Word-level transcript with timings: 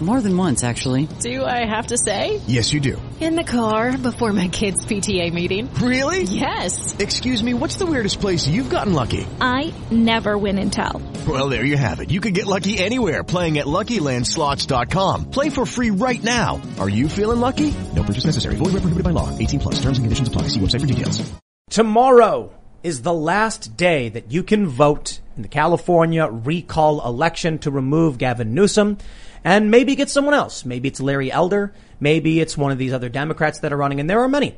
More 0.00 0.22
than 0.22 0.34
once, 0.34 0.64
actually. 0.64 1.06
Do 1.20 1.44
I 1.44 1.66
have 1.66 1.88
to 1.88 1.98
say? 1.98 2.40
Yes, 2.46 2.72
you 2.72 2.80
do. 2.80 3.00
In 3.20 3.36
the 3.36 3.44
car 3.44 3.98
before 3.98 4.32
my 4.32 4.48
kids' 4.48 4.86
PTA 4.86 5.30
meeting. 5.30 5.72
Really? 5.74 6.22
Yes. 6.22 6.98
Excuse 6.98 7.42
me, 7.42 7.52
what's 7.52 7.76
the 7.76 7.84
weirdest 7.84 8.18
place 8.18 8.48
you've 8.48 8.70
gotten 8.70 8.94
lucky? 8.94 9.26
I 9.42 9.74
never 9.90 10.38
win 10.38 10.58
and 10.58 10.72
tell. 10.72 11.02
Well, 11.28 11.50
there 11.50 11.66
you 11.66 11.76
have 11.76 12.00
it. 12.00 12.10
You 12.10 12.22
can 12.22 12.32
get 12.32 12.46
lucky 12.46 12.78
anywhere 12.78 13.22
playing 13.22 13.58
at 13.58 13.66
LuckyLandSlots.com. 13.66 15.30
Play 15.30 15.50
for 15.50 15.66
free 15.66 15.90
right 15.90 16.22
now. 16.22 16.62
Are 16.78 16.88
you 16.88 17.06
feeling 17.06 17.40
lucky? 17.40 17.74
No 17.94 18.02
purchase 18.02 18.24
necessary. 18.24 18.56
Void 18.56 18.72
where 18.72 18.80
prohibited 18.80 19.04
by 19.04 19.10
law. 19.10 19.28
18 19.36 19.60
plus. 19.60 19.74
Terms 19.82 19.98
and 19.98 20.04
conditions 20.06 20.28
apply. 20.28 20.48
See 20.48 20.60
website 20.60 20.80
for 20.80 20.86
details. 20.86 21.30
Tomorrow 21.68 22.52
is 22.82 23.02
the 23.02 23.12
last 23.12 23.76
day 23.76 24.08
that 24.08 24.32
you 24.32 24.42
can 24.42 24.66
vote 24.66 25.20
in 25.36 25.42
the 25.42 25.48
California 25.48 26.26
recall 26.26 27.06
election 27.06 27.58
to 27.58 27.70
remove 27.70 28.16
Gavin 28.16 28.54
Newsom 28.54 28.96
and 29.44 29.70
maybe 29.70 29.94
get 29.94 30.10
someone 30.10 30.34
else. 30.34 30.64
Maybe 30.64 30.88
it's 30.88 31.00
Larry 31.00 31.30
Elder. 31.32 31.72
Maybe 31.98 32.40
it's 32.40 32.56
one 32.56 32.72
of 32.72 32.78
these 32.78 32.92
other 32.92 33.08
Democrats 33.08 33.60
that 33.60 33.72
are 33.72 33.76
running, 33.76 34.00
and 34.00 34.08
there 34.08 34.20
are 34.20 34.28
many. 34.28 34.56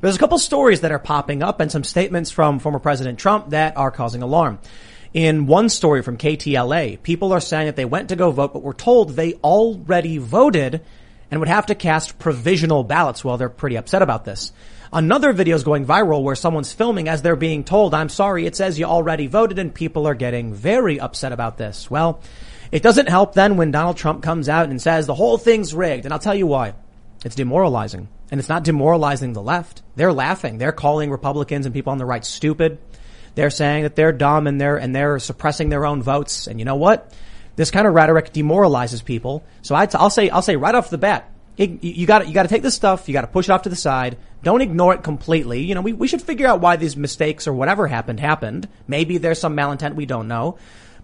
There's 0.00 0.16
a 0.16 0.18
couple 0.18 0.38
stories 0.38 0.82
that 0.82 0.92
are 0.92 0.98
popping 0.98 1.42
up 1.42 1.60
and 1.60 1.72
some 1.72 1.84
statements 1.84 2.30
from 2.30 2.60
former 2.60 2.78
President 2.78 3.18
Trump 3.18 3.50
that 3.50 3.76
are 3.76 3.90
causing 3.90 4.22
alarm. 4.22 4.60
In 5.12 5.46
one 5.46 5.68
story 5.70 6.02
from 6.02 6.18
KTLA, 6.18 7.02
people 7.02 7.32
are 7.32 7.40
saying 7.40 7.66
that 7.66 7.76
they 7.76 7.84
went 7.84 8.10
to 8.10 8.16
go 8.16 8.30
vote, 8.30 8.52
but 8.52 8.62
were 8.62 8.74
told 8.74 9.10
they 9.10 9.34
already 9.34 10.18
voted 10.18 10.82
and 11.30 11.40
would 11.40 11.48
have 11.48 11.66
to 11.66 11.74
cast 11.74 12.18
provisional 12.18 12.84
ballots. 12.84 13.24
Well, 13.24 13.38
they're 13.38 13.48
pretty 13.48 13.76
upset 13.76 14.02
about 14.02 14.24
this. 14.24 14.52
Another 14.92 15.32
video 15.32 15.56
is 15.56 15.64
going 15.64 15.84
viral 15.84 16.22
where 16.22 16.36
someone's 16.36 16.72
filming 16.72 17.08
as 17.08 17.20
they're 17.20 17.36
being 17.36 17.64
told, 17.64 17.92
I'm 17.92 18.08
sorry, 18.08 18.46
it 18.46 18.56
says 18.56 18.78
you 18.78 18.86
already 18.86 19.26
voted 19.26 19.58
and 19.58 19.74
people 19.74 20.06
are 20.06 20.14
getting 20.14 20.54
very 20.54 20.98
upset 20.98 21.32
about 21.32 21.58
this. 21.58 21.90
Well, 21.90 22.20
it 22.70 22.82
doesn't 22.82 23.08
help 23.08 23.34
then 23.34 23.56
when 23.56 23.70
Donald 23.70 23.96
Trump 23.96 24.22
comes 24.22 24.48
out 24.48 24.68
and 24.68 24.80
says 24.80 25.06
the 25.06 25.14
whole 25.14 25.38
thing's 25.38 25.74
rigged. 25.74 26.04
And 26.04 26.12
I'll 26.12 26.18
tell 26.18 26.34
you 26.34 26.46
why. 26.46 26.74
It's 27.24 27.34
demoralizing. 27.34 28.08
And 28.30 28.38
it's 28.38 28.48
not 28.48 28.64
demoralizing 28.64 29.32
the 29.32 29.42
left. 29.42 29.82
They're 29.96 30.12
laughing. 30.12 30.58
They're 30.58 30.72
calling 30.72 31.10
Republicans 31.10 31.66
and 31.66 31.74
people 31.74 31.92
on 31.92 31.98
the 31.98 32.04
right 32.04 32.24
stupid. 32.24 32.78
They're 33.34 33.50
saying 33.50 33.84
that 33.84 33.96
they're 33.96 34.12
dumb 34.12 34.46
and 34.46 34.60
they're, 34.60 34.76
and 34.76 34.94
they're 34.94 35.18
suppressing 35.18 35.68
their 35.68 35.86
own 35.86 36.02
votes. 36.02 36.46
And 36.46 36.58
you 36.58 36.64
know 36.64 36.76
what? 36.76 37.14
This 37.56 37.70
kind 37.70 37.86
of 37.86 37.94
rhetoric 37.94 38.32
demoralizes 38.32 39.02
people. 39.02 39.44
So 39.62 39.74
I 39.74 39.86
t- 39.86 39.98
I'll 39.98 40.10
say, 40.10 40.28
I'll 40.28 40.42
say 40.42 40.56
right 40.56 40.74
off 40.74 40.90
the 40.90 40.98
bat, 40.98 41.30
you 41.58 42.06
got 42.06 42.28
you 42.28 42.34
got 42.34 42.44
to 42.44 42.48
take 42.48 42.62
this 42.62 42.76
stuff. 42.76 43.08
You 43.08 43.12
got 43.12 43.22
to 43.22 43.26
push 43.26 43.48
it 43.48 43.52
off 43.52 43.62
to 43.62 43.68
the 43.68 43.76
side. 43.76 44.16
Don't 44.44 44.60
ignore 44.60 44.94
it 44.94 45.02
completely. 45.02 45.62
You 45.62 45.74
know, 45.74 45.80
we, 45.80 45.92
we 45.92 46.06
should 46.06 46.22
figure 46.22 46.46
out 46.46 46.60
why 46.60 46.76
these 46.76 46.96
mistakes 46.96 47.48
or 47.48 47.52
whatever 47.52 47.88
happened 47.88 48.20
happened. 48.20 48.68
Maybe 48.86 49.18
there's 49.18 49.40
some 49.40 49.56
malintent 49.56 49.96
we 49.96 50.06
don't 50.06 50.28
know. 50.28 50.56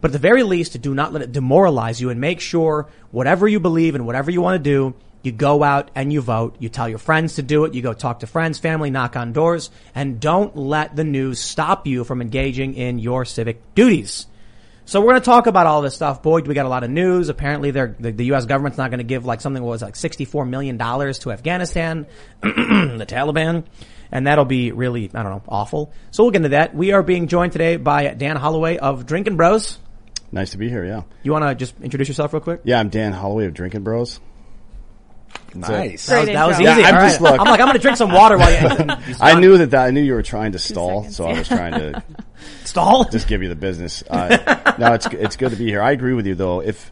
But 0.05 0.11
at 0.11 0.21
the 0.21 0.29
very 0.29 0.43
least, 0.43 0.79
do 0.83 0.95
not 0.95 1.15
let 1.15 1.23
it 1.23 1.33
demoralize 1.33 1.99
you 1.99 2.11
and 2.11 2.21
make 2.21 2.39
sure 2.39 2.91
whatever 3.11 3.49
you 3.49 3.59
believe 3.59 3.95
and 3.95 4.05
whatever 4.05 4.31
you 4.31 4.43
want 4.43 4.63
to 4.63 4.71
do, 4.71 4.95
you 5.23 5.33
go 5.33 5.63
out 5.63 5.91
and 5.95 6.13
you 6.13 6.21
vote. 6.21 6.57
You 6.59 6.69
tell 6.69 6.91
your 6.91 6.99
friends 6.99 7.37
to 7.37 7.43
do 7.43 7.65
it. 7.65 7.73
You 7.73 7.81
go 7.81 7.95
talk 7.95 8.21
to 8.21 8.27
friends, 8.27 8.59
family, 8.59 8.91
knock 8.91 9.17
on 9.17 9.33
doors, 9.33 9.71
and 9.95 10.21
don't 10.21 10.55
let 10.59 10.95
the 10.95 11.05
news 11.05 11.41
stop 11.41 11.87
you 11.87 12.05
from 12.05 12.21
engaging 12.21 12.75
in 12.75 12.99
your 12.99 13.25
civic 13.25 13.63
duties. 13.75 14.27
So 14.85 15.01
we're 15.01 15.13
going 15.13 15.23
to 15.23 15.25
talk 15.25 15.47
about 15.47 15.67
all 15.67 15.81
this 15.81 15.95
stuff. 15.95 16.23
Boy, 16.23 16.43
do 16.43 16.49
we 16.49 16.55
got 16.55 16.67
a 16.67 16.69
lot 16.69 16.85
of 16.85 16.91
news. 16.91 17.31
Apparently, 17.31 17.71
the, 17.71 17.95
the 17.99 18.27
U.S. 18.27 18.45
government's 18.45 18.77
not 18.77 18.91
going 18.91 18.99
to 18.99 19.05
give 19.05 19.25
like 19.25 19.41
something 19.41 19.63
what 19.63 19.71
was 19.71 19.81
like 19.81 19.95
$64 19.95 20.47
million 20.47 20.77
to 20.77 21.33
Afghanistan, 21.33 22.07
the 22.43 23.07
Taliban. 23.09 23.65
And 24.13 24.27
that'll 24.27 24.45
be 24.45 24.71
really, 24.71 25.11
I 25.15 25.23
don't 25.23 25.33
know, 25.33 25.43
awful. 25.49 25.95
So 26.11 26.25
we'll 26.25 26.33
get 26.33 26.41
into 26.41 26.51
that. 26.51 26.75
We 26.75 26.93
are 26.93 27.03
being 27.03 27.27
joined 27.27 27.53
today 27.53 27.79
by 27.79 28.13
Dan 28.13 28.37
Hollaway 28.37 28.77
of 28.77 29.07
Drinkin' 29.07 29.39
Bros. 29.39 29.79
Nice 30.35 30.51
to 30.51 30.59
be 30.59 30.69
here, 30.69 30.85
yeah. 30.85 31.03
You 31.23 31.31
want 31.31 31.45
to 31.45 31.55
just 31.55 31.81
introduce 31.81 32.09
yourself 32.09 32.33
real 32.33 32.41
quick? 32.41 32.63
Yeah, 32.65 32.81
I'm 32.81 32.89
Dan 32.89 33.13
Hollaway 33.13 33.47
of 33.47 33.55
Drinkin' 33.55 33.85
Bros. 33.85 34.19
Nice. 35.55 36.07
That 36.07 36.19
was, 36.21 36.29
that 36.29 36.47
was 36.49 36.55
easy. 36.57 36.65
Yeah, 36.65 36.89
I'm 36.89 36.95
All 36.97 37.01
just- 37.03 37.21
right. 37.21 37.31
look. 37.31 37.41
I'm 37.41 37.47
like, 37.47 37.61
I'm 37.61 37.67
going 37.67 37.75
to 37.77 37.79
drink 37.83 37.97
some 37.97 38.11
water 38.11 38.37
while 38.37 38.51
you 38.51 38.87
I 39.21 39.39
knew 39.39 39.57
that, 39.59 39.71
that 39.71 39.87
I 39.87 39.91
knew 39.91 40.01
you 40.03 40.15
were 40.15 40.23
trying 40.25 40.53
to 40.53 40.59
stall, 40.59 41.03
seconds, 41.03 41.17
so 41.17 41.27
I 41.27 41.39
was 41.39 41.47
trying 41.47 41.73
to 41.75 42.03
stall. 42.65 43.05
just 43.05 43.29
give 43.29 43.43
you 43.45 43.49
the 43.49 43.55
business. 43.55 44.03
Uh, 44.11 44.75
no, 44.79 44.95
it's 44.95 45.07
it's 45.07 45.37
good 45.37 45.51
to 45.53 45.57
be 45.57 45.67
here. 45.67 45.81
I 45.81 45.93
agree 45.93 46.15
with 46.15 46.27
you 46.27 46.35
though. 46.35 46.61
If 46.61 46.91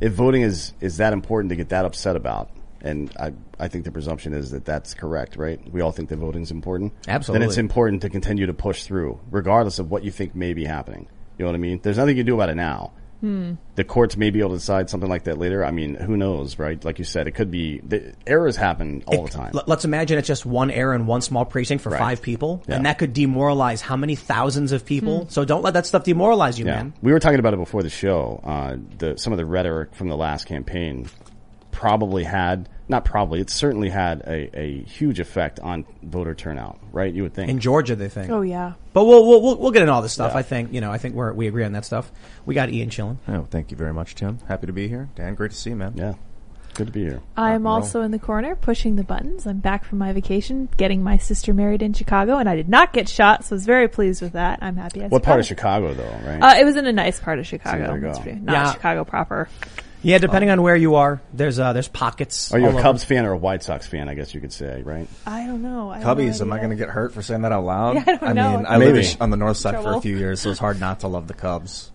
if 0.00 0.12
voting 0.12 0.42
is 0.42 0.72
is 0.80 0.98
that 0.98 1.12
important 1.12 1.50
to 1.50 1.56
get 1.56 1.70
that 1.70 1.84
upset 1.84 2.14
about, 2.14 2.50
and 2.80 3.12
I 3.18 3.32
I 3.58 3.66
think 3.66 3.84
the 3.84 3.90
presumption 3.90 4.32
is 4.34 4.52
that 4.52 4.64
that's 4.64 4.94
correct, 4.94 5.34
right? 5.36 5.60
We 5.72 5.80
all 5.80 5.90
think 5.92 6.08
that 6.10 6.16
voting 6.18 6.42
is 6.42 6.52
important. 6.52 6.92
Absolutely. 7.08 7.40
Then 7.40 7.48
it's 7.48 7.58
important 7.58 8.02
to 8.02 8.10
continue 8.10 8.46
to 8.46 8.54
push 8.54 8.84
through, 8.84 9.18
regardless 9.32 9.80
of 9.80 9.90
what 9.90 10.04
you 10.04 10.12
think 10.12 10.36
may 10.36 10.52
be 10.54 10.64
happening. 10.64 11.08
You 11.38 11.44
know 11.44 11.50
what 11.50 11.54
I 11.56 11.58
mean? 11.58 11.80
There's 11.82 11.96
nothing 11.98 12.16
you 12.16 12.20
can 12.22 12.26
do 12.26 12.34
about 12.34 12.48
it 12.50 12.54
now. 12.56 12.92
The 13.76 13.84
courts 13.84 14.18
may 14.18 14.28
be 14.28 14.40
able 14.40 14.50
to 14.50 14.56
decide 14.56 14.90
something 14.90 15.08
like 15.08 15.24
that 15.24 15.38
later. 15.38 15.64
I 15.64 15.70
mean, 15.70 15.94
who 15.94 16.14
knows, 16.14 16.58
right? 16.58 16.84
Like 16.84 16.98
you 16.98 17.06
said, 17.06 17.26
it 17.26 17.30
could 17.30 17.50
be 17.50 17.78
the 17.78 18.12
errors 18.26 18.54
happen 18.54 19.02
all 19.06 19.22
the 19.24 19.30
time. 19.30 19.52
Let- 19.54 19.66
Let's 19.66 19.86
imagine 19.86 20.18
it's 20.18 20.28
just 20.28 20.44
one 20.44 20.70
error 20.70 20.94
in 20.94 21.06
one 21.06 21.22
small 21.22 21.46
precinct 21.46 21.82
for 21.82 21.88
Right. 21.88 21.98
five 21.98 22.20
people, 22.20 22.62
Yeah. 22.68 22.74
and 22.74 22.84
that 22.84 22.98
could 22.98 23.14
demoralize 23.14 23.80
how 23.80 23.96
many 23.96 24.14
thousands 24.14 24.72
of 24.72 24.84
people. 24.84 25.24
So 25.30 25.46
don't 25.46 25.62
let 25.62 25.72
that 25.72 25.86
stuff 25.86 26.04
demoralize 26.04 26.58
you, 26.58 26.66
Yeah, 26.66 26.74
man. 26.74 26.92
we 27.00 27.12
were 27.12 27.18
talking 27.18 27.38
about 27.38 27.54
it 27.54 27.58
before 27.60 27.82
the 27.82 27.88
show. 27.88 28.42
Uh, 28.44 28.76
the 28.98 29.16
some 29.16 29.32
of 29.32 29.38
the 29.38 29.46
rhetoric 29.46 29.94
from 29.94 30.08
the 30.08 30.16
last 30.18 30.44
campaign 30.46 31.06
probably 31.70 32.24
had 32.24 32.68
not 32.88 33.04
probably 33.04 33.40
it 33.40 33.48
certainly 33.50 33.88
had 33.88 34.20
a, 34.26 34.58
a 34.58 34.82
huge 34.82 35.18
effect 35.20 35.58
on 35.60 35.86
voter 36.02 36.34
turnout, 36.34 36.78
right? 36.92 37.12
You 37.12 37.22
would 37.22 37.34
think. 37.34 37.50
In 37.50 37.58
Georgia, 37.58 37.96
they 37.96 38.08
think. 38.08 38.30
Oh 38.30 38.42
yeah. 38.42 38.74
But 38.92 39.04
we'll, 39.04 39.26
we'll 39.26 39.40
we'll 39.42 39.56
we'll 39.56 39.70
get 39.70 39.82
into 39.82 39.92
all 39.92 40.02
this 40.02 40.12
stuff. 40.12 40.32
Yeah. 40.32 40.38
I 40.38 40.42
think 40.42 40.72
you 40.72 40.80
know. 40.80 40.92
I 40.92 40.98
think 40.98 41.14
we're 41.14 41.32
we 41.32 41.46
agree 41.48 41.64
on 41.64 41.72
that 41.72 41.84
stuff. 41.84 42.10
We 42.44 42.54
got 42.54 42.70
Ian 42.70 42.90
chilling. 42.90 43.18
Oh, 43.28 43.46
thank 43.50 43.70
you 43.70 43.76
very 43.76 43.92
much, 43.94 44.14
Tim. 44.14 44.38
Happy 44.46 44.66
to 44.66 44.72
be 44.72 44.88
here. 44.88 45.08
Dan, 45.16 45.34
great 45.34 45.52
to 45.52 45.56
see 45.56 45.70
you, 45.70 45.76
man. 45.76 45.94
yeah, 45.96 46.14
good 46.74 46.88
to 46.88 46.92
be 46.92 47.00
here. 47.04 47.22
I'm 47.36 47.62
roll. 47.64 47.74
also 47.74 48.02
in 48.02 48.10
the 48.10 48.18
corner 48.18 48.54
pushing 48.54 48.96
the 48.96 49.04
buttons. 49.04 49.46
I'm 49.46 49.58
back 49.60 49.84
from 49.86 49.98
my 49.98 50.12
vacation, 50.12 50.68
getting 50.76 51.02
my 51.02 51.16
sister 51.16 51.54
married 51.54 51.80
in 51.82 51.94
Chicago, 51.94 52.36
and 52.36 52.48
I 52.48 52.54
did 52.54 52.68
not 52.68 52.92
get 52.92 53.08
shot, 53.08 53.44
so 53.44 53.54
I 53.54 53.56
was 53.56 53.64
very 53.66 53.88
pleased 53.88 54.20
with 54.20 54.32
that. 54.32 54.58
I'm 54.62 54.76
happy. 54.76 55.02
I 55.02 55.08
What 55.08 55.22
part 55.22 55.40
of. 55.40 55.46
Chicago, 55.46 55.94
though? 55.94 56.20
Right? 56.26 56.38
Uh, 56.40 56.60
it 56.60 56.64
was 56.64 56.76
in 56.76 56.86
a 56.86 56.92
nice 56.92 57.18
part 57.18 57.38
of 57.38 57.46
Chicago. 57.46 57.86
there 57.86 57.96
you 57.96 58.12
go. 58.12 58.20
pretty- 58.20 58.40
not 58.40 58.52
Yeah. 58.52 58.72
Chicago 58.74 59.04
proper. 59.04 59.48
Yeah, 60.04 60.18
depending 60.18 60.50
on 60.50 60.62
where 60.62 60.76
you 60.76 60.94
are, 60.96 61.20
there's 61.32 61.58
uh 61.58 61.72
there's 61.72 61.88
pockets. 61.88 62.52
Are 62.52 62.58
you 62.58 62.66
all 62.66 62.70
a 62.72 62.74
over. 62.74 62.82
Cubs 62.82 63.02
fan 63.04 63.24
or 63.24 63.32
a 63.32 63.36
White 63.36 63.62
Sox 63.62 63.86
fan? 63.86 64.08
I 64.08 64.14
guess 64.14 64.34
you 64.34 64.40
could 64.40 64.52
say, 64.52 64.82
right? 64.82 65.08
I 65.26 65.46
don't 65.46 65.62
know. 65.62 65.90
I 65.90 65.98
have 65.98 66.06
no 66.06 66.14
Cubbies, 66.24 66.40
am 66.40 66.52
I 66.52 66.56
idea. 66.56 66.66
going 66.68 66.78
to 66.78 66.84
get 66.84 66.90
hurt 66.92 67.12
for 67.12 67.22
saying 67.22 67.42
that 67.42 67.52
out 67.52 67.64
loud? 67.64 67.94
Yeah, 68.06 68.18
I 68.20 68.26
don't 68.26 68.34
know. 68.36 68.56
mean, 68.58 68.66
I 68.66 68.78
Maybe. 68.78 68.92
lived 69.00 69.16
on 69.20 69.30
the 69.30 69.36
north 69.36 69.56
side 69.56 69.76
for 69.76 69.82
Trouble. 69.82 69.98
a 69.98 70.02
few 70.02 70.16
years, 70.16 70.40
so 70.40 70.50
it's 70.50 70.58
hard 70.60 70.78
not 70.78 71.00
to 71.00 71.08
love 71.08 71.26
the 71.26 71.34
Cubs. 71.34 71.90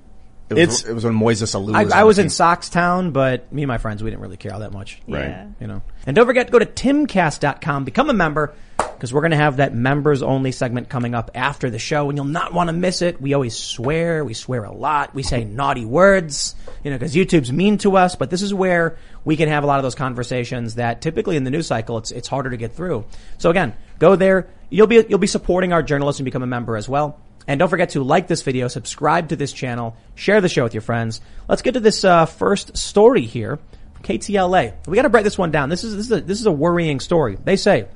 It 0.49 0.53
was, 0.55 0.61
It's- 0.79 0.85
it 0.85 0.93
was 0.93 1.03
when 1.05 1.13
Moises 1.13 1.53
Alou 1.55 1.75
I, 1.75 1.83
was 1.83 1.93
I 1.93 2.01
on 2.01 2.07
was 2.07 2.15
the 2.17 2.23
in 2.23 2.27
team. 2.29 2.31
Soxtown, 2.35 3.13
but 3.13 3.51
me 3.53 3.61
and 3.63 3.67
my 3.67 3.77
friends, 3.77 4.01
we 4.03 4.09
didn't 4.09 4.21
really 4.21 4.37
care 4.37 4.53
all 4.53 4.59
that 4.61 4.71
much. 4.73 4.99
Right. 5.07 5.25
Yeah. 5.27 5.47
You 5.59 5.67
know. 5.67 5.81
And 6.07 6.15
don't 6.15 6.25
forget 6.25 6.47
to 6.47 6.51
go 6.51 6.59
to 6.59 6.65
timcast.com, 6.65 7.83
become 7.85 8.09
a 8.09 8.13
member, 8.13 8.53
because 8.77 9.13
we're 9.13 9.21
going 9.21 9.31
to 9.31 9.37
have 9.37 9.57
that 9.57 9.73
members 9.75 10.21
only 10.23 10.51
segment 10.51 10.89
coming 10.89 11.13
up 11.15 11.31
after 11.35 11.69
the 11.69 11.79
show, 11.79 12.09
and 12.09 12.17
you'll 12.17 12.25
not 12.25 12.53
want 12.53 12.69
to 12.69 12.73
miss 12.73 13.01
it. 13.01 13.21
We 13.21 13.33
always 13.33 13.55
swear, 13.57 14.23
we 14.25 14.33
swear 14.33 14.63
a 14.63 14.71
lot, 14.73 15.13
we 15.13 15.23
say 15.23 15.43
naughty 15.45 15.85
words, 15.85 16.55
you 16.83 16.91
know, 16.91 16.97
because 16.97 17.15
YouTube's 17.15 17.51
mean 17.51 17.77
to 17.79 17.95
us, 17.97 18.15
but 18.15 18.29
this 18.29 18.41
is 18.41 18.53
where 18.53 18.97
we 19.25 19.35
can 19.37 19.49
have 19.49 19.63
a 19.63 19.67
lot 19.67 19.79
of 19.79 19.83
those 19.83 19.95
conversations 19.95 20.75
that 20.75 21.01
typically 21.01 21.35
in 21.35 21.43
the 21.43 21.51
news 21.51 21.67
cycle, 21.67 21.97
it's, 21.97 22.11
it's 22.11 22.27
harder 22.27 22.49
to 22.49 22.57
get 22.57 22.73
through. 22.73 23.05
So 23.37 23.49
again, 23.49 23.73
go 23.99 24.15
there. 24.15 24.47
You'll 24.69 24.87
be, 24.87 25.03
you'll 25.07 25.19
be 25.19 25.27
supporting 25.27 25.73
our 25.73 25.83
journalists 25.83 26.19
and 26.19 26.25
become 26.25 26.43
a 26.43 26.47
member 26.47 26.75
as 26.77 26.87
well. 26.89 27.19
And 27.49 27.57
don't 27.57 27.67
forget 27.67 27.89
to 27.89 28.03
like 28.03 28.27
this 28.27 28.43
video, 28.43 28.67
subscribe 28.67 29.29
to 29.29 29.35
this 29.35 29.51
channel, 29.51 29.97
share 30.13 30.39
the 30.39 30.47
show 30.47 30.61
with 30.61 30.75
your 30.75 30.81
friends. 30.81 31.19
Let's 31.47 31.63
get 31.63 31.73
to 31.73 31.79
this 31.79 32.05
uh, 32.05 32.27
first 32.27 32.77
story 32.77 33.23
here 33.23 33.57
KTLA. 34.03 34.87
We 34.87 34.95
got 34.95 35.01
to 35.01 35.09
break 35.09 35.23
this 35.23 35.35
one 35.35 35.49
down. 35.49 35.69
This 35.69 35.83
is 35.83 35.95
this 35.95 36.05
is 36.05 36.11
a, 36.11 36.21
this 36.21 36.39
is 36.39 36.45
a 36.45 36.51
worrying 36.51 36.99
story. 36.99 37.39
They 37.43 37.55
say 37.55 37.87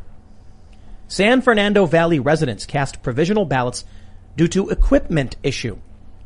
San 1.07 1.43
Fernando 1.43 1.85
Valley 1.85 2.19
residents 2.19 2.65
cast 2.65 3.03
provisional 3.03 3.45
ballots 3.45 3.85
due 4.35 4.47
to 4.47 4.69
equipment 4.69 5.35
issue. 5.43 5.77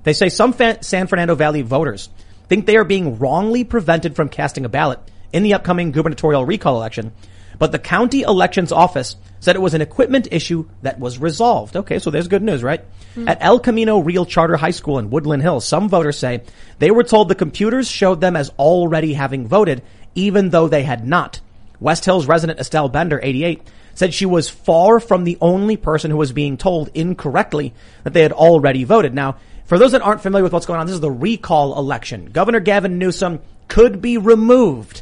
They 0.03 0.13
say 0.13 0.29
some 0.29 0.53
fa- 0.53 0.81
San 0.81 1.07
Fernando 1.07 1.35
Valley 1.35 1.63
voters 1.63 2.07
think 2.47 2.65
they 2.65 2.77
are 2.77 2.85
being 2.85 3.19
wrongly 3.19 3.65
prevented 3.65 4.15
from 4.15 4.29
casting 4.29 4.63
a 4.63 4.69
ballot 4.69 5.01
in 5.33 5.43
the 5.43 5.53
upcoming 5.53 5.91
gubernatorial 5.91 6.45
recall 6.45 6.77
election, 6.77 7.11
but 7.59 7.71
the 7.71 7.79
county 7.79 8.21
elections 8.21 8.71
office 8.71 9.15
said 9.39 9.55
it 9.55 9.61
was 9.61 9.73
an 9.73 9.81
equipment 9.81 10.27
issue 10.31 10.67
that 10.81 10.99
was 10.99 11.19
resolved. 11.19 11.75
Okay, 11.75 11.99
so 11.99 12.09
there's 12.09 12.27
good 12.27 12.43
news, 12.43 12.63
right? 12.63 12.83
Hmm. 13.13 13.27
At 13.27 13.37
El 13.41 13.59
Camino 13.59 13.99
Real 13.99 14.25
Charter 14.25 14.57
High 14.57 14.71
School 14.71 14.99
in 14.99 15.09
Woodland 15.09 15.41
Hills, 15.41 15.65
some 15.65 15.89
voters 15.89 16.17
say 16.17 16.43
they 16.79 16.91
were 16.91 17.03
told 17.03 17.29
the 17.29 17.35
computers 17.35 17.89
showed 17.89 18.21
them 18.21 18.35
as 18.35 18.49
already 18.57 19.13
having 19.13 19.47
voted, 19.47 19.83
even 20.15 20.49
though 20.49 20.67
they 20.67 20.83
had 20.83 21.07
not. 21.07 21.39
West 21.79 22.05
Hills 22.05 22.27
resident 22.27 22.59
Estelle 22.59 22.89
Bender, 22.89 23.19
88, 23.21 23.61
said 23.93 24.13
she 24.13 24.25
was 24.25 24.49
far 24.49 24.99
from 24.99 25.23
the 25.23 25.37
only 25.41 25.77
person 25.77 26.11
who 26.11 26.17
was 26.17 26.31
being 26.31 26.57
told 26.57 26.89
incorrectly 26.93 27.73
that 28.03 28.13
they 28.13 28.21
had 28.21 28.31
already 28.31 28.83
voted. 28.83 29.13
Now, 29.13 29.37
for 29.65 29.77
those 29.77 29.91
that 29.91 30.01
aren't 30.01 30.21
familiar 30.21 30.43
with 30.43 30.53
what's 30.53 30.65
going 30.65 30.79
on, 30.79 30.85
this 30.85 30.95
is 30.95 31.01
the 31.01 31.11
recall 31.11 31.77
election. 31.77 32.27
Governor 32.27 32.59
Gavin 32.59 32.97
Newsom 32.97 33.39
could 33.67 34.01
be 34.01 34.17
removed. 34.17 35.01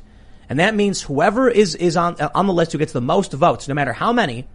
And 0.49 0.59
that 0.59 0.75
means 0.75 1.01
whoever 1.01 1.49
is, 1.49 1.75
is 1.75 1.97
on, 1.97 2.19
on 2.19 2.47
the 2.47 2.53
list 2.53 2.71
who 2.71 2.77
gets 2.77 2.93
the 2.93 3.01
most 3.01 3.33
votes, 3.33 3.67
no 3.67 3.73
matter 3.73 3.93
how 3.93 4.13
many, 4.13 4.47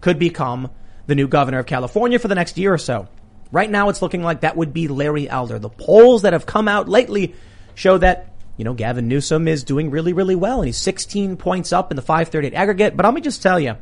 could 0.00 0.18
become 0.18 0.70
the 1.06 1.14
new 1.14 1.26
governor 1.26 1.58
of 1.58 1.66
California 1.66 2.18
for 2.18 2.28
the 2.28 2.34
next 2.34 2.58
year 2.58 2.72
or 2.72 2.78
so. 2.78 3.08
Right 3.50 3.70
now, 3.70 3.88
it's 3.88 4.02
looking 4.02 4.22
like 4.22 4.42
that 4.42 4.56
would 4.56 4.74
be 4.74 4.88
Larry 4.88 5.28
Elder. 5.28 5.58
The 5.58 5.70
polls 5.70 6.22
that 6.22 6.34
have 6.34 6.44
come 6.44 6.68
out 6.68 6.88
lately 6.88 7.34
show 7.74 7.96
that, 7.96 8.34
you 8.58 8.64
know, 8.64 8.74
Gavin 8.74 9.08
Newsom 9.08 9.48
is 9.48 9.64
doing 9.64 9.90
really, 9.90 10.12
really 10.12 10.34
well, 10.34 10.60
and 10.60 10.66
he's 10.66 10.76
16 10.76 11.38
points 11.38 11.72
up 11.72 11.90
in 11.90 11.96
the 11.96 12.02
538 12.02 12.54
aggregate. 12.54 12.96
But 12.96 13.06
let 13.06 13.14
me 13.14 13.22
just 13.22 13.42
tell 13.42 13.58
you, 13.58 13.76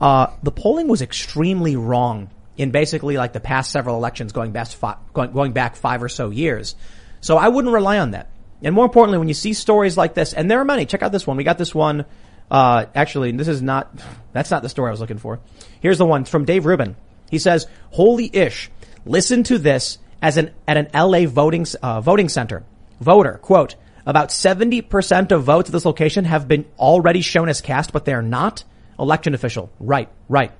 uh, 0.00 0.28
the 0.44 0.52
polling 0.52 0.86
was 0.86 1.02
extremely 1.02 1.74
wrong 1.74 2.30
in 2.56 2.70
basically 2.70 3.16
like 3.16 3.32
the 3.32 3.40
past 3.40 3.72
several 3.72 3.96
elections 3.96 4.32
going 4.32 4.52
fi- 4.52 4.96
going, 5.12 5.32
going 5.32 5.52
back 5.52 5.74
five 5.74 6.02
or 6.02 6.08
so 6.08 6.30
years. 6.30 6.76
So 7.20 7.36
I 7.36 7.48
wouldn't 7.48 7.74
rely 7.74 7.98
on 7.98 8.12
that. 8.12 8.28
And 8.62 8.74
more 8.74 8.84
importantly, 8.84 9.18
when 9.18 9.28
you 9.28 9.34
see 9.34 9.52
stories 9.52 9.96
like 9.96 10.14
this, 10.14 10.32
and 10.32 10.50
there 10.50 10.58
are 10.58 10.64
many, 10.64 10.86
check 10.86 11.02
out 11.02 11.12
this 11.12 11.26
one. 11.26 11.36
We 11.36 11.44
got 11.44 11.58
this 11.58 11.74
one, 11.74 12.04
uh, 12.50 12.86
actually, 12.94 13.32
this 13.32 13.48
is 13.48 13.62
not, 13.62 13.92
that's 14.32 14.50
not 14.50 14.62
the 14.62 14.68
story 14.68 14.88
I 14.88 14.90
was 14.90 15.00
looking 15.00 15.18
for. 15.18 15.40
Here's 15.80 15.98
the 15.98 16.06
one 16.06 16.24
from 16.24 16.44
Dave 16.44 16.66
Rubin. 16.66 16.96
He 17.30 17.38
says, 17.38 17.66
holy 17.90 18.34
ish, 18.34 18.70
listen 19.04 19.42
to 19.44 19.58
this 19.58 19.98
as 20.20 20.36
an, 20.36 20.50
at 20.66 20.76
an 20.76 20.88
LA 20.94 21.26
voting, 21.26 21.66
uh, 21.82 22.00
voting 22.00 22.28
center. 22.28 22.64
Voter, 23.00 23.34
quote, 23.34 23.76
about 24.06 24.30
70% 24.30 25.32
of 25.32 25.44
votes 25.44 25.68
at 25.68 25.72
this 25.72 25.84
location 25.84 26.24
have 26.24 26.48
been 26.48 26.64
already 26.78 27.20
shown 27.20 27.48
as 27.48 27.60
cast, 27.60 27.92
but 27.92 28.04
they're 28.04 28.22
not. 28.22 28.64
Election 28.98 29.34
official. 29.34 29.70
Right, 29.78 30.08
right. 30.28 30.50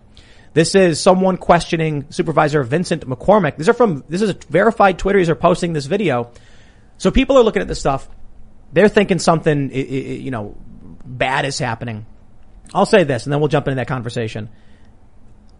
This 0.52 0.74
is 0.74 1.00
someone 1.00 1.36
questioning 1.38 2.06
Supervisor 2.10 2.62
Vincent 2.62 3.08
McCormick. 3.08 3.56
These 3.56 3.68
are 3.68 3.74
from, 3.74 4.04
this 4.08 4.22
is 4.22 4.30
a 4.30 4.36
verified 4.48 4.98
Twitter 4.98 5.18
user 5.18 5.34
posting 5.34 5.72
this 5.72 5.86
video. 5.86 6.30
So 6.98 7.10
people 7.10 7.38
are 7.38 7.42
looking 7.42 7.62
at 7.62 7.68
this 7.68 7.80
stuff. 7.80 8.08
They're 8.72 8.88
thinking 8.88 9.18
something, 9.18 9.70
you 9.72 10.30
know, 10.30 10.56
bad 11.04 11.46
is 11.46 11.58
happening. 11.58 12.04
I'll 12.74 12.86
say 12.86 13.04
this 13.04 13.24
and 13.24 13.32
then 13.32 13.40
we'll 13.40 13.48
jump 13.48 13.66
into 13.66 13.76
that 13.76 13.88
conversation. 13.88 14.50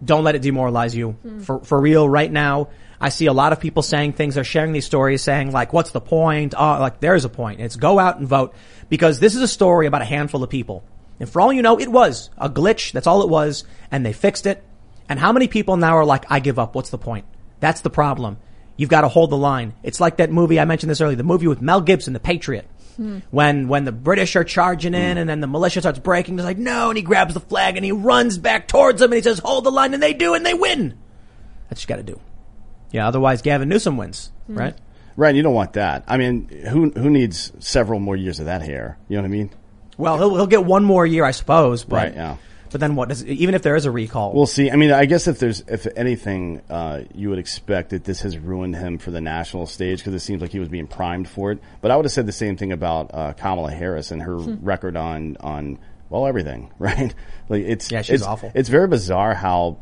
Don't 0.04 0.24
let 0.24 0.34
it 0.34 0.42
demoralize 0.42 0.94
you. 0.94 1.12
Hmm. 1.12 1.40
For, 1.40 1.60
for 1.60 1.80
real, 1.80 2.08
right 2.08 2.30
now, 2.30 2.68
I 3.00 3.08
see 3.08 3.26
a 3.26 3.32
lot 3.32 3.52
of 3.52 3.60
people 3.60 3.82
saying 3.82 4.12
things, 4.12 4.34
they're 4.34 4.44
sharing 4.44 4.72
these 4.72 4.84
stories 4.84 5.22
saying 5.22 5.52
like, 5.52 5.72
what's 5.72 5.92
the 5.92 6.00
point? 6.00 6.54
Oh, 6.56 6.78
like 6.78 7.00
there's 7.00 7.24
a 7.24 7.28
point. 7.28 7.60
It's 7.60 7.76
go 7.76 7.98
out 7.98 8.18
and 8.18 8.28
vote 8.28 8.54
because 8.88 9.20
this 9.20 9.34
is 9.34 9.42
a 9.42 9.48
story 9.48 9.86
about 9.86 10.02
a 10.02 10.04
handful 10.06 10.42
of 10.42 10.50
people. 10.50 10.84
And 11.20 11.28
for 11.28 11.40
all 11.40 11.52
you 11.52 11.62
know, 11.62 11.80
it 11.80 11.88
was 11.88 12.30
a 12.36 12.50
glitch. 12.50 12.92
That's 12.92 13.06
all 13.06 13.22
it 13.22 13.28
was. 13.28 13.64
And 13.90 14.04
they 14.04 14.12
fixed 14.12 14.46
it. 14.46 14.62
And 15.08 15.18
how 15.18 15.32
many 15.32 15.48
people 15.48 15.76
now 15.76 15.96
are 15.96 16.04
like, 16.04 16.26
I 16.30 16.40
give 16.40 16.58
up. 16.58 16.74
What's 16.74 16.90
the 16.90 16.98
point? 16.98 17.24
That's 17.60 17.80
the 17.80 17.90
problem. 17.90 18.38
You've 18.78 18.88
got 18.88 19.02
to 19.02 19.08
hold 19.08 19.30
the 19.30 19.36
line. 19.36 19.74
It's 19.82 20.00
like 20.00 20.18
that 20.18 20.30
movie 20.30 20.58
I 20.58 20.64
mentioned 20.64 20.88
this 20.88 21.00
earlier, 21.00 21.16
the 21.16 21.24
movie 21.24 21.48
with 21.48 21.60
Mel 21.60 21.80
Gibson, 21.80 22.12
The 22.14 22.20
Patriot. 22.20 22.66
Hmm. 22.96 23.18
When 23.30 23.68
when 23.68 23.84
the 23.84 23.92
British 23.92 24.34
are 24.36 24.44
charging 24.44 24.94
in 24.94 25.12
hmm. 25.12 25.18
and 25.18 25.28
then 25.28 25.40
the 25.40 25.46
militia 25.46 25.80
starts 25.80 25.98
breaking, 25.98 26.38
he's 26.38 26.44
like, 26.44 26.58
no, 26.58 26.88
and 26.88 26.96
he 26.96 27.02
grabs 27.02 27.34
the 27.34 27.40
flag 27.40 27.76
and 27.76 27.84
he 27.84 27.92
runs 27.92 28.38
back 28.38 28.66
towards 28.66 29.00
them 29.00 29.12
and 29.12 29.16
he 29.16 29.22
says, 29.22 29.40
hold 29.40 29.64
the 29.64 29.70
line, 29.70 29.94
and 29.94 30.02
they 30.02 30.14
do, 30.14 30.34
and 30.34 30.46
they 30.46 30.54
win. 30.54 30.96
That's 31.68 31.82
what 31.82 31.90
you 31.90 31.96
got 31.96 32.06
to 32.06 32.14
do. 32.14 32.20
Yeah, 32.92 33.06
otherwise 33.06 33.42
Gavin 33.42 33.68
Newsom 33.68 33.96
wins, 33.96 34.32
hmm. 34.46 34.56
right? 34.56 34.74
Right, 35.16 35.34
you 35.34 35.42
don't 35.42 35.54
want 35.54 35.72
that. 35.72 36.04
I 36.06 36.16
mean, 36.16 36.48
who 36.48 36.90
who 36.90 37.10
needs 37.10 37.52
several 37.58 37.98
more 37.98 38.14
years 38.14 38.38
of 38.38 38.46
that 38.46 38.62
hair? 38.62 38.96
You 39.08 39.16
know 39.16 39.22
what 39.22 39.28
I 39.28 39.30
mean? 39.30 39.50
Well, 39.96 40.16
he'll 40.16 40.36
he'll 40.36 40.46
get 40.46 40.64
one 40.64 40.84
more 40.84 41.04
year, 41.04 41.24
I 41.24 41.32
suppose. 41.32 41.84
But, 41.84 41.96
Right, 41.96 42.14
yeah. 42.14 42.36
But 42.70 42.80
then 42.80 42.94
what? 42.94 43.08
Does, 43.08 43.24
even 43.24 43.54
if 43.54 43.62
there 43.62 43.76
is 43.76 43.84
a 43.84 43.90
recall, 43.90 44.32
We'll 44.32 44.46
see. 44.46 44.70
I 44.70 44.76
mean, 44.76 44.90
I 44.92 45.06
guess 45.06 45.26
if 45.26 45.38
there's 45.38 45.60
if 45.66 45.86
anything, 45.96 46.62
uh, 46.68 47.04
you 47.14 47.30
would 47.30 47.38
expect 47.38 47.90
that 47.90 48.04
this 48.04 48.22
has 48.22 48.38
ruined 48.38 48.76
him 48.76 48.98
for 48.98 49.10
the 49.10 49.20
national 49.20 49.66
stage 49.66 49.98
because 49.98 50.14
it 50.14 50.20
seems 50.20 50.40
like 50.42 50.52
he 50.52 50.58
was 50.58 50.68
being 50.68 50.86
primed 50.86 51.28
for 51.28 51.52
it. 51.52 51.58
But 51.80 51.90
I 51.90 51.96
would 51.96 52.04
have 52.04 52.12
said 52.12 52.26
the 52.26 52.32
same 52.32 52.56
thing 52.56 52.72
about 52.72 53.10
uh, 53.14 53.32
Kamala 53.34 53.70
Harris 53.70 54.10
and 54.10 54.22
her 54.22 54.36
record 54.36 54.96
on 54.96 55.36
on 55.40 55.78
well 56.10 56.26
everything, 56.26 56.70
right? 56.78 57.14
Like 57.48 57.64
it's 57.64 57.90
Yeah, 57.90 58.02
she's 58.02 58.16
it's, 58.16 58.24
awful. 58.24 58.52
It's 58.54 58.68
very 58.68 58.88
bizarre 58.88 59.34
how 59.34 59.78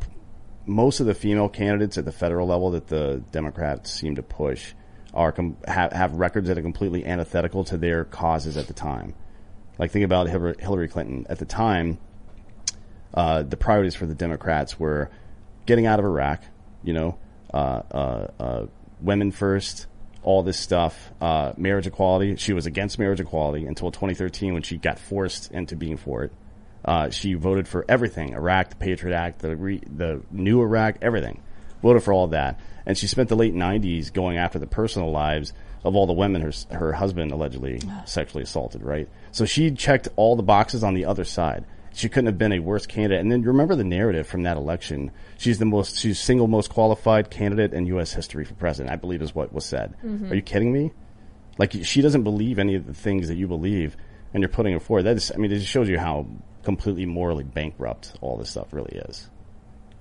most 0.65 0.99
of 0.99 1.05
the 1.05 1.13
female 1.13 1.49
candidates 1.49 1.97
at 1.97 2.05
the 2.05 2.11
federal 2.11 2.47
level 2.47 2.71
that 2.71 2.87
the 2.87 3.23
Democrats 3.31 3.91
seem 3.91 4.15
to 4.15 4.23
push 4.23 4.73
are 5.13 5.31
com- 5.31 5.57
have, 5.67 5.93
have 5.93 6.13
records 6.13 6.47
that 6.47 6.57
are 6.57 6.61
completely 6.61 7.05
antithetical 7.05 7.63
to 7.63 7.77
their 7.77 8.03
causes 8.03 8.57
at 8.57 8.67
the 8.67 8.73
time. 8.73 9.13
Like 9.79 9.91
think 9.91 10.05
about 10.05 10.27
Hillary 10.27 10.55
Hillary 10.59 10.87
Clinton 10.87 11.25
at 11.29 11.39
the 11.39 11.45
time 11.45 11.97
uh, 13.13 13.43
the 13.43 13.57
priorities 13.57 13.95
for 13.95 14.05
the 14.05 14.15
Democrats 14.15 14.79
were 14.79 15.09
getting 15.65 15.85
out 15.85 15.99
of 15.99 16.05
Iraq, 16.05 16.41
you 16.83 16.93
know, 16.93 17.17
uh, 17.53 17.81
uh, 17.91 18.27
uh, 18.39 18.65
women 19.01 19.31
first, 19.31 19.87
all 20.23 20.43
this 20.43 20.59
stuff, 20.59 21.11
uh, 21.21 21.53
marriage 21.57 21.87
equality. 21.87 22.35
She 22.35 22.53
was 22.53 22.65
against 22.65 22.99
marriage 22.99 23.19
equality 23.19 23.65
until 23.65 23.91
2013 23.91 24.53
when 24.53 24.63
she 24.63 24.77
got 24.77 24.99
forced 24.99 25.51
into 25.51 25.75
being 25.75 25.97
for 25.97 26.23
it. 26.23 26.31
Uh, 26.83 27.09
she 27.09 27.33
voted 27.33 27.67
for 27.67 27.85
everything: 27.87 28.33
Iraq, 28.33 28.69
the 28.69 28.75
Patriot 28.75 29.15
Act, 29.15 29.39
the 29.39 29.55
re- 29.55 29.83
the 29.85 30.21
new 30.31 30.61
Iraq, 30.61 30.97
everything. 31.01 31.41
Voted 31.83 32.03
for 32.03 32.11
all 32.11 32.27
that, 32.27 32.59
and 32.85 32.97
she 32.97 33.07
spent 33.07 33.29
the 33.29 33.35
late 33.35 33.53
90s 33.53 34.11
going 34.11 34.37
after 34.37 34.57
the 34.57 34.67
personal 34.67 35.11
lives 35.11 35.53
of 35.83 35.95
all 35.95 36.07
the 36.07 36.13
women 36.13 36.41
her 36.41 36.51
her 36.71 36.93
husband 36.93 37.31
allegedly 37.31 37.81
sexually 38.05 38.43
assaulted. 38.43 38.83
Right, 38.83 39.09
so 39.31 39.45
she 39.45 39.71
checked 39.71 40.07
all 40.15 40.35
the 40.35 40.43
boxes 40.43 40.83
on 40.83 40.93
the 40.93 41.05
other 41.05 41.23
side 41.23 41.65
she 41.97 42.09
couldn't 42.09 42.27
have 42.27 42.37
been 42.37 42.51
a 42.53 42.59
worse 42.59 42.85
candidate. 42.85 43.19
And 43.21 43.31
then 43.31 43.41
remember 43.41 43.75
the 43.75 43.83
narrative 43.83 44.27
from 44.27 44.43
that 44.43 44.55
election. 44.57 45.11
She's 45.37 45.57
the 45.57 45.65
most, 45.65 45.97
she's 45.97 46.19
single 46.19 46.47
most 46.47 46.69
qualified 46.69 47.29
candidate 47.29 47.73
in 47.73 47.85
U.S. 47.87 48.13
history 48.13 48.45
for 48.45 48.53
president, 48.53 48.91
I 48.93 48.95
believe 48.97 49.21
is 49.21 49.33
what 49.33 49.51
was 49.51 49.65
said. 49.65 49.95
Are 50.29 50.35
you 50.35 50.41
kidding 50.41 50.71
me? 50.71 50.91
Like 51.57 51.73
she 51.83 52.01
doesn't 52.01 52.23
believe 52.23 52.59
any 52.59 52.75
of 52.75 52.85
the 52.85 52.93
things 52.93 53.27
that 53.29 53.35
you 53.35 53.47
believe 53.47 53.97
and 54.33 54.41
you're 54.43 54.49
putting 54.49 54.73
her 54.73 54.79
forward. 54.79 55.03
That 55.03 55.17
is, 55.17 55.31
I 55.33 55.37
mean, 55.37 55.51
it 55.51 55.55
just 55.57 55.69
shows 55.71 55.89
you 55.89 55.97
how 55.97 56.27
completely 56.63 57.05
morally 57.05 57.43
bankrupt 57.43 58.13
all 58.21 58.37
this 58.37 58.49
stuff 58.51 58.71
really 58.73 58.95
is. 59.09 59.29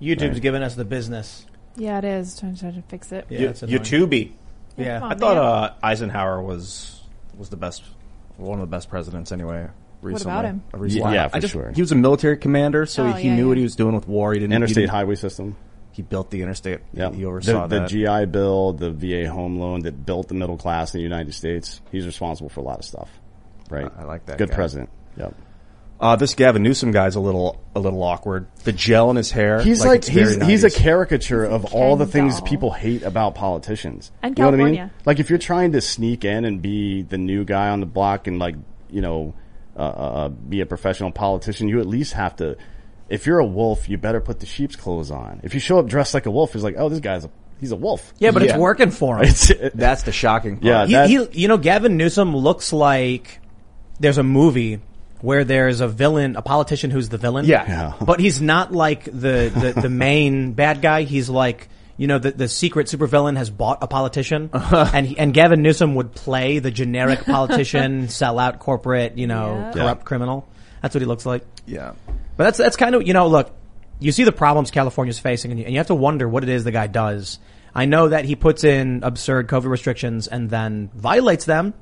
YouTube's 0.03 0.23
Right. 0.35 0.43
giving 0.43 0.63
us 0.63 0.75
the 0.75 0.85
business. 0.85 1.47
Yeah, 1.77 1.99
it 1.99 2.05
is. 2.05 2.39
Trying 2.39 2.55
to, 2.55 2.61
try 2.61 2.71
to 2.73 2.83
fix 2.83 3.13
it. 3.13 3.27
Yeah, 3.31 3.39
You. 3.67 3.79
YouTube. 3.81 4.33
Yeah. 4.77 4.99
Come 4.99 5.09
I 5.09 5.13
on, 5.13 5.19
thought 5.19 5.37
uh, 5.39 5.75
Eisenhower 5.83 6.43
was 6.43 7.01
was 7.39 7.49
the 7.49 7.57
best, 7.57 7.83
one 8.37 8.61
of 8.61 8.69
the 8.69 8.71
best 8.75 8.91
presidents 8.91 9.33
anyway. 9.33 9.69
Recently. 10.07 10.33
about 10.33 10.45
him? 10.45 10.63
Uh, 10.75 10.79
recently. 10.79 11.15
Yeah, 11.15 11.27
I 11.27 11.29
for 11.29 11.41
just- 11.41 11.53
sure. 11.53 11.73
He 11.75 11.81
was 11.83 11.93
a 11.93 11.97
military 11.97 12.37
commander, 12.37 12.87
so 12.87 13.07
Oh, 13.07 13.13
he 13.13 13.29
yeah, 13.29 13.35
knew 13.37 13.49
what 13.49 13.57
he 13.57 13.63
was 13.63 13.77
doing 13.77 13.95
with 13.95 14.07
war. 14.09 14.33
He 14.33 14.39
didn't. 14.41 14.53
he 14.53 14.57
Interstate 14.57 14.83
didn't- 14.83 14.91
highway 14.91 15.15
system. 15.15 15.57
He 15.93 16.03
built 16.03 16.31
the 16.31 16.43
interstate. 16.43 16.81
Yeah. 16.93 17.11
He 17.11 17.25
oversaw 17.25 17.67
the, 17.69 17.81
that. 17.81 17.89
the 17.91 18.05
GI 18.05 18.27
Bill, 18.27 18.75
the 18.75 18.91
VA 18.91 19.31
home 19.31 19.59
loan 19.59 19.81
that 19.85 20.05
built 20.05 20.29
the 20.29 20.35
middle 20.35 20.59
class 20.59 20.93
in 20.95 20.99
the 20.99 21.03
United 21.03 21.33
States. 21.33 21.81
He's 21.91 22.05
responsible 22.05 22.51
for 22.51 22.61
a 22.61 22.65
lot 22.65 22.79
of 22.79 22.85
stuff. 22.85 23.09
Right. 23.71 23.91
I 23.99 24.05
like 24.05 24.27
that 24.27 24.37
Good 24.37 24.51
guy. 24.51 24.55
president. 24.55 24.91
Yep. 25.17 25.35
uh, 25.99 26.15
this 26.17 26.35
Gavin 26.35 26.63
Newsom 26.63 26.91
guy's 26.93 27.17
a 27.17 27.21
little 27.21 27.59
a 27.75 27.81
little 27.81 28.03
awkward. 28.03 28.47
The 28.65 28.73
gel 28.73 29.09
in 29.09 29.17
his 29.17 29.31
hair. 29.31 29.63
He's 29.63 29.83
like, 29.87 30.01
it's 30.01 30.11
very 30.11 30.35
he's 30.35 30.47
he's 30.47 30.65
a 30.65 30.69
90s. 30.69 30.77
caricature 30.77 31.45
of 31.47 31.73
all 31.73 31.97
the 31.97 32.05
Ken 32.05 32.13
things 32.13 32.39
doll. 32.41 32.47
people 32.49 32.71
hate 32.73 33.03
about 33.03 33.35
politicians. 33.35 34.13
And 34.23 34.39
you 34.39 34.45
know 34.45 34.51
what 34.51 34.55
I 34.61 34.65
mean? 34.65 34.75
California. 34.77 34.95
Like 35.07 35.19
if 35.21 35.31
you're 35.31 35.39
trying 35.39 35.73
to 35.73 35.81
sneak 35.81 36.27
in 36.27 36.45
and 36.45 36.61
be 36.61 37.01
the 37.01 37.17
new 37.17 37.45
guy 37.47 37.71
on 37.71 37.81
the 37.81 37.87
block 37.87 38.27
and 38.27 38.39
like 38.39 38.57
you 38.91 39.01
know 39.01 39.33
uh, 39.77 39.81
uh, 39.81 40.29
be 40.29 40.61
a 40.61 40.67
professional 40.67 41.11
politician, 41.11 41.69
you 41.69 41.81
at 41.81 41.87
least 41.87 42.15
have 42.15 42.37
to. 42.37 42.57
If 43.09 43.27
you're 43.27 43.39
a 43.39 43.47
wolf, 43.47 43.89
you 43.89 43.99
better 43.99 44.21
put 44.21 44.41
the 44.41 44.47
sheep's 44.47 44.75
clothes 44.75 45.11
on. 45.11 45.41
If 45.45 45.55
you 45.55 45.61
show 45.61 45.79
up 45.79 45.87
dressed 45.87 46.15
like 46.15 46.27
a 46.27 46.31
wolf, 46.31 46.55
it's 46.55 46.65
like, 46.65 46.75
oh, 46.77 46.89
this 46.89 47.01
guy's 47.01 47.25
a 47.25 47.31
he's 47.61 47.73
a 47.73 47.77
wolf. 47.77 48.13
Yeah, 48.19 48.31
but 48.31 48.43
it's 48.43 48.57
working 48.57 48.91
for 48.91 49.19
him. 49.19 49.25
It's, 49.25 49.51
it, 49.51 49.77
That's 49.77 50.03
the 50.03 50.13
shocking 50.13 50.59
part. 50.59 50.89
Yeah. 50.89 51.07
He, 51.07 51.25
he, 51.25 51.43
you 51.43 51.49
know, 51.49 51.59
Gavin 51.59 51.97
Newsom 51.97 52.37
looks 52.37 52.73
like 52.73 53.41
there's 54.01 54.19
a 54.19 54.23
movie 54.23 54.81
where 55.21 55.45
there's 55.45 55.81
a 55.81 55.89
villain, 55.89 56.37
a 56.37 56.43
politician 56.43 56.91
who's 56.91 57.09
the 57.09 57.19
villain. 57.19 57.47
Yeah. 57.47 57.65
Yeah. 57.67 57.93
But 58.05 58.21
he's 58.21 58.41
not 58.43 58.73
like 58.73 59.05
the, 59.05 59.53
the, 59.75 59.81
the 59.83 59.89
main 59.89 60.53
bad 60.53 60.83
guy. 60.83 61.03
He's 61.03 61.31
like, 61.31 61.69
you 61.97 62.07
know, 62.07 62.19
the, 62.19 62.31
the 62.33 62.49
secret 62.49 62.87
supervillain 62.89 63.37
has 63.37 63.49
bought 63.51 63.79
a 63.83 63.87
politician, 63.87 64.51
and 64.53 65.07
he, 65.07 65.19
and 65.19 65.33
Gavin 65.33 65.63
Newsom 65.63 65.95
would 65.95 66.13
play 66.15 66.59
the 66.59 66.71
generic 66.71 67.25
politician, 67.25 68.09
sell 68.09 68.39
out 68.39 68.59
corporate, 68.59 69.17
you 69.19 69.27
know, 69.27 69.55
Yeah. 69.57 69.73
corrupt 69.73 70.01
Yeah. 70.03 70.05
criminal. 70.05 70.49
That's 70.83 70.95
what 70.95 71.01
he 71.03 71.07
looks 71.07 71.25
like. 71.27 71.45
yeah. 71.67 71.93
But 72.37 72.45
that's 72.45 72.59
that's 72.59 72.77
kind 72.77 72.95
of 72.95 73.07
you 73.07 73.15
know 73.15 73.29
look, 73.29 73.51
you 73.99 74.13
see 74.13 74.25
the 74.25 74.33
problems 74.33 74.71
California's 74.71 75.19
facing, 75.19 75.51
and 75.53 75.59
you, 75.59 75.65
and 75.67 75.73
you 75.75 75.79
have 75.81 75.87
to 75.87 75.95
wonder 75.95 76.29
what 76.29 76.43
it 76.43 76.51
is 76.51 76.65
the 76.65 76.71
guy 76.73 76.87
does. 76.87 77.39
I 77.75 77.87
know 77.87 78.09
that 78.09 78.25
he 78.27 78.37
puts 78.37 78.63
in 78.65 79.01
absurd 79.03 79.49
COVID 79.49 79.65
restrictions 79.67 80.29
and 80.29 80.51
then 80.51 80.91
violates 80.95 81.47
them, 81.47 81.73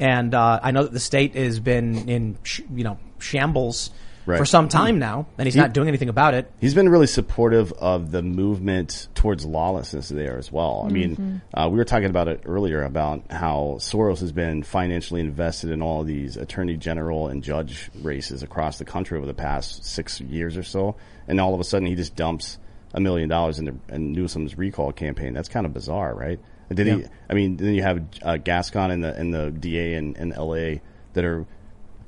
and 0.00 0.34
uh, 0.34 0.60
I 0.62 0.70
know 0.70 0.82
that 0.84 0.92
the 0.92 1.00
state 1.00 1.34
has 1.36 1.60
been 1.60 2.08
in 2.08 2.38
sh- 2.42 2.62
you 2.74 2.84
know 2.84 2.98
shambles 3.18 3.90
Right. 4.24 4.38
for 4.38 4.44
some 4.44 4.68
time 4.68 4.98
now, 5.00 5.26
and 5.36 5.46
he's 5.46 5.54
He- 5.54 5.60
not 5.60 5.72
doing 5.74 5.88
anything 5.88 6.08
about 6.08 6.34
it. 6.34 6.50
He's 6.60 6.74
been 6.74 6.88
really 6.88 7.08
supportive 7.08 7.72
of 7.72 8.12
the 8.12 8.22
movement 8.22 9.08
towards 9.14 9.44
lawlessness 9.44 10.08
there 10.08 10.38
as 10.38 10.52
well. 10.52 10.84
I 10.86 10.90
mean, 10.92 11.42
uh, 11.52 11.68
we 11.70 11.76
were 11.78 11.84
talking 11.84 12.08
about 12.08 12.28
it 12.28 12.42
earlier 12.46 12.84
about 12.84 13.22
how 13.30 13.76
Soros 13.80 14.20
has 14.20 14.30
been 14.30 14.62
financially 14.62 15.20
invested 15.20 15.70
in 15.70 15.82
all 15.82 16.02
of 16.02 16.06
these 16.06 16.36
attorney 16.36 16.76
general 16.76 17.26
and 17.28 17.42
judge 17.42 17.90
races 18.00 18.42
across 18.44 18.78
the 18.78 18.84
country 18.84 19.18
over 19.18 19.26
the 19.26 19.34
past 19.34 19.84
six 19.84 20.20
years 20.20 20.56
or 20.56 20.62
so. 20.62 20.94
And 21.26 21.40
all 21.40 21.54
of 21.54 21.60
a 21.60 21.64
sudden 21.64 21.86
he 21.88 21.94
just 21.96 22.14
dumps 22.14 22.58
a 22.94 23.00
million 23.00 23.28
dollars 23.28 23.58
into 23.58 23.74
in 23.88 24.12
Newsom's 24.12 24.56
recall 24.56 24.92
campaign. 24.92 25.32
That's 25.34 25.48
kind 25.48 25.66
of 25.66 25.72
bizarre, 25.72 26.14
right? 26.14 26.38
And 26.68 26.76
Did 26.76 26.86
he, 26.86 27.04
I 27.28 27.34
mean, 27.34 27.56
then 27.56 27.74
you 27.74 27.82
have 27.82 28.02
uh, 28.22 28.36
Gascon 28.36 28.90
and 28.92 29.02
the, 29.02 29.14
and 29.14 29.34
the 29.34 29.50
DA 29.50 29.94
in, 29.94 30.14
in 30.16 30.30
LA 30.30 30.80
that 31.14 31.24
are 31.24 31.44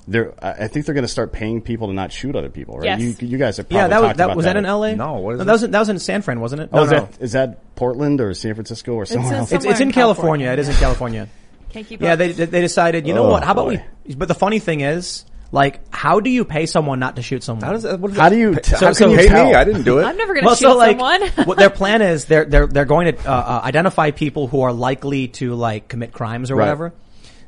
they're, 0.06 0.34
I 0.44 0.64
I 0.64 0.68
think 0.68 0.86
they're 0.86 0.94
going 0.94 1.02
to 1.04 1.08
start 1.08 1.32
paying 1.32 1.60
people 1.62 1.88
to 1.88 1.92
not 1.94 2.12
shoot 2.12 2.36
other 2.36 2.50
people, 2.50 2.76
right? 2.78 2.98
Yes. 2.98 3.20
You, 3.22 3.28
you 3.28 3.38
guys 3.38 3.56
have 3.56 3.68
probably 3.68 3.82
Yeah, 3.82 3.88
that 3.88 4.00
was 4.00 4.08
talked 4.08 4.16
that 4.18 4.24
about 4.24 4.36
was 4.36 4.44
that 4.44 4.56
in 4.56 4.64
L.A. 4.66 4.96
No, 4.96 5.14
what 5.14 5.32
is 5.34 5.38
that 5.38 5.48
it? 5.48 5.52
was 5.52 5.62
in, 5.62 5.70
that 5.70 5.78
was 5.80 5.88
in 5.88 5.98
San 5.98 6.22
Fran, 6.22 6.40
wasn't 6.40 6.62
it? 6.62 6.70
Oh, 6.72 6.76
no, 6.78 6.82
is, 6.84 6.90
no. 6.90 7.00
that, 7.00 7.20
is 7.20 7.32
that 7.32 7.74
Portland 7.76 8.20
or 8.20 8.34
San 8.34 8.54
Francisco 8.54 8.92
or 8.92 9.06
somewhere 9.06 9.32
in 9.32 9.38
else? 9.40 9.48
some- 9.50 9.56
It's, 9.56 9.64
it's 9.66 9.80
in 9.80 9.88
in 9.88 9.92
California. 9.92 10.46
California. 10.46 10.52
It 10.52 10.58
is 10.58 10.68
in 10.68 10.74
California. 10.76 11.28
Can't 11.70 11.86
keep 11.86 12.00
Yeah, 12.02 12.12
up. 12.12 12.18
they 12.18 12.32
they 12.32 12.60
decided. 12.60 13.06
You 13.06 13.14
know 13.14 13.26
Oh, 13.26 13.30
what? 13.30 13.42
How 13.44 13.52
about 13.52 13.64
boy. 13.68 13.84
we? 14.06 14.14
But 14.14 14.28
the 14.28 14.34
funny 14.34 14.58
thing 14.60 14.80
is, 14.80 15.24
like, 15.50 15.80
how 15.92 16.20
do 16.20 16.30
you 16.30 16.44
pay 16.44 16.66
someone 16.66 16.98
not 17.00 17.16
to 17.16 17.22
shoot 17.22 17.42
someone? 17.42 17.64
How 17.64 17.72
does 17.72 17.82
that? 17.82 17.98
What 17.98 18.12
is 18.12 18.16
How 18.18 18.28
do 18.28 18.36
you- 18.38 18.52
How 18.54 18.60
so- 18.62 18.86
can 18.86 18.94
so 18.94 19.08
you 19.10 19.16
pay 19.16 19.26
tell? 19.26 19.46
me? 19.46 19.54
I 19.54 19.64
didn't 19.64 19.82
do 19.82 19.98
it. 19.98 20.04
I'm 20.04 20.16
never 20.16 20.34
going 20.34 20.42
to 20.44 20.46
well, 20.46 20.54
shoot 20.56 20.66
so 20.66 20.76
like, 20.76 20.98
someone. 20.98 21.22
what 21.46 21.58
their 21.58 21.70
plan 21.70 22.02
is, 22.02 22.26
they're 22.26 22.44
they're 22.44 22.66
they're 22.68 22.84
going 22.84 23.12
to 23.16 23.18
uh, 23.28 23.32
uh, 23.34 23.60
identify 23.64 24.10
people 24.12 24.46
who 24.48 24.60
are 24.60 24.72
likely 24.72 25.28
to 25.28 25.54
like 25.54 25.88
commit 25.88 26.12
crimes 26.12 26.50
or 26.50 26.56
Right. 26.56 26.64
whatever. 26.66 26.92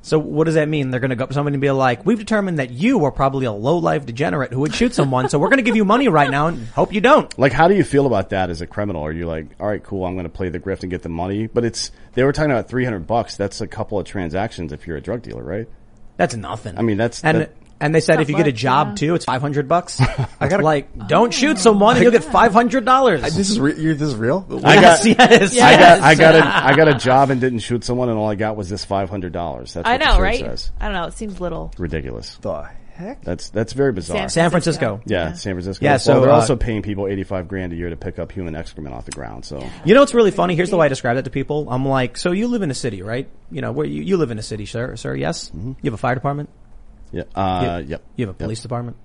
So 0.06 0.20
what 0.20 0.44
does 0.44 0.54
that 0.54 0.68
mean? 0.68 0.92
They're 0.92 1.00
going 1.00 1.10
to 1.10 1.16
go 1.16 1.24
up 1.24 1.30
to 1.30 1.34
somebody 1.34 1.54
and 1.54 1.60
be 1.60 1.68
like, 1.72 2.06
"We've 2.06 2.16
determined 2.18 2.60
that 2.60 2.70
you 2.70 3.04
are 3.06 3.10
probably 3.10 3.44
a 3.44 3.50
low 3.50 3.78
life 3.78 4.06
degenerate 4.06 4.52
who 4.52 4.60
would 4.60 4.72
shoot 4.72 4.94
someone, 4.94 5.28
so 5.28 5.36
we're 5.40 5.48
going 5.48 5.56
to 5.58 5.64
give 5.64 5.74
you 5.74 5.84
money 5.84 6.06
right 6.06 6.30
now 6.30 6.46
and 6.46 6.64
hope 6.68 6.92
you 6.92 7.00
don't." 7.00 7.36
Like, 7.36 7.50
how 7.52 7.66
do 7.66 7.74
you 7.74 7.82
feel 7.82 8.06
about 8.06 8.30
that 8.30 8.48
as 8.48 8.60
a 8.60 8.68
criminal? 8.68 9.02
Are 9.02 9.10
you 9.10 9.26
like, 9.26 9.46
all 9.58 9.66
right, 9.66 9.82
cool, 9.82 10.04
I'm 10.06 10.14
going 10.14 10.22
to 10.22 10.30
play 10.30 10.48
the 10.48 10.60
grift 10.60 10.82
and 10.82 10.90
get 10.90 11.02
the 11.02 11.08
money? 11.08 11.48
But 11.48 11.64
it's, 11.64 11.90
they 12.14 12.22
were 12.22 12.32
talking 12.32 12.52
about 12.52 12.68
300 12.68 13.04
bucks. 13.04 13.36
That's 13.36 13.60
a 13.60 13.66
couple 13.66 13.98
of 13.98 14.06
transactions 14.06 14.72
if 14.72 14.86
you're 14.86 14.96
a 14.96 15.00
drug 15.00 15.22
dealer, 15.22 15.42
right? 15.42 15.68
That's 16.16 16.36
nothing. 16.36 16.78
I 16.78 16.82
mean, 16.82 16.98
that's- 16.98 17.24
and 17.24 17.40
that- 17.40 17.52
and 17.80 17.94
they 17.94 18.00
said 18.00 18.20
if 18.20 18.30
you 18.30 18.36
get 18.36 18.46
a 18.46 18.52
job 18.52 18.88
yeah. 18.88 18.94
too, 18.94 19.14
it's 19.14 19.24
five 19.24 19.40
hundred 19.40 19.68
bucks. 19.68 20.00
I 20.40 20.48
got 20.48 20.62
like, 20.62 21.08
don't 21.08 21.32
shoot 21.32 21.58
someone 21.58 21.96
and 21.96 22.02
you'll 22.02 22.12
get 22.12 22.24
five 22.24 22.52
hundred 22.52 22.84
dollars. 22.84 23.22
This 23.34 23.50
is 23.50 23.60
re- 23.60 23.78
you're, 23.78 23.94
this 23.94 24.08
is 24.08 24.14
real. 24.14 24.46
I 24.64 24.80
got, 24.80 25.04
yes, 25.04 25.58
I 25.58 25.78
got, 25.78 26.00
I 26.00 26.14
got 26.14 26.34
a, 26.34 26.66
I 26.66 26.76
got 26.76 26.88
a 26.88 26.94
job 26.94 27.30
and 27.30 27.40
didn't 27.40 27.60
shoot 27.60 27.84
someone 27.84 28.08
and 28.08 28.18
all 28.18 28.28
I 28.28 28.34
got 28.34 28.56
was 28.56 28.68
this 28.68 28.86
$500. 28.86 29.72
That's 29.72 29.76
I 29.76 29.98
the 29.98 30.04
know, 30.04 30.20
right? 30.20 30.40
says. 30.40 30.72
I 30.80 30.86
don't 30.86 30.94
know. 30.94 31.06
It 31.06 31.14
seems 31.14 31.40
little. 31.40 31.72
Ridiculous. 31.78 32.36
the 32.38 32.70
heck? 32.94 33.22
That's, 33.22 33.50
that's 33.50 33.74
very 33.74 33.92
bizarre. 33.92 34.28
San 34.28 34.50
Francisco. 34.50 35.02
yeah, 35.04 35.34
San 35.34 35.54
Francisco. 35.54 35.84
Yeah, 35.84 35.92
Well, 35.92 35.98
so, 35.98 36.20
they're 36.20 36.30
uh, 36.30 36.36
also 36.36 36.56
paying 36.56 36.82
people 36.82 37.06
85 37.06 37.48
grand 37.48 37.72
a 37.72 37.76
year 37.76 37.90
to 37.90 37.96
pick 37.96 38.18
up 38.18 38.32
human 38.32 38.54
excrement 38.54 38.94
off 38.94 39.04
the 39.04 39.12
ground. 39.12 39.44
So 39.44 39.62
You 39.84 39.94
know 39.94 40.00
what's 40.00 40.14
really 40.14 40.30
funny? 40.30 40.54
Here's 40.56 40.70
the 40.70 40.76
way 40.76 40.86
I 40.86 40.88
describe 40.88 41.16
that 41.16 41.24
to 41.24 41.30
people. 41.30 41.68
I'm 41.70 41.86
like, 41.86 42.16
so 42.16 42.32
you 42.32 42.48
live 42.48 42.62
in 42.62 42.70
a 42.70 42.74
city, 42.74 43.02
right? 43.02 43.28
You 43.50 43.60
know, 43.60 43.72
where 43.72 43.86
you, 43.86 44.02
you 44.02 44.16
live 44.16 44.30
in 44.30 44.38
a 44.38 44.42
city, 44.42 44.66
sir, 44.66 44.96
sir, 44.96 45.14
yes? 45.14 45.50
You 45.54 45.76
have 45.84 45.94
a 45.94 45.98
fire 45.98 46.14
department? 46.14 46.48
Yeah, 47.12 47.22
uh, 47.34 47.80
You- 47.82 47.88
yep. 47.90 48.02
You 48.16 48.26
have 48.26 48.34
a 48.34 48.38
Yep. 48.38 48.38
police 48.38 48.60
department? 48.62 48.96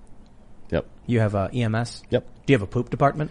Yep. 0.70 0.86
You 1.06 1.20
have 1.20 1.34
a 1.34 1.50
EMS? 1.52 2.02
Yep. 2.10 2.24
Do 2.46 2.52
you 2.52 2.54
have 2.58 2.62
a 2.62 2.66
poop 2.70 2.90
department? 2.90 3.30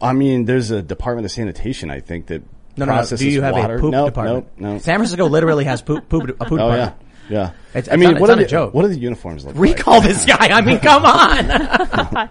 I 0.00 0.12
mean, 0.12 0.44
there's 0.44 0.70
a 0.70 0.80
Department 0.82 1.24
of 1.24 1.32
Sanitation, 1.32 1.90
I 1.90 2.00
think, 2.00 2.26
that 2.26 2.42
No, 2.76 2.84
no, 2.84 2.86
no. 2.86 2.92
processes 2.98 3.20
Do 3.26 3.30
you 3.30 3.42
have 3.42 3.54
water. 3.54 3.76
a 3.76 3.80
poop 3.80 3.90
Nope, 3.92 4.06
department? 4.08 4.46
Nope, 4.58 4.72
no. 4.74 4.78
San 4.78 4.96
Francisco 4.98 5.26
literally 5.28 5.64
has 5.64 5.82
poop, 5.82 6.08
poop, 6.08 6.28
a 6.40 6.44
poop 6.44 6.52
Oh 6.60 6.68
yeah, 6.68 6.76
department. 6.76 6.94
yeah. 7.30 7.50
It's- 7.74 7.88
I 7.92 7.96
mean, 7.96 8.12
not- 8.12 8.20
what 8.20 8.30
it's 8.30 8.34
are 8.34 8.36
not 8.36 8.42
a 8.42 8.44
the 8.44 8.50
joke. 8.50 8.74
what 8.74 8.84
are 8.84 8.88
the 8.88 8.98
uniforms 8.98 9.44
look 9.44 9.56
Recall 9.58 9.98
like? 9.98 10.04
this 10.08 10.24
guy. 10.24 10.36
I 10.48 10.60
mean, 10.60 10.78
come 10.78 11.04
on. 11.06 11.50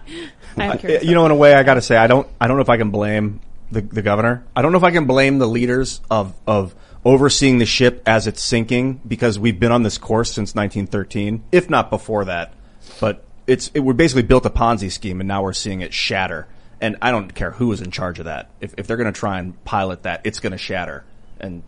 I'm. 0.58 0.78
You 1.02 1.14
know, 1.14 1.26
in 1.26 1.32
a 1.32 1.36
way, 1.36 1.52
I 1.54 1.62
got 1.62 1.74
to 1.74 1.82
say, 1.82 1.96
I 1.96 2.06
don't, 2.06 2.26
I 2.40 2.46
don't 2.46 2.56
know 2.56 2.62
if 2.62 2.70
I 2.70 2.78
can 2.78 2.90
blame 2.90 3.40
the, 3.70 3.82
the 3.82 4.00
governor. 4.00 4.44
I 4.54 4.62
don't 4.62 4.72
know 4.72 4.78
if 4.78 4.84
I 4.84 4.90
can 4.92 5.04
blame 5.04 5.38
the 5.38 5.46
leaders 5.46 6.00
of, 6.10 6.32
of 6.46 6.74
overseeing 7.06 7.58
the 7.58 7.66
ship 7.66 8.02
as 8.04 8.26
it's 8.26 8.42
sinking 8.42 9.00
because 9.06 9.38
we've 9.38 9.60
been 9.60 9.70
on 9.70 9.84
this 9.84 9.96
course 9.96 10.32
since 10.32 10.56
1913, 10.56 11.44
if 11.52 11.70
not 11.70 11.88
before 11.88 12.24
that. 12.24 12.52
But 13.00 13.24
it's, 13.46 13.70
it, 13.74 13.80
we 13.80 13.94
basically 13.94 14.24
built 14.24 14.44
a 14.44 14.50
Ponzi 14.50 14.90
scheme 14.90 15.20
and 15.20 15.28
now 15.28 15.44
we're 15.44 15.52
seeing 15.52 15.82
it 15.82 15.94
shatter. 15.94 16.48
And 16.80 16.96
I 17.00 17.12
don't 17.12 17.32
care 17.32 17.52
who 17.52 17.70
is 17.70 17.80
in 17.80 17.92
charge 17.92 18.18
of 18.18 18.24
that. 18.24 18.50
If, 18.60 18.74
if 18.76 18.88
they're 18.88 18.96
going 18.96 19.12
to 19.12 19.18
try 19.18 19.38
and 19.38 19.64
pilot 19.64 20.02
that, 20.02 20.22
it's 20.24 20.40
going 20.40 20.50
to 20.50 20.58
shatter. 20.58 21.04
And 21.38 21.62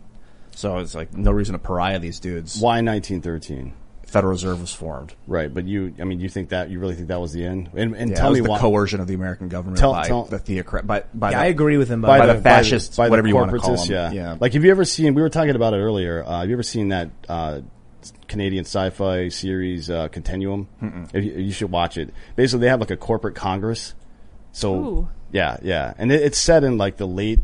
so 0.51 0.79
it's 0.79 0.93
like 0.93 1.13
no 1.13 1.31
reason 1.31 1.53
to 1.53 1.59
pariah 1.59 1.99
these 1.99 2.19
dudes. 2.19 2.59
Why 2.59 2.81
1913? 2.81 3.73
Federal 4.09 4.31
Reserve 4.31 4.59
was 4.61 4.73
formed. 4.73 5.13
Right, 5.27 5.53
but 5.53 5.65
you, 5.65 5.93
I 5.99 6.03
mean, 6.03 6.19
you 6.19 6.27
think 6.29 6.49
that 6.49 6.69
you 6.69 6.79
really 6.79 6.95
think 6.95 7.07
that 7.07 7.21
was 7.21 7.31
the 7.31 7.45
end? 7.45 7.69
And, 7.75 7.95
and 7.95 8.09
Yeah, 8.11 8.15
tell 8.17 8.31
me 8.31 8.41
the 8.41 8.49
why. 8.49 8.59
coercion 8.59 8.99
of 8.99 9.07
the 9.07 9.13
American 9.13 9.47
government 9.47 9.77
Tell- 9.79 9.93
by 9.93 10.07
tell- 10.07 10.25
the 10.25 10.39
theocrat, 10.39 10.85
by, 10.85 11.03
by 11.13 11.31
Yeah, 11.31 11.37
the, 11.37 11.43
I 11.43 11.45
agree 11.47 11.77
with 11.77 11.89
him. 11.89 12.01
by 12.01 12.19
By 12.19 12.25
the 12.27 12.33
the, 12.33 12.41
fascists, 12.41 12.97
by 12.97 13.05
the 13.05 13.09
whatever 13.11 13.27
you 13.27 13.35
want 13.35 13.51
to 13.51 13.57
call 13.57 13.75
corporatists, 13.77 13.87
them. 13.87 14.13
Yeah. 14.13 14.31
Yeah. 14.31 14.37
Like, 14.39 14.53
have 14.53 14.63
you 14.65 14.71
ever 14.71 14.83
seen? 14.85 15.13
We 15.13 15.21
were 15.21 15.29
talking 15.29 15.55
about 15.55 15.73
it 15.73 15.77
earlier. 15.77 16.23
Uh, 16.25 16.39
have 16.41 16.49
you 16.49 16.55
ever 16.55 16.63
seen 16.63 16.89
that 16.89 17.09
uh, 17.27 17.61
Canadian 18.27 18.65
sci-fi 18.65 19.29
series 19.29 19.89
uh, 19.89 20.07
Continuum? 20.09 20.67
If 21.13 21.23
you, 21.23 21.33
you 21.33 21.51
should 21.51 21.71
watch 21.71 21.97
it. 21.97 22.13
Basically, 22.35 22.61
they 22.65 22.69
have 22.69 22.79
like 22.79 22.91
a 22.91 22.97
corporate 22.97 23.35
congress. 23.35 23.93
So 24.51 24.73
Ooh. 24.75 25.09
yeah, 25.31 25.57
yeah, 25.61 25.93
and 25.97 26.11
it, 26.11 26.21
it's 26.21 26.37
set 26.37 26.63
in 26.63 26.77
like 26.77 26.97
the 26.97 27.05
late, 27.07 27.39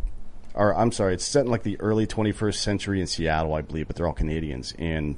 or 0.55 0.75
I'm 0.75 0.91
sorry, 0.91 1.13
it's 1.13 1.25
set 1.25 1.45
in 1.45 1.51
like 1.51 1.63
the 1.63 1.79
early 1.79 2.07
21st 2.07 2.55
century 2.55 2.99
in 2.99 3.07
Seattle, 3.07 3.53
I 3.53 3.61
believe, 3.61 3.87
but 3.87 3.95
they're 3.95 4.07
all 4.07 4.13
Canadians 4.13 4.73
and. 4.79 5.17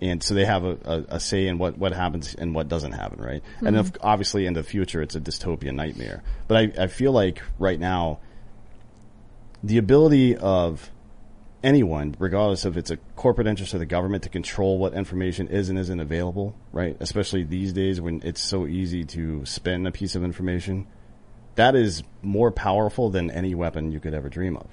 and 0.00 0.22
so 0.22 0.34
they 0.34 0.44
have 0.44 0.64
a, 0.64 0.78
a, 0.84 1.04
a 1.16 1.20
say 1.20 1.46
in 1.46 1.58
what, 1.58 1.78
what 1.78 1.92
happens 1.92 2.34
and 2.34 2.54
what 2.54 2.68
doesn't 2.68 2.92
happen, 2.92 3.20
right? 3.20 3.42
And 3.60 3.76
if, 3.76 3.88
hmm. 3.88 3.96
obviously, 4.00 4.46
in 4.46 4.54
the 4.54 4.62
future, 4.62 5.00
it's 5.00 5.14
a 5.14 5.20
dystopian 5.20 5.74
nightmare. 5.74 6.22
But 6.48 6.56
I, 6.56 6.84
I 6.84 6.86
feel 6.88 7.12
like 7.12 7.42
right 7.58 7.78
now, 7.78 8.20
the 9.62 9.78
ability 9.78 10.36
of 10.36 10.90
anyone, 11.62 12.14
regardless 12.18 12.66
if 12.66 12.76
it's 12.76 12.90
a 12.90 12.98
corporate 13.16 13.46
interest 13.46 13.74
or 13.74 13.78
the 13.78 13.86
government, 13.86 14.24
to 14.24 14.28
control 14.28 14.78
what 14.78 14.94
information 14.94 15.48
is 15.48 15.70
and 15.70 15.78
isn't 15.78 16.00
available, 16.00 16.54
right? 16.72 16.96
Especially 17.00 17.42
these 17.42 17.72
days 17.72 18.00
when 18.00 18.20
it's 18.24 18.42
so 18.42 18.66
easy 18.66 19.04
to 19.04 19.46
spin 19.46 19.86
a 19.86 19.92
piece 19.92 20.16
of 20.16 20.24
information, 20.24 20.86
that 21.54 21.74
is 21.74 22.02
more 22.20 22.50
powerful 22.50 23.10
than 23.10 23.30
any 23.30 23.54
weapon 23.54 23.90
you 23.90 24.00
could 24.00 24.12
ever 24.12 24.28
dream 24.28 24.56
of. 24.56 24.66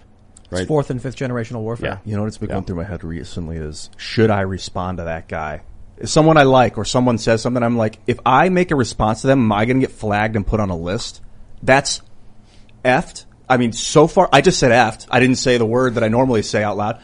Right? 0.51 0.61
It's 0.61 0.67
fourth 0.67 0.89
and 0.89 1.01
fifth 1.01 1.15
generational 1.15 1.61
warfare. 1.61 2.01
You 2.05 2.17
know 2.17 2.23
what's 2.23 2.37
been 2.37 2.49
Yeah. 2.49 2.55
going 2.55 2.65
through 2.65 2.75
my 2.75 2.83
head 2.83 3.03
recently 3.03 3.57
is 3.57 3.89
should 3.97 4.29
I 4.29 4.41
respond 4.41 4.97
to 4.97 5.05
that 5.05 5.27
guy? 5.27 5.61
If 5.97 6.09
someone 6.09 6.35
I 6.37 6.43
like 6.43 6.77
or 6.77 6.83
someone 6.85 7.17
says 7.17 7.41
something, 7.41 7.61
I'm 7.63 7.77
like, 7.77 7.99
if 8.07 8.19
I 8.25 8.49
make 8.49 8.71
a 8.71 8.75
response 8.75 9.21
to 9.21 9.27
them, 9.27 9.39
am 9.39 9.51
I 9.51 9.65
going 9.65 9.79
to 9.79 9.87
get 9.87 9.95
flagged 9.95 10.35
and 10.35 10.45
put 10.45 10.59
on 10.59 10.69
a 10.69 10.75
list? 10.75 11.21
That's 11.63 12.01
effed. 12.83 13.25
I 13.47 13.57
mean, 13.57 13.71
so 13.71 14.07
far, 14.07 14.27
I 14.33 14.41
just 14.41 14.59
said 14.59 14.71
effed. 14.71 15.07
I 15.11 15.19
didn't 15.19 15.35
say 15.35 15.57
the 15.57 15.65
word 15.65 15.95
that 15.95 16.03
I 16.03 16.07
normally 16.07 16.41
say 16.41 16.63
out 16.63 16.75
loud. 16.77 17.01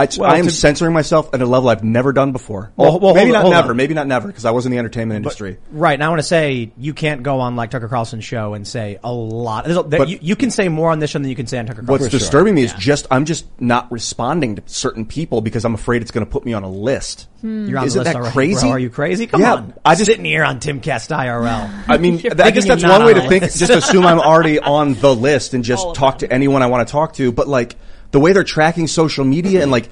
I, 0.00 0.08
Well, 0.18 0.30
I 0.30 0.38
am 0.38 0.46
to- 0.46 0.50
censoring 0.50 0.92
myself 0.92 1.30
at 1.34 1.40
a 1.42 1.46
level 1.46 1.68
I've 1.68 1.84
never 1.84 2.12
done 2.12 2.32
before. 2.32 2.72
Well, 2.76 2.98
Well, 2.98 3.14
maybe 3.14 3.30
on, 3.30 3.32
not 3.34 3.42
hold 3.42 3.54
never. 3.54 3.74
Maybe 3.74 3.94
not 3.94 4.06
never 4.06 4.26
because 4.28 4.44
I 4.44 4.50
was 4.50 4.66
in 4.66 4.72
the 4.72 4.78
entertainment 4.78 5.16
industry. 5.16 5.58
Right. 5.70 5.94
And 5.94 6.02
I 6.04 6.08
want 6.08 6.20
to 6.20 6.26
say 6.26 6.72
you 6.78 6.94
can't 6.94 7.22
go 7.22 7.40
on 7.40 7.56
like 7.56 7.70
Tucker 7.70 7.88
Carlson's 7.88 8.24
show 8.24 8.54
and 8.54 8.66
say 8.66 8.98
a 9.04 9.12
lot. 9.12 9.70
A, 9.70 9.82
But- 9.82 10.08
you, 10.08 10.18
you 10.20 10.36
can 10.36 10.50
say 10.50 10.68
more 10.68 10.90
on 10.90 10.98
this 10.98 11.10
show 11.10 11.18
than 11.18 11.28
you 11.28 11.36
can 11.36 11.46
say 11.46 11.58
on 11.58 11.66
Tucker 11.66 11.82
Carlson. 11.82 12.04
What's 12.04 12.12
disturbing 12.12 12.54
me 12.54 12.62
is 12.62 12.72
just 12.74 13.06
I'm 13.10 13.24
just 13.24 13.46
not 13.60 13.90
responding 13.92 14.56
to 14.56 14.62
certain 14.66 15.04
people 15.06 15.40
because 15.40 15.64
I'm 15.64 15.74
afraid 15.74 16.02
it's 16.02 16.10
going 16.10 16.24
to 16.26 16.30
put 16.30 16.44
me 16.44 16.52
on 16.52 16.62
a 16.62 16.70
list. 16.70 17.28
Hmm. 17.40 17.68
You're 17.68 17.78
on 17.78 17.86
Isn't 17.86 17.98
the 17.98 18.04
list 18.04 18.12
that 18.14 18.18
already, 18.20 18.32
crazy? 18.34 18.60
Bro. 18.62 18.70
Are 18.70 18.78
you 18.78 18.90
crazy? 18.90 19.26
Come 19.26 19.40
Yeah, 19.40 19.54
on. 19.54 19.74
I 19.84 19.94
just- 19.94 20.06
sitting 20.06 20.24
here 20.24 20.44
on 20.44 20.60
Timcast 20.60 21.14
IRL. 21.16 21.70
I 21.88 21.98
mean, 21.98 22.14
I 22.40 22.50
guess 22.50 22.66
that's 22.66 22.82
not 22.82 23.00
one 23.00 23.06
way 23.06 23.14
to 23.14 23.28
think. 23.28 23.44
Just 23.44 23.70
assume 23.70 24.06
I'm 24.06 24.20
already 24.20 24.58
on 24.58 24.94
the 24.94 25.14
list 25.14 25.54
and 25.54 25.64
just 25.70 25.94
talk 25.94 26.18
to 26.18 26.32
anyone 26.32 26.62
I 26.62 26.66
want 26.66 26.86
to 26.86 26.90
talk 26.92 27.14
to. 27.14 27.32
But 27.32 27.48
like 27.48 27.76
the 28.10 28.20
way 28.20 28.32
they're 28.32 28.44
tracking 28.44 28.86
social 28.86 29.24
media 29.24 29.62
and 29.62 29.70
like 29.70 29.88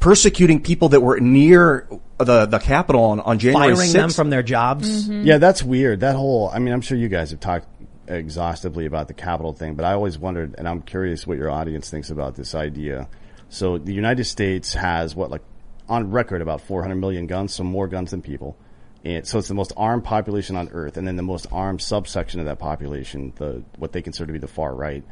persecuting 0.00 0.60
people 0.60 0.90
that 0.90 1.00
were 1.00 1.20
near 1.20 1.88
the 2.18 2.46
the 2.46 2.58
Capitol 2.58 3.04
on, 3.04 3.20
on 3.20 3.38
January 3.38 3.74
Firing 3.74 3.90
6th. 3.90 3.92
them 3.92 4.10
from 4.10 4.30
their 4.30 4.42
jobs. 4.42 5.08
Mm-hmm. 5.08 5.26
Yeah, 5.26 5.38
that's 5.38 5.62
weird. 5.62 6.00
That 6.00 6.16
whole, 6.16 6.50
I 6.52 6.58
mean, 6.58 6.74
I'm 6.74 6.80
sure 6.80 6.98
you 6.98 7.08
guys 7.08 7.30
have 7.30 7.40
talked 7.40 7.68
exhaustively 8.08 8.86
about 8.86 9.08
the 9.08 9.14
Capitol 9.14 9.52
thing, 9.52 9.74
but 9.74 9.84
I 9.84 9.92
always 9.92 10.18
wondered, 10.18 10.56
and 10.58 10.68
I'm 10.68 10.82
curious 10.82 11.26
what 11.26 11.38
your 11.38 11.50
audience 11.50 11.88
thinks 11.88 12.10
about 12.10 12.34
this 12.34 12.54
idea. 12.54 13.08
So 13.48 13.78
the 13.78 13.92
United 13.92 14.24
States 14.24 14.74
has 14.74 15.14
what, 15.14 15.30
like, 15.30 15.42
on 15.88 16.10
record, 16.10 16.40
about 16.42 16.62
400 16.62 16.96
million 16.96 17.26
guns, 17.26 17.54
so 17.54 17.64
more 17.64 17.86
guns 17.86 18.10
than 18.10 18.22
people. 18.22 18.56
And 19.04 19.26
so 19.26 19.38
it's 19.38 19.48
the 19.48 19.54
most 19.54 19.72
armed 19.76 20.04
population 20.04 20.56
on 20.56 20.68
Earth, 20.70 20.96
and 20.96 21.06
then 21.06 21.16
the 21.16 21.22
most 21.22 21.46
armed 21.52 21.82
subsection 21.82 22.40
of 22.40 22.46
that 22.46 22.58
population, 22.58 23.32
the 23.36 23.62
what 23.76 23.92
they 23.92 24.00
consider 24.02 24.26
to 24.26 24.32
be 24.32 24.38
the 24.38 24.48
far 24.48 24.74
right, 24.74 25.04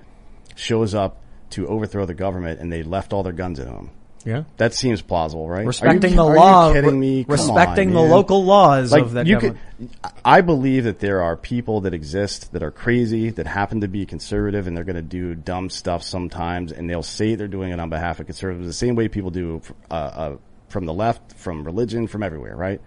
shows 0.55 0.95
up 0.95 1.23
to 1.51 1.67
overthrow 1.67 2.07
the 2.07 2.15
government, 2.15 2.61
and 2.61 2.73
they 2.73 2.83
left 2.83 3.13
all 3.13 3.23
their 3.23 3.33
guns 3.33 3.61
at 3.61 3.67
home. 3.67 3.91
Yeah. 4.25 4.45
That 4.59 4.75
seems 4.75 5.01
plausible, 5.01 5.49
right? 5.49 5.67
Respecting 5.67 6.11
you- 6.11 6.17
the 6.17 6.25
are 6.25 6.37
law, 6.37 6.69
You 6.69 6.75
kidding 6.75 7.01
me? 7.01 7.25
Come 7.25 7.33
respecting 7.33 7.89
on, 7.89 7.95
the 7.95 8.01
man. 8.03 8.11
local 8.11 8.45
laws 8.45 8.93
like, 8.93 9.03
of 9.03 9.13
that 9.13 9.27
you 9.27 9.37
government. 9.37 9.59
Could, 9.79 10.13
I 10.25 10.43
believe 10.43 10.85
that 10.85 10.99
there 10.99 11.23
are 11.23 11.37
people 11.37 11.81
that 11.83 11.95
exist 11.95 12.53
that 12.53 12.63
are 12.63 12.71
crazy, 12.71 13.31
that 13.31 13.47
happen 13.47 13.81
to 13.81 13.89
be 13.89 14.05
conservative, 14.05 14.67
and 14.67 14.77
they're 14.77 14.85
going 14.85 14.97
to 14.97 15.03
do 15.03 15.35
dumb 15.35 15.71
stuff 15.71 16.03
sometimes, 16.03 16.71
and 16.71 16.89
they'll 16.89 17.03
say 17.03 17.35
they're 17.35 17.49
doing 17.49 17.73
it 17.73 17.81
on 17.81 17.89
behalf 17.89 18.21
of 18.21 18.27
conservatives 18.27 18.67
the 18.67 18.75
same 18.75 18.95
way 18.95 19.09
people 19.09 19.31
do 19.31 19.63
uh, 19.91 19.95
uh, 19.95 20.37
from 20.69 20.85
the 20.85 20.93
left, 20.93 21.33
from 21.39 21.65
religion, 21.65 22.07
from 22.07 22.23
everywhere, 22.23 22.55
right? 22.55 22.83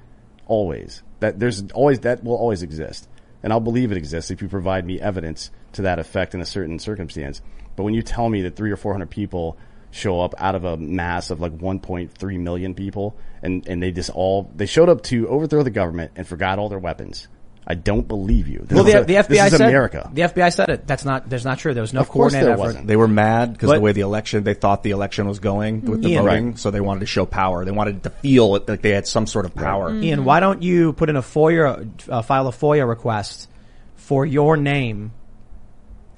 Always. 0.45 1.01
That 1.19 1.39
there's 1.39 1.63
always 1.71 2.01
that 2.01 2.23
will 2.23 2.35
always 2.35 2.61
exist, 2.61 3.07
and 3.41 3.51
I'll 3.51 3.59
believe 3.59 3.91
it 3.91 3.97
exists 3.97 4.29
if 4.29 4.41
you 4.43 4.49
provide 4.49 4.85
me 4.85 5.01
evidence 5.01 5.49
to 5.73 5.81
that 5.81 5.97
effect 5.97 6.35
in 6.35 6.41
a 6.41 6.45
certain 6.45 6.77
circumstance. 6.77 7.41
But 7.75 7.83
when 7.83 7.93
you 7.93 8.01
tell 8.03 8.29
me 8.29 8.41
that 8.43 8.55
three 8.55 8.71
or 8.71 8.77
four 8.77 8.93
hundred 8.93 9.09
people 9.09 9.57
show 9.91 10.21
up 10.21 10.33
out 10.39 10.55
of 10.55 10.63
a 10.63 10.75
mass 10.75 11.29
of 11.29 11.39
like 11.39 11.55
1.3 11.55 12.39
million 12.39 12.73
people 12.73 13.15
and, 13.43 13.67
and 13.67 13.81
they 13.83 13.91
just 13.91 14.09
all, 14.09 14.49
they 14.55 14.65
showed 14.65 14.89
up 14.89 15.03
to 15.03 15.27
overthrow 15.27 15.61
the 15.61 15.69
government 15.69 16.11
and 16.15 16.27
forgot 16.27 16.57
all 16.57 16.67
their 16.67 16.79
weapons. 16.79 17.27
I 17.67 17.75
don't 17.75 18.05
believe 18.07 18.47
you. 18.47 18.59
This 18.59 18.75
well, 18.75 18.85
is 18.87 18.93
the, 18.93 18.99
a- 19.01 19.05
the 19.05 19.13
FBI 19.15 19.27
this 19.27 19.53
is 19.53 19.57
said 19.59 19.61
America. 19.69 20.09
the 20.11 20.23
FBI 20.23 20.51
said 20.53 20.69
it. 20.69 20.85
That's 20.87 21.05
not. 21.05 21.29
There's 21.29 21.45
not 21.45 21.59
true. 21.59 21.73
There 21.73 21.81
was 21.81 21.93
no 21.93 22.01
Of 22.01 22.09
coordinated 22.09 22.47
there 22.47 22.53
effort. 22.55 22.61
wasn't. 22.61 22.87
They 22.87 22.95
were 22.97 23.07
mad 23.07 23.53
because 23.53 23.69
the 23.71 23.79
way 23.79 23.93
the 23.93 24.01
election, 24.01 24.43
they 24.43 24.53
thought 24.55 24.83
the 24.83 24.91
election 24.91 25.27
was 25.27 25.39
going 25.39 25.85
with 25.85 26.01
the 26.01 26.09
Ian. 26.09 26.25
voting, 26.25 26.45
Right. 26.47 26.59
so 26.59 26.71
they 26.71 26.81
wanted 26.81 27.01
to 27.01 27.05
show 27.05 27.25
power. 27.25 27.63
They 27.63 27.71
wanted 27.71 28.03
to 28.03 28.09
feel 28.09 28.49
like 28.67 28.81
they 28.81 28.89
had 28.89 29.07
some 29.07 29.27
sort 29.27 29.45
of 29.45 29.55
power. 29.55 29.91
Mm-hmm. 29.91 30.03
Ian, 30.03 30.25
why 30.25 30.39
don't 30.41 30.61
you 30.61 30.91
put 30.91 31.09
in 31.09 31.15
a 31.15 31.21
FOIA, 31.21 32.09
uh, 32.09 32.21
file 32.21 32.47
a 32.47 32.51
FOIA 32.51 32.85
request 32.87 33.47
for 33.95 34.25
your 34.25 34.57
name 34.57 35.13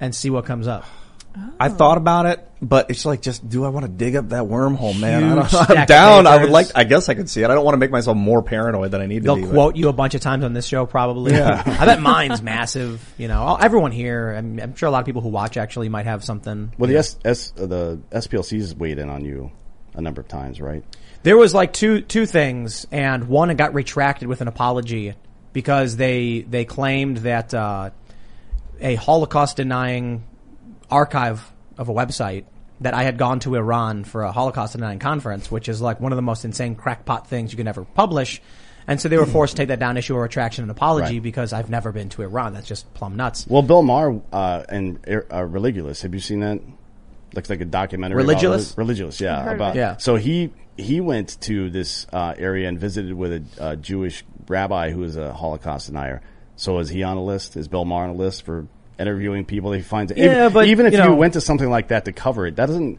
and 0.00 0.14
see 0.14 0.30
what 0.30 0.46
comes 0.46 0.66
up? 0.66 0.84
I 1.58 1.68
thought 1.70 1.96
about 1.98 2.26
it, 2.26 2.46
but 2.62 2.90
it's 2.90 3.04
like, 3.06 3.22
just 3.22 3.46
do 3.48 3.64
I 3.64 3.68
want 3.68 3.84
to 3.86 3.90
dig 3.92 4.16
up 4.16 4.28
that 4.30 4.44
wormhole, 4.44 4.98
man? 4.98 5.22
I 5.22 5.26
Huge 5.26 5.36
don't, 5.36 5.48
stack 5.64 5.70
I'm 5.70 5.82
of 5.82 5.86
down. 5.88 6.26
I 6.26 6.30
would 6.36 6.40
papers. 6.40 6.52
like. 6.52 6.66
I 6.74 6.84
guess 6.84 7.08
I 7.08 7.14
could 7.14 7.28
see 7.30 7.42
it. 7.42 7.50
I 7.50 7.54
don't 7.54 7.64
want 7.64 7.74
to 7.74 7.78
make 7.78 7.90
myself 7.90 8.16
more 8.16 8.42
paranoid 8.42 8.90
than 8.90 9.00
I 9.00 9.06
need 9.06 9.22
They'll 9.22 9.36
to 9.36 9.40
be. 9.42 9.46
but- 9.46 9.52
quote 9.54 9.76
you 9.76 9.88
a 9.88 9.92
bunch 9.92 10.14
of 10.14 10.20
times 10.20 10.44
on 10.44 10.52
this 10.52 10.66
show, 10.66 10.86
probably. 10.86 11.32
Yeah. 11.32 11.62
I 11.80 11.84
bet 11.86 12.00
mine's 12.00 12.42
massive. 12.42 13.02
You 13.18 13.28
know, 13.28 13.40
All- 13.42 13.58
everyone 13.60 13.92
here. 13.92 14.32
I'm, 14.32 14.58
I'm 14.60 14.74
sure 14.76 14.86
a 14.88 14.90
lot 14.92 15.00
of 15.00 15.06
people 15.06 15.22
who 15.22 15.28
watch 15.28 15.56
actually 15.56 15.88
might 15.88 16.06
have 16.06 16.24
something. 16.24 16.72
well, 16.78 16.88
the 16.88 16.96
S, 16.96 17.18
S, 17.24 17.52
uh, 17.58 17.66
the 17.66 18.00
SPLC's 18.12 18.74
weighed 18.74 18.98
in 18.98 19.08
on 19.10 19.24
you 19.24 19.50
a 19.94 20.00
number 20.00 20.20
of 20.20 20.28
times, 20.28 20.60
right? 20.60 20.84
There 21.22 21.36
was 21.36 21.54
like 21.54 21.72
two 21.72 22.02
two 22.02 22.26
things, 22.26 22.86
and 22.92 23.28
one 23.28 23.50
it 23.50 23.56
got 23.56 23.74
retracted 23.74 24.28
with 24.28 24.40
an 24.42 24.48
apology 24.48 25.14
because 25.52 25.96
they 25.96 26.42
they 26.42 26.64
claimed 26.64 27.18
that 27.18 27.52
uh, 27.54 27.90
a 28.80 28.94
Holocaust 28.94 29.56
denying 29.56 30.22
archive 30.90 31.52
of 31.78 31.88
a 31.88 31.92
website 31.92 32.44
that 32.80 32.94
I 32.94 33.04
had 33.04 33.16
gone 33.18 33.40
to 33.40 33.54
Iran 33.54 34.04
for 34.04 34.22
a 34.24 34.32
Holocaust 34.32 34.74
denying 34.74 34.98
conference, 34.98 35.50
which 35.50 35.68
is 35.68 35.80
like 35.80 36.00
one 36.00 36.12
of 36.12 36.16
the 36.16 36.22
most 36.22 36.44
insane 36.44 36.74
crackpot 36.74 37.26
things 37.26 37.52
you 37.52 37.56
can 37.56 37.68
ever 37.68 37.84
publish. 37.84 38.40
And 38.88 39.00
so 39.00 39.08
they 39.08 39.16
were 39.16 39.26
forced 39.26 39.56
to 39.56 39.62
take 39.62 39.68
that 39.68 39.80
down, 39.80 39.96
issue 39.96 40.14
a 40.14 40.20
retraction 40.20 40.62
and 40.62 40.70
apology 40.70 41.14
Right. 41.14 41.22
because 41.22 41.52
I've 41.52 41.68
never 41.70 41.90
been 41.90 42.08
to 42.10 42.22
Iran. 42.22 42.52
That's 42.54 42.68
just 42.68 42.92
plumb 42.94 43.16
nuts. 43.16 43.44
Well, 43.48 43.62
Bill 43.62 43.82
Maher 43.82 44.20
uh, 44.32 44.62
and 44.68 44.98
uh, 45.08 45.42
Religulous. 45.42 46.02
Have 46.02 46.14
you 46.14 46.20
seen 46.20 46.40
that? 46.40 46.60
Looks 47.34 47.50
like 47.50 47.60
a 47.60 47.64
documentary. 47.64 48.22
about 48.22 48.36
Religulous? 48.36 48.74
reli- 48.76 48.86
Religulous, 48.86 49.20
yeah. 49.20 49.50
About. 49.50 49.74
Yeah. 49.74 49.96
So 49.96 50.14
he 50.16 50.52
he 50.76 51.00
went 51.00 51.40
to 51.42 51.68
this 51.70 52.06
uh, 52.12 52.34
area 52.38 52.68
and 52.68 52.78
visited 52.78 53.12
with 53.14 53.32
a, 53.32 53.62
uh 53.62 53.76
Jewish 53.76 54.24
rabbi 54.46 54.90
who 54.90 55.02
is 55.02 55.16
a 55.16 55.32
Holocaust 55.32 55.88
denier. 55.88 56.22
So 56.54 56.78
is 56.78 56.88
he 56.88 57.02
on 57.02 57.16
a 57.16 57.24
list? 57.24 57.56
Is 57.56 57.66
Bill 57.68 57.84
Maher 57.84 58.04
on 58.04 58.10
a 58.10 58.14
list 58.14 58.44
for 58.44 58.66
interviewing 58.98 59.44
people 59.44 59.70
that 59.70 59.78
he 59.78 59.82
finds? 59.82 60.12
Yeah, 60.16 60.24
even, 60.24 60.52
but, 60.52 60.66
even 60.66 60.86
if 60.86 60.94
you 60.94 61.02
you, 61.02 61.14
went 61.14 61.34
to 61.34 61.40
something 61.40 61.68
like 61.68 61.88
that 61.88 62.04
to 62.06 62.12
cover 62.12 62.46
it, 62.46 62.56
that 62.56 62.66
doesn't. 62.66 62.98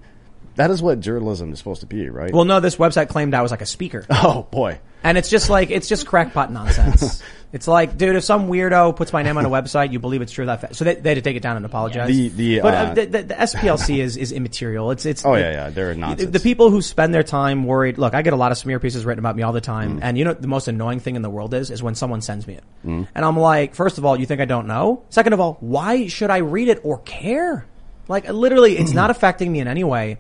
That 0.56 0.72
is 0.72 0.82
what 0.82 1.00
journalism 1.00 1.54
is 1.54 1.60
supposed 1.60 1.82
to 1.82 1.88
be, 1.88 2.10
right? 2.10 2.34
Well, 2.34 2.46
no, 2.46 2.60
this 2.60 2.78
website 2.78 3.10
claimed 3.10 3.36
I 3.36 3.44
was 3.44 3.52
like 3.52 3.62
a 3.62 3.66
speaker. 3.68 4.06
oh 4.10 4.48
boy. 4.50 4.80
And 5.04 5.18
it's 5.18 5.30
just 5.30 5.50
like, 5.50 5.70
it's 5.70 5.88
just 5.88 6.08
crackpot 6.08 6.52
nonsense. 6.52 7.22
it's 7.54 7.68
like, 7.68 7.98
dude, 7.98 8.16
if 8.18 8.24
some 8.26 8.50
weirdo 8.50 8.96
puts 8.96 9.14
my 9.14 9.24
name 9.24 9.38
on 9.38 9.46
a 9.46 9.50
website, 9.50 9.92
you 9.94 10.00
believe 10.00 10.22
it's 10.22 10.32
true 10.34 10.46
that 10.48 10.62
fa- 10.62 10.74
So 10.74 10.84
they, 10.84 10.96
they 10.96 11.10
had 11.12 11.16
to 11.16 11.22
take 11.22 11.38
it 11.38 11.42
down 11.42 11.56
and 11.56 11.66
apologize. 11.66 12.08
The- 12.10 12.28
the, 12.30 12.60
but 12.60 12.74
uh, 12.74 12.94
the, 12.94 13.06
the, 13.06 13.24
the 13.24 13.34
SPLC 13.36 14.00
is, 14.00 14.18
is 14.18 14.32
immaterial. 14.34 14.92
It's, 14.92 15.06
it's, 15.06 15.26
Oh 15.26 15.34
it- 15.36 15.40
yeah, 15.42 15.52
yeah. 15.52 15.70
They're 15.70 15.94
the, 15.94 16.00
nonsense. 16.00 16.32
the 16.32 16.40
people 16.42 16.70
who 16.72 16.82
spend 16.82 17.14
their 17.14 17.24
time 17.24 17.64
worried, 17.64 17.98
look, 17.98 18.14
I 18.14 18.22
get 18.22 18.34
a 18.34 18.38
lot 18.38 18.52
of 18.52 18.58
smear 18.58 18.80
pieces 18.80 19.06
written 19.06 19.20
about 19.20 19.36
me 19.38 19.44
all 19.44 19.54
the 19.54 19.62
Mm. 19.62 19.64
time. 19.64 20.00
And 20.02 20.18
you 20.18 20.26
know, 20.26 20.34
the 20.34 20.48
most 20.48 20.68
annoying 20.68 21.00
thing 21.00 21.16
in 21.16 21.22
the 21.22 21.30
world 21.30 21.54
is, 21.54 21.72
is 21.72 21.82
when 21.82 21.96
someone 21.96 22.22
sends 22.22 22.46
me 22.48 22.56
it. 22.56 22.64
And 22.84 23.08
I'm 23.16 23.38
like, 23.38 23.76
first 23.76 23.98
of 23.98 24.06
all, 24.06 24.20
you 24.20 24.26
think 24.26 24.40
I 24.42 24.46
don't 24.46 24.68
know? 24.68 25.04
Second 25.10 25.34
of 25.34 25.40
all, 25.40 25.58
why 25.62 26.08
should 26.08 26.30
I 26.30 26.38
read 26.38 26.68
it 26.68 26.80
or 26.84 27.00
care? 27.00 27.66
Like, 28.08 28.28
literally, 28.30 28.78
it's 28.78 28.92
not 29.02 29.10
affecting 29.10 29.52
me 29.52 29.60
in 29.60 29.68
any 29.68 29.84
way. 29.84 30.20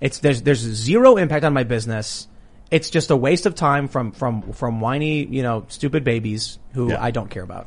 It's 0.00 0.18
there's 0.20 0.40
there's 0.42 0.60
zero 0.60 1.16
impact 1.16 1.44
on 1.44 1.52
my 1.52 1.64
business. 1.64 2.26
It's 2.70 2.90
just 2.90 3.10
a 3.10 3.16
waste 3.16 3.46
of 3.46 3.54
time 3.54 3.88
from 3.88 4.12
from 4.12 4.52
from 4.52 4.80
whiny, 4.80 5.24
you 5.24 5.42
know, 5.42 5.64
stupid 5.68 6.04
babies 6.04 6.58
who 6.72 6.90
Yeah. 6.90 7.02
I 7.02 7.10
don't 7.10 7.28
care 7.30 7.42
about. 7.42 7.66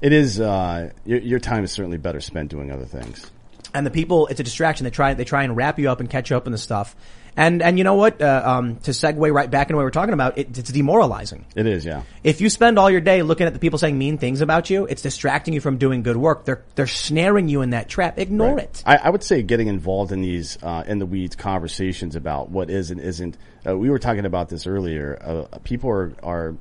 It 0.00 0.12
is. 0.12 0.40
Uh, 0.40 0.90
your, 1.04 1.20
your 1.20 1.38
time 1.38 1.64
is 1.64 1.72
certainly 1.72 1.98
better 1.98 2.20
spent 2.20 2.50
doing 2.50 2.70
other 2.70 2.84
things. 2.84 3.30
And 3.74 3.86
the 3.86 3.90
people, 3.90 4.26
it's 4.28 4.40
a 4.40 4.42
distraction. 4.42 4.84
They 4.84 4.90
try 4.90 5.14
they 5.14 5.24
try 5.24 5.42
and 5.44 5.56
wrap 5.56 5.78
you 5.78 5.90
up 5.90 6.00
and 6.00 6.08
catch 6.08 6.30
you 6.30 6.36
up 6.36 6.46
in 6.46 6.52
the 6.52 6.58
stuff. 6.58 6.94
And 7.36 7.62
and 7.62 7.76
you 7.76 7.84
know 7.84 7.94
what? 7.94 8.22
Uh, 8.22 8.42
um, 8.44 8.76
to 8.76 8.92
segue 8.92 9.32
right 9.32 9.50
back 9.50 9.68
into 9.68 9.76
what 9.76 9.82
we're 9.84 9.90
talking 9.90 10.14
about, 10.14 10.38
it, 10.38 10.56
it's 10.56 10.72
demoralizing. 10.72 11.44
It 11.54 11.66
is, 11.66 11.84
yeah. 11.84 12.02
If 12.24 12.40
you 12.40 12.48
spend 12.48 12.78
all 12.78 12.90
your 12.90 13.02
day 13.02 13.20
looking 13.22 13.46
at 13.46 13.52
the 13.52 13.58
people 13.58 13.78
saying 13.78 13.98
mean 13.98 14.16
things 14.16 14.40
about 14.40 14.70
you, 14.70 14.86
it's 14.86 15.02
distracting 15.02 15.52
you 15.52 15.60
from 15.60 15.76
doing 15.76 16.02
good 16.02 16.16
work. 16.16 16.46
They're 16.46 16.64
they're 16.76 16.86
snaring 16.86 17.48
you 17.48 17.60
in 17.60 17.70
that 17.70 17.88
trap. 17.90 18.18
Ignore 18.18 18.54
Right. 18.56 18.64
it. 18.64 18.82
I, 18.86 18.96
I 18.96 19.10
would 19.10 19.22
say 19.22 19.42
getting 19.42 19.68
involved 19.68 20.12
in 20.12 20.22
these 20.22 20.56
uh, 20.62 20.84
in 20.86 20.98
the 20.98 21.06
weeds 21.06 21.36
conversations 21.36 22.16
about 22.16 22.50
what 22.50 22.70
is 22.70 22.90
and 22.90 23.00
isn't. 23.00 23.36
Uh, 23.66 23.76
we 23.76 23.90
were 23.90 23.98
talking 23.98 24.24
about 24.24 24.48
this 24.48 24.66
earlier. 24.66 25.18
Uh, 25.52 25.58
people 25.58 25.90
are, 25.90 26.14
are 26.22 26.56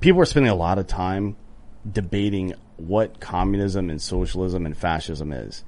people 0.00 0.20
are 0.20 0.24
spending 0.26 0.50
a 0.50 0.56
lot 0.56 0.78
of 0.78 0.86
time 0.86 1.36
debating 1.90 2.54
what 2.78 3.20
communism 3.20 3.90
and 3.90 4.02
socialism 4.02 4.66
and 4.66 4.76
fascism 4.76 5.32
is. 5.32 5.62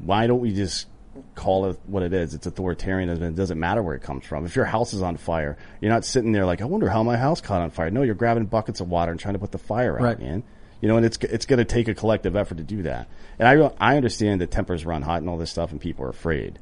Why 0.00 0.26
don't 0.26 0.40
we 0.40 0.54
just 0.54 0.86
call 1.34 1.66
it 1.66 1.78
what 1.86 2.02
it 2.02 2.12
is? 2.12 2.34
It's 2.34 2.46
authoritarianism. 2.46 3.22
It 3.22 3.36
doesn't 3.36 3.58
matter 3.58 3.82
where 3.82 3.94
it 3.94 4.02
comes 4.02 4.24
from. 4.24 4.44
If 4.46 4.56
your 4.56 4.64
house 4.64 4.92
is 4.94 5.02
on 5.02 5.16
fire, 5.16 5.56
you're 5.80 5.92
not 5.92 6.04
sitting 6.04 6.32
there 6.32 6.46
like, 6.46 6.60
I 6.62 6.64
wonder 6.64 6.88
how 6.88 7.02
my 7.02 7.16
house 7.16 7.40
caught 7.40 7.60
on 7.62 7.70
fire. 7.70 7.90
No, 7.90 8.02
you're 8.02 8.14
grabbing 8.14 8.46
buckets 8.46 8.80
of 8.80 8.88
water 8.88 9.10
and 9.10 9.20
trying 9.20 9.34
to 9.34 9.38
put 9.40 9.52
the 9.52 9.58
fire 9.58 9.96
out, 9.98 10.02
Right. 10.02 10.18
man. 10.18 10.42
You 10.80 10.88
know, 10.88 10.96
and 10.96 11.06
it's 11.06 11.16
it's 11.18 11.46
going 11.46 11.58
to 11.60 11.64
take 11.64 11.88
a 11.88 11.94
collective 11.94 12.36
effort 12.36 12.56
to 12.58 12.62
do 12.64 12.82
that. 12.82 13.08
And 13.38 13.48
I 13.48 13.70
I 13.80 13.96
understand 13.96 14.40
that 14.42 14.50
tempers 14.50 14.84
run 14.84 15.00
hot 15.02 15.18
and 15.22 15.30
all 15.30 15.38
this 15.38 15.50
stuff, 15.50 15.70
and 15.72 15.80
people 15.80 16.04
are 16.04 16.10
afraid. 16.10 16.58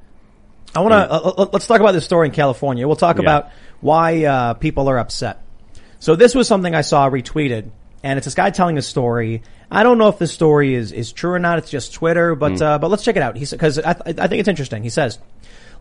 I 0.77 0.81
want 0.81 0.93
to 0.93 1.13
uh, 1.13 1.49
let's 1.53 1.67
talk 1.67 1.81
about 1.81 1.93
this 1.93 2.05
story 2.05 2.29
in 2.29 2.33
California. 2.35 2.87
We'll 2.87 2.95
talk 2.97 3.17
Yeah. 3.17 3.23
about 3.23 3.51
why 3.81 4.25
uh, 4.25 4.55
people 4.55 4.89
are 4.89 4.99
upset. 4.99 5.43
So 5.99 6.15
this 6.15 6.35
was 6.35 6.47
something 6.47 6.73
I 6.75 6.83
saw 6.83 7.11
retweeted, 7.11 7.71
and 8.03 8.17
it's 8.17 8.25
this 8.25 8.35
guy 8.35 8.51
telling 8.51 8.79
a 8.79 8.83
story. 8.83 9.43
I 9.71 9.83
don't 9.83 9.99
know 9.99 10.09
if 10.09 10.19
this 10.19 10.33
story 10.33 10.75
is 10.75 10.93
is 10.93 11.13
true 11.13 11.33
or 11.33 11.39
not. 11.39 11.59
It's 11.59 11.71
just 11.71 11.95
Twitter, 11.95 12.35
but 12.35 12.61
uh, 12.61 12.79
but 12.79 12.91
let's 12.91 13.05
check 13.05 13.17
it 13.17 13.23
out. 13.23 13.37
He 13.37 13.47
because 13.47 13.79
I, 13.79 13.93
th- 13.95 14.19
I 14.19 14.27
think 14.27 14.41
it's 14.41 14.49
interesting. 14.49 14.83
He 14.83 14.91
says, 14.91 15.19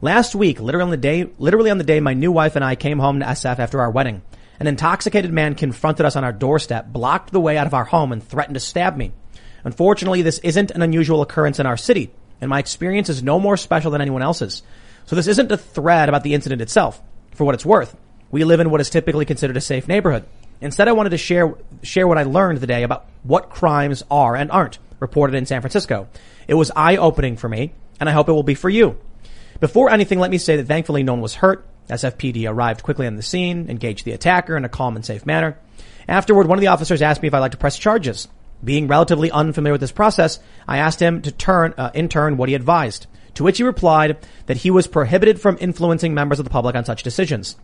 last 0.02 0.36
week, 0.36 0.60
literally 0.60 0.84
on 0.84 0.92
the 0.92 0.98
day, 0.98 1.30
literally 1.38 1.72
on 1.72 1.78
the 1.78 1.84
day, 1.84 2.00
my 2.00 2.14
new 2.14 2.32
wife 2.32 2.56
and 2.56 2.64
I 2.64 2.76
came 2.76 3.00
home 3.00 3.20
to 3.20 3.26
SF 3.26 3.60
after 3.60 3.82
our 3.82 3.92
wedding. 3.92 4.22
An 4.60 4.68
intoxicated 4.68 5.34
man 5.34 5.56
confronted 5.56 6.06
us 6.06 6.16
on 6.16 6.24
our 6.24 6.32
doorstep, 6.32 6.88
blocked 6.94 7.32
the 7.32 7.40
way 7.40 7.58
out 7.58 7.66
of 7.66 7.74
our 7.74 7.84
home, 7.84 8.12
and 8.12 8.24
threatened 8.24 8.54
to 8.54 8.60
stab 8.60 8.96
me. 8.96 9.12
Unfortunately, 9.64 10.22
this 10.22 10.40
isn't 10.40 10.72
an 10.72 10.84
unusual 10.84 11.22
occurrence 11.22 11.60
in 11.60 11.66
our 11.66 11.78
city, 11.78 12.12
and 12.40 12.50
my 12.50 12.60
experience 12.60 13.10
is 13.10 13.24
no 13.24 13.40
more 13.40 13.58
special 13.58 13.92
than 13.92 14.02
anyone 14.02 14.22
else's. 14.22 14.62
So 15.06 15.16
this 15.16 15.28
isn't 15.28 15.52
a 15.52 15.58
thread 15.58 16.10
about 16.10 16.24
the 16.24 16.36
incident 16.36 16.62
itself. 16.62 17.02
For 17.34 17.44
what 17.44 17.56
it's 17.56 17.66
worth, 17.66 17.96
we 18.30 18.44
live 18.44 18.60
in 18.60 18.70
what 18.70 18.82
is 18.82 18.90
typically 18.90 19.26
considered 19.26 19.58
a 19.58 19.62
safe 19.62 19.88
neighborhood. 19.88 20.26
Instead, 20.62 20.88
I 20.88 20.94
wanted 20.94 21.10
to 21.10 21.18
share 21.18 21.56
share 21.84 22.08
what 22.08 22.20
I 22.20 22.24
learned 22.24 22.62
today 22.62 22.84
about 22.84 23.08
what 23.24 23.50
crimes 23.50 24.04
are 24.12 24.36
and 24.36 24.52
aren't 24.52 24.78
reported 25.00 25.36
in 25.36 25.46
San 25.46 25.62
Francisco. 25.62 26.08
It 26.48 26.54
was 26.54 26.72
eye 26.76 26.98
opening 26.98 27.36
for 27.36 27.50
me, 27.50 27.74
and 28.00 28.08
I 28.08 28.14
hope 28.14 28.30
it 28.30 28.34
will 28.34 28.44
be 28.44 28.56
for 28.56 28.70
you. 28.70 28.98
Before 29.60 29.90
anything, 29.90 30.20
let 30.20 30.32
me 30.32 30.38
say 30.38 30.56
that 30.58 30.68
thankfully 30.68 31.04
no 31.04 31.14
one 31.14 31.22
was 31.22 31.36
hurt. 31.36 31.66
SFPD 31.90 32.50
arrived 32.50 32.84
quickly 32.84 33.08
on 33.08 33.16
the 33.16 33.22
scene, 33.24 33.70
engaged 33.70 34.06
the 34.06 34.12
attacker 34.12 34.56
in 34.56 34.64
a 34.64 34.70
calm 34.70 34.96
and 34.96 35.06
safe 35.06 35.26
manner. 35.26 35.58
Afterward, 36.08 36.48
one 36.48 36.58
of 36.58 36.62
the 36.62 36.68
officers 36.68 37.02
asked 37.02 37.22
me 37.22 37.28
if 37.28 37.34
I'd 37.34 37.40
like 37.40 37.52
to 37.52 37.58
press 37.58 37.78
charges. 37.78 38.28
Being 38.64 38.88
relatively 38.88 39.32
unfamiliar 39.32 39.74
with 39.74 39.82
this 39.82 39.92
process, 39.92 40.40
I 40.68 40.78
asked 40.78 41.00
him 41.00 41.22
to 41.24 41.32
turn, 41.32 41.74
uh, 41.78 41.90
in 41.94 42.10
turn, 42.10 42.38
what 42.38 42.50
he 42.50 42.56
advised. 42.56 43.08
To 43.36 43.44
which 43.44 43.58
he 43.58 43.64
replied 43.64 44.18
that 44.46 44.58
he 44.58 44.70
was 44.70 44.88
prohibited 44.88 45.42
from 45.42 45.58
influencing 45.60 46.14
members 46.14 46.40
of 46.40 46.46
the 46.46 46.52
public 46.52 46.76
on 46.76 46.86
such 46.86 47.04
decisions. 47.04 47.56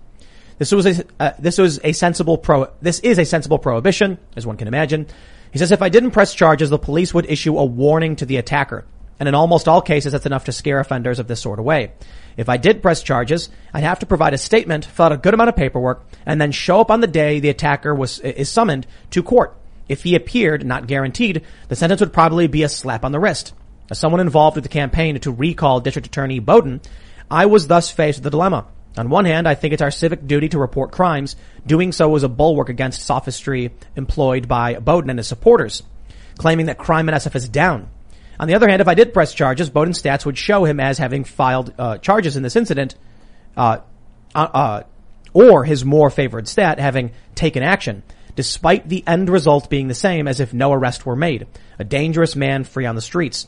This 0.58 0.72
was 0.72 0.86
a, 0.86 1.06
uh, 1.20 1.32
this 1.38 1.58
was 1.58 1.80
a 1.84 1.91
sensible 1.91 2.38
pro, 2.38 2.72
this 2.82 3.00
is 3.00 3.20
a 3.20 3.26
sensible 3.26 3.60
prohibition, 3.60 4.17
as 4.36 4.46
one 4.46 4.58
can 4.58 4.67
imagine. 4.67 5.08
He 5.52 5.60
says 5.60 5.72
if 5.72 5.82
I 5.82 5.89
didn't 5.89 6.12
press 6.12 6.34
charges, 6.34 6.70
the 6.70 6.80
police 6.80 7.13
would 7.13 7.30
issue 7.30 7.58
a 7.58 7.65
warning 7.65 8.15
to 8.17 8.26
the 8.26 8.38
attacker. 8.38 8.86
And 9.20 9.28
in 9.28 9.36
almost 9.36 9.67
all 9.67 9.82
cases, 9.82 10.12
that's 10.12 10.26
enough 10.26 10.46
to 10.46 10.52
scare 10.52 10.80
offenders 10.80 11.20
of 11.20 11.28
this 11.28 11.41
sort 11.41 11.60
away. 11.60 11.93
If 12.36 12.50
I 12.50 12.58
did 12.58 12.84
press 12.84 13.02
charges, 13.02 13.50
I'd 13.74 13.84
have 13.84 14.00
to 14.00 14.06
provide 14.06 14.34
a 14.34 14.38
statement, 14.38 14.86
fill 14.86 15.06
out 15.06 15.12
a 15.12 15.17
good 15.17 15.34
amount 15.34 15.50
of 15.50 15.56
paperwork, 15.56 16.06
and 16.26 16.39
then 16.39 16.52
show 16.52 16.80
up 16.80 16.91
on 16.91 17.02
the 17.02 17.08
day 17.08 17.39
the 17.39 17.50
attacker 17.50 17.96
was, 17.96 18.20
is 18.20 18.50
summoned 18.50 18.86
to 19.12 19.24
court. 19.24 19.56
If 19.89 20.04
he 20.04 20.15
appeared, 20.15 20.65
not 20.65 20.88
guaranteed, 20.88 21.43
the 21.67 21.76
sentence 21.76 22.02
would 22.02 22.13
probably 22.13 22.48
be 22.48 22.63
a 22.63 22.70
slap 22.70 23.04
on 23.04 23.12
the 23.12 23.20
wrist. 23.20 23.54
As 23.89 23.98
someone 23.98 24.20
involved 24.20 24.56
with 24.56 24.63
the 24.63 24.70
campaign 24.70 25.20
to 25.20 25.32
recall 25.32 25.80
District 25.80 26.08
Attorney 26.08 26.39
Boudin, 26.39 26.82
I 27.32 27.46
was 27.46 27.67
thus 27.67 27.89
faced 27.89 28.20
with 28.20 28.28
a 28.28 28.32
dilemma. 28.32 28.67
On 28.98 29.10
one 29.10 29.26
hand, 29.26 29.48
I 29.48 29.56
think 29.56 29.74
it's 29.74 29.82
our 29.82 29.92
civic 29.92 30.26
duty 30.26 30.50
to 30.50 30.60
report 30.60 30.92
crimes. 30.92 31.36
Doing 31.66 31.92
so 31.92 32.16
is 32.16 32.24
a 32.24 32.30
bulwark 32.30 32.70
against 32.70 33.06
sophistry 33.06 33.72
employed 33.96 34.48
by 34.48 34.76
Boudin 34.76 35.10
and 35.10 35.20
his 35.20 35.28
supporters, 35.28 35.84
claiming 36.38 36.68
that 36.68 36.78
crime 36.78 37.10
in 37.10 37.16
SF 37.16 37.36
is 37.36 37.50
down. 37.50 37.90
On 38.40 38.48
the 38.48 38.56
other 38.56 38.70
hand, 38.70 38.82
if 38.82 38.88
I 38.88 38.94
did 38.94 39.14
press 39.14 39.34
charges, 39.34 39.70
Boudin's 39.70 40.02
stats 40.02 40.26
would 40.26 40.38
show 40.38 40.66
him 40.66 40.80
as 40.80 40.98
having 40.98 41.24
filed 41.24 41.74
uh, 41.78 41.98
charges 41.98 42.38
in 42.38 42.44
this 42.44 42.56
incident, 42.56 42.96
uh, 43.56 43.80
uh, 44.36 44.48
uh, 44.54 44.84
or 45.34 45.64
his 45.64 45.84
more 45.84 46.10
favored 46.10 46.48
stat 46.48 46.80
having 46.80 47.12
taken 47.34 47.64
action, 47.64 48.04
despite 48.36 48.88
the 48.88 49.04
end 49.08 49.30
result 49.30 49.70
being 49.70 49.88
the 49.88 49.96
same 49.96 50.28
as 50.28 50.40
if 50.40 50.54
no 50.54 50.72
arrest 50.72 51.06
were 51.06 51.16
made. 51.16 51.48
A 51.80 51.84
dangerous 51.84 52.36
man 52.36 52.64
free 52.64 52.86
on 52.86 52.96
the 52.96 53.02
streets. 53.02 53.48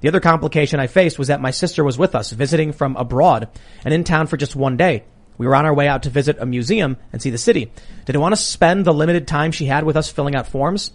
The 0.00 0.08
other 0.08 0.20
complication 0.20 0.80
I 0.80 0.86
faced 0.86 1.18
was 1.18 1.28
that 1.28 1.40
my 1.40 1.50
sister 1.50 1.84
was 1.84 1.98
with 1.98 2.14
us, 2.14 2.30
visiting 2.30 2.72
from 2.72 2.96
abroad 2.96 3.48
and 3.84 3.92
in 3.92 4.04
town 4.04 4.26
for 4.26 4.36
just 4.36 4.56
one 4.56 4.76
day. 4.76 5.04
We 5.36 5.46
were 5.46 5.54
on 5.54 5.64
our 5.64 5.74
way 5.74 5.88
out 5.88 6.02
to 6.02 6.10
visit 6.10 6.36
a 6.38 6.46
museum 6.46 6.96
and 7.12 7.20
see 7.20 7.30
the 7.30 7.38
city. 7.38 7.72
Did 8.04 8.16
I 8.16 8.18
want 8.18 8.34
to 8.34 8.40
spend 8.40 8.84
the 8.84 8.92
limited 8.92 9.26
time 9.26 9.52
she 9.52 9.66
had 9.66 9.84
with 9.84 9.96
us 9.96 10.10
filling 10.10 10.34
out 10.34 10.46
forms? 10.46 10.92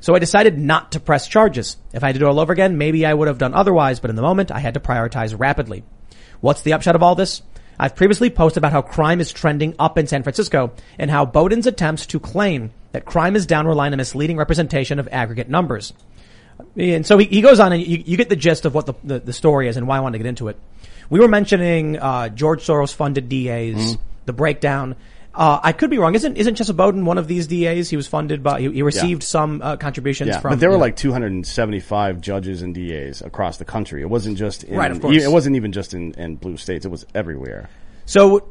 So 0.00 0.14
I 0.14 0.20
decided 0.20 0.58
not 0.58 0.92
to 0.92 1.00
press 1.00 1.26
charges. 1.26 1.76
If 1.92 2.02
I 2.02 2.08
had 2.08 2.14
to 2.14 2.18
do 2.20 2.26
it 2.26 2.28
all 2.28 2.40
over 2.40 2.52
again, 2.52 2.78
maybe 2.78 3.04
I 3.04 3.14
would 3.14 3.28
have 3.28 3.38
done 3.38 3.54
otherwise, 3.54 4.00
but 4.00 4.10
in 4.10 4.16
the 4.16 4.22
moment, 4.22 4.50
I 4.50 4.60
had 4.60 4.74
to 4.74 4.80
prioritize 4.80 5.38
rapidly. 5.38 5.84
What's 6.40 6.62
the 6.62 6.72
upshot 6.72 6.94
of 6.94 7.02
all 7.02 7.14
this? 7.14 7.42
I've 7.80 7.96
previously 7.96 8.30
posted 8.30 8.58
about 8.58 8.72
how 8.72 8.82
crime 8.82 9.20
is 9.20 9.32
trending 9.32 9.74
up 9.78 9.98
in 9.98 10.08
San 10.08 10.22
Francisco 10.24 10.72
and 10.98 11.10
how 11.10 11.24
Boudin's 11.24 11.66
attempts 11.66 12.06
to 12.06 12.18
claim 12.18 12.72
that 12.90 13.04
crime 13.04 13.36
is 13.36 13.46
down 13.46 13.66
rely 13.66 13.86
on 13.86 13.94
a 13.94 13.96
misleading 13.96 14.36
representation 14.36 14.98
of 14.98 15.08
aggregate 15.12 15.48
numbers. 15.48 15.92
And 16.76 17.06
so 17.06 17.18
he, 17.18 17.26
he 17.26 17.40
goes 17.40 17.60
on 17.60 17.72
and 17.72 17.84
you, 17.84 18.02
you 18.04 18.16
get 18.16 18.28
the 18.28 18.36
gist 18.36 18.64
of 18.64 18.74
what 18.74 18.86
the, 18.86 18.94
the, 19.04 19.18
the 19.20 19.32
story 19.32 19.68
is 19.68 19.76
and 19.76 19.86
why 19.86 19.96
I 19.98 20.00
wanted 20.00 20.18
to 20.18 20.24
get 20.24 20.28
into 20.28 20.48
it. 20.48 20.58
We 21.10 21.20
were 21.20 21.28
mentioning, 21.28 21.98
uh, 21.98 22.28
George 22.28 22.64
Soros 22.64 22.92
funded 22.92 23.28
DAs, 23.28 23.96
the 24.26 24.32
breakdown. 24.32 24.96
Uh, 25.34 25.60
I 25.62 25.72
could 25.72 25.88
be 25.88 25.98
wrong. 25.98 26.14
Isn't 26.16 26.36
isn't 26.36 26.56
Chesa 26.58 26.74
Boudin 26.74 27.04
one 27.04 27.16
of 27.16 27.28
these 27.28 27.46
DAs? 27.46 27.88
He 27.88 27.96
was 27.96 28.08
funded 28.08 28.42
by. 28.42 28.60
He, 28.60 28.72
he 28.72 28.82
received 28.82 29.22
some 29.22 29.62
uh, 29.62 29.76
contributions 29.76 30.28
Yeah, 30.28 30.40
from. 30.40 30.50
but 30.50 30.60
there 30.60 30.68
were 30.68 30.76
yeah. 30.76 30.80
like 30.80 30.96
275 30.96 32.20
judges 32.20 32.62
and 32.62 32.74
DAs 32.74 33.22
across 33.22 33.56
the 33.58 33.64
country. 33.64 34.02
It 34.02 34.10
wasn't 34.10 34.36
just 34.36 34.64
in, 34.64 34.76
Right, 34.76 34.90
of 34.90 35.00
course. 35.00 35.16
It 35.16 35.30
wasn't 35.30 35.54
even 35.56 35.70
just 35.70 35.94
in, 35.94 36.12
in 36.14 36.36
blue 36.36 36.56
states. 36.56 36.84
It 36.84 36.88
was 36.90 37.06
everywhere. 37.14 37.68
So, 38.04 38.48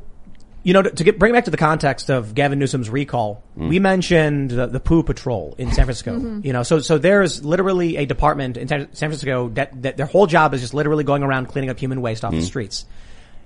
you 0.67 0.73
know, 0.73 0.82
to, 0.82 0.89
to 0.89 1.03
get 1.06 1.17
bring 1.17 1.32
it 1.32 1.34
back 1.38 1.45
to 1.45 1.51
the 1.51 1.56
context 1.69 2.10
of 2.10 2.36
Gavin 2.36 2.60
Newsom's 2.60 2.89
recall, 2.89 3.41
Mm. 3.58 3.69
we 3.69 3.80
mentioned 3.80 4.51
the, 4.51 4.67
the 4.67 4.80
poo 4.82 5.01
patrol 5.01 5.56
in 5.58 5.67
San 5.71 5.86
Francisco. 5.86 6.41
You 6.43 6.51
know, 6.51 6.63
so 6.63 6.80
so 6.80 6.97
there's 6.97 7.43
literally 7.45 7.95
a 7.97 8.06
department 8.06 8.58
in 8.58 8.67
San 8.67 8.82
San 8.93 9.10
Francisco 9.10 9.47
that, 9.56 9.82
that 9.84 9.95
their 9.97 10.06
whole 10.06 10.27
job 10.27 10.53
is 10.53 10.60
just 10.62 10.73
literally 10.73 11.06
going 11.06 11.23
around 11.23 11.47
cleaning 11.47 11.69
up 11.69 11.80
human 11.80 12.01
waste 12.01 12.25
off 12.25 12.34
Mm. 12.34 12.39
the 12.41 12.45
streets. 12.45 12.86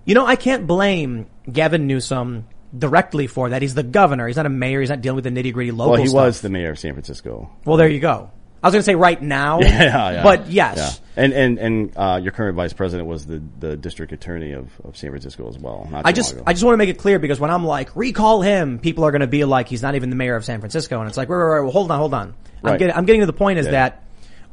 You 0.04 0.16
know, 0.16 0.26
I 0.26 0.36
can't 0.36 0.66
blame 0.66 1.28
Gavin 1.52 1.86
Newsom 1.86 2.46
directly 2.76 3.28
for 3.28 3.50
that. 3.50 3.62
He's 3.62 3.76
the 3.76 3.84
governor. 3.84 4.26
He's 4.26 4.38
not 4.38 4.48
a 4.48 4.50
mayor. 4.50 4.80
He's 4.80 4.90
not 4.90 5.02
dealing 5.02 5.18
with 5.18 5.26
the 5.26 5.30
nitty 5.30 5.54
gritty 5.54 5.70
local 5.72 5.92
Well, 5.92 6.02
he 6.02 6.08
stuff. 6.08 6.26
was 6.26 6.42
the 6.42 6.50
mayor 6.50 6.72
of 6.72 6.80
San 6.80 6.94
Francisco. 6.94 7.52
Well, 7.66 7.78
there 7.78 7.88
you 7.90 8.00
go. 8.00 8.32
I 8.64 8.68
was 8.68 8.74
going 8.74 8.82
to 8.82 8.86
say 8.86 8.96
right 8.96 9.20
now, 9.22 9.60
Yeah, 9.62 10.12
yeah. 10.12 10.24
but 10.24 10.48
yes. 10.50 10.78
Yeah. 11.16 11.24
And 11.24 11.34
and 11.34 11.58
and 11.60 11.98
uh, 11.98 12.20
your 12.22 12.32
current 12.32 12.56
vice 12.56 12.74
president 12.74 13.08
was 13.10 13.26
the, 13.26 13.42
the 13.60 13.76
district 13.76 14.12
attorney 14.14 14.52
of, 14.54 14.70
of 14.84 14.96
San 14.96 15.10
Francisco 15.10 15.48
as 15.50 15.58
well. 15.58 15.88
Not 15.92 16.06
I 16.06 16.12
just. 16.12 16.36
I 16.46 16.54
just 16.54 16.64
want 16.64 16.74
to 16.74 16.78
make 16.78 16.90
it 16.90 16.98
clear 17.00 17.18
because 17.20 17.40
when 17.40 17.50
I'm 17.52 17.66
like, 17.66 17.96
recall 17.96 18.42
him, 18.42 18.80
people 18.80 19.04
are 19.04 19.12
going 19.12 19.22
to 19.22 19.28
be 19.28 19.44
like, 19.44 19.68
he's 19.68 19.82
not 19.82 19.96
even 19.96 20.10
the 20.10 20.16
mayor 20.16 20.36
of 20.36 20.46
San 20.46 20.60
Francisco. 20.60 21.00
And 21.00 21.08
it's 21.10 21.18
like, 21.18 21.28
wait, 21.28 21.38
wait, 21.38 21.44
wait, 21.50 21.62
well, 21.62 21.72
hold 21.72 21.92
on, 21.92 21.98
hold 22.00 22.14
on. 22.14 22.34
I'm 22.64 22.78
getting, 22.78 22.96
I'm 22.96 23.06
getting 23.06 23.22
to 23.22 23.26
the 23.28 23.34
point 23.34 23.58
is 23.60 23.66
Yeah. 23.66 23.72
that 23.72 24.04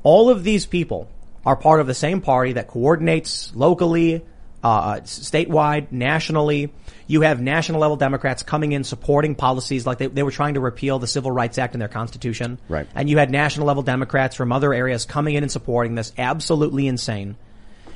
all 0.02 0.30
of 0.30 0.42
these 0.42 0.64
people 0.66 1.08
are 1.44 1.54
part 1.56 1.80
of 1.80 1.86
the 1.86 1.94
same 1.94 2.20
party 2.22 2.54
that 2.54 2.66
coordinates 2.68 3.54
locally, 3.54 4.24
uh, 4.68 5.00
statewide, 5.00 5.92
nationally. 5.92 6.72
You 7.06 7.22
have 7.22 7.40
national 7.40 7.80
level 7.80 7.96
Democrats 7.96 8.42
coming 8.42 8.72
in 8.72 8.84
supporting 8.84 9.34
policies 9.34 9.86
like 9.86 9.98
they, 9.98 10.08
they 10.08 10.22
were 10.22 10.30
trying 10.30 10.54
to 10.54 10.60
repeal 10.60 10.98
the 10.98 11.06
Civil 11.06 11.30
Rights 11.30 11.58
Act 11.58 11.74
in 11.74 11.78
their 11.80 11.88
constitution. 11.88 12.58
Right. 12.68 12.86
And 12.94 13.08
you 13.08 13.18
had 13.18 13.30
national 13.30 13.66
level 13.66 13.82
Democrats 13.82 14.36
from 14.36 14.52
other 14.52 14.74
areas 14.74 15.06
coming 15.06 15.34
in 15.34 15.42
and 15.42 15.50
supporting 15.50 15.94
this. 15.94 16.12
Absolutely 16.18 16.86
insane. 16.86 17.36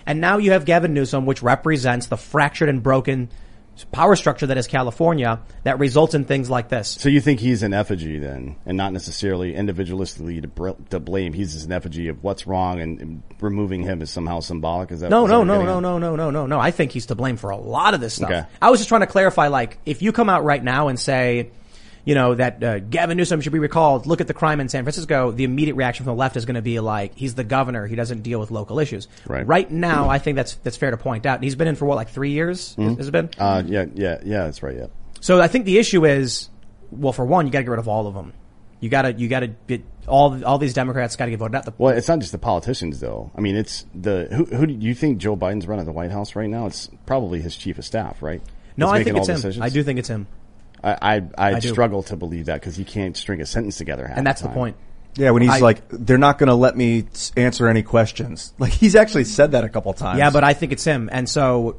And 0.06 0.20
now 0.20 0.38
you 0.38 0.52
have 0.52 0.64
Gavin 0.64 0.94
Newsom, 0.94 1.26
which 1.26 1.42
represents 1.42 2.06
the 2.06 2.16
fractured 2.16 2.68
and 2.68 2.82
broken 2.82 3.28
power 3.90 4.16
structure 4.16 4.46
that 4.46 4.58
is 4.58 4.66
California 4.66 5.40
that 5.64 5.78
results 5.78 6.14
in 6.14 6.24
things 6.24 6.50
like 6.50 6.68
this. 6.68 6.88
So 6.88 7.08
you 7.08 7.20
think 7.20 7.40
he's 7.40 7.62
an 7.62 7.72
effigy 7.72 8.18
then, 8.18 8.56
and 8.66 8.76
not 8.76 8.92
necessarily 8.92 9.54
individualistically 9.54 10.42
to, 10.42 10.48
br- 10.48 10.70
to 10.90 11.00
blame? 11.00 11.32
He's 11.32 11.54
just 11.54 11.66
an 11.66 11.72
effigy 11.72 12.08
of 12.08 12.22
what's 12.22 12.46
wrong, 12.46 12.80
and, 12.80 13.00
and 13.00 13.22
removing 13.40 13.82
him 13.82 14.02
is 14.02 14.11
somehow 14.11 14.40
symbolic. 14.40 14.90
Is 14.92 15.00
that 15.00 15.11
No, 15.11 15.26
no, 15.26 15.44
no, 15.44 15.62
no, 15.62 15.80
no, 15.80 15.98
no, 15.98 16.16
no, 16.16 16.30
no, 16.30 16.46
no. 16.46 16.61
I 16.61 16.70
think 16.70 16.92
he's 16.92 17.06
to 17.06 17.14
blame 17.14 17.37
for 17.37 17.50
a 17.50 17.56
lot 17.56 17.94
of 17.94 18.00
this 18.00 18.14
stuff. 18.14 18.30
Okay. 18.30 18.44
I 18.61 18.70
was 18.70 18.80
just 18.80 18.88
trying 18.88 19.00
to 19.02 19.06
clarify, 19.06 19.48
like, 19.48 19.78
if 19.87 20.02
you 20.02 20.12
come 20.12 20.28
out 20.28 20.44
right 20.44 20.62
now 20.62 20.88
and 20.88 20.98
say, 20.98 21.50
you 22.04 22.14
know, 22.14 22.34
that 22.34 22.62
uh, 22.62 22.78
Gavin 22.80 23.16
Newsom 23.16 23.40
should 23.40 23.52
be 23.52 23.58
recalled, 23.58 24.06
look 24.06 24.20
at 24.20 24.26
the 24.26 24.34
crime 24.34 24.60
in 24.60 24.68
San 24.68 24.84
Francisco, 24.84 25.30
the 25.30 25.44
immediate 25.44 25.74
reaction 25.74 26.04
from 26.04 26.14
the 26.14 26.18
left 26.18 26.36
is 26.36 26.44
going 26.44 26.56
to 26.56 26.62
be 26.62 26.80
like, 26.80 27.14
he's 27.14 27.34
the 27.34 27.44
governor, 27.44 27.86
he 27.86 27.94
doesn't 27.94 28.22
deal 28.22 28.40
with 28.40 28.50
local 28.50 28.78
issues. 28.78 29.06
Right. 29.26 29.46
Right 29.46 29.70
now, 29.70 30.08
I 30.08 30.18
think 30.18 30.36
that's 30.36 30.54
that's 30.56 30.76
fair 30.76 30.90
to 30.90 30.96
point 30.96 31.26
out. 31.26 31.36
And 31.36 31.44
he's 31.44 31.54
been 31.54 31.68
in 31.68 31.76
for 31.76 31.86
what, 31.86 31.96
like 31.96 32.08
three 32.08 32.30
years? 32.30 32.74
Has 32.76 33.08
it 33.08 33.12
been? 33.12 33.30
Uh, 33.38 33.62
yeah, 33.66 33.86
yeah, 33.94 34.18
yeah. 34.24 34.44
That's 34.44 34.62
right. 34.62 34.76
Yeah. 34.76 34.86
So 35.20 35.40
I 35.40 35.48
think 35.48 35.64
the 35.64 35.78
issue 35.78 36.04
is, 36.04 36.48
well, 36.90 37.12
for 37.12 37.24
one, 37.24 37.46
you 37.46 37.52
got 37.52 37.60
to 37.60 37.64
get 37.64 37.70
rid 37.70 37.78
of 37.78 37.88
all 37.88 38.06
of 38.06 38.14
them. 38.14 38.32
You 38.80 38.88
got 38.88 39.02
to, 39.02 39.12
you 39.12 39.28
got 39.28 39.40
to 39.40 39.46
get 39.46 39.84
all 40.08 40.44
all 40.44 40.58
these 40.58 40.74
Democrats 40.74 41.14
got 41.14 41.26
to 41.26 41.30
get 41.30 41.38
voted 41.38 41.54
out. 41.54 41.64
The, 41.64 41.74
Well, 41.78 41.96
it's 41.96 42.08
not 42.08 42.18
just 42.18 42.32
the 42.32 42.38
politicians, 42.38 42.98
though. 42.98 43.30
I 43.36 43.40
mean, 43.40 43.54
it's 43.54 43.86
the 43.94 44.26
who. 44.32 44.44
Who 44.46 44.66
do 44.66 44.74
you 44.74 44.94
think 44.94 45.18
Joe 45.18 45.36
Biden's 45.36 45.68
running 45.68 45.84
the 45.84 45.92
White 45.92 46.10
House 46.10 46.34
right 46.34 46.50
now? 46.50 46.66
It's 46.66 46.90
probably 47.06 47.40
his 47.40 47.56
chief 47.56 47.78
of 47.78 47.84
staff, 47.84 48.20
right? 48.20 48.42
no, 48.76 48.86
That's 48.86 49.00
I 49.00 49.04
think 49.04 49.16
it's 49.18 49.28
him. 49.28 49.36
decisions? 49.36 49.64
I 49.64 49.68
do 49.68 49.84
think 49.84 50.00
it's 50.00 50.08
him, 50.08 50.26
I 50.82 50.96
I, 51.00 51.22
I, 51.38 51.54
I 51.54 51.58
struggle 51.60 52.02
to 52.04 52.16
believe 52.16 52.46
that 52.46 52.60
because 52.60 52.76
he 52.76 52.84
can't 52.84 53.16
string 53.16 53.40
a 53.40 53.46
sentence 53.46 53.76
together. 53.78 54.06
half 54.06 54.18
and 54.18 54.26
that's 54.26 54.40
the 54.40 54.48
time. 54.48 54.56
point. 54.56 54.76
Yeah, 55.14 55.30
when 55.30 55.42
he's 55.42 55.50
I- 55.50 55.58
like, 55.58 55.82
they're 55.90 56.18
not 56.18 56.38
going 56.38 56.48
to 56.48 56.54
let 56.54 56.76
me 56.76 57.04
answer 57.36 57.68
any 57.68 57.82
questions. 57.82 58.52
Like 58.58 58.72
he's 58.72 58.94
actually 58.94 59.24
said 59.24 59.52
that 59.52 59.64
a 59.64 59.68
couple 59.68 59.92
times. 59.92 60.18
Yeah, 60.18 60.30
but 60.30 60.44
I 60.44 60.54
think 60.54 60.72
it's 60.72 60.84
him. 60.84 61.08
And 61.12 61.28
so 61.28 61.76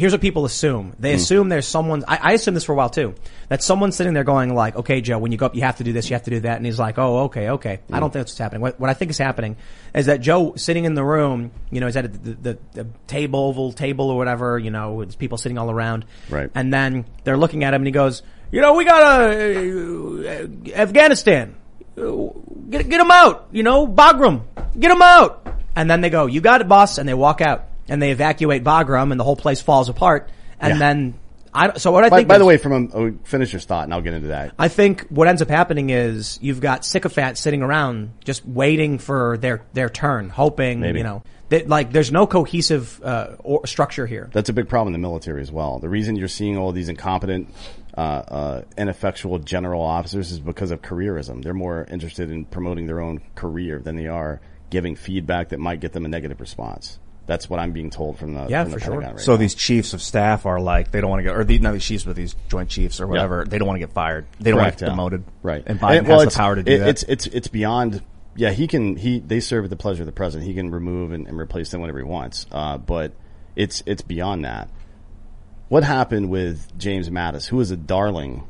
here's 0.00 0.12
what 0.12 0.20
people 0.20 0.44
assume. 0.44 0.94
They 0.98 1.12
mm. 1.12 1.16
assume 1.16 1.48
there's 1.50 1.66
someone, 1.66 2.04
I, 2.08 2.18
I 2.22 2.32
assumed 2.32 2.56
this 2.56 2.64
for 2.64 2.72
a 2.72 2.74
while 2.74 2.88
too, 2.88 3.14
that 3.48 3.62
someone's 3.62 3.96
sitting 3.96 4.14
there 4.14 4.24
going 4.24 4.54
like, 4.54 4.76
okay, 4.76 5.00
Joe, 5.00 5.18
when 5.18 5.30
you 5.30 5.38
go 5.38 5.46
up, 5.46 5.54
you 5.54 5.60
have 5.62 5.76
to 5.76 5.84
do 5.84 5.92
this, 5.92 6.08
you 6.08 6.14
have 6.14 6.22
to 6.22 6.30
do 6.30 6.40
that. 6.40 6.56
And 6.56 6.64
he's 6.64 6.78
like, 6.78 6.98
oh, 6.98 7.24
okay, 7.24 7.50
okay. 7.50 7.80
I 7.90 7.96
mm. 7.96 8.00
don't 8.00 8.10
think 8.10 8.12
that's 8.12 8.32
what's 8.32 8.38
happening. 8.38 8.62
What, 8.62 8.80
what 8.80 8.88
I 8.88 8.94
think 8.94 9.10
is 9.10 9.18
happening 9.18 9.56
is 9.94 10.06
that 10.06 10.20
Joe 10.20 10.54
sitting 10.56 10.84
in 10.84 10.94
the 10.94 11.04
room, 11.04 11.50
you 11.70 11.80
know, 11.80 11.86
he's 11.86 11.96
at 11.96 12.12
the, 12.12 12.32
the, 12.32 12.58
the 12.72 12.86
table, 13.08 13.40
oval 13.40 13.72
table 13.72 14.08
or 14.10 14.16
whatever, 14.16 14.58
you 14.58 14.70
know, 14.70 14.94
with 14.94 15.18
people 15.18 15.36
sitting 15.36 15.58
all 15.58 15.70
around. 15.70 16.06
Right. 16.30 16.50
And 16.54 16.72
then 16.72 17.04
they're 17.24 17.36
looking 17.36 17.64
at 17.64 17.74
him 17.74 17.82
and 17.82 17.86
he 17.86 17.92
goes, 17.92 18.22
you 18.50 18.60
know, 18.60 18.74
we 18.74 18.84
got 18.84 19.18
to, 19.30 20.68
uh, 20.72 20.72
Afghanistan. 20.74 21.56
Get, 21.96 22.88
get 22.88 23.00
him 23.00 23.10
out, 23.10 23.48
you 23.52 23.62
know, 23.62 23.86
Bagram, 23.86 24.42
get 24.78 24.88
them 24.88 25.02
out. 25.02 25.46
And 25.76 25.90
then 25.90 26.00
they 26.00 26.10
go, 26.10 26.26
you 26.26 26.40
got 26.40 26.60
it, 26.60 26.68
boss. 26.68 26.98
And 26.98 27.08
they 27.08 27.14
walk 27.14 27.40
out 27.40 27.64
and 27.88 28.00
they 28.00 28.10
evacuate 28.10 28.64
Bagram 28.64 29.10
and 29.10 29.18
the 29.20 29.24
whole 29.24 29.36
place 29.36 29.60
falls 29.60 29.88
apart. 29.88 30.30
And 30.60 30.74
Yeah. 30.74 30.78
then 30.78 31.14
I, 31.52 31.78
so 31.78 31.90
what 31.90 32.04
I 32.04 32.10
By, 32.10 32.18
think 32.18 32.28
by 32.28 32.38
the 32.38 32.44
way, 32.44 32.58
from 32.58 32.90
a, 32.94 33.26
finish 33.28 33.52
your 33.52 33.58
thought, 33.60 33.84
and 33.84 33.92
I'll 33.92 34.00
get 34.00 34.14
into 34.14 34.28
that. 34.28 34.52
I 34.56 34.68
think 34.68 35.06
what 35.08 35.26
ends 35.26 35.42
up 35.42 35.48
happening 35.48 35.90
is 35.90 36.38
you've 36.40 36.60
got 36.60 36.84
sycophants 36.84 37.40
sitting 37.40 37.60
around 37.62 38.12
just 38.24 38.46
waiting 38.46 38.98
for 38.98 39.36
their, 39.38 39.62
their 39.72 39.88
turn, 39.88 40.28
hoping, 40.30 40.78
Maybe. 40.80 40.98
you 40.98 41.04
know, 41.04 41.24
that 41.48 41.68
like 41.68 41.92
there's 41.92 42.12
no 42.12 42.28
cohesive, 42.28 43.02
uh, 43.02 43.34
structure 43.64 44.06
here. 44.06 44.30
That's 44.32 44.48
a 44.48 44.52
big 44.52 44.68
problem 44.68 44.94
in 44.94 45.00
the 45.00 45.04
military 45.06 45.42
as 45.42 45.50
well. 45.50 45.80
The 45.80 45.88
reason 45.88 46.14
you're 46.14 46.28
seeing 46.28 46.56
all 46.56 46.70
these 46.70 46.88
incompetent, 46.88 47.52
uh, 48.00 48.22
uh, 48.34 48.62
ineffectual 48.78 49.38
general 49.40 49.82
officers 49.82 50.32
is 50.32 50.40
because 50.40 50.70
of 50.70 50.80
careerism. 50.80 51.42
They're 51.42 51.52
more 51.52 51.86
interested 51.90 52.30
in 52.30 52.46
promoting 52.46 52.86
their 52.86 53.00
own 53.00 53.20
career 53.34 53.78
than 53.78 53.96
they 53.96 54.06
are 54.06 54.40
giving 54.70 54.96
feedback 54.96 55.50
that 55.50 55.58
might 55.58 55.80
get 55.80 55.92
them 55.92 56.04
a 56.06 56.08
negative 56.08 56.40
response. 56.40 56.98
That's 57.26 57.50
what 57.50 57.60
I'm 57.60 57.72
being 57.72 57.90
told 57.90 58.18
from 58.18 58.32
the 58.34 58.46
Yeah, 58.48 58.62
from 58.62 58.72
the 58.72 58.78
for 58.78 58.84
sure. 58.84 59.00
Right 59.00 59.20
So 59.20 59.32
now. 59.32 59.36
these 59.36 59.54
chiefs 59.54 59.92
of 59.92 60.00
staff 60.00 60.46
are 60.46 60.60
like 60.60 60.90
they 60.90 61.00
don't 61.00 61.10
want 61.10 61.20
to 61.20 61.24
get, 61.24 61.36
or 61.36 61.44
the, 61.44 61.58
not 61.58 61.72
these 61.74 61.84
chiefs, 61.84 62.04
but 62.04 62.16
these 62.16 62.34
joint 62.48 62.70
chiefs 62.70 63.00
or 63.00 63.06
whatever. 63.06 63.44
They 63.44 63.58
don't 63.58 63.68
want 63.68 63.76
to 63.80 63.86
get 63.86 63.92
fired. 63.92 64.26
They 64.40 64.50
don't 64.50 64.60
want 64.60 64.72
to 64.72 64.78
get 64.78 64.86
yeah. 64.86 64.92
demoted. 64.94 65.24
Right. 65.42 65.62
And 65.66 65.78
Biden 65.78 66.06
well, 66.08 66.20
has 66.20 66.22
it's- 66.28 66.34
the 66.34 66.38
power 66.38 66.56
to 66.56 66.62
do 66.62 66.72
it- 66.72 66.78
that. 66.78 66.88
It's 66.88 67.02
it's 67.04 67.26
it's 67.26 67.48
beyond. 67.48 68.02
Yeah, 68.34 68.50
he 68.50 68.66
can. 68.66 68.96
He 68.96 69.20
they 69.20 69.40
serve 69.40 69.64
at 69.64 69.70
the 69.70 69.76
pleasure 69.76 70.02
of 70.02 70.06
the 70.06 70.12
president. 70.12 70.48
He 70.48 70.54
can 70.54 70.70
remove 70.70 71.12
and, 71.12 71.26
and 71.28 71.38
replace 71.38 71.70
them 71.70 71.80
whenever 71.82 71.98
he 71.98 72.04
wants. 72.04 72.46
Uh, 72.50 72.78
but 72.78 73.12
it's 73.54 73.82
it's 73.86 74.02
beyond 74.02 74.44
that. 74.44 74.70
What 75.70 75.84
happened 75.84 76.30
with 76.30 76.76
James 76.76 77.08
Mattis, 77.10 77.46
who 77.46 77.58
was 77.58 77.70
a 77.70 77.76
darling 77.76 78.42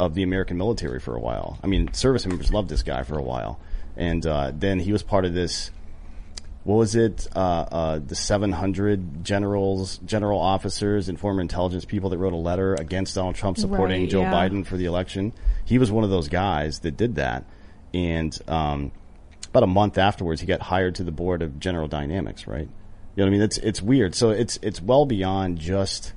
of 0.00 0.14
the 0.14 0.24
American 0.24 0.58
military 0.58 0.98
for 0.98 1.14
a 1.14 1.20
while. 1.20 1.60
I 1.62 1.68
mean, 1.68 1.92
service 1.92 2.26
members 2.26 2.52
loved 2.52 2.68
this 2.68 2.82
guy 2.82 3.04
for 3.04 3.16
a 3.16 3.22
while, 3.22 3.60
and 3.96 4.26
uh, 4.26 4.50
then 4.52 4.80
he 4.80 4.90
was 4.90 5.04
part 5.04 5.24
of 5.24 5.32
this. 5.32 5.70
What 6.64 6.74
was 6.74 6.96
it? 6.96 7.28
Uh, 7.36 7.66
uh, 7.70 7.98
the 8.00 8.16
700 8.16 9.24
generals, 9.24 9.98
general 9.98 10.40
officers, 10.40 11.08
and 11.08 11.20
former 11.20 11.40
intelligence 11.40 11.84
people 11.84 12.10
that 12.10 12.18
wrote 12.18 12.32
a 12.32 12.36
letter 12.36 12.74
against 12.74 13.14
Donald 13.14 13.36
Trump 13.36 13.58
supporting 13.58 14.00
Right, 14.00 14.10
Joe 14.10 14.22
yeah. 14.22 14.32
Biden 14.32 14.66
for 14.66 14.76
the 14.76 14.86
election. 14.86 15.32
He 15.64 15.78
was 15.78 15.92
one 15.92 16.02
of 16.02 16.10
those 16.10 16.28
guys 16.28 16.80
that 16.80 16.96
did 16.96 17.14
that, 17.14 17.44
and 17.94 18.36
um, 18.48 18.90
about 19.44 19.62
a 19.62 19.68
month 19.68 19.98
afterwards, 19.98 20.40
he 20.40 20.48
got 20.48 20.62
hired 20.62 20.96
to 20.96 21.04
the 21.04 21.12
board 21.12 21.42
of 21.42 21.60
General 21.60 21.86
Dynamics. 21.86 22.48
Right? 22.48 22.68
You 23.14 23.22
know 23.22 23.24
what 23.24 23.28
I 23.28 23.30
mean? 23.30 23.42
It's 23.42 23.58
it's 23.58 23.80
weird. 23.80 24.16
So 24.16 24.30
it's 24.30 24.58
it's 24.62 24.82
well 24.82 25.06
beyond 25.06 25.60
just 25.60 26.12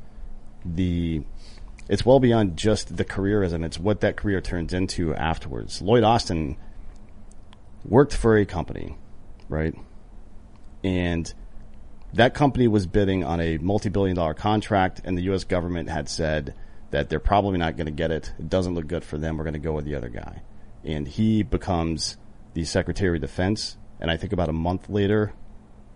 the 0.66 1.24
it's 1.90 2.06
well 2.06 2.20
beyond 2.20 2.56
just 2.56 2.96
the 2.96 3.06
careerism. 3.06 3.66
It's 3.66 3.80
what 3.80 4.02
that 4.02 4.16
career 4.16 4.42
turns 4.42 4.74
into 4.74 5.14
afterwards. 5.16 5.82
Lloyd 5.82 6.04
Austin 6.04 6.56
worked 7.84 8.14
for 8.14 8.38
a 8.38 8.46
company, 8.46 8.96
right? 9.48 9.74
And 10.84 11.34
that 12.14 12.34
company 12.34 12.68
was 12.68 12.86
bidding 12.86 13.24
on 13.24 13.42
a 13.42 13.58
multi-billion 13.58 14.16
dollar 14.16 14.36
contract 14.36 15.02
and 15.04 15.18
the 15.18 15.24
U.S. 15.24 15.44
government 15.44 15.90
had 15.90 16.10
said 16.10 16.54
that 16.92 17.10
they're 17.10 17.20
probably 17.20 17.58
not 17.58 17.76
going 17.76 17.86
to 17.86 17.92
get 17.92 18.12
it. 18.12 18.34
It 18.40 18.50
doesn't 18.50 18.74
look 18.76 18.88
good 18.88 19.04
for 19.04 19.18
them. 19.18 19.38
We're 19.38 19.44
going 19.44 19.54
to 19.54 19.60
go 19.60 19.74
with 19.74 19.86
the 19.86 19.96
other 19.96 20.10
guy. 20.10 20.42
And 20.84 21.08
he 21.08 21.44
becomes 21.44 22.18
the 22.54 22.66
Secretary 22.66 23.18
of 23.18 23.22
Defense. 23.22 23.78
And 24.00 24.10
I 24.10 24.18
think 24.18 24.34
about 24.34 24.50
a 24.50 24.54
month 24.54 24.90
later, 24.90 25.34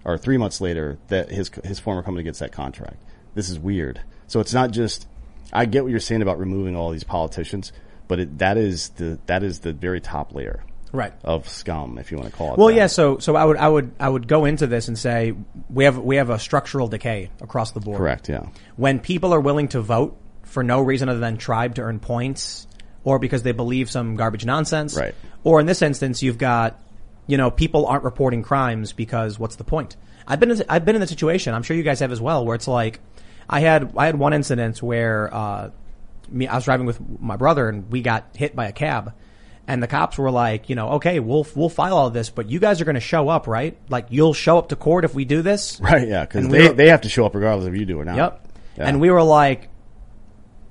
or 0.03 0.17
three 0.17 0.37
months 0.37 0.59
later, 0.59 0.99
that 1.07 1.29
his 1.29 1.49
his 1.63 1.79
former 1.79 2.03
company 2.03 2.23
gets 2.23 2.39
that 2.39 2.51
contract. 2.51 3.01
This 3.33 3.49
is 3.49 3.57
weird. 3.57 4.01
So 4.33 4.39
it's 4.39 4.53
not 4.53 4.71
just. 4.71 5.07
I 5.53 5.65
get 5.65 5.83
what 5.83 5.91
you're 5.91 5.99
saying 5.99 6.23
about 6.23 6.39
removing 6.39 6.75
all 6.75 6.89
these 6.89 7.03
politicians, 7.03 7.71
but 8.07 8.19
it, 8.19 8.39
that 8.39 8.57
is 8.57 8.89
the 8.89 9.19
that 9.27 9.43
is 9.43 9.59
the 9.59 9.73
very 9.73 10.01
top 10.01 10.33
layer 10.33 10.63
Right. 10.91 11.13
of 11.23 11.47
scum, 11.47 11.99
if 11.99 12.11
you 12.11 12.17
want 12.17 12.31
to 12.31 12.35
call 12.35 12.53
it. 12.53 12.57
Well, 12.57 12.69
that. 12.69 12.73
yeah. 12.75 12.87
So, 12.87 13.19
so 13.19 13.35
I 13.35 13.45
would, 13.45 13.57
I 13.57 13.67
would, 13.69 13.91
I 13.99 14.09
would 14.09 14.27
go 14.27 14.45
into 14.45 14.65
this 14.65 14.87
and 14.87 14.97
say 14.97 15.35
we 15.69 15.83
have, 15.83 15.99
we 15.99 16.15
have 16.15 16.31
a 16.31 16.39
structural 16.39 16.87
decay 16.87 17.29
across 17.41 17.71
the 17.73 17.79
board. 17.79 17.97
correct. 17.97 18.27
Yeah, 18.27 18.47
When 18.75 18.99
people 18.99 19.33
are 19.35 19.39
willing 19.39 19.67
to 19.69 19.81
vote 19.81 20.17
for 20.43 20.63
no 20.63 20.81
reason 20.81 21.09
other 21.09 21.19
than 21.19 21.37
tribe 21.37 21.75
to 21.75 21.81
earn 21.81 21.99
points, 21.99 22.65
or 23.03 23.19
because 23.19 23.43
they 23.43 23.51
believe 23.51 23.91
some 23.91 24.15
garbage 24.15 24.45
nonsense, 24.45 24.97
Right. 24.97 25.13
Or 25.43 25.59
in 25.59 25.67
this 25.67 25.81
instance, 25.83 26.23
you've 26.23 26.37
got, 26.39 26.79
you 27.27 27.37
know, 27.37 27.51
people 27.51 27.85
aren't 27.85 28.03
reporting 28.03 28.41
crimes 28.41 28.93
because 28.93 29.37
what's 29.37 29.55
the 29.57 29.63
point? 29.63 29.95
I've 30.27 30.39
been, 30.39 30.49
in, 30.51 30.63
I've 30.69 30.85
been 30.85 30.95
in 30.95 31.01
the 31.01 31.07
situation. 31.07 31.53
I'm 31.53 31.61
sure 31.63 31.75
you 31.77 31.83
guys 31.83 31.99
have 31.99 32.11
as 32.11 32.21
well, 32.21 32.45
where 32.45 32.55
it's 32.55 32.67
like, 32.67 32.99
I 33.49 33.59
had, 33.61 33.93
I 33.97 34.05
had 34.05 34.17
one 34.17 34.33
incident 34.33 34.81
where, 34.81 35.33
uh, 35.33 35.69
me, 36.29 36.47
I 36.47 36.55
was 36.55 36.65
driving 36.65 36.85
with 36.85 36.99
my 37.19 37.35
brother 37.37 37.69
and 37.69 37.91
we 37.91 38.01
got 38.01 38.35
hit 38.35 38.55
by 38.55 38.67
a 38.67 38.71
cab. 38.71 39.13
And 39.65 39.81
the 39.81 39.87
cops 39.87 40.17
were 40.17 40.31
like, 40.31 40.69
you 40.69 40.75
know, 40.75 40.89
okay, 40.93 41.19
we'll, 41.21 41.47
we'll 41.55 41.69
file 41.69 41.97
all 41.97 42.09
this, 42.09 42.29
but 42.29 42.49
you 42.49 42.59
guys 42.59 42.81
are 42.81 42.85
going 42.85 42.95
to 42.95 42.99
show 43.01 43.29
up, 43.29 43.47
right? 43.47 43.77
Like 43.89 44.07
you'll 44.09 44.33
show 44.33 44.57
up 44.57 44.69
to 44.69 44.75
court 44.75 45.05
if 45.05 45.13
we 45.15 45.23
do 45.25 45.41
this. 45.41 45.79
right. 45.81 46.05
Yeah, 46.07 46.25
because 46.25 46.43
And 46.43 46.51
we 46.51 46.57
they 46.57 46.67
were- 46.69 46.73
they 46.73 46.89
have 46.89 47.01
to 47.01 47.09
show 47.09 47.25
up 47.25 47.33
regardless 47.35 47.67
if 47.67 47.75
you 47.79 47.85
do 47.85 47.99
or 47.99 48.05
not. 48.05 48.17
Yep. 48.17 48.47
Yeah. 48.77 48.87
And 48.87 48.99
we 48.99 49.09
were 49.09 49.23
like, 49.23 49.69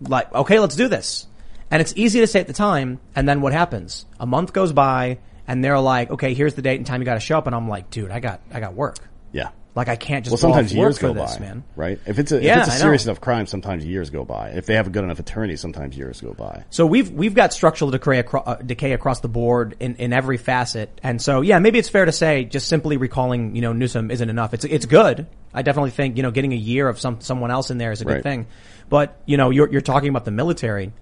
like, 0.01 0.33
okay, 0.35 0.59
let's 0.59 0.77
do 0.77 0.89
this. 0.89 1.27
And 1.71 1.81
it's 1.81 1.95
easy 1.97 2.21
to 2.21 2.27
say 2.27 2.41
at 2.41 2.47
the 2.47 2.53
time. 2.53 3.01
And 3.15 3.27
then 3.29 3.41
what 3.41 3.53
happens? 3.53 4.05
A 4.21 4.27
month 4.27 4.53
goes 4.53 4.73
by 4.73 5.19
and 5.49 5.65
they're 5.65 5.79
like, 5.81 6.11
okay, 6.11 6.35
here's 6.35 6.55
the 6.55 6.63
date 6.63 6.77
and 6.77 6.87
time 6.87 7.01
you 7.01 7.05
got 7.07 7.15
to 7.15 7.21
show 7.21 7.39
up. 7.39 7.47
And 7.47 7.55
I'm 7.57 7.69
like, 7.69 7.89
dude, 7.91 8.11
I 8.11 8.21
got, 8.21 8.41
I 8.53 8.61
got 8.61 8.75
work. 8.75 8.97
Yeah. 9.33 9.51
Like 9.75 9.89
I 9.89 9.97
can't 9.97 10.23
just 10.23 10.33
Well, 10.33 10.39
sometimes 10.39 10.71
off 10.73 10.77
work 10.79 10.85
years 10.89 10.99
for 10.99 11.07
go 11.09 11.15
this, 11.15 11.37
by, 11.37 11.41
man. 11.41 11.65
right? 11.77 11.99
If 12.05 12.19
it's 12.19 12.31
a 12.31 12.43
Yeah, 12.43 12.61
if 12.61 12.67
it's 12.67 12.77
a 12.77 12.79
serious 12.79 13.05
enough 13.07 13.23
crime, 13.23 13.47
sometimes 13.47 13.87
years 13.87 14.11
go 14.11 14.23
by. 14.23 14.51
If 14.51 14.67
they 14.67 14.75
have 14.75 14.87
a 14.87 14.91
good 14.91 15.03
enough 15.03 15.19
attorney, 15.19 15.57
sometimes 15.57 15.97
years 15.97 16.21
go 16.21 16.35
by. 16.35 16.65
So 16.69 16.85
we've 16.85 17.11
we've 17.11 17.33
got 17.35 17.55
structural 17.55 17.91
decay, 17.91 18.19
acro- 18.19 18.43
uh, 18.43 18.57
decay 18.57 18.93
across 18.93 19.21
the 19.21 19.29
board 19.31 19.77
in, 19.81 19.95
in 19.97 20.13
every 20.13 20.37
facet, 20.37 21.01
and 21.03 21.23
so 21.23 21.41
yeah, 21.41 21.59
maybe 21.59 21.79
it's 21.79 21.89
fair 21.89 22.05
to 22.05 22.13
say 22.13 22.45
just 22.45 22.69
simply 22.69 22.99
recalling 22.99 23.57
you 23.57 23.63
know 23.63 23.73
Newsom 23.73 24.11
isn't 24.11 24.29
enough. 24.29 24.53
It's 24.53 24.65
it's 24.67 24.85
good. 24.85 25.27
I 25.55 25.63
definitely 25.63 25.93
think 25.93 26.19
you 26.19 26.23
know 26.23 26.31
getting 26.33 26.53
a 26.53 26.57
year 26.57 26.87
of 26.87 27.01
some 27.01 27.23
someone 27.23 27.51
else 27.51 27.71
in 27.71 27.79
there 27.79 27.93
is 27.93 28.03
a 28.03 28.05
good 28.05 28.13
Right. 28.17 28.23
thing, 28.23 28.47
but 28.91 29.23
you 29.25 29.39
know 29.39 29.49
you're 29.49 29.73
you're 29.73 29.81
talking 29.81 30.11
about 30.11 30.27
the 30.27 30.33
military. 30.33 30.93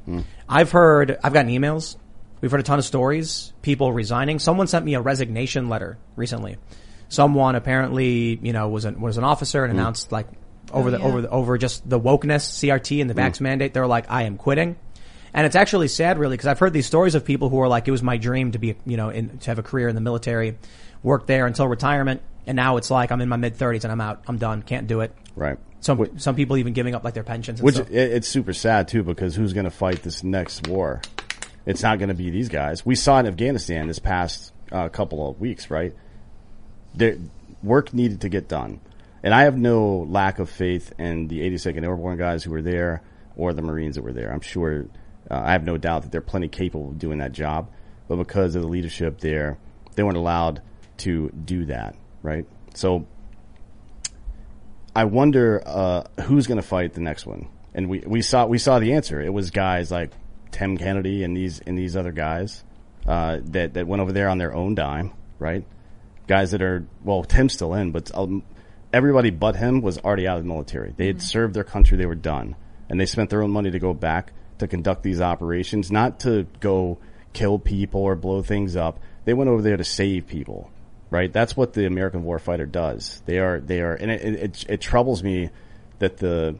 I've 0.49 0.71
heard 0.71 1.19
I've 1.25 1.33
gotten 1.33 1.51
emails. 1.51 1.97
We've 2.41 2.53
heard 2.53 2.61
a 2.61 2.63
ton 2.65 2.79
of 2.79 2.85
stories. 2.85 3.53
People 3.63 3.93
resigning. 3.93 4.39
Someone 4.39 4.69
sent 4.69 4.85
me 4.85 4.95
a 4.95 5.01
resignation 5.01 5.69
letter 5.69 5.99
recently. 6.15 6.57
Someone 7.11 7.55
apparently 7.57 8.39
you 8.41 8.55
know 8.55 8.69
was 8.69 8.87
an 8.87 9.01
was 9.01 9.19
an 9.19 9.25
officer 9.25 9.65
and 9.65 9.73
announced 9.73 10.11
like 10.11 10.29
over 10.73 10.91
the 10.91 10.99
yeah. 10.99 11.05
over 11.05 11.21
the 11.21 11.29
over 11.29 11.59
just 11.59 11.89
the 11.89 12.01
wokeness 12.01 12.49
CRT 12.49 13.03
and 13.03 13.11
the 13.11 13.15
vax 13.15 13.41
mandate. 13.41 13.75
They're 13.75 13.87
like 13.87 14.07
I 14.11 14.23
am 14.23 14.39
quitting. 14.39 14.77
And 15.33 15.47
it's 15.47 15.55
actually 15.55 15.87
sad, 15.87 16.19
really, 16.19 16.35
because 16.35 16.49
I've 16.49 16.59
heard 16.59 16.73
these 16.73 16.87
stories 16.87 17.15
of 17.15 17.25
people 17.25 17.51
who 17.51 17.61
are 17.61 17.69
like, 17.69 17.87
it 17.87 17.93
was 17.93 18.03
my 18.03 18.17
dream 18.17 18.51
to 18.51 18.59
be, 18.59 18.75
you 18.85 18.97
know, 18.97 19.11
in, 19.11 19.39
to 19.39 19.51
have 19.51 19.61
a 19.61 19.63
career 19.63 19.87
in 19.87 19.95
the 19.95 20.01
military, 20.01 20.59
work 21.05 21.29
there 21.29 21.47
until 21.47 21.69
retirement, 21.69 22.21
and 22.47 22.57
now 22.57 22.79
it's 22.79 22.91
like 22.91 23.13
I'm 23.13 23.21
in 23.21 23.29
my 23.29 23.37
mid 23.37 23.57
30s 23.57 23.85
and 23.85 23.93
I'm 23.93 24.01
out, 24.01 24.25
I'm 24.27 24.39
done, 24.39 24.63
can't 24.63 24.87
do 24.87 25.03
it. 25.03 25.15
Right. 25.37 25.59
Some 25.81 26.19
some 26.19 26.35
people 26.35 26.59
even 26.59 26.73
giving 26.73 26.95
up 26.95 27.05
like 27.05 27.15
their 27.15 27.23
pensions. 27.23 27.61
And 27.61 27.65
Which 27.65 27.77
stuff. 27.77 27.91
it, 27.91 28.13
it's 28.13 28.29
super 28.29 28.53
sad 28.53 28.89
too 28.89 29.03
because 29.03 29.35
who's 29.35 29.53
going 29.53 29.65
to 29.65 29.71
fight 29.71 30.03
this 30.03 30.23
next 30.23 30.67
war? 30.67 31.01
It's 31.65 31.83
not 31.83 31.99
going 31.99 32.09
to 32.09 32.15
be 32.15 32.31
these 32.31 32.49
guys. 32.49 32.85
We 32.85 32.97
saw 32.97 33.19
in 33.21 33.27
Afghanistan 33.27 33.87
this 33.87 33.99
past 33.99 34.53
uh, 34.73 34.89
couple 34.89 35.31
of 35.31 35.41
weeks, 35.41 35.71
right? 35.71 35.95
There, 36.95 37.17
work 37.63 37.95
needed 37.95 38.23
to 38.23 38.29
get 38.29 38.49
done, 38.49 38.81
and 39.23 39.35
I 39.35 39.43
have 39.43 39.57
no 39.57 40.07
lack 40.09 40.39
of 40.39 40.51
faith 40.51 40.93
in 40.99 41.29
the 41.29 41.41
82nd 41.41 41.85
Airborne 41.85 42.19
guys 42.19 42.45
who 42.45 42.51
were 42.51 42.63
there 42.63 43.03
or 43.37 43.53
the 43.53 43.63
Marines 43.63 43.97
that 43.97 44.03
were 44.03 44.13
there. 44.13 44.33
I'm 44.33 44.41
sure. 44.41 44.87
Uh, 45.31 45.43
I 45.45 45.53
have 45.53 45.65
no 45.65 45.77
doubt 45.77 46.03
that 46.03 46.11
they're 46.11 46.21
plenty 46.21 46.49
capable 46.49 46.89
of 46.89 46.99
doing 46.99 47.19
that 47.19 47.33
job, 47.33 47.71
but 48.09 48.17
because 48.17 48.57
of 48.57 48.63
the 48.63 48.69
leadership 48.69 49.21
there, 49.21 49.59
they 49.95 50.03
weren't 50.03 50.17
allowed 50.17 50.63
to 50.99 51.31
do 51.31 51.67
that, 51.67 51.95
right? 52.23 52.47
So 52.75 53.07
I 54.95 55.05
wonder 55.05 55.63
uh, 55.65 56.05
who's 56.23 56.47
going 56.47 56.61
to 56.61 56.67
fight 56.67 56.95
the 56.95 57.01
next 57.01 57.27
one. 57.27 57.49
And 57.73 57.89
we, 57.89 58.01
we 58.01 58.23
saw 58.23 58.47
we 58.47 58.59
saw 58.59 58.79
the 58.79 58.95
answer. 58.95 59.21
It 59.21 59.33
was 59.33 59.51
guys 59.51 59.91
like 59.91 60.13
Tim 60.51 60.77
Kennedy 60.77 61.23
and 61.23 61.37
these 61.37 61.61
and 61.61 61.79
these 61.79 61.97
other 61.97 62.13
guys 62.13 62.65
uh, 63.07 63.39
that 63.45 63.75
that 63.75 63.87
went 63.87 64.03
over 64.03 64.13
there 64.13 64.29
on 64.29 64.39
their 64.39 64.55
own 64.55 64.75
dime, 64.75 65.13
right? 65.39 65.65
Guys 66.31 66.53
that 66.53 66.63
are 66.63 66.87
well, 67.03 67.25
Tim's 67.25 67.55
still 67.55 67.75
in, 67.75 67.91
but 67.91 68.15
um, 68.15 68.45
everybody 68.93 69.31
but 69.31 69.57
him 69.57 69.81
was 69.81 69.99
already 69.99 70.29
out 70.29 70.39
of 70.39 70.45
the 70.45 70.49
military. 70.49 70.95
They 70.97 71.09
had 71.09 71.21
served 71.21 71.55
their 71.55 71.65
country, 71.65 71.97
they 71.99 72.07
were 72.07 72.15
done, 72.15 72.55
and 72.89 73.01
they 73.01 73.07
spent 73.07 73.31
their 73.31 73.43
own 73.43 73.51
money 73.51 73.73
to 73.73 73.81
go 73.81 73.93
back 73.93 74.33
to 74.59 74.69
conduct 74.69 75.03
these 75.03 75.21
operations, 75.21 75.91
not 75.91 76.21
to 76.21 76.47
go 76.61 76.99
kill 77.33 77.59
people 77.59 78.03
or 78.03 78.15
blow 78.15 78.43
things 78.43 78.77
up. 78.77 79.01
They 79.25 79.35
went 79.35 79.51
over 79.51 79.61
there 79.61 79.77
to 79.77 79.83
save 79.83 80.29
people, 80.29 80.71
right? 81.11 81.33
That's 81.33 81.57
what 81.57 81.73
the 81.73 81.85
American 81.87 82.23
warfighter 82.23 82.71
does. 82.71 83.23
They 83.27 83.41
are, 83.41 83.59
they 83.59 83.81
are, 83.81 83.95
and 83.95 84.13
it, 84.13 84.23
it, 84.23 84.65
it 84.69 84.81
troubles 84.81 85.25
me 85.25 85.51
that 85.99 86.19
the, 86.19 86.57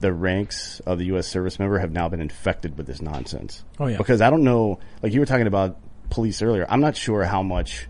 the 0.00 0.14
ranks 0.14 0.80
of 0.80 0.98
the 0.98 1.04
U.S. 1.06 1.26
service 1.26 1.58
member 1.58 1.78
have 1.78 1.92
now 1.92 2.08
been 2.08 2.22
infected 2.22 2.78
with 2.78 2.86
this 2.86 3.02
nonsense. 3.02 3.64
Oh, 3.78 3.86
yeah. 3.86 3.98
Because 3.98 4.22
I 4.22 4.30
don't 4.30 4.44
know, 4.44 4.80
like 5.02 5.12
you 5.12 5.20
were 5.20 5.26
talking 5.26 5.46
about 5.46 5.76
police 6.08 6.40
earlier, 6.40 6.64
I'm 6.70 6.80
not 6.80 6.96
sure 6.96 7.22
how 7.24 7.42
much 7.42 7.86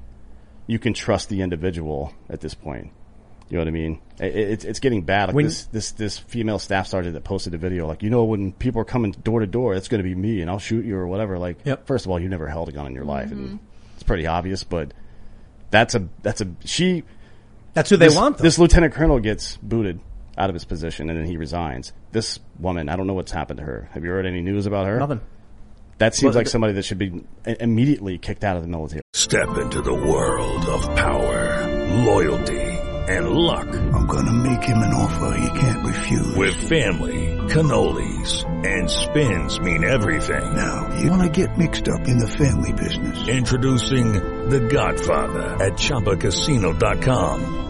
you 0.71 0.79
can 0.79 0.95
trust 0.95 1.29
the 1.29 1.43
individual 1.43 2.15
at 2.29 2.41
this 2.41 2.55
point. 2.55 2.93
You 3.49 3.57
know 3.57 3.63
what 3.63 3.69
I 3.69 3.73
mean? 3.73 4.01
It, 4.21 4.37
it's 4.37 4.65
it's 4.65 4.79
getting 4.79 5.03
bad. 5.03 5.29
Like 5.29 5.35
When- 5.35 5.47
this 5.47 5.65
this 5.65 5.91
this 5.93 6.17
female 6.17 6.61
staff 6.61 6.87
sergeant 6.87 7.15
that 7.15 7.25
posted 7.25 7.55
a 7.55 7.59
video, 7.59 7.89
like 7.89 8.05
you 8.05 8.11
know 8.11 8.25
when 8.25 8.53
people 8.53 8.81
are 8.81 8.85
coming 8.85 9.11
door 9.11 9.41
to 9.41 9.47
door, 9.47 9.75
it's 9.75 9.89
going 9.89 10.03
to 10.03 10.09
be 10.09 10.15
me 10.15 10.41
and 10.41 10.49
I'll 10.49 10.61
shoot 10.61 10.85
you 10.85 10.97
or 10.97 11.09
whatever. 11.09 11.39
Like, 11.39 11.59
Yep. 11.65 11.87
first 11.87 12.07
of 12.07 12.13
all, 12.13 12.21
you 12.21 12.29
never 12.29 12.47
held 12.47 12.69
a 12.69 12.73
gun 12.73 12.87
in 12.87 12.95
your 12.95 13.05
life, 13.05 13.33
and 13.33 13.47
mm-hmm. 13.47 13.57
it's 13.95 14.05
pretty 14.05 14.29
obvious. 14.29 14.63
But 14.63 14.95
that's 15.71 15.97
a 15.97 16.09
that's 16.23 16.41
a 16.41 16.49
she. 16.65 17.03
That's 17.75 17.91
who 17.91 17.97
they 17.97 18.07
this, 18.07 18.17
want, 18.17 18.39
though. 18.39 18.43
This 18.43 18.59
lieutenant 18.59 18.95
colonel 18.95 19.19
gets 19.19 19.57
booted 19.57 20.01
out 20.39 20.51
of 20.51 20.55
his 20.55 20.65
position 20.65 21.11
and 21.11 21.19
then 21.19 21.27
he 21.27 21.37
resigns. 21.37 21.93
This 22.13 22.41
woman, 22.59 22.89
I 22.89 22.97
don't 22.97 23.07
know 23.07 23.15
what's 23.15 23.31
happened 23.31 23.59
to 23.59 23.65
her. 23.65 23.89
Have 23.93 24.05
you 24.05 24.11
heard 24.11 24.27
any 24.27 24.41
news 24.41 24.67
about 24.67 24.87
her? 24.87 24.99
Nothing. 24.99 25.21
That 26.01 26.15
seems 26.15 26.35
Well, 26.35 26.41
like 26.41 26.49
somebody 26.49 26.73
that 26.73 26.85
should 26.85 26.97
be 26.97 27.23
immediately 27.45 28.17
kicked 28.17 28.43
out 28.43 28.57
of 28.57 28.63
the 28.63 28.69
military. 28.69 29.03
Step 29.13 29.59
into 29.59 29.83
the 29.83 29.93
world 29.93 30.65
of 30.65 30.83
power, 30.97 31.69
loyalty, 32.07 32.59
and 32.59 33.29
luck. 33.29 33.69
I'm 33.69 34.07
gonna 34.07 34.33
make 34.33 34.63
him 34.63 34.79
an 34.79 34.95
offer 34.95 35.37
he 35.37 35.61
can't 35.61 35.87
refuse. 35.87 36.35
With 36.37 36.55
family, 36.55 37.37
cannolis, 37.53 38.45
and 38.67 38.91
spins 38.91 39.61
mean 39.61 39.85
everything. 39.85 40.57
Now, 40.57 40.89
you 40.99 41.11
wanna 41.11 41.29
get 41.29 41.59
mixed 41.59 41.87
up 41.91 42.09
in 42.09 42.17
the 42.19 42.29
family 42.29 42.73
business. 42.73 43.29
Introducing 43.29 44.15
The 44.49 44.61
Godfather 44.61 45.63
at 45.63 45.75
ChumbaCasino.com. 45.75 47.70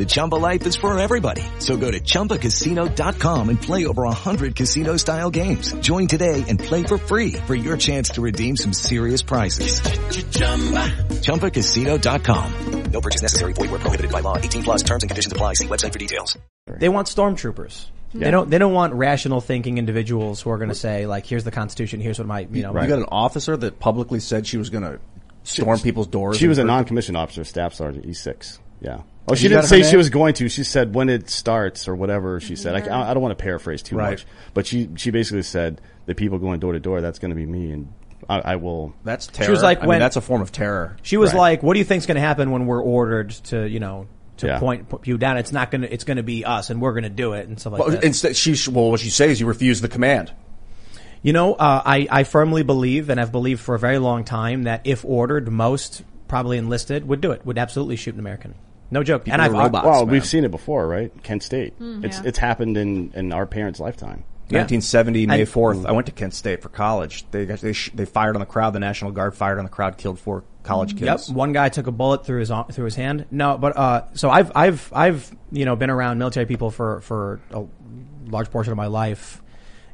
The 0.00 0.06
Chumba 0.06 0.36
life 0.36 0.66
is 0.66 0.76
for 0.76 0.98
everybody. 0.98 1.42
So 1.58 1.76
go 1.76 1.90
to 1.90 2.00
ChumbaCasino.com 2.00 3.48
and 3.50 3.60
play 3.60 3.84
over 3.84 4.04
100 4.04 4.56
casino-style 4.56 5.28
games. 5.28 5.74
Join 5.80 6.06
today 6.06 6.42
and 6.48 6.58
play 6.58 6.84
for 6.84 6.96
free 6.96 7.32
for 7.46 7.54
your 7.54 7.76
chance 7.76 8.08
to 8.12 8.22
redeem 8.22 8.56
some 8.56 8.72
serious 8.72 9.20
prizes. 9.20 9.82
ChumbaCasino.com. 11.20 12.82
No 12.84 13.00
purchase 13.02 13.20
necessary. 13.20 13.52
Void 13.52 13.72
where 13.72 13.78
prohibited 13.78 14.10
by 14.10 14.20
law. 14.20 14.38
18 14.38 14.62
plus 14.62 14.82
terms 14.82 15.02
and 15.02 15.10
conditions 15.10 15.32
apply. 15.32 15.52
See 15.52 15.66
website 15.66 15.92
for 15.92 15.98
details. 15.98 16.38
They 16.66 16.88
want 16.88 17.06
stormtroopers. 17.06 17.84
They 18.14 18.30
don't. 18.30 18.48
They 18.48 18.56
don't 18.56 18.72
want 18.72 18.94
rational 18.94 19.42
thinking 19.42 19.76
individuals 19.76 20.40
who 20.40 20.48
are 20.48 20.56
going 20.56 20.70
to 20.70 20.74
say 20.74 21.04
like, 21.04 21.26
"Here's 21.26 21.44
the 21.44 21.50
Constitution. 21.50 22.00
Here's 22.00 22.18
what 22.18 22.26
my 22.26 22.48
you 22.50 22.62
know." 22.62 22.72
You 22.72 22.88
got 22.88 23.00
an 23.00 23.04
officer 23.12 23.54
that 23.54 23.78
publicly 23.78 24.20
said 24.20 24.46
she 24.46 24.56
was 24.56 24.70
going 24.70 24.84
to 24.84 24.98
storm 25.42 25.78
people's 25.78 26.06
doors. 26.06 26.38
She 26.38 26.48
was 26.48 26.56
a 26.56 26.64
non-commissioned 26.64 27.18
officer, 27.18 27.44
staff 27.44 27.74
sergeant, 27.74 28.06
E6. 28.06 28.58
Yeah. 28.80 29.02
Oh, 29.30 29.34
she 29.34 29.48
didn't 29.48 29.64
say 29.64 29.82
she 29.82 29.96
was 29.96 30.10
going 30.10 30.34
to. 30.34 30.48
She 30.48 30.64
said 30.64 30.94
when 30.94 31.08
it 31.08 31.30
starts 31.30 31.88
or 31.88 31.94
whatever 31.94 32.40
she 32.40 32.56
said. 32.56 32.74
I, 32.88 33.10
I 33.10 33.14
don't 33.14 33.22
want 33.22 33.36
to 33.36 33.42
paraphrase 33.42 33.82
too 33.82 33.96
Right. 33.96 34.10
much, 34.10 34.26
but 34.54 34.66
she 34.66 34.88
she 34.96 35.10
basically 35.10 35.42
said 35.42 35.80
the 36.06 36.14
people 36.14 36.38
going 36.38 36.60
door 36.60 36.72
to 36.72 36.80
door. 36.80 37.00
That's 37.00 37.18
going 37.18 37.30
to 37.30 37.34
be 37.36 37.46
me, 37.46 37.70
and 37.72 37.92
I, 38.28 38.40
I 38.40 38.56
will. 38.56 38.94
That's 39.04 39.26
terror. 39.26 39.46
She 39.46 39.50
was 39.50 39.62
like, 39.62 39.82
I 39.82 39.86
mean, 39.86 39.98
that's 39.98 40.16
a 40.16 40.20
form 40.20 40.42
of 40.42 40.52
terror. 40.52 40.96
She 41.02 41.16
was 41.16 41.32
Right. 41.32 41.38
like, 41.38 41.62
"What 41.62 41.74
do 41.74 41.78
you 41.78 41.84
think's 41.84 42.06
going 42.06 42.16
to 42.16 42.20
happen 42.20 42.50
when 42.50 42.66
we're 42.66 42.82
ordered 42.82 43.30
to 43.44 43.66
you 43.68 43.80
know 43.80 44.06
to 44.38 44.46
Yeah. 44.46 44.58
point 44.58 44.88
put 44.88 45.06
you 45.06 45.18
down? 45.18 45.36
It's 45.38 45.52
not 45.52 45.70
going 45.70 45.82
to. 45.82 45.92
It's 45.92 46.04
going 46.04 46.16
to 46.18 46.22
be 46.22 46.44
us, 46.44 46.70
and 46.70 46.80
we're 46.80 46.92
going 46.92 47.04
to 47.04 47.08
do 47.10 47.32
it 47.34 47.48
and 47.48 47.58
stuff 47.60 47.72
like 47.74 47.80
Well, 47.82 47.90
that." 47.90 48.04
instead, 48.04 48.36
she 48.36 48.54
well, 48.70 48.90
what 48.90 49.00
she 49.00 49.10
says, 49.10 49.40
you 49.40 49.46
refuse 49.46 49.80
the 49.80 49.88
command. 49.88 50.32
You 51.22 51.34
know, 51.34 51.52
uh, 51.52 51.82
I, 51.84 52.08
I 52.10 52.24
firmly 52.24 52.62
believe, 52.62 53.10
and 53.10 53.20
I've 53.20 53.30
believed 53.32 53.60
for 53.60 53.74
a 53.74 53.78
very 53.78 53.98
long 53.98 54.24
time, 54.24 54.62
that 54.62 54.80
if 54.84 55.04
ordered, 55.04 55.52
most 55.52 56.02
probably 56.28 56.56
enlisted 56.56 57.06
would 57.06 57.20
do 57.20 57.32
it. 57.32 57.44
Would 57.44 57.58
absolutely 57.58 57.96
shoot 57.96 58.14
an 58.14 58.20
American. 58.20 58.54
No 58.90 59.02
joke. 59.02 59.28
and 59.28 59.40
I've 59.40 59.52
well, 59.52 60.06
we've 60.06 60.26
seen 60.26 60.44
it 60.44 60.50
before, 60.50 60.86
right? 60.86 61.12
Kent 61.22 61.42
State. 61.42 61.78
Mm, 61.78 62.04
it's 62.04 62.18
yeah. 62.18 62.26
it's 62.26 62.38
happened 62.38 62.76
in 62.76 63.12
in 63.14 63.32
our 63.32 63.46
parents' 63.46 63.80
lifetime. 63.80 64.24
1970 64.58 65.26
May 65.26 65.42
4th. 65.44 65.86
I 65.86 65.92
went 65.92 66.06
to 66.06 66.12
Kent 66.12 66.34
State 66.34 66.62
for 66.62 66.68
college. 66.68 67.24
They 67.30 67.44
they 67.44 67.72
sh- 67.72 67.90
they 67.94 68.04
fired 68.04 68.34
on 68.34 68.40
the 68.40 68.46
crowd. 68.46 68.72
The 68.72 68.80
National 68.80 69.12
Guard 69.12 69.34
fired 69.34 69.58
on 69.58 69.64
the 69.64 69.70
crowd, 69.70 69.96
killed 69.96 70.18
four 70.18 70.44
college 70.62 70.96
kids. 70.96 71.28
Yep, 71.28 71.36
one 71.36 71.52
guy 71.52 71.68
took 71.68 71.86
a 71.86 71.92
bullet 71.92 72.26
through 72.26 72.40
his 72.40 72.50
through 72.72 72.84
his 72.86 72.96
hand. 72.96 73.26
No, 73.30 73.58
but 73.58 73.76
uh, 73.76 74.04
so 74.14 74.28
I've 74.28 74.50
I've 74.56 74.92
I've 74.92 75.36
you 75.52 75.64
know 75.64 75.76
been 75.76 75.90
around 75.90 76.18
military 76.18 76.46
people 76.46 76.70
for 76.70 77.00
for 77.02 77.40
a 77.52 77.64
large 78.26 78.50
portion 78.50 78.72
of 78.72 78.76
my 78.76 78.88
life, 78.88 79.40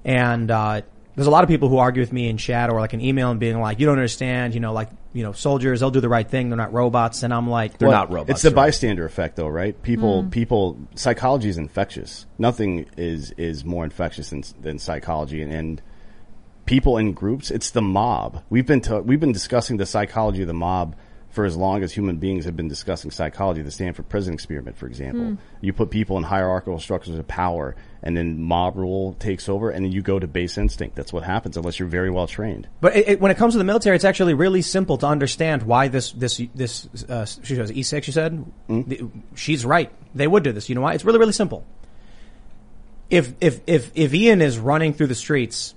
and 0.04 0.50
uh, 0.50 0.82
there's 1.16 1.26
a 1.26 1.30
lot 1.30 1.42
of 1.42 1.48
people 1.48 1.68
who 1.68 1.78
argue 1.78 2.00
with 2.02 2.12
me 2.12 2.28
in 2.28 2.36
chat 2.36 2.70
or 2.70 2.78
like 2.78 2.92
an 2.92 3.00
email 3.00 3.30
and 3.30 3.40
being 3.40 3.58
like, 3.58 3.80
you 3.80 3.86
don't 3.86 3.96
understand, 3.96 4.54
you 4.54 4.60
know, 4.60 4.72
like 4.72 4.90
you 5.14 5.22
know, 5.22 5.32
soldiers 5.32 5.80
they'll 5.80 5.90
do 5.90 6.00
the 6.00 6.08
right 6.10 6.28
thing, 6.28 6.50
they're 6.50 6.58
not 6.58 6.72
robots, 6.74 7.22
and 7.22 7.32
I'm 7.32 7.48
like, 7.48 7.78
they're 7.78 7.88
Well, 7.88 7.98
not 7.98 8.12
robots. 8.12 8.30
It's 8.30 8.42
the 8.42 8.50
bystander 8.50 9.04
effect, 9.06 9.36
though, 9.36 9.48
right? 9.48 9.80
People, 9.82 10.24
Mm. 10.24 10.30
people. 10.30 10.76
Psychology 10.94 11.48
is 11.48 11.56
infectious. 11.58 12.26
Nothing 12.38 12.84
is 12.98 13.32
is 13.38 13.64
more 13.64 13.82
infectious 13.84 14.30
than 14.30 14.44
than 14.60 14.78
psychology, 14.78 15.40
and, 15.42 15.50
and 15.52 15.82
people 16.66 16.98
in 16.98 17.12
groups. 17.12 17.50
It's 17.50 17.70
the 17.70 17.82
mob. 17.82 18.42
We've 18.50 18.66
been 18.66 18.80
ta- 18.82 18.98
we've 19.00 19.20
been 19.20 19.32
discussing 19.32 19.78
the 19.78 19.86
psychology 19.86 20.42
of 20.42 20.48
the 20.48 20.54
mob 20.54 20.94
for 21.36 21.44
as 21.44 21.54
long 21.54 21.82
as 21.82 21.92
human 21.92 22.16
beings 22.16 22.46
have 22.46 22.56
been 22.56 22.66
discussing 22.66 23.10
psychology. 23.10 23.60
The 23.60 23.70
Stanford 23.70 24.08
Prison 24.08 24.32
Experiment, 24.32 24.78
for 24.78 24.86
example. 24.86 25.24
Hmm. 25.26 25.34
You 25.60 25.74
put 25.74 25.90
people 25.90 26.16
in 26.16 26.22
hierarchical 26.22 26.78
structures 26.80 27.14
of 27.18 27.28
power, 27.28 27.76
and 28.02 28.16
then 28.16 28.40
mob 28.42 28.74
rule 28.76 29.12
takes 29.20 29.46
over, 29.46 29.68
and 29.68 29.84
then 29.84 29.92
you 29.92 30.00
go 30.00 30.18
to 30.18 30.26
base 30.26 30.56
instinct. 30.56 30.96
That's 30.96 31.12
what 31.12 31.24
happens 31.24 31.58
unless 31.58 31.78
you're 31.78 31.88
very 31.88 32.10
well 32.10 32.26
trained. 32.26 32.66
But 32.80 32.96
it, 32.96 33.08
it, 33.08 33.20
when 33.20 33.30
it 33.30 33.36
comes 33.36 33.52
to 33.52 33.58
the 33.58 33.64
military, 33.64 33.96
it's 33.96 34.04
actually 34.06 34.32
really 34.32 34.62
simple 34.62 34.96
to 34.96 35.06
understand 35.06 35.62
why 35.64 35.88
this 35.88 36.10
this 36.12 36.40
this 36.54 36.88
uh, 37.06 37.26
she 37.26 37.54
was 37.58 37.70
E 37.70 37.82
six. 37.82 38.06
You 38.06 38.12
said 38.14 38.44
The- 38.68 39.08
she's 39.34 39.66
right. 39.66 39.92
They 40.14 40.26
would 40.26 40.42
do 40.42 40.52
this. 40.52 40.70
You 40.70 40.74
know 40.74 40.80
why? 40.80 40.94
It's 40.94 41.04
really 41.04 41.18
really 41.18 41.32
simple. 41.34 41.66
If 43.10 43.34
if 43.42 43.60
if 43.66 43.92
if 43.94 44.14
Ian 44.14 44.40
is 44.40 44.58
running 44.58 44.94
through 44.94 45.08
the 45.08 45.14
streets 45.14 45.74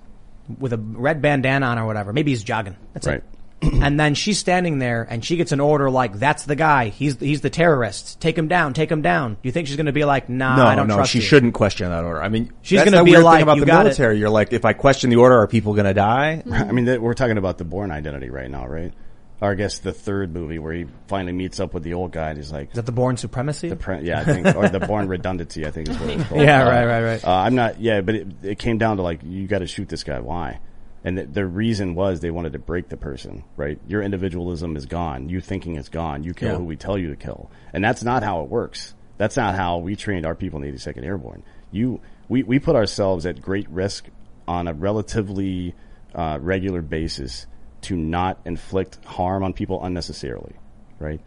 with 0.58 0.72
a 0.72 0.78
red 0.78 1.22
bandana 1.22 1.66
on 1.66 1.78
or 1.80 1.86
whatever, 1.86 2.14
maybe 2.14 2.32
he's 2.32 2.44
jogging. 2.44 2.78
That's 2.94 3.06
Right. 3.06 3.18
it. 3.18 3.24
and 3.82 4.00
then 4.00 4.14
she's 4.16 4.38
standing 4.38 4.80
there 4.80 5.06
and 5.10 5.24
she 5.24 5.36
gets 5.36 5.52
an 5.52 5.60
order 5.60 5.90
like, 5.90 6.14
"That's 6.14 6.46
the 6.46 6.56
guy. 6.56 6.90
He's 6.90 7.20
he's 7.20 7.42
the 7.42 7.50
terrorist. 7.50 8.20
Take 8.22 8.38
him 8.38 8.48
down. 8.48 8.74
Take 8.74 8.92
him 8.92 9.02
down." 9.02 9.34
Do 9.34 9.40
you 9.44 9.52
think 9.52 9.68
she's 9.68 9.76
going 9.76 9.86
to 9.88 9.92
be 9.92 10.06
like, 10.06 10.30
"Nah, 10.30 10.56
no, 10.56 10.66
I 10.66 10.76
don't 10.76 10.88
no, 10.88 10.96
trust 10.96 11.12
she 11.12 11.20
you." 11.20 11.24
shouldn't 11.26 11.54
question 11.54 11.90
that 11.90 12.04
order. 12.04 12.22
I 12.22 12.30
mean, 12.30 12.52
She's 12.62 12.84
gonna 12.84 12.98
the 12.98 13.04
be 13.04 13.12
weird 13.12 13.24
like, 13.24 13.38
thing 13.38 13.44
about 13.44 13.56
"You 13.58 13.62
the 13.62 13.66
got 13.68 13.82
it." 13.82 13.84
military. 13.86 14.20
You're 14.20 14.30
like, 14.30 14.54
if 14.54 14.64
I 14.66 14.74
question 14.74 15.10
the 15.10 15.18
order, 15.18 15.38
are 15.40 15.48
people 15.48 15.74
going 15.74 15.86
to 15.86 15.94
die? 15.94 16.44
I 16.52 16.72
mean, 16.72 16.86
that, 16.86 17.02
we're 17.02 17.14
talking 17.14 17.38
about 17.38 17.58
the 17.58 17.66
Bourne 17.66 17.92
Identity 17.92 18.30
right 18.30 18.50
now, 18.50 18.66
right? 18.68 18.94
Or 19.42 19.52
I 19.52 19.56
guess 19.56 19.78
the 19.80 19.94
third 19.94 20.34
movie 20.34 20.60
where 20.60 20.74
he 20.74 20.86
finally 21.08 21.32
meets 21.32 21.62
up 21.62 21.74
with 21.74 21.84
the 21.84 21.94
old 21.94 22.12
guy 22.12 22.30
and 22.30 22.38
he's 22.38 22.52
like, 22.52 22.70
"Is 22.70 22.76
that 22.76 22.86
the 22.86 22.92
Bourne 22.92 23.16
Supremacy?" 23.18 23.70
The 23.70 23.76
pre- 23.78 24.02
yeah, 24.02 24.20
I 24.20 24.24
think, 24.26 24.54
or 24.56 24.68
the 24.68 24.82
Bourne 24.82 25.08
Redundancy, 25.10 25.66
I 25.66 25.72
think 25.72 25.88
is 25.88 25.98
what 25.98 26.10
it's 26.10 26.24
called. 26.28 26.42
Yeah, 26.42 26.64
right, 26.64 26.86
right, 26.86 27.04
right. 27.04 27.24
Uh, 27.26 27.32
I'm 27.32 27.56
not, 27.56 27.80
yeah, 27.80 28.02
but 28.02 28.16
it, 28.16 28.28
it 28.44 28.60
came 28.60 28.78
down 28.78 28.98
to 28.98 29.04
like, 29.04 29.22
you 29.24 29.48
got 29.48 29.60
to 29.60 29.68
shoot 29.68 29.88
this 29.88 30.04
guy. 30.04 30.20
Why? 30.20 30.60
And 31.04 31.18
the, 31.18 31.26
the 31.26 31.46
reason 31.46 31.96
was 31.96 32.20
they 32.20 32.32
wanted 32.32 32.54
to 32.54 32.60
break 32.60 32.90
the 32.90 32.98
person, 32.98 33.44
right? 33.56 33.80
Your 33.88 34.02
individualism 34.02 34.76
is 34.76 34.86
gone. 34.86 35.30
You 35.30 35.40
thinking 35.42 35.76
is 35.78 35.88
gone. 35.90 36.24
You 36.24 36.34
kill 36.34 36.50
Yeah. 36.50 36.58
who 36.58 36.66
we 36.66 36.76
tell 36.76 36.98
you 36.98 37.10
to 37.10 37.16
kill. 37.16 37.50
And 37.74 37.84
that's 37.84 38.04
not 38.04 38.22
how 38.24 38.42
it 38.42 38.50
works. 38.50 38.94
That's 39.18 39.38
not 39.38 39.56
how 39.56 39.78
we 39.78 39.96
trained 39.96 40.26
our 40.26 40.36
people 40.36 40.62
in 40.62 40.70
the 40.70 40.78
82nd 40.78 41.04
Airborne. 41.06 41.44
You, 41.72 42.02
we, 42.28 42.44
we 42.44 42.60
put 42.60 42.76
ourselves 42.76 43.26
at 43.26 43.42
great 43.42 43.70
risk 43.70 44.08
on 44.48 44.68
a 44.68 44.74
relatively 44.74 45.76
uh, 46.16 46.40
regular 46.42 46.82
basis 46.82 47.46
to 47.82 47.96
not 47.96 48.40
inflict 48.46 49.04
harm 49.06 49.44
on 49.44 49.54
people 49.54 49.84
unnecessarily, 49.84 50.54
right? 51.00 51.22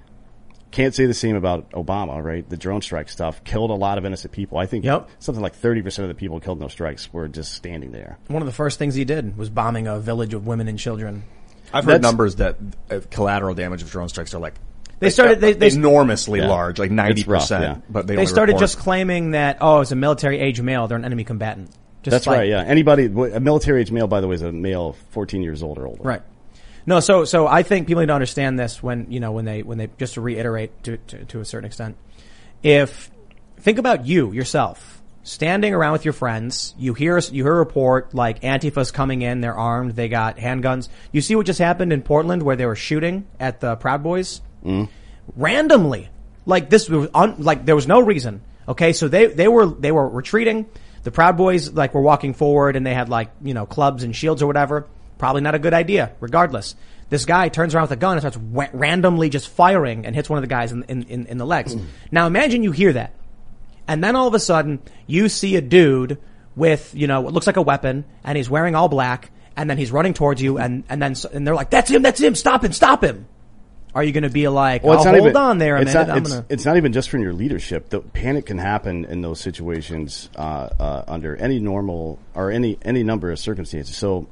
Can't 0.72 0.94
say 0.94 1.06
the 1.06 1.14
same 1.14 1.36
about 1.36 1.70
Obama, 1.72 2.22
right? 2.24 2.48
The 2.48 2.56
drone 2.56 2.80
strike 2.82 3.08
stuff 3.08 3.44
killed 3.44 3.70
a 3.70 3.74
lot 3.74 3.98
of 3.98 4.04
innocent 4.04 4.32
people. 4.32 4.58
I 4.58 4.66
think 4.66 4.84
Yep. 4.84 5.08
something 5.20 5.42
like 5.42 5.54
30% 5.54 6.00
of 6.00 6.08
the 6.08 6.14
people 6.14 6.40
killed 6.40 6.58
in 6.58 6.62
those 6.62 6.72
strikes 6.72 7.12
were 7.12 7.28
just 7.28 7.52
standing 7.52 7.92
there. 7.92 8.18
One 8.28 8.42
of 8.42 8.46
the 8.46 8.52
first 8.52 8.78
things 8.78 8.94
he 8.94 9.04
did 9.04 9.36
was 9.38 9.50
bombing 9.50 9.86
a 9.86 9.98
village 10.00 10.34
of 10.34 10.46
women 10.46 10.66
and 10.68 10.78
children. 10.78 11.22
I've 11.72 11.84
heard 11.84 11.92
That's- 11.94 12.02
numbers 12.02 12.36
that 12.36 12.56
uh, 12.90 13.00
collateral 13.10 13.54
damage 13.54 13.82
of 13.82 13.90
drone 13.90 14.08
strikes 14.08 14.34
are 14.34 14.38
like 14.40 14.54
They 14.98 15.10
started- 15.10 15.40
they- 15.40 15.52
they- 15.52 15.72
enormously 15.72 16.40
Yeah. 16.40 16.48
large, 16.48 16.78
like 16.78 16.90
ninety 16.90 17.20
It's 17.22 17.28
rough, 17.28 17.42
percent. 17.42 17.62
yeah. 17.64 17.76
But 17.90 18.06
they, 18.06 18.14
They 18.14 18.20
only 18.20 18.26
started 18.26 18.52
report- 18.52 18.60
just 18.62 18.78
claiming 18.78 19.32
that 19.32 19.58
oh, 19.60 19.80
it's 19.80 19.92
a 19.92 19.96
military 19.96 20.38
age 20.38 20.60
male. 20.60 20.86
They're 20.88 20.98
an 20.98 21.04
enemy 21.04 21.24
combatant. 21.24 21.70
Just 22.02 22.12
That's 22.12 22.26
like- 22.26 22.38
right, 22.38 22.48
yeah. 22.48 22.62
Anybody, 22.62 23.06
a 23.06 23.40
military 23.40 23.80
age 23.80 23.92
male, 23.92 24.06
by 24.08 24.20
the 24.20 24.26
way, 24.28 24.34
is 24.36 24.42
a 24.42 24.50
male 24.52 24.96
14 25.10 25.42
years 25.42 25.62
old 25.62 25.78
or 25.78 25.86
older. 25.86 26.02
Right. 26.02 26.22
No, 26.86 27.00
so 27.00 27.24
so 27.24 27.46
I 27.46 27.62
think 27.62 27.86
people 27.86 28.00
need 28.00 28.08
to 28.08 28.14
understand 28.14 28.58
this 28.58 28.82
when 28.82 29.06
you 29.10 29.20
know 29.20 29.32
when 29.32 29.44
they 29.44 29.62
when 29.62 29.78
they 29.78 29.88
just 29.98 30.14
to 30.14 30.20
reiterate 30.20 30.82
to 30.84 30.96
to, 30.96 31.24
to 31.26 31.40
a 31.40 31.44
certain 31.44 31.66
extent. 31.66 31.96
If 32.62 33.10
think 33.58 33.78
about 33.78 34.06
you 34.06 34.32
yourself 34.32 35.02
standing 35.22 35.72
around 35.72 35.92
with 35.92 36.04
your 36.04 36.12
friends, 36.12 36.74
you 36.78 36.94
hear 36.94 37.18
you 37.18 37.44
hear 37.44 37.54
a 37.54 37.58
report 37.58 38.14
like 38.14 38.42
Antifa's 38.44 38.90
coming 38.90 39.22
in, 39.22 39.40
they're 39.40 39.56
armed, 39.56 39.94
they 39.94 40.08
got 40.08 40.36
handguns. 40.36 40.88
You 41.12 41.20
see 41.20 41.36
what 41.36 41.46
just 41.46 41.58
happened 41.58 41.92
in 41.92 42.02
Portland 42.02 42.42
where 42.42 42.56
they 42.56 42.66
were 42.66 42.76
shooting 42.76 43.26
at 43.38 43.60
the 43.60 43.76
Proud 43.76 44.02
Boys 44.02 44.40
mm. 44.64 44.88
randomly. 45.36 46.08
Like 46.44 46.70
this 46.70 46.88
was 46.88 47.08
un, 47.14 47.36
like 47.38 47.64
there 47.64 47.76
was 47.76 47.86
no 47.86 48.00
reason. 48.00 48.42
Okay, 48.66 48.92
so 48.92 49.08
they 49.08 49.26
they 49.26 49.48
were 49.48 49.66
they 49.66 49.92
were 49.92 50.08
retreating. 50.08 50.66
The 51.04 51.10
Proud 51.10 51.36
Boys 51.36 51.72
like 51.72 51.94
were 51.94 52.00
walking 52.00 52.34
forward 52.34 52.76
and 52.76 52.84
they 52.84 52.94
had 52.94 53.08
like 53.08 53.30
you 53.42 53.54
know 53.54 53.66
clubs 53.66 54.02
and 54.02 54.14
shields 54.14 54.42
or 54.42 54.46
whatever. 54.46 54.86
Probably 55.22 55.40
not 55.40 55.54
a 55.54 55.60
good 55.60 55.72
idea. 55.72 56.10
Regardless, 56.18 56.74
this 57.08 57.26
guy 57.26 57.48
turns 57.48 57.76
around 57.76 57.82
with 57.82 57.92
a 57.92 57.96
gun 57.96 58.18
and 58.18 58.20
starts 58.22 58.72
randomly 58.74 59.28
just 59.28 59.48
firing 59.48 60.04
and 60.04 60.16
hits 60.16 60.28
one 60.28 60.36
of 60.36 60.42
the 60.42 60.48
guys 60.48 60.72
in 60.72 60.82
in, 60.88 61.04
in, 61.04 61.26
in 61.26 61.38
the 61.38 61.46
legs. 61.46 61.76
now 62.10 62.26
imagine 62.26 62.64
you 62.64 62.72
hear 62.72 62.92
that, 62.92 63.14
and 63.86 64.02
then 64.02 64.16
all 64.16 64.26
of 64.26 64.34
a 64.34 64.40
sudden 64.40 64.80
you 65.06 65.28
see 65.28 65.54
a 65.54 65.60
dude 65.60 66.18
with 66.56 66.92
you 66.96 67.06
know 67.06 67.20
what 67.20 67.32
looks 67.32 67.46
like 67.46 67.56
a 67.56 67.62
weapon 67.62 68.04
and 68.24 68.36
he's 68.36 68.50
wearing 68.50 68.74
all 68.74 68.88
black 68.88 69.30
and 69.56 69.70
then 69.70 69.78
he's 69.78 69.92
running 69.92 70.12
towards 70.12 70.42
you 70.42 70.58
and 70.58 70.82
and 70.88 71.00
then 71.00 71.14
and 71.32 71.46
they're 71.46 71.54
like 71.54 71.70
that's 71.70 71.88
him 71.88 72.02
that's 72.02 72.20
him 72.20 72.34
stop 72.34 72.64
him 72.64 72.72
stop 72.72 73.04
him. 73.04 73.24
Are 73.94 74.02
you 74.02 74.10
going 74.10 74.24
to 74.24 74.30
be 74.30 74.48
like, 74.48 74.82
Well, 74.82 74.98
oh, 74.98 75.04
hold 75.04 75.16
even, 75.16 75.36
on 75.36 75.58
there 75.58 75.76
a 75.76 75.82
it's 75.82 75.94
minute, 75.94 76.08
Not, 76.08 76.18
it's, 76.18 76.30
gonna. 76.30 76.46
it's 76.48 76.64
not 76.64 76.76
even 76.78 76.92
just 76.92 77.10
from 77.10 77.22
your 77.22 77.34
leadership. 77.34 77.90
The 77.90 78.00
panic 78.00 78.46
can 78.46 78.58
happen 78.58 79.04
in 79.04 79.20
those 79.20 79.38
situations 79.38 80.30
uh, 80.34 80.40
uh, 80.80 81.04
under 81.06 81.36
any 81.36 81.60
normal 81.60 82.18
or 82.34 82.50
any 82.50 82.76
any 82.82 83.04
number 83.04 83.30
of 83.30 83.38
circumstances. 83.38 83.94
So 83.94 84.26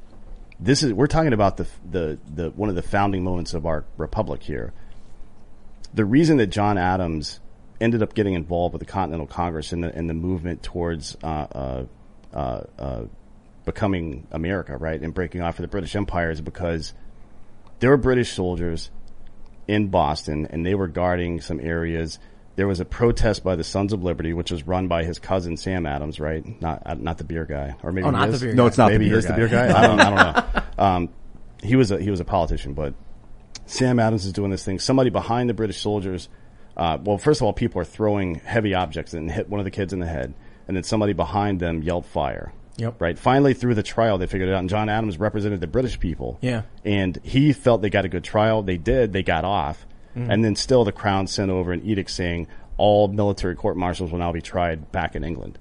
this 0.60 0.82
is 0.82 0.92
we're 0.92 1.06
talking 1.06 1.32
about 1.32 1.56
the 1.56 1.66
the 1.90 2.18
the 2.32 2.50
one 2.50 2.68
of 2.68 2.74
the 2.74 2.82
founding 2.82 3.24
moments 3.24 3.54
of 3.54 3.66
our 3.66 3.84
republic 3.96 4.42
here. 4.42 4.72
The 5.94 6.04
reason 6.04 6.36
that 6.36 6.48
John 6.48 6.78
Adams 6.78 7.40
ended 7.80 8.02
up 8.02 8.14
getting 8.14 8.34
involved 8.34 8.74
with 8.74 8.80
the 8.80 8.86
Continental 8.86 9.26
Congress 9.26 9.72
and 9.72 9.82
the 9.82 9.94
and 9.94 10.08
the 10.08 10.14
movement 10.14 10.62
towards 10.62 11.16
uh, 11.22 11.26
uh, 11.26 11.84
uh, 12.34 12.62
uh, 12.78 13.04
becoming 13.64 14.26
America, 14.30 14.76
right, 14.76 15.00
and 15.00 15.14
breaking 15.14 15.40
off 15.40 15.58
of 15.58 15.62
the 15.62 15.68
British 15.68 15.96
Empire 15.96 16.30
is 16.30 16.40
because 16.40 16.92
there 17.78 17.90
were 17.90 17.96
British 17.96 18.32
soldiers 18.32 18.90
in 19.66 19.88
Boston, 19.88 20.46
and 20.50 20.66
they 20.66 20.74
were 20.74 20.88
guarding 20.88 21.40
some 21.40 21.58
areas 21.60 22.18
there 22.56 22.66
was 22.68 22.80
a 22.80 22.84
protest 22.84 23.42
by 23.44 23.56
the 23.56 23.64
Sons 23.64 23.92
of 23.92 24.02
Liberty, 24.02 24.32
which 24.32 24.50
was 24.50 24.66
run 24.66 24.88
by 24.88 25.04
his 25.04 25.18
cousin 25.18 25.56
Sam 25.56 25.86
Adams, 25.86 26.20
right? 26.20 26.44
Not 26.60 26.82
uh, 26.84 26.94
not 26.94 27.18
the 27.18 27.24
beer 27.24 27.44
guy, 27.44 27.76
or 27.82 27.92
maybe 27.92 28.06
Oh, 28.06 28.10
not 28.10 28.30
the 28.30 28.38
beer 28.38 28.54
No, 28.54 28.64
guy. 28.64 28.66
it's 28.68 28.78
not 28.78 28.86
the 28.88 28.92
Maybe 28.94 29.04
he 29.04 29.10
beer 29.10 29.18
is 29.18 29.24
the 29.26 29.30
guy. 29.30 29.36
beer 29.36 29.48
guy. 29.48 29.82
I 29.82 29.86
don't, 29.86 30.00
I 30.00 30.10
don't 30.10 30.54
know. 30.78 30.84
Um, 30.84 31.08
he 31.62 31.76
was 31.76 31.90
a 31.90 32.00
he 32.00 32.10
was 32.10 32.20
a 32.20 32.24
politician, 32.24 32.74
but 32.74 32.94
Sam 33.66 33.98
Adams 33.98 34.26
is 34.26 34.32
doing 34.32 34.50
this 34.50 34.64
thing. 34.64 34.78
Somebody 34.78 35.10
behind 35.10 35.48
the 35.48 35.54
British 35.54 35.80
soldiers. 35.80 36.28
Uh, 36.76 36.96
well, 37.02 37.18
first 37.18 37.40
of 37.40 37.44
all, 37.46 37.52
people 37.52 37.80
are 37.80 37.84
throwing 37.84 38.36
heavy 38.36 38.74
objects 38.74 39.12
and 39.12 39.30
hit 39.30 39.48
one 39.48 39.60
of 39.60 39.64
the 39.64 39.70
kids 39.70 39.92
in 39.92 39.98
the 39.98 40.06
head, 40.06 40.32
and 40.66 40.76
then 40.76 40.82
somebody 40.84 41.12
behind 41.12 41.60
them 41.60 41.82
yelled 41.82 42.06
fire. 42.06 42.52
Yep. 42.76 43.00
Right. 43.00 43.18
Finally, 43.18 43.54
through 43.54 43.74
the 43.74 43.82
trial, 43.82 44.16
they 44.16 44.26
figured 44.26 44.48
it 44.48 44.52
out, 44.54 44.60
and 44.60 44.68
John 44.70 44.88
Adams 44.88 45.18
represented 45.18 45.60
the 45.60 45.66
British 45.66 46.00
people. 46.00 46.38
Yeah. 46.40 46.62
And 46.84 47.18
he 47.22 47.52
felt 47.52 47.82
they 47.82 47.90
got 47.90 48.06
a 48.06 48.08
good 48.08 48.24
trial. 48.24 48.62
They 48.62 48.78
did. 48.78 49.12
They 49.12 49.22
got 49.22 49.44
off, 49.44 49.84
Mhm. 50.16 50.28
and 50.30 50.44
then 50.44 50.56
still 50.56 50.84
the 50.84 50.92
Crown 50.92 51.26
sent 51.26 51.50
over 51.50 51.72
an 51.72 51.82
edict 51.84 52.10
saying 52.10 52.46
all 52.76 53.08
military 53.08 53.54
court 53.54 53.76
martials 53.76 54.10
will 54.10 54.18
now 54.18 54.32
be 54.32 54.40
tried 54.40 54.90
back 54.92 55.14
in 55.14 55.22
England. 55.24 55.58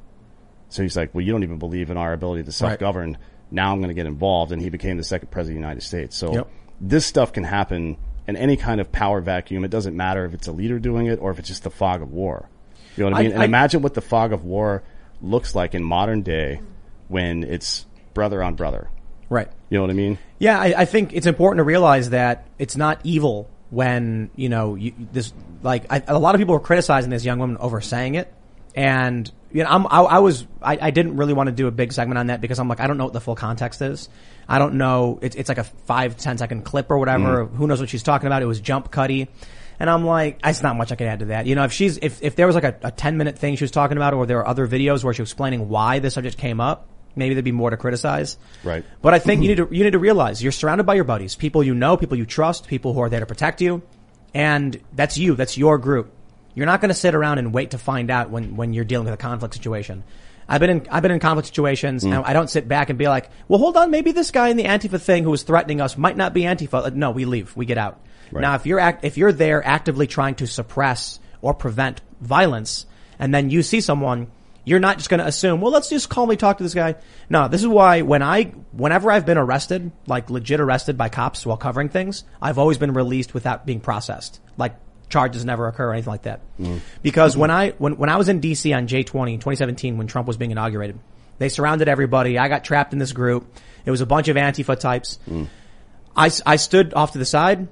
So 0.70 0.84
he's 0.84 0.95
like, 0.95 1.14
well, 1.14 1.24
you 1.26 1.32
don't 1.32 1.43
even 1.43 1.58
believe 1.58 1.89
in 1.89 1.97
our 1.97 2.14
ability 2.14 2.43
to 2.43 2.52
self-govern. 2.52 3.18
Now 3.52 3.72
I'm 3.72 3.80
going 3.80 3.89
to 3.89 3.93
get 3.95 4.06
involved, 4.06 4.52
and 4.52 4.62
he 4.62 4.70
became 4.70 4.97
the 4.97 5.04
second 5.04 5.30
president 5.32 5.58
of 5.58 5.62
the 5.62 5.68
United 5.68 5.82
States. 5.84 6.16
So 6.16 6.34
Yep. 6.34 6.47
this 6.80 7.06
stuff 7.06 7.34
can 7.34 7.43
happen 7.43 7.97
in 8.28 8.36
any 8.38 8.56
kind 8.56 8.80
of 8.80 8.91
power 8.91 9.20
vacuum. 9.22 9.64
It 9.66 9.72
doesn't 9.72 9.97
matter 9.97 10.24
if 10.26 10.34
it's 10.36 10.47
a 10.47 10.52
leader 10.52 10.78
doing 10.80 11.08
it 11.08 11.20
or 11.22 11.32
if 11.32 11.39
it's 11.39 11.47
just 11.47 11.64
the 11.64 11.72
fog 11.72 12.02
of 12.04 12.12
war. 12.12 12.47
You 12.95 13.04
know 13.04 13.10
what 13.12 13.18
I 13.18 13.20
I- 13.20 13.24
mean? 13.24 13.32
and 13.34 13.41
I- 13.41 13.45
imagine 13.45 13.82
what 13.82 13.95
the 13.95 14.02
fog 14.02 14.32
of 14.32 14.45
war 14.45 14.84
looks 15.22 15.56
like 15.56 15.74
in 15.76 15.84
modern 15.84 16.22
day 16.22 16.62
when 17.08 17.43
it's 17.43 17.86
brother 18.14 18.41
on 18.43 18.54
brother. 18.56 18.88
Right. 19.30 19.47
You 19.70 19.78
know 19.78 19.82
what 19.84 19.91
I 19.91 19.93
mean? 19.95 20.18
Yeah, 20.38 20.60
I, 20.60 20.74
I 20.78 20.86
think 20.86 21.14
it's 21.14 21.28
important 21.28 21.58
to 21.60 21.64
realize 21.64 22.12
that 22.12 22.45
it's 22.60 22.78
not 22.78 23.00
evil 23.04 23.50
when 23.70 24.30
you 24.36 24.50
know 24.50 24.76
you, 24.76 24.94
this. 25.12 25.34
Like 25.62 25.92
I, 25.92 26.02
a 26.08 26.18
lot 26.18 26.36
of 26.36 26.40
people 26.40 26.54
were 26.54 26.60
criticizing 26.60 27.10
this 27.10 27.26
young 27.26 27.40
woman 27.40 27.58
over 27.58 27.82
saying 27.82 28.16
it, 28.16 28.34
and 28.76 29.30
you 29.52 29.64
know 29.64 29.70
I'm, 29.70 29.88
I, 29.88 30.02
I 30.02 30.20
was 30.20 30.48
I, 30.62 30.78
I 30.82 30.92
didn't 30.92 31.18
really 31.18 31.34
want 31.34 31.48
to 31.48 31.54
do 31.54 31.68
a 31.68 31.72
big 31.72 31.92
segment 31.92 32.18
on 32.18 32.28
that 32.28 32.42
because 32.42 32.60
I'm 32.60 32.68
like 32.68 32.80
I 32.80 32.88
don't 32.88 32.98
know 32.98 33.06
what 33.06 33.14
the 33.14 33.22
full 33.22 33.36
context 33.36 33.82
is. 33.82 34.10
I 34.48 34.60
don't 34.60 34.76
know. 34.76 35.20
It's 35.22 35.36
it's 35.36 35.50
like 35.50 35.58
a 35.58 35.64
five 35.64 36.18
ten 36.18 36.38
second 36.38 36.64
clip 36.64 36.90
or 36.90 36.98
whatever. 36.98 37.46
Mm. 37.46 37.56
Who 37.56 37.68
knows 37.68 37.80
what 37.80 37.90
she's 37.90 38.04
talking 38.04 38.28
about? 38.28 38.42
It 38.42 38.48
was 38.48 38.62
jump 38.62 38.92
cutty. 38.92 39.28
And 39.82 39.90
I'm 39.90 40.06
like, 40.06 40.40
it's 40.44 40.62
not 40.62 40.76
much 40.76 40.92
I 40.92 40.96
can 40.96 41.08
add 41.08 41.20
to 41.20 41.26
that. 41.26 41.46
You 41.46 41.56
know, 41.56 41.64
if 41.64 41.72
she's, 41.72 41.98
if, 42.02 42.22
if 42.22 42.36
there 42.36 42.46
was 42.46 42.54
like 42.54 42.66
a, 42.66 42.76
a 42.84 42.92
10 42.92 43.18
minute 43.18 43.40
thing 43.40 43.56
she 43.56 43.64
was 43.64 43.72
talking 43.72 43.96
about 43.96 44.14
or 44.14 44.26
there 44.26 44.40
are 44.40 44.48
other 44.48 44.68
videos 44.68 45.06
where 45.06 45.14
she 45.14 45.22
was 45.22 45.30
explaining 45.30 45.70
why 45.70 46.00
this 46.00 46.16
subject 46.16 46.38
came 46.38 46.60
up, 46.60 46.90
maybe 47.16 47.34
there'd 47.34 47.45
be 47.45 47.51
more 47.51 47.70
to 47.70 47.78
criticize. 47.78 48.38
Right. 48.64 48.84
But 49.01 49.14
I 49.14 49.20
think 49.20 49.41
you 49.41 49.49
need 49.49 49.57
to 49.57 49.68
you 49.72 49.84
need 49.84 49.91
to 49.91 49.99
realize 49.99 50.41
you're 50.41 50.51
surrounded 50.51 50.86
by 50.86 50.95
your 50.95 51.03
buddies, 51.03 51.36
people 51.36 51.64
you 51.64 51.76
know, 51.76 51.97
people 51.97 52.18
you 52.18 52.26
trust, 52.26 52.68
people 52.68 52.93
who 52.93 53.01
are 53.01 53.10
there 53.10 53.20
to 53.20 53.26
protect 53.26 53.62
you, 53.62 53.82
and 54.34 54.80
that's 54.93 55.18
you. 55.18 55.36
That's 55.36 55.57
your 55.57 55.78
group. 55.78 56.12
You're 56.55 56.66
not 56.66 56.82
going 56.82 56.89
to 56.89 56.95
sit 56.95 57.16
around 57.16 57.38
and 57.38 57.53
wait 57.53 57.72
to 57.72 57.78
find 57.78 58.10
out 58.12 58.30
when 58.30 58.55
when 58.55 58.74
you're 58.74 58.86
dealing 58.86 59.05
with 59.05 59.14
a 59.14 59.18
conflict 59.18 59.53
situation. 59.53 60.03
I've 60.47 60.60
been 60.60 60.70
in 60.72 60.88
I've 60.89 61.03
been 61.03 61.12
in 61.12 61.20
conflict 61.20 61.47
situations, 61.47 62.03
and 62.03 62.14
I 62.16 62.34
don't 62.34 62.49
sit 62.49 62.68
back 62.68 62.89
and 62.89 62.97
be 62.97 63.07
like, 63.07 63.30
"Well, 63.47 63.60
hold 63.60 63.78
on, 63.78 63.91
maybe 63.91 64.12
this 64.12 64.32
guy 64.32 64.49
in 64.49 64.57
the 64.57 64.64
Antifa 64.64 64.99
thing 64.99 65.24
who 65.24 65.30
was 65.30 65.43
threatening 65.43 65.80
us 65.80 65.95
might 65.95 66.18
not 66.18 66.34
be 66.34 66.41
Antifa." 66.41 66.86
Uh, 66.86 66.91
No, 66.93 67.12
we 67.12 67.26
leave, 67.26 67.55
we 67.55 67.66
get 67.66 67.78
out. 67.78 68.01
Right. 68.32 68.41
Now, 68.41 68.55
if 68.55 68.66
you're 68.66 68.80
act, 68.80 69.05
if 69.05 69.16
you're 69.18 69.32
there 69.32 69.66
actively 69.66 70.07
trying 70.07 70.36
to 70.36 70.47
suppress 70.47 71.20
or 71.41 71.53
prevent 71.53 72.01
violence, 72.20 72.88
and 73.20 73.34
then 73.34 73.51
you 73.51 73.62
see 73.62 73.80
someone, 73.80 74.28
you're 74.70 74.80
not 74.80 74.98
just 74.98 75.10
going 75.10 75.20
to 75.20 75.26
assume, 75.26 75.62
well, 75.62 75.72
let's 75.72 75.90
just 75.90 76.10
calmly 76.10 76.38
talk 76.38 76.58
to 76.58 76.64
this 76.64 76.76
guy. 76.76 76.94
No, 77.28 77.48
this 77.48 77.62
is 77.62 77.68
why 77.68 78.04
when 78.04 78.22
I, 78.22 78.44
whenever 78.72 79.12
I've 79.12 79.26
been 79.26 79.40
arrested, 79.40 79.92
like 80.06 80.30
legit 80.30 80.60
arrested 80.60 80.96
by 80.96 81.10
cops 81.10 81.44
while 81.44 81.58
covering 81.58 81.90
things, 81.90 82.24
I've 82.40 82.60
always 82.60 82.78
been 82.78 82.94
released 82.94 83.34
without 83.34 83.66
being 83.66 83.80
processed. 83.80 84.40
Like 84.58 84.76
charges 85.10 85.44
never 85.44 85.68
occur 85.68 85.90
or 85.90 85.94
anything 85.94 86.12
like 86.12 86.22
that. 86.24 86.42
Mm. 86.60 86.82
Because 87.02 87.36
when 87.36 87.50
I, 87.50 87.72
when, 87.80 87.98
when 87.98 88.10
I 88.10 88.18
was 88.18 88.30
in 88.30 88.42
DC 88.42 88.76
on 88.78 88.88
J20 88.88 89.34
in 89.34 89.40
2017 89.40 89.98
when 89.98 90.06
Trump 90.06 90.28
was 90.28 90.38
being 90.38 90.52
inaugurated, 90.52 91.00
they 91.40 91.50
surrounded 91.50 91.88
everybody. 91.88 92.38
I 92.38 92.48
got 92.48 92.64
trapped 92.64 92.94
in 92.94 93.00
this 93.00 93.12
group. 93.12 93.52
It 93.86 93.92
was 93.92 94.02
a 94.02 94.06
bunch 94.06 94.28
of 94.28 94.36
Antifa 94.36 94.80
types. 94.80 95.18
Mm. 95.28 95.48
I 96.16 96.30
I 96.46 96.58
stood 96.58 96.94
off 96.94 97.14
to 97.14 97.18
the 97.18 97.26
side 97.26 97.70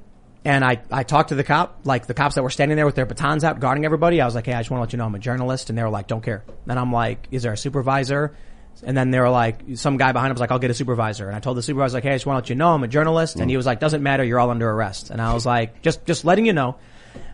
and 0.47 0.63
I, 0.63 0.81
I 0.89 1.03
talked 1.03 1.29
to 1.29 1.35
the 1.35 1.43
cop, 1.43 1.81
like 1.83 2.07
the 2.07 2.13
cops 2.13 2.35
that 2.35 2.41
were 2.41 2.49
standing 2.49 2.77
there 2.77 2.85
with 2.85 2.95
their 2.95 3.05
batons 3.05 3.43
out 3.43 3.59
guarding 3.59 3.83
everybody. 3.83 4.21
I 4.21 4.25
was 4.25 4.33
like, 4.33 4.45
hey, 4.45 4.53
I 4.53 4.61
just 4.61 4.71
want 4.71 4.79
to 4.79 4.83
let 4.83 4.93
you 4.93 4.97
know 4.97 5.03
I'm 5.03 5.13
a 5.13 5.19
journalist. 5.19 5.69
And 5.69 5.77
they 5.77 5.83
were 5.83 5.89
like, 5.89 6.07
don't 6.07 6.23
care. 6.23 6.45
And 6.69 6.79
I'm 6.79 6.93
like, 6.93 7.27
is 7.31 7.43
there 7.43 7.51
a 7.51 7.57
supervisor? 7.57 8.33
And 8.81 8.95
then 8.95 9.11
they 9.11 9.19
were 9.19 9.29
like, 9.29 9.59
some 9.75 9.97
guy 9.97 10.13
behind 10.13 10.31
him 10.31 10.35
was 10.35 10.39
like, 10.39 10.51
I'll 10.51 10.59
get 10.59 10.71
a 10.71 10.73
supervisor. 10.73 11.27
And 11.27 11.35
I 11.35 11.41
told 11.41 11.57
the 11.57 11.61
supervisor, 11.63 11.97
like, 11.97 12.05
hey, 12.05 12.11
I 12.11 12.15
just 12.15 12.25
want 12.25 12.37
to 12.37 12.43
let 12.45 12.49
you 12.49 12.55
know 12.55 12.73
I'm 12.73 12.81
a 12.81 12.87
journalist. 12.87 13.35
And 13.35 13.49
he 13.49 13.57
was 13.57 13.65
like, 13.65 13.81
doesn't 13.81 14.01
matter. 14.01 14.23
You're 14.23 14.39
all 14.39 14.49
under 14.49 14.69
arrest. 14.69 15.09
And 15.09 15.21
I 15.21 15.33
was 15.33 15.45
like, 15.45 15.81
just, 15.81 16.05
just 16.05 16.23
letting 16.23 16.45
you 16.45 16.53
know. 16.53 16.77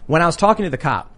When 0.07 0.23
I 0.23 0.25
was 0.25 0.35
talking 0.35 0.63
to 0.63 0.71
the 0.71 0.79
cop, 0.79 1.13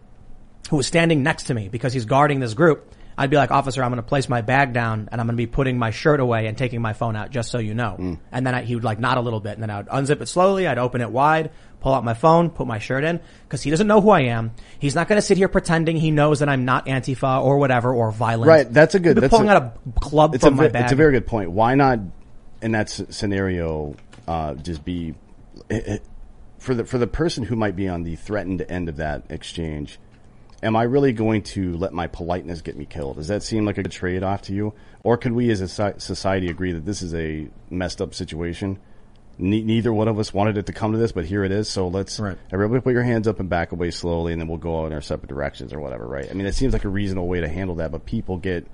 who 0.70 0.76
was 0.76 0.88
standing 0.88 1.24
next 1.24 1.43
to 1.43 1.54
me 1.54 1.70
because 1.70 1.93
he's 1.93 2.06
guarding 2.06 2.41
this 2.41 2.56
group, 2.56 2.93
I'd 3.18 3.30
be 3.30 3.38
like, 3.38 3.52
officer, 3.52 3.82
I'm 3.84 3.91
going 3.91 4.02
to 4.02 4.08
place 4.08 4.28
my 4.28 4.41
bag 4.41 4.74
down 4.74 5.08
and 5.12 5.22
I'm 5.22 5.28
going 5.28 5.38
to 5.38 5.41
be 5.41 5.48
putting 5.48 5.78
my 5.78 5.91
shirt 5.91 6.20
away 6.20 6.48
and 6.48 6.58
taking 6.58 6.82
my 6.82 6.93
phone 6.93 7.16
out 7.16 7.32
just 7.32 7.50
so 7.50 7.60
you 7.60 7.74
know. 7.74 7.96
Mm. 7.98 8.20
And 8.32 8.46
then 8.46 8.54
I, 8.54 8.64
he 8.64 8.76
would 8.76 8.84
like 8.84 9.00
nod 9.00 9.18
a 9.18 9.22
little 9.22 9.39
bit 9.39 9.54
and 9.54 9.64
then 9.64 9.70
I 9.70 9.78
would 9.78 9.88
unzip 9.88 10.22
it 10.22 10.28
slowly. 10.28 10.68
I'd 10.68 10.78
open 10.78 11.02
it 11.02 11.10
wide, 11.10 11.52
pull 11.86 11.93
out 11.93 12.03
my 12.03 12.15
phone, 12.15 12.49
put 12.49 12.65
my 12.65 12.79
shirt 12.79 13.03
in 13.03 13.19
because 13.43 13.61
he 13.61 13.69
doesn't 13.69 13.86
know 13.86 14.01
who 14.01 14.09
I 14.09 14.21
am. 14.21 14.53
He's 14.79 14.95
not 14.95 15.07
going 15.07 15.17
to 15.17 15.21
sit 15.21 15.38
here 15.38 15.47
pretending 15.47 15.97
he 15.97 16.09
knows 16.09 16.39
that 16.39 16.49
I'm 16.49 16.65
not 16.65 16.88
Antifa 16.88 17.43
or 17.43 17.59
whatever 17.59 17.93
or 17.93 18.11
violent. 18.11 18.49
Right. 18.49 18.73
That's 18.73 18.95
a 18.95 18.99
good. 18.99 19.17
That's 19.17 19.29
pulling 19.29 19.49
a, 19.49 19.53
out 19.53 19.77
a 19.95 19.99
club 19.99 20.33
it's 20.33 20.43
from 20.43 20.55
a, 20.55 20.63
my 20.63 20.67
bag. 20.69 20.86
It's 20.86 20.93
a 20.93 20.95
very 20.95 21.11
good 21.11 21.27
point. 21.27 21.51
Why 21.51 21.75
not, 21.75 21.99
in 22.63 22.71
that 22.71 22.89
scenario, 22.89 23.95
uh, 24.27 24.55
just 24.55 24.83
be 24.83 25.13
eh, 25.69 25.81
eh, 25.86 25.97
for 26.57 26.73
the 26.73 26.86
for 26.86 26.97
the 26.97 27.05
person 27.05 27.43
who 27.43 27.55
might 27.55 27.75
be 27.75 27.88
on 27.88 28.01
the 28.01 28.15
threatened 28.15 28.65
end 28.67 28.89
of 28.89 28.95
that 28.95 29.21
exchange. 29.29 29.99
Am 30.63 30.75
I 30.75 30.83
really 30.83 31.13
going 31.13 31.43
to 31.43 31.77
let 31.77 31.93
my 31.93 32.07
politeness 32.07 32.63
get 32.63 32.75
me 32.75 32.86
killed? 32.86 33.17
Does 33.17 33.27
that 33.27 33.43
seem 33.43 33.63
like 33.63 33.77
a 33.77 33.83
good 33.83 33.91
trade 33.91 34.23
off 34.23 34.41
to 34.43 34.53
you? 34.53 34.73
Or 35.03 35.17
could 35.17 35.33
we 35.33 35.51
as 35.51 35.61
a 35.61 35.67
society 35.99 36.47
agree 36.47 36.71
that 36.71 36.83
this 36.83 37.03
is 37.03 37.13
a 37.13 37.47
messed 37.69 38.01
up 38.01 38.15
situation? 38.15 38.79
Ne- 39.38 39.63
neither 39.63 39.91
one 39.91 40.07
of 40.07 40.17
us 40.17 40.33
wanted 40.33 40.57
it 40.57 40.67
to 40.67 40.73
come 40.73 40.93
to 40.93 40.97
this, 40.97 41.11
but 41.11 41.25
here 41.25 41.43
it 41.43 41.51
is. 41.51 41.67
So 41.69 41.88
let's 41.88 42.19
everybody 42.51 42.81
put 42.81 42.93
your 42.93 43.03
hands 43.03 43.27
up 43.27 43.39
and 43.39 43.49
back 43.49 43.71
away 43.71 43.91
slowly, 43.91 44.31
and 44.31 44.41
then 44.41 44.47
we'll 44.47 44.57
go 44.57 44.86
in 44.86 44.93
our 44.93 45.01
separate 45.01 45.29
directions 45.29 45.73
or 45.73 45.79
whatever, 45.79 46.07
right? 46.07 46.27
I 46.29 46.33
mean, 46.33 46.45
it 46.45 46.55
seems 46.55 46.73
like 46.73 46.86
a 46.86 46.89
reasonable 46.89 47.27
way 47.27 47.41
to 47.41 47.47
handle 47.47 47.75
that, 47.75 47.91
but 47.91 48.05
people 48.05 48.38
get 48.38 48.67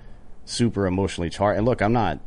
super 0.46 0.86
emotionally 0.86 1.30
charged. 1.30 1.58
And 1.58 1.66
look, 1.66 1.82
I'm 1.82 1.94
not 1.94 2.20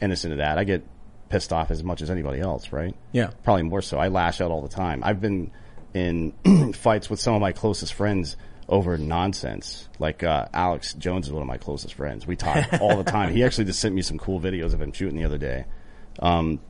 innocent 0.00 0.32
of 0.32 0.38
that. 0.38 0.58
I 0.58 0.64
get 0.64 0.84
pissed 1.28 1.52
off 1.52 1.70
as 1.70 1.82
much 1.82 2.02
as 2.02 2.10
anybody 2.10 2.40
else, 2.40 2.72
right? 2.72 2.94
Yeah. 3.12 3.30
Probably 3.42 3.62
more 3.62 3.82
so. 3.82 3.98
I 3.98 4.08
lash 4.08 4.40
out 4.40 4.50
all 4.50 4.62
the 4.62 4.68
time. 4.68 5.02
I've 5.02 5.20
been 5.20 5.50
in 5.94 6.72
fights 6.74 7.08
with 7.08 7.20
some 7.20 7.34
of 7.34 7.40
my 7.40 7.52
closest 7.52 7.94
friends 7.94 8.36
over 8.68 8.96
nonsense. 8.96 9.88
Like 9.98 10.22
uh, 10.22 10.46
Alex 10.52 10.94
Jones 10.94 11.26
is 11.26 11.32
one 11.32 11.42
of 11.42 11.48
my 11.48 11.58
closest 11.58 11.94
friends. 11.94 12.26
We 12.26 12.36
talk 12.36 12.80
all 12.80 12.96
the 12.96 13.04
time. 13.10 13.32
He 13.32 13.44
actually 13.44 13.64
just 13.64 13.80
sent 13.80 13.94
me 13.94 14.02
some 14.02 14.18
cool 14.18 14.40
videos 14.40 14.74
of 14.74 14.82
him 14.82 14.92
shooting 14.92 15.16
the 15.16 15.24
other 15.24 15.38
day. 15.38 15.64
Um, 16.18 16.60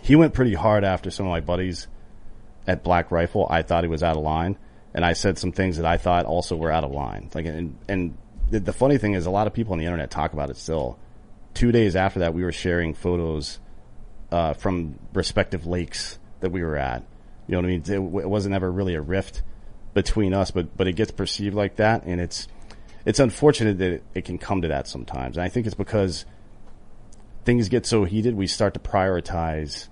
he 0.00 0.16
went 0.16 0.34
pretty 0.34 0.54
hard 0.54 0.84
after 0.84 1.10
some 1.10 1.26
of 1.26 1.30
my 1.30 1.40
buddies 1.40 1.86
at 2.66 2.82
Black 2.82 3.10
Rifle. 3.10 3.46
I 3.50 3.62
thought 3.62 3.84
he 3.84 3.88
was 3.88 4.02
out 4.02 4.16
of 4.16 4.22
line, 4.22 4.56
and 4.94 5.04
I 5.04 5.12
said 5.12 5.38
some 5.38 5.52
things 5.52 5.76
that 5.76 5.86
I 5.86 5.96
thought 5.96 6.24
also 6.24 6.56
were 6.56 6.72
out 6.72 6.84
of 6.84 6.92
line. 6.92 7.30
Like, 7.34 7.46
and, 7.46 7.76
and 7.88 8.16
the, 8.50 8.72
funny 8.72 8.98
thing 8.98 9.14
is, 9.14 9.26
a 9.26 9.30
lot 9.30 9.46
of 9.46 9.52
people 9.52 9.72
on 9.72 9.78
the 9.78 9.84
internet 9.84 10.10
talk 10.10 10.32
about 10.32 10.50
it 10.50 10.56
still. 10.56 10.98
Two 11.54 11.72
days 11.72 11.96
after 11.96 12.20
that, 12.20 12.34
we 12.34 12.44
were 12.44 12.52
sharing 12.52 12.94
photos 12.94 13.58
uh, 14.30 14.54
from 14.54 14.98
respective 15.12 15.66
lakes 15.66 16.18
that 16.40 16.50
we 16.50 16.62
were 16.62 16.76
at. 16.76 17.04
You 17.46 17.52
know 17.52 17.58
what 17.58 17.64
I 17.64 17.68
mean? 17.68 17.82
It, 17.82 18.22
it 18.24 18.28
wasn't 18.28 18.54
ever 18.54 18.70
really 18.70 18.94
a 18.94 19.00
rift 19.00 19.42
between 19.94 20.32
us, 20.32 20.50
but 20.50 20.76
but 20.76 20.88
it 20.88 20.94
gets 20.94 21.10
perceived 21.10 21.54
like 21.54 21.76
that, 21.76 22.04
and 22.04 22.20
it's 22.20 22.48
it's 23.04 23.18
unfortunate 23.18 23.78
that 23.78 23.92
it, 23.92 24.04
it 24.14 24.24
can 24.24 24.38
come 24.38 24.62
to 24.62 24.68
that 24.68 24.86
sometimes. 24.86 25.36
And 25.36 25.44
I 25.44 25.48
think 25.48 25.66
it's 25.66 25.74
because 25.74 26.24
things 27.44 27.68
get 27.68 27.86
so 27.86 28.04
heated, 28.04 28.34
we 28.34 28.46
start 28.46 28.74
to 28.74 28.80
prioritize 28.80 29.88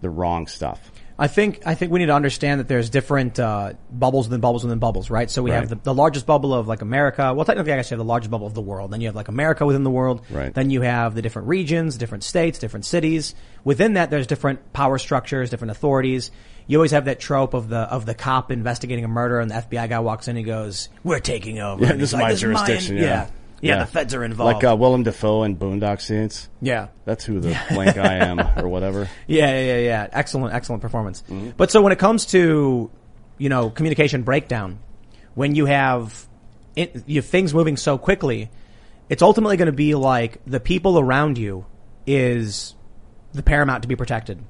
the 0.00 0.10
wrong 0.10 0.46
stuff. 0.46 0.90
I 1.16 1.28
think 1.28 1.64
I 1.64 1.76
think 1.76 1.92
we 1.92 2.00
need 2.00 2.06
to 2.06 2.14
understand 2.14 2.58
that 2.58 2.66
there's 2.66 2.90
different 2.90 3.38
uh, 3.38 3.74
bubbles 3.88 4.26
within 4.26 4.40
bubbles 4.40 4.64
within 4.64 4.80
bubbles, 4.80 5.10
right? 5.10 5.30
So 5.30 5.44
we 5.44 5.52
have 5.52 5.68
the, 5.68 5.76
the 5.76 5.94
largest 5.94 6.26
bubble 6.26 6.52
of 6.52 6.66
like 6.66 6.82
America. 6.82 7.32
Well, 7.32 7.44
technically, 7.44 7.72
I 7.72 7.76
guess 7.76 7.90
you 7.90 7.94
have 7.94 8.04
the 8.04 8.08
largest 8.08 8.32
bubble 8.32 8.48
of 8.48 8.54
the 8.54 8.60
world. 8.60 8.90
Then 8.90 9.00
you 9.00 9.06
have 9.06 9.14
like 9.14 9.28
America 9.28 9.64
within 9.64 9.84
the 9.84 9.90
world. 9.90 10.22
Right. 10.28 10.52
Then 10.52 10.70
you 10.70 10.80
have 10.80 11.14
the 11.14 11.22
different 11.22 11.46
regions, 11.46 11.96
different 11.98 12.24
states, 12.24 12.58
different 12.58 12.84
cities. 12.84 13.36
Within 13.62 13.94
that, 13.94 14.10
there's 14.10 14.26
different 14.26 14.72
power 14.72 14.98
structures, 14.98 15.50
different 15.50 15.70
authorities. 15.70 16.32
You 16.66 16.78
always 16.78 16.90
have 16.90 17.04
that 17.04 17.20
trope 17.20 17.54
of 17.54 17.68
the 17.68 17.78
of 17.78 18.06
the 18.06 18.14
cop 18.14 18.50
investigating 18.50 19.04
a 19.04 19.08
murder, 19.08 19.38
and 19.38 19.48
the 19.48 19.54
FBI 19.54 19.88
guy 19.88 20.00
walks 20.00 20.26
in 20.26 20.32
and 20.32 20.38
he 20.38 20.44
goes, 20.44 20.88
"We're 21.04 21.20
taking 21.20 21.60
over." 21.60 21.84
Yeah, 21.84 21.92
this 21.92 22.10
is 22.10 22.14
like, 22.14 22.22
my 22.22 22.30
"This 22.30 22.38
is 22.38 22.44
mine." 22.44 22.56
jurisdiction. 22.56 22.96
Yeah. 22.96 23.02
Yeah. 23.04 23.30
Yeah, 23.68 23.84
the 23.84 23.86
feds 23.86 24.14
are 24.14 24.24
involved. 24.24 24.54
Like 24.54 24.64
uh, 24.64 24.76
Willem 24.76 25.02
Dafoe 25.02 25.42
and 25.42 25.58
Boondock 25.58 26.00
Saints. 26.00 26.48
Yeah. 26.60 26.88
That's 27.04 27.24
who 27.24 27.40
the 27.40 27.58
blank 27.70 27.96
I 27.96 28.16
am 28.16 28.40
or 28.40 28.68
whatever. 28.68 29.08
Yeah, 29.26 29.50
yeah, 29.50 29.60
yeah, 29.60 29.78
yeah. 29.78 30.08
Excellent, 30.12 30.54
excellent 30.54 30.82
performance. 30.82 31.22
But 31.56 31.70
so 31.70 31.82
when 31.82 31.92
it 31.92 31.98
comes 31.98 32.26
to, 32.26 32.90
you 33.38 33.48
know, 33.48 33.70
communication 33.70 34.22
breakdown, 34.22 34.78
when 35.34 35.54
you 35.54 35.66
have, 35.66 36.26
it, 36.76 37.04
you 37.06 37.16
have 37.16 37.26
things 37.26 37.54
moving 37.54 37.76
so 37.76 37.98
quickly, 37.98 38.50
it's 39.08 39.22
ultimately 39.22 39.56
going 39.56 39.66
to 39.66 39.72
be 39.72 39.94
like 39.94 40.40
the 40.46 40.60
people 40.60 40.98
around 40.98 41.38
you 41.38 41.66
is 42.06 42.74
the 43.32 43.42
paramount 43.42 43.82
to 43.82 43.88
be 43.88 43.96
protected. 43.96 44.42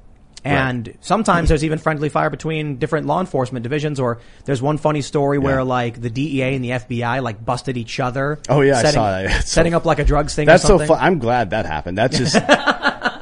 And 0.45 0.97
sometimes 1.01 1.49
there's 1.49 1.65
even 1.65 1.79
friendly 1.79 2.11
fire 2.11 2.29
between 2.29 2.77
different 2.77 3.07
law 3.07 3.21
enforcement 3.21 3.63
divisions 3.63 3.99
or 3.99 4.21
there's 4.45 4.61
one 4.61 4.77
funny 4.77 5.01
story 5.01 5.39
where 5.39 5.65
like 5.65 6.01
the 6.01 6.11
DEA 6.11 6.55
and 6.55 6.63
the 6.65 6.71
FBI 6.71 7.23
like 7.23 7.43
busted 7.43 7.77
each 7.77 7.99
other. 7.99 8.39
Oh 8.49 8.61
yeah, 8.61 8.83
setting, 8.83 8.89
I 8.89 8.93
saw 8.93 9.11
that. 9.11 9.25
It's 9.41 9.51
so- 9.51 9.55
setting 9.55 9.75
up 9.75 9.85
like 9.87 9.99
a 9.99 10.05
drugs 10.05 10.35
thing 10.35 10.47
That's 10.47 10.65
or 10.65 10.79
so 10.79 10.87
fun. 10.87 10.99
I'm 11.01 11.19
glad 11.19 11.51
that 11.51 11.67
happened. 11.67 11.97
That's 11.97 12.19
just. 12.19 12.37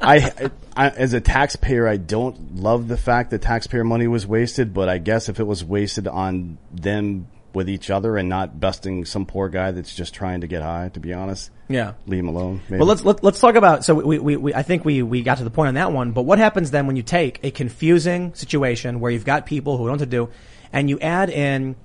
I, 0.04 0.50
I, 0.76 0.88
as 0.88 1.12
a 1.12 1.20
taxpayer, 1.20 1.86
I 1.86 1.96
don't 1.96 2.56
love 2.56 2.88
the 2.88 2.96
fact 2.96 3.30
that 3.30 3.42
taxpayer 3.42 3.84
money 3.84 4.08
was 4.08 4.26
wasted, 4.26 4.74
but 4.74 4.88
I 4.88 4.98
guess 4.98 5.28
if 5.28 5.38
it 5.38 5.44
was 5.44 5.64
wasted 5.64 6.08
on 6.08 6.58
them 6.72 7.28
with 7.54 7.68
each 7.68 7.90
other 7.90 8.16
and 8.16 8.28
not 8.28 8.58
busting 8.58 9.04
some 9.04 9.26
poor 9.26 9.48
guy 9.48 9.70
that's 9.72 9.94
just 9.94 10.14
trying 10.14 10.40
to 10.40 10.46
get 10.46 10.62
high, 10.62 10.88
to 10.94 11.00
be 11.00 11.12
honest. 11.12 11.50
Yeah. 11.68 11.92
Leave 12.06 12.20
him 12.20 12.28
alone. 12.28 12.60
maybe. 12.68 12.78
Well, 12.80 12.88
let's 12.88 13.04
let, 13.04 13.22
let's 13.22 13.40
talk 13.40 13.54
about. 13.54 13.84
So 13.84 13.94
we, 13.94 14.18
we, 14.18 14.36
we 14.36 14.54
I 14.54 14.62
think 14.62 14.84
we 14.84 15.02
we 15.02 15.22
got 15.22 15.38
to 15.38 15.44
the 15.44 15.50
point 15.50 15.68
on 15.68 15.74
that 15.74 15.92
one. 15.92 16.12
But 16.12 16.22
what 16.22 16.38
happens 16.38 16.70
then 16.70 16.86
when 16.86 16.96
you 16.96 17.02
take 17.02 17.40
a 17.42 17.50
confusing 17.50 18.34
situation 18.34 19.00
where 19.00 19.10
you've 19.10 19.24
got 19.24 19.46
people 19.46 19.76
who 19.78 19.86
don't 19.86 19.98
know 19.98 20.04
to 20.04 20.06
do, 20.06 20.28
and 20.72 20.88
you 20.90 20.98
add 21.00 21.30
in 21.30 21.76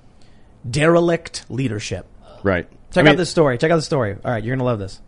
derelict 0.68 1.44
leadership? 1.48 2.06
Right. 2.42 2.68
Check 2.90 3.02
I 3.02 3.04
mean- 3.04 3.12
out 3.12 3.16
this 3.18 3.30
story. 3.30 3.58
Check 3.58 3.70
out 3.70 3.76
the 3.76 3.82
story. 3.82 4.16
All 4.24 4.30
right, 4.30 4.42
you're 4.42 4.54
gonna 4.56 4.64
love 4.64 4.78
this. 4.78 5.00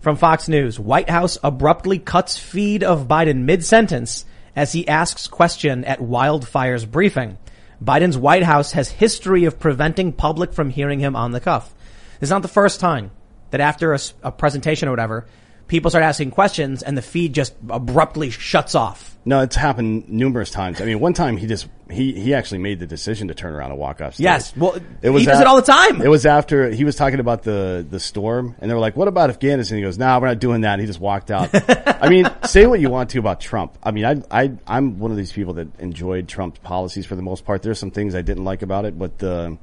From 0.00 0.16
Fox 0.16 0.48
News, 0.48 0.78
White 0.78 1.08
House 1.08 1.38
abruptly 1.42 1.98
cuts 1.98 2.36
feed 2.36 2.84
of 2.84 3.08
Biden 3.08 3.44
mid-sentence 3.44 4.26
as 4.54 4.72
he 4.72 4.86
asks 4.86 5.26
question 5.28 5.84
at 5.84 5.98
wildfires 5.98 6.88
briefing. 6.90 7.38
Biden's 7.82 8.18
White 8.18 8.42
House 8.42 8.72
has 8.72 8.90
history 8.90 9.44
of 9.44 9.58
preventing 9.58 10.12
public 10.12 10.52
from 10.52 10.70
hearing 10.70 11.00
him 11.00 11.16
on 11.16 11.32
the 11.32 11.40
cuff. 11.40 11.74
This 12.20 12.28
is 12.28 12.30
not 12.30 12.42
the 12.42 12.48
first 12.48 12.80
time 12.80 13.10
that 13.50 13.60
after 13.60 13.96
a 14.22 14.32
presentation 14.32 14.88
or 14.88 14.92
whatever, 14.92 15.26
people 15.66 15.90
start 15.90 16.04
asking 16.04 16.30
questions 16.30 16.82
and 16.82 16.96
the 16.96 17.02
feed 17.02 17.34
just 17.34 17.54
abruptly 17.68 18.30
shuts 18.30 18.74
off. 18.74 19.16
No, 19.26 19.40
it's 19.40 19.56
happened 19.56 20.08
numerous 20.10 20.50
times. 20.50 20.82
I 20.82 20.84
mean, 20.84 21.00
one 21.00 21.14
time 21.14 21.38
he 21.38 21.46
just 21.46 21.66
he 21.90 22.12
he 22.12 22.34
actually 22.34 22.58
made 22.58 22.78
the 22.78 22.86
decision 22.86 23.28
to 23.28 23.34
turn 23.34 23.54
around 23.54 23.70
and 23.70 23.80
walk 23.80 24.02
off 24.02 24.14
stage. 24.14 24.24
Yes, 24.24 24.54
well, 24.54 24.76
it 25.00 25.08
was 25.08 25.22
he 25.22 25.26
does 25.26 25.40
it 25.40 25.46
all 25.46 25.56
the 25.56 25.62
time. 25.62 26.02
It 26.02 26.08
was 26.08 26.26
after 26.26 26.70
he 26.70 26.84
was 26.84 26.94
talking 26.94 27.20
about 27.20 27.42
the 27.42 27.86
the 27.88 27.98
storm, 27.98 28.54
and 28.58 28.70
they 28.70 28.74
were 28.74 28.80
like, 28.80 28.96
"What 28.96 29.08
about 29.08 29.30
Afghanistan?" 29.30 29.78
He 29.78 29.82
goes, 29.82 29.96
"Nah, 29.96 30.20
we're 30.20 30.26
not 30.26 30.40
doing 30.40 30.60
that." 30.62 30.74
And 30.74 30.80
he 30.82 30.86
just 30.86 31.00
walked 31.00 31.30
out. 31.30 31.48
I 32.02 32.10
mean, 32.10 32.30
say 32.44 32.66
what 32.66 32.80
you 32.80 32.90
want 32.90 33.10
to 33.10 33.18
about 33.18 33.40
Trump. 33.40 33.78
I 33.82 33.92
mean, 33.92 34.04
I 34.04 34.22
I 34.30 34.52
I'm 34.66 34.98
one 34.98 35.10
of 35.10 35.16
these 35.16 35.32
people 35.32 35.54
that 35.54 35.68
enjoyed 35.80 36.28
Trump's 36.28 36.58
policies 36.58 37.06
for 37.06 37.16
the 37.16 37.22
most 37.22 37.46
part. 37.46 37.62
There's 37.62 37.78
some 37.78 37.90
things 37.90 38.14
I 38.14 38.20
didn't 38.20 38.44
like 38.44 38.60
about 38.60 38.84
it, 38.84 38.98
but 38.98 39.18
the 39.18 39.56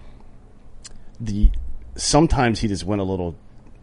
the 1.19 1.51
sometimes 1.95 2.59
he 2.59 2.67
just 2.67 2.83
went 2.83 3.01
a 3.01 3.05
little. 3.05 3.35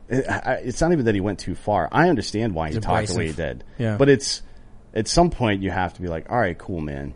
It's 0.08 0.80
not 0.80 0.92
even 0.92 1.04
that 1.06 1.14
he 1.14 1.20
went 1.20 1.38
too 1.38 1.54
far. 1.54 1.88
I 1.92 2.08
understand 2.08 2.54
why 2.54 2.70
he 2.70 2.76
It's 2.76 2.86
talked 2.86 3.08
the 3.08 3.16
way 3.16 3.26
he 3.28 3.32
did. 3.32 3.64
Yeah. 3.78 3.96
But 3.96 4.08
it's 4.08 4.42
at 4.94 5.08
some 5.08 5.30
point 5.30 5.62
you 5.62 5.70
have 5.70 5.94
to 5.94 6.02
be 6.02 6.08
like, 6.08 6.30
all 6.30 6.38
right, 6.38 6.56
cool, 6.56 6.80
man. 6.80 7.14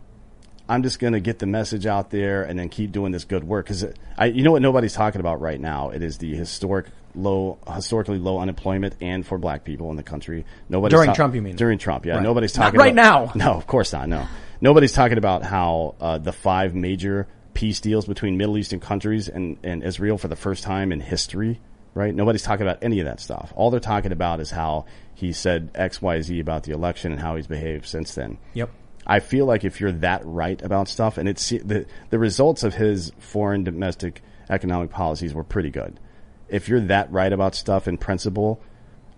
I'm 0.69 0.83
just 0.83 0.99
going 0.99 1.13
to 1.13 1.19
get 1.19 1.39
the 1.39 1.45
message 1.45 1.85
out 1.85 2.09
there 2.09 2.43
and 2.43 2.57
then 2.57 2.69
keep 2.69 2.91
doing 2.91 3.11
this 3.11 3.25
good 3.25 3.43
work 3.43 3.65
because 3.65 3.85
I, 4.17 4.25
you 4.27 4.43
know 4.43 4.51
what 4.53 4.61
nobody's 4.61 4.93
talking 4.93 5.19
about 5.19 5.41
right 5.41 5.59
now. 5.59 5.89
It 5.89 6.01
is 6.01 6.17
the 6.19 6.33
historic 6.33 6.85
low, 7.15 7.57
historically 7.75 8.17
low 8.17 8.39
unemployment 8.39 8.95
and 9.01 9.25
for 9.27 9.37
black 9.37 9.65
people 9.65 9.91
in 9.91 9.97
the 9.97 10.03
country. 10.03 10.45
Nobody's 10.69 10.95
During 10.97 11.13
Trump, 11.13 11.35
you 11.35 11.41
mean? 11.41 11.57
During 11.57 11.79
Trump, 11.79 12.05
yeah. 12.05 12.13
Right. 12.13 12.23
Nobody's 12.23 12.55
Not 12.57 12.65
talking 12.65 12.79
right 12.79 12.93
about- 12.93 13.35
now. 13.35 13.45
No, 13.45 13.53
of 13.53 13.67
course 13.67 13.91
not. 13.91 14.07
No, 14.07 14.25
nobody's 14.61 14.93
talking 14.93 15.17
about 15.17 15.43
how 15.43 15.95
uh, 15.99 16.17
the 16.17 16.31
five 16.33 16.73
major 16.73 17.27
peace 17.53 17.81
deals 17.81 18.05
between 18.05 18.37
Middle 18.37 18.57
Eastern 18.57 18.79
countries 18.79 19.27
and, 19.27 19.57
and 19.63 19.83
Israel 19.83 20.17
for 20.17 20.27
the 20.29 20.35
first 20.35 20.63
time 20.63 20.91
in 20.91 21.01
history. 21.01 21.59
Right? 21.95 22.13
Nobody's 22.13 22.41
talking 22.41 22.65
about 22.65 22.79
any 22.81 22.99
of 22.99 23.05
that 23.05 23.19
stuff. 23.19 23.53
All 23.55 23.69
they're 23.69 23.79
talking 23.79 24.11
about 24.11 24.39
is 24.39 24.49
how 24.49 24.85
he 25.13 25.31
said 25.31 25.69
X, 25.75 26.01
Y, 26.01 26.21
Z 26.21 26.39
about 26.39 26.63
the 26.63 26.71
election 26.71 27.11
and 27.11 27.21
how 27.21 27.35
he's 27.35 27.47
behaved 27.47 27.85
since 27.85 28.15
then. 28.15 28.39
Yep. 28.53 28.71
I 29.05 29.19
feel 29.19 29.45
like 29.45 29.63
if 29.63 29.79
you're 29.79 29.91
that 29.91 30.21
right 30.25 30.61
about 30.61 30.87
stuff, 30.87 31.17
and 31.17 31.27
it's 31.27 31.49
the 31.49 31.85
the 32.09 32.19
results 32.19 32.63
of 32.63 32.73
his 32.73 33.11
foreign 33.19 33.63
domestic 33.63 34.21
economic 34.49 34.89
policies 34.89 35.33
were 35.33 35.43
pretty 35.43 35.69
good. 35.69 35.99
If 36.47 36.69
you're 36.69 36.81
that 36.81 37.11
right 37.11 37.31
about 37.31 37.55
stuff 37.55 37.87
in 37.87 37.97
principle, 37.97 38.61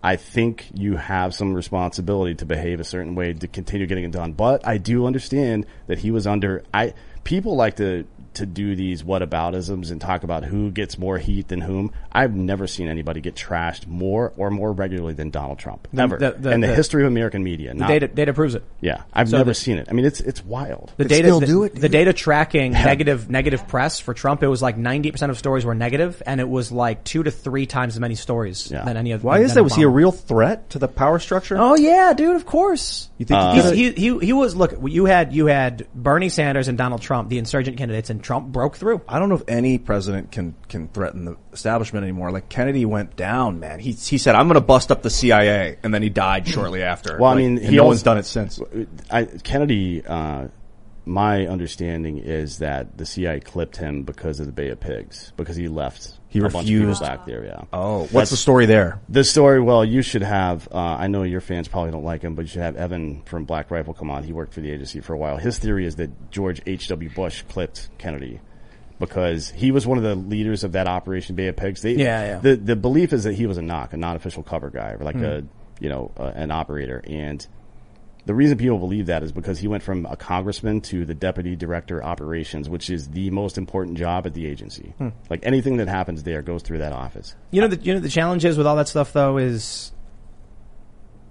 I 0.04 0.16
think 0.16 0.68
you 0.74 0.98
have 0.98 1.34
some 1.34 1.54
responsibility 1.54 2.36
to 2.36 2.46
behave 2.46 2.80
a 2.80 2.84
certain 2.84 3.16
way 3.16 3.34
to 3.34 3.48
continue 3.48 3.88
getting 3.88 4.04
it 4.04 4.12
done. 4.12 4.34
But 4.34 4.68
I 4.68 4.78
do 4.78 5.06
understand 5.06 5.66
that 5.88 6.00
he 6.00 6.12
was 6.12 6.28
under. 6.28 6.64
I 6.74 6.94
people 7.24 7.56
like 7.56 7.78
to 7.78 8.06
to 8.36 8.46
do 8.46 8.76
these 8.76 9.04
whataboutisms 9.04 9.92
and 9.92 10.00
talk 10.00 10.24
about 10.24 10.44
who 10.44 10.72
gets 10.72 10.98
more 10.98 11.18
heat 11.18 11.48
than 11.48 11.62
whom. 11.62 11.92
I've 12.12 12.34
never 12.36 12.68
seen 12.68 12.88
anybody 12.88 13.22
get 13.22 13.36
trashed 13.36 13.88
more 13.88 14.34
or 14.38 14.50
more 14.52 14.72
regularly 14.72 15.14
than 15.14 15.30
Donald 15.30 15.60
Trump. 15.60 15.88
The- 15.94 16.08
the- 16.08 16.36
the- 16.38 16.52
in 16.52 16.62
the, 16.62 16.68
the- 16.68 16.76
history 16.76 17.04
of 17.04 17.08
American 17.08 17.44
media. 17.44 17.74
The 17.74 17.80
not- 17.80 17.88
data 17.90 18.08
data 18.08 18.34
proves 18.34 18.56
it. 18.56 18.64
yeah, 18.82 19.02
I've 19.14 19.30
So 19.30 19.38
never 19.38 19.52
the- 19.52 19.56
seen 19.56 19.78
it. 19.78 19.88
I 19.90 19.94
mean, 19.94 20.06
it's 20.06 20.20
it's 20.20 20.44
wild. 20.46 20.92
The 20.98 21.06
data, 21.06 21.28
the, 21.40 21.72
the 21.74 21.90
data 21.90 22.14
tracking 22.14 22.72
negative 22.74 23.30
negative 23.30 23.68
press 23.68 24.00
for 24.00 24.14
Trump, 24.14 24.44
it 24.44 24.48
was 24.48 24.62
like 24.62 24.78
ninety 24.78 25.12
percent 25.12 25.30
of 25.32 25.38
stories 25.38 25.66
were 25.66 25.76
negative, 25.76 26.22
and 26.26 26.40
it 26.40 26.48
was 26.50 26.72
like 26.72 27.04
two 27.04 27.24
to 27.24 27.32
three 27.32 27.66
times 27.66 27.96
as 27.96 28.00
many 28.00 28.16
stories 28.16 28.66
than 28.70 28.98
any 28.98 29.12
of. 29.12 29.24
Why 29.24 29.40
is 29.40 29.50
than 29.54 29.56
that? 29.56 29.64
Was 29.64 29.76
he 29.76 29.84
a 29.84 29.88
real 29.90 30.12
threat 30.12 30.70
to 30.72 30.80
the 30.80 30.88
power 30.88 31.20
structure? 31.20 31.58
Oh 31.60 31.76
yeah, 31.76 32.14
dude. 32.14 32.36
Of 32.36 32.46
course. 32.46 33.10
You 33.18 33.26
think 33.26 33.40
He's- 33.54 33.72
he 33.72 33.92
he, 33.92 33.92
he 34.20 34.26
he 34.28 34.34
was 34.34 34.56
look. 34.56 34.74
You 34.86 35.06
had 35.06 35.34
you 35.34 35.46
had 35.48 35.88
Bernie 35.96 36.30
Sanders 36.30 36.68
and 36.68 36.78
Donald 36.78 37.02
Trump, 37.02 37.30
the 37.30 37.38
insurgent 37.38 37.78
candidates, 37.78 38.10
and 38.10 38.22
Trump 38.26 38.48
broke 38.52 38.76
through. 38.76 39.02
I 39.08 39.20
don't 39.20 39.30
know 39.30 39.36
if 39.36 39.44
any 39.48 39.78
president 39.78 40.32
can 40.32 40.56
can 40.68 40.88
threaten 40.88 41.26
the 41.26 41.38
establishment 41.54 42.06
anymore. 42.06 42.32
Like 42.32 42.50
Kennedy 42.50 42.84
went 42.84 43.16
down, 43.16 43.60
man. 43.60 43.80
He 43.80 43.92
he 43.92 44.18
said, 44.18 44.34
"I'm 44.34 44.48
going 44.48 44.56
to 44.56 44.62
bust 44.62 44.92
up 44.92 45.04
the 45.04 45.12
CIA," 45.12 45.78
and 45.84 45.94
then 45.94 46.02
he 46.02 46.10
died 46.10 46.48
shortly 46.48 46.82
after. 46.82 47.20
Well, 47.20 47.32
I 47.32 47.36
mean, 47.36 47.60
and 47.60 47.68
he 47.68 47.76
no 47.76 47.84
also- 47.84 47.90
one's 47.90 48.02
done 48.04 48.18
it 48.18 48.26
since. 48.26 48.60
I, 49.12 49.26
Kennedy, 49.26 50.04
uh, 50.04 50.48
my 51.06 51.46
understanding 51.46 52.18
is 52.18 52.58
that 52.58 52.98
the 52.98 53.06
CIA 53.06 53.42
clipped 53.42 53.78
him 53.78 54.02
because 54.02 54.40
of 54.40 54.48
the 54.48 54.52
Bay 54.52 54.70
of 54.70 54.80
Pigs, 54.80 55.32
because 55.38 55.56
he 55.56 55.68
left. 55.68 56.18
He 56.36 56.46
a 56.46 56.50
bunch 56.50 56.56
of 56.70 56.74
refused. 56.76 57.02
back 57.02 57.26
there. 57.26 57.44
Yeah. 57.46 57.62
Oh, 57.74 58.06
what's 58.12 58.30
the 58.32 58.38
story 58.38 58.66
there? 58.66 59.00
The 59.10 59.24
story. 59.24 59.60
Well, 59.62 59.84
you 59.86 60.02
should 60.02 60.22
have. 60.24 60.68
Uh, 60.72 60.78
I 60.78 61.08
know 61.08 61.24
your 61.24 61.42
fans 61.42 61.68
probably 61.68 61.92
don't 61.92 62.04
like 62.04 62.22
him, 62.22 62.36
but 62.36 62.44
you 62.44 62.48
should 62.50 62.62
have 62.62 62.76
Evan 62.76 63.22
from 63.24 63.46
Black 63.46 63.72
Rifle 63.72 63.94
come 63.94 64.12
on. 64.12 64.24
He 64.24 64.34
worked 64.34 64.54
for 64.54 64.62
the 64.62 64.72
agency 64.72 65.00
for 65.00 65.14
a 65.14 65.18
while. 65.18 65.38
His 65.38 65.58
theory 65.58 65.86
is 65.86 65.96
that 65.96 66.32
George 66.32 66.62
H. 66.66 66.88
W. 66.90 67.10
Bush 67.10 67.44
clipped 67.50 67.90
Kennedy 67.98 68.40
because 69.00 69.50
he 69.50 69.72
was 69.72 69.86
one 69.86 69.98
of 69.98 70.04
the 70.04 70.16
leaders 70.16 70.64
of 70.64 70.74
that 70.74 70.88
Operation 70.88 71.36
Bay 71.36 71.48
of 71.48 71.56
Pigs. 71.56 71.82
They, 71.82 71.94
Yeah, 71.96 72.26
yeah. 72.26 72.40
The 72.40 72.56
the 72.56 72.76
belief 72.76 73.14
is 73.14 73.24
that 73.26 73.34
he 73.34 73.46
was 73.46 73.58
a 73.58 73.62
NOC, 73.62 73.94
a 73.94 73.98
non-official 73.98 74.44
cover 74.44 74.70
guy, 74.70 74.92
or 74.92 75.04
like 75.04 75.16
Hmm. 75.16 75.24
a 75.26 75.44
you 75.80 75.90
know 75.90 76.12
uh, 76.18 76.32
an 76.36 76.52
operator. 76.52 77.02
And 77.06 77.46
the 78.26 78.34
reason 78.34 78.58
people 78.58 78.80
believe 78.80 79.06
that 79.06 79.22
is 79.24 79.32
because 79.32 79.60
he 79.60 79.68
went 79.68 79.84
from 79.84 80.06
a 80.08 80.16
congressman 80.18 80.82
to 80.82 81.06
the 81.06 81.14
deputy 81.14 81.56
director 81.56 82.04
operations, 82.04 82.68
which 82.68 82.90
is 82.90 83.10
the 83.10 83.30
most 83.30 83.58
important 83.58 83.98
job 83.98 84.26
at 84.26 84.34
the 84.34 84.48
agency. 84.48 84.94
Hmm. 84.98 85.10
Like 85.30 85.46
anything 85.46 85.78
that 85.78 85.88
happens 85.88 86.24
there 86.24 86.42
goes 86.42 86.64
through 86.64 86.80
that 86.80 86.92
office. 86.94 87.36
You 87.52 87.62
know 87.62 87.68
the 87.68 87.78
you 87.78 87.94
know 87.94 88.00
the 88.00 88.10
challenge 88.10 88.44
is 88.46 88.58
with 88.58 88.66
all 88.68 88.76
that 88.78 88.88
stuff 88.88 89.14
though 89.14 89.38
is 89.38 89.92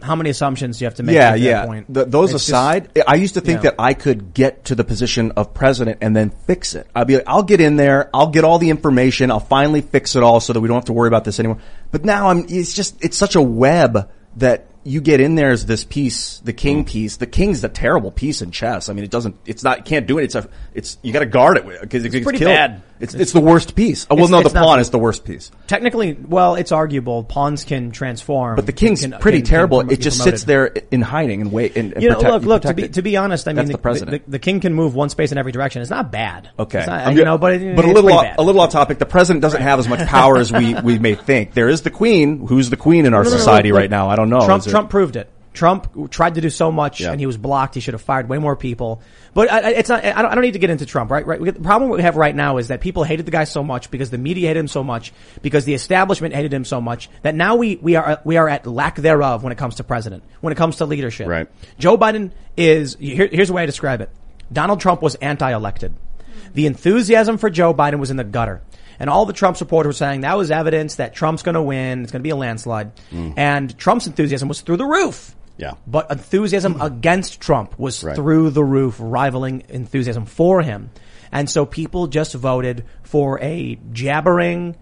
how 0.03 0.15
many 0.17 0.29
assumptions 0.29 0.79
do 0.79 0.85
you 0.85 0.87
have 0.87 0.97
to 0.97 1.03
make. 1.03 1.15
yeah, 1.15 1.29
at 1.29 1.33
that 1.33 1.39
yeah. 1.41 1.65
Point. 1.67 1.95
Th- 1.95 2.07
those 2.07 2.25
It's 2.35 2.43
just- 2.45 2.49
aside, 2.51 2.91
I 3.09 3.15
used 3.15 3.35
to 3.35 3.41
think 3.41 3.63
Yeah. 3.65 3.71
that 3.71 3.77
I 3.79 3.95
could 3.95 4.35
get 4.35 4.67
to 4.67 4.75
the 4.75 4.85
position 4.85 5.31
of 5.33 5.55
president 5.55 5.99
and 6.03 6.15
then 6.15 6.29
fix 6.29 6.75
it. 6.75 6.87
I'd 6.95 7.07
be 7.07 7.15
like, 7.15 7.25
I'll 7.27 7.43
get 7.43 7.61
in 7.63 7.77
there, 7.77 8.11
I'll 8.13 8.27
get 8.29 8.45
all 8.45 8.59
the 8.59 8.69
information, 8.69 9.31
I'll 9.31 9.41
finally 9.41 9.81
fix 9.81 10.15
it 10.15 10.23
all 10.23 10.41
so 10.41 10.53
that 10.53 10.61
we 10.61 10.69
don't 10.69 10.75
have 10.75 10.85
to 10.87 10.93
worry 10.93 11.09
about 11.09 11.25
this 11.25 11.39
anymore. 11.41 11.59
But 11.91 12.05
now 12.05 12.29
I'm, 12.29 12.45
it's 12.51 12.75
just, 12.75 13.03
it's 13.03 13.17
such 13.17 13.35
a 13.35 13.41
web 13.41 14.11
that 14.37 14.67
you 14.85 15.01
get 15.01 15.21
in 15.21 15.35
there 15.35 15.51
as 15.51 15.67
this 15.67 15.83
piece, 15.85 16.39
the 16.41 16.53
king 16.53 16.85
mm. 16.85 16.89
piece. 16.89 17.17
The 17.17 17.27
king's 17.27 17.65
a 17.65 17.69
terrible 17.69 18.11
piece 18.11 18.43
in 18.43 18.51
chess. 18.51 18.89
I 18.89 18.93
mean, 18.93 19.05
it 19.05 19.11
doesn't, 19.11 19.37
it's 19.47 19.65
not, 19.65 19.79
it 19.79 19.85
can't 19.87 20.07
do 20.07 20.19
it. 20.19 20.25
It's 20.25 20.35
a, 20.35 20.49
it's, 20.75 20.99
you 21.03 21.13
gotta 21.13 21.27
guard 21.27 21.57
it 21.57 21.67
because 21.81 22.05
it 22.05 22.11
gets 22.11 22.25
pretty 22.25 22.39
killed. 22.39 22.55
bad. 22.55 22.83
It's, 23.05 23.15
it's 23.15 23.33
the 23.33 23.41
worst 23.41 23.75
piece. 23.77 24.07
Oh, 24.11 24.15
well, 24.17 24.25
It's- 24.25 24.31
no, 24.31 24.41
the 24.41 24.47
it's 24.47 24.55
not- 24.55 24.65
pawn 24.65 24.81
is 24.81 24.91
the 24.91 24.99
worst 24.99 25.25
piece. 25.25 25.51
Technically, 25.67 26.13
well, 26.29 26.55
it's 26.57 26.73
arguable. 26.73 27.23
Pawns 27.25 27.65
can 27.65 27.91
transform, 27.91 28.57
But 28.57 28.67
the 28.67 28.73
king's 28.73 29.03
can- 29.03 29.13
pretty 29.21 29.39
can- 29.39 29.45
can 29.47 29.51
terrible. 29.51 29.81
it 29.81 29.89
be 29.89 29.97
just 29.97 30.19
promoted. 30.19 30.39
sits 30.41 30.45
there 30.47 30.67
in 30.91 31.01
hiding 31.03 31.41
and 31.41 31.53
wait 31.53 31.77
and, 31.77 31.93
and 31.93 32.03
you 32.03 32.09
know, 32.09 32.17
protect- 32.17 32.33
look, 32.33 32.43
you 32.43 32.49
look. 32.49 32.63
To 32.63 32.69
protect 32.69 32.77
be 32.77 32.83
it. 32.85 32.93
to 32.95 33.03
be 33.03 33.17
honest, 33.17 33.47
I 33.47 33.51
mean, 33.53 33.57
That's 33.57 33.69
the, 33.69 33.73
the 33.75 33.79
president. 33.79 34.25
The, 34.27 34.31
the 34.33 34.39
king 34.39 34.61
can 34.61 34.75
move 34.75 34.95
one 34.95 35.09
space 35.09 35.33
in 35.33 35.39
every 35.39 35.53
direction. 35.53 35.83
It's 35.83 35.91
not 35.91 36.11
bad. 36.13 36.51
Okay, 36.59 36.79
It's 36.81 36.87
not- 36.89 37.07
I'm 37.09 37.17
you 37.17 37.25
know, 37.25 37.39
but, 37.39 37.53
it- 37.55 37.77
but 37.77 37.85
a 37.85 37.89
it's 37.89 37.95
little 37.95 38.03
pretty 38.11 38.17
off, 38.19 38.25
bad. 38.25 38.39
a 38.39 38.43
little 38.43 38.61
off 38.61 38.71
topic. 38.71 38.99
The 38.99 39.07
president 39.07 39.43
doesn't 39.43 39.63
have 39.63 39.79
as 39.79 39.89
much 39.89 40.07
power 40.09 40.37
as 40.39 40.53
we 40.53 40.75
we 40.75 40.99
may 40.99 41.15
think. 41.15 41.53
There 41.55 41.69
is 41.69 41.83
the 41.83 41.91
queen, 41.91 42.47
who's 42.47 42.71
the 42.71 42.77
queen 42.77 43.07
in 43.07 43.15
our 43.15 43.23
No, 43.25 43.29
no, 43.31 43.35
no, 43.35 43.39
society 43.39 43.73
look, 43.73 43.81
right 43.81 43.91
now. 43.91 44.09
I 44.09 44.17
don't 44.17 44.31
know. 44.31 44.45
Trump 44.45 44.65
Is 44.67 44.71
Trump 44.73 44.91
proved 44.91 45.17
it. 45.17 45.31
Trump 45.55 46.11
tried 46.11 46.35
to 46.35 46.41
do 46.41 46.51
so 46.51 46.71
much 46.71 47.01
and 47.13 47.21
he 47.21 47.27
was 47.27 47.37
blocked. 47.39 47.75
He 47.75 47.81
should 47.81 47.95
have 47.95 48.03
fired 48.03 48.29
way 48.29 48.39
more 48.39 48.57
people. 48.57 49.01
But 49.33 49.51
I, 49.51 49.61
I- 49.61 49.71
it's 49.71 49.89
not. 49.89 50.05
I 50.05 50.21
don't, 50.21 50.31
I 50.33 50.35
don't 50.35 50.43
need 50.43 50.53
to 50.53 50.59
get 50.59 50.69
into 50.71 50.85
Trump. 50.85 51.11
Right. 51.11 51.27
Right. 51.27 51.41
The 51.43 51.53
problem 51.55 51.91
we 51.91 52.03
have 52.03 52.17
right 52.17 52.35
now 52.35 52.59
is 52.59 52.69
that 52.69 52.81
people 52.81 53.05
hated 53.05 53.25
the 53.25 53.31
guy 53.31 53.45
so 53.45 53.63
much 53.65 53.91
because 53.91 54.11
the 54.11 54.19
media 54.19 54.49
hated 54.49 54.61
him 54.61 54.69
so 54.69 54.85
much 54.85 55.13
because 55.41 55.65
the 55.65 55.73
establishment 55.75 56.35
hated 56.35 56.53
him 56.53 56.65
so 56.65 56.81
much 56.81 57.09
that 57.23 57.35
now 57.35 57.57
we 57.57 57.77
we 57.77 57.97
are 57.97 58.21
we 58.25 58.37
are 58.37 58.49
at 58.49 58.67
lack 58.67 58.97
thereof 58.97 59.43
when 59.43 59.53
it 59.53 59.57
comes 59.59 59.77
to 59.77 59.85
president 59.85 60.25
when 60.41 60.53
it 60.53 60.57
comes 60.57 60.77
to 60.77 60.85
leadership. 60.87 61.29
Right. 61.29 61.49
Joe 61.79 61.97
Biden 61.97 62.33
is 62.57 62.97
here, 62.97 63.29
here's 63.31 63.49
the 63.49 63.55
way 63.55 63.63
I 63.63 63.67
describe 63.67 64.01
it. 64.01 64.11
Donald 64.53 64.81
Trump 64.81 65.01
was 65.03 65.15
anti-elected. 65.17 65.95
The 66.53 66.67
enthusiasm 66.67 67.39
for 67.39 67.49
Joe 67.49 67.73
Biden 67.73 67.99
was 67.99 68.11
in 68.11 68.17
the 68.17 68.25
gutter. 68.25 68.61
And 69.01 69.11
all 69.11 69.27
the 69.27 69.33
Trump 69.33 69.57
supporters 69.57 69.89
were 69.89 69.93
saying 69.95 70.21
that 70.21 70.37
was 70.37 70.53
evidence 70.53 70.97
that 70.97 71.15
Trump's 71.15 71.43
going 71.43 71.57
to 71.57 71.63
win. 71.63 72.03
It's 72.03 72.13
going 72.13 72.21
to 72.21 72.25
be 72.25 72.31
a 72.31 72.37
landslide. 72.37 72.93
Mm. 73.11 73.35
And 73.37 73.77
Trump's 73.77 74.07
enthusiasm 74.07 74.47
was 74.49 74.61
through 74.61 74.77
the 74.77 74.85
roof. 74.85 75.35
Yeah. 75.57 75.73
But 75.87 76.11
enthusiasm 76.11 76.81
against 76.81 77.41
Trump 77.41 77.79
was 77.79 78.03
Right. 78.03 78.17
through 78.17 78.51
the 78.51 78.65
roof, 78.65 78.97
rivaling 78.99 79.63
enthusiasm 79.69 80.25
for 80.27 80.63
him. 80.63 80.91
And 81.31 81.49
so 81.51 81.65
people 81.67 82.07
just 82.09 82.35
voted 82.35 82.85
for 83.03 83.41
a 83.41 83.79
jabbering, 83.93 84.77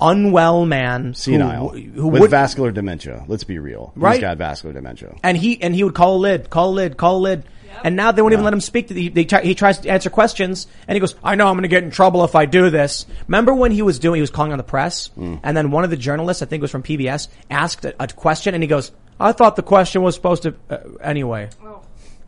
unwell 0.00 0.66
man 0.66 1.14
Senile. 1.14 1.68
who, 1.70 1.78
who 1.80 2.08
with 2.08 2.22
would, 2.22 2.30
vascular 2.30 2.70
dementia. 2.70 3.24
Let's 3.28 3.44
be 3.44 3.58
real. 3.58 3.92
Right. 3.96 4.14
He's 4.14 4.20
got 4.20 4.36
vascular 4.38 4.72
dementia. 4.74 5.14
and 5.22 5.36
he 5.36 5.60
and 5.62 5.74
he 5.74 5.84
would 5.84 5.94
call 5.94 6.16
a 6.16 6.18
lid, 6.18 6.50
call 6.50 6.70
a 6.70 6.74
lid, 6.74 6.96
call 6.96 7.16
a 7.18 7.20
lid. 7.20 7.44
And 7.84 7.96
now 7.96 8.12
they 8.12 8.20
won't 8.20 8.34
even 8.34 8.44
let 8.44 8.52
him 8.52 8.60
speak. 8.60 8.88
To 8.88 8.94
the, 8.94 9.08
they 9.08 9.24
try, 9.24 9.40
he 9.40 9.54
tries 9.54 9.78
to 9.80 9.88
answer 9.88 10.10
questions, 10.10 10.66
and 10.86 10.94
he 10.94 11.00
goes, 11.00 11.14
"I 11.24 11.36
know 11.36 11.46
I'm 11.48 11.54
going 11.54 11.62
to 11.62 11.68
get 11.68 11.82
in 11.82 11.90
trouble 11.90 12.22
if 12.22 12.34
I 12.34 12.44
do 12.44 12.68
this." 12.68 13.06
Remember 13.28 13.54
when 13.54 13.72
he 13.72 13.80
was 13.80 13.98
doing? 13.98 14.16
He 14.16 14.20
was 14.20 14.30
calling 14.30 14.52
on 14.52 14.58
the 14.58 14.62
press, 14.62 15.10
Mm. 15.16 15.40
and 15.42 15.56
then 15.56 15.70
one 15.70 15.82
of 15.82 15.88
the 15.88 15.96
journalists, 15.96 16.42
I 16.42 16.46
think 16.46 16.60
it 16.60 16.64
was 16.64 16.70
from 16.70 16.82
PBS, 16.82 17.28
asked 17.50 17.86
a, 17.86 17.94
a 17.98 18.08
question, 18.08 18.52
and 18.52 18.62
he 18.62 18.66
goes, 18.66 18.92
"I 19.20 19.32
thought 19.32 19.56
the 19.56 19.62
question 19.62 20.02
was 20.02 20.14
supposed 20.14 20.42
to 20.44 20.54
uh, 20.70 20.78
anyway." 21.00 21.48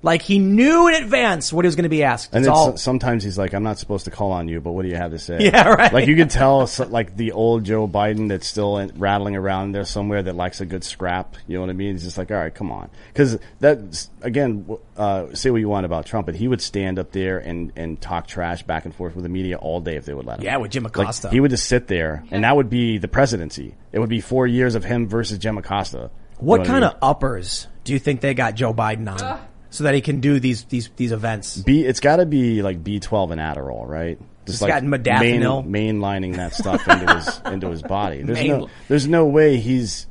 Like 0.03 0.21
he 0.21 0.39
knew 0.39 0.87
in 0.89 1.03
advance 1.03 1.51
what 1.51 1.65
he 1.65 1.67
was 1.67 1.77
going 1.77 1.85
to 1.85 1.89
be 1.89 2.03
asked. 2.03 2.35
And 2.35 2.41
It's 2.41 2.47
then 2.47 2.55
all 2.55 2.77
sometimes 2.77 3.25
he's 3.25 3.39
like, 3.39 3.55
"I'm 3.55 3.63
not 3.63 3.79
supposed 3.79 4.05
to 4.05 4.11
call 4.11 4.33
on 4.33 4.49
you, 4.49 4.61
but 4.61 4.73
what 4.73 4.83
do 4.83 4.89
you 4.91 4.97
have 4.97 5.13
to 5.13 5.19
say?" 5.19 5.39
Yeah, 5.41 5.67
right. 5.67 5.91
Like 5.95 6.07
you 6.09 6.15
can 6.15 6.29
tell, 6.29 6.69
like 6.91 7.17
the 7.17 7.33
old 7.33 7.65
Joe 7.65 7.89
Biden 7.89 8.29
that's 8.29 8.47
still 8.47 8.77
in, 8.77 8.93
rattling 8.99 9.35
around 9.35 9.73
there 9.73 9.87
somewhere 9.87 10.23
that 10.23 10.37
likes 10.37 10.61
a 10.61 10.67
good 10.67 10.85
scrap. 10.85 11.37
You 11.47 11.55
know 11.55 11.63
what 11.63 11.71
I 11.71 11.73
mean? 11.73 11.93
He's 11.93 12.05
just 12.05 12.19
like, 12.19 12.31
"All 12.31 12.37
right, 12.37 12.55
come 12.55 12.71
on," 12.71 12.91
because 13.15 13.39
that 13.61 14.07
again, 14.21 14.69
uh, 14.99 15.35
say 15.35 15.49
what 15.51 15.61
you 15.63 15.71
want 15.71 15.87
about 15.87 16.05
Trump, 16.05 16.27
but 16.27 16.35
he 16.35 16.49
would 16.49 16.61
stand 16.61 16.99
up 16.99 17.11
there 17.13 17.39
and 17.39 17.73
and 17.75 17.99
talk 17.99 18.27
trash 18.27 18.63
back 18.63 18.85
and 18.85 18.95
forth 18.95 19.15
with 19.15 19.23
the 19.23 19.31
media 19.31 19.57
all 19.57 19.81
day 19.81 19.97
if 19.97 20.05
they 20.05 20.13
would 20.13 20.27
let 20.27 20.39
him. 20.39 20.45
Yeah, 20.45 20.59
with 20.59 20.71
Jim 20.73 20.83
Like, 20.83 20.97
Acosta. 20.99 21.31
he 21.31 21.41
would 21.41 21.51
just 21.51 21.65
sit 21.67 21.87
there, 21.87 22.25
and 22.31 22.45
that 22.45 22.55
would 22.55 22.69
be 22.69 22.99
the 22.99 23.09
presidency. 23.09 23.75
It 23.91 24.01
would 24.01 24.11
be 24.11 24.21
four 24.21 24.47
years 24.47 24.75
of 24.75 24.85
him 24.85 25.09
versus 25.09 25.39
Jim 25.39 25.57
Acosta. 25.57 26.11
What 26.45 26.67
kind 26.67 26.85
of 26.85 26.97
uppers 27.03 27.67
do 27.85 27.93
you 27.93 27.99
think 27.99 28.21
they 28.21 28.35
got 28.35 28.55
Joe 28.55 28.73
Biden 28.73 29.09
on, 29.11 29.41
so 29.71 29.85
that 29.85 29.95
he 29.95 30.01
can 30.01 30.21
do 30.21 30.41
these 30.41 30.65
these 30.65 30.91
these 30.97 31.13
events? 31.13 31.57
B? 31.57 31.85
It's 31.85 32.01
got 32.01 32.17
to 32.17 32.27
be 32.27 32.63
like 32.63 32.83
B 32.83 33.01
twelve 33.01 33.31
and 33.31 33.41
Adderall, 33.41 33.87
right? 33.87 34.19
It's 34.47 34.61
got 34.61 34.83
modafinil. 34.83 35.67
main, 35.67 36.01
mainlining 36.01 36.37
that 36.37 36.55
stuff 36.55 36.87
into 36.87 37.15
his 37.15 37.41
into 37.47 37.71
his 37.71 37.83
body. 37.83 38.23
There's 38.23 38.45
no 38.45 38.69
there's 38.89 39.09
no 39.09 39.27
way 39.27 39.57
he's 39.57 40.07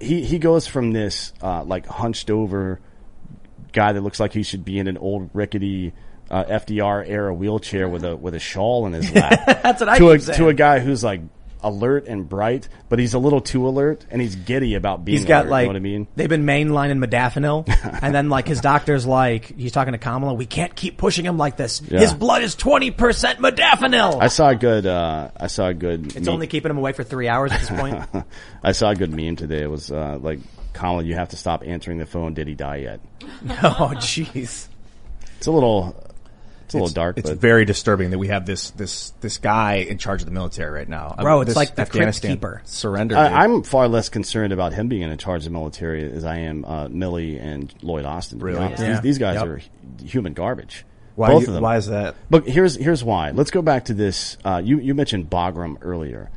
he 0.00 0.24
he 0.24 0.38
goes 0.38 0.66
from 0.66 0.92
this 0.92 1.32
uh, 1.42 1.62
like 1.64 1.86
hunched 1.86 2.30
over 2.30 2.80
guy 3.72 3.92
that 3.92 4.00
looks 4.00 4.18
like 4.18 4.32
he 4.32 4.42
should 4.42 4.64
be 4.64 4.78
in 4.78 4.88
an 4.88 4.98
old 4.98 5.30
rickety 5.32 5.92
uh, 6.30 6.44
FDR 6.44 7.08
era 7.08 7.32
wheelchair 7.32 7.88
with 7.88 8.04
a 8.04 8.16
with 8.16 8.34
a 8.34 8.38
shawl 8.38 8.86
in 8.86 8.92
his 8.92 9.12
lap. 9.12 9.44
That's 9.62 9.80
what 9.80 9.88
I 9.88 9.98
to 9.98 10.10
a 10.10 10.14
keep 10.14 10.22
saying. 10.22 10.38
to 10.38 10.48
a 10.48 10.54
guy 10.54 10.80
who's 10.80 11.04
like 11.04 11.20
alert 11.66 12.06
and 12.06 12.28
bright, 12.28 12.68
but 12.88 12.98
he's 12.98 13.14
a 13.14 13.18
little 13.18 13.40
too 13.40 13.66
alert 13.66 14.06
and 14.10 14.22
he's 14.22 14.36
giddy 14.36 14.74
about 14.74 15.04
being. 15.04 15.18
He's 15.18 15.26
got 15.26 15.46
alert, 15.46 15.50
like 15.50 15.62
you 15.62 15.66
know 15.66 15.70
what 15.70 15.76
I 15.76 15.80
mean. 15.80 16.06
they've 16.14 16.28
been 16.28 16.46
mainlining 16.46 17.04
modafinil, 17.04 17.98
and 18.02 18.14
then 18.14 18.28
like 18.28 18.46
his 18.46 18.60
doctor's 18.60 19.04
like 19.04 19.56
he's 19.56 19.72
talking 19.72 19.92
to 19.92 19.98
Kamala. 19.98 20.34
We 20.34 20.46
can't 20.46 20.74
keep 20.74 20.96
pushing 20.96 21.24
him 21.24 21.36
like 21.36 21.56
this. 21.56 21.82
Yeah. 21.82 22.00
His 22.00 22.14
blood 22.14 22.42
is 22.42 22.54
twenty 22.54 22.90
percent 22.90 23.40
modafinil. 23.40 24.22
I 24.22 24.28
saw 24.28 24.50
a 24.50 24.54
good. 24.56 24.86
Uh, 24.86 25.30
I 25.36 25.48
saw 25.48 25.66
a 25.68 25.74
good. 25.74 26.06
it's 26.06 26.26
meme- 26.26 26.28
only 26.28 26.46
keeping 26.46 26.70
him 26.70 26.78
away 26.78 26.92
for 26.92 27.04
three 27.04 27.28
hours 27.28 27.52
at 27.52 27.60
this 27.60 27.70
point. 27.70 28.02
I 28.62 28.72
saw 28.72 28.90
a 28.90 28.94
good 28.94 29.12
meme 29.12 29.36
today. 29.36 29.62
It 29.62 29.70
was 29.70 29.90
uh, 29.90 30.18
like, 30.20 30.38
Colin, 30.72 31.06
you 31.06 31.14
have 31.14 31.30
to 31.30 31.36
stop 31.36 31.62
answering 31.66 31.98
the 31.98 32.06
phone. 32.06 32.34
Did 32.34 32.46
he 32.48 32.54
die 32.54 32.76
yet? 32.76 33.00
oh 33.22 33.92
jeez. 33.96 34.68
It's 35.38 35.46
a 35.46 35.50
little. 35.50 36.02
It's 36.66 36.74
a 36.74 36.78
little 36.78 36.92
dark, 36.92 37.16
It's 37.18 37.30
but 37.30 37.38
very 37.38 37.64
disturbing 37.64 38.10
that 38.10 38.18
we 38.18 38.28
have 38.28 38.44
this 38.46 38.70
this 38.72 39.10
this 39.20 39.38
guy 39.38 39.76
in 39.76 39.98
charge 39.98 40.20
of 40.22 40.26
the 40.26 40.32
military 40.32 40.70
right 40.70 40.88
now, 40.88 41.14
Bro, 41.18 41.42
it's 41.42 41.56
like 41.56 41.70
the 41.70 41.74
Crypt 41.82 41.90
Afghanistan 41.90 42.30
Keeper. 42.32 42.62
surrender. 42.64 43.14
dude. 43.14 43.22
I, 43.24 43.44
I'm 43.44 43.62
far 43.62 43.88
less 43.88 44.08
concerned 44.08 44.52
about 44.52 44.72
him 44.72 44.88
being 44.88 45.02
in 45.02 45.16
charge 45.18 45.40
of 45.40 45.44
the 45.44 45.50
military 45.58 46.10
as 46.12 46.24
I 46.24 46.38
am 46.38 46.64
uh, 46.64 46.88
Milley 46.88 47.40
and 47.42 47.72
Lloyd 47.82 48.04
Austin. 48.04 48.40
Really? 48.40 48.58
Yeah. 48.60 48.92
These, 48.94 49.00
these 49.00 49.18
guys 49.18 49.36
Yep. 49.36 49.46
are 49.46 49.60
human 50.04 50.34
garbage. 50.34 50.84
Why 51.14 51.28
Both 51.28 51.42
you- 51.42 51.48
of 51.48 51.54
them. 51.54 51.62
why 51.62 51.76
is 51.76 51.86
that? 51.86 52.14
But 52.28 52.46
here's 52.48 52.74
here's 52.76 53.02
why. 53.02 53.30
Let's 53.30 53.50
go 53.50 53.62
back 53.62 53.86
to 53.86 53.94
this. 53.94 54.36
Uh, 54.44 54.60
you 54.64 54.78
you 54.80 54.94
mentioned 54.94 55.30
Bagram 55.30 55.76
earlier. 55.82 56.30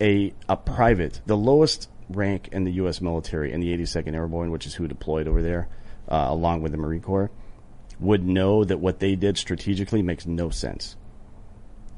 A 0.00 0.34
a 0.48 0.56
private, 0.56 1.20
the 1.26 1.36
lowest 1.36 1.88
rank 2.10 2.48
in 2.52 2.64
the 2.64 2.72
U.S. 2.72 3.00
military 3.00 3.52
in 3.52 3.60
the 3.60 3.74
82nd 3.76 4.14
Airborne, 4.14 4.50
which 4.50 4.66
is 4.66 4.74
who 4.74 4.86
deployed 4.86 5.26
over 5.28 5.40
there, 5.42 5.68
uh, 6.08 6.26
along 6.28 6.62
with 6.62 6.72
the 6.72 6.78
Marine 6.78 7.00
Corps, 7.00 7.30
would 8.04 8.24
know 8.24 8.64
that 8.64 8.78
what 8.78 9.00
they 9.00 9.16
did 9.16 9.38
strategically 9.38 10.02
makes 10.02 10.26
no 10.26 10.50
sense. 10.50 10.96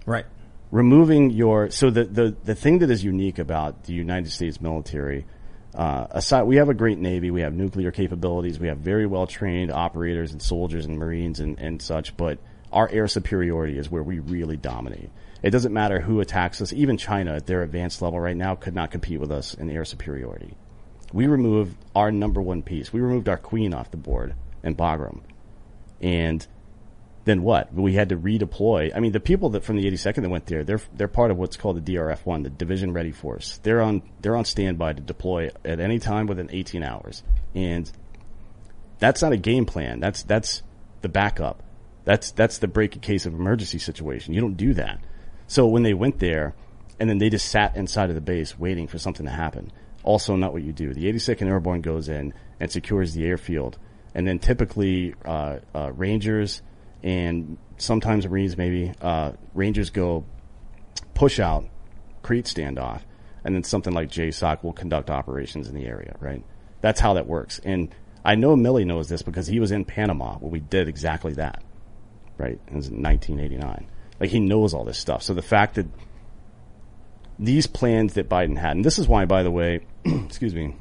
Right. 0.06 0.26
removing 0.70 1.30
your 1.30 1.70
so 1.70 1.90
the, 1.90 2.04
the 2.04 2.36
the 2.44 2.54
thing 2.54 2.78
that 2.78 2.90
is 2.90 3.02
unique 3.02 3.40
about 3.40 3.84
the 3.84 3.92
United 3.92 4.30
States 4.30 4.60
military 4.60 5.26
uh, 5.74 6.06
aside 6.10 6.44
we 6.44 6.56
have 6.56 6.68
a 6.68 6.74
great 6.74 6.98
navy 6.98 7.32
we 7.32 7.40
have 7.40 7.52
nuclear 7.52 7.90
capabilities 7.90 8.60
we 8.60 8.68
have 8.68 8.78
very 8.78 9.06
well 9.06 9.26
trained 9.26 9.72
operators 9.72 10.30
and 10.30 10.40
soldiers 10.40 10.86
and 10.86 10.96
marines 10.96 11.40
and, 11.40 11.58
and 11.58 11.82
such 11.82 12.16
but 12.16 12.38
our 12.72 12.88
air 12.90 13.08
superiority 13.08 13.78
is 13.78 13.90
where 13.90 14.02
we 14.02 14.18
really 14.18 14.56
dominate. 14.56 15.10
It 15.42 15.50
doesn't 15.50 15.72
matter 15.72 16.00
who 16.00 16.20
attacks 16.20 16.60
us. 16.60 16.72
Even 16.72 16.96
China 16.96 17.34
at 17.34 17.46
their 17.46 17.62
advanced 17.62 18.02
level 18.02 18.20
right 18.20 18.36
now 18.36 18.54
could 18.54 18.74
not 18.74 18.90
compete 18.90 19.20
with 19.20 19.30
us 19.30 19.54
in 19.54 19.70
air 19.70 19.84
superiority. 19.84 20.54
We 21.12 21.26
removed 21.26 21.76
our 21.94 22.10
number 22.10 22.42
one 22.42 22.62
piece. 22.62 22.92
We 22.92 23.00
removed 23.00 23.28
our 23.28 23.36
queen 23.36 23.72
off 23.72 23.90
the 23.90 23.96
board 23.96 24.34
in 24.62 24.74
Bagram 24.74 25.20
and 26.00 26.46
then 27.24 27.42
what? 27.42 27.74
We 27.74 27.94
had 27.94 28.10
to 28.10 28.16
redeploy. 28.16 28.92
I 28.94 29.00
mean, 29.00 29.12
the 29.12 29.20
people 29.20 29.50
that 29.50 29.64
from 29.64 29.76
the 29.76 29.84
82nd 29.90 30.22
that 30.22 30.28
went 30.28 30.46
there, 30.46 30.62
they're 30.62 30.80
they're 30.94 31.08
part 31.08 31.30
of 31.30 31.36
what's 31.36 31.56
called 31.56 31.84
the 31.84 31.94
DRF-1, 31.94 32.44
the 32.44 32.50
Division 32.50 32.92
Ready 32.92 33.10
Force. 33.10 33.58
They're 33.62 33.82
on 33.82 34.02
they're 34.20 34.36
on 34.36 34.44
standby 34.44 34.94
to 34.94 35.02
deploy 35.02 35.50
at 35.64 35.80
any 35.80 35.98
time 35.98 36.26
within 36.26 36.48
18 36.52 36.82
hours, 36.84 37.24
and 37.54 37.90
that's 38.98 39.22
not 39.22 39.32
a 39.32 39.36
game 39.36 39.66
plan. 39.66 39.98
That's 39.98 40.22
that's 40.22 40.62
the 41.02 41.08
backup. 41.08 41.62
That's 42.04 42.30
that's 42.30 42.58
the 42.58 42.68
break 42.68 42.94
in 42.94 43.00
case 43.00 43.26
of 43.26 43.34
emergency 43.34 43.78
situation. 43.78 44.32
You 44.32 44.40
don't 44.40 44.56
do 44.56 44.74
that. 44.74 45.00
So 45.48 45.66
when 45.66 45.82
they 45.82 45.94
went 45.94 46.20
there, 46.20 46.54
and 47.00 47.10
then 47.10 47.18
they 47.18 47.28
just 47.28 47.48
sat 47.48 47.76
inside 47.76 48.08
of 48.08 48.14
the 48.14 48.20
base 48.20 48.58
waiting 48.58 48.86
for 48.86 48.98
something 48.98 49.26
to 49.26 49.32
happen. 49.32 49.72
Also, 50.04 50.36
not 50.36 50.52
what 50.52 50.62
you 50.62 50.72
do. 50.72 50.94
The 50.94 51.12
82nd 51.12 51.48
Airborne 51.48 51.80
goes 51.80 52.08
in 52.08 52.32
and 52.60 52.70
secures 52.70 53.14
the 53.14 53.26
airfield, 53.26 53.76
and 54.16 54.26
then 54.26 54.38
typically 54.38 55.14
uh, 55.26 55.58
uh, 55.74 55.92
Rangers 55.92 56.62
and 57.02 57.58
sometimes 57.76 58.26
Marines 58.26 58.56
maybe 58.56 58.92
uh, 59.02 59.32
Rangers 59.54 59.90
go 59.90 60.24
push 61.12 61.38
out, 61.38 61.68
create 62.22 62.46
standoff, 62.46 63.02
and 63.44 63.54
then 63.54 63.62
something 63.62 63.92
like 63.92 64.08
JSOC 64.10 64.64
will 64.64 64.72
conduct 64.72 65.10
operations 65.10 65.68
in 65.68 65.74
the 65.74 65.84
area. 65.84 66.16
Right? 66.18 66.42
That's 66.80 66.98
how 66.98 67.12
that 67.12 67.26
works. 67.26 67.60
And 67.62 67.94
I 68.24 68.36
know 68.36 68.56
Milley 68.56 68.86
knows 68.86 69.10
this 69.10 69.20
because 69.20 69.46
he 69.46 69.60
was 69.60 69.70
in 69.70 69.84
Panama 69.84 70.38
where 70.38 70.50
we 70.50 70.60
did 70.60 70.88
exactly 70.88 71.34
that. 71.34 71.62
Right? 72.38 72.58
It 72.68 72.74
was 72.74 72.88
in 72.88 73.02
1989. 73.02 73.86
Like 74.18 74.30
he 74.30 74.40
knows 74.40 74.72
all 74.72 74.84
this 74.84 74.98
stuff. 74.98 75.22
So 75.22 75.34
the 75.34 75.42
fact 75.42 75.74
that 75.74 75.86
these 77.38 77.66
plans 77.66 78.14
that 78.14 78.30
Biden 78.30 78.56
had, 78.56 78.76
and 78.76 78.84
this 78.84 78.98
is 78.98 79.06
why, 79.06 79.26
by 79.26 79.42
the 79.42 79.50
way, 79.50 79.80
excuse 80.06 80.54
me, 80.54 80.74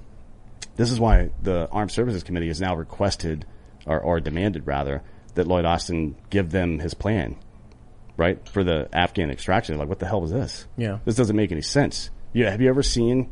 this 0.76 0.92
is 0.92 1.00
why 1.00 1.30
the 1.42 1.68
Armed 1.72 1.92
Services 1.92 2.24
Committee 2.24 2.48
has 2.48 2.62
now 2.62 2.76
requested, 2.76 3.46
or, 3.86 4.00
or 4.00 4.20
demanded 4.20 4.68
rather, 4.68 5.02
that 5.36 5.48
Lloyd 5.48 5.66
Austin 5.66 6.16
give 6.30 6.52
them 6.52 6.80
his 6.80 6.94
plan, 6.94 7.36
right, 8.18 8.48
for 8.50 8.64
the 8.64 8.88
Afghan 8.94 9.32
extraction. 9.32 9.78
Like, 9.78 9.90
what 9.90 10.00
the 10.00 10.08
hell 10.08 10.22
was 10.22 10.32
this? 10.32 10.68
Yeah. 10.78 11.00
This 11.06 11.16
doesn't 11.16 11.36
make 11.36 11.52
any 11.52 11.62
sense. 11.62 12.10
Yeah, 12.34 12.52
have 12.52 12.62
you 12.62 12.70
ever 12.70 12.84
seen 12.84 13.32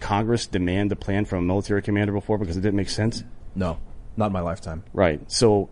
Congress 0.00 0.46
demand 0.46 0.92
a 0.92 0.96
plan 0.96 1.24
from 1.24 1.38
a 1.38 1.42
military 1.42 1.82
commander 1.82 2.12
before 2.12 2.38
because 2.38 2.56
it 2.56 2.60
didn't 2.60 2.76
make 2.76 2.90
sense? 2.90 3.24
no, 3.54 3.78
not 4.16 4.26
in 4.26 4.32
my 4.32 4.40
lifetime. 4.40 4.84
Right. 4.92 5.20
So 5.30 5.68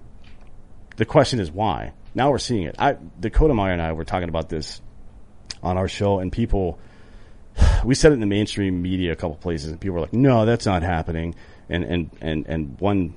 the 0.97 1.05
question 1.05 1.41
is 1.41 1.51
why? 1.51 1.93
Now 2.15 2.31
we're 2.31 2.39
seeing 2.39 2.65
it. 2.65 2.75
I, 2.79 2.97
Dakota 3.21 3.55
Meyer 3.55 3.73
and 3.73 3.83
I 3.83 3.93
were 3.93 4.05
talking 4.05 4.29
about 4.29 4.49
this 4.49 4.81
on 5.63 5.77
our 5.77 5.89
show, 5.89 6.19
and 6.19 6.33
people, 6.33 6.79
we 7.85 7.95
said 7.95 8.13
it 8.13 8.15
in 8.15 8.21
the 8.21 8.27
mainstream 8.27 8.83
media 8.83 9.13
a 9.13 9.17
couple 9.17 9.37
places, 9.37 9.71
and 9.71 9.81
people 9.81 9.95
were 9.95 10.01
like, 10.01 10.13
"No, 10.13 10.45
that's 10.45 10.67
not 10.67 10.83
happening." 10.83 11.35
And 11.69 11.85
and 11.85 12.11
and 12.21 12.47
and 12.47 12.81
one 12.81 13.15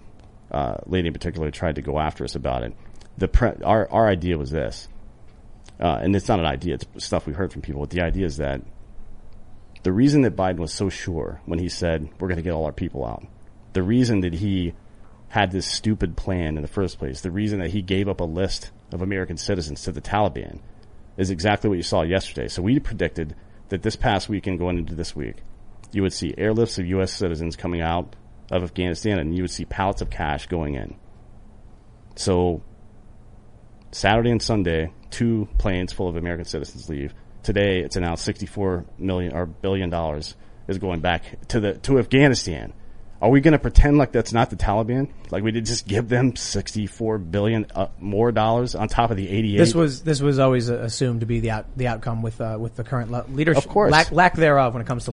uh, 0.51 0.75
lady 0.85 1.07
in 1.07 1.13
particular 1.13 1.51
tried 1.51 1.75
to 1.75 1.81
go 1.81 1.99
after 1.99 2.23
us 2.23 2.35
about 2.35 2.63
it. 2.63 2.73
The 3.17 3.27
pre- 3.27 3.63
our 3.63 3.89
our 3.91 4.07
idea 4.07 4.37
was 4.37 4.51
this, 4.51 4.87
uh, 5.79 5.99
and 6.01 6.15
it's 6.15 6.27
not 6.27 6.39
an 6.39 6.45
idea; 6.45 6.75
it's 6.75 7.05
stuff 7.05 7.27
we 7.27 7.33
heard 7.33 7.51
from 7.51 7.61
people. 7.61 7.81
But 7.81 7.89
the 7.89 8.01
idea 8.01 8.25
is 8.25 8.37
that 8.37 8.61
the 9.83 9.91
reason 9.91 10.21
that 10.23 10.35
Biden 10.35 10.59
was 10.59 10.73
so 10.73 10.89
sure 10.89 11.41
when 11.45 11.59
he 11.59 11.69
said 11.69 12.09
we're 12.19 12.27
going 12.27 12.37
to 12.37 12.43
get 12.43 12.53
all 12.53 12.65
our 12.65 12.71
people 12.71 13.05
out, 13.05 13.25
the 13.73 13.83
reason 13.83 14.21
that 14.21 14.33
he 14.33 14.73
had 15.29 15.51
this 15.51 15.67
stupid 15.67 16.17
plan 16.17 16.57
in 16.57 16.61
the 16.61 16.67
first 16.67 16.97
place, 16.97 17.21
the 17.21 17.31
reason 17.31 17.59
that 17.59 17.69
he 17.69 17.81
gave 17.81 18.09
up 18.09 18.19
a 18.19 18.25
list 18.25 18.71
of 18.91 19.01
American 19.01 19.37
citizens 19.37 19.83
to 19.83 19.91
the 19.91 20.01
Taliban, 20.01 20.59
is 21.17 21.29
exactly 21.29 21.69
what 21.69 21.77
you 21.77 21.83
saw 21.83 22.01
yesterday. 22.01 22.47
So 22.47 22.61
we 22.61 22.79
predicted 22.79 23.35
that 23.69 23.81
this 23.81 23.95
past 23.95 24.29
weekend, 24.29 24.59
going 24.59 24.77
into 24.77 24.95
this 24.95 25.15
week, 25.15 25.37
you 25.91 26.01
would 26.01 26.13
see 26.13 26.33
airlifts 26.33 26.77
of 26.77 26.85
U.S. 26.87 27.11
citizens 27.11 27.55
coming 27.55 27.81
out 27.81 28.15
of 28.51 28.63
Afghanistan, 28.63 29.19
and 29.19 29.35
you 29.35 29.43
would 29.43 29.51
see 29.51 29.65
pallets 29.65 30.01
of 30.01 30.09
cash 30.09 30.47
going 30.47 30.75
in. 30.75 30.95
So 32.15 32.61
Saturday 33.91 34.31
and 34.31 34.41
Sunday, 34.41 34.91
two 35.09 35.47
planes 35.57 35.93
full 35.93 36.07
of 36.07 36.15
American 36.15 36.45
citizens 36.45 36.89
leave. 36.89 37.13
Today, 37.43 37.79
it's 37.79 37.95
announced 37.95 38.25
64 38.25 38.85
million 38.97 39.33
or 39.33 39.45
billion 39.45 39.89
dollars 39.89 40.35
is 40.67 40.77
going 40.77 40.99
back 40.99 41.47
to 41.47 41.59
the 41.59 41.73
to 41.79 41.97
Afghanistan. 41.97 42.73
Are 43.21 43.29
we 43.29 43.41
going 43.41 43.51
to 43.51 43.59
pretend 43.59 43.97
like 43.97 44.13
that's 44.13 44.31
not 44.31 44.49
the 44.49 44.55
Taliban? 44.55 45.09
Like 45.29 45.43
we 45.43 45.51
did 45.51 45.65
just 45.65 45.85
give 45.87 46.07
them 46.07 46.35
64 46.37 47.17
billion 47.17 47.65
uh, 47.75 47.87
more 47.99 48.31
dollars 48.31 48.75
on 48.75 48.87
top 48.87 49.11
of 49.11 49.17
the 49.17 49.27
88? 49.27 49.57
This 49.57 49.75
was 49.75 50.03
this 50.03 50.21
was 50.21 50.39
always 50.39 50.69
uh, 50.69 50.75
assumed 50.75 51.19
to 51.19 51.25
be 51.25 51.41
the 51.41 51.51
out, 51.51 51.65
the 51.77 51.87
outcome 51.87 52.21
with 52.21 52.39
uh, 52.39 52.57
with 52.59 52.75
the 52.75 52.83
current 52.83 53.11
le- 53.11 53.25
leadership, 53.29 53.65
Of 53.65 53.69
course. 53.69 53.91
lack, 53.91 54.11
lack 54.11 54.35
thereof 54.35 54.73
when 54.73 54.81
it 54.81 54.87
comes 54.87 55.05
to 55.05 55.11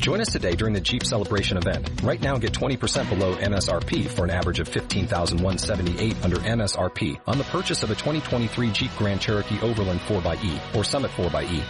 Join 0.00 0.22
us 0.22 0.32
today 0.32 0.54
during 0.54 0.72
the 0.72 0.80
Jeep 0.80 1.04
Celebration 1.04 1.58
event. 1.58 2.00
Right 2.02 2.20
now 2.22 2.38
get 2.38 2.52
20% 2.52 3.10
below 3.10 3.36
MSRP 3.36 4.06
for 4.08 4.24
an 4.24 4.30
average 4.30 4.58
of 4.58 4.66
15178 4.66 6.24
under 6.24 6.36
MSRP 6.36 7.20
on 7.26 7.36
the 7.36 7.44
purchase 7.44 7.82
of 7.82 7.90
a 7.90 7.94
2023 7.94 8.70
Jeep 8.72 8.90
Grand 8.96 9.20
Cherokee 9.20 9.60
Overland 9.60 10.00
4xE 10.00 10.74
or 10.74 10.84
Summit 10.84 11.10
4xE. 11.10 11.62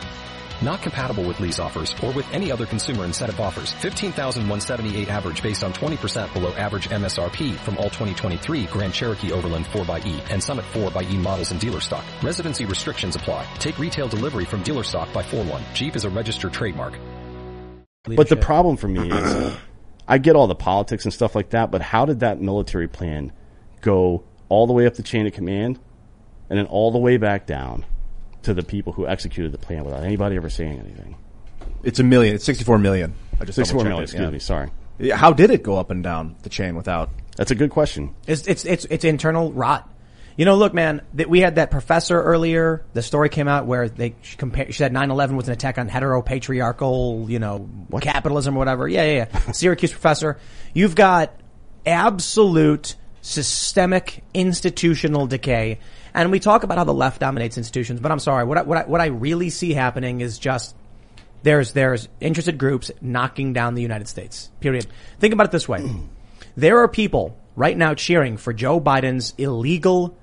Not 0.63 0.83
compatible 0.83 1.25
with 1.25 1.41
lease 1.41 1.59
offers 1.59 1.95
or 2.03 2.13
with 2.13 2.31
any 2.35 2.53
other 2.53 2.67
consumer 2.67 3.05
incentive 3.05 3.41
offers. 3.41 3.73
15,178 3.73 5.09
average 5.09 5.43
based 5.43 5.65
on 5.65 5.73
20% 5.73 6.33
below 6.35 6.53
average 6.55 6.89
MSRP 6.91 7.57
from 7.57 7.79
all 7.79 7.85
2023 7.85 8.67
Grand 8.67 8.93
Cherokee 8.93 9.33
Overland 9.33 9.65
4xE 9.67 10.31
and 10.31 10.43
Summit 10.43 10.65
4xE 10.73 11.17
models 11.17 11.51
in 11.51 11.59
dealer 11.59 11.81
stock. 11.81 12.05
Residency 12.23 12.67
restrictions 12.67 13.17
apply. 13.17 13.47
Take 13.59 13.79
retail 13.79 14.09
delivery 14.09 14.45
from 14.45 14.63
dealer 14.63 14.85
stock 14.85 15.11
by 15.15 15.23
4-1. 15.23 15.63
Jeep 15.73 15.97
is 15.97 16.05
a 16.05 16.11
registered 16.11 16.53
trademark. 16.53 16.99
But 18.05 18.29
the 18.29 18.37
problem 18.37 18.77
for 18.77 18.89
me 18.89 19.11
is, 19.11 19.57
I 20.07 20.19
get 20.19 20.37
all 20.37 20.47
the 20.47 20.55
politics 20.55 21.05
and 21.05 21.15
stuff 21.15 21.35
like 21.35 21.51
that, 21.51 21.71
but 21.71 21.81
how 21.81 22.05
did 22.05 22.21
that 22.21 22.41
military 22.41 22.89
plan 22.89 23.33
go 23.81 24.25
all 24.49 24.67
the 24.67 24.73
way 24.73 24.87
up 24.87 24.95
the 24.95 25.03
chain 25.03 25.27
of 25.27 25.33
command, 25.33 25.79
and 26.51 26.59
then 26.59 26.67
all 26.67 26.91
the 26.91 26.99
way 26.99 27.17
back 27.17 27.47
down 27.47 27.85
to 28.43 28.55
the 28.55 28.63
people 28.63 28.93
who 28.93 29.07
executed 29.07 29.53
the 29.53 29.59
plan 29.59 29.85
without 29.85 30.03
anybody 30.03 30.37
ever 30.37 30.51
saying 30.51 30.81
anything? 30.81 31.17
It's 31.83 31.99
a 31.99 32.05
million. 32.05 32.35
It's 32.35 32.45
64 32.45 32.79
million. 32.79 33.15
I 33.41 33.45
just 33.45 33.57
64 33.57 33.85
double-checked 33.85 34.01
it, 34.01 34.03
excuse 34.03 34.23
yeah. 34.23 34.31
me, 34.31 34.39
sorry. 34.39 34.71
Yeah, 34.99 35.17
How 35.17 35.33
did 35.33 35.51
it 35.51 35.63
go 35.63 35.77
up 35.77 35.91
and 35.91 36.03
down 36.03 36.37
the 36.43 36.51
chain 36.51 36.75
without? 36.75 37.11
That's 37.37 37.51
a 37.51 37.55
good 37.55 37.71
question. 37.71 38.15
It's 38.27 38.47
it's 38.47 38.67
it's, 38.67 38.85
it's 38.87 39.05
internal 39.05 39.53
rot. 39.53 39.89
You 40.37 40.45
know, 40.45 40.57
look, 40.57 40.75
man, 40.75 41.03
that 41.15 41.29
we 41.29 41.41
had 41.41 41.57
that 41.57 41.71
professor 41.71 42.21
earlier. 42.21 42.85
The 42.93 43.03
story 43.03 43.29
came 43.31 43.49
out 43.49 43.67
where 43.67 43.89
they 43.89 44.15
she 44.23 44.37
compared. 44.37 44.69
She 44.69 44.75
said 44.75 44.93
9/11 44.93 45.37
was 45.37 45.49
an 45.49 45.55
attack 45.55 45.79
on 45.79 45.89
heteropatriarchal, 45.89 47.29
you 47.29 47.39
know, 47.39 47.69
capitalism 48.01 48.57
or 48.57 48.59
whatever. 48.59 48.87
Yeah, 48.89 49.05
yeah, 49.05 49.27
yeah. 49.33 49.53
Syracuse 49.53 49.91
professor. 49.93 50.39
You've 50.75 50.95
got 50.95 51.35
absolute 51.87 52.97
systemic 53.23 54.23
institutional 54.35 55.27
decay. 55.27 55.79
And 56.15 56.31
we 56.31 56.41
talk 56.41 56.63
about 56.63 56.79
how 56.79 56.85
the 56.85 56.95
left 56.95 57.21
dominates 57.21 57.57
institutions, 57.57 58.01
but 58.01 58.11
I'm 58.11 58.19
sorry. 58.19 58.45
What 58.45 58.59
I, 58.59 58.63
what 58.63 58.79
I, 58.79 58.83
what 58.85 59.01
I 59.01 59.07
really 59.07 59.51
see 59.51 59.73
happening 59.73 60.21
is 60.21 60.39
just 60.39 60.75
there's 61.43 61.73
there's 61.73 62.09
interested 62.21 62.59
groups 62.59 62.91
knocking 63.01 63.53
down 63.53 63.75
the 63.75 63.83
United 63.83 64.09
States. 64.09 64.51
Period. 64.61 64.87
Think 65.19 65.33
about 65.35 65.47
it 65.47 65.53
this 65.53 65.69
way: 65.69 65.89
there 66.57 66.79
are 66.79 66.89
people 66.89 67.37
right 67.57 67.77
now 67.77 67.95
cheering 67.95 68.37
for 68.37 68.53
Joe 68.53 68.81
Biden's 68.81 69.35
illegal 69.39 70.17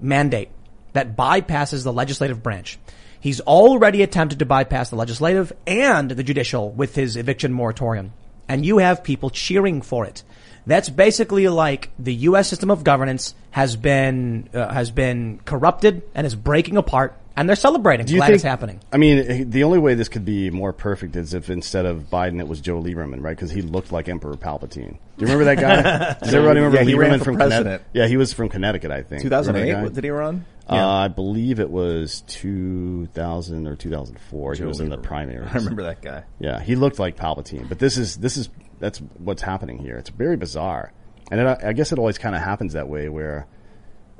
mandate 0.00 0.50
that 0.92 1.16
bypasses 1.16 1.84
the 1.84 1.92
legislative 1.92 2.42
branch. 2.42 2.78
He's 3.20 3.40
already 3.40 4.02
attempted 4.02 4.38
to 4.38 4.46
bypass 4.46 4.90
the 4.90 4.96
legislative 4.96 5.52
and 5.66 6.10
the 6.10 6.22
judicial 6.22 6.70
with 6.70 6.94
his 6.94 7.16
eviction 7.16 7.52
moratorium. 7.52 8.12
And 8.48 8.64
you 8.64 8.78
have 8.78 9.04
people 9.04 9.30
cheering 9.30 9.82
for 9.82 10.06
it. 10.06 10.22
That's 10.68 10.90
basically 10.90 11.48
like 11.48 11.90
the 11.98 12.14
U.S. 12.14 12.46
system 12.48 12.70
of 12.70 12.84
governance 12.84 13.34
has 13.50 13.74
been 13.74 14.48
uh, 14.52 14.72
has 14.72 14.90
been 14.90 15.40
corrupted 15.46 16.02
and 16.14 16.26
is 16.26 16.34
breaking 16.34 16.76
apart, 16.76 17.16
and 17.36 17.48
they're 17.48 17.56
celebrating. 17.56 18.04
Do 18.04 18.12
you 18.12 18.18
Glad 18.18 18.26
think 18.26 18.34
it's 18.34 18.44
happening. 18.44 18.80
I 18.92 18.98
mean, 18.98 19.18
eh, 19.18 19.44
the 19.46 19.64
only 19.64 19.78
way 19.78 19.94
this 19.94 20.10
could 20.10 20.26
be 20.26 20.50
more 20.50 20.74
perfect 20.74 21.16
is 21.16 21.32
if 21.32 21.48
instead 21.48 21.86
of 21.86 22.10
Biden, 22.10 22.38
it 22.38 22.46
was 22.48 22.60
Joe 22.60 22.82
Lieberman, 22.82 23.22
right? 23.22 23.34
Because 23.34 23.50
he 23.50 23.62
looked 23.62 23.92
like 23.92 24.10
Emperor 24.10 24.34
Palpatine. 24.36 24.98
Do 25.16 25.24
you 25.24 25.26
remember 25.32 25.44
that 25.44 25.58
guy? 25.58 26.16
Does 26.22 26.34
everybody 26.34 26.60
remember 26.60 26.76
Yeah, 26.76 26.84
he 26.84 26.94
ran 26.94 27.12
Lieberman 27.12 27.18
for 27.20 27.24
from 27.24 27.36
president. 27.36 27.64
Connecticut? 27.64 27.86
Yeah, 27.94 28.06
he 28.06 28.16
was 28.18 28.32
from 28.34 28.48
Connecticut, 28.50 28.90
I 28.90 29.02
think. 29.02 29.22
2008? 29.22 29.60
Remember 29.60 29.88
that 29.88 29.88
guy? 29.90 29.94
Did 29.94 30.04
he 30.04 30.10
run? 30.10 30.44
Uh, 30.68 30.86
I 30.86 31.08
believe 31.08 31.60
it 31.60 31.70
was 31.70 32.22
2000 32.26 33.66
or 33.66 33.74
2004. 33.74 34.52
he 34.52 34.58
Joe 34.58 34.66
was 34.68 34.80
in 34.80 34.90
the 34.90 34.98
Lieberman. 34.98 35.02
primaries. 35.02 35.48
I 35.54 35.56
remember 35.56 35.84
that 35.84 36.02
guy. 36.02 36.24
Yeah, 36.38 36.60
he 36.60 36.76
looked 36.76 36.98
like 36.98 37.16
Palpatine. 37.16 37.68
But 37.70 37.78
this 37.78 37.96
is 37.96 38.16
this 38.18 38.36
is 38.36 38.50
that's 38.78 38.98
what's 38.98 39.42
happening 39.42 39.78
here. 39.78 39.96
It's 39.96 40.10
very 40.10 40.36
bizarre, 40.36 40.92
and 41.30 41.40
it, 41.40 41.64
I 41.64 41.72
guess 41.72 41.92
it 41.92 41.98
always 41.98 42.18
kind 42.18 42.34
of 42.34 42.42
happens 42.42 42.72
that 42.74 42.88
way. 42.88 43.08
Where, 43.08 43.46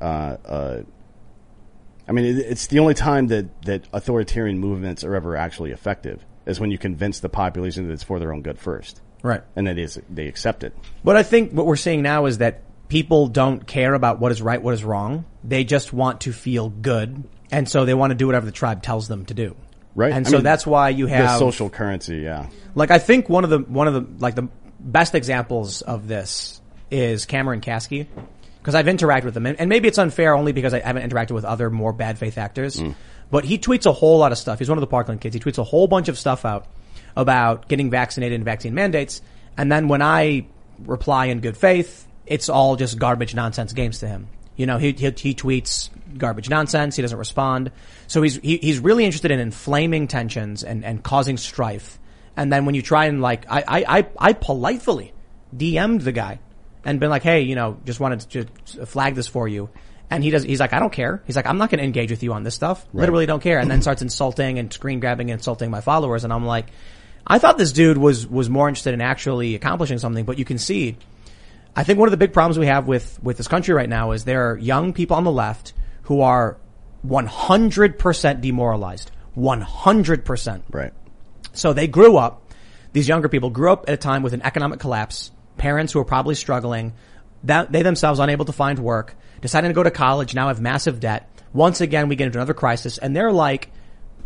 uh, 0.01 0.37
uh, 0.45 0.83
I 2.09 2.13
mean, 2.13 2.25
it, 2.25 2.39
it's 2.39 2.67
the 2.67 2.79
only 2.79 2.95
time 2.95 3.29
that 3.29 3.63
that 3.63 3.85
authoritarian 3.93 4.59
movements 4.59 5.05
are 5.05 5.15
ever 5.15 5.37
actually 5.37 5.73
effective 5.73 6.25
is 6.47 6.59
when 6.59 6.71
you 6.71 6.79
convince 6.79 7.21
the 7.21 7.29
population 7.29 7.87
that 7.87 7.93
it's 7.93 8.03
for 8.03 8.19
their 8.19 8.33
own 8.33 8.43
good 8.43 8.59
first, 8.59 9.03
Right. 9.23 9.43
And 9.57 9.67
that 9.67 9.79
is 9.79 10.01
they 10.09 10.27
accept 10.27 10.65
it. 10.65 10.75
But 11.03 11.17
I 11.17 11.23
think 11.23 11.53
what 11.53 11.67
we're 11.67 11.77
seeing 11.77 12.03
now 12.03 12.27
is 12.27 12.39
that 12.39 12.63
people 12.89 13.29
don't 13.29 13.67
care 13.67 13.95
about 13.95 14.19
what 14.21 14.33
is 14.33 14.41
right, 14.41 14.63
what 14.63 14.75
is 14.75 14.85
wrong. 14.85 15.25
They 15.45 15.65
just 15.65 15.93
want 15.93 16.23
to 16.23 16.33
feel 16.33 16.69
good. 16.69 17.25
And 17.51 17.69
so 17.69 17.85
they 17.85 17.95
want 17.95 18.11
to 18.11 18.15
do 18.15 18.27
whatever 18.27 18.47
the 18.47 18.53
tribe 18.53 18.83
tells 18.83 19.09
them 19.09 19.25
to 19.27 19.35
do. 19.35 19.57
Right. 19.95 20.13
And 20.13 20.27
I 20.27 20.31
so 20.31 20.37
mean, 20.37 20.45
that's 20.45 20.67
why 20.67 20.91
you 20.91 21.07
the 21.07 21.17
have 21.17 21.39
social 21.39 21.71
currency. 21.71 22.19
Yeah. 22.19 22.49
Like 22.75 22.91
I 22.91 22.99
think 22.99 23.29
one 23.29 23.45
of 23.45 23.51
the 23.51 23.59
one 23.59 23.89
of 23.89 23.95
the 23.95 24.07
like 24.23 24.35
the 24.35 24.49
best 24.79 25.15
examples 25.15 25.83
of 25.83 26.07
this 26.07 26.61
is 26.91 27.27
Cameron 27.27 27.61
Kasky 27.61 28.07
because 28.59 28.75
I've 28.75 28.87
interacted 28.87 29.25
with 29.25 29.37
him 29.37 29.47
and, 29.47 29.59
and 29.59 29.69
maybe 29.69 29.89
it's 29.89 29.99
unfair 29.99 30.35
only 30.35 30.53
because 30.53 30.73
I 30.75 30.81
haven't 30.81 31.11
interacted 31.11 31.33
with 31.33 31.45
other 31.45 31.71
more 31.71 31.93
bad 31.93 32.19
faith 32.19 32.39
actors. 32.39 32.77
Mm. 32.77 32.95
But 33.31 33.45
he 33.45 33.59
tweets 33.59 33.87
a 33.87 33.93
whole 33.93 34.19
lot 34.19 34.33
of 34.33 34.39
stuff. 34.39 34.59
He's 34.59 34.69
one 34.69 34.79
of 34.79 34.81
the 34.81 34.87
Parkland 34.87 35.21
kids. 35.21 35.35
He 35.35 35.41
tweets 35.41 35.59
a 35.59 35.65
whole 35.65 35.87
bunch 35.87 36.09
of 36.09 36.19
stuff 36.19 36.45
out 36.45 36.67
about 37.17 37.69
getting 37.69 37.91
vaccinated 37.91 38.37
and 38.37 38.45
vaccine 38.45 38.75
mandates. 38.75 39.21
And 39.57 39.71
then 39.71 39.89
when 39.89 40.01
I 40.01 40.47
reply 40.79 41.27
in 41.27 41.41
good 41.41 41.57
faith, 41.57 42.07
it's 42.27 42.49
all 42.49 42.77
just 42.77 42.99
garbage 42.99 43.35
nonsense 43.35 43.73
games 43.73 43.99
to 44.01 44.09
him. 44.09 44.29
You 44.59 44.67
know, 44.67 44.77
he, 44.77 44.93
he, 44.93 45.07
he 45.17 45.35
tweets 45.35 45.89
garbage 46.19 46.51
nonsense. 46.51 46.97
He 46.97 47.03
doesn't 47.03 47.17
respond. 47.17 47.71
So 48.09 48.21
he's, 48.23 48.37
he, 48.37 48.59
he's 48.59 48.81
really 48.81 49.05
interested 49.05 49.31
in 49.31 49.39
inflaming 49.39 50.09
tensions 50.09 50.65
and, 50.65 50.85
and 50.85 51.03
causing 51.03 51.37
strife. 51.37 51.99
And 52.37 52.53
then 52.53 52.67
when 52.67 52.75
you 52.75 52.83
try 52.83 53.07
and 53.07 53.23
like, 53.23 53.47
I, 53.49 53.65
I, 53.67 53.99
I, 53.99 54.07
I 54.19 54.33
politely 54.33 55.13
DM'd 55.57 56.03
the 56.03 56.13
guy 56.13 56.41
and 56.85 56.99
been 56.99 57.09
like, 57.09 57.23
hey, 57.23 57.43
you 57.43 57.55
know, 57.55 57.79
just 57.85 58.01
wanted 58.01 58.21
to 58.21 58.45
just 58.45 58.89
flag 58.89 59.15
this 59.15 59.29
for 59.29 59.47
you. 59.47 59.71
And 60.11 60.25
he 60.25 60.31
does, 60.31 60.43
he's 60.43 60.59
like, 60.59 60.73
I 60.73 60.81
don't 60.81 60.93
care. 60.93 61.23
He's 61.25 61.37
like, 61.37 61.47
I'm 61.47 61.59
not 61.59 61.71
going 61.71 61.79
to 61.79 61.85
engage 61.85 62.11
with 62.11 62.25
you 62.25 62.33
on 62.33 62.43
this 62.43 62.55
stuff. 62.55 62.85
Right. 62.93 63.03
Literally 63.03 63.27
don't 63.27 63.43
care. 63.43 63.61
And 63.61 63.71
then 63.71 63.81
starts 63.81 64.03
insulting 64.03 64.59
and 64.59 64.73
screen 64.73 64.99
grabbing 64.99 65.31
and 65.31 65.39
insulting 65.39 65.71
my 65.71 65.83
followers. 65.83 66.25
And 66.25 66.33
I'm 66.33 66.47
like, 66.47 66.67
I 67.25 67.39
thought 67.39 67.59
this 67.59 67.73
dude 67.73 67.99
was, 67.99 68.27
was 68.27 68.51
more 68.51 68.69
interested 68.69 68.95
in 68.95 69.03
actually 69.03 69.55
accomplishing 69.55 69.99
something, 69.99 70.25
but 70.25 70.39
you 70.39 70.45
can 70.45 70.59
see, 70.59 70.97
I 71.79 71.85
think 71.85 72.01
one 72.01 72.09
of 72.09 72.11
the 72.11 72.17
big 72.17 72.33
problems 72.33 72.59
we 72.59 72.67
have 72.67 72.89
with, 72.89 73.23
with 73.23 73.37
this 73.37 73.47
country 73.47 73.73
right 73.73 73.89
now 73.89 74.11
is 74.11 74.25
there 74.25 74.51
are 74.51 74.59
young 74.59 74.93
people 74.93 75.17
on 75.17 75.23
the 75.23 75.31
left 75.31 75.75
who 76.03 76.23
are 76.23 76.59
100% 77.07 78.41
demoralized. 78.41 79.13
100%. 79.37 80.63
Right. 80.73 80.93
So 81.53 81.73
they 81.73 81.87
grew 81.87 82.17
up, 82.17 82.53
these 82.93 83.07
younger 83.07 83.29
people 83.29 83.51
grew 83.51 83.71
up 83.71 83.85
at 83.87 83.95
a 83.95 83.97
time 83.97 84.25
with 84.25 84.33
an 84.33 84.43
economic 84.43 84.81
collapse, 84.81 85.31
parents 85.57 85.93
who 85.93 86.01
are 86.01 86.05
probably 86.05 86.35
struggling, 86.35 86.95
that 87.45 87.71
they 87.71 87.83
themselves 87.83 88.19
unable 88.19 88.47
to 88.47 88.53
find 88.53 88.81
work, 88.81 89.15
deciding 89.41 89.71
to 89.71 89.75
go 89.75 89.85
to 89.85 89.93
college, 89.93 90.35
now 90.35 90.49
have 90.49 90.61
massive 90.61 90.99
debt. 90.99 91.31
Once 91.53 91.81
again, 91.81 92.09
we 92.09 92.17
get 92.17 92.27
into 92.27 92.39
another 92.39 92.55
crisis 92.55 92.99
and 92.99 93.15
they're 93.15 93.31
like, 93.31 93.71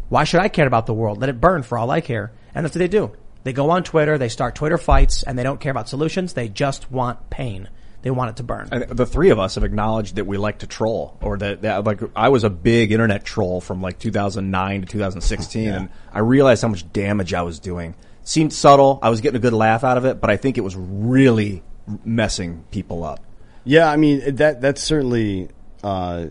why 0.09 0.25
should 0.25 0.41
I 0.41 0.49
care 0.49 0.67
about 0.67 0.87
the 0.87 0.95
world? 0.95 1.21
Let 1.21 1.29
it 1.29 1.39
burn 1.39 1.65
for 1.65 1.77
all 1.77 1.91
I 1.91 2.01
care. 2.01 2.33
And 2.55 2.65
that's 2.65 2.75
what 2.75 2.79
they 2.79 2.89
do. 2.89 3.13
They 3.45 3.53
go 3.53 3.71
on 3.71 3.83
Twitter, 3.83 4.19
they 4.19 4.29
start 4.29 4.55
Twitter 4.55 4.79
fights, 4.79 5.23
and 5.23 5.39
they 5.39 5.43
don't 5.43 5.61
care 5.61 5.71
about 5.73 5.89
solutions. 5.89 6.35
They 6.35 6.49
just 6.49 6.91
want 6.91 7.29
pain. 7.31 7.69
They 8.03 8.11
want 8.11 8.31
it 8.31 8.37
to 8.37 8.43
burn. 8.43 8.69
And 8.73 8.83
the 8.89 9.07
three 9.07 9.31
of 9.31 9.39
us 9.39 9.55
have 9.55 9.63
acknowledged 9.65 10.17
that 10.17 10.27
we 10.27 10.37
like 10.37 10.59
to 10.61 10.67
troll, 10.67 11.17
or 11.21 11.39
that, 11.39 11.63
that 11.63 11.85
like 11.85 12.01
I 12.17 12.31
was 12.31 12.43
a 12.45 12.51
big 12.51 12.91
internet 12.93 13.25
troll 13.25 13.61
from 13.61 13.81
like 13.81 13.99
2009 14.01 14.81
to 14.83 14.87
2016, 14.87 15.63
Yeah. 15.65 15.77
and 15.77 15.89
I 16.13 16.19
realized 16.21 16.63
how 16.63 16.69
much 16.69 16.91
damage 16.93 17.33
I 17.33 17.43
was 17.43 17.59
doing. 17.61 17.95
Seemed 18.25 18.53
subtle. 18.53 18.99
I 19.03 19.09
was 19.11 19.21
getting 19.21 19.37
a 19.37 19.41
good 19.41 19.53
laugh 19.53 19.85
out 19.85 19.99
of 19.99 20.05
it, 20.05 20.21
but 20.21 20.31
I 20.31 20.37
think 20.37 20.59
it 20.59 20.63
was 20.63 20.77
really 20.77 21.63
messing 22.05 22.65
people 22.71 23.05
up. 23.05 23.21
Yeah, 23.65 23.89
I 23.91 23.97
mean 23.97 24.37
that 24.37 24.61
that's 24.61 24.83
certainly 24.83 25.49
uh, 25.85 26.27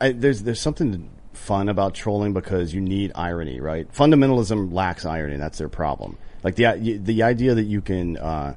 I, 0.00 0.12
there's 0.12 0.42
there's 0.42 0.60
something 0.60 1.10
fun 1.36 1.68
about 1.68 1.94
trolling 1.94 2.32
because 2.32 2.74
you 2.74 2.80
need 2.80 3.12
irony, 3.14 3.60
right? 3.60 3.90
Fundamentalism 3.92 4.72
lacks 4.72 5.04
irony. 5.04 5.36
That's 5.36 5.58
their 5.58 5.68
problem. 5.68 6.18
Like 6.42 6.56
the 6.56 6.98
the 6.98 7.22
idea 7.22 7.54
that 7.54 7.64
you 7.64 7.80
can 7.80 8.16
uh, 8.16 8.54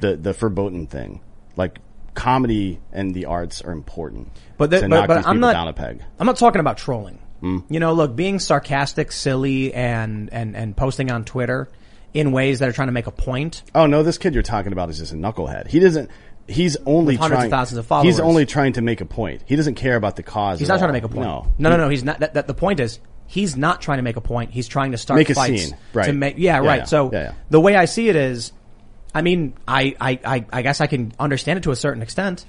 the 0.00 0.16
the 0.16 0.32
verboten 0.32 0.86
thing, 0.86 1.20
like 1.56 1.78
comedy 2.14 2.80
and 2.92 3.14
the 3.14 3.26
arts 3.26 3.62
are 3.62 3.72
important. 3.72 4.30
But, 4.56 4.70
the, 4.70 4.80
to 4.80 4.88
but, 4.88 5.06
but 5.06 5.26
I'm 5.26 5.40
not 5.40 5.52
down 5.52 5.68
a 5.68 5.72
peg. 5.72 6.02
I'm 6.18 6.26
not 6.26 6.36
talking 6.36 6.60
about 6.60 6.78
trolling. 6.78 7.20
Mm. 7.42 7.64
You 7.68 7.80
know, 7.80 7.92
look, 7.92 8.16
being 8.16 8.38
sarcastic, 8.38 9.12
silly, 9.12 9.72
and 9.72 10.32
and 10.32 10.56
and 10.56 10.76
posting 10.76 11.10
on 11.10 11.24
Twitter 11.24 11.68
in 12.14 12.32
ways 12.32 12.60
that 12.60 12.68
are 12.68 12.72
trying 12.72 12.88
to 12.88 12.92
make 12.92 13.06
a 13.06 13.12
point. 13.12 13.62
Oh 13.74 13.86
no, 13.86 14.02
this 14.02 14.16
kid 14.18 14.32
you're 14.32 14.42
talking 14.42 14.72
about 14.72 14.88
is 14.88 14.98
just 14.98 15.12
a 15.12 15.16
knucklehead. 15.16 15.68
He 15.68 15.78
doesn't. 15.78 16.10
He's 16.48 16.76
only 16.86 17.16
hundreds 17.16 17.32
of 17.34 17.40
trying. 17.40 17.50
thousands 17.50 17.78
of 17.90 18.02
He's 18.02 18.20
only 18.20 18.46
trying 18.46 18.74
to 18.74 18.82
make 18.82 19.00
a 19.00 19.04
point. 19.04 19.42
He 19.46 19.56
doesn't 19.56 19.74
care 19.74 19.96
about 19.96 20.16
the 20.16 20.22
cause. 20.22 20.58
He's 20.58 20.68
not 20.68 20.78
trying 20.78 20.88
to 20.88 20.92
make 20.92 21.04
a 21.04 21.08
point. 21.08 21.26
No, 21.26 21.52
no, 21.58 21.70
no, 21.70 21.76
no. 21.76 21.88
He's 21.88 22.04
not. 22.04 22.20
That, 22.20 22.34
that, 22.34 22.46
the 22.46 22.54
point 22.54 22.78
is, 22.80 23.00
he's 23.26 23.56
not 23.56 23.80
trying 23.80 23.98
to 23.98 24.02
make 24.02 24.16
a 24.16 24.20
point. 24.20 24.52
He's 24.52 24.68
trying 24.68 24.92
to 24.92 24.98
start 24.98 25.18
Make 25.18 25.30
a 25.30 25.34
scene. 25.34 25.76
Right. 25.92 26.06
To 26.06 26.12
make, 26.12 26.36
yeah, 26.38 26.60
Yeah, 26.62 26.66
right. 26.68 26.78
yeah. 26.80 26.84
So 26.84 27.10
yeah. 27.12 27.34
the 27.50 27.60
way 27.60 27.74
I 27.74 27.86
see 27.86 28.08
it 28.08 28.14
is, 28.16 28.52
I 29.14 29.22
mean, 29.22 29.54
I, 29.66 29.96
I, 30.00 30.20
I, 30.24 30.46
I 30.52 30.62
guess 30.62 30.80
I 30.80 30.86
can 30.86 31.12
understand 31.18 31.56
it 31.58 31.62
to 31.64 31.72
a 31.72 31.76
certain 31.76 32.02
extent. 32.02 32.44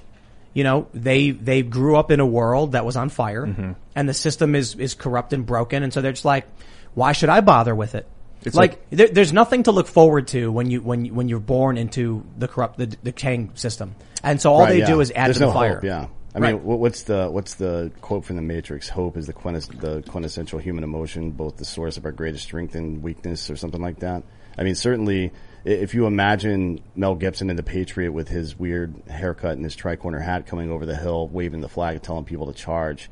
You 0.54 0.64
know, 0.64 0.88
they 0.94 1.30
they 1.30 1.62
grew 1.62 1.96
up 1.96 2.10
in 2.10 2.20
a 2.20 2.26
world 2.26 2.72
that 2.72 2.84
was 2.84 2.96
on 2.96 3.10
fire, 3.10 3.46
Mm-hmm. 3.46 3.72
and 3.94 4.08
the 4.08 4.14
system 4.14 4.54
is 4.54 4.74
is 4.76 4.94
corrupt 4.94 5.32
and 5.32 5.44
broken, 5.44 5.82
and 5.82 5.92
so 5.92 6.00
they're 6.00 6.12
just 6.12 6.24
like, 6.24 6.46
why 6.94 7.12
should 7.12 7.28
I 7.28 7.40
bother 7.40 7.74
with 7.74 7.94
it? 7.94 8.08
It's 8.44 8.54
like, 8.56 8.70
like- 8.72 8.90
there, 8.90 9.08
there's 9.08 9.32
nothing 9.32 9.64
to 9.64 9.72
look 9.72 9.86
forward 9.88 10.28
to 10.28 10.50
when 10.52 10.70
you 10.70 10.80
when 10.80 11.04
you, 11.06 11.14
when 11.14 11.28
you're 11.28 11.40
born 11.40 11.76
into 11.76 12.24
the 12.36 12.48
corrupt 12.48 12.78
the 12.78 12.86
decaying 12.86 13.52
system, 13.54 13.94
and 14.22 14.40
so 14.40 14.52
all 14.52 14.60
Right, 14.60 14.70
they 14.70 14.78
yeah. 14.80 14.86
do 14.86 15.00
is 15.00 15.10
add 15.14 15.26
There's 15.26 15.36
to 15.36 15.40
the 15.40 15.46
no 15.46 15.52
fire. 15.52 15.74
Hope, 15.76 15.84
yeah. 15.84 16.06
I 16.34 16.40
mean, 16.40 16.58
wh- 16.58 16.78
what's 16.78 17.02
the 17.04 17.28
what's 17.30 17.54
the 17.54 17.90
quote 18.00 18.24
from 18.24 18.36
the 18.36 18.42
Matrix? 18.42 18.88
Hope 18.88 19.16
is 19.16 19.26
the 19.26 19.32
quintess- 19.32 19.66
the 19.66 20.02
quintessential 20.02 20.58
human 20.60 20.84
emotion, 20.84 21.32
both 21.32 21.56
the 21.56 21.64
source 21.64 21.96
of 21.96 22.04
our 22.04 22.12
greatest 22.12 22.44
strength 22.44 22.74
and 22.76 23.02
weakness, 23.02 23.50
or 23.50 23.56
something 23.56 23.80
like 23.82 24.00
that. 24.00 24.22
I 24.56 24.62
mean, 24.62 24.74
certainly, 24.76 25.32
if 25.64 25.94
you 25.94 26.06
imagine 26.06 26.80
Mel 26.94 27.14
Gibson 27.16 27.50
in 27.50 27.56
The 27.56 27.62
Patriot 27.62 28.12
with 28.12 28.28
his 28.28 28.56
weird 28.58 28.94
haircut 29.08 29.52
and 29.52 29.64
his 29.64 29.74
tricorner 29.76 30.22
hat 30.22 30.46
coming 30.46 30.70
over 30.70 30.84
the 30.86 30.96
hill, 30.96 31.28
waving 31.28 31.60
the 31.60 31.68
flag, 31.68 32.02
telling 32.02 32.24
people 32.24 32.46
to 32.46 32.52
charge, 32.52 33.10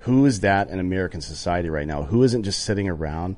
who 0.00 0.26
is 0.26 0.40
that 0.40 0.68
in 0.70 0.80
American 0.80 1.20
society 1.20 1.70
right 1.70 1.86
now? 1.86 2.02
Who 2.02 2.22
isn't 2.24 2.42
just 2.42 2.62
sitting 2.64 2.88
around 2.88 3.36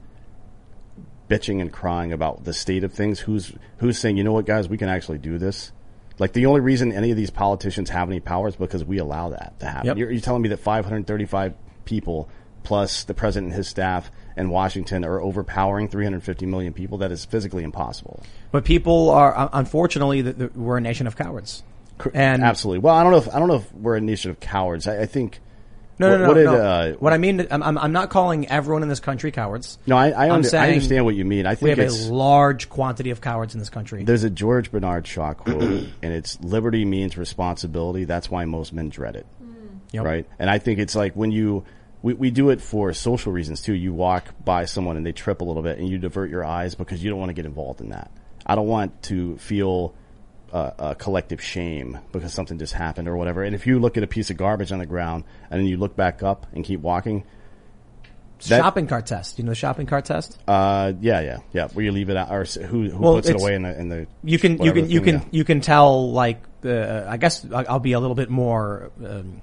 bitching 1.32 1.60
and 1.60 1.72
crying 1.72 2.12
about 2.12 2.44
the 2.44 2.52
state 2.52 2.84
of 2.84 2.92
things? 2.92 3.20
Who's 3.20 3.52
who's 3.78 3.98
saying, 3.98 4.16
you 4.16 4.24
know 4.24 4.32
what, 4.32 4.46
guys, 4.46 4.68
we 4.68 4.78
can 4.78 4.88
actually 4.88 5.18
do 5.18 5.38
this? 5.38 5.72
Like 6.18 6.32
the 6.32 6.46
only 6.46 6.60
reason 6.60 6.92
any 6.92 7.10
of 7.10 7.16
these 7.16 7.30
politicians 7.30 7.90
have 7.90 8.08
any 8.08 8.20
power 8.20 8.48
is 8.48 8.56
because 8.56 8.84
we 8.84 8.98
allow 8.98 9.30
that 9.30 9.58
to 9.60 9.66
happen. 9.66 9.86
Yep. 9.86 9.96
You're, 9.96 10.10
you're 10.10 10.20
telling 10.20 10.42
me 10.42 10.50
that 10.50 10.58
535 10.58 11.54
people 11.84 12.28
plus 12.62 13.04
the 13.04 13.14
president 13.14 13.48
and 13.48 13.56
his 13.56 13.66
staff 13.66 14.10
in 14.36 14.48
Washington 14.48 15.04
are 15.04 15.20
overpowering 15.20 15.88
350 15.88 16.46
million 16.46 16.72
people? 16.72 16.98
That 16.98 17.12
is 17.12 17.24
physically 17.24 17.64
impossible. 17.64 18.22
But 18.50 18.64
people 18.64 19.10
are 19.10 19.50
unfortunately 19.52 20.22
the, 20.22 20.32
the, 20.32 20.50
we're 20.54 20.76
a 20.76 20.80
nation 20.80 21.06
of 21.06 21.16
cowards, 21.16 21.62
and 22.14 22.42
Absolutely. 22.42 22.80
Well, 22.80 22.94
I 22.94 23.02
don't 23.02 23.12
know 23.12 23.18
if 23.18 23.34
I 23.34 23.38
don't 23.38 23.48
know 23.48 23.56
if 23.56 23.72
we're 23.74 23.96
a 23.96 24.00
nation 24.00 24.30
of 24.30 24.40
cowards. 24.40 24.86
I, 24.86 25.02
I 25.02 25.06
think. 25.06 25.40
No, 25.98 26.10
what, 26.10 26.16
no, 26.16 26.22
no, 26.22 26.28
what 26.28 26.34
did, 26.34 26.44
no. 26.44 26.54
Uh, 26.56 26.92
what 26.94 27.12
I 27.12 27.18
mean, 27.18 27.46
I'm, 27.50 27.62
I'm 27.62 27.78
I'm 27.78 27.92
not 27.92 28.10
calling 28.10 28.48
everyone 28.48 28.82
in 28.82 28.88
this 28.88 29.00
country 29.00 29.30
cowards. 29.30 29.78
No, 29.86 29.96
I- 29.96 30.10
I 30.10 30.30
under- 30.30 30.56
I 30.56 30.68
understand 30.68 31.04
what 31.04 31.14
you 31.14 31.24
mean. 31.24 31.46
I 31.46 31.54
think 31.54 31.62
we 31.62 31.70
have 31.70 31.78
it's- 31.80 32.08
a 32.08 32.12
large 32.12 32.68
quantity 32.68 33.10
of 33.10 33.20
cowards 33.20 33.54
in 33.54 33.58
this 33.60 33.68
country. 33.70 34.02
There's 34.04 34.24
a 34.24 34.30
George 34.30 34.70
Bernard 34.72 35.06
Shaw 35.06 35.34
quote, 35.34 35.62
and 36.02 36.12
it's 36.12 36.40
liberty 36.40 36.84
means 36.84 37.16
responsibility. 37.18 38.04
That's 38.04 38.30
why 38.30 38.44
most 38.46 38.72
men 38.72 38.88
dread 38.88 39.16
it. 39.16 39.26
Yep. 39.92 40.04
Right? 40.04 40.26
And 40.38 40.48
I 40.48 40.58
think 40.58 40.78
it's 40.78 40.94
like 40.94 41.14
when 41.14 41.30
you, 41.32 41.64
we, 42.00 42.14
we 42.14 42.30
do 42.30 42.48
it 42.48 42.62
for 42.62 42.92
social 42.94 43.30
reasons 43.30 43.60
too. 43.60 43.74
You 43.74 43.92
walk 43.92 44.24
by 44.42 44.64
someone 44.64 44.96
and 44.96 45.04
they 45.04 45.12
trip 45.12 45.42
a 45.42 45.44
little 45.44 45.62
bit 45.62 45.78
and 45.78 45.86
you 45.88 45.98
divert 45.98 46.30
your 46.30 46.42
eyes 46.44 46.74
because 46.74 47.04
you 47.04 47.10
don't 47.10 47.18
want 47.18 47.28
to 47.28 47.34
get 47.34 47.44
involved 47.44 47.82
in 47.82 47.90
that. 47.90 48.10
I 48.46 48.54
don't 48.54 48.66
want 48.66 49.02
to 49.04 49.36
feel 49.36 49.94
uh, 50.52 50.70
a 50.78 50.94
collective 50.94 51.42
shame 51.42 51.98
because 52.12 52.32
something 52.32 52.58
just 52.58 52.74
happened 52.74 53.08
or 53.08 53.16
whatever. 53.16 53.42
And 53.42 53.54
if 53.54 53.66
you 53.66 53.78
look 53.78 53.96
at 53.96 54.02
a 54.02 54.06
piece 54.06 54.30
of 54.30 54.36
garbage 54.36 54.70
on 54.72 54.78
the 54.78 54.86
ground 54.86 55.24
and 55.50 55.60
then 55.60 55.66
you 55.66 55.76
look 55.76 55.96
back 55.96 56.22
up 56.22 56.46
and 56.52 56.64
keep 56.64 56.80
walking, 56.80 57.24
that- 58.48 58.58
shopping 58.58 58.86
cart 58.86 59.06
test. 59.06 59.38
You 59.38 59.44
know 59.44 59.52
the 59.52 59.54
shopping 59.56 59.86
cart 59.86 60.04
test? 60.04 60.38
uh, 60.48 60.92
yeah, 61.00 61.20
yeah, 61.20 61.38
yeah. 61.52 61.68
Where 61.68 61.84
you 61.84 61.92
leave 61.92 62.10
it 62.10 62.16
out, 62.16 62.30
or 62.30 62.44
who, 62.44 62.90
who 62.90 62.98
Well, 62.98 63.14
puts 63.14 63.28
it 63.28 63.36
away 63.36 63.54
in 63.54 63.62
the 63.62 63.78
in 63.78 63.88
the 63.88 64.06
You 64.24 64.38
can 64.38 64.62
you 64.62 64.72
can 64.72 64.90
you 64.90 65.00
thing, 65.00 65.04
can 65.04 65.14
yeah. 65.14 65.28
you 65.30 65.44
can 65.44 65.60
tell 65.60 66.10
like 66.10 66.42
the 66.60 67.06
I 67.08 67.16
guess 67.18 67.46
I'll 67.52 67.78
be 67.78 67.92
a 67.92 68.00
little 68.00 68.16
bit 68.16 68.30
more 68.30 68.90
um, 69.04 69.40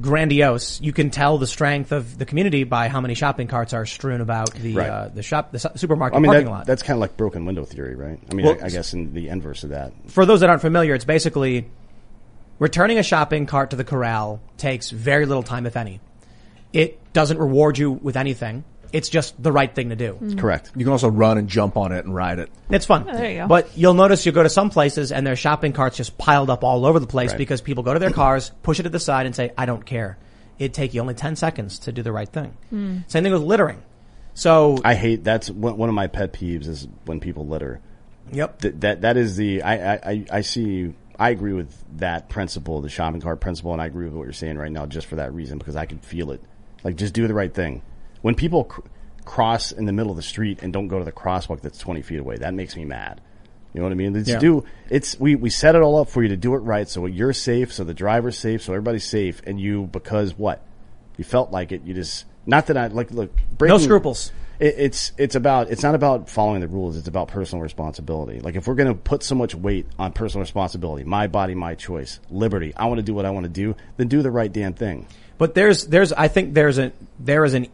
grandiose. 0.00 0.80
You 0.80 0.92
can 0.92 1.10
tell 1.10 1.38
the 1.38 1.46
strength 1.46 1.92
of 1.92 2.18
the 2.18 2.24
community 2.24 2.64
by 2.64 2.88
how 2.88 3.00
many 3.00 3.14
shopping 3.14 3.46
carts 3.46 3.72
are 3.72 3.86
strewn 3.86 4.20
about 4.20 4.52
the 4.54 4.74
Right. 4.74 4.88
uh, 4.90 5.08
the 5.08 5.22
shop 5.22 5.52
the 5.52 5.58
supermarket 5.58 6.16
I 6.16 6.20
mean, 6.20 6.30
parking 6.30 6.46
that, 6.46 6.50
lot. 6.50 6.66
that's 6.66 6.82
kind 6.82 6.96
of 6.96 7.00
like 7.00 7.16
broken 7.16 7.44
window 7.44 7.64
theory, 7.64 7.94
right? 7.94 8.18
I 8.30 8.34
mean, 8.34 8.46
Well, 8.46 8.56
I, 8.62 8.66
I 8.66 8.68
guess 8.70 8.92
in 8.94 9.12
the 9.14 9.28
inverse 9.28 9.64
of 9.64 9.70
that. 9.70 9.92
For 10.08 10.26
those 10.26 10.40
that 10.40 10.50
aren't 10.50 10.62
familiar, 10.62 10.94
it's 10.94 11.04
basically 11.04 11.68
returning 12.58 12.98
a 12.98 13.02
shopping 13.02 13.46
cart 13.46 13.70
to 13.70 13.76
the 13.76 13.84
corral 13.84 14.40
takes 14.56 14.90
very 14.90 15.26
little 15.26 15.42
time, 15.42 15.66
if 15.66 15.76
any. 15.76 16.00
It 16.72 16.98
doesn't 17.12 17.38
reward 17.38 17.78
you 17.78 17.92
with 17.92 18.16
anything. 18.16 18.64
It's 18.92 19.08
just 19.08 19.40
the 19.42 19.52
right 19.52 19.72
thing 19.74 19.88
to 19.90 19.96
do. 19.96 20.18
Correct. 20.38 20.70
You 20.76 20.84
can 20.84 20.92
also 20.92 21.08
run 21.08 21.38
and 21.38 21.48
jump 21.48 21.76
on 21.76 21.92
it 21.92 22.04
and 22.04 22.14
ride 22.14 22.38
it. 22.38 22.50
It's 22.70 22.86
fun. 22.86 23.06
Oh, 23.08 23.12
there 23.16 23.30
you 23.30 23.38
go. 23.42 23.46
But 23.48 23.76
you'll 23.76 23.94
notice 23.94 24.24
you 24.26 24.32
go 24.32 24.42
to 24.42 24.48
some 24.48 24.70
places 24.70 25.12
and 25.12 25.26
there's 25.26 25.38
shopping 25.38 25.72
carts 25.72 25.96
just 25.96 26.16
piled 26.18 26.50
up 26.50 26.64
all 26.64 26.86
over 26.86 26.98
the 26.98 27.06
place 27.06 27.30
Right. 27.30 27.38
because 27.38 27.60
people 27.60 27.82
go 27.84 27.92
to 27.94 27.98
their 28.00 28.10
cars, 28.10 28.50
push 28.62 28.80
it 28.80 28.84
to 28.84 28.88
the 28.88 29.00
side 29.00 29.26
and 29.26 29.34
say, 29.34 29.52
I 29.58 29.66
don't 29.66 29.84
care. 29.84 30.18
It'd 30.58 30.74
take 30.74 30.94
you 30.94 31.00
only 31.00 31.14
10 31.14 31.36
seconds 31.36 31.80
to 31.80 31.92
do 31.92 32.02
the 32.02 32.12
right 32.12 32.28
thing. 32.28 32.56
Hmm. 32.70 32.98
Same 33.08 33.22
thing 33.24 33.32
with 33.32 33.42
littering. 33.42 33.82
So, 34.34 34.78
I 34.84 34.94
hate 34.94 35.24
that's 35.24 35.50
one, 35.50 35.76
one 35.76 35.88
of 35.88 35.94
my 35.94 36.06
pet 36.08 36.32
peeves 36.32 36.66
is 36.66 36.86
when 37.06 37.20
people 37.20 37.46
litter. 37.46 37.80
Yep. 38.32 38.58
That 38.60 38.80
that, 38.80 39.00
that 39.02 39.16
is 39.16 39.36
the 39.36 39.62
I, 39.62 39.94
I, 39.94 40.00
I- 40.04 40.26
I 40.32 40.40
see. 40.42 40.94
I 41.18 41.30
agree 41.30 41.54
with 41.54 41.74
that 41.98 42.28
principle, 42.28 42.82
the 42.82 42.90
shopping 42.90 43.22
cart 43.22 43.40
principle, 43.40 43.72
and 43.72 43.80
I 43.80 43.86
agree 43.86 44.04
with 44.04 44.12
what 44.14 44.24
you're 44.24 44.34
saying 44.34 44.58
right 44.58 44.70
now, 44.70 44.84
just 44.84 45.06
for 45.06 45.16
that 45.16 45.32
reason, 45.32 45.56
because 45.56 45.74
I 45.74 45.86
can 45.86 45.98
feel 45.98 46.30
it. 46.30 46.42
Like, 46.84 46.96
just 46.96 47.14
do 47.14 47.26
the 47.26 47.32
right 47.32 47.52
thing. 47.54 47.80
When 48.26 48.34
people 48.34 48.64
cr- 48.64 48.80
cross 49.24 49.70
in 49.70 49.84
the 49.84 49.92
middle 49.92 50.10
of 50.10 50.16
the 50.16 50.22
street 50.22 50.58
and 50.60 50.72
don't 50.72 50.88
go 50.88 50.98
to 50.98 51.04
the 51.04 51.12
crosswalk 51.12 51.60
that's 51.60 51.78
20 51.78 52.02
feet 52.02 52.18
away, 52.18 52.38
that 52.38 52.54
makes 52.54 52.74
me 52.74 52.84
mad. 52.84 53.20
You 53.72 53.78
know 53.78 53.84
what 53.84 53.92
I 53.92 53.94
mean? 53.94 54.16
It's 54.16 54.28
Yeah. 54.28 54.40
do 54.40 54.64
it's 54.90 55.20
we 55.20 55.36
we 55.36 55.48
set 55.48 55.76
it 55.76 55.82
all 55.82 55.96
up 56.00 56.08
for 56.08 56.24
you 56.24 56.30
to 56.30 56.36
do 56.36 56.56
it 56.56 56.58
right, 56.58 56.88
so 56.88 57.06
you're 57.06 57.32
safe, 57.32 57.72
so 57.72 57.84
the 57.84 57.94
driver's 57.94 58.36
safe, 58.36 58.62
so 58.62 58.72
everybody's 58.72 59.04
safe, 59.04 59.42
and 59.46 59.60
you 59.60 59.84
because 59.92 60.36
what 60.36 60.60
you 61.16 61.22
felt 61.22 61.52
like 61.52 61.70
it, 61.70 61.82
you 61.84 61.94
just 61.94 62.24
not 62.46 62.66
that 62.66 62.76
I 62.76 62.88
like 62.88 63.12
look 63.12 63.30
breaking, 63.56 63.78
scruples. 63.78 64.32
It, 64.58 64.74
it's 64.76 65.12
it's 65.16 65.36
about 65.36 65.70
it's 65.70 65.84
not 65.84 65.94
about 65.94 66.28
following 66.28 66.62
the 66.62 66.66
rules. 66.66 66.96
It's 66.96 67.06
about 67.06 67.28
personal 67.28 67.62
responsibility. 67.62 68.40
Like 68.40 68.56
if 68.56 68.66
we're 68.66 68.74
going 68.74 68.88
to 68.88 69.00
put 69.00 69.22
so 69.22 69.36
much 69.36 69.54
weight 69.54 69.86
on 70.00 70.10
personal 70.10 70.40
responsibility, 70.40 71.04
my 71.04 71.28
body, 71.28 71.54
my 71.54 71.76
choice, 71.76 72.18
liberty. 72.28 72.74
I 72.74 72.86
want 72.86 72.98
to 72.98 73.04
do 73.04 73.14
what 73.14 73.24
I 73.24 73.30
want 73.30 73.44
to 73.44 73.50
do. 73.50 73.76
Then 73.98 74.08
do 74.08 74.20
the 74.20 74.32
right 74.32 74.52
damn 74.52 74.74
thing. 74.74 75.06
But 75.38 75.54
there's, 75.54 75.86
there's, 75.86 76.12
I 76.12 76.28
think 76.28 76.54
there's 76.54 76.78
a, 76.78 76.92
there 77.20 77.44
is 77.44 77.52
an, 77.54 77.68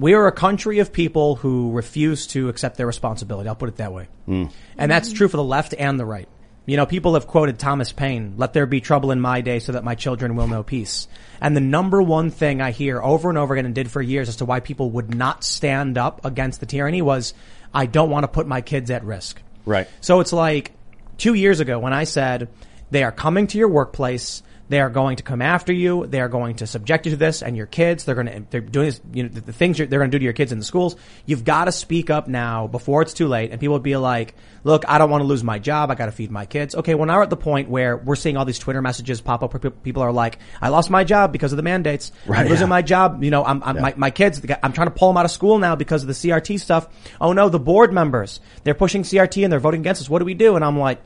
we 0.00 0.14
are 0.14 0.26
a 0.26 0.32
country 0.32 0.78
of 0.78 0.92
people 0.92 1.36
who 1.36 1.72
refuse 1.72 2.26
to 2.28 2.48
accept 2.48 2.76
their 2.76 2.86
responsibility. 2.86 3.48
I'll 3.48 3.54
put 3.54 3.68
it 3.68 3.76
that 3.76 3.92
way. 3.92 4.08
Hmm. 4.26 4.46
And 4.78 4.90
that's 4.90 5.12
true 5.12 5.28
for 5.28 5.36
the 5.36 5.44
left 5.44 5.74
and 5.78 6.00
the 6.00 6.06
right. 6.06 6.28
You 6.66 6.76
know, 6.76 6.86
people 6.86 7.14
have 7.14 7.26
quoted 7.26 7.58
Thomas 7.58 7.92
Paine, 7.92 8.34
let 8.36 8.52
there 8.52 8.66
be 8.66 8.80
trouble 8.80 9.10
in 9.10 9.20
my 9.20 9.40
day 9.40 9.58
so 9.58 9.72
that 9.72 9.82
my 9.82 9.94
children 9.94 10.36
will 10.36 10.46
know 10.46 10.62
peace. 10.62 11.08
And 11.40 11.56
the 11.56 11.60
number 11.60 12.00
one 12.00 12.30
thing 12.30 12.60
I 12.60 12.70
hear 12.70 13.02
over 13.02 13.28
and 13.28 13.36
over 13.36 13.54
again 13.54 13.66
and 13.66 13.74
did 13.74 13.90
for 13.90 14.00
years 14.00 14.28
as 14.28 14.36
to 14.36 14.44
why 14.44 14.60
people 14.60 14.90
would 14.90 15.14
not 15.14 15.42
stand 15.42 15.98
up 15.98 16.24
against 16.24 16.60
the 16.60 16.66
tyranny 16.66 17.02
was, 17.02 17.34
I 17.74 17.86
don't 17.86 18.10
want 18.10 18.24
to 18.24 18.28
put 18.28 18.46
my 18.46 18.60
kids 18.60 18.90
at 18.90 19.04
risk. 19.04 19.40
Right. 19.66 19.88
So 20.00 20.20
it's 20.20 20.32
like 20.32 20.72
two 21.18 21.34
years 21.34 21.60
ago 21.60 21.78
when 21.78 21.92
I 21.92 22.04
said 22.04 22.48
they 22.90 23.02
are 23.02 23.12
coming 23.12 23.46
to 23.48 23.58
your 23.58 23.68
workplace. 23.68 24.42
They 24.70 24.80
are 24.80 24.88
going 24.88 25.16
to 25.16 25.24
come 25.24 25.42
after 25.42 25.72
you. 25.72 26.06
They 26.06 26.20
are 26.20 26.28
going 26.28 26.54
to 26.56 26.66
subject 26.66 27.04
you 27.04 27.10
to 27.10 27.16
this 27.16 27.42
and 27.42 27.56
your 27.56 27.66
kids. 27.66 28.04
They're 28.04 28.14
going 28.14 28.28
to, 28.28 28.44
they're 28.50 28.60
doing 28.60 28.86
this, 28.86 29.00
you 29.12 29.24
know, 29.24 29.28
the, 29.28 29.40
the 29.40 29.52
things 29.52 29.80
you're, 29.80 29.88
they're 29.88 29.98
going 29.98 30.12
to 30.12 30.14
do 30.14 30.20
to 30.20 30.24
your 30.24 30.32
kids 30.32 30.52
in 30.52 30.60
the 30.60 30.64
schools. 30.64 30.94
You've 31.26 31.42
got 31.44 31.64
to 31.64 31.72
speak 31.72 32.08
up 32.08 32.28
now 32.28 32.68
before 32.68 33.02
it's 33.02 33.12
too 33.12 33.26
late. 33.26 33.50
And 33.50 33.58
people 33.58 33.72
would 33.72 33.82
be 33.82 33.96
like, 33.96 34.36
look, 34.62 34.84
I 34.86 34.98
don't 34.98 35.10
want 35.10 35.22
to 35.22 35.26
lose 35.26 35.42
my 35.42 35.58
job. 35.58 35.90
I 35.90 35.96
got 35.96 36.06
to 36.06 36.12
feed 36.12 36.30
my 36.30 36.46
kids. 36.46 36.76
Okay. 36.76 36.94
Well, 36.94 37.06
now 37.06 37.16
we're 37.16 37.24
at 37.24 37.30
the 37.30 37.36
point 37.36 37.68
where 37.68 37.96
we're 37.96 38.14
seeing 38.14 38.36
all 38.36 38.44
these 38.44 38.60
Twitter 38.60 38.80
messages 38.80 39.20
pop 39.20 39.42
up 39.42 39.52
where 39.52 39.58
pe- 39.58 39.76
people 39.82 40.04
are 40.04 40.12
like, 40.12 40.38
I 40.62 40.68
lost 40.68 40.88
my 40.88 41.02
job 41.02 41.32
because 41.32 41.52
of 41.52 41.56
the 41.56 41.64
mandates. 41.64 42.12
Right, 42.24 42.38
I'm 42.38 42.46
losing 42.46 42.66
yeah. 42.66 42.70
my 42.70 42.82
job. 42.82 43.24
You 43.24 43.32
know, 43.32 43.44
I'm, 43.44 43.64
I'm 43.64 43.80
my, 43.80 43.94
my 43.96 44.10
kids, 44.12 44.40
I'm 44.62 44.72
trying 44.72 44.86
to 44.86 44.94
pull 44.94 45.08
them 45.08 45.16
out 45.16 45.24
of 45.24 45.32
school 45.32 45.58
now 45.58 45.74
because 45.74 46.02
of 46.02 46.06
the 46.06 46.14
CRT 46.14 46.60
stuff. 46.60 46.88
Oh 47.20 47.32
no, 47.32 47.48
the 47.48 47.58
board 47.58 47.92
members, 47.92 48.38
they're 48.62 48.74
pushing 48.74 49.02
CRT 49.02 49.42
and 49.42 49.52
they're 49.52 49.58
voting 49.58 49.80
against 49.80 50.00
us. 50.00 50.08
What 50.08 50.20
do 50.20 50.24
we 50.24 50.34
do? 50.34 50.54
And 50.54 50.64
I'm 50.64 50.78
like, 50.78 51.00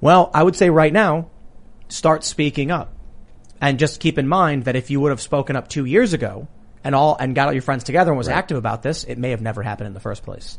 well, 0.00 0.32
I 0.34 0.42
would 0.42 0.56
say 0.56 0.68
right 0.68 0.92
now, 0.92 1.30
start 1.92 2.24
speaking 2.24 2.70
up. 2.70 2.92
And 3.60 3.78
just 3.78 4.00
keep 4.00 4.18
in 4.18 4.26
mind 4.26 4.64
that 4.64 4.74
if 4.74 4.90
you 4.90 4.98
would 5.00 5.10
have 5.10 5.20
spoken 5.20 5.54
up 5.54 5.68
two 5.68 5.84
years 5.84 6.14
ago 6.14 6.48
and 6.82 6.94
all, 6.96 7.16
and 7.20 7.34
got 7.34 7.46
all 7.46 7.52
your 7.52 7.62
friends 7.62 7.84
together 7.84 8.10
and 8.10 8.18
was 8.18 8.26
Right. 8.26 8.36
active 8.36 8.56
about 8.56 8.82
this, 8.82 9.04
it 9.04 9.18
may 9.18 9.30
have 9.30 9.40
never 9.40 9.62
happened 9.62 9.86
in 9.86 9.94
the 9.94 10.00
first 10.00 10.24
place. 10.24 10.58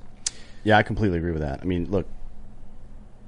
Yeah, 0.63 0.77
I 0.77 0.83
completely 0.83 1.17
agree 1.17 1.33
with 1.33 1.41
that. 1.41 1.59
I 1.61 1.65
mean, 1.65 1.91
look, 1.91 2.07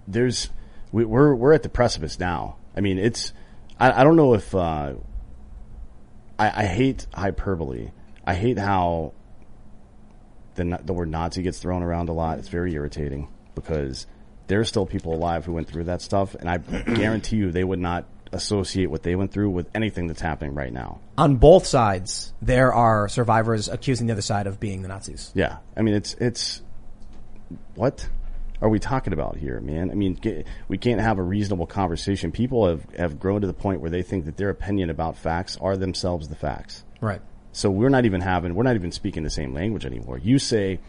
there's 0.08 0.50
we, 0.94 1.04
we're 1.04 1.36
we're 1.36 1.52
at 1.54 1.64
the 1.64 1.70
precipice 1.70 2.20
now. 2.20 2.56
I 2.78 2.80
mean, 2.80 2.98
it's 2.98 3.34
I, 3.78 4.02
I 4.02 4.04
don't 4.06 4.16
know 4.16 4.34
if 4.34 4.56
uh, 4.56 4.94
I, 6.40 6.64
I 6.64 6.66
hate 6.68 7.06
hyperbole. 7.14 7.92
I 8.26 8.34
hate 8.36 8.58
how 8.58 9.12
the 10.56 10.80
the 10.86 10.94
word 10.94 11.10
Nazi 11.10 11.42
gets 11.42 11.60
thrown 11.60 11.84
around 11.84 12.08
a 12.08 12.14
lot. 12.14 12.40
It's 12.40 12.48
very 12.48 12.72
irritating 12.74 13.28
because 13.56 14.08
there 14.48 14.60
are 14.60 14.66
still 14.66 14.86
people 14.86 15.14
alive 15.14 15.46
who 15.46 15.54
went 15.54 15.68
through 15.68 15.86
that 15.86 16.02
stuff, 16.02 16.36
and 16.36 16.50
I 16.50 16.58
guarantee 16.58 17.38
you 17.38 17.52
they 17.52 17.64
would 17.64 17.80
not 17.80 18.06
associate 18.32 18.88
what 18.88 19.04
they 19.04 19.16
went 19.16 19.32
through 19.32 19.50
with 19.50 19.68
anything 19.74 20.08
that's 20.08 20.22
happening 20.22 20.54
right 20.54 20.72
now. 20.72 21.00
On 21.18 21.38
both 21.38 21.66
sides, 21.66 22.34
there 22.42 22.74
are 22.74 23.08
survivors 23.08 23.70
accusing 23.70 24.08
the 24.08 24.14
other 24.14 24.22
side 24.22 24.48
of 24.48 24.60
being 24.60 24.82
the 24.82 24.88
Nazis. 24.88 25.32
Yeah, 25.34 25.58
I 25.76 25.82
mean 25.82 25.96
it's 25.96 26.14
it's 26.16 26.62
what 27.76 28.08
are 28.62 28.70
we 28.70 28.80
talking 28.80 29.14
about 29.14 29.38
here, 29.38 29.60
man? 29.60 29.92
I 29.92 29.96
mean, 29.96 30.14
get, 30.14 30.48
we 30.68 30.78
can't 30.78 31.02
have 31.02 31.18
a 31.18 31.24
reasonable 31.24 31.68
conversation. 31.68 32.32
People 32.32 32.68
have 32.68 32.86
have 32.96 33.20
grown 33.20 33.42
to 33.42 33.48
the 33.48 33.54
point 33.54 33.82
where 33.82 33.90
they 33.90 34.02
think 34.02 34.26
that 34.26 34.38
their 34.38 34.50
opinion 34.50 34.90
about 34.90 35.18
facts 35.18 35.58
are 35.62 35.78
themselves 35.78 36.28
the 36.28 36.36
facts. 36.36 36.84
Right. 37.02 37.22
So 37.52 37.70
we're 37.70 37.90
not 37.90 38.06
even 38.06 38.22
having 38.22 38.56
we're 38.56 38.64
not 38.64 38.76
even 38.76 38.92
speaking 38.92 39.24
the 39.24 39.30
same 39.30 39.54
language 39.54 39.86
anymore. 39.86 40.18
You 40.18 40.40
say 40.40 40.80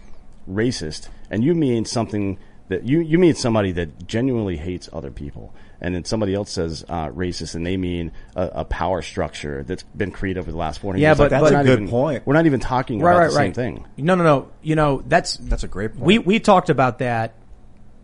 racist, 0.49 1.09
and 1.31 1.45
you 1.45 1.55
mean 1.55 1.85
something 1.85 2.39
That 2.69 2.85
you 2.85 2.99
you 3.01 3.19
meet 3.19 3.37
somebody 3.37 3.73
that 3.73 4.07
genuinely 4.09 4.57
hates 4.57 4.89
other 4.93 5.11
people, 5.13 5.55
and 5.81 5.95
then 5.95 6.05
somebody 6.05 6.35
else 6.35 6.51
says 6.51 6.85
uh, 6.89 7.09
racist, 7.11 7.55
and 7.55 7.65
they 7.65 7.77
mean 7.77 8.11
a, 8.35 8.51
a 8.57 8.65
power 8.65 9.03
structure 9.03 9.63
that's 9.63 9.85
been 9.85 10.11
created 10.11 10.41
over 10.41 10.51
the 10.51 10.57
last 10.57 10.81
forty 10.81 11.01
Yeah, 11.01 11.11
years. 11.11 11.19
but- 11.19 11.31
Like, 11.31 11.31
but- 11.31 11.43
we're 11.43 11.51
That's 11.51 11.53
a 11.53 11.57
not 11.59 11.65
good 11.67 11.79
even- 11.83 11.89
point. 11.89 12.27
We're 12.27 12.35
not 12.35 12.47
even 12.47 12.59
talking 12.59 12.99
right, 13.01 13.13
about 13.13 13.21
right, 13.21 13.29
the 13.29 13.35
same 13.37 13.53
thing. 13.53 13.87
No, 13.99 14.17
no, 14.17 14.25
no. 14.25 14.49
You 14.63 14.75
know, 14.75 15.03
that's 15.07 15.37
That's 15.37 15.63
a 15.63 15.69
great 15.69 15.93
point. 15.93 16.05
we 16.05 16.19
we 16.19 16.41
talked 16.41 16.71
about 16.71 16.99
that 16.99 17.35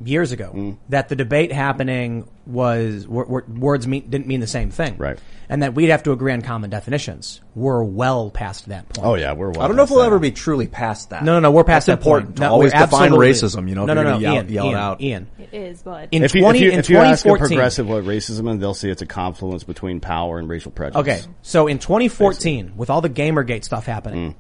years 0.07 0.32
ago. 0.32 0.53
Mm. 0.55 0.76
That 0.88 1.09
the 1.09 1.16
debate 1.16 1.53
happening 1.53 2.28
was 2.46 3.05
w- 3.05 3.24
w- 3.24 3.61
words 3.61 3.86
mean, 3.86 4.09
didn't 4.11 4.26
mean 4.26 4.40
the 4.40 4.46
same 4.46 4.70
thing, 4.70 4.96
Right. 4.98 5.18
And 5.48 5.62
that 5.62 5.74
we'd 5.74 5.90
have 5.90 6.03
to 6.05 6.12
agree 6.12 6.32
on 6.32 6.40
common 6.42 6.70
definitions. 6.70 7.40
We're 7.55 7.84
well 7.84 8.30
past 8.30 8.68
that 8.68 8.88
point. 8.88 9.07
Oh 9.07 9.14
yeah, 9.16 9.32
we're. 9.34 9.50
Well 9.50 9.61
I 9.62 9.66
don't 9.68 9.76
know 9.76 9.82
if 9.82 9.90
we'll 9.90 10.00
that. 10.00 10.07
ever 10.07 10.18
be 10.18 10.30
truly 10.32 10.66
past 10.66 11.11
that. 11.11 11.24
No, 11.24 11.34
no, 11.34 11.40
no. 11.40 11.50
We're 11.50 11.62
past 11.64 11.86
That's 11.86 11.98
that 12.03 12.07
important 12.09 12.28
point. 12.30 12.36
to 12.38 12.42
No, 12.42 12.53
always 12.53 12.72
define 12.72 13.11
racism. 13.12 13.68
You 13.68 13.74
know, 13.74 13.84
no, 13.84 13.92
if 13.92 13.96
no, 13.96 14.03
no. 14.03 14.18
yell, 14.18 14.34
Ian, 14.34 14.48
yell 14.48 14.64
Ian, 14.66 14.74
it 14.74 14.78
out. 14.78 15.00
Ian. 15.03 15.28
It 15.38 15.48
is, 15.53 15.82
but 15.82 16.09
In 16.11 16.24
if 16.24 16.34
you, 16.34 16.40
20 16.40 16.59
if 16.59 16.64
you, 16.64 16.70
in 16.72 16.78
if 16.78 16.88
you 16.90 16.96
ask 16.96 17.24
a 17.24 17.28
2014 17.28 17.57
progressive 17.57 17.88
what 17.88 18.05
racism 18.05 18.55
is, 18.55 18.61
they'll 18.61 18.72
say 18.74 18.88
it's 18.90 19.03
a 19.03 19.07
confluence 19.07 19.62
between 19.64 20.00
power 20.00 20.38
and 20.38 20.48
racial 20.48 20.70
prejudice. 20.72 21.00
Okay, 21.00 21.20
so 21.42 21.66
in 21.66 21.78
2014, 21.78 22.72
with 22.76 22.88
all 22.90 23.00
the 23.03 23.11
GamerGate 23.11 23.62
stuff 23.64 23.84
happening, 23.86 24.30
Mm. 24.32 24.34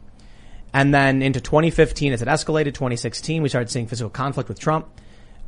and 0.72 0.94
then 0.94 1.20
into 1.20 1.40
2015, 1.42 2.14
as 2.14 2.22
it 2.22 2.28
escalated, 2.28 2.72
2016, 2.74 3.42
we 3.42 3.48
started 3.50 3.68
seeing 3.70 3.86
physical 3.86 4.08
conflict 4.10 4.48
with 4.48 4.58
Trump. 4.58 4.86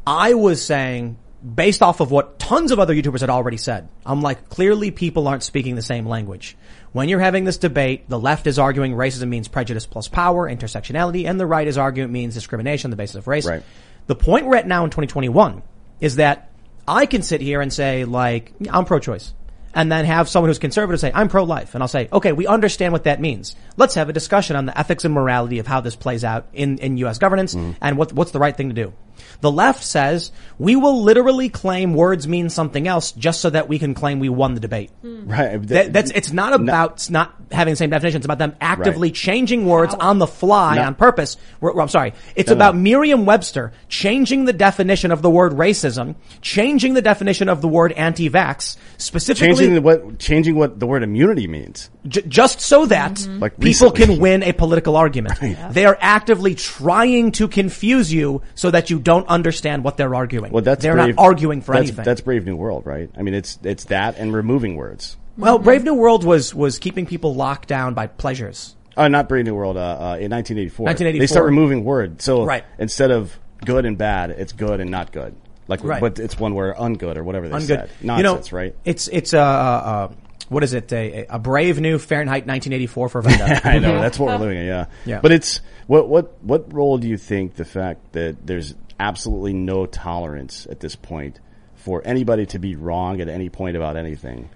I 0.07 0.35
was 0.35 0.65
saying, 0.65 1.17
based 1.55 1.83
off 1.83 2.01
of 2.01 2.11
what 2.11 2.39
tons 2.39 2.71
of 2.71 2.79
other 2.79 2.95
YouTubers 2.95 3.21
had 3.21 3.31
already 3.31 3.57
said, 3.57 3.89
I'm 4.05 4.23
like, 4.23 4.49
clearly 4.49 4.91
people 4.91 5.29
aren't 5.29 5.43
speaking 5.43 5.75
the 5.75 5.83
same 5.83 6.07
language. 6.07 6.57
When 6.93 7.09
you're 7.09 7.21
having 7.21 7.45
this 7.45 7.59
debate, 7.59 8.09
the 8.09 8.19
left 8.19 8.47
is 8.47 8.59
arguing 8.59 8.93
racism 8.93 9.29
means 9.29 9.49
prejudice 9.49 9.87
plus 9.87 10.09
power, 10.09 10.49
intersectionality, 10.49 11.29
and 11.29 11.41
the 11.41 11.47
right 11.47 11.67
is 11.67 11.77
arguing 11.77 12.11
it 12.11 12.13
means 12.13 12.35
discrimination 12.35 12.89
on 12.89 12.91
the 12.91 12.97
basis 12.97 13.17
of 13.17 13.27
race. 13.27 13.47
Right. 13.47 13.63
The 14.07 14.15
point 14.15 14.47
we're 14.47 14.57
at 14.57 14.67
now 14.67 14.85
in 14.85 14.91
2021 14.91 15.63
is 16.01 16.17
that 16.17 16.51
I 16.87 17.07
can 17.07 17.23
sit 17.23 17.41
here 17.41 17.61
and 17.61 17.73
say, 17.73 18.05
like, 18.05 18.53
I'm 18.71 18.85
pro-choice. 18.85 19.33
And 19.75 19.91
then 19.91 20.05
have 20.05 20.29
someone 20.29 20.51
who's 20.51 20.59
conservative 20.59 21.01
say, 21.01 21.11
I'm 21.14 21.29
pro-life. 21.29 21.75
And 21.75 21.83
I'll 21.83 21.89
say, 21.89 22.09
okay, 22.12 22.33
we 22.33 22.47
understand 22.47 22.93
what 22.93 23.05
that 23.05 23.20
means. 23.20 23.57
Let's 23.77 23.95
have 23.95 24.09
a 24.09 24.12
discussion 24.12 24.57
on 24.57 24.66
the 24.66 24.79
ethics 24.79 25.05
and 25.05 25.12
morality 25.12 25.59
of 25.59 25.66
how 25.66 25.81
this 25.81 25.97
plays 25.97 26.25
out 26.25 26.47
in, 26.53 26.79
in 26.79 26.97
U.S. 26.99 27.18
governance 27.18 27.55
mm-hmm. 27.55 27.72
and 27.81 27.99
what, 27.99 28.12
what's 28.12 28.31
the 28.31 28.39
right 28.39 28.57
thing 28.57 28.68
to 28.68 28.75
do. 28.75 28.93
The 29.41 29.51
left 29.51 29.83
says, 29.85 30.33
we 30.59 30.77
will 30.77 31.03
literally 31.03 31.49
claim 31.49 31.95
words 31.95 32.27
mean 32.27 32.51
something 32.51 32.89
else 32.89 33.12
just 33.12 33.41
so 33.41 33.51
that 33.51 33.68
we 33.68 33.79
can 33.79 33.95
claim 33.95 34.18
we 34.18 34.29
won 34.29 34.55
the 34.55 34.61
debate. 34.61 34.91
Mm-hmm. 35.05 35.31
Right. 35.31 35.62
That, 35.68 35.93
that's, 35.93 36.11
it's 36.11 36.33
not 36.33 36.53
about 36.53 37.09
not 37.11 37.35
having 37.53 37.72
the 37.72 37.77
same 37.77 37.91
definition. 37.91 38.18
It's 38.18 38.27
about 38.27 38.39
them 38.39 38.57
actively 38.61 39.09
Right. 39.09 39.14
changing 39.14 39.66
words 39.66 39.95
on 39.95 40.18
the 40.18 40.27
fly 40.27 40.77
No. 40.77 40.83
on 40.83 40.95
purpose. 40.95 41.37
We're- 41.61 41.81
I'm 41.81 41.89
sorry. 41.89 42.14
It's 42.35 42.49
No, 42.49 42.55
no. 42.55 42.57
about 42.57 42.77
Merriam-Webster 42.77 43.72
changing 43.89 44.47
the 44.47 44.53
definition 44.53 45.11
of 45.11 45.22
the 45.22 45.31
word 45.31 45.53
racism, 45.53 46.14
changing 46.41 46.95
the 46.95 47.03
definition 47.03 47.49
of 47.49 47.61
the 47.61 47.68
word 47.68 47.93
anti-vax, 47.93 48.77
specifically 48.99 49.64
changing 49.65 49.75
the, 49.75 49.81
what 49.83 50.19
changing 50.19 50.55
what 50.57 50.79
the 50.81 50.87
word 50.87 51.03
immunity 51.03 51.47
means. 51.47 51.91
j- 52.07 52.23
just 52.29 52.61
so 52.61 52.87
that 52.87 53.27
Like 53.29 53.53
people 53.59 53.91
recently. 53.91 54.07
can 54.07 54.21
win 54.21 54.43
a 54.43 54.53
political 54.53 54.97
argument. 54.97 55.39
They 55.73 55.85
are 55.87 55.99
actively 56.01 56.55
trying 56.55 57.33
to 57.33 57.49
confuse 57.49 58.12
you 58.12 58.43
so 58.55 58.71
that 58.71 58.91
you 58.91 58.99
don't 58.99 59.27
understand 59.29 59.85
what 59.85 59.97
they're 59.97 60.15
arguing. 60.15 60.53
Well, 60.53 60.62
that's 60.62 60.83
they're 60.83 60.95
brave, 60.95 61.17
not 61.17 61.23
arguing 61.25 61.61
for 61.62 61.73
that's, 61.75 61.89
anything. 61.89 62.05
That's 62.05 62.21
Brave 62.21 62.45
New 62.47 62.57
World, 62.57 62.87
right? 62.87 63.11
I 63.17 63.23
mean, 63.23 63.35
it's 63.35 63.59
it's 63.62 63.85
that 63.85 64.19
and 64.19 64.33
removing 64.33 64.77
words. 64.77 65.17
well, 65.37 65.59
Brave 65.59 65.85
New 65.85 65.95
World 65.95 66.25
was 66.25 66.55
was 66.55 66.79
keeping 66.79 67.07
people 67.07 67.35
locked 67.35 67.69
down 67.69 67.95
by 67.95 68.07
pleasures. 68.07 68.77
Uh, 68.97 69.09
not 69.09 69.29
Brave 69.29 69.45
New 69.45 69.55
World. 69.57 69.77
Uh, 69.77 69.81
uh, 69.81 70.17
in 70.21 70.31
1984, 70.31 70.85
1984. 70.87 71.19
they 71.19 71.27
start 71.27 71.47
removing 71.47 71.83
words. 71.85 72.23
So 72.23 72.45
Right. 72.45 72.65
instead 72.79 73.11
of 73.11 73.37
good 73.65 73.85
and 73.87 73.99
bad, 73.99 74.31
it's 74.31 74.53
good 74.53 74.79
and 74.81 74.91
not 74.91 75.11
good. 75.11 75.35
Like, 75.69 75.83
Right. 75.83 76.01
but 76.01 76.19
it's 76.19 76.39
one 76.39 76.55
where 76.55 76.75
ungood 76.75 77.17
or 77.17 77.25
whatever 77.25 77.49
they 77.49 77.57
Ungood. 77.57 77.67
said. 77.67 77.91
You 78.01 78.07
know, 78.09 78.17
Nonsense, 78.17 78.53
right? 78.53 78.75
It's 78.85 79.09
it's 79.09 79.33
a 79.33 79.41
uh, 79.41 79.43
uh, 79.43 80.12
what 80.51 80.62
is 80.62 80.75
it? 80.75 80.93
A, 80.93 81.27
a 81.31 81.39
brave 81.39 81.81
new 81.81 81.99
Fahrenheit 81.99 82.47
1984 82.47 83.09
for 83.09 83.23
Vendetta. 83.23 83.61
I 83.69 83.79
know 83.79 84.01
that's 84.01 84.19
what 84.19 84.29
we're 84.29 84.47
living 84.47 84.59
in. 84.59 84.67
Yeah. 84.67 84.87
Yeah. 85.07 85.21
But 85.21 85.33
it's 85.33 85.61
what 85.87 86.09
what 86.09 86.43
what 86.43 86.73
role 86.73 86.99
do 86.99 87.09
you 87.09 87.17
think 87.17 87.55
the 87.55 87.65
fact 87.65 88.12
that 88.12 88.47
there's 88.47 88.75
absolutely 89.01 89.55
no 89.55 89.87
tolerance 89.87 90.67
at 90.71 90.81
this 90.81 90.97
point 90.97 91.41
for 91.77 92.03
anybody 92.05 92.47
to 92.47 92.59
be 92.59 92.77
wrong 92.77 93.21
at 93.21 93.29
any 93.29 93.49
point 93.49 93.77
about 93.77 93.97
anything? 93.97 94.51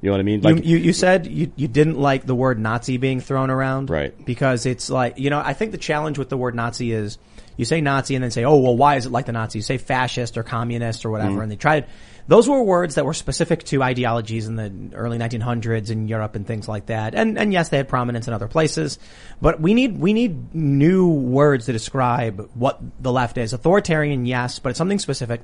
You 0.00 0.10
know 0.10 0.14
what 0.14 0.20
I 0.20 0.22
mean? 0.24 0.42
you, 0.42 0.54
you, 0.56 0.76
you 0.76 0.92
said 0.92 1.26
you, 1.26 1.50
you 1.56 1.66
didn't 1.66 1.98
like 1.98 2.26
the 2.26 2.34
word 2.34 2.58
Nazi 2.58 2.98
being 2.98 3.20
thrown 3.20 3.48
around. 3.50 3.88
Right. 3.88 4.12
Because 4.26 4.66
it's 4.66 4.90
like, 4.90 5.18
you 5.18 5.30
know, 5.30 5.40
I 5.42 5.54
think 5.54 5.72
the 5.72 5.78
challenge 5.78 6.18
with 6.18 6.28
the 6.28 6.36
word 6.36 6.54
Nazi 6.54 6.92
is 6.92 7.16
you 7.56 7.64
say 7.64 7.80
Nazi 7.80 8.14
and 8.14 8.22
then 8.22 8.30
say, 8.30 8.44
oh, 8.44 8.56
well, 8.56 8.76
why 8.76 8.96
is 8.96 9.06
it 9.06 9.12
like 9.12 9.26
the 9.26 9.32
Nazis? 9.32 9.56
You 9.56 9.62
say 9.62 9.78
fascist 9.78 10.36
or 10.36 10.42
communist 10.42 11.04
or 11.04 11.10
whatever. 11.10 11.38
Mhm. 11.38 11.42
And 11.44 11.52
they 11.52 11.56
tried, 11.56 11.86
those 12.26 12.48
were 12.48 12.62
words 12.62 12.94
that 12.94 13.04
were 13.04 13.14
specific 13.14 13.64
to 13.64 13.82
ideologies 13.82 14.46
in 14.46 14.56
the 14.56 14.96
early 14.96 15.18
1900s 15.18 15.90
in 15.90 16.08
Europe 16.08 16.34
and 16.34 16.46
things 16.46 16.68
like 16.68 16.86
that. 16.86 17.14
And, 17.14 17.38
and 17.38 17.52
yes, 17.52 17.68
they 17.68 17.76
had 17.76 17.88
prominence 17.88 18.26
in 18.28 18.34
other 18.34 18.48
places. 18.48 18.98
But 19.40 19.60
we 19.60 19.74
need, 19.74 19.98
we 19.98 20.12
need 20.12 20.54
new 20.54 21.08
words 21.08 21.66
to 21.66 21.72
describe 21.72 22.50
what 22.54 22.80
the 23.00 23.12
left 23.12 23.38
is. 23.38 23.52
Authoritarian, 23.52 24.26
yes, 24.26 24.58
but 24.58 24.70
it's 24.70 24.78
something 24.78 24.98
specific. 24.98 25.42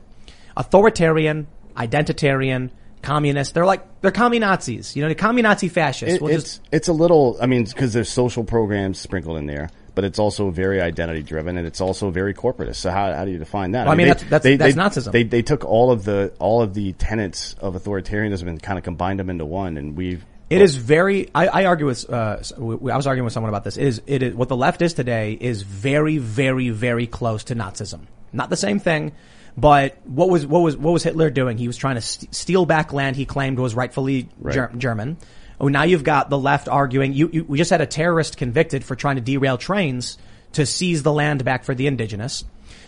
Authoritarian, 0.56 1.46
identitarian, 1.76 2.70
communist. 3.02 3.54
They're 3.54 3.66
like, 3.66 4.00
they're 4.00 4.10
communazis. 4.10 4.94
You 4.96 5.02
know, 5.02 5.08
the 5.08 5.14
communazi 5.14 5.70
fascists. 5.70 6.16
It, 6.16 6.22
We'll 6.22 6.32
it's 6.34 6.44
just, 6.44 6.62
it's 6.72 6.88
a 6.88 6.92
little. 6.92 7.38
I 7.40 7.46
mean, 7.46 7.64
because 7.64 7.92
there's 7.92 8.08
social 8.10 8.44
programs 8.44 8.98
sprinkled 8.98 9.38
in 9.38 9.46
there, 9.46 9.70
but 10.00 10.06
it's 10.06 10.18
also 10.18 10.48
very 10.48 10.80
identity 10.80 11.22
driven, 11.22 11.58
and 11.58 11.66
it's 11.66 11.82
also 11.82 12.10
very 12.10 12.32
corporatist. 12.32 12.76
So 12.76 12.90
how, 12.90 13.12
how 13.12 13.26
do 13.26 13.30
you 13.30 13.36
define 13.38 13.72
that? 13.72 13.84
Well, 13.84 13.92
I 13.92 13.96
mean, 13.96 14.06
that's- 14.06 14.28
that's- 14.30 14.74
that's 14.74 14.96
Nazism. 14.96 15.12
They 15.12 15.24
they 15.24 15.42
took 15.42 15.62
all 15.66 15.90
of 15.90 16.04
the 16.04 16.32
all 16.38 16.62
of 16.62 16.72
the 16.72 16.94
tenets 16.94 17.54
of 17.60 17.74
authoritarianism 17.74 18.48
and 18.48 18.62
kind 18.62 18.78
of 18.78 18.84
combined 18.84 19.18
them 19.20 19.28
into 19.28 19.44
one, 19.44 19.76
and 19.76 19.94
we've. 19.96 20.24
It 20.48 20.62
is 20.62 20.76
very. 20.76 21.28
I, 21.34 21.46
I 21.48 21.64
argue 21.66 21.84
with. 21.86 22.08
Uh, 22.10 22.38
I 22.56 22.60
was 22.96 23.06
arguing 23.06 23.24
with 23.24 23.34
someone 23.34 23.50
about 23.50 23.64
this. 23.64 23.76
It 23.76 23.84
is. 23.86 24.02
It 24.06 24.22
is 24.22 24.34
what 24.34 24.48
the 24.48 24.56
left 24.56 24.80
is 24.82 24.94
today 24.94 25.36
is 25.38 25.60
very, 25.62 26.16
very, 26.18 26.70
very 26.70 27.06
close 27.06 27.44
to 27.44 27.54
Nazism. 27.54 28.00
Not 28.32 28.48
the 28.50 28.56
same 28.56 28.78
thing, 28.80 29.12
but 29.56 29.98
what 30.04 30.28
was 30.30 30.46
what 30.46 30.60
was 30.60 30.76
what 30.78 30.92
was 30.92 31.02
Hitler 31.02 31.28
doing? 31.30 31.58
He 31.58 31.66
was 31.66 31.76
trying 31.76 31.96
to 31.96 32.00
st- 32.00 32.34
steal 32.34 32.64
back 32.66 32.92
land 32.92 33.16
he 33.16 33.26
claimed 33.26 33.58
was 33.58 33.74
rightfully 33.74 34.28
Right. 34.40 34.54
Ger- 34.54 34.72
German. 34.78 35.18
Oh, 35.60 35.68
now 35.68 35.82
you've 35.82 36.04
got 36.04 36.30
the 36.30 36.38
left 36.38 36.68
arguing. 36.68 37.12
You, 37.12 37.28
you 37.32 37.44
we 37.44 37.58
just 37.58 37.70
had 37.70 37.82
a 37.82 37.86
terrorist 37.86 38.38
convicted 38.38 38.82
for 38.82 38.96
trying 38.96 39.16
to 39.16 39.22
derail 39.22 39.58
trains 39.58 40.16
to 40.52 40.64
seize 40.64 41.02
the 41.02 41.12
land 41.12 41.44
back 41.44 41.64
for 41.64 41.74
the 41.74 41.86
indigenous. 41.86 42.44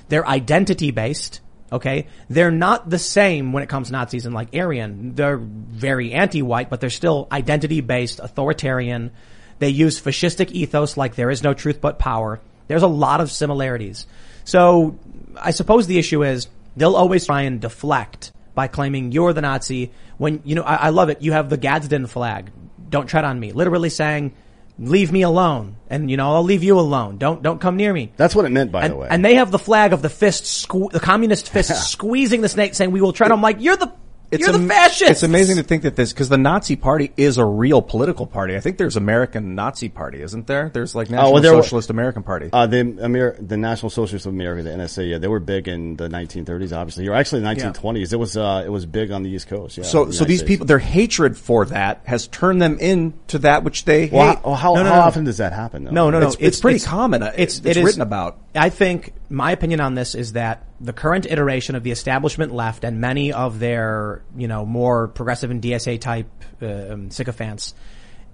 They're 0.08 0.26
identity 0.26 0.90
based. 0.90 1.40
Okay, 1.70 2.06
they're 2.28 2.50
not 2.50 2.90
the 2.90 2.98
same 2.98 3.52
when 3.52 3.62
it 3.62 3.68
comes 3.68 3.86
to 3.86 3.92
Nazis 3.92 4.26
and 4.26 4.34
like 4.34 4.54
Aryan. 4.54 5.14
They're 5.14 5.38
very 5.38 6.12
anti-white, 6.12 6.68
but 6.68 6.80
they're 6.82 6.90
still 6.90 7.28
identity-based, 7.32 8.20
authoritarian. 8.20 9.10
They 9.58 9.70
use 9.70 10.00
fascistic 10.00 10.50
ethos 10.50 10.98
like 10.98 11.14
there 11.14 11.30
is 11.30 11.42
no 11.42 11.54
truth 11.54 11.80
but 11.80 11.98
power. 11.98 12.40
There's 12.68 12.82
a 12.82 12.88
lot 12.88 13.22
of 13.22 13.30
similarities. 13.30 14.06
So 14.44 14.98
I 15.40 15.52
suppose 15.52 15.86
the 15.86 15.98
issue 15.98 16.24
is 16.24 16.48
they'll 16.76 16.96
always 16.96 17.24
try 17.24 17.42
and 17.42 17.60
deflect 17.60 18.32
by 18.54 18.68
claiming 18.68 19.12
you're 19.12 19.32
the 19.32 19.40
Nazi 19.40 19.92
when, 20.18 20.42
you 20.44 20.54
know, 20.54 20.62
I, 20.62 20.74
I 20.74 20.88
love 20.90 21.08
it. 21.08 21.22
You 21.22 21.32
have 21.32 21.50
the 21.50 21.56
Gadsden 21.56 22.06
flag. 22.06 22.50
Don't 22.88 23.06
tread 23.06 23.24
on 23.24 23.40
me. 23.40 23.52
Literally 23.52 23.88
saying, 23.88 24.34
leave 24.78 25.12
me 25.12 25.22
alone. 25.22 25.76
And, 25.88 26.10
you 26.10 26.16
know, 26.16 26.34
I'll 26.34 26.42
leave 26.42 26.62
you 26.62 26.78
alone. 26.78 27.18
Don't, 27.18 27.42
don't 27.42 27.60
come 27.60 27.76
near 27.76 27.92
me. 27.92 28.12
That's 28.16 28.34
what 28.34 28.44
it 28.44 28.50
meant, 28.50 28.72
by 28.72 28.82
and, 28.82 28.92
the 28.92 28.96
way. 28.96 29.08
And 29.10 29.24
they 29.24 29.36
have 29.36 29.50
the 29.50 29.58
flag 29.58 29.92
of 29.92 30.02
the 30.02 30.10
fist, 30.10 30.44
sque- 30.44 30.92
the 30.92 31.00
communist 31.00 31.48
fist 31.50 31.90
squeezing 31.90 32.40
the 32.40 32.48
snake, 32.48 32.74
saying, 32.74 32.90
"We 32.90 33.00
will 33.00 33.12
tread." 33.12 33.32
I'm 33.32 33.42
like, 33.42 33.56
"You're 33.60 33.76
the, 33.76 33.92
you're 34.40 34.52
the 34.52 34.58
am- 34.58 34.68
fascist." 34.68 35.10
It's 35.10 35.22
amazing 35.22 35.56
to 35.56 35.62
think 35.62 35.82
that 35.82 35.96
this 35.96 36.12
because 36.12 36.28
the 36.28 36.38
Nazi 36.38 36.76
Party 36.76 37.12
is 37.16 37.38
a 37.38 37.44
real 37.44 37.82
political 37.82 38.26
party. 38.26 38.56
I 38.56 38.60
think 38.60 38.78
there's 38.78 38.96
American 38.96 39.54
Nazi 39.54 39.88
Party, 39.88 40.22
isn't 40.22 40.46
there? 40.46 40.70
There's 40.72 40.94
like 40.94 41.10
National 41.10 41.28
Oh, 41.28 41.32
well, 41.32 41.42
there 41.42 41.54
were- 41.54 41.62
Socialist 41.62 41.90
American 41.90 42.22
Party. 42.22 42.50
Uh, 42.52 42.66
the 42.66 42.78
Amer- 43.02 43.36
the 43.40 43.56
National 43.56 43.90
Socialists 43.90 44.26
of 44.26 44.32
America, 44.32 44.62
the 44.62 44.70
NSA, 44.70 45.10
yeah, 45.10 45.18
they 45.18 45.28
were 45.28 45.40
big 45.40 45.68
in 45.68 45.96
the 45.96 46.08
1930s. 46.08 46.72
Obviously, 46.72 47.08
or 47.08 47.14
actually 47.14 47.40
the 47.40 47.46
1920s. 47.48 48.12
It 48.12 48.16
was 48.16 48.36
uh, 48.36 48.62
it 48.64 48.70
was 48.70 48.86
big 48.86 49.10
on 49.10 49.22
the 49.22 49.30
East 49.30 49.48
Coast. 49.48 49.76
Yeah, 49.78 49.84
so, 49.84 50.06
the 50.06 50.12
so 50.12 50.24
these 50.24 50.38
States. 50.38 50.48
people, 50.48 50.66
their 50.66 50.78
hatred 50.78 51.36
for 51.36 51.64
that 51.66 52.00
has 52.04 52.26
turned 52.28 52.60
them 52.62 52.78
into 52.78 53.38
that 53.40 53.64
which 53.64 53.84
they 53.84 54.08
Well, 54.12 54.28
hate. 54.28 54.38
how, 54.44 54.54
how, 54.54 54.74
No, 54.74 54.82
no, 54.84 54.88
how 54.90 54.94
no. 54.96 55.00
often 55.02 55.24
does 55.24 55.38
that 55.38 55.52
happen? 55.52 55.84
Though? 55.84 55.90
No, 55.90 56.10
no, 56.10 56.20
no. 56.20 56.26
It's- 56.28 56.36
it's 56.40 56.60
pretty 56.60 56.80
common. 56.80 57.22
Uh, 57.22 57.26
it's- 57.34 57.58
it's 57.58 57.66
it 57.66 57.76
is- 57.76 57.84
written 57.84 58.02
about. 58.02 58.38
I 58.54 58.68
think 58.68 59.12
my 59.32 59.50
opinion 59.52 59.80
on 59.80 59.94
this 59.94 60.14
is 60.14 60.34
that 60.34 60.64
the 60.80 60.92
current 60.92 61.26
iteration 61.26 61.74
of 61.74 61.82
the 61.82 61.90
establishment 61.90 62.52
left 62.52 62.84
and 62.84 63.00
many 63.00 63.32
of 63.32 63.58
their, 63.58 64.22
you 64.36 64.46
know, 64.46 64.64
more 64.66 65.08
progressive 65.08 65.50
and 65.50 65.62
DSA 65.62 66.00
type 66.00 66.28
uh, 66.60 66.66
um, 66.92 67.10
sycophants 67.10 67.74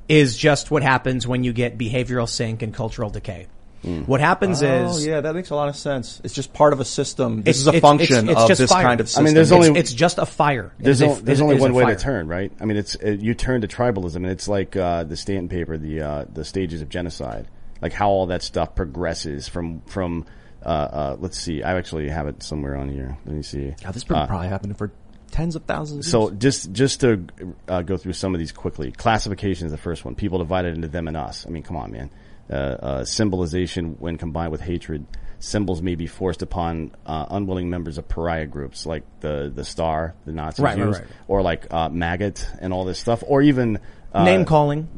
is 0.09 0.37
just 0.37 0.71
what 0.71 0.83
happens 0.83 1.27
when 1.27 1.45
you 1.45 1.53
get 1.53 1.79
behavioral 1.79 2.29
sink 2.29 2.63
and 2.63 2.75
cultural 2.75 3.11
decay. 3.11 3.47
What 3.83 4.21
happens 4.21 4.61
oh, 4.63 4.67
is 4.89 5.07
yeah, 5.07 5.21
that 5.21 5.35
makes 5.37 5.51
a 5.51 5.55
lot 5.55 5.69
of 5.69 5.77
sense. 5.77 6.21
It's 6.25 6.35
just 6.35 6.53
part 6.53 6.73
of 6.73 6.81
a 6.81 6.85
system. 6.85 7.43
This 7.43 7.61
It's- 7.61 7.61
is 7.61 7.67
a 7.67 7.71
it's- 7.77 7.81
function 7.81 8.29
it's- 8.29 8.33
it's 8.33 8.41
of 8.43 8.49
just 8.49 8.59
this 8.59 8.73
fire. 8.73 8.83
kind 8.83 9.01
of 9.01 9.11
I 9.17 9.23
mean, 9.23 9.35
there's 9.35 9.53
it's, 9.53 9.67
only 9.69 9.81
it's 9.81 9.93
just 9.93 10.19
a 10.19 10.27
fire. 10.27 10.73
There's, 10.81 11.01
is 11.01 11.03
a- 11.03 11.11
o- 11.11 11.15
there's 11.15 11.41
only 11.41 11.61
one 11.61 11.73
way 11.73 11.87
to 11.87 11.95
turn, 11.95 12.27
right? 12.27 12.51
I 12.61 12.65
mean, 12.65 12.77
it's 12.77 12.97
it, 12.97 13.21
you 13.21 13.35
turn 13.35 13.61
to 13.61 13.69
tribalism, 13.69 14.17
and 14.17 14.27
it's 14.27 14.49
like 14.49 14.75
uh, 14.75 15.05
the 15.05 15.17
Stanton 15.17 15.49
paper, 15.49 15.79
the 15.79 16.01
uh, 16.03 16.25
the 16.31 16.45
stages 16.45 16.83
of 16.83 16.89
genocide, 16.89 17.47
like 17.81 17.93
how 17.93 18.09
all 18.11 18.27
that 18.27 18.43
stuff 18.43 18.75
progresses 18.75 19.47
from 19.49 19.81
from 19.87 20.27
uh, 20.65 20.69
uh, 20.69 21.17
let's 21.21 21.39
see. 21.39 21.63
I 21.63 21.77
actually 21.77 22.09
have 22.09 22.27
it 22.27 22.43
somewhere 22.43 22.77
on 22.77 22.89
here. 22.89 23.17
Let 23.27 23.35
me 23.35 23.43
see. 23.43 23.75
God, 23.83 23.95
this 23.95 24.05
Uh, 24.09 24.27
probably 24.27 24.49
happened 24.49 24.77
for 24.79 24.91
tens 25.31 25.57
of 25.57 25.65
thousands. 25.65 26.07
Of 26.07 26.11
so 26.11 26.29
years. 26.29 26.39
just 26.39 26.73
just 26.73 27.01
to 27.01 27.27
uh, 27.69 27.83
go 27.83 27.97
through 27.97 28.15
some 28.15 28.35
of 28.35 28.39
these 28.39 28.53
quickly. 28.53 28.91
Classification 28.93 29.67
is 29.67 29.73
the 29.73 29.79
first 29.79 30.05
one. 30.05 30.15
People 30.15 30.39
divided 30.39 30.75
into 30.75 30.89
them 30.89 31.09
and 31.09 31.17
us. 31.17 31.47
I 31.47 31.51
mean, 31.51 31.63
come 31.63 31.77
on, 31.77 31.93
man. 31.93 32.11
Uh, 32.51 32.55
uh, 32.55 33.05
symbolization 33.05 33.97
when 33.99 34.17
combined 34.17 34.51
with 34.53 34.61
hatred. 34.61 35.07
Symbols 35.41 35.81
may 35.83 35.95
be 35.95 36.07
forced 36.09 36.43
upon 36.43 36.91
uh, 37.07 37.27
unwilling 37.31 37.71
members 37.71 37.97
of 37.99 38.09
pariah 38.09 38.47
groups 38.47 38.87
like 38.87 39.05
the 39.21 39.53
the 39.55 39.65
star, 39.65 40.15
the 40.25 40.33
Nazis 40.33 40.65
Right, 40.65 40.77
right, 40.79 40.95
right. 40.95 41.05
or 41.29 41.43
like 41.43 41.73
uh, 41.73 41.89
maggot 41.91 42.45
and 42.61 42.73
all 42.73 42.85
this 42.85 42.99
stuff, 42.99 43.23
or 43.25 43.41
even 43.43 43.79
uh, 44.13 44.25
Name 44.25 44.45
calling. 44.47 44.89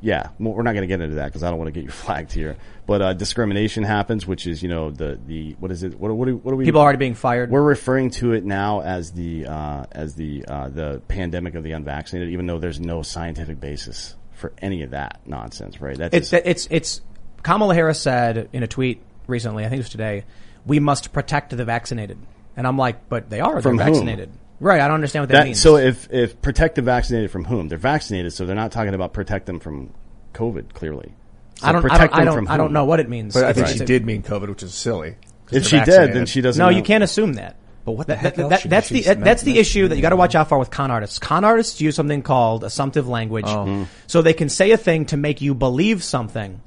Yeah, 0.00 0.28
we're 0.38 0.62
not 0.62 0.72
going 0.72 0.82
to 0.82 0.86
get 0.86 1.00
into 1.00 1.16
that 1.16 1.26
because 1.26 1.42
I 1.42 1.50
don't 1.50 1.58
want 1.58 1.68
to 1.68 1.72
get 1.72 1.84
you 1.84 1.90
flagged 2.04 2.32
here. 2.32 2.56
But 2.86 3.02
uh, 3.02 3.12
discrimination 3.12 3.84
happens, 3.84 4.26
which 4.26 4.46
is 4.46 4.62
you 4.62 4.68
know 4.68 4.90
the 4.90 5.18
the 5.26 5.56
what 5.60 5.70
is 5.70 5.82
it? 5.82 5.98
What 5.98 6.12
what 6.12 6.28
are, 6.28 6.34
what 6.36 6.52
are 6.52 6.56
we? 6.56 6.64
People 6.64 6.80
already 6.80 6.98
being 6.98 7.14
fired. 7.14 7.50
We're 7.50 7.62
referring 7.62 8.10
to 8.12 8.32
it 8.32 8.44
now 8.44 8.80
as 8.80 9.12
the 9.12 9.46
uh, 9.46 9.84
as 9.92 10.14
the 10.14 10.44
uh, 10.46 10.68
the 10.68 11.02
pandemic 11.08 11.54
of 11.54 11.62
the 11.62 11.72
unvaccinated, 11.72 12.32
even 12.32 12.46
though 12.46 12.58
there's 12.58 12.80
no 12.80 13.02
scientific 13.02 13.60
basis 13.60 14.16
for 14.32 14.52
any 14.58 14.82
of 14.82 14.90
that 14.90 15.20
nonsense. 15.26 15.80
Right? 15.80 15.96
That's 15.96 16.14
It's 16.16 16.30
just- 16.30 16.46
it's 16.46 16.68
it's 16.70 17.00
Kamala 17.42 17.74
Harris 17.74 18.00
said 18.00 18.48
in 18.52 18.62
a 18.62 18.66
tweet 18.66 19.00
recently, 19.26 19.64
I 19.64 19.68
think 19.68 19.78
it 19.78 19.84
was 19.84 19.90
today, 19.90 20.24
we 20.66 20.80
must 20.80 21.12
protect 21.12 21.56
the 21.56 21.64
vaccinated. 21.64 22.18
And 22.56 22.66
I'm 22.66 22.76
like, 22.76 23.08
but 23.08 23.30
they 23.30 23.40
are 23.40 23.62
From 23.62 23.78
vaccinated. 23.78 24.30
Right, 24.60 24.80
I 24.80 24.86
don't 24.86 24.96
understand 24.96 25.22
what 25.22 25.28
that, 25.30 25.38
that. 25.38 25.44
means. 25.46 25.60
So 25.60 25.76
if 25.76 26.12
if 26.12 26.40
protect 26.42 26.74
the 26.76 26.82
vaccinated 26.82 27.30
from 27.30 27.44
whom? 27.46 27.68
They're 27.68 27.78
vaccinated, 27.78 28.32
so 28.34 28.44
they're 28.46 28.54
not 28.54 28.70
talking 28.72 28.92
about 28.94 29.12
protect 29.14 29.46
them 29.46 29.58
from 29.58 29.90
COVID. 30.34 30.74
Clearly, 30.74 31.14
So 31.56 31.66
I 31.68 31.72
don't 31.72 31.90
I 31.90 31.98
don't 31.98 32.14
I 32.14 32.24
don't, 32.24 32.34
from 32.34 32.48
I 32.48 32.56
don't 32.58 32.72
know 32.72 32.84
what 32.84 33.00
it 33.00 33.08
means. 33.08 33.32
but 33.34 33.44
I 33.44 33.52
think 33.54 33.66
It's- 33.68 33.78
she 33.78 33.84
did 33.86 34.04
mean 34.04 34.22
COVID, 34.22 34.48
which 34.50 34.62
is 34.62 34.74
silly. 34.74 35.16
If 35.46 35.50
they're 35.50 35.62
she 35.64 35.80
did, 35.80 36.12
then 36.12 36.26
she 36.26 36.40
doesn't. 36.42 36.60
No, 36.62 36.70
know. 36.70 36.76
you 36.76 36.82
can't 36.82 37.02
assume 37.02 37.32
that. 37.34 37.56
But 37.86 37.92
what 37.92 38.06
the 38.06 38.12
That- 38.12 38.18
heck 38.18 38.34
that- 38.36 38.48
that- 38.50 38.62
that's 38.68 38.88
the 38.90 39.02
say? 39.02 39.14
that's 39.14 39.42
the 39.42 39.52
That's- 39.52 39.66
issue 39.66 39.88
that 39.88 39.96
you 39.96 40.02
got 40.02 40.10
to 40.10 40.16
watch 40.16 40.34
out 40.34 40.48
for 40.50 40.58
with 40.58 40.70
con 40.70 40.90
artists. 40.90 41.18
Con 41.18 41.44
artists 41.44 41.80
use 41.80 41.96
something 41.96 42.20
called 42.22 42.62
assumptive 42.62 43.08
language, 43.08 43.46
Oh. 43.48 43.64
Mm-hmm. 43.64 43.82
so 44.06 44.20
they 44.20 44.34
can 44.34 44.50
say 44.50 44.70
a 44.72 44.76
thing 44.76 45.06
to 45.06 45.16
make 45.16 45.40
you 45.40 45.54
believe 45.54 46.04
something 46.04 46.60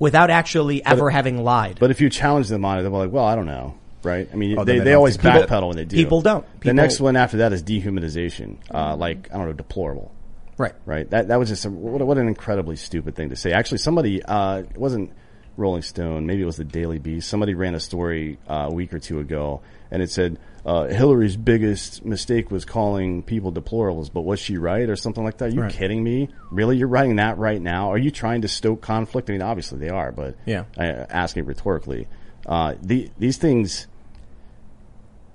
without 0.00 0.28
actually 0.30 0.84
ever 0.84 1.08
having 1.10 1.42
lied. 1.44 1.76
But 1.78 1.90
if 1.92 2.00
you 2.00 2.10
challenge 2.10 2.48
them 2.48 2.64
on 2.64 2.78
it, 2.78 2.82
they're 2.82 2.90
like, 2.90 3.12
"Well, 3.12 3.24
I 3.24 3.36
don't 3.36 3.46
know." 3.46 3.74
Right? 4.02 4.28
I 4.32 4.36
mean, 4.36 4.52
Oh, 4.58 4.64
then 4.64 4.66
they, 4.66 4.72
they 4.78 4.84
they 4.84 4.90
don't 4.92 4.96
always 4.98 5.16
think 5.16 5.34
people- 5.34 5.48
backpedal 5.48 5.68
when 5.68 5.76
they 5.76 5.84
do. 5.84 5.96
people 5.96 6.20
don't. 6.22 6.44
the 6.54 6.58
People- 6.60 6.74
next 6.74 7.00
one 7.00 7.16
after 7.16 7.38
that 7.38 7.52
is 7.52 7.62
dehumanization. 7.62 8.56
Uh, 8.72 8.96
like 8.96 9.28
I 9.32 9.36
don't 9.38 9.46
know, 9.46 9.52
deplorable. 9.52 10.12
right. 10.56 10.74
Right? 10.86 11.08
That 11.10 11.28
that 11.28 11.38
was 11.38 11.48
just 11.48 11.64
a, 11.64 11.70
what, 11.70 12.00
what 12.06 12.18
an 12.18 12.28
incredibly 12.28 12.76
stupid 12.76 13.14
thing 13.16 13.30
to 13.30 13.36
say. 13.36 13.52
Actually, 13.52 13.78
somebody 13.78 14.22
uh, 14.22 14.58
it 14.58 14.76
wasn't 14.78 15.12
Rolling 15.56 15.82
Stone, 15.82 16.26
maybe 16.26 16.42
it 16.42 16.46
was 16.46 16.56
the 16.56 16.64
Daily 16.64 16.98
Beast. 17.00 17.28
Somebody 17.28 17.54
ran 17.54 17.74
a 17.74 17.80
story 17.80 18.38
uh, 18.48 18.68
a 18.70 18.72
week 18.72 18.94
or 18.94 19.00
two 19.00 19.18
ago, 19.18 19.60
and 19.90 20.00
it 20.00 20.08
said 20.10 20.38
uh, 20.64 20.84
Hillary's 20.86 21.36
biggest 21.36 22.04
mistake 22.04 22.52
was 22.52 22.64
calling 22.64 23.24
people 23.24 23.50
deplorables. 23.52 24.12
But 24.12 24.20
was 24.22 24.38
she 24.38 24.56
right 24.56 24.88
or 24.88 24.94
something 24.94 25.24
like 25.24 25.38
that? 25.38 25.46
Are 25.46 25.54
you 25.54 25.62
Right. 25.62 25.72
kidding 25.72 26.04
me? 26.04 26.28
Really? 26.52 26.76
You're 26.76 26.86
writing 26.86 27.16
that 27.16 27.38
right 27.38 27.60
now? 27.60 27.90
Are 27.90 27.98
you 27.98 28.12
trying 28.12 28.42
to 28.42 28.48
stoke 28.48 28.80
conflict? 28.82 29.28
I 29.30 29.32
mean, 29.32 29.42
obviously 29.42 29.78
they 29.80 29.88
are, 29.88 30.12
but 30.12 30.36
Yeah. 30.46 30.64
I, 30.76 30.86
asking 30.86 31.46
rhetorically, 31.46 32.06
uh, 32.48 32.74
the, 32.82 33.10
these 33.18 33.36
things, 33.36 33.86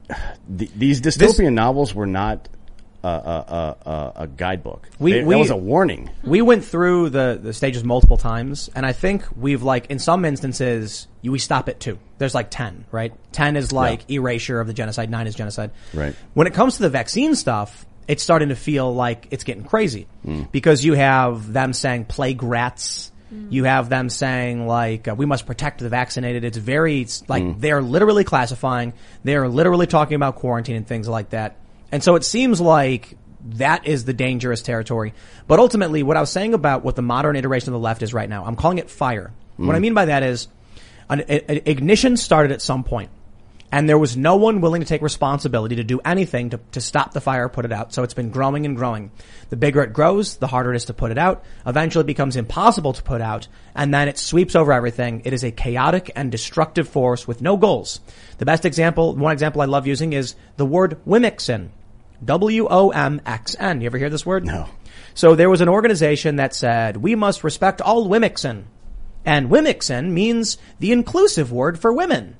the, 0.49 0.69
these 0.75 1.01
dystopian 1.01 1.53
novels 1.53 1.93
were 1.93 2.07
not 2.07 2.49
a, 3.03 3.07
a, 3.07 3.77
a, 3.89 4.11
a, 4.23 4.27
guidebook. 4.27 4.89
We- 4.99 5.11
They- 5.13 5.23
we- 5.23 5.35
that 5.35 5.39
was 5.39 5.49
a 5.49 5.55
warning. 5.57 6.09
We 6.23 6.41
went 6.41 6.63
through 6.65 7.09
the, 7.09 7.39
the 7.41 7.53
stages 7.53 7.83
multiple 7.83 8.17
times, 8.17 8.69
and 8.75 8.85
I 8.85 8.93
think 8.93 9.25
we've 9.35 9.61
like 9.63 9.87
in 9.87 9.99
some 9.99 10.25
instances 10.25 11.07
you, 11.21 11.31
we 11.31 11.39
stop 11.39 11.67
at 11.69 11.79
two. 11.79 11.99
There's 12.17 12.33
like 12.35 12.49
ten, 12.49 12.85
right? 12.91 13.13
Ten 13.33 13.55
is 13.57 13.71
like 13.73 14.09
erasure 14.09 14.59
of 14.59 14.67
the 14.67 14.73
genocide. 14.73 15.09
Nine 15.09 15.27
is 15.27 15.35
genocide. 15.35 15.71
Right. 15.93 16.15
When 16.33 16.47
it 16.47 16.53
comes 16.53 16.77
to 16.77 16.83
the 16.83 16.89
vaccine 16.89 17.35
stuff, 17.35 17.85
it's 18.07 18.23
starting 18.23 18.49
to 18.49 18.55
feel 18.55 18.93
like 18.93 19.27
it's 19.31 19.43
getting 19.45 19.63
crazy 19.63 20.07
Mm. 20.25 20.51
because 20.51 20.83
you 20.83 20.93
have 20.93 21.51
them 21.53 21.73
saying 21.73 22.05
plague 22.05 22.41
rats. 22.43 23.11
You 23.49 23.65
have 23.65 23.89
them 23.89 24.09
saying 24.09 24.67
like 24.67 25.07
uh, 25.07 25.15
we 25.15 25.25
must 25.25 25.45
protect 25.45 25.79
the 25.79 25.89
vaccinated. 25.89 26.43
It's 26.43 26.57
very 26.57 27.01
it's 27.01 27.27
like 27.29 27.43
Mm. 27.43 27.59
they're 27.59 27.81
literally 27.81 28.23
classifying. 28.23 28.93
They're 29.23 29.47
literally 29.47 29.87
talking 29.87 30.15
about 30.15 30.35
quarantine 30.35 30.75
and 30.75 30.87
things 30.87 31.07
like 31.07 31.29
that. 31.31 31.55
And 31.91 32.03
so 32.03 32.15
it 32.15 32.23
seems 32.23 32.59
like 32.59 33.15
that 33.55 33.85
is 33.85 34.05
the 34.05 34.13
dangerous 34.13 34.61
territory. 34.61 35.13
But 35.47 35.59
ultimately, 35.59 36.01
what 36.01 36.17
I 36.17 36.21
was 36.21 36.29
saying 36.31 36.53
about 36.53 36.83
what 36.83 36.95
the 36.95 37.01
modern 37.01 37.35
iteration 37.35 37.69
of 37.69 37.73
the 37.73 37.79
left 37.79 38.01
is 38.01 38.13
right 38.13 38.29
now, 38.29 38.45
I'm 38.45 38.55
calling 38.55 38.77
it 38.77 38.89
fire. 38.89 39.31
What 39.57 39.75
I 39.75 39.79
mean 39.79 39.93
by 39.93 40.05
that 40.05 40.23
is 40.23 40.47
an, 41.09 41.19
an 41.21 41.61
ignition 41.65 42.17
started 42.17 42.51
at 42.51 42.61
some 42.61 42.83
point 42.83 43.09
and 43.73 43.89
there 43.89 43.97
was 43.97 44.15
no 44.15 44.35
one 44.35 44.61
willing 44.61 44.81
to 44.81 44.87
take 44.87 45.01
responsibility 45.01 45.77
to 45.77 45.83
do 45.83 45.99
anything 46.05 46.51
to, 46.51 46.59
to 46.73 46.79
stop 46.79 47.11
the 47.11 47.19
fire, 47.19 47.49
put 47.49 47.65
it 47.65 47.71
out. 47.71 47.91
So 47.91 48.03
it's 48.03 48.13
been 48.13 48.29
growing 48.29 48.67
and 48.67 48.77
growing. 48.77 49.09
The 49.49 49.55
bigger 49.55 49.81
it 49.81 49.93
grows, 49.93 50.37
the 50.37 50.45
harder 50.45 50.73
it 50.73 50.75
is 50.75 50.85
to 50.85 50.93
put 50.93 51.09
it 51.09 51.17
out. 51.17 51.43
Eventually 51.65 52.03
it 52.03 52.05
becomes 52.05 52.35
impossible 52.35 52.93
to 52.93 53.01
put 53.01 53.19
out, 53.19 53.47
and 53.73 53.91
then 53.91 54.07
it 54.07 54.19
sweeps 54.19 54.55
over 54.55 54.71
everything. 54.71 55.23
It 55.25 55.33
is 55.33 55.43
a 55.43 55.49
chaotic 55.49 56.11
and 56.15 56.31
destructive 56.31 56.87
force 56.87 57.27
with 57.27 57.41
no 57.41 57.57
goals. 57.57 57.99
The 58.37 58.45
best 58.45 58.63
example, 58.63 59.15
one 59.15 59.33
example 59.33 59.63
I 59.63 59.65
love 59.65 59.87
using 59.87 60.13
is 60.13 60.35
the 60.57 60.67
word 60.67 60.99
Wimixen. 61.07 61.69
W-O-M-X-N. 62.23 63.81
You 63.81 63.87
ever 63.87 63.97
hear 63.97 64.11
this 64.11 64.25
word? 64.25 64.45
No. 64.45 64.69
So 65.15 65.33
there 65.33 65.49
was 65.49 65.61
an 65.61 65.69
organization 65.69 66.35
that 66.35 66.53
said, 66.53 66.97
we 66.97 67.15
must 67.15 67.43
respect 67.43 67.81
all 67.81 68.07
Wimixen. 68.07 68.65
And 69.25 69.49
Wimixen 69.49 70.11
means 70.11 70.59
the 70.77 70.91
inclusive 70.91 71.51
word 71.51 71.79
for 71.79 71.91
women. 71.91 72.37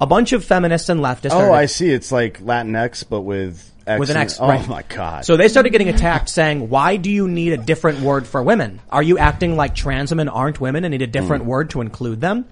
A 0.00 0.06
bunch 0.06 0.32
of 0.32 0.44
feminists 0.44 0.88
and 0.88 1.00
leftists. 1.00 1.26
Oh, 1.26 1.28
started- 1.40 1.52
I 1.54 1.66
see. 1.66 1.90
It's 1.90 2.12
like 2.12 2.42
Latinx, 2.42 3.04
but 3.08 3.22
with 3.22 3.72
X 3.86 3.98
with 4.00 4.10
an 4.10 4.16
X. 4.16 4.34
it. 4.34 4.40
Oh 4.42 4.64
my 4.68 4.82
god. 4.88 5.24
So 5.24 5.36
they 5.36 5.48
started 5.48 5.70
getting 5.70 5.88
attacked 5.88 6.28
saying, 6.28 6.68
why 6.68 6.96
do 6.96 7.08
you 7.10 7.28
need 7.28 7.52
a 7.52 7.56
different 7.56 8.00
word 8.00 8.26
for 8.26 8.42
women? 8.42 8.80
Are 8.90 9.02
you 9.02 9.16
acting 9.16 9.56
like 9.56 9.74
trans 9.74 10.10
women 10.10 10.28
aren't 10.28 10.60
women 10.60 10.84
and 10.84 10.92
need 10.92 11.02
a 11.02 11.06
different 11.06 11.44
Hmm. 11.44 11.48
word 11.50 11.70
to 11.70 11.80
include 11.80 12.20
them? 12.20 12.44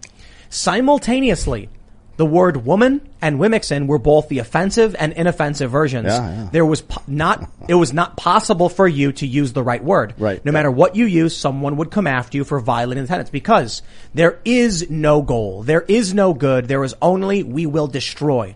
Simultaneously, 0.49 1.68
the 2.17 2.27
word 2.27 2.65
woman 2.65 3.01
and 3.21 3.39
Wimixen 3.41 3.87
were 3.89 3.99
both 3.99 4.29
the 4.29 4.39
offensive 4.39 4.95
and 4.99 5.12
inoffensive 5.15 5.71
versions. 5.71 6.07
Yeah, 6.07 6.31
yeah. 6.45 6.49
There 6.53 6.65
was 6.65 6.81
po- 6.83 7.03
not, 7.09 7.51
it 7.69 7.75
was 7.75 7.93
not 7.93 8.17
possible 8.17 8.69
for 8.69 8.87
you 8.87 9.11
to 9.12 9.27
use 9.27 9.53
the 9.53 9.62
right 9.62 9.83
word. 9.83 10.15
Right. 10.19 10.45
No 10.45 10.53
matter 10.53 10.71
what 10.71 10.95
you 10.95 11.07
use, 11.07 11.37
someone 11.37 11.77
would 11.79 11.91
come 11.91 12.07
after 12.07 12.37
you 12.37 12.45
for 12.45 12.61
violating 12.61 13.03
the 13.05 13.09
tenets 13.09 13.31
because 13.31 13.83
there 14.15 14.39
is 14.45 14.89
no 14.91 15.23
goal. 15.23 15.62
There 15.65 15.83
is 15.83 16.15
no 16.15 16.35
good. 16.35 16.69
There 16.69 16.85
is 16.85 16.95
only 17.03 17.43
we 17.43 17.67
will 17.67 17.89
destroy. 17.89 18.55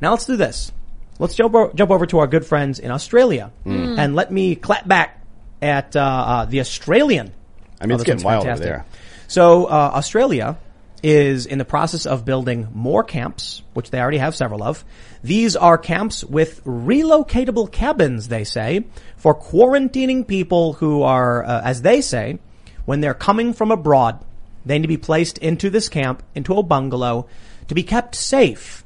Now 0.00 0.10
let's 0.12 0.26
do 0.26 0.36
this. 0.36 0.72
Let's 1.20 1.34
jump, 1.34 1.54
o- 1.54 1.72
jump 1.74 1.90
over 1.90 2.06
to 2.06 2.18
our 2.20 2.26
good 2.26 2.44
friends 2.46 2.78
in 2.78 2.90
Australia 2.90 3.50
Mm. 3.66 3.98
and 3.98 4.14
let 4.16 4.32
me 4.32 4.54
clap 4.54 4.86
back 4.86 5.22
at 5.60 5.94
uh, 5.96 6.00
uh, 6.00 6.44
the 6.46 6.60
Australian. 6.60 7.32
I 7.80 7.86
mean, 7.86 7.92
Oh, 7.92 7.94
it's 7.96 8.04
getting 8.04 8.24
wild 8.24 8.42
over 8.46 8.56
fantastic. 8.56 8.66
there. 8.66 8.84
So 9.28 9.66
uh, 9.66 9.90
Australia 9.94 10.56
is 11.02 11.46
in 11.46 11.58
the 11.58 11.64
process 11.64 12.06
of 12.06 12.24
building 12.24 12.68
more 12.74 13.04
camps, 13.04 13.62
which 13.74 13.90
they 13.90 14.00
already 14.00 14.18
have 14.18 14.34
several 14.34 14.62
of. 14.62 14.84
These 15.22 15.56
are 15.56 15.78
camps 15.78 16.24
with 16.24 16.64
relocatable 16.64 17.70
cabins, 17.70 18.28
they 18.28 18.44
say, 18.44 18.84
for 19.16 19.34
quarantining 19.34 20.26
people 20.26 20.74
who 20.74 21.02
are, 21.02 21.44
uh, 21.44 21.62
as 21.62 21.82
they 21.82 22.00
say, 22.00 22.38
when 22.84 23.00
they're 23.00 23.14
coming 23.14 23.52
from 23.52 23.70
abroad, 23.70 24.24
they 24.64 24.78
need 24.78 24.82
to 24.82 24.88
be 24.88 24.96
placed 24.96 25.38
into 25.38 25.70
this 25.70 25.88
camp, 25.88 26.22
into 26.34 26.54
a 26.54 26.62
bungalow, 26.62 27.26
to 27.68 27.74
be 27.74 27.82
kept 27.82 28.14
safe 28.14 28.84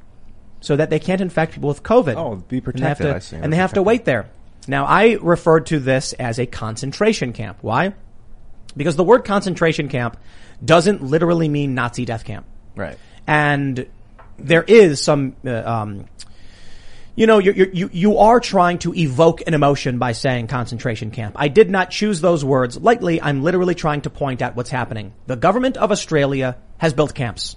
so 0.60 0.76
that 0.76 0.90
they 0.90 0.98
can't 0.98 1.20
infect 1.20 1.54
people 1.54 1.68
with 1.68 1.82
COVID. 1.82 2.16
Oh, 2.16 2.36
be 2.36 2.58
And 2.58 2.64
they 2.74 2.86
have 2.86 2.98
protected, 2.98 3.06
to- 3.06 3.14
I 3.14 3.18
see. 3.18 3.36
And 3.36 3.52
they 3.52 3.56
have 3.56 3.72
to 3.74 3.82
wait 3.82 4.04
there. 4.04 4.28
Now, 4.68 4.84
I 4.84 5.18
referred 5.20 5.66
to 5.66 5.80
this 5.80 6.12
as 6.12 6.38
a 6.38 6.46
concentration 6.46 7.32
camp. 7.32 7.58
Why? 7.62 7.94
Because 8.76 8.96
the 8.96 9.04
word 9.04 9.24
concentration 9.24 9.88
camp 9.88 10.16
doesn't 10.64 11.02
literally 11.02 11.48
mean 11.48 11.74
Nazi 11.74 12.04
death 12.04 12.24
camp. 12.24 12.46
Right. 12.76 12.98
And 13.26 13.86
there 14.38 14.62
is 14.62 15.02
some, 15.02 15.36
uh, 15.44 15.50
um, 15.50 16.06
you 17.14 17.26
know, 17.26 17.38
you're, 17.38 17.54
you're, 17.54 17.68
you 17.68 17.90
you 17.92 18.18
are 18.18 18.40
trying 18.40 18.78
to 18.78 18.94
evoke 18.94 19.42
an 19.46 19.52
emotion 19.52 19.98
by 19.98 20.12
saying 20.12 20.46
concentration 20.46 21.10
camp. 21.10 21.36
I 21.38 21.48
did 21.48 21.70
not 21.70 21.90
choose 21.90 22.22
those 22.22 22.42
words 22.42 22.78
lightly. 22.78 23.20
I'm 23.20 23.42
literally 23.42 23.74
trying 23.74 24.00
to 24.02 24.10
point 24.10 24.40
out 24.40 24.56
what's 24.56 24.70
happening. 24.70 25.12
The 25.26 25.36
government 25.36 25.76
of 25.76 25.92
Australia 25.92 26.56
has 26.78 26.94
built 26.94 27.14
camps. 27.14 27.56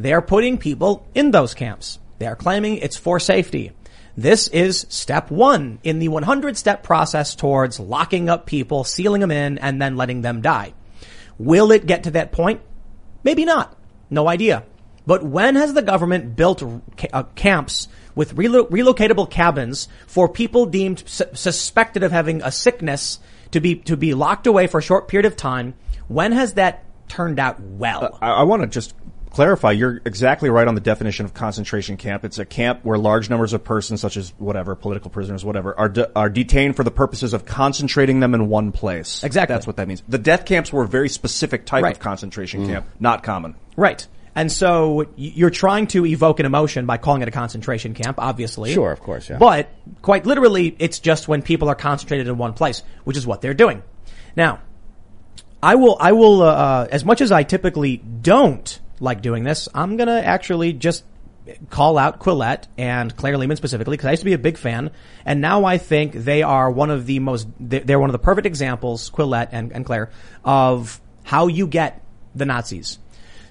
They 0.00 0.12
are 0.12 0.22
putting 0.22 0.58
people 0.58 1.06
in 1.14 1.30
those 1.30 1.54
camps. 1.54 2.00
They 2.18 2.26
are 2.26 2.34
claiming 2.34 2.78
it's 2.78 2.96
for 2.96 3.20
safety. 3.20 3.72
This 4.16 4.48
is 4.48 4.84
step 4.88 5.30
one 5.30 5.78
in 5.84 6.00
the 6.00 6.08
100 6.08 6.56
step 6.56 6.82
process 6.82 7.36
towards 7.36 7.78
locking 7.78 8.28
up 8.28 8.46
people, 8.46 8.82
sealing 8.82 9.20
them 9.20 9.30
in, 9.30 9.58
and 9.58 9.80
then 9.80 9.96
letting 9.96 10.22
them 10.22 10.42
die. 10.42 10.74
Will 11.38 11.70
it 11.70 11.86
get 11.86 12.04
to 12.04 12.10
that 12.12 12.32
point? 12.32 12.60
Maybe 13.22 13.44
not. 13.44 13.76
No 14.10 14.28
idea. 14.28 14.64
But 15.06 15.22
when 15.22 15.56
has 15.56 15.72
the 15.72 15.82
government 15.82 16.36
built 16.36 16.62
uh, 17.12 17.22
camps 17.34 17.88
with 18.14 18.36
relo- 18.36 18.68
relocatable 18.68 19.30
cabins 19.30 19.88
for 20.06 20.28
people 20.28 20.66
deemed 20.66 21.02
su- 21.06 21.24
suspected 21.32 22.02
of 22.02 22.12
having 22.12 22.42
a 22.42 22.52
sickness 22.52 23.18
to 23.52 23.60
be 23.60 23.76
to 23.76 23.96
be 23.96 24.12
locked 24.12 24.46
away 24.46 24.66
for 24.66 24.78
a 24.78 24.82
short 24.82 25.08
period 25.08 25.24
of 25.24 25.34
time? 25.34 25.74
When 26.08 26.32
has 26.32 26.54
that 26.54 26.84
turned 27.08 27.38
out 27.38 27.58
well? 27.60 28.18
I, 28.20 28.32
I 28.32 28.42
want 28.42 28.62
to 28.62 28.68
just 28.68 28.94
clarify, 29.28 29.72
you're 29.72 30.00
exactly 30.04 30.50
right 30.50 30.66
on 30.66 30.74
the 30.74 30.80
definition 30.80 31.24
of 31.24 31.34
concentration 31.34 31.96
camp. 31.96 32.24
It's 32.24 32.38
a 32.38 32.44
camp 32.44 32.80
where 32.84 32.98
large 32.98 33.30
numbers 33.30 33.52
of 33.52 33.64
persons, 33.64 34.00
such 34.00 34.16
as 34.16 34.32
whatever, 34.38 34.74
political 34.74 35.10
prisoners, 35.10 35.44
whatever, 35.44 35.78
are, 35.78 35.88
de- 35.88 36.10
are 36.18 36.28
detained 36.28 36.76
for 36.76 36.84
the 36.84 36.90
purposes 36.90 37.34
of 37.34 37.44
concentrating 37.44 38.20
them 38.20 38.34
in 38.34 38.48
one 38.48 38.72
place. 38.72 39.22
Exactly. 39.24 39.54
That's 39.54 39.66
what 39.66 39.76
that 39.76 39.88
means. 39.88 40.02
The 40.08 40.18
death 40.18 40.44
camps 40.44 40.72
were 40.72 40.82
a 40.84 40.88
very 40.88 41.08
specific 41.08 41.66
type 41.66 41.82
Right. 41.82 41.92
of 41.96 42.00
concentration 42.00 42.66
camp, 42.66 42.86
not 43.00 43.22
common. 43.22 43.54
Right. 43.76 44.06
And 44.34 44.52
so 44.52 45.06
you're 45.16 45.50
trying 45.50 45.88
to 45.88 46.06
evoke 46.06 46.38
an 46.38 46.46
emotion 46.46 46.86
by 46.86 46.96
calling 46.98 47.22
it 47.22 47.28
a 47.28 47.32
concentration 47.32 47.94
camp, 47.94 48.18
obviously. 48.20 48.72
Sure, 48.72 48.92
of 48.92 49.00
course, 49.00 49.28
yeah. 49.28 49.38
But 49.38 49.68
quite 50.00 50.26
literally, 50.26 50.76
it's 50.78 51.00
just 51.00 51.26
when 51.26 51.42
people 51.42 51.68
are 51.68 51.74
concentrated 51.74 52.28
in 52.28 52.38
one 52.38 52.52
place, 52.52 52.82
which 53.04 53.16
is 53.16 53.26
what 53.26 53.40
they're 53.40 53.54
doing. 53.54 53.82
Now, 54.36 54.60
I 55.60 55.74
will, 55.74 55.96
I 55.98 56.12
will, 56.12 56.42
uh, 56.42 56.86
as 56.92 57.04
much 57.04 57.20
as 57.20 57.32
I 57.32 57.42
typically 57.42 57.96
don't 57.96 58.78
like 59.00 59.22
doing 59.22 59.44
this, 59.44 59.68
I'm 59.74 59.96
gonna 59.96 60.18
actually 60.20 60.72
just 60.72 61.04
call 61.70 61.96
out 61.96 62.20
Quillette 62.20 62.64
and 62.76 63.16
Claire 63.16 63.38
Lehman 63.38 63.56
specifically 63.56 63.96
because 63.96 64.06
I 64.06 64.10
used 64.10 64.20
to 64.20 64.26
be 64.26 64.34
a 64.34 64.38
big 64.38 64.58
fan, 64.58 64.90
and 65.24 65.40
now 65.40 65.64
I 65.64 65.78
think 65.78 66.12
they 66.12 66.42
are 66.42 66.70
one 66.70 66.90
of 66.90 67.06
the 67.06 67.20
most, 67.20 67.48
they- 67.58 67.78
they're 67.80 67.98
one 67.98 68.10
of 68.10 68.12
the 68.12 68.18
perfect 68.18 68.46
examples, 68.46 69.10
Quillette 69.10 69.48
and, 69.52 69.72
and 69.72 69.84
Claire, 69.86 70.10
of 70.44 71.00
how 71.24 71.46
you 71.46 71.66
get 71.66 72.02
the 72.34 72.44
Nazis. 72.44 72.98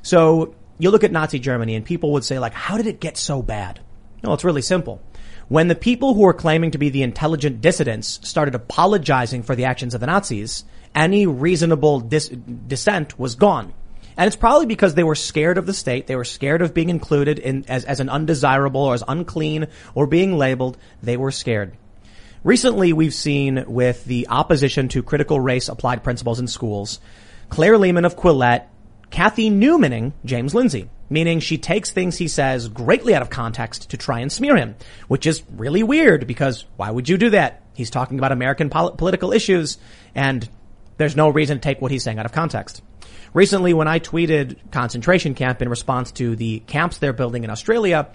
So 0.03 0.53
you 0.77 0.91
look 0.91 1.03
at 1.03 1.11
Nazi 1.11 1.39
Germany 1.39 1.75
and 1.75 1.83
people 1.83 2.11
would 2.13 2.23
say 2.23 2.37
like, 2.39 2.53
how 2.53 2.77
did 2.77 2.85
it 2.87 2.99
get 2.99 3.17
so 3.17 3.41
bad? 3.41 3.79
No, 4.23 4.33
it's 4.33 4.43
really 4.43 4.61
simple. 4.61 5.01
When 5.47 5.67
the 5.67 5.75
people 5.75 6.13
who 6.13 6.21
were 6.21 6.33
claiming 6.33 6.71
to 6.71 6.77
be 6.77 6.89
the 6.89 7.03
intelligent 7.03 7.61
dissidents 7.61 8.19
started 8.27 8.53
apologizing 8.53 9.43
for 9.43 9.55
the 9.55 9.65
actions 9.65 9.93
of 9.95 10.01
the 10.01 10.07
Nazis, 10.07 10.65
any 10.93 11.25
reasonable 11.25 11.99
dis- 12.01 12.27
dissent 12.29 13.17
was 13.17 13.35
gone. 13.35 13.73
And 14.17 14.25
it's 14.25 14.35
probably 14.35 14.65
because 14.65 14.95
they 14.95 15.03
were 15.03 15.15
scared 15.15 15.57
of 15.57 15.67
the 15.67 15.73
state. 15.73 16.07
They 16.07 16.15
were 16.15 16.25
scared 16.25 16.63
of 16.63 16.73
being 16.73 16.89
included 16.89 17.37
in 17.37 17.65
as, 17.67 17.85
as 17.85 17.99
an 17.99 18.09
undesirable 18.09 18.81
or 18.81 18.95
as 18.95 19.03
unclean 19.07 19.67
or 19.93 20.07
being 20.07 20.37
labeled. 20.37 20.77
They 21.03 21.17
were 21.17 21.31
scared. 21.31 21.77
Recently, 22.43 22.93
we've 22.93 23.13
seen 23.13 23.65
with 23.67 24.05
the 24.05 24.27
opposition 24.29 24.87
to 24.89 25.03
critical 25.03 25.39
race 25.39 25.69
applied 25.69 26.03
principles 26.03 26.39
in 26.39 26.47
schools, 26.47 26.99
Claire 27.49 27.77
Lehman 27.77 28.05
of 28.05 28.15
Quillette, 28.15 28.67
Cathy 29.09 29.49
Newmaning 29.49 30.13
James 30.25 30.53
Lindsay, 30.53 30.89
meaning 31.09 31.39
she 31.39 31.57
takes 31.57 31.91
things 31.91 32.17
he 32.17 32.27
says 32.27 32.67
greatly 32.67 33.15
out 33.15 33.21
of 33.21 33.29
context 33.29 33.89
to 33.91 33.97
try 33.97 34.19
and 34.19 34.31
smear 34.31 34.55
him, 34.55 34.75
which 35.07 35.25
is 35.25 35.43
really 35.55 35.83
weird 35.83 36.27
because 36.27 36.65
why 36.75 36.91
would 36.91 37.07
you 37.07 37.17
do 37.17 37.29
that? 37.31 37.63
He's 37.73 37.89
talking 37.89 38.17
about 38.17 38.31
American 38.31 38.69
pol- 38.69 38.91
political 38.91 39.31
issues 39.31 39.77
and 40.13 40.47
there's 40.97 41.15
no 41.15 41.29
reason 41.29 41.57
to 41.57 41.61
take 41.61 41.81
what 41.81 41.91
he's 41.91 42.03
saying 42.03 42.19
out 42.19 42.25
of 42.25 42.31
context. 42.31 42.81
Recently, 43.37 43.71
when 43.71 43.87
I 43.87 43.99
tweeted 43.99 44.57
concentration 44.71 45.35
camp 45.35 45.61
in 45.61 45.69
response 45.69 46.11
to 46.13 46.35
the 46.35 46.57
camps 46.61 46.97
they're 46.97 47.13
building 47.13 47.43
in 47.43 47.51
Australia, 47.51 48.07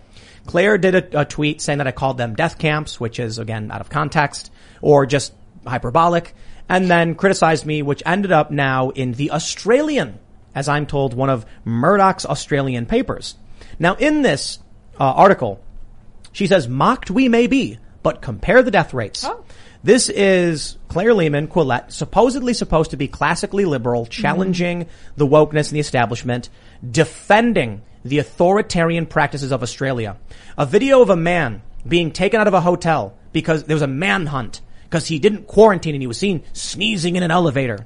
Claire 0.47 0.79
did 0.79 0.97
a, 0.97 1.21
a 1.21 1.25
tweet 1.25 1.61
saying 1.61 1.79
that 1.79 1.87
I 1.87 1.93
called 1.93 2.19
them 2.19 2.35
death 2.35 2.59
camps, 2.59 2.99
which 2.99 3.21
is 3.21 3.39
again 3.39 3.71
out 3.71 3.81
of 3.81 3.89
context 3.89 4.51
or 4.81 5.07
just 5.07 5.33
hyperbolic, 5.65 6.35
and 6.69 6.91
then 6.91 7.15
criticized 7.15 7.65
me, 7.65 7.83
which 7.83 8.03
ended 8.05 8.33
up 8.33 8.51
now 8.51 8.91
in 8.91 9.13
the 9.13 9.31
Australian, 9.31 10.19
as 10.57 10.69
I'm 10.69 10.87
told, 10.87 11.15
one 11.15 11.31
of 11.31 11.47
Murdoch's 11.65 12.27
Australian 12.27 12.87
papers. 12.87 13.37
Now, 13.79 13.95
in 13.95 14.23
this 14.23 14.59
uh, 14.99 15.05
article, 15.05 15.63
she 16.33 16.49
says, 16.49 16.67
mocked 16.67 17.13
we 17.13 17.29
may 17.29 17.47
be, 17.47 17.79
but 18.03 18.23
compare 18.23 18.61
the 18.65 18.73
death 18.73 18.93
rates. 18.93 19.25
This 19.85 20.09
is 20.09 20.79
Claire 20.87 21.13
Lehman, 21.13 21.49
Quillette, 21.49 21.91
supposedly 21.91 22.55
supposed 22.55 22.93
to 22.93 22.97
be 22.97 23.09
classically 23.09 23.65
liberal, 23.65 24.03
mm-hmm. 24.03 24.23
challenging 24.23 24.87
the 25.17 25.27
wokeness 25.27 25.71
and 25.71 25.77
the 25.77 25.81
establishment, 25.81 26.51
defending 26.89 27.83
the 28.05 28.21
authoritarian 28.21 29.07
practices 29.07 29.51
of 29.51 29.65
Australia. 29.65 30.19
A 30.57 30.67
video 30.67 31.03
of 31.03 31.11
a 31.11 31.17
man 31.17 31.63
being 31.87 32.13
taken 32.13 32.41
out 32.41 32.47
of 32.47 32.55
a 32.55 32.61
hotel 32.61 33.19
because 33.33 33.65
there 33.65 33.75
was 33.75 33.83
a 33.83 33.89
manhunt 33.89 34.61
because 34.85 35.09
he 35.09 35.19
didn't 35.19 35.49
quarantine 35.49 35.97
and 35.97 36.03
he 36.03 36.07
was 36.07 36.19
seen 36.19 36.45
sneezing 36.53 37.17
in 37.17 37.25
an 37.25 37.33
elevator. 37.33 37.85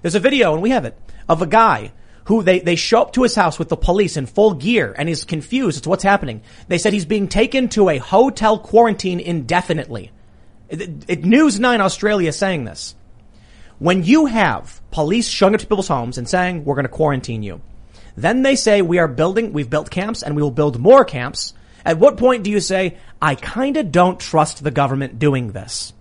There's 0.00 0.14
a 0.14 0.20
video, 0.20 0.54
and 0.54 0.62
we 0.62 0.70
have 0.70 0.86
it, 0.86 0.96
of 1.28 1.42
a 1.42 1.46
guy 1.46 1.92
who 2.24 2.42
they, 2.42 2.60
they 2.60 2.76
show 2.76 3.02
up 3.02 3.12
to 3.12 3.24
his 3.24 3.34
house 3.34 3.58
with 3.58 3.68
the 3.68 3.76
police 3.76 4.16
in 4.16 4.24
full 4.24 4.54
gear 4.54 4.94
and 4.96 5.06
is 5.06 5.26
confused 5.26 5.76
as 5.76 5.82
to 5.82 5.90
what's 5.90 6.02
happening. 6.02 6.40
They 6.68 6.78
said 6.78 6.94
he's 6.94 7.04
being 7.04 7.28
taken 7.28 7.68
to 7.70 7.90
a 7.90 7.98
hotel 7.98 8.58
quarantine 8.58 9.20
indefinitely. 9.20 10.12
It, 10.68 11.04
it, 11.08 11.24
News 11.24 11.60
9 11.60 11.80
Australia 11.80 12.32
saying 12.32 12.64
this. 12.64 12.94
When 13.78 14.04
you 14.04 14.26
have 14.26 14.80
police 14.90 15.28
showing 15.28 15.54
up 15.54 15.60
to 15.60 15.66
people's 15.66 15.88
homes 15.88 16.18
and 16.18 16.28
saying, 16.28 16.64
we're 16.64 16.74
going 16.74 16.84
to 16.84 16.90
quarantine 16.90 17.42
you, 17.42 17.60
then 18.16 18.42
they 18.42 18.56
say 18.56 18.80
we 18.80 18.98
are 18.98 19.08
building, 19.08 19.52
we've 19.52 19.68
built 19.68 19.90
camps 19.90 20.22
and 20.22 20.34
we 20.34 20.42
will 20.42 20.50
build 20.50 20.78
more 20.78 21.04
camps. 21.04 21.52
At 21.84 21.98
what 21.98 22.16
point 22.16 22.42
do 22.42 22.50
you 22.50 22.60
say, 22.60 22.96
I 23.20 23.34
kinda 23.34 23.82
don't 23.82 24.18
trust 24.18 24.64
the 24.64 24.70
government 24.70 25.18
doing 25.18 25.52
this? 25.52 25.92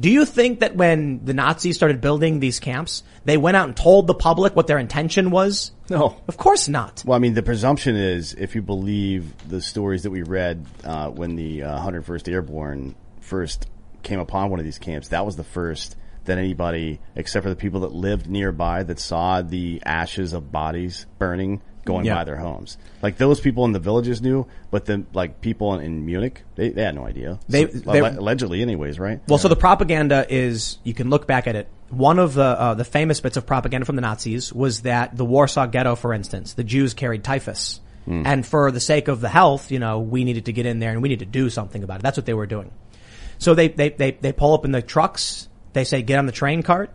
Do 0.00 0.08
you 0.08 0.24
think 0.24 0.60
that 0.60 0.76
when 0.76 1.26
the 1.26 1.34
Nazis 1.34 1.76
started 1.76 2.00
building 2.00 2.40
these 2.40 2.58
camps, 2.58 3.02
they 3.26 3.36
went 3.36 3.56
out 3.58 3.68
and 3.68 3.76
told 3.76 4.06
the 4.06 4.14
public 4.14 4.56
what 4.56 4.66
their 4.66 4.78
intention 4.78 5.30
was? 5.30 5.72
No. 5.90 6.16
Of 6.26 6.38
course 6.38 6.68
not. 6.68 7.02
Well, 7.04 7.16
I 7.16 7.18
mean, 7.18 7.34
the 7.34 7.42
presumption 7.42 7.96
is 7.96 8.32
if 8.32 8.54
you 8.54 8.62
believe 8.62 9.34
the 9.46 9.60
stories 9.60 10.04
that 10.04 10.10
we 10.10 10.22
read 10.22 10.64
uh, 10.84 11.10
when 11.10 11.36
the 11.36 11.64
uh, 11.64 11.86
101st 11.86 12.32
Airborne 12.32 12.94
first 13.20 13.66
came 14.02 14.20
upon 14.20 14.50
one 14.50 14.58
of 14.58 14.64
these 14.64 14.78
camps, 14.78 15.08
that 15.08 15.24
was 15.26 15.36
the 15.36 15.44
first 15.44 15.96
that 16.26 16.38
anybody, 16.38 17.00
except 17.16 17.42
for 17.44 17.48
the 17.50 17.56
people 17.56 17.80
that 17.80 17.92
lived 17.92 18.28
nearby, 18.28 18.82
that 18.82 18.98
saw 18.98 19.40
the 19.42 19.82
ashes 19.84 20.32
of 20.32 20.52
bodies 20.52 21.06
burning 21.18 21.62
going 21.86 22.04
Yeah. 22.04 22.14
by 22.16 22.24
their 22.24 22.36
homes. 22.36 22.76
Like 23.02 23.16
those 23.16 23.40
people 23.40 23.64
in 23.64 23.72
the 23.72 23.78
villages 23.78 24.20
knew, 24.20 24.46
but 24.70 24.84
the 24.84 25.04
like 25.14 25.40
people 25.40 25.74
in, 25.74 25.80
in 25.80 26.04
Munich, 26.04 26.42
they, 26.56 26.68
they 26.68 26.82
had 26.82 26.94
no 26.94 27.06
idea. 27.06 27.38
They- 27.48 27.68
So, 27.70 27.78
they- 27.92 28.00
allegedly, 28.00 28.60
anyways, 28.60 29.00
right? 29.00 29.20
Well, 29.28 29.38
so 29.38 29.48
the 29.48 29.56
propaganda 29.56 30.26
is, 30.28 30.78
you 30.84 30.92
can 30.92 31.08
look 31.08 31.26
back 31.26 31.46
at 31.46 31.56
it. 31.56 31.68
One 31.88 32.18
of 32.18 32.34
the, 32.34 32.42
uh, 32.44 32.74
the 32.74 32.84
famous 32.84 33.20
bits 33.20 33.38
of 33.38 33.46
propaganda 33.46 33.86
from 33.86 33.96
the 33.96 34.02
Nazis 34.02 34.52
was 34.52 34.82
that 34.82 35.16
the 35.16 35.24
Warsaw 35.24 35.66
Ghetto, 35.66 35.96
for 35.96 36.12
instance, 36.12 36.52
the 36.52 36.64
Jews 36.64 36.92
carried 36.92 37.24
typhus. 37.24 37.80
Hmm. 38.04 38.22
And 38.26 38.46
for 38.46 38.70
the 38.70 38.80
sake 38.80 39.08
of 39.08 39.20
the 39.22 39.28
health, 39.28 39.70
you 39.72 39.78
know, 39.78 40.00
we 40.00 40.24
needed 40.24 40.44
to 40.46 40.52
get 40.52 40.66
in 40.66 40.78
there 40.80 40.90
and 40.90 41.02
we 41.02 41.08
need 41.08 41.18
to 41.20 41.26
do 41.26 41.48
something 41.50 41.82
about 41.82 42.00
it. 42.00 42.02
That's 42.02 42.16
what 42.18 42.26
they 42.26 42.34
were 42.34 42.46
doing. 42.46 42.70
So 43.40 43.54
they, 43.54 43.66
they, 43.68 43.88
they, 43.88 44.12
they 44.12 44.32
pull 44.32 44.54
up 44.54 44.64
in 44.64 44.70
the 44.70 44.82
trucks. 44.82 45.48
They 45.72 45.82
say, 45.82 46.02
get 46.02 46.18
on 46.20 46.26
the 46.26 46.32
train 46.32 46.62
cart. 46.62 46.92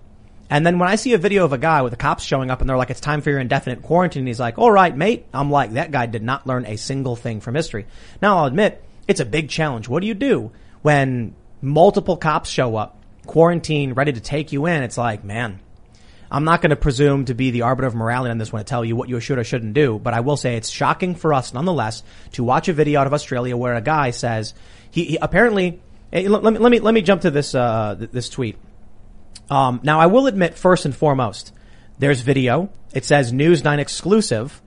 And 0.49 0.65
then 0.65 0.77
when 0.77 0.87
I 0.87 0.95
see 0.95 1.13
a 1.13 1.17
video 1.17 1.43
of 1.43 1.53
a 1.53 1.57
guy 1.57 1.81
with 1.81 1.91
the 1.91 1.97
cops 1.97 2.23
showing 2.23 2.51
up 2.51 2.61
and 2.61 2.69
they're 2.69 2.77
like, 2.77 2.91
it's 2.91 2.99
time 3.01 3.21
for 3.21 3.31
your 3.31 3.39
indefinite 3.39 3.81
quarantine, 3.81 4.27
he's 4.27 4.39
like, 4.39 4.59
all 4.59 4.71
right, 4.71 4.95
mate. 4.95 5.25
I'm 5.33 5.49
like, 5.49 5.73
that 5.73 5.91
guy 5.91 6.05
did 6.05 6.21
not 6.21 6.45
learn 6.45 6.65
a 6.65 6.77
single 6.77 7.15
thing 7.15 7.41
from 7.41 7.55
history. 7.55 7.87
Now 8.21 8.37
I'll 8.37 8.45
admit, 8.45 8.83
it's 9.07 9.19
a 9.19 9.25
big 9.25 9.49
challenge. 9.49 9.89
What 9.89 10.01
do 10.01 10.07
you 10.07 10.13
do 10.13 10.51
when 10.83 11.33
multiple 11.61 12.15
cops 12.15 12.49
show 12.49 12.75
up, 12.75 13.01
quarantine, 13.25 13.93
ready 13.93 14.13
to 14.13 14.21
take 14.21 14.51
you 14.51 14.67
in? 14.67 14.83
It's 14.83 14.99
like, 14.99 15.23
man, 15.23 15.59
I'm 16.29 16.43
not 16.43 16.61
going 16.61 16.69
to 16.69 16.75
presume 16.75 17.25
to 17.25 17.33
be 17.33 17.49
the 17.49 17.63
arbiter 17.63 17.87
of 17.87 17.95
morality 17.95 18.29
on 18.29 18.37
this 18.37 18.53
one 18.53 18.59
to 18.59 18.69
tell 18.69 18.85
you 18.85 18.95
what 18.95 19.09
you 19.09 19.19
should 19.19 19.39
or 19.39 19.43
shouldn't 19.43 19.73
do, 19.73 19.97
but 19.97 20.13
I 20.13 20.19
will 20.19 20.37
say 20.37 20.57
it's 20.57 20.69
shocking 20.69 21.15
for 21.15 21.33
us 21.33 21.55
nonetheless 21.55 22.03
to 22.33 22.43
watch 22.43 22.67
a 22.67 22.73
video 22.73 22.99
out 22.99 23.07
of 23.07 23.13
Australia 23.15 23.57
where 23.57 23.73
a 23.73 23.81
guy 23.81 24.11
says 24.11 24.53
he, 24.91 25.05
he 25.05 25.17
apparently. 25.19 25.81
Eh, 26.13 26.27
Let 26.27 26.43
me 26.43 26.59
let 26.59 26.71
me 26.71 26.79
let 26.79 26.93
me 26.93 27.01
jump 27.01 27.21
to 27.21 27.31
this 27.31 27.55
uh, 27.55 27.95
th- 27.97 28.11
this 28.11 28.29
tweet. 28.29 28.57
Um, 29.49 29.79
now 29.83 29.99
I 29.99 30.07
will 30.07 30.27
admit 30.27 30.57
first 30.57 30.85
and 30.85 30.95
foremost, 30.95 31.53
there's 31.99 32.21
video. 32.21 32.69
It 32.93 33.05
says 33.05 33.31
News 33.31 33.63
Nine 33.63 33.79
exclusive. 33.79 34.61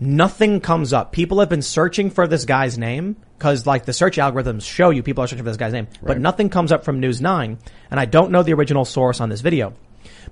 Nothing 0.00 0.60
comes 0.60 0.92
up. 0.92 1.12
People 1.12 1.38
have 1.38 1.48
been 1.48 1.62
searching 1.62 2.10
for 2.10 2.26
this 2.26 2.44
guy's 2.44 2.76
name 2.76 3.16
because 3.38 3.64
like 3.64 3.84
the 3.84 3.92
search 3.92 4.16
algorithms 4.16 4.62
show 4.62 4.90
you 4.90 5.02
people 5.02 5.22
are 5.22 5.26
searching 5.26 5.44
for 5.44 5.50
this 5.50 5.56
guy's 5.56 5.72
name, 5.72 5.86
but 6.02 6.18
nothing 6.18 6.50
comes 6.50 6.72
up 6.72 6.84
from 6.84 6.98
News 6.98 7.20
9 7.20 7.58
and 7.90 8.00
I 8.00 8.04
don't 8.04 8.32
know 8.32 8.42
the 8.42 8.54
original 8.54 8.84
source 8.84 9.20
on 9.20 9.28
this 9.28 9.40
video. 9.40 9.72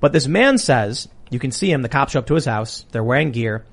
But 0.01 0.13
this 0.13 0.27
man 0.27 0.59
says, 0.59 1.09
you 1.31 1.39
can 1.39 1.53
see 1.53 1.71
him, 1.71 1.83
the 1.83 1.89
cops 1.89 2.13
show 2.13 2.19
up 2.19 2.27
to 2.27 2.35
his 2.35 2.45
house, 2.45 2.85
they're 2.91 3.05
wearing 3.05 3.31
gear. 3.31 3.65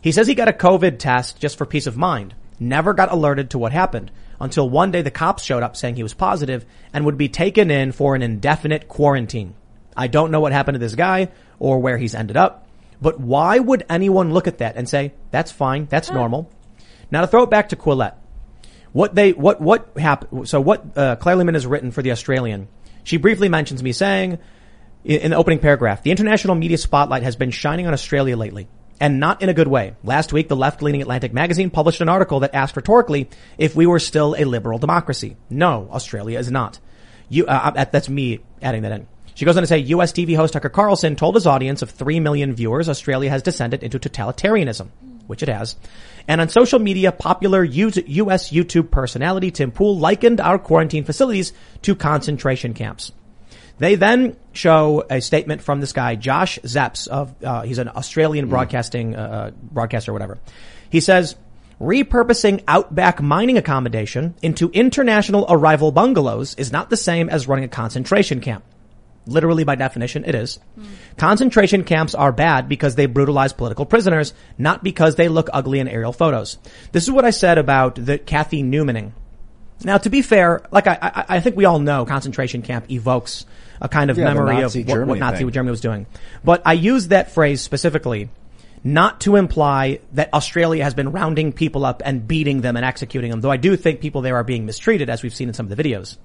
He 0.00 0.12
says 0.12 0.28
he 0.28 0.36
got 0.36 0.48
a 0.48 0.52
COVID 0.52 0.98
test 0.98 1.40
just 1.40 1.58
for 1.58 1.66
peace 1.66 1.88
of 1.88 1.96
mind. 1.96 2.34
Never 2.60 2.94
got 2.94 3.10
alerted 3.10 3.50
to 3.50 3.58
what 3.58 3.72
happened 3.72 4.12
until 4.44 4.68
one 4.68 4.90
day 4.90 5.02
the 5.02 5.10
cops 5.10 5.42
showed 5.42 5.62
up 5.62 5.76
saying 5.76 5.96
he 5.96 6.02
was 6.02 6.14
positive 6.14 6.64
and 6.92 7.04
would 7.04 7.18
be 7.18 7.28
taken 7.28 7.70
in 7.70 7.92
for 7.92 8.14
an 8.14 8.22
indefinite 8.22 8.86
quarantine. 8.86 9.54
I 9.96 10.06
don't 10.06 10.30
know 10.30 10.40
what 10.40 10.52
happened 10.52 10.74
to 10.74 10.78
this 10.78 10.94
guy 10.94 11.28
or 11.58 11.78
where 11.78 11.98
he's 11.98 12.14
ended 12.14 12.36
up, 12.36 12.68
but 13.00 13.18
why 13.18 13.58
would 13.58 13.84
anyone 13.88 14.32
look 14.32 14.46
at 14.46 14.58
that 14.58 14.76
and 14.76 14.88
say, 14.88 15.14
that's 15.30 15.50
fine, 15.50 15.86
that's 15.86 16.10
normal? 16.10 16.50
Now 17.10 17.22
to 17.22 17.26
throw 17.26 17.42
it 17.42 17.50
back 17.50 17.70
to 17.70 17.76
Quillette. 17.76 18.16
What 18.92 19.14
they, 19.14 19.32
what, 19.32 19.60
what 19.60 19.90
happened, 19.96 20.48
so 20.48 20.60
what, 20.60 20.96
uh, 20.96 21.16
Claire 21.16 21.36
Lehman 21.36 21.54
has 21.54 21.66
written 21.66 21.90
for 21.90 22.02
The 22.02 22.12
Australian, 22.12 22.68
she 23.02 23.16
briefly 23.16 23.48
mentions 23.48 23.82
me 23.82 23.92
saying, 23.92 24.38
in 25.04 25.20
in 25.20 25.30
the 25.30 25.36
opening 25.36 25.58
paragraph, 25.58 26.02
the 26.02 26.10
international 26.10 26.54
media 26.54 26.78
spotlight 26.78 27.22
has 27.22 27.36
been 27.36 27.50
shining 27.50 27.86
on 27.86 27.92
Australia 27.92 28.36
lately. 28.36 28.68
And 29.00 29.18
not 29.18 29.42
in 29.42 29.48
a 29.48 29.54
good 29.54 29.68
way. 29.68 29.94
Last 30.04 30.32
week, 30.32 30.48
the 30.48 30.56
left-leaning 30.56 31.02
Atlantic 31.02 31.32
magazine 31.32 31.70
published 31.70 32.00
an 32.00 32.08
article 32.08 32.40
that 32.40 32.54
asked 32.54 32.76
rhetorically 32.76 33.28
if 33.58 33.74
we 33.74 33.86
were 33.86 33.98
still 33.98 34.36
a 34.38 34.44
liberal 34.44 34.78
democracy. 34.78 35.36
No, 35.50 35.88
Australia 35.90 36.38
is 36.38 36.50
not. 36.50 36.78
You, 37.28 37.46
uh, 37.46 37.72
uh, 37.74 37.84
that's 37.90 38.08
me 38.08 38.40
adding 38.62 38.82
that 38.82 38.92
in. 38.92 39.06
She 39.34 39.44
goes 39.44 39.56
on 39.56 39.64
to 39.64 39.66
say, 39.66 39.78
U.S. 39.78 40.12
TV 40.12 40.36
host 40.36 40.52
Tucker 40.52 40.68
Carlson 40.68 41.16
told 41.16 41.34
his 41.34 41.46
audience 41.46 41.82
of 41.82 41.90
3 41.90 42.20
million 42.20 42.54
viewers 42.54 42.88
Australia 42.88 43.30
has 43.30 43.42
descended 43.42 43.82
into 43.82 43.98
totalitarianism. 43.98 44.90
which 45.26 45.42
it 45.42 45.48
has. 45.48 45.76
And 46.28 46.40
on 46.40 46.48
social 46.48 46.78
media, 46.78 47.12
popular 47.12 47.64
U.S. 47.64 48.50
YouTube 48.50 48.90
personality 48.90 49.50
Tim 49.50 49.72
Pool 49.72 49.98
likened 49.98 50.40
our 50.40 50.58
quarantine 50.58 51.04
facilities 51.04 51.52
to 51.82 51.94
concentration 51.94 52.74
camps. 52.74 53.12
They 53.78 53.96
then 53.96 54.36
show 54.52 55.04
a 55.10 55.20
statement 55.20 55.62
from 55.62 55.80
this 55.80 55.92
guy, 55.92 56.14
Josh 56.14 56.58
Zepps 56.60 57.08
of, 57.08 57.34
uh, 57.42 57.62
he's 57.62 57.78
an 57.78 57.88
Australian 57.88 58.48
broadcasting, 58.48 59.16
uh, 59.16 59.50
broadcaster 59.60 60.12
or 60.12 60.14
whatever. 60.14 60.38
He 60.90 61.00
says, 61.00 61.34
repurposing 61.80 62.62
outback 62.68 63.20
mining 63.20 63.58
accommodation 63.58 64.34
into 64.42 64.70
international 64.70 65.46
arrival 65.48 65.90
bungalows 65.90 66.54
is 66.54 66.70
not 66.70 66.88
the 66.88 66.96
same 66.96 67.28
as 67.28 67.48
running 67.48 67.64
a 67.64 67.68
concentration 67.68 68.40
camp. 68.40 68.64
Literally 69.26 69.64
by 69.64 69.74
definition, 69.74 70.24
it 70.24 70.34
is. 70.34 70.60
Concentration 71.16 71.82
camps 71.82 72.14
are 72.14 72.30
bad 72.30 72.68
because 72.68 72.94
they 72.94 73.06
brutalize 73.06 73.54
political 73.54 73.86
prisoners, 73.86 74.34
not 74.58 74.84
because 74.84 75.16
they 75.16 75.28
look 75.28 75.48
ugly 75.52 75.80
in 75.80 75.88
aerial 75.88 76.12
photos. 76.12 76.58
This 76.92 77.04
is 77.04 77.10
what 77.10 77.24
I 77.24 77.30
said 77.30 77.56
about 77.56 77.94
the 77.94 78.18
Cathy 78.18 78.62
Newmaning. 78.62 79.12
Now, 79.82 79.98
to 79.98 80.10
be 80.10 80.22
fair, 80.22 80.62
like 80.70 80.86
I, 80.86 80.98
I, 81.00 81.24
I 81.36 81.40
think 81.40 81.56
we 81.56 81.64
all 81.64 81.78
know 81.78 82.04
concentration 82.04 82.62
camp 82.62 82.90
evokes 82.90 83.46
a 83.84 83.88
kind 83.88 84.10
of 84.10 84.18
Yeah, 84.18 84.24
memory 84.24 84.62
of 84.62 84.74
what, 84.74 85.06
what 85.06 85.18
Nazi 85.18 85.38
thing. 85.38 85.50
Germany 85.50 85.70
was 85.70 85.80
doing. 85.80 86.06
But 86.42 86.62
I 86.64 86.72
use 86.72 87.08
that 87.08 87.30
phrase 87.30 87.60
specifically 87.60 88.30
not 88.82 89.20
to 89.22 89.36
imply 89.36 90.00
that 90.12 90.32
Australia 90.34 90.84
has 90.84 90.94
been 90.94 91.12
rounding 91.12 91.52
people 91.52 91.86
up 91.86 92.02
and 92.04 92.26
beating 92.26 92.60
them 92.60 92.76
and 92.76 92.84
executing 92.84 93.30
them, 93.30 93.40
though 93.40 93.50
I 93.50 93.56
do 93.56 93.76
think 93.76 94.00
people 94.00 94.22
there 94.22 94.36
are 94.36 94.44
being 94.44 94.66
mistreated, 94.66 95.08
as 95.08 95.22
we've 95.22 95.34
seen 95.34 95.48
in 95.48 95.54
some 95.54 95.70
of 95.70 95.76
the 95.76 95.82
videos. 95.82 96.16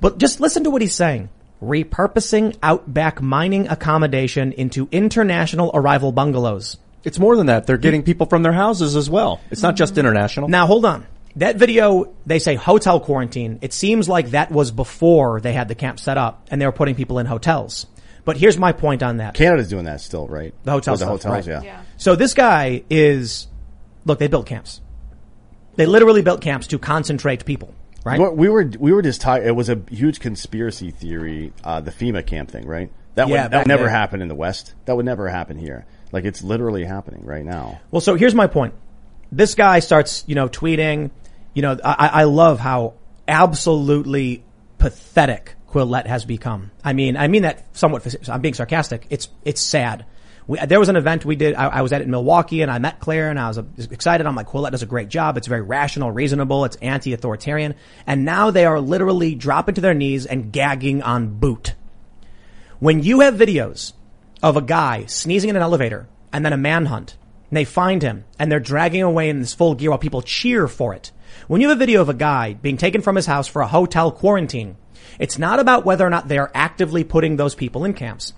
But 0.00 0.18
just 0.18 0.40
listen 0.40 0.64
to 0.64 0.70
what 0.70 0.82
he's 0.82 0.94
saying. 0.94 1.28
Repurposing 1.62 2.56
outback 2.62 3.22
mining 3.22 3.68
accommodation 3.68 4.52
into 4.52 4.88
international 4.92 5.70
arrival 5.74 6.12
bungalows. 6.12 6.76
It's 7.02 7.18
more 7.18 7.36
than 7.36 7.46
that. 7.46 7.66
They're 7.66 7.78
getting 7.78 8.02
mm. 8.02 8.06
people 8.06 8.26
from 8.26 8.42
their 8.42 8.52
houses 8.52 8.96
as 8.96 9.08
well. 9.08 9.40
It's 9.50 9.62
not 9.62 9.76
just 9.76 9.94
mm. 9.94 9.98
international. 9.98 10.48
Now 10.48 10.66
hold 10.66 10.84
on. 10.84 11.06
That 11.36 11.56
video, 11.56 12.14
they 12.24 12.38
say 12.38 12.54
hotel 12.54 12.98
quarantine. 12.98 13.58
It 13.60 13.72
seems 13.72 14.08
like 14.08 14.30
that 14.30 14.50
was 14.50 14.70
before 14.70 15.40
they 15.40 15.52
had 15.52 15.68
the 15.68 15.74
camp 15.74 16.00
set 16.00 16.16
up 16.16 16.46
and 16.50 16.60
they 16.60 16.66
were 16.66 16.72
putting 16.72 16.94
people 16.94 17.18
in 17.18 17.26
hotels. 17.26 17.86
But 18.24 18.36
here's 18.36 18.58
my 18.58 18.72
point 18.72 19.02
on 19.02 19.18
that. 19.18 19.34
Canada's 19.34 19.68
doing 19.68 19.84
that 19.84 20.00
still, 20.00 20.26
right? 20.26 20.54
The 20.64 20.72
hotel 20.72 20.94
With 20.94 21.00
the 21.00 21.06
stuff, 21.06 21.22
hotels, 21.22 21.46
right. 21.48 21.64
yeah. 21.64 21.82
So 21.98 22.16
this 22.16 22.34
guy 22.34 22.82
is, 22.90 23.46
look, 24.04 24.18
they 24.18 24.28
built 24.28 24.46
camps. 24.46 24.80
They 25.76 25.86
literally 25.86 26.22
built 26.22 26.40
camps 26.40 26.66
to 26.68 26.78
concentrate 26.78 27.44
people, 27.44 27.74
right? 28.02 28.18
We 28.34 28.48
were 28.48 28.64
we 28.78 28.92
were 28.92 29.02
just 29.02 29.20
talking. 29.20 29.46
It 29.46 29.54
was 29.54 29.68
a 29.68 29.78
huge 29.90 30.20
conspiracy 30.20 30.90
theory. 30.90 31.52
Uh, 31.62 31.82
the 31.82 31.90
FEMA 31.90 32.26
camp 32.26 32.50
thing, 32.50 32.66
right? 32.66 32.90
That 33.14 33.28
Yeah, 33.28 33.42
would 33.42 33.52
that 33.52 33.58
would 33.58 33.68
never 33.68 33.88
happen 33.90 34.22
in 34.22 34.28
the 34.28 34.34
West. 34.34 34.74
That 34.86 34.96
would 34.96 35.04
never 35.04 35.28
happen 35.28 35.58
here. 35.58 35.84
Like 36.12 36.24
it's 36.24 36.42
literally 36.42 36.84
happening 36.84 37.26
right 37.26 37.44
now. 37.44 37.78
Well, 37.90 38.00
so 38.00 38.14
here's 38.14 38.34
my 38.34 38.46
point. 38.46 38.72
This 39.30 39.54
guy 39.54 39.80
starts, 39.80 40.24
you 40.26 40.34
know, 40.34 40.48
tweeting. 40.48 41.10
You 41.56 41.62
know, 41.62 41.78
I, 41.82 42.10
I 42.12 42.24
love 42.24 42.60
how 42.60 42.96
absolutely 43.26 44.44
pathetic 44.76 45.54
Quillette 45.70 46.06
has 46.06 46.26
become. 46.26 46.70
I 46.84 46.92
mean, 46.92 47.16
I 47.16 47.28
mean 47.28 47.42
that 47.42 47.64
somewhat. 47.74 48.28
I'm 48.28 48.42
being 48.42 48.52
sarcastic. 48.52 49.06
It's 49.08 49.30
it's 49.42 49.62
sad. 49.62 50.04
We, 50.46 50.58
there 50.58 50.78
was 50.78 50.90
an 50.90 50.96
event 50.96 51.24
we 51.24 51.34
did. 51.34 51.54
I, 51.54 51.68
I 51.68 51.80
was 51.80 51.94
at 51.94 52.02
it 52.02 52.04
in 52.04 52.10
Milwaukee, 52.10 52.60
and 52.60 52.70
I 52.70 52.78
met 52.78 53.00
Claire, 53.00 53.30
and 53.30 53.40
I 53.40 53.48
was 53.48 53.56
uh, 53.56 53.64
excited. 53.90 54.26
I'm 54.26 54.36
like, 54.36 54.48
Quillette 54.48 54.72
does 54.72 54.82
a 54.82 54.86
great 54.86 55.08
job. 55.08 55.38
It's 55.38 55.46
very 55.46 55.62
rational, 55.62 56.12
reasonable. 56.12 56.66
It's 56.66 56.76
anti-authoritarian, 56.76 57.74
and 58.06 58.26
now 58.26 58.50
they 58.50 58.66
are 58.66 58.78
literally 58.78 59.34
dropping 59.34 59.76
to 59.76 59.80
their 59.80 59.94
knees 59.94 60.26
and 60.26 60.52
gagging 60.52 61.00
on 61.00 61.38
boot. 61.38 61.74
When 62.80 63.02
you 63.02 63.20
have 63.20 63.34
videos 63.34 63.94
of 64.42 64.58
a 64.58 64.62
guy 64.62 65.06
sneezing 65.06 65.48
in 65.48 65.56
an 65.56 65.62
elevator 65.62 66.06
and 66.34 66.44
then 66.44 66.52
a 66.52 66.58
manhunt, 66.58 67.16
and 67.48 67.56
they 67.56 67.64
find 67.64 68.02
him 68.02 68.26
and 68.38 68.52
they're 68.52 68.60
dragging 68.60 69.02
away 69.02 69.30
in 69.30 69.40
this 69.40 69.54
full 69.54 69.74
gear 69.74 69.88
while 69.88 69.98
people 69.98 70.20
cheer 70.20 70.68
for 70.68 70.92
it. 70.92 71.12
When 71.48 71.60
you 71.60 71.68
have 71.68 71.78
a 71.78 71.78
video 71.78 72.00
of 72.00 72.08
a 72.08 72.14
guy 72.14 72.54
being 72.54 72.76
taken 72.76 73.02
from 73.02 73.14
his 73.14 73.26
house 73.26 73.46
for 73.46 73.62
a 73.62 73.68
hotel 73.68 74.10
quarantine, 74.10 74.76
it's 75.20 75.38
not 75.38 75.60
about 75.60 75.84
whether 75.84 76.04
or 76.04 76.10
not 76.10 76.26
they 76.26 76.38
are 76.38 76.50
actively 76.52 77.04
putting 77.04 77.36
those 77.36 77.54
people 77.54 77.84
in 77.84 77.94
camps. 77.94 78.32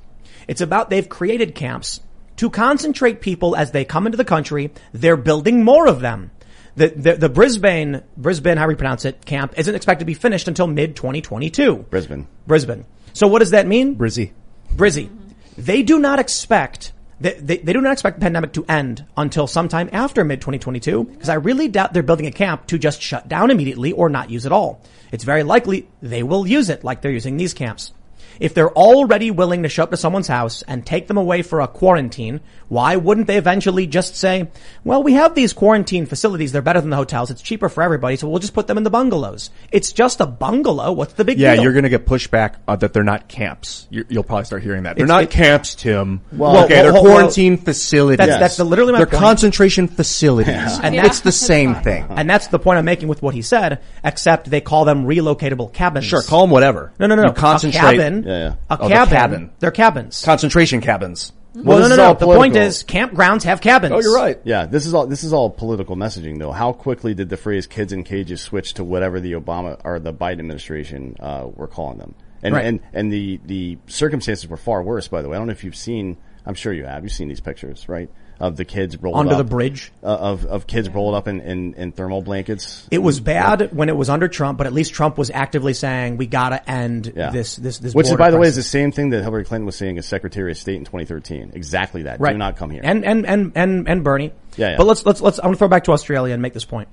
It's 0.46 0.60
about 0.60 0.90
they've 0.90 1.08
created 1.08 1.54
camps 1.54 2.00
to 2.36 2.50
concentrate 2.50 3.22
people 3.22 3.56
as 3.56 3.70
they 3.70 3.86
come 3.86 4.04
into 4.04 4.18
the 4.18 4.26
country. 4.26 4.72
They're 4.92 5.16
building 5.16 5.64
more 5.64 5.86
of 5.86 6.00
them. 6.00 6.32
The, 6.76 6.88
the, 6.88 7.14
the 7.14 7.28
Brisbane, 7.30 8.02
Brisbane, 8.16 8.58
how 8.58 8.68
we 8.68 8.74
pronounce 8.74 9.06
it, 9.06 9.24
camp 9.24 9.54
isn't 9.56 9.74
expected 9.74 10.00
to 10.00 10.06
be 10.06 10.14
finished 10.14 10.46
until 10.46 10.66
mid 10.66 10.94
2022. 10.94 11.86
Brisbane. 11.90 12.28
Brisbane. 12.46 12.84
So 13.14 13.26
what 13.26 13.38
does 13.38 13.50
that 13.50 13.66
mean? 13.66 13.96
Brizzy. 13.96 14.32
Brizzy. 14.76 15.08
They 15.56 15.82
do 15.82 15.98
not 15.98 16.18
expect 16.18 16.92
they, 17.20 17.34
they, 17.34 17.56
they 17.58 17.72
do 17.72 17.80
not 17.80 17.92
expect 17.92 18.18
the 18.18 18.24
pandemic 18.24 18.52
to 18.52 18.64
end 18.68 19.04
until 19.16 19.46
sometime 19.46 19.88
after 19.92 20.24
mid 20.24 20.40
2022 20.40 21.04
because 21.04 21.28
I 21.28 21.34
really 21.34 21.68
doubt 21.68 21.92
they're 21.92 22.02
building 22.02 22.26
a 22.26 22.32
camp 22.32 22.66
to 22.68 22.78
just 22.78 23.02
shut 23.02 23.28
down 23.28 23.50
immediately 23.50 23.92
or 23.92 24.08
not 24.08 24.30
use 24.30 24.46
it 24.46 24.52
all. 24.52 24.80
It's 25.10 25.24
very 25.24 25.42
likely 25.42 25.88
they 26.02 26.22
will 26.22 26.46
use 26.46 26.68
it 26.68 26.84
like 26.84 27.02
they're 27.02 27.10
using 27.10 27.36
these 27.36 27.54
camps. 27.54 27.92
If 28.40 28.54
they're 28.54 28.70
already 28.72 29.30
willing 29.30 29.62
to 29.64 29.68
show 29.68 29.82
up 29.84 29.90
to 29.90 29.96
someone's 29.96 30.28
house 30.28 30.62
and 30.62 30.84
take 30.86 31.08
them 31.08 31.16
away 31.16 31.42
for 31.42 31.60
a 31.60 31.68
quarantine, 31.68 32.40
why 32.68 32.96
wouldn't 32.96 33.26
they 33.26 33.36
eventually 33.38 33.86
just 33.86 34.16
say, 34.16 34.48
well, 34.84 35.02
we 35.02 35.14
have 35.14 35.34
these 35.34 35.52
quarantine 35.52 36.06
facilities. 36.06 36.52
They're 36.52 36.62
better 36.62 36.80
than 36.80 36.90
the 36.90 36.96
hotels. 36.96 37.30
It's 37.30 37.42
cheaper 37.42 37.68
for 37.68 37.82
everybody. 37.82 38.16
So 38.16 38.28
we'll 38.28 38.38
just 38.40 38.54
put 38.54 38.66
them 38.66 38.76
in 38.76 38.84
the 38.84 38.90
bungalows. 38.90 39.50
It's 39.72 39.92
just 39.92 40.20
a 40.20 40.26
bungalow. 40.26 40.92
What's 40.92 41.14
the 41.14 41.24
big 41.24 41.38
deal? 41.38 41.44
Yeah, 41.48 41.54
deal? 41.54 41.64
you're 41.64 41.72
going 41.72 41.84
to 41.84 41.88
get 41.88 42.04
pushback 42.06 42.56
uh, 42.68 42.76
that 42.76 42.92
they're 42.92 43.02
not 43.02 43.28
camps. 43.28 43.86
You, 43.90 44.04
you'll 44.08 44.22
probably 44.24 44.44
start 44.44 44.62
hearing 44.62 44.82
that. 44.84 44.96
They're 44.96 45.04
It's- 45.04 45.08
not 45.16 45.22
it- 45.24 45.30
camps, 45.30 45.74
Tim. 45.74 46.20
Well, 46.32 46.64
okay, 46.64 46.74
well, 46.74 46.82
they're 46.84 46.92
well, 46.92 47.02
quarantine 47.02 47.56
facilities. 47.56 48.18
That's- 48.18 48.38
that's 48.38 48.56
the- 48.56 48.64
literally 48.64 48.92
my 48.92 48.98
They're 48.98 49.06
point. 49.06 49.22
concentration 49.22 49.88
facilities. 49.88 50.78
And 50.82 50.94
it's 50.94 51.02
that's 51.02 51.20
the 51.20 51.32
same 51.32 51.74
thing. 51.82 52.06
And 52.10 52.28
that's 52.30 52.48
the 52.48 52.58
point 52.58 52.78
I'm 52.78 52.84
making 52.84 53.08
with 53.08 53.22
what 53.22 53.34
he 53.34 53.42
said, 53.42 53.80
except 54.04 54.48
they 54.50 54.60
call 54.60 54.84
them 54.84 55.04
relocatable 55.06 55.72
cabins. 55.72 56.04
Sure, 56.06 56.22
call 56.22 56.42
them 56.42 56.50
whatever. 56.50 56.92
No, 56.98 57.06
no, 57.06 57.14
no. 57.14 57.24
You 57.26 57.32
concentrate. 57.32 57.78
A 57.78 57.82
cabin. 57.98 58.27
Yeah, 58.28 58.38
yeah. 58.38 58.54
A 58.70 58.78
Oh, 58.80 58.88
the 58.88 58.94
cabin. 58.94 59.14
cabin. 59.14 59.50
They're 59.58 59.70
cabins. 59.70 60.22
Concentration 60.24 60.80
cabins. 60.80 61.32
Well, 61.54 61.80
no, 61.80 61.88
no, 61.88 61.96
no. 61.96 62.14
The 62.14 62.26
point 62.26 62.54
is, 62.56 62.84
campgrounds 62.84 63.42
have 63.44 63.60
cabins. 63.60 63.92
Oh, 63.94 64.00
you're 64.00 64.14
right. 64.14 64.38
Yeah, 64.44 64.66
this 64.66 64.86
is 64.86 64.94
all 64.94 65.06
this 65.06 65.24
is 65.24 65.32
all 65.32 65.50
political 65.50 65.96
messaging, 65.96 66.38
though. 66.38 66.52
How 66.52 66.72
quickly 66.72 67.14
did 67.14 67.30
the 67.30 67.36
phrase 67.36 67.66
"kids 67.66 67.92
in 67.92 68.04
cages" 68.04 68.40
switch 68.42 68.74
to 68.74 68.84
whatever 68.84 69.18
the 69.18 69.32
Obama 69.32 69.80
or 69.82 69.98
the 69.98 70.12
Biden 70.12 70.38
administration 70.40 71.16
uh, 71.18 71.46
were 71.56 71.66
calling 71.66 71.98
them? 71.98 72.14
And 72.42 72.54
Right. 72.54 72.66
and 72.66 72.80
and 72.92 73.12
the 73.12 73.40
the 73.46 73.78
circumstances 73.88 74.46
were 74.48 74.56
far 74.58 74.82
worse. 74.82 75.08
By 75.08 75.22
the 75.22 75.28
way, 75.28 75.36
I 75.36 75.40
don't 75.40 75.48
know 75.48 75.52
if 75.52 75.64
you've 75.64 75.74
seen. 75.74 76.16
I'm 76.46 76.54
sure 76.54 76.72
you 76.72 76.84
have. 76.84 77.02
You've 77.02 77.12
seen 77.12 77.28
these 77.28 77.40
pictures, 77.40 77.88
right? 77.88 78.08
Of 78.40 78.56
the 78.56 78.64
kids 78.64 78.96
rolled 78.96 79.16
Under 79.16 79.32
up, 79.32 79.38
the 79.38 79.44
bridge? 79.44 79.90
uh, 80.02 80.06
of 80.06 80.44
of 80.44 80.66
kids 80.68 80.88
rolled 80.88 81.16
up 81.16 81.26
in, 81.26 81.40
in, 81.40 81.74
in 81.74 81.90
thermal 81.90 82.22
blankets. 82.22 82.86
It 82.88 82.98
was 82.98 83.18
bad 83.18 83.70
when 83.74 83.88
it 83.88 83.96
was 83.96 84.08
under 84.08 84.28
Trump, 84.28 84.58
but 84.58 84.68
at 84.68 84.72
least 84.72 84.94
Trump 84.94 85.18
was 85.18 85.28
actively 85.30 85.74
saying 85.74 86.18
we 86.18 86.26
gotta 86.26 86.70
end 86.70 87.12
Yeah. 87.16 87.30
this 87.30 87.56
this 87.56 87.78
this. 87.78 87.94
Which 87.94 88.06
is, 88.06 88.16
by 88.16 88.30
the 88.30 88.38
way, 88.38 88.46
is 88.46 88.54
the 88.54 88.62
same 88.62 88.92
thing 88.92 89.10
that 89.10 89.22
Hillary 89.24 89.44
Clinton 89.44 89.66
was 89.66 89.74
saying 89.74 89.98
as 89.98 90.06
Secretary 90.06 90.52
of 90.52 90.56
State 90.56 90.76
in 90.76 90.84
2013. 90.84 91.50
Exactly 91.54 92.02
that. 92.04 92.20
right. 92.20 92.32
Do 92.32 92.38
not 92.38 92.56
come 92.56 92.70
here. 92.70 92.82
And 92.84 93.04
and 93.04 93.26
and 93.26 93.52
and 93.56 93.88
and 93.88 94.04
Bernie. 94.04 94.30
Yeah, 94.56 94.70
yeah. 94.70 94.76
But 94.76 94.86
let's 94.86 95.04
let's 95.04 95.20
let's. 95.20 95.38
I'm 95.38 95.46
gonna 95.46 95.56
throw 95.56 95.66
back 95.68 95.84
to 95.84 95.92
Australia 95.92 96.32
and 96.32 96.40
make 96.40 96.54
this 96.54 96.64
point. 96.64 96.88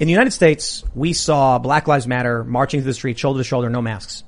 In 0.00 0.06
the 0.08 0.12
United 0.12 0.32
States, 0.32 0.82
we 0.92 1.12
saw 1.12 1.60
Black 1.60 1.86
Lives 1.86 2.08
Matter 2.08 2.42
marching 2.42 2.80
through 2.80 2.90
the 2.90 2.94
street, 2.94 3.16
shoulder 3.16 3.38
to 3.38 3.44
shoulder, 3.44 3.70
no 3.70 3.80
masks, 3.80 4.24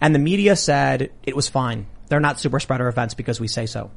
and 0.00 0.14
the 0.14 0.18
media 0.18 0.56
said 0.56 1.10
it 1.24 1.36
was 1.36 1.46
fine. 1.46 1.84
They're 2.08 2.20
not 2.20 2.40
super 2.40 2.58
spreader 2.58 2.88
events 2.88 3.12
because 3.12 3.38
we 3.38 3.46
say 3.46 3.66
so. 3.66 3.90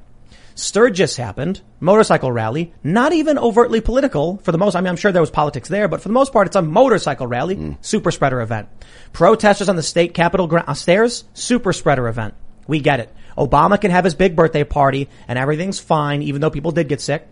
Sturgis 0.56 1.18
happened, 1.18 1.62
motorcycle 1.80 2.32
rally, 2.32 2.74
not 2.84 3.12
even 3.14 3.38
overtly 3.40 3.82
political 3.82 4.38
for 4.44 4.52
the 4.52 4.58
most, 4.58 4.76
I 4.76 4.82
mean, 4.82 4.88
I'm 4.90 4.96
sure 4.96 5.12
there 5.12 5.22
was 5.22 5.32
politics 5.32 5.68
there, 5.70 5.88
but 5.88 6.02
for 6.02 6.10
the 6.10 6.14
most 6.14 6.32
part, 6.32 6.48
it's 6.48 6.56
a 6.56 6.62
motorcycle 6.62 7.26
rally, 7.28 7.76
super 7.82 8.12
spreader 8.12 8.40
event. 8.42 8.68
Protesters 9.14 9.70
on 9.70 9.76
the 9.76 9.84
state 9.84 10.14
capitol 10.14 10.48
gra- 10.48 10.64
uh, 10.68 10.74
stairs, 10.74 11.24
super 11.34 11.74
spreader 11.74 12.08
event. 12.08 12.36
We 12.68 12.80
get 12.80 13.00
it. 13.00 13.14
Obama 13.38 13.82
can 13.82 13.92
have 13.92 14.04
his 14.04 14.14
big 14.16 14.36
birthday 14.36 14.64
party 14.64 15.10
and 15.28 15.40
everything's 15.40 15.80
fine, 15.80 16.22
even 16.22 16.40
though 16.40 16.52
people 16.52 16.72
did 16.72 16.88
get 16.88 17.02
sick. 17.02 17.28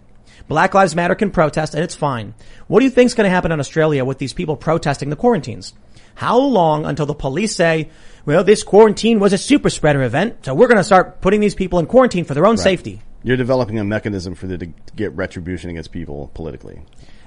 Black 0.48 0.74
Lives 0.74 0.96
Matter 0.96 1.14
can 1.16 1.30
protest 1.30 1.76
and 1.76 1.84
it's 1.84 1.96
fine. 1.96 2.34
What 2.68 2.80
do 2.80 2.86
you 2.86 2.92
think's 2.92 3.14
going 3.14 3.26
to 3.26 3.30
happen 3.30 3.52
in 3.52 3.60
Australia 3.60 4.04
with 4.04 4.18
these 4.18 4.34
people 4.34 4.56
protesting 4.58 5.10
the 5.12 5.16
quarantines? 5.16 5.74
How 6.16 6.38
long 6.40 6.86
until 6.86 7.06
the 7.06 7.14
police 7.14 7.56
say, 7.56 7.90
well, 8.26 8.44
this 8.44 8.64
quarantine 8.64 9.20
was 9.20 9.32
a 9.32 9.38
super 9.38 9.70
spreader 9.70 10.02
event, 10.04 10.46
so 10.46 10.54
we're 10.54 10.68
going 10.68 10.78
to 10.78 10.84
start 10.84 11.22
putting 11.22 11.40
these 11.40 11.56
people 11.56 11.80
in 11.80 11.86
quarantine 11.86 12.26
for 12.26 12.34
their 12.34 12.46
own 12.46 12.56
Right. 12.56 12.64
safety? 12.64 13.02
You're 13.24 13.38
developing 13.38 13.80
a 13.80 13.84
mechanism 13.84 14.36
for 14.36 14.48
them 14.48 14.60
to 14.60 14.66
get 14.96 15.12
retribution 15.14 15.70
against 15.70 15.92
people 15.92 16.32
politically. 16.34 16.82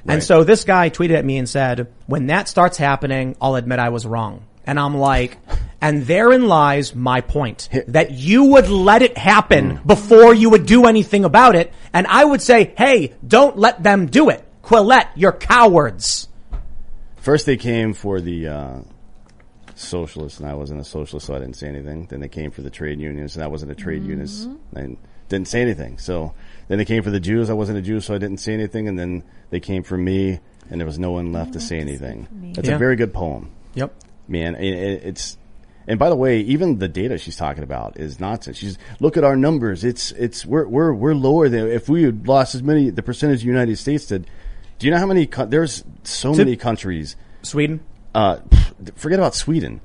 And 0.07 0.23
so 0.23 0.45
this 0.45 0.65
guy 0.65 0.91
tweeted 0.91 1.17
at 1.17 1.25
me 1.25 1.39
and 1.39 1.49
said, 1.49 1.93
when 2.07 2.27
that 2.27 2.49
starts 2.49 2.77
happening, 2.77 3.37
I'll 3.41 3.55
admit 3.55 3.79
I 3.79 3.89
was 3.89 4.07
wrong. 4.07 4.45
And 4.67 4.79
I'm 4.79 4.97
like, 4.97 5.39
and 5.81 6.07
therein 6.07 6.47
lies 6.47 6.95
my 6.95 7.21
point. 7.21 7.69
That 7.89 8.11
you 8.11 8.45
would 8.45 8.69
let 8.69 9.03
it 9.03 9.17
happen 9.17 9.81
before 9.87 10.35
you 10.35 10.51
would 10.51 10.67
do 10.67 10.87
anything 10.87 11.25
about 11.25 11.55
it. 11.55 11.73
And 11.93 12.07
I 12.07 12.25
would 12.25 12.43
say, 12.43 12.75
hey, 12.77 13.15
don't 13.27 13.59
let 13.59 13.83
them 13.83 14.07
do 14.07 14.31
it. 14.31 14.45
Quillette, 14.63 15.09
you're 15.15 15.33
cowards. 15.33 16.29
First, 17.17 17.47
they 17.47 17.57
came 17.57 17.93
for 17.95 18.21
the 18.21 18.49
uh, 18.49 18.79
socialists, 19.75 20.41
and 20.41 20.49
I 20.49 20.55
wasn't 20.55 20.81
a 20.81 20.85
socialist, 20.85 21.27
so 21.27 21.35
I 21.35 21.39
didn't 21.39 21.57
say 21.57 21.69
anything. 21.69 22.07
Then 22.07 22.21
they 22.21 22.29
came 22.29 22.51
for 22.51 22.63
the 22.63 22.71
trade 22.71 23.01
unions, 23.01 23.37
and 23.37 23.45
I 23.45 23.49
wasn't 23.49 23.73
a 23.73 23.75
trade 23.75 24.03
unionist, 24.03 24.49
and 24.75 24.97
didn't 25.29 25.49
say 25.49 25.61
anything. 25.63 25.99
So 25.99 26.35
Then 26.69 26.79
they 26.79 26.85
came 26.87 27.03
for 27.03 27.11
the 27.11 27.21
Jews. 27.21 27.51
I 27.51 27.53
wasn't 27.53 27.79
a 27.79 27.83
Jew, 27.83 28.01
so 28.01 28.15
I 28.15 28.19
didn't 28.19 28.39
say 28.39 28.55
anything. 28.55 28.89
And 28.89 28.99
then 28.99 29.23
they 29.51 29.61
came 29.61 29.83
for 29.83 29.99
me, 29.99 30.41
and 30.71 30.81
there 30.81 30.87
was 30.87 30.99
no 30.99 31.11
one 31.13 31.31
left 31.33 31.53
to 31.53 31.61
say 31.61 31.79
anything. 31.79 32.27
That's 32.55 32.69
Yeah. 32.69 32.77
a 32.77 32.79
very 32.79 32.97
good 32.97 33.13
poem. 33.13 33.51
Yep. 33.75 33.93
Man, 34.29 34.55
it, 34.55 34.73
it, 34.75 35.03
it's. 35.05 35.37
And 35.87 35.99
by 35.99 36.09
the 36.09 36.17
way, 36.17 36.41
even 36.41 36.79
the 36.79 36.89
data 36.89 37.19
she's 37.19 37.37
talking 37.37 37.63
about 37.63 38.01
is 38.01 38.19
nonsense. 38.19 38.57
She's 38.57 38.79
look 38.99 39.19
at 39.19 39.25
our 39.25 39.37
numbers. 39.37 39.85
It's 39.85 40.13
it's 40.13 40.47
we're 40.47 40.67
we're 40.67 40.95
we're 40.95 41.15
lower 41.15 41.51
than 41.51 41.67
if 41.69 41.91
we 41.91 42.05
had 42.05 42.27
lost 42.27 42.55
as 42.55 42.63
many 42.63 42.89
the 42.89 43.03
percentage 43.03 43.41
the 43.41 43.47
United 43.49 43.77
States 43.77 44.07
did. 44.07 44.27
Do 44.79 44.87
you 44.87 44.91
know 44.91 44.99
how 44.99 45.05
many? 45.07 45.27
There's 45.49 45.85
so 46.05 46.33
To- 46.33 46.39
many 46.39 46.57
countries. 46.57 47.17
Sweden. 47.43 47.81
Uh, 48.15 48.39
forget 48.97 49.19
about 49.19 49.35
Sweden. 49.35 49.83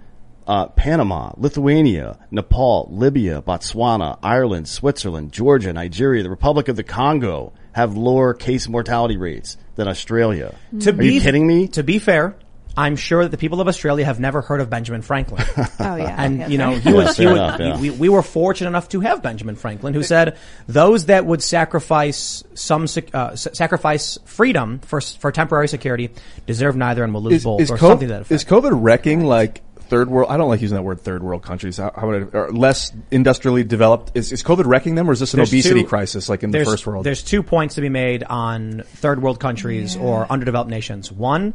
Uh, 0.50 0.66
Panama, 0.70 1.32
Lithuania, 1.38 2.18
Nepal, 2.32 2.88
Libya, 2.92 3.40
Botswana, 3.40 4.18
Ireland, 4.24 4.68
Switzerland, 4.68 5.32
Georgia, 5.32 5.72
Nigeria, 5.72 6.24
the 6.24 6.30
Republic 6.32 6.68
of 6.70 6.76
the 6.76 6.84
Congo 6.84 7.54
have 7.74 7.96
lower 7.96 8.34
case 8.34 8.68
mortality 8.68 9.16
rates 9.16 9.58
than 9.76 9.88
Australia. 9.88 10.56
To 10.80 10.90
Are 10.90 10.94
be 10.94 11.14
you 11.14 11.22
kidding 11.22 11.46
me? 11.46 11.68
To 11.70 11.84
be 11.84 12.00
fair, 12.00 12.36
I'm 12.76 12.96
sure 12.96 13.22
that 13.24 13.30
the 13.30 13.38
people 13.38 13.62
of 13.62 13.68
Australia 13.68 14.06
have 14.06 14.20
never 14.20 14.42
heard 14.42 14.60
of 14.60 14.70
Benjamin 14.72 15.04
Franklin. 15.04 15.44
Oh 15.82 15.96
yeah. 15.96 16.16
and 16.24 16.52
you 16.52 16.58
know 16.58 16.72
fair. 16.72 16.80
he 16.82 16.90
Yeah, 16.90 16.96
was, 16.96 17.18
he 17.18 17.24
fair 17.24 17.32
was 17.34 17.40
enough, 17.40 17.60
yeah. 17.60 17.80
we, 17.80 17.90
we 17.92 18.10
were 18.10 18.22
fortunate 18.24 18.70
enough 18.70 18.90
to 18.90 19.00
have 19.02 19.22
Benjamin 19.22 19.56
Franklin 19.56 19.94
who 19.94 20.04
said 20.04 20.36
those 20.68 21.06
that 21.06 21.26
would 21.26 21.42
sacrifice 21.44 22.44
some 22.56 22.86
uh, 23.14 23.36
sacrifice 23.36 24.18
freedom 24.26 24.80
for 24.80 25.00
for 25.00 25.32
temporary 25.32 25.68
security 25.68 26.10
deserve 26.48 26.76
neither 26.76 27.04
and 27.04 27.14
will 27.14 27.22
lose 27.24 27.34
Is, 27.36 27.44
both 27.46 27.62
is, 27.62 27.72
or 27.72 27.78
co- 27.78 27.90
something 27.90 28.08
to 28.10 28.14
that 28.16 28.22
effect. 28.22 28.32
is 28.32 28.46
COVID 28.46 28.72
wrecking 28.84 29.24
like 29.24 29.62
third 29.90 30.10
world? 30.10 30.32
I 30.32 30.38
don't 30.38 30.48
like 30.50 30.62
using 30.62 30.76
that 30.76 30.84
word 30.84 31.02
third 31.02 31.24
world 31.24 31.44
countries. 31.44 31.78
How, 31.78 31.92
how 31.96 32.08
would 32.08 32.34
I, 32.34 32.38
or 32.38 32.52
less 32.52 32.94
industrially 33.12 33.64
developed? 33.64 34.12
Is, 34.16 34.32
is 34.32 34.44
COVID 34.44 34.66
wrecking 34.66 34.96
them 34.96 35.10
or 35.10 35.14
is 35.14 35.20
this 35.20 35.34
an 35.34 35.38
There's 35.38 35.50
obesity 35.50 35.82
two- 35.82 35.88
crisis 35.88 36.30
like 36.30 36.44
in 36.44 36.52
the 36.52 36.64
first 36.64 36.88
world? 36.88 37.06
There's 37.06 37.24
two 37.24 37.44
points 37.44 37.76
to 37.76 37.82
be 37.82 37.90
made 37.90 38.24
on 38.24 38.84
third 38.86 39.22
world 39.22 39.40
countries 39.40 39.98
or 39.98 40.26
underdeveloped 40.32 40.70
nations. 40.70 41.12
One, 41.12 41.54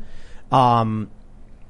um, 0.53 1.11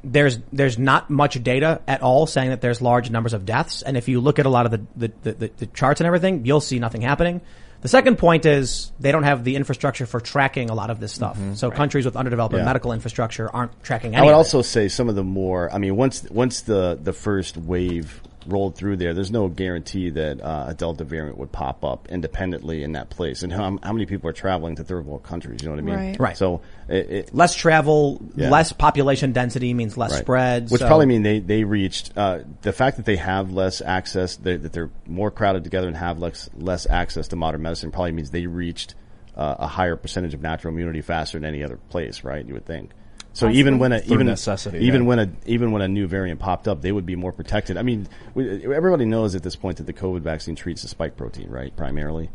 there's 0.03 0.39
there's 0.53 0.79
not 0.79 1.09
much 1.09 1.43
data 1.43 1.81
at 1.89 2.03
all 2.03 2.27
saying 2.27 2.51
that 2.51 2.61
there's 2.61 2.83
large 2.83 3.11
numbers 3.11 3.33
of 3.33 3.47
deaths, 3.47 3.83
and 3.83 3.97
if 3.97 4.09
you 4.09 4.21
look 4.21 4.39
at 4.39 4.47
a 4.47 4.51
lot 4.51 4.67
of 4.67 4.73
the 4.73 4.87
the, 4.97 5.13
the, 5.23 5.33
the, 5.33 5.51
the 5.59 5.67
charts 5.67 6.01
and 6.01 6.07
everything, 6.07 6.45
you'll 6.45 6.61
see 6.61 6.79
nothing 6.79 7.01
happening. 7.01 7.41
The 7.85 7.91
second 7.91 8.17
point 8.17 8.47
is 8.47 8.93
they 8.99 9.13
don't 9.13 9.25
have 9.25 9.45
the 9.45 9.57
infrastructure 9.57 10.07
for 10.07 10.19
tracking 10.19 10.71
a 10.71 10.75
lot 10.75 10.89
of 10.89 11.01
this 11.01 11.13
stuff. 11.13 11.37
Mm-hmm. 11.37 11.53
So 11.53 11.71
countries 11.71 12.07
with 12.07 12.17
underdeveloped 12.17 12.55
Yeah. 12.57 12.65
medical 12.65 12.93
infrastructure 12.93 13.51
aren't 13.55 13.83
tracking 13.85 14.17
any. 14.17 14.23
I 14.23 14.25
would 14.25 14.33
also 14.33 14.63
say 14.63 14.89
some 14.89 15.11
of 15.11 15.17
the 15.17 15.23
more. 15.23 15.71
I 15.71 15.77
mean, 15.77 15.95
once 15.95 16.25
once 16.31 16.63
the 16.63 16.99
the 17.03 17.13
first 17.13 17.59
wave 17.59 18.23
rolled 18.47 18.77
through 18.77 18.97
there, 18.97 19.15
there's 19.15 19.31
no 19.31 19.49
guarantee 19.49 20.11
that 20.11 20.41
uh, 20.41 20.67
a 20.69 20.75
Delta 20.75 21.05
variant 21.05 21.39
would 21.39 21.53
pop 21.53 21.85
up 21.85 22.09
independently 22.11 22.83
in 22.83 22.93
that 22.93 23.11
place. 23.11 23.43
And 23.43 23.53
how, 23.53 23.79
how 23.83 23.93
many 23.93 24.07
people 24.07 24.29
are 24.31 24.35
traveling 24.35 24.77
to 24.77 24.85
third 24.85 25.07
world 25.07 25.23
countries? 25.23 25.63
You 25.63 25.69
know 25.69 25.75
what 25.75 25.79
I 25.79 25.83
mean? 25.83 25.95
Right. 25.95 26.21
Right. 26.21 26.37
So 26.37 26.63
it, 26.89 27.11
it, 27.11 27.35
less 27.35 27.55
travel, 27.55 28.21
Yeah. 28.37 28.51
less 28.51 28.73
population 28.73 29.33
density 29.33 29.75
means 29.75 29.97
less 29.97 30.13
Right. 30.13 30.21
spread. 30.21 30.71
Which 30.71 30.81
so- 30.81 30.87
probably 30.87 31.07
mean 31.07 31.23
they, 31.23 31.41
they 31.41 31.65
reached, 31.65 32.13
uh, 32.17 32.41
the 32.63 32.73
fact 32.73 32.97
that 32.97 33.07
they 33.07 33.17
have 33.17 33.53
less 33.53 33.81
access, 33.81 34.37
they, 34.37 34.57
that 34.57 34.73
they're 34.73 34.91
more 35.07 35.31
crowded 35.31 35.65
together 35.65 35.89
and 35.89 35.97
have 35.97 36.19
less, 36.19 36.49
less 36.57 36.87
access 36.89 37.29
to 37.29 37.37
modern 37.37 37.63
medicine 37.63 37.91
probably 37.91 38.13
means 38.13 38.31
they 38.31 38.47
reached 38.47 38.95
uh, 39.37 39.57
a 39.59 39.67
higher 39.67 39.97
percentage 39.97 40.35
of 40.35 40.41
natural 40.43 40.73
immunity 40.73 41.01
faster 41.01 41.39
than 41.39 41.45
any 41.45 41.65
other 41.65 41.77
place, 41.89 42.23
right? 42.23 42.47
You 42.47 42.55
would 42.55 42.67
think. 42.67 42.91
So 43.35 43.51
even 43.51 43.81
when 43.81 43.93
a, 43.93 44.01
even 44.07 44.29
necessity, 44.29 44.79
even 44.87 45.03
yeah. 45.03 45.09
when 45.09 45.19
a 45.19 45.31
even 45.45 45.73
when 45.73 45.83
a 45.83 45.89
new 45.89 46.07
variant 46.07 46.39
popped 46.39 46.69
up, 46.69 46.81
they 46.81 46.93
would 46.93 47.05
be 47.05 47.17
more 47.17 47.33
protected. 47.33 47.77
I 47.77 47.83
mean, 47.83 48.09
we, 48.33 48.65
everybody 48.73 49.05
knows 49.07 49.35
at 49.35 49.43
this 49.43 49.57
point 49.57 49.79
that 49.79 49.85
the 49.85 49.93
COVID 49.93 50.21
vaccine 50.21 50.55
treats 50.55 50.83
the 50.83 50.89
spike 50.89 51.17
protein, 51.17 51.51
right? 51.51 51.77
Primarily, 51.77 52.31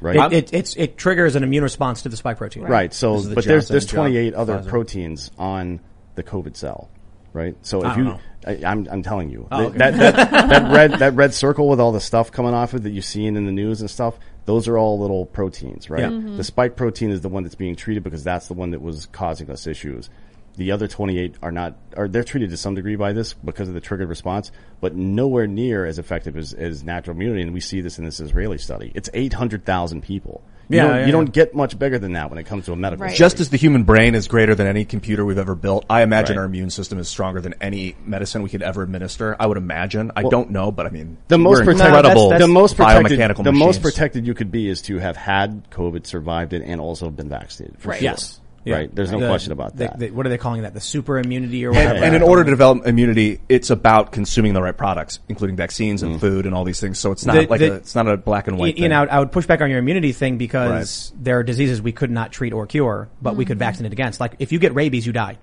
right? 0.00 0.32
It, 0.32 0.52
it, 0.52 0.54
it's, 0.54 0.76
it 0.76 0.98
triggers 0.98 1.36
an 1.36 1.44
immune 1.44 1.62
response 1.62 2.02
to 2.02 2.08
the 2.08 2.16
spike 2.16 2.36
protein. 2.38 2.64
Right. 2.64 2.92
So, 2.92 3.20
the 3.20 3.36
but 3.36 3.44
there's 3.44 3.68
Johnson 3.68 3.74
there's 3.74 3.84
and 3.84 3.90
Johnson 3.90 4.12
28 4.12 4.34
other 4.34 4.58
Pfizer. 4.58 4.68
proteins 4.68 5.30
on 5.38 5.80
the 6.16 6.24
COVID 6.24 6.56
cell, 6.56 6.90
right? 7.32 7.54
So 7.62 7.82
I 7.82 7.90
if 7.90 7.96
don't 7.96 7.98
you, 7.98 8.10
know. 8.10 8.20
I, 8.44 8.70
I'm 8.70 8.88
I'm 8.90 9.02
telling 9.04 9.30
you 9.30 9.46
Oh, 9.52 9.70
that, 9.70 9.96
that 9.96 10.30
that 10.30 10.72
red 10.74 10.92
that 10.94 11.14
red 11.14 11.32
circle 11.32 11.68
with 11.68 11.78
all 11.78 11.92
the 11.92 12.00
stuff 12.00 12.32
coming 12.32 12.54
off 12.54 12.74
of 12.74 12.80
it 12.80 12.82
that 12.84 12.90
you've 12.90 13.04
seen 13.04 13.36
in 13.36 13.46
the 13.46 13.52
news 13.52 13.80
and 13.80 13.88
stuff. 13.88 14.18
Those 14.48 14.66
are 14.66 14.78
all 14.78 14.98
little 14.98 15.26
proteins, 15.26 15.90
right? 15.90 16.00
Yeah. 16.00 16.08
Mm-hmm. 16.08 16.38
The 16.38 16.42
spike 16.42 16.74
protein 16.74 17.10
is 17.10 17.20
the 17.20 17.28
one 17.28 17.42
that's 17.42 17.54
being 17.54 17.76
treated 17.76 18.02
because 18.02 18.24
that's 18.24 18.48
the 18.48 18.54
one 18.54 18.70
that 18.70 18.80
was 18.80 19.04
causing 19.12 19.50
us 19.50 19.66
issues. 19.66 20.08
The 20.56 20.72
other 20.72 20.88
28 20.88 21.34
are 21.42 21.52
not, 21.52 21.76
are 21.98 22.08
they're 22.08 22.24
treated 22.24 22.48
to 22.48 22.56
some 22.56 22.74
degree 22.74 22.96
by 22.96 23.12
this 23.12 23.34
because 23.34 23.68
of 23.68 23.74
the 23.74 23.80
triggered 23.82 24.08
response, 24.08 24.50
but 24.80 24.94
nowhere 24.94 25.46
near 25.46 25.84
as 25.84 25.98
effective 25.98 26.34
as, 26.34 26.54
as 26.54 26.82
natural 26.82 27.14
immunity. 27.14 27.42
And 27.42 27.52
we 27.52 27.60
see 27.60 27.82
this 27.82 27.98
in 27.98 28.06
this 28.06 28.20
Israeli 28.20 28.56
study. 28.56 28.90
It's 28.94 29.10
800,000 29.12 30.00
people. 30.02 30.42
You 30.70 30.76
Yeah, 30.76 30.82
don't, 30.86 30.96
yeah, 30.96 31.06
you 31.06 31.12
don't 31.12 31.26
yeah. 31.28 31.32
get 31.32 31.54
much 31.54 31.78
bigger 31.78 31.98
than 31.98 32.12
that 32.12 32.28
when 32.28 32.38
it 32.38 32.44
comes 32.44 32.66
to 32.66 32.72
a 32.72 32.76
medical 32.76 33.06
Right. 33.06 33.16
Just 33.16 33.40
as 33.40 33.48
the 33.48 33.56
human 33.56 33.84
brain 33.84 34.14
is 34.14 34.28
greater 34.28 34.54
than 34.54 34.66
any 34.66 34.84
computer 34.84 35.24
we've 35.24 35.38
ever 35.38 35.54
built, 35.54 35.86
I 35.88 36.02
imagine 36.02 36.36
Right. 36.36 36.42
our 36.42 36.46
immune 36.46 36.68
system 36.70 36.98
is 36.98 37.08
stronger 37.08 37.40
than 37.40 37.54
any 37.60 37.96
medicine 38.04 38.42
we 38.42 38.50
could 38.50 38.62
ever 38.62 38.82
administer. 38.82 39.34
I 39.40 39.46
would 39.46 39.56
imagine. 39.56 40.12
I 40.14 40.24
don't 40.24 40.50
know, 40.50 40.70
but 40.70 40.84
I 40.86 40.90
mean, 40.90 41.16
the 41.28 41.38
most 41.38 41.60
we're 41.60 41.64
protected, 41.72 41.86
incredible 41.96 42.28
that's- 42.30 42.46
the 42.46 42.52
most 42.52 42.76
protected, 42.76 43.18
biomechanical 43.18 43.44
the 43.44 43.52
most 43.52 43.80
protected 43.82 44.26
you 44.26 44.34
could 44.34 44.50
be 44.50 44.68
is 44.68 44.82
to 44.82 44.98
have 44.98 45.16
had 45.16 45.70
COVID, 45.70 46.06
survived 46.06 46.52
it, 46.52 46.62
and 46.66 46.80
also 46.80 47.08
been 47.08 47.28
vaccinated. 47.30 47.80
For 47.80 47.88
Right. 47.88 48.00
sure. 48.00 48.04
Yes. 48.10 48.40
Right. 48.66 48.94
There's 48.94 49.10
no 49.10 49.18
The- 49.20 49.28
question 49.28 49.52
about 49.52 49.72
the- 49.76 49.84
that. 49.84 49.98
the- 49.98 50.10
what 50.10 50.26
are 50.26 50.28
they 50.28 50.36
calling 50.36 50.62
that? 50.62 50.74
The 50.74 50.80
super 50.80 51.18
immunity 51.18 51.64
or 51.64 51.70
And, 51.70 51.76
whatever. 51.78 52.04
and 52.04 52.14
in 52.16 52.22
order 52.22 52.44
to 52.44 52.50
develop 52.50 52.86
immunity, 52.86 53.40
it's 53.48 53.70
about 53.70 54.12
consuming 54.12 54.52
the 54.52 54.60
right 54.60 54.76
products, 54.76 55.20
including 55.28 55.56
vaccines 55.56 56.02
Mm. 56.02 56.06
and 56.06 56.20
food 56.20 56.44
and 56.44 56.54
all 56.54 56.64
these 56.64 56.78
things. 56.80 56.98
So 56.98 57.10
it's 57.10 57.24
not 57.24 57.36
The- 57.36 57.46
like 57.46 57.60
the- 57.60 57.72
a, 57.72 57.76
it's 57.76 57.94
not 57.94 58.08
a 58.08 58.16
black 58.18 58.46
and 58.46 58.58
white. 58.58 58.76
you 58.76 58.82
thing. 58.82 58.90
know, 58.90 59.06
I 59.10 59.18
would 59.20 59.32
push 59.32 59.46
back 59.46 59.62
on 59.62 59.70
your 59.70 59.78
immunity 59.78 60.12
thing 60.12 60.36
because 60.36 61.12
there 61.18 61.38
are 61.38 61.42
diseases 61.42 61.80
we 61.80 61.92
could 61.92 62.10
not 62.10 62.30
treat 62.30 62.52
or 62.52 62.66
cure, 62.66 63.08
but 63.22 63.36
we 63.36 63.44
Mm-hmm. 63.44 63.48
could 63.52 63.58
vaccinate 63.58 63.92
against. 63.92 64.20
Like 64.20 64.34
if 64.38 64.52
you 64.52 64.58
get 64.58 64.74
rabies, 64.74 65.06
you 65.06 65.12
die. 65.12 65.38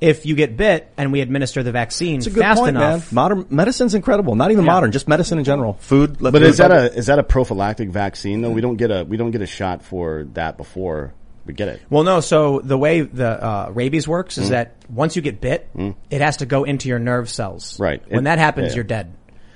If 0.00 0.24
you 0.24 0.34
get 0.34 0.56
bit 0.56 0.88
and 0.96 1.12
we 1.12 1.20
administer 1.20 1.62
the 1.62 1.72
vaccine 1.72 2.20
a 2.20 2.24
good 2.24 2.34
fast 2.36 2.60
point, 2.60 2.76
enough, 2.76 3.12
man. 3.12 3.14
Modern 3.22 3.44
medicine's 3.50 3.94
incredible. 3.94 4.34
Not 4.34 4.50
even 4.50 4.64
Yeah. 4.64 4.72
modern, 4.72 4.92
just 4.92 5.08
medicine 5.08 5.38
in 5.38 5.44
general. 5.44 5.76
Food. 5.80 6.16
But 6.20 6.42
is 6.42 6.56
that 6.58 6.70
a 6.70 6.94
is 6.96 7.06
that 7.06 7.18
a 7.18 7.22
prophylactic 7.22 7.90
vaccine 7.90 8.40
though? 8.40 8.50
We 8.50 8.60
don't 8.60 8.76
get 8.76 8.90
a 8.90 9.04
we 9.06 9.16
don't 9.16 9.30
get 9.30 9.42
a 9.42 9.46
shot 9.46 9.82
for 9.82 10.26
that 10.34 10.56
before 10.56 11.12
we 11.48 11.54
get 11.54 11.68
it. 11.68 11.80
Well, 11.90 12.04
no. 12.04 12.20
So 12.20 12.60
the 12.62 12.78
way 12.78 13.00
the 13.00 13.28
uh, 13.28 13.70
rabies 13.72 14.06
works 14.06 14.36
Mm. 14.38 14.42
is 14.42 14.48
that 14.50 14.76
once 14.88 15.16
you 15.16 15.22
get 15.22 15.40
bit, 15.40 15.68
it 16.10 16.20
has 16.20 16.36
to 16.38 16.46
go 16.46 16.62
into 16.64 16.88
your 16.88 16.98
nerve 17.00 17.28
cells. 17.28 17.80
Right. 17.80 18.00
When 18.08 18.20
It- 18.20 18.24
that 18.24 18.38
happens, 18.38 18.68
yeah. 18.68 18.74
you're 18.76 18.84
dead. 18.84 19.12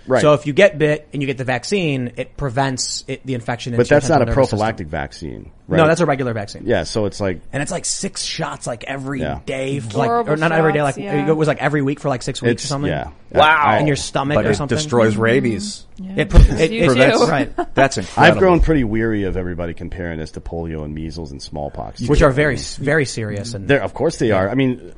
Right. 0.07 0.21
So 0.21 0.35
if 0.35 0.47
you 0.47 0.53
get 0.53 0.79
bit 0.79 1.09
and 1.13 1.23
you 1.23 1.27
get 1.27 1.39
the 1.39 1.45
vaccine, 1.45 2.13
it 2.17 2.37
prevents 2.37 3.05
it, 3.07 3.25
the 3.25 3.35
infection. 3.35 3.77
But 3.77 3.89
that's 3.89 4.09
not 4.09 4.17
a 4.17 4.27
central 4.27 4.27
nervous 4.27 4.45
system. 4.51 4.59
prophylactic 4.59 4.87
vaccine. 4.89 5.51
Right? 5.69 5.79
No, 5.79 5.87
that's 5.87 6.01
a 6.01 6.07
regular 6.07 6.33
vaccine. 6.35 6.65
yeah. 6.67 6.83
So 6.83 7.07
it's 7.07 7.21
like 7.21 7.41
And 7.53 7.63
it's 7.63 7.71
like 7.73 7.85
six 7.85 8.23
shots 8.23 8.67
like 8.67 8.85
every 8.85 9.21
Yeah. 9.21 9.41
day, 9.47 9.79
for 9.81 9.99
like 9.99 10.29
or 10.29 10.37
not 10.37 10.53
every 10.53 10.73
day, 10.73 10.83
like 10.83 10.97
yeah. 10.97 11.29
it 11.29 11.33
was 11.37 11.49
like 11.49 11.59
every 11.63 11.83
week 11.83 12.01
for 12.01 12.09
like 12.09 12.23
six 12.23 12.43
weeks 12.43 12.53
it's 12.55 12.65
or 12.65 12.69
something. 12.69 12.91
yeah. 12.91 13.11
Wow. 13.31 13.79
In 13.79 13.87
your 13.87 13.97
stomach 13.97 14.35
but 14.35 14.45
or 14.47 14.51
it 14.51 14.57
something. 14.57 14.77
destroys 14.77 15.17
rabies. 15.17 15.87
It, 15.99 16.29
pre- 16.31 16.41
it, 16.43 16.71
You 16.73 16.83
it 16.83 16.87
prevents 16.89 17.23
right, 17.29 17.75
That's 17.75 17.97
incredible. 17.99 18.35
I've 18.35 18.39
grown 18.39 18.61
pretty 18.61 18.85
weary 18.85 19.25
of 19.25 19.37
everybody 19.37 19.73
comparing 19.73 20.19
this 20.19 20.33
to 20.33 20.41
polio 20.41 20.85
and 20.85 20.95
measles 20.95 21.31
and 21.31 21.41
smallpox, 21.41 22.01
which 22.03 22.23
are 22.23 22.33
very 22.33 22.57
very 22.57 23.05
serious 23.07 23.55
and 23.55 23.69
There, 23.69 23.83
of 23.83 23.95
course 23.95 24.19
they 24.19 24.33
are. 24.33 24.49
I 24.51 24.55
mean, 24.55 24.93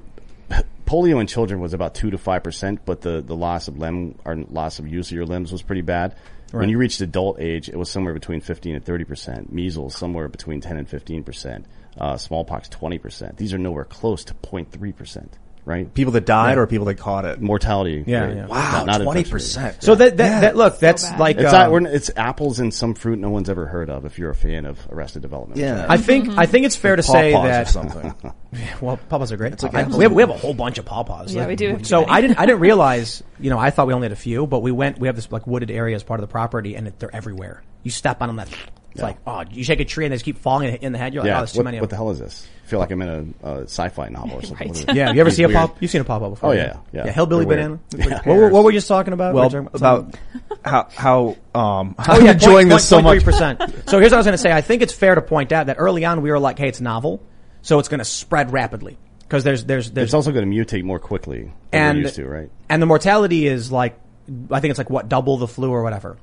polio 0.87 1.21
in 1.21 1.27
children 1.27 1.61
was 1.61 1.75
about 1.75 1.95
two 1.95 2.11
to 2.11 2.19
five 2.19 2.43
percent, 2.43 2.85
but 2.85 3.01
the, 3.01 3.21
the 3.21 3.37
loss 3.37 3.69
of 3.69 3.79
limb 3.79 4.19
or 4.25 4.37
loss 4.37 4.79
of 4.79 4.89
use 4.89 5.11
of 5.11 5.17
your 5.17 5.27
limbs 5.27 5.53
was 5.53 5.63
pretty 5.63 5.83
bad. 5.83 6.15
When 6.53 6.69
you 6.69 6.79
reached 6.79 7.01
adult 7.01 7.41
age, 7.41 7.69
it 7.69 7.77
was 7.77 7.91
somewhere 7.91 8.15
between 8.15 8.41
fifteen 8.41 8.77
and 8.77 8.85
thirty 8.85 9.05
percent. 9.05 9.53
Measles 9.53 9.97
somewhere 9.97 10.29
between 10.29 10.61
ten 10.61 10.77
and 10.77 10.89
fifteen 10.89 11.25
percent. 11.25 11.67
Uh, 11.99 12.17
smallpox 12.17 12.69
twenty 12.69 12.99
percent. 12.99 13.37
These 13.37 13.53
are 13.55 13.59
nowhere 13.59 13.85
close 13.85 14.25
to 14.25 14.35
0.3 14.35 14.97
percent. 14.97 15.39
Right? 15.67 15.93
people 15.95 16.13
that 16.13 16.27
died 16.27 16.59
or 16.59 16.67
people 16.67 16.85
that 16.87 16.97
caught 16.97 17.25
it. 17.25 17.41
Mortality. 17.41 18.05
Yeah, 18.07 18.25
rate. 18.25 18.37
yeah. 18.37 18.47
Wow, 18.47 18.85
Not- 18.85 18.87
not 18.87 19.01
twenty 19.03 19.21
infection 19.21 19.63
rate. 19.63 19.73
percent. 19.73 19.83
so 19.83 19.95
that 19.95 20.19
that, 20.19 20.41
that 20.43 20.57
look 20.57 20.79
that's 20.79 21.05
bad. 21.09 21.19
like 21.21 21.37
It's 21.39 21.53
uh, 21.53 21.59
not. 21.59 21.71
We're, 21.73 21.87
it's 21.87 22.11
apples 22.17 22.61
and 22.61 22.73
some 22.73 22.93
fruit 22.93 23.19
no 23.19 23.31
one's 23.31 23.49
ever 23.49 23.65
heard 23.67 23.89
of. 23.89 24.05
If 24.05 24.19
you're 24.19 24.29
a 24.31 24.35
fan 24.35 24.67
of 24.67 24.79
Arrested 24.91 25.23
Development. 25.23 25.59
Yeah. 25.59 25.87
I 25.89 25.97
think 25.97 26.29
I 26.37 26.45
think 26.45 26.67
it's 26.67 26.77
fair 26.77 26.97
to 26.97 27.03
say 27.03 27.33
Pawpaws 27.33 27.45
that 27.45 27.69
something. 27.69 28.15
well 28.83 28.99
pawpaws 29.09 29.33
are 29.33 29.37
great. 29.39 29.63
like 29.63 29.75
I- 29.75 29.85
we 29.85 30.05
have 30.05 30.13
we 30.13 30.21
have 30.23 30.31
a 30.31 30.37
whole 30.37 30.53
bunch 30.55 30.77
of 30.79 30.85
pawpaws. 30.85 31.33
Yeah, 31.33 31.41
Like, 31.41 31.49
we 31.49 31.57
do 31.57 31.83
So. 31.83 32.05
I 32.05 32.21
didn't 32.21 32.39
I 32.39 32.45
didn't 32.47 32.61
realize 32.71 33.23
you 33.41 33.49
know 33.49 33.59
I 33.59 33.71
thought 33.71 33.87
we 33.87 33.95
only 33.95 34.05
had 34.05 34.13
a 34.13 34.17
few, 34.17 34.47
but 34.47 34.61
we 34.61 34.71
went 34.71 34.99
we 34.99 35.09
have 35.09 35.17
this 35.17 35.33
like 35.33 35.47
wooded 35.47 35.71
area 35.71 35.97
as 35.97 36.03
part 36.03 36.21
of 36.21 36.29
the 36.29 36.31
property 36.31 36.77
and 36.77 36.89
it, 36.89 36.99
they're 36.99 37.15
everywhere. 37.15 37.63
You 37.83 37.91
step 37.91 38.21
on 38.21 38.29
them, 38.29 38.37
that 38.37 38.49
it's 38.95 39.03
like 39.03 39.17
oh 39.27 39.43
you 39.51 39.65
shake 39.65 39.81
a 39.81 39.85
tree 39.85 40.05
and 40.07 40.13
they 40.13 40.17
just 40.17 40.25
keep 40.25 40.39
falling 40.39 40.75
in 40.77 40.93
the 40.93 40.99
head. 40.99 41.13
You're 41.15 41.23
like 41.23 41.29
Yeah. 41.31 41.37
oh 41.37 41.41
there's 41.41 41.53
too 41.53 41.59
what, 41.59 41.65
many. 41.65 41.79
what 41.79 41.85
of 41.85 41.91
the 41.91 41.97
hell 41.97 42.11
is 42.11 42.19
this? 42.19 42.47
I 42.65 42.67
feel 42.67 42.79
like 42.79 42.91
I'm 42.91 43.03
in 43.03 43.35
a, 43.43 43.47
a 43.49 43.63
sci-fi 43.65 44.09
novel 44.09 44.39
or 44.39 44.43
something. 44.47 44.69
What 44.69 44.77
is 44.79 44.85
it? 44.85 44.95
Yeah, 44.95 45.13
you 45.13 45.21
ever 45.21 45.31
see 45.31 45.43
a 45.43 45.49
pop? 45.51 45.83
You've 45.83 45.91
seen 45.91 46.01
a 46.01 46.05
pawpaw 46.05 46.31
before? 46.31 46.51
Oh, 46.51 46.53
yeah, 46.53 46.79
yeah. 46.93 47.07
yeah. 47.07 47.13
Hillbilly 47.13 47.45
They're 47.45 47.57
banana. 47.57 47.81
Yeah. 47.99 48.21
What, 48.25 48.37
were- 48.37 48.49
what 48.51 48.65
were 48.65 48.71
you 48.71 48.79
just 48.79 48.89
talking 48.89 49.13
about? 49.13 49.35
well, 49.35 49.51
talking 49.51 49.69
about 49.75 50.17
about 50.65 50.89
how 50.95 51.37
how 51.55 51.61
um 51.61 51.95
how 51.99 52.15
Oh 52.15 52.17
I'm 52.19 52.25
yeah, 52.25 52.33
enjoying 52.33 52.69
this 52.69 52.89
so 52.89 53.03
much. 53.03 53.23
percent. 53.25 53.61
So 53.87 53.99
here's 53.99 54.13
what 54.13 54.15
I 54.15 54.17
was 54.19 54.27
going 54.27 54.33
to 54.33 54.39
say. 54.39 54.53
I 54.53 54.61
think 54.63 54.81
it's 54.83 54.93
fair 54.95 55.15
to 55.15 55.23
point 55.23 55.53
out 55.53 55.67
that 55.67 55.77
early 55.79 56.05
on 56.05 56.23
we 56.23 56.31
were 56.31 56.39
like, 56.39 56.59
"Hey, 56.59 56.69
it's 56.69 56.81
novel, 56.81 57.21
so 57.63 57.79
it's 57.79 57.89
going 57.89 57.99
to 57.99 58.05
spread 58.05 58.53
rapidly 58.53 58.97
because 59.21 59.45
there's 59.45 59.65
there's 59.65 59.91
there's 59.91 60.07
It's 60.09 60.15
also 60.15 60.33
going 60.33 60.51
to 60.51 60.57
mutate 60.57 60.85
more 60.85 60.99
quickly 60.99 61.51
than 61.71 61.81
and 61.91 61.99
used 61.99 62.15
to, 62.17 62.27
right? 62.27 62.51
and 62.71 62.81
the 62.81 62.87
mortality 62.87 63.47
is 63.47 63.71
like 63.71 63.99
I 64.51 64.61
think 64.61 64.71
it's 64.71 64.79
like 64.79 64.89
what 64.89 65.09
double 65.11 65.37
the 65.37 65.49
flu 65.49 65.71
or 65.71 65.83
whatever. 65.83 66.17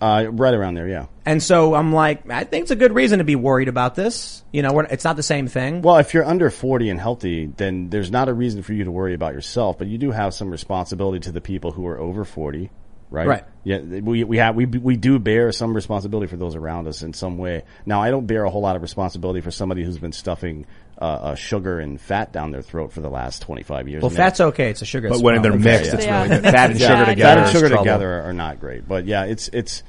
Uh, 0.00 0.26
right 0.30 0.52
around 0.52 0.74
there, 0.74 0.88
yeah. 0.88 1.06
And 1.24 1.42
so 1.42 1.74
I'm 1.74 1.92
like, 1.92 2.28
I 2.30 2.44
think 2.44 2.62
it's 2.62 2.70
a 2.70 2.76
good 2.76 2.94
reason 2.94 3.18
to 3.18 3.24
be 3.24 3.34
worried 3.34 3.68
about 3.68 3.94
this. 3.94 4.44
You 4.52 4.62
know, 4.62 4.72
we're, 4.72 4.84
it's 4.84 5.04
not 5.04 5.16
the 5.16 5.22
same 5.22 5.48
thing. 5.48 5.80
Well, 5.80 5.96
if 5.96 6.12
you're 6.12 6.24
under 6.24 6.50
40 6.50 6.90
and 6.90 7.00
healthy, 7.00 7.46
then 7.46 7.88
there's 7.88 8.10
not 8.10 8.28
a 8.28 8.34
reason 8.34 8.62
for 8.62 8.74
you 8.74 8.84
to 8.84 8.90
worry 8.90 9.14
about 9.14 9.32
yourself, 9.32 9.78
but 9.78 9.86
you 9.86 9.96
do 9.96 10.10
have 10.10 10.34
some 10.34 10.50
responsibility 10.50 11.20
to 11.20 11.32
the 11.32 11.40
people 11.40 11.72
who 11.72 11.86
are 11.86 11.98
over 11.98 12.26
40, 12.26 12.70
right? 13.10 13.26
Right. 13.26 13.44
Yeah, 13.64 13.78
we, 13.78 14.22
we 14.24 14.36
have, 14.36 14.54
we, 14.54 14.66
we 14.66 14.96
do 14.96 15.18
bear 15.18 15.50
some 15.50 15.74
responsibility 15.74 16.28
for 16.28 16.36
those 16.36 16.54
around 16.54 16.88
us 16.88 17.02
in 17.02 17.14
some 17.14 17.38
way. 17.38 17.64
Now, 17.86 18.02
I 18.02 18.10
don't 18.10 18.26
bear 18.26 18.44
a 18.44 18.50
whole 18.50 18.62
lot 18.62 18.76
of 18.76 18.82
responsibility 18.82 19.40
for 19.40 19.50
somebody 19.50 19.82
who's 19.82 19.98
been 19.98 20.12
stuffing, 20.12 20.66
uh, 21.00 21.04
uh, 21.04 21.34
sugar 21.34 21.78
and 21.78 22.00
fat 22.00 22.32
down 22.32 22.50
their 22.52 22.62
throat 22.62 22.92
for 22.92 23.00
the 23.00 23.10
last 23.10 23.42
25 23.42 23.88
years. 23.88 24.02
Well, 24.02 24.10
I 24.10 24.14
mean, 24.14 24.16
fat's 24.16 24.40
okay. 24.40 24.70
It's 24.70 24.82
a 24.82 24.86
sugar. 24.86 25.08
But 25.10 25.20
when 25.20 25.42
they're 25.42 25.52
problem. 25.52 25.62
mixed, 25.62 25.92
it's 25.94 26.06
really 26.06 26.28
good. 26.28 26.42
Fat 26.42 26.70
and 26.70 26.80
sugar 26.80 26.94
Fat 26.94 27.04
together 27.06 27.40
and 27.42 27.50
sugar 27.50 27.68
trouble. 27.68 27.84
together 27.84 28.22
are 28.22 28.32
not 28.32 28.60
great. 28.60 28.88
But 28.88 29.06
yeah, 29.06 29.24
it's 29.24 29.48
it's. 29.48 29.82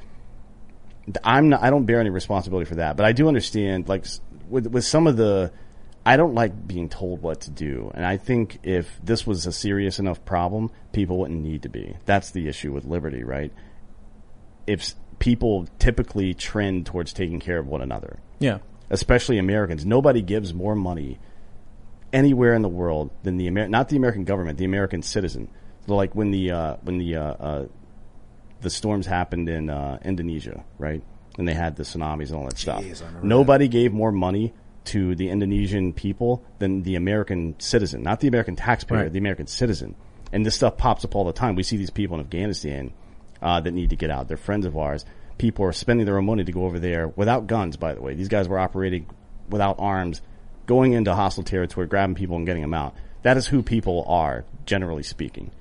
I'm 1.23 1.49
not. 1.49 1.63
I 1.63 1.69
don't 1.69 1.85
bear 1.85 2.01
any 2.01 2.09
responsibility 2.09 2.67
for 2.67 2.75
that. 2.75 2.97
But 2.97 3.05
I 3.05 3.13
do 3.13 3.27
understand, 3.29 3.88
like 3.88 4.05
with 4.49 4.67
with 4.67 4.84
some 4.84 5.07
of 5.07 5.15
the. 5.17 5.51
I 6.05 6.15
don't 6.15 6.35
like 6.35 6.67
being 6.67 6.88
told 6.88 7.21
what 7.21 7.41
to 7.41 7.51
do, 7.51 7.91
and 7.93 8.05
I 8.05 8.15
think 8.15 8.59
if 8.63 8.89
this 9.03 9.27
was 9.27 9.45
a 9.45 9.51
serious 9.51 9.99
enough 9.99 10.23
problem, 10.23 10.71
people 10.93 11.17
wouldn't 11.19 11.41
need 11.41 11.63
to 11.63 11.69
be. 11.69 11.97
That's 12.05 12.31
the 12.31 12.47
issue 12.47 12.71
with 12.71 12.85
liberty, 12.85 13.25
right? 13.25 13.51
If 14.65 14.93
people 15.19 15.67
typically 15.79 16.34
trend 16.34 16.85
towards 16.85 17.11
taking 17.11 17.39
care 17.41 17.57
of 17.59 17.67
one 17.67 17.81
another, 17.81 18.19
Yeah. 18.39 18.59
Especially 18.89 19.38
Americans, 19.38 19.85
nobody 19.85 20.22
gives 20.22 20.53
more 20.53 20.76
money 20.76 21.19
anywhere 22.14 22.53
in 22.53 22.61
the 22.61 22.69
world 22.69 23.11
than 23.23 23.38
the 23.38 23.47
Amer- 23.47 23.68
not 23.68 23.89
the 23.89 23.97
American 23.97 24.23
government, 24.23 24.57
the 24.57 24.65
American 24.65 25.01
citizen. 25.01 25.49
So 25.85 25.95
like 25.95 26.15
when 26.15 26.31
the 26.31 26.51
uh, 26.51 26.76
when 26.84 26.97
the 26.97 27.15
uh, 27.15 27.22
uh, 27.23 27.65
the 28.61 28.69
storms 28.69 29.05
happened 29.05 29.49
in 29.49 29.69
uh, 29.69 29.99
Indonesia, 30.03 30.64
right? 30.77 31.03
And 31.38 31.47
they 31.47 31.53
had 31.53 31.76
the 31.76 31.84
tsunamis 31.84 32.27
and 32.30 32.35
all 32.38 32.45
that 32.45 32.57
stuff. 32.57 32.84
Nobody 33.22 33.68
gave 33.68 33.93
more 33.93 34.11
money 34.11 34.53
to 34.85 35.14
the 35.15 35.30
Indonesian 35.30 35.93
people 35.93 36.43
than 36.59 36.81
the 36.84 36.95
American 36.95 37.55
citizen, 37.59 38.01
not 38.01 38.22
the 38.22 38.27
American 38.27 38.55
taxpayer, 38.55 39.03
Right. 39.03 39.11
the 39.11 39.19
American 39.19 39.45
citizen. 39.47 39.95
And 40.34 40.45
this 40.45 40.55
stuff 40.55 40.77
pops 40.77 41.05
up 41.05 41.15
all 41.15 41.26
the 41.26 41.34
time. 41.34 41.55
We 41.55 41.64
see 41.64 41.77
these 41.77 41.89
people 41.91 42.15
in 42.18 42.22
Afghanistan 42.22 42.91
uh, 43.41 43.59
that 43.61 43.72
need 43.72 43.91
to 43.91 43.95
get 43.95 44.09
out. 44.09 44.27
They're 44.27 44.38
friends 44.38 44.65
of 44.65 44.76
ours. 44.77 45.05
People 45.38 45.65
are 45.65 45.73
spending 45.73 46.05
their 46.05 46.18
own 46.18 46.26
money 46.26 46.43
to 46.43 46.51
go 46.51 46.65
over 46.65 46.80
there 46.80 47.07
without 47.09 47.47
guns. 47.47 47.77
By 47.77 47.93
the 47.93 48.01
way, 48.01 48.14
these 48.14 48.27
guys 48.30 48.47
were 48.47 48.59
operating 48.59 49.07
without 49.49 49.76
arms, 49.80 50.22
going 50.65 50.93
into 50.93 51.14
hostile 51.14 51.43
territory, 51.43 51.88
grabbing 51.88 52.15
people 52.15 52.38
and 52.38 52.45
getting 52.45 52.64
them 52.64 52.73
out. 52.73 52.95
That 53.23 53.38
is 53.38 53.47
who 53.47 53.61
people 53.64 54.05
are, 54.07 54.45
generally 54.65 55.03
speaking 55.03 55.51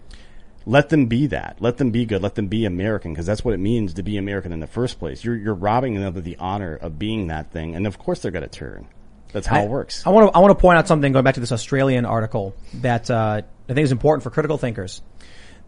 let 0.66 0.88
them 0.88 1.06
be 1.06 1.28
that. 1.28 1.56
Let 1.60 1.78
them 1.78 1.90
be 1.90 2.04
good. 2.04 2.22
Let 2.22 2.34
them 2.34 2.48
be 2.48 2.64
American 2.64 3.12
because 3.12 3.24
that's 3.24 3.44
what 3.44 3.54
it 3.54 3.58
means 3.60 3.94
to 3.94 4.02
be 4.02 4.18
American 4.18 4.52
in 4.52 4.60
the 4.60 4.66
first 4.66 4.98
place. 4.98 5.24
You're 5.24 5.36
you're 5.36 5.54
robbing 5.54 5.94
them 5.94 6.16
of 6.16 6.24
the 6.24 6.36
honor 6.38 6.74
of 6.74 6.98
being 6.98 7.28
that 7.28 7.52
thing, 7.52 7.76
and 7.76 7.86
of 7.86 7.98
course 7.98 8.20
they're 8.20 8.32
going 8.32 8.42
to 8.42 8.48
turn. 8.48 8.88
That's 9.32 9.46
how 9.46 9.60
I- 9.60 9.62
it 9.62 9.70
works. 9.70 10.04
I 10.06 10.10
want 10.10 10.32
to 10.32 10.36
I 10.36 10.40
want 10.40 10.50
to 10.50 10.60
point 10.60 10.76
out 10.78 10.88
something 10.88 11.12
going 11.12 11.24
back 11.24 11.34
to 11.34 11.40
this 11.40 11.52
Australian 11.52 12.04
article 12.04 12.54
that 12.74 13.10
uh, 13.10 13.42
I 13.68 13.72
think 13.72 13.84
is 13.84 13.92
important 13.92 14.24
for 14.24 14.30
critical 14.30 14.58
thinkers. 14.58 15.00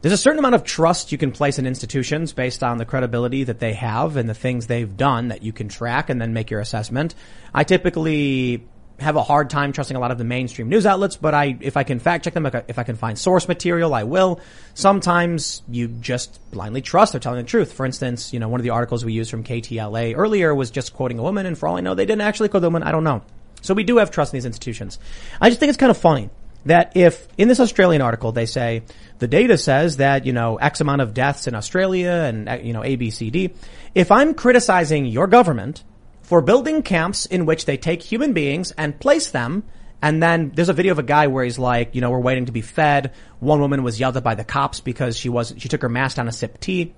There's 0.01 0.13
a 0.13 0.19
certain 0.19 0.39
amount 0.39 0.55
of 0.55 0.63
trust 0.63 1.11
you 1.11 1.19
can 1.19 1.33
place 1.33 1.59
in 1.59 1.67
institutions 1.67 2.33
based 2.33 2.63
on 2.63 2.79
the 2.79 2.85
credibility 2.85 3.43
that 3.43 3.59
they 3.59 3.73
have 3.73 4.17
and 4.17 4.29
the 4.29 4.35
things 4.35 4.69
they've 4.69 4.97
done 4.97 5.29
that 5.29 5.43
you 5.43 5.53
can 5.53 5.69
track 5.69 6.09
and 6.09 6.21
then 6.21 6.33
make 6.33 6.53
your 6.53 6.61
assessment. 6.61 7.17
I 7.53 7.65
typically 7.65 8.65
have 9.01 9.17
a 9.17 9.23
hard 9.25 9.51
time 9.51 9.73
trusting 9.73 9.97
a 9.97 10.01
lot 10.01 10.13
of 10.13 10.19
the 10.19 10.25
mainstream 10.25 10.69
news 10.69 10.87
outlets, 10.87 11.17
but 11.17 11.35
I, 11.35 11.57
if 11.61 11.77
I 11.77 11.83
can 11.83 11.99
fact 11.99 12.25
check 12.25 12.35
them, 12.35 12.47
if 12.47 12.79
I- 12.79 12.85
can 12.85 12.95
find 12.95 13.19
source 13.19 13.49
material, 13.49 13.93
I 13.93 14.05
will. 14.05 14.41
Sometimes 14.75 15.63
you 15.69 15.89
just 15.89 16.39
blindly 16.53 16.81
trust 16.81 17.13
they're 17.13 17.21
telling 17.21 17.43
the 17.43 17.49
truth. 17.49 17.73
For 17.73 17.85
instance, 17.85 18.33
you 18.33 18.39
know, 18.39 18.49
one 18.49 18.61
of 18.61 18.65
the 18.65 18.71
articles 18.71 19.05
we 19.05 19.13
used 19.13 19.33
from 19.33 19.43
KTLA 19.43 20.15
earlier 20.17 20.55
was 20.55 20.71
just 20.71 20.95
quoting 20.95 21.19
a 21.19 21.23
woman, 21.23 21.45
and 21.45 21.59
for 21.59 21.69
all 21.69 21.77
I 21.77 21.81
know, 21.81 21.97
they 21.97 22.07
didn't 22.07 22.23
actually 22.23 22.51
quote 22.51 22.61
the 22.61 22.69
woman. 22.69 22.85
I 22.85 22.93
don't 22.93 23.05
know. 23.05 23.23
So 23.63 23.75
we 23.75 23.83
do 23.83 23.97
have 23.97 24.13
trust 24.13 24.33
in 24.33 24.37
these 24.37 24.47
institutions. 24.47 25.01
I 25.41 25.49
just 25.49 25.59
think 25.59 25.71
it's 25.71 25.79
kind 25.79 25.91
of 25.91 25.97
funny 25.97 26.31
that 26.67 26.93
if 26.97 27.29
in 27.39 27.49
this 27.49 27.61
Australian 27.61 28.03
article 28.03 28.33
they 28.33 28.47
say 28.47 28.83
the 29.19 29.29
data 29.29 29.59
says 29.59 29.97
that, 29.97 30.27
you 30.27 30.33
know, 30.33 30.57
X 30.57 30.81
amount 30.81 31.01
of 31.01 31.15
deaths 31.15 31.47
in 31.47 31.55
Australia 31.55 32.11
and, 32.11 32.49
uh, 32.49 32.59
you 32.63 32.73
know, 32.73 32.85
A, 32.85 32.97
B, 32.97 33.11
C, 33.11 33.31
D, 33.31 33.55
if 33.95 34.13
I'm 34.13 34.35
criticizing 34.35 35.07
your 35.07 35.27
government 35.27 35.83
for 36.23 36.41
building 36.43 36.83
camps 36.83 37.27
in 37.27 37.47
which 37.47 37.65
they 37.65 37.77
take 37.77 38.03
human 38.03 38.33
beings 38.33 38.73
and 38.73 38.99
place 38.99 39.31
them 39.31 39.65
and 40.01 40.23
then 40.23 40.53
there's 40.55 40.69
a 40.69 40.75
video 40.75 40.93
of 40.93 40.99
a 40.99 41.03
guy 41.03 41.27
where 41.27 41.43
he's 41.43 41.59
like, 41.59 41.95
you 41.95 42.01
know, 42.01 42.11
we're 42.11 42.21
waiting 42.21 42.47
to 42.47 42.53
be 42.53 42.61
fed. 42.61 43.13
One 43.41 43.61
woman 43.61 43.83
was 43.83 43.99
yelled 43.99 44.17
at 44.17 44.23
by 44.23 44.37
the 44.37 44.45
cops 44.45 44.81
because 44.81 45.17
she 45.17 45.29
was, 45.29 45.55
she 45.59 45.69
took 45.69 45.83
her 45.83 45.89
mask 45.89 46.17
down 46.17 46.27
to 46.27 46.33
sip 46.33 46.61
tea. 46.61 46.95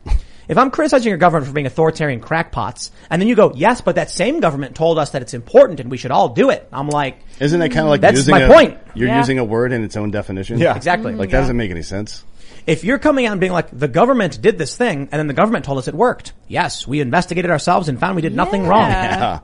If 0.50 0.58
I'm 0.58 0.70
criticizing 0.72 1.08
your 1.08 1.16
government 1.16 1.46
for 1.46 1.52
being 1.54 1.66
authoritarian 1.66 2.20
crackpots, 2.20 2.90
and 3.08 3.22
then 3.22 3.28
you 3.28 3.36
go, 3.36 3.52
yes, 3.54 3.80
but 3.80 3.94
that 3.94 4.10
same 4.10 4.40
government 4.40 4.74
told 4.74 4.98
us 4.98 5.10
that 5.10 5.22
it's 5.22 5.32
important 5.32 5.78
and 5.78 5.90
we 5.90 5.96
should 5.96 6.10
all 6.10 6.28
do 6.30 6.50
it. 6.50 6.68
I'm 6.72 6.88
like, 6.88 7.20
Isn't 7.38 7.60
that 7.60 7.70
kind 7.70 7.86
of 7.86 7.90
like 7.90 8.00
that's 8.00 8.16
using 8.16 8.32
my 8.32 8.40
a, 8.40 8.48
point. 8.52 8.78
You're 8.94 9.08
Yeah. 9.08 9.18
using 9.18 9.38
a 9.38 9.44
word 9.44 9.72
in 9.72 9.84
its 9.84 9.96
own 9.96 10.10
definition. 10.10 10.58
Yeah. 10.58 10.74
Exactly. 10.74 11.14
Like 11.14 11.30
that 11.30 11.36
Yeah. 11.36 11.40
doesn't 11.42 11.56
make 11.56 11.70
any 11.70 11.82
sense. 11.82 12.24
If 12.66 12.82
you're 12.84 12.98
coming 12.98 13.26
out 13.26 13.32
and 13.32 13.40
being 13.40 13.52
like, 13.52 13.68
the 13.72 13.88
government 13.88 14.42
did 14.42 14.58
this 14.58 14.76
thing, 14.76 15.08
and 15.12 15.18
then 15.18 15.28
the 15.28 15.34
government 15.34 15.64
told 15.64 15.78
us 15.78 15.86
it 15.88 15.94
worked. 15.94 16.32
Yes, 16.48 16.86
we 16.86 17.00
investigated 17.00 17.50
ourselves 17.50 17.88
and 17.88 17.98
found 17.98 18.16
we 18.16 18.22
did 18.22 18.34
nothing 18.34 18.66
wrong. 18.66 18.90
Yeah. 18.90 19.38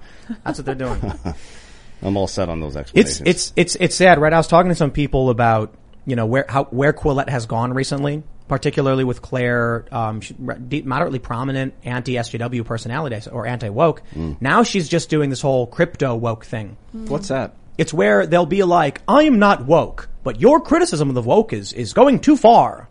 That's 0.44 0.58
what 0.58 0.66
they're 0.66 0.74
doing. 0.74 1.00
I'm 2.02 2.16
all 2.16 2.26
set 2.26 2.48
on 2.48 2.60
those 2.60 2.76
It's 2.94 3.22
it's 3.24 3.52
it's 3.56 3.76
it's 3.76 3.94
sad, 3.94 4.20
right? 4.20 4.32
I 4.32 4.36
was 4.36 4.48
talking 4.48 4.68
to 4.70 4.74
some 4.74 4.90
people 4.90 5.30
about 5.30 5.74
you 6.04 6.14
know 6.14 6.26
where 6.26 6.44
how 6.48 6.64
where 6.64 6.92
Quillette 6.92 7.28
has 7.30 7.46
gone 7.46 7.72
recently, 7.72 8.22
particularly 8.48 9.05
with 9.05 9.23
Claire, 9.23 9.85
um, 9.93 10.20
moderately 10.85 11.18
prominent 11.18 11.74
anti 11.85 12.14
SJW 12.14 12.64
personality 12.64 13.28
or 13.31 13.47
anti 13.47 13.68
woke. 13.68 14.02
Mm. 14.14 14.36
Now 14.40 14.62
she's 14.62 14.89
just 14.89 15.10
doing 15.10 15.31
this 15.31 15.40
whole 15.40 15.66
crypto 15.66 16.14
woke 16.14 16.44
thing. 16.44 16.77
What's 16.93 17.28
that? 17.28 17.55
It's 17.78 17.93
where 17.93 18.27
they'll 18.27 18.47
be 18.47 18.62
like, 18.62 19.02
"I 19.06 19.24
am 19.24 19.39
not 19.39 19.66
woke, 19.66 20.09
but 20.24 20.40
your 20.40 20.60
criticism 20.60 21.09
of 21.09 21.14
the 21.14 21.23
woke 21.23 21.52
is 21.52 21.73
is 21.73 21.93
going 21.93 22.20
too 22.20 22.36
far." 22.36 22.89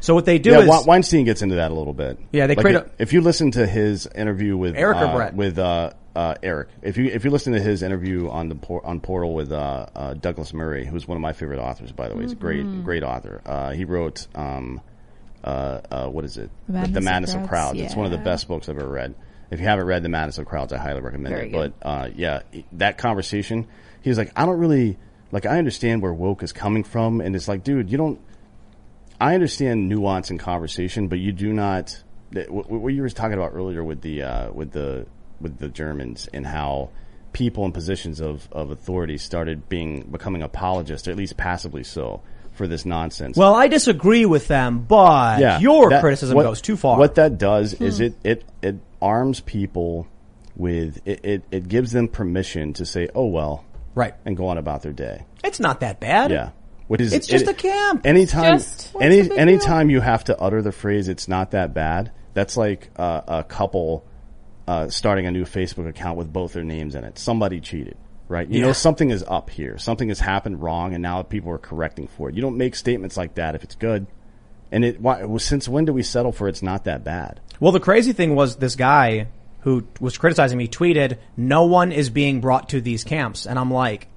So 0.00 0.12
what 0.14 0.26
they 0.26 0.38
do 0.38 0.50
yeah, 0.50 0.60
is 0.60 0.86
Weinstein 0.86 1.24
gets 1.24 1.40
into 1.40 1.54
that 1.56 1.70
a 1.70 1.74
little 1.74 1.94
bit. 1.94 2.18
Yeah, 2.30 2.46
they 2.46 2.54
Like, 2.54 2.64
create 2.64 2.76
if, 2.76 2.82
a- 2.86 2.90
if 2.98 3.12
you 3.14 3.22
listen 3.22 3.50
to 3.52 3.66
his 3.66 4.06
interview 4.06 4.54
with 4.56 4.76
Eric 4.76 4.98
or 4.98 5.04
uh, 5.06 5.14
Brett? 5.14 5.34
with 5.34 5.58
uh, 5.58 5.92
uh, 6.14 6.34
Eric, 6.42 6.68
if 6.82 6.96
you 6.96 7.06
if 7.06 7.24
you 7.24 7.30
listen 7.30 7.52
to 7.54 7.60
his 7.60 7.82
interview 7.82 8.28
on 8.30 8.48
the 8.48 8.54
por- 8.54 8.84
on 8.86 9.00
Portal 9.00 9.34
with 9.34 9.50
uh, 9.52 9.86
uh, 9.94 10.14
Douglas 10.14 10.52
Murray, 10.54 10.84
who's 10.86 11.08
one 11.08 11.16
of 11.16 11.22
my 11.22 11.32
favorite 11.32 11.58
authors, 11.58 11.90
by 11.92 12.08
the 12.08 12.14
way, 12.16 12.22
he's 12.22 12.32
a 12.32 12.36
great 12.36 12.64
Mhm. 12.66 12.84
great 12.84 13.02
author. 13.02 13.40
Uh, 13.44 13.70
he 13.72 13.84
wrote 13.84 14.26
um, 14.34 14.80
uh, 15.42 15.80
uh, 15.90 16.06
what 16.08 16.24
is 16.24 16.38
it? 16.38 16.50
The 16.68 16.72
Madness 16.72 16.92
the 16.92 16.98
of 16.98 17.04
Madness 17.04 17.30
of 17.34 17.36
Crowds, 17.40 17.48
Crowds. 17.48 17.80
It's 17.80 17.96
one 17.96 18.06
of 18.06 18.12
the 18.12 18.18
best 18.18 18.46
books 18.48 18.68
I've 18.68 18.78
ever 18.78 18.88
read. 18.88 19.14
If 19.50 19.60
you 19.60 19.66
haven't 19.66 19.86
read 19.86 20.02
The 20.02 20.08
Madness 20.08 20.38
of 20.38 20.46
Crowds, 20.46 20.72
I 20.72 20.78
highly 20.78 21.00
recommend 21.00 21.34
Very 21.34 21.48
it. 21.48 21.52
good. 21.52 21.74
But 21.80 21.86
uh, 21.88 22.08
yeah, 22.16 22.40
that 22.72 22.96
conversation, 22.98 23.66
he 24.02 24.08
was 24.08 24.16
like, 24.18 24.32
I 24.36 24.46
don't 24.46 24.58
really 24.58 24.96
like. 25.32 25.46
I 25.46 25.58
understand 25.58 26.00
where 26.00 26.12
woke 26.14 26.42
is 26.42 26.52
coming 26.52 26.82
from, 26.84 27.20
and 27.20 27.34
it's 27.36 27.46
like, 27.48 27.62
dude, 27.64 27.90
you 27.90 27.98
don't. 27.98 28.20
I 29.20 29.34
understand 29.34 29.88
nuance 29.88 30.30
in 30.30 30.38
conversation, 30.38 31.08
but 31.08 31.18
you 31.18 31.32
do 31.32 31.52
not. 31.52 32.02
What 32.48 32.70
what 32.70 32.88
you 32.94 33.02
were 33.02 33.08
talking 33.10 33.34
about 33.34 33.52
earlier 33.54 33.84
with 33.84 34.00
the 34.00 34.22
uh, 34.22 34.52
with 34.52 34.72
the 34.72 35.06
with 35.44 35.58
the 35.58 35.68
Germans 35.68 36.28
and 36.34 36.44
how 36.44 36.88
people 37.32 37.64
in 37.64 37.70
positions 37.72 38.20
of, 38.20 38.48
of 38.50 38.70
authority 38.72 39.16
started 39.18 39.68
being 39.68 40.02
becoming 40.10 40.42
apologists, 40.42 41.06
or 41.06 41.12
at 41.12 41.16
least 41.16 41.36
passively 41.36 41.84
so, 41.84 42.20
for 42.52 42.66
this 42.66 42.84
nonsense. 42.84 43.36
well, 43.36 43.54
I 43.54 43.68
disagree 43.68 44.26
with 44.26 44.48
them, 44.48 44.80
but 44.88 45.60
your 45.60 45.90
that- 45.90 46.00
criticism 46.00 46.34
what- 46.36 46.42
goes 46.44 46.60
too 46.60 46.76
far. 46.76 46.98
What 46.98 47.14
that 47.16 47.38
does 47.38 47.74
is 47.74 47.98
Hmm. 47.98 48.04
it, 48.04 48.14
it 48.24 48.44
it 48.62 48.76
arms 49.00 49.40
people 49.40 50.08
with 50.56 51.00
it, 51.04 51.24
it 51.24 51.42
it 51.50 51.68
gives 51.68 51.92
them 51.92 52.08
permission 52.08 52.72
to 52.74 52.86
say, 52.86 53.08
"Oh 53.14 53.26
well," 53.26 53.64
right, 53.94 54.14
and 54.24 54.36
go 54.36 54.46
on 54.48 54.58
about 54.58 54.82
their 54.82 54.92
day. 54.92 55.24
It's 55.42 55.60
not 55.60 55.80
that 55.80 56.00
bad. 56.00 56.30
Yeah. 56.30 56.50
Which 56.86 57.00
is 57.00 57.12
It's 57.14 57.26
just 57.26 57.44
it- 57.44 57.50
a 57.50 57.54
camp. 57.54 58.06
Anytime, 58.06 58.58
Just- 58.58 58.90
what's 58.92 59.04
any 59.04 59.22
the 59.22 59.34
big 59.34 59.90
you 59.90 60.00
have 60.00 60.22
to 60.24 60.38
utter 60.38 60.62
the 60.62 60.70
phrase 60.70 61.08
"it's 61.08 61.26
not 61.26 61.50
that 61.52 61.74
bad," 61.74 62.12
that's 62.34 62.56
like 62.56 62.90
uh, 62.96 63.22
a 63.26 63.42
couple 63.42 64.04
uh, 64.66 64.88
starting 64.88 65.26
a 65.26 65.30
new 65.30 65.44
Facebook 65.44 65.88
account 65.88 66.16
with 66.16 66.32
both 66.32 66.52
their 66.54 66.64
names 66.64 66.94
in 66.94 67.04
it. 67.04 67.18
Somebody 67.18 67.60
cheated, 67.60 67.96
right? 68.28 68.48
You 68.48 68.60
Yeah. 68.60 68.66
know 68.66 68.72
something 68.72 69.10
is 69.10 69.24
up 69.26 69.50
here. 69.50 69.76
Something 69.78 70.08
has 70.08 70.20
happened 70.20 70.62
wrong, 70.62 70.94
and 70.94 71.02
now 71.02 71.22
people 71.22 71.50
are 71.52 71.58
correcting 71.58 72.06
for 72.06 72.28
it. 72.28 72.34
You 72.34 72.42
don't 72.42 72.56
make 72.56 72.74
statements 72.74 73.16
like 73.16 73.34
that 73.34 73.54
if 73.54 73.62
it's 73.64 73.74
good. 73.74 74.06
And 74.72 74.84
it 74.84 75.00
why, 75.00 75.24
since 75.38 75.68
when 75.68 75.84
do 75.84 75.92
we 75.92 76.02
settle 76.02 76.32
for 76.32 76.48
it's 76.48 76.62
not 76.62 76.84
that 76.84 77.04
bad? 77.04 77.40
Well, 77.60 77.72
the 77.72 77.80
crazy 77.80 78.12
thing 78.12 78.34
was 78.34 78.56
this 78.56 78.74
guy 78.74 79.28
who 79.60 79.84
was 80.00 80.18
criticizing 80.18 80.58
me 80.58 80.66
tweeted, 80.68 81.18
"No 81.36 81.64
one 81.66 81.92
is 81.92 82.10
being 82.10 82.40
brought 82.40 82.70
to 82.70 82.80
these 82.80 83.04
camps," 83.04 83.46
and 83.46 83.58
I'm 83.58 83.70
like, 83.70 84.08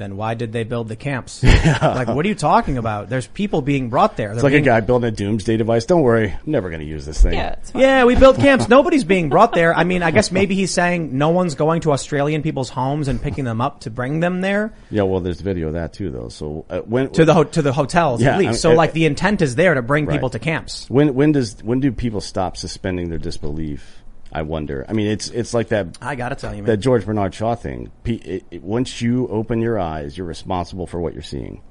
"Then 0.00 0.16
why 0.16 0.34
did 0.34 0.52
they 0.52 0.64
build 0.64 0.88
the 0.88 0.96
camps? 0.96 1.42
Like, 1.80 2.08
what 2.08 2.24
are 2.24 2.28
you 2.28 2.34
talking 2.34 2.76
about? 2.78 3.08
There's 3.08 3.26
people 3.26 3.62
being 3.62 3.88
brought 3.90 4.16
there. 4.16 4.32
It's 4.32 4.36
They're 4.36 4.44
like 4.50 4.52
being- 4.52 4.64
a 4.64 4.66
guy 4.66 4.80
building 4.80 5.08
a 5.08 5.10
doomsday 5.12 5.56
device. 5.56 5.84
Don't 5.86 6.02
worry, 6.02 6.30
I'm 6.32 6.38
never 6.50 6.68
going 6.70 6.80
to 6.80 6.86
use 6.86 7.06
this 7.06 7.22
thing. 7.22 7.34
Yeah, 7.74 8.04
we 8.04 8.16
built 8.16 8.36
camps. 8.36 8.68
Nobody's 8.68 9.04
being 9.04 9.28
brought 9.28 9.52
there. 9.52 9.74
I 9.74 9.84
mean, 9.84 10.02
I 10.02 10.10
guess 10.10 10.32
maybe 10.32 10.54
he's 10.54 10.72
saying 10.72 11.16
no 11.16 11.28
one's 11.30 11.54
going 11.54 11.82
to 11.82 11.92
Australian 11.92 12.42
people's 12.42 12.68
homes 12.70 13.08
and 13.08 13.20
picking 13.22 13.44
them 13.44 13.60
up 13.60 13.80
to 13.80 13.90
bring 13.90 14.20
them 14.20 14.40
there 14.40 14.72
Yeah, 14.90 15.02
well, 15.02 15.20
there's 15.20 15.40
video 15.40 15.68
of 15.68 15.74
that 15.74 15.92
too, 15.92 16.10
though. 16.10 16.28
So 16.28 16.64
uh, 16.70 16.80
when 16.80 17.10
to 17.10 17.24
the 17.24 17.34
ho- 17.34 17.44
to 17.44 17.62
the 17.62 17.72
hotels 17.72 18.20
Yeah, 18.22 18.32
at 18.32 18.38
least. 18.38 18.48
I 18.48 18.50
mean, 18.52 18.58
so 18.58 18.72
uh, 18.72 18.74
like 18.76 18.92
the 18.92 19.04
intent 19.06 19.42
is 19.42 19.54
there 19.54 19.74
to 19.74 19.82
bring 19.82 20.06
Right. 20.06 20.14
people 20.14 20.30
to 20.30 20.38
camps. 20.38 20.88
When 20.88 21.14
when 21.14 21.32
does 21.32 21.62
when 21.62 21.80
do 21.80 21.92
people 21.92 22.20
stop 22.20 22.56
suspending 22.56 23.10
their 23.10 23.18
disbelief 23.18 23.99
I 24.32 24.42
wonder. 24.42 24.84
I 24.88 24.92
mean, 24.92 25.06
it's 25.08 25.28
it's 25.28 25.52
like 25.54 25.68
that. 25.68 25.98
I 26.00 26.14
gotta 26.14 26.34
tell 26.36 26.52
you, 26.54 26.62
man. 26.62 26.66
that 26.66 26.76
George 26.78 27.04
Bernard 27.04 27.34
Shaw 27.34 27.54
thing. 27.56 27.90
P- 28.04 28.14
It, 28.14 28.44
it, 28.50 28.62
once 28.62 29.00
you 29.02 29.26
open 29.28 29.60
your 29.60 29.78
eyes, 29.78 30.16
you're 30.16 30.26
responsible 30.26 30.86
for 30.86 31.00
what 31.00 31.14
you're 31.14 31.22
seeing, 31.22 31.62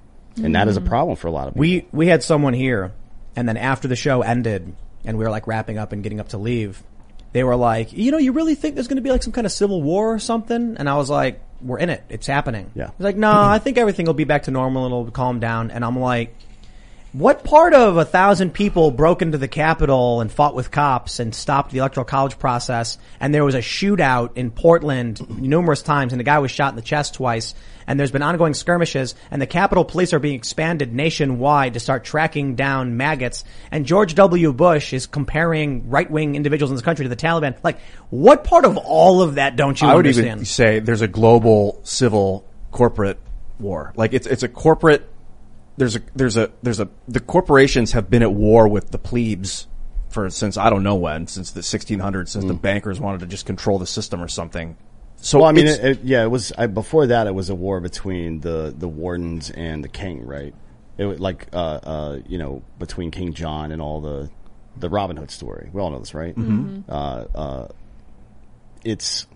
and 0.43 0.55
that 0.55 0.67
is 0.67 0.75
a 0.77 0.81
Mhm. 0.81 0.87
problem 0.87 1.15
for 1.15 1.27
a 1.27 1.31
lot 1.31 1.47
of 1.47 1.53
people. 1.53 1.61
We 1.61 1.85
we 1.91 2.07
had 2.07 2.21
someone 2.23 2.53
here, 2.53 2.91
and 3.35 3.47
then 3.47 3.55
after 3.57 3.87
the 3.87 3.95
show 3.95 4.21
ended, 4.21 4.73
and 5.05 5.17
we 5.17 5.23
were 5.23 5.29
like 5.31 5.47
wrapping 5.47 5.77
up 5.77 5.91
and 5.93 6.03
getting 6.03 6.19
up 6.19 6.29
to 6.29 6.37
leave, 6.37 6.83
they 7.31 7.43
were 7.45 7.55
like, 7.55 7.93
"You 7.93 8.11
know, 8.11 8.17
you 8.17 8.33
really 8.33 8.55
think 8.55 8.75
there's 8.75 8.87
going 8.87 8.97
to 8.97 9.01
be 9.01 9.11
like 9.11 9.23
some 9.23 9.33
kind 9.33 9.45
of 9.45 9.51
civil 9.53 9.81
war 9.81 10.13
or 10.13 10.19
something?" 10.19 10.75
And 10.77 10.89
I 10.89 10.97
was 10.97 11.09
like, 11.09 11.39
"We're 11.61 11.79
in 11.79 11.89
it. 11.89 12.03
It's 12.09 12.27
happening." 12.27 12.71
Yeah. 12.75 12.87
He's 12.97 13.03
like, 13.05 13.15
"No, 13.17 13.31
I 13.31 13.59
think 13.59 13.77
everything 13.77 14.05
will 14.05 14.13
be 14.13 14.25
back 14.25 14.43
to 14.43 14.51
normal. 14.51 14.85
and 14.85 14.93
It'll 14.93 15.11
calm 15.11 15.39
down." 15.39 15.71
And 15.71 15.85
I'm 15.85 15.97
like. 15.99 16.35
What 17.11 17.43
part 17.43 17.73
of 17.73 17.97
a 17.97 18.05
thousand 18.05 18.53
people 18.53 18.91
broke 18.91 19.23
into 19.23 19.39
the 19.39 19.47
Capitol 19.47 20.21
and 20.21 20.31
fought 20.31 20.53
with 20.53 20.69
cops 20.69 21.19
and 21.19 21.33
stopped 21.33 21.71
the 21.71 21.79
electoral 21.79 22.05
college 22.05 22.37
process 22.37 22.99
and 23.19 23.33
there 23.33 23.43
was 23.43 23.55
a 23.55 23.59
shootout 23.59 24.37
in 24.37 24.51
Portland 24.51 25.27
numerous 25.41 25.81
times 25.81 26.13
and 26.13 26.19
the 26.19 26.23
guy 26.23 26.37
was 26.37 26.51
shot 26.51 26.71
in 26.71 26.75
the 26.75 26.83
chest 26.83 27.15
twice 27.15 27.55
and 27.87 27.99
there's 27.99 28.11
been 28.11 28.21
ongoing 28.21 28.53
skirmishes 28.53 29.15
and 29.31 29.41
the 29.41 29.47
Capitol 29.47 29.83
Police 29.83 30.13
are 30.13 30.19
being 30.19 30.35
expanded 30.35 30.93
nationwide 30.93 31.73
to 31.73 31.79
start 31.79 32.03
tracking 32.03 32.53
down 32.53 32.95
maggots 32.95 33.43
and 33.71 33.87
George 33.87 34.13
W. 34.13 34.53
Bush 34.53 34.93
is 34.93 35.07
comparing 35.07 35.89
right-wing 35.89 36.35
individuals 36.35 36.69
in 36.69 36.75
this 36.75 36.85
country 36.85 37.05
to 37.05 37.09
the 37.09 37.15
Taliban. 37.15 37.57
Like, 37.63 37.79
what 38.11 38.43
part 38.43 38.65
of 38.65 38.77
all 38.77 39.23
of 39.23 39.35
that 39.35 39.55
don't 39.55 39.81
you 39.81 39.87
I 39.87 39.95
would 39.95 40.05
understand? 40.05 40.27
even 40.27 40.45
say 40.45 40.79
there's 40.79 41.01
a 41.01 41.07
global 41.07 41.79
civil 41.83 42.45
corporate 42.69 43.17
war. 43.59 43.93
Like 43.95 44.13
it's 44.13 44.27
it's 44.27 44.43
a 44.43 44.47
corporate. 44.47 45.09
There's 45.79 45.95
a 45.95 46.01
there's 46.13 46.35
a 46.37 46.51
there's 46.61 46.79
a 46.79 46.89
the 47.07 47.19
corporations 47.21 47.93
have 47.93 48.09
been 48.09 48.21
at 48.21 48.33
war 48.33 48.67
with 48.67 48.91
the 48.91 48.97
plebes 48.97 49.67
for 50.09 50.29
since 50.29 50.57
I 50.57 50.69
don't 50.69 50.83
know 50.83 50.95
when 50.95 51.25
since 51.27 51.51
the 51.51 51.61
1600s 51.61 52.27
since 52.29 52.43
the 52.45 52.53
bankers 52.53 52.99
wanted 52.99 53.21
to 53.21 53.25
just 53.27 53.45
control 53.45 53.79
the 53.79 53.87
system 53.87 54.21
or 54.21 54.27
something. 54.27 54.75
So 55.21 55.37
Mm. 55.37 55.41
well, 55.41 55.49
I 55.49 55.53
mean, 55.53 55.67
it, 55.67 55.83
it, 55.83 55.99
yeah, 56.03 56.23
it 56.23 56.31
was 56.31 56.51
I, 56.57 56.67
before 56.67 57.07
that. 57.07 57.27
It 57.27 57.33
was 57.35 57.49
a 57.49 57.55
war 57.55 57.79
between 57.79 58.41
the 58.41 58.73
the 58.77 58.87
wardens 58.87 59.51
and 59.51 59.83
the 59.83 59.87
king, 59.89 60.25
right? 60.25 60.53
It 60.97 61.05
was 61.05 61.19
like 61.19 61.47
uh, 61.53 61.79
uh, 61.83 62.19
you 62.27 62.37
know 62.37 62.61
between 62.77 63.09
King 63.11 63.33
John 63.33 63.71
and 63.71 63.81
all 63.81 64.01
the 64.01 64.29
the 64.77 64.89
Robin 64.89 65.15
Hood 65.17 65.31
story. 65.31 65.69
We 65.71 65.79
all 65.81 65.91
know 65.91 65.99
this, 65.99 66.13
right? 66.13 66.35
Mhm. 66.35 66.83
Uh, 66.89 67.25
uh, 67.35 67.67
it's 68.83 69.27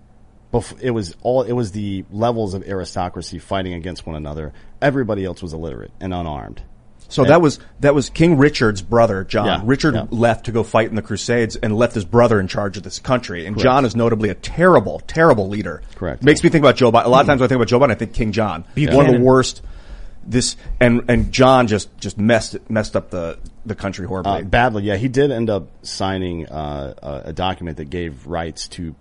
bef- 0.53 0.79
it 0.81 0.91
was 0.91 1.15
all 1.21 1.41
it 1.43 1.53
was 1.53 1.71
the 1.71 2.05
levels 2.11 2.53
of 2.53 2.63
aristocracy 2.67 3.39
fighting 3.39 3.73
against 3.73 4.05
one 4.05 4.15
another. 4.15 4.53
Everybody 4.81 5.25
else 5.25 5.41
was 5.41 5.51
illiterate 5.53 5.91
and 5.99 6.13
unarmed. 6.13 6.61
So 7.09 7.23
And- 7.23 7.31
that 7.31 7.41
was 7.41 7.59
that 7.81 7.93
was 7.93 8.09
King 8.09 8.37
Richard's 8.37 8.81
brother, 8.81 9.23
John. 9.23 9.45
Yeah, 9.45 9.61
Richard 9.65 9.95
yeah. 9.95 10.05
left 10.09 10.45
to 10.45 10.51
go 10.51 10.63
fight 10.63 10.89
in 10.89 10.95
the 10.95 11.01
Crusades 11.01 11.55
and 11.57 11.75
left 11.75 11.93
his 11.95 12.05
brother 12.05 12.39
in 12.39 12.47
charge 12.47 12.77
of 12.77 12.83
this 12.83 12.99
country. 12.99 13.45
And 13.45 13.55
Correct. 13.55 13.63
John 13.63 13.85
is 13.85 13.95
notably 13.95 14.29
a 14.29 14.35
terrible, 14.35 15.01
terrible 15.05 15.49
leader. 15.49 15.81
Correct. 15.95 16.23
Makes 16.23 16.43
me 16.43 16.49
think 16.49 16.63
about 16.63 16.75
Joe 16.77 16.91
Biden. 16.91 17.05
A 17.05 17.09
lot 17.09 17.21
of 17.21 17.27
times 17.27 17.41
when 17.41 17.47
I 17.47 17.49
think 17.49 17.57
about 17.57 17.67
Joe 17.67 17.79
Biden, 17.79 17.91
I 17.91 17.95
think 17.95 18.13
King 18.13 18.31
John. 18.31 18.65
One 18.75 19.05
of 19.07 19.11
the 19.13 19.19
worst. 19.19 19.61
This 20.25 20.55
and 20.79 21.03
and 21.09 21.33
John 21.33 21.67
just 21.67 21.95
just 21.97 22.17
messed 22.17 22.55
messed 22.69 22.95
up 22.95 23.09
the 23.09 23.39
the 23.65 23.75
country 23.75 24.07
horribly. 24.07 24.31
Uh, 24.31 24.41
badly, 24.43 24.83
yeah. 24.83 24.95
He 24.95 25.09
did 25.09 25.31
end 25.31 25.49
up 25.49 25.67
signing 25.81 26.47
uh, 26.47 26.93
a, 27.03 27.29
a 27.29 27.33
document 27.33 27.75
that 27.75 27.89
gave 27.89 28.25
rights 28.25 28.69
to 28.69 28.95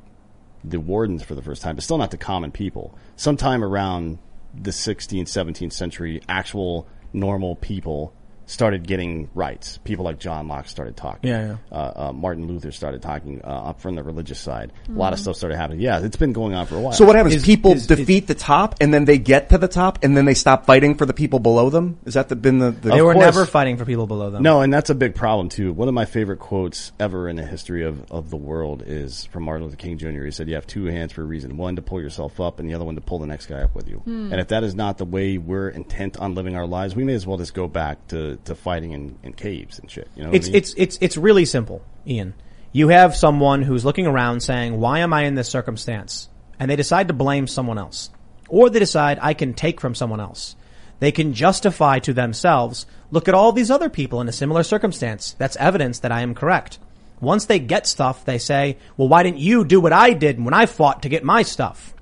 the 0.65 0.81
wardens 0.81 1.23
for 1.23 1.35
the 1.35 1.43
first 1.43 1.63
time, 1.63 1.75
but 1.75 1.85
still 1.85 1.99
not 1.99 2.11
to 2.11 2.17
common 2.17 2.51
people. 2.51 2.97
Sometime 3.17 3.65
around 3.65 4.19
the 4.55 4.71
16th, 4.71 5.23
17th 5.23 5.73
century, 5.73 6.23
actual 6.29 6.87
normal 7.13 7.57
people 7.57 8.15
started 8.53 8.87
getting 8.87 9.31
rights. 9.35 9.79
People 9.79 10.05
like 10.05 10.19
John 10.19 10.47
Locke 10.47 10.69
started 10.69 10.97
talking. 10.97 11.31
Yeah, 11.31 11.57
Uh, 11.71 11.93
uh, 11.97 12.13
Martin 12.13 12.47
Luther 12.47 12.71
started 12.71 13.03
talking 13.03 13.41
uh, 13.43 13.71
up 13.71 13.81
from 13.81 13.95
the 13.95 14.03
religious 14.03 14.39
side. 14.39 14.73
A 14.89 14.93
lot 14.93 15.13
of 15.13 15.19
stuff 15.19 15.37
started 15.37 15.57
happening. 15.57 15.81
Yeah, 15.81 16.01
it's 16.05 16.17
been 16.17 16.33
going 16.33 16.55
on 16.55 16.67
for 16.67 16.77
a 16.77 16.81
while. 16.81 16.93
So 16.93 17.05
what 17.05 17.17
happens? 17.17 17.43
people 17.43 17.75
defeat 17.75 18.27
the 18.27 18.35
top, 18.35 18.77
and 18.81 18.93
then 18.93 19.05
they 19.05 19.19
get 19.19 19.49
to 19.51 19.59
the 19.59 19.69
top, 19.69 20.01
and 20.03 20.17
then 20.17 20.27
they 20.27 20.35
stop 20.35 20.67
fighting 20.67 20.97
for 20.97 21.07
the 21.07 21.15
people 21.15 21.39
below 21.39 21.71
them. 21.71 21.99
Is 22.05 22.15
that 22.15 22.29
the, 22.29 22.37
been 22.37 22.59
the? 22.59 22.71
the 22.71 22.91
they 22.91 23.03
were 23.03 23.15
course. 23.15 23.25
never 23.25 23.47
fighting 23.47 23.77
for 23.77 23.85
people 23.85 24.07
below 24.07 24.31
them. 24.31 24.43
No, 24.43 24.61
and 24.61 24.73
that's 24.73 24.91
a 24.91 24.95
big 24.95 25.15
problem 25.15 25.49
too. 25.49 25.73
One 25.73 25.89
of 25.89 25.95
my 25.95 26.05
favorite 26.05 26.39
quotes 26.39 26.93
ever 27.01 27.29
in 27.29 27.37
the 27.37 27.47
history 27.47 27.85
of, 27.85 28.11
of 28.13 28.31
the 28.31 28.37
world 28.37 28.83
is 28.87 29.25
from 29.27 29.45
Martin 29.45 29.65
Luther 29.65 29.77
King 29.77 29.99
Jr. 29.99 30.25
He 30.25 30.31
said, 30.31 30.49
"You 30.49 30.55
have 30.57 30.67
two 30.67 30.85
hands 30.85 31.13
for 31.13 31.23
a 31.23 31.25
reason: 31.25 31.57
one 31.57 31.77
to 31.77 31.83
pull 31.83 32.01
yourself 32.01 32.41
up, 32.41 32.61
and 32.61 32.69
the 32.69 32.75
other 32.75 32.85
one 32.85 32.97
to 32.97 33.01
pull 33.01 33.19
the 33.19 33.27
next 33.27 33.47
guy 33.47 33.63
up 33.63 33.75
with 33.75 33.89
you." 33.89 33.99
Hmm. 33.99 34.31
And 34.31 34.41
if 34.41 34.49
that 34.49 34.63
is 34.63 34.75
not 34.75 34.99
the 34.99 35.05
way 35.07 35.39
we're 35.39 35.71
intent 35.71 36.19
on 36.19 36.35
living 36.35 36.55
our 36.57 36.67
lives, 36.67 36.95
we 36.95 37.05
may 37.05 37.15
as 37.15 37.27
well 37.27 37.39
just 37.39 37.55
go 37.55 37.67
back 37.67 38.07
to, 38.09 38.37
to 38.45 38.55
fighting 38.55 38.93
in, 38.93 39.19
in 39.23 39.33
caves 39.33 39.79
and 39.79 39.91
shit. 39.91 40.09
You 40.17 40.25
know, 40.25 40.31
it's 40.33 40.47
I 40.47 40.51
mean? 40.51 40.57
it's 40.57 40.75
it's 40.77 40.99
it's 41.01 41.17
really 41.17 41.45
simple, 41.45 41.83
Ian. 42.07 42.35
You 42.73 42.89
have 42.89 43.15
someone 43.15 43.63
who's 43.63 43.85
looking 43.85 44.07
around 44.07 44.41
saying, 44.41 44.79
"Why 44.81 45.01
am 45.01 45.13
I 45.13 45.23
in 45.23 45.35
this 45.35 45.49
circumstance?" 45.49 46.29
And 46.59 46.71
they 46.71 46.77
decide 46.77 47.09
to 47.09 47.15
blame 47.15 47.47
someone 47.47 47.79
else, 47.79 48.11
or 48.49 48.71
they 48.71 48.79
decide 48.79 49.19
I 49.21 49.35
can 49.35 49.55
take 49.55 49.81
from 49.81 49.95
someone 49.95 50.21
else. 50.21 50.57
They 51.01 51.13
can 51.13 51.35
justify 51.35 51.99
to 52.01 52.13
themselves, 52.13 52.87
"Look 53.11 53.29
at 53.29 53.35
all 53.35 53.53
these 53.53 53.71
other 53.71 53.89
people 53.89 54.21
in 54.21 54.29
a 54.29 54.33
similar 54.33 54.63
circumstance. 54.63 55.35
That's 55.39 55.57
evidence 55.57 55.99
that 56.01 56.13
I 56.13 56.23
am 56.23 56.35
correct." 56.35 56.79
Once 57.21 57.45
they 57.45 57.61
get 57.61 57.87
stuff, 57.87 58.25
they 58.25 58.39
say, 58.39 58.77
"Well, 58.97 59.09
why 59.09 59.23
didn't 59.23 59.39
you 59.39 59.65
do 59.65 59.81
what 59.81 59.93
I 59.93 60.13
did 60.13 60.45
when 60.45 60.55
I 60.55 60.67
fought 60.67 61.03
to 61.03 61.09
get 61.09 61.25
my 61.25 61.43
stuff?" 61.43 61.95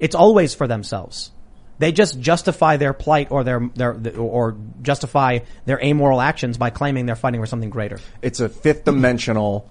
It's 0.00 0.14
always 0.14 0.54
for 0.54 0.66
themselves. 0.66 1.30
They 1.78 1.92
just 1.92 2.20
justify 2.20 2.76
their 2.76 2.92
plight 2.92 3.30
or 3.30 3.44
their, 3.44 3.70
their, 3.74 4.16
or 4.16 4.56
justify 4.82 5.40
their 5.64 5.82
amoral 5.82 6.20
actions 6.20 6.58
by 6.58 6.70
claiming 6.70 7.06
they're 7.06 7.16
fighting 7.16 7.40
for 7.40 7.46
something 7.46 7.70
greater. 7.70 7.98
It's 8.20 8.40
a 8.40 8.48
fifth 8.48 8.84
dimensional 8.84 9.70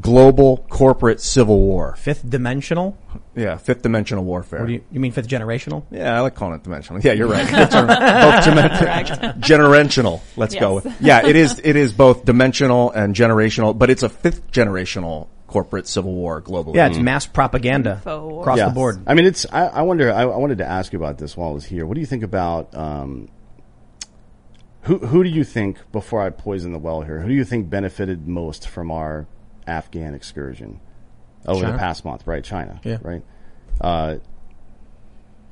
global 0.00 0.58
corporate 0.68 1.20
civil 1.20 1.58
war. 1.60 1.96
Fifth 1.96 2.28
dimensional? 2.28 2.96
Yeah, 3.34 3.56
fifth 3.56 3.82
dimensional 3.82 4.24
warfare. 4.24 4.60
What 4.60 4.66
do 4.66 4.74
you, 4.74 4.84
you 4.92 5.00
mean 5.00 5.12
fifth 5.12 5.28
generational? 5.28 5.84
Yeah, 5.90 6.16
I 6.16 6.20
like 6.20 6.34
calling 6.34 6.54
it 6.54 6.62
dimensional. 6.62 7.00
Yeah, 7.02 7.12
you're 7.12 7.28
right. 7.28 7.46
Both 7.50 7.70
dimen- 7.70 9.40
generational. 9.40 10.20
Let's 10.36 10.54
go 10.54 10.74
with. 10.74 11.00
Yeah, 11.00 11.26
it 11.26 11.36
is. 11.36 11.60
It 11.64 11.76
is 11.76 11.92
both 11.92 12.24
dimensional 12.24 12.90
and 12.90 13.14
generational, 13.14 13.76
but 13.76 13.90
it's 13.90 14.02
a 14.02 14.08
fifth 14.08 14.50
generational 14.50 15.28
corporate 15.46 15.86
civil 15.86 16.12
war 16.12 16.42
globally. 16.42 16.74
Yeah, 16.74 16.88
it's 16.88 16.98
mass 16.98 17.26
propaganda 17.26 18.00
across 18.04 18.58
Yeah. 18.58 18.68
the 18.68 18.74
board. 18.74 19.02
I 19.06 19.14
mean, 19.14 19.26
it's. 19.26 19.46
I, 19.52 19.66
I 19.66 19.82
wonder. 19.82 20.12
I, 20.12 20.22
I 20.22 20.36
wanted 20.36 20.58
to 20.58 20.66
ask 20.66 20.92
you 20.92 20.98
about 20.98 21.18
this 21.18 21.36
while 21.36 21.50
I 21.50 21.52
was 21.52 21.64
here. 21.64 21.86
What 21.86 21.94
do 21.94 22.00
you 22.00 22.06
think 22.06 22.22
about? 22.22 22.74
Um, 22.74 23.28
who 24.82 24.98
who 24.98 25.24
do 25.24 25.30
you 25.30 25.44
think 25.44 25.78
before 25.92 26.22
I 26.22 26.30
poison 26.30 26.72
the 26.72 26.78
well 26.78 27.02
here? 27.02 27.20
Who 27.20 27.28
do 27.28 27.34
you 27.34 27.44
think 27.44 27.68
benefited 27.70 28.26
most 28.28 28.68
from 28.68 28.90
our 28.90 29.26
Afghan 29.66 30.14
excursion 30.14 30.80
over 31.46 31.60
China. 31.62 31.72
the 31.72 31.78
past 31.78 32.04
month? 32.04 32.26
Right, 32.26 32.44
China. 32.44 32.80
Yeah. 32.84 32.98
Right. 33.02 33.22
Uh, 33.80 34.16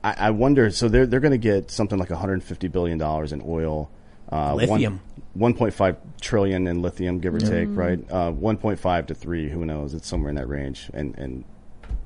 I, 0.04 0.14
I 0.18 0.30
wonder. 0.30 0.70
So 0.70 0.88
they're 0.88 1.06
they're 1.06 1.20
going 1.20 1.32
to 1.32 1.38
get 1.38 1.70
something 1.70 1.98
like 1.98 2.10
150 2.10 2.68
billion 2.68 2.98
dollars 2.98 3.32
in 3.32 3.42
oil. 3.44 3.90
Uh, 4.30 4.54
Lithium. 4.54 4.94
One, 4.94 5.00
1.5 5.38 5.96
trillion 6.20 6.66
in 6.66 6.80
lithium, 6.82 7.18
give 7.18 7.34
or 7.34 7.38
Yeah. 7.38 7.48
take, 7.50 7.68
Mm. 7.68 7.76
right? 7.76 8.10
Uh, 8.10 8.30
1.5 8.32 9.06
to 9.08 9.14
three, 9.14 9.48
who 9.50 9.64
knows? 9.66 9.92
It's 9.94 10.06
somewhere 10.06 10.30
in 10.30 10.36
that 10.36 10.48
range, 10.48 10.90
and 10.94 11.14
and 11.18 11.44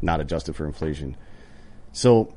not 0.00 0.20
adjusted 0.20 0.54
for 0.54 0.64
inflation. 0.66 1.16
So 1.92 2.32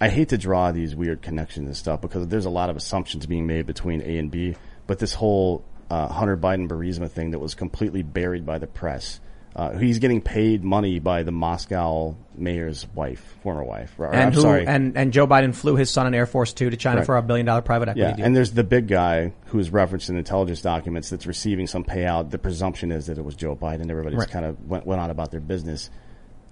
I 0.00 0.08
hate 0.08 0.28
to 0.30 0.38
draw 0.38 0.72
these 0.72 0.94
weird 0.96 1.20
connections 1.22 1.66
and 1.66 1.76
stuff 1.76 2.00
because 2.00 2.28
there's 2.28 2.46
a 2.46 2.50
lot 2.50 2.70
of 2.70 2.76
assumptions 2.76 3.26
being 3.26 3.46
made 3.46 3.66
between 3.66 4.00
A 4.02 4.18
and 4.18 4.30
B. 4.30 4.56
But 4.86 4.98
this 4.98 5.14
whole 5.14 5.62
uh, 5.90 6.08
Hunter 6.08 6.36
Biden 6.36 6.68
Burisma 6.68 7.10
thing 7.10 7.32
that 7.32 7.38
was 7.40 7.54
completely 7.54 8.02
buried 8.02 8.46
by 8.46 8.58
the 8.58 8.66
press. 8.66 9.20
Uh, 9.56 9.76
he's 9.76 9.98
getting 9.98 10.20
paid 10.20 10.62
money 10.62 11.00
by 11.00 11.24
the 11.24 11.32
Moscow 11.32 12.14
mayor's 12.36 12.86
wife, 12.94 13.36
former 13.42 13.64
wife. 13.64 13.92
Or, 13.98 14.06
And 14.06 14.22
I'm 14.22 14.32
who, 14.32 14.40
sorry. 14.42 14.64
and, 14.66 14.96
and 14.96 15.12
Joe 15.12 15.26
Biden 15.26 15.52
flew 15.54 15.74
his 15.74 15.90
son 15.90 16.06
in 16.06 16.14
Air 16.14 16.24
Force 16.26 16.52
Two 16.52 16.70
to 16.70 16.76
China 16.76 16.98
Right. 16.98 17.06
for 17.06 17.16
a 17.16 17.22
billion 17.22 17.46
dollar 17.46 17.60
private 17.60 17.88
equity 17.88 18.00
Yeah, 18.08 18.16
deal. 18.16 18.26
and 18.26 18.36
there's 18.36 18.52
the 18.52 18.62
big 18.62 18.86
guy 18.86 19.32
who's 19.46 19.70
referenced 19.70 20.08
in 20.08 20.16
intelligence 20.16 20.62
documents 20.62 21.10
that's 21.10 21.26
receiving 21.26 21.66
some 21.66 21.82
payout. 21.84 22.30
The 22.30 22.38
presumption 22.38 22.92
is 22.92 23.06
that 23.06 23.18
it 23.18 23.24
was 23.24 23.34
Joe 23.34 23.56
Biden. 23.56 23.90
Everybody's 23.90 24.20
Right. 24.20 24.30
kind 24.30 24.44
of 24.44 24.68
went, 24.68 24.86
went 24.86 25.00
on 25.00 25.10
about 25.10 25.32
their 25.32 25.40
business. 25.40 25.90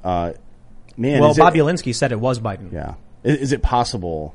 Uh, 0.03 0.33
man, 0.97 1.21
well, 1.21 1.35
Bobulinski 1.35 1.95
said 1.95 2.11
it 2.11 2.19
was 2.21 2.41
Biden. 2.41 2.73
Yeah, 2.73 2.95
is, 3.23 3.37
is 3.39 3.53
it 3.53 3.63
possible? 3.63 4.35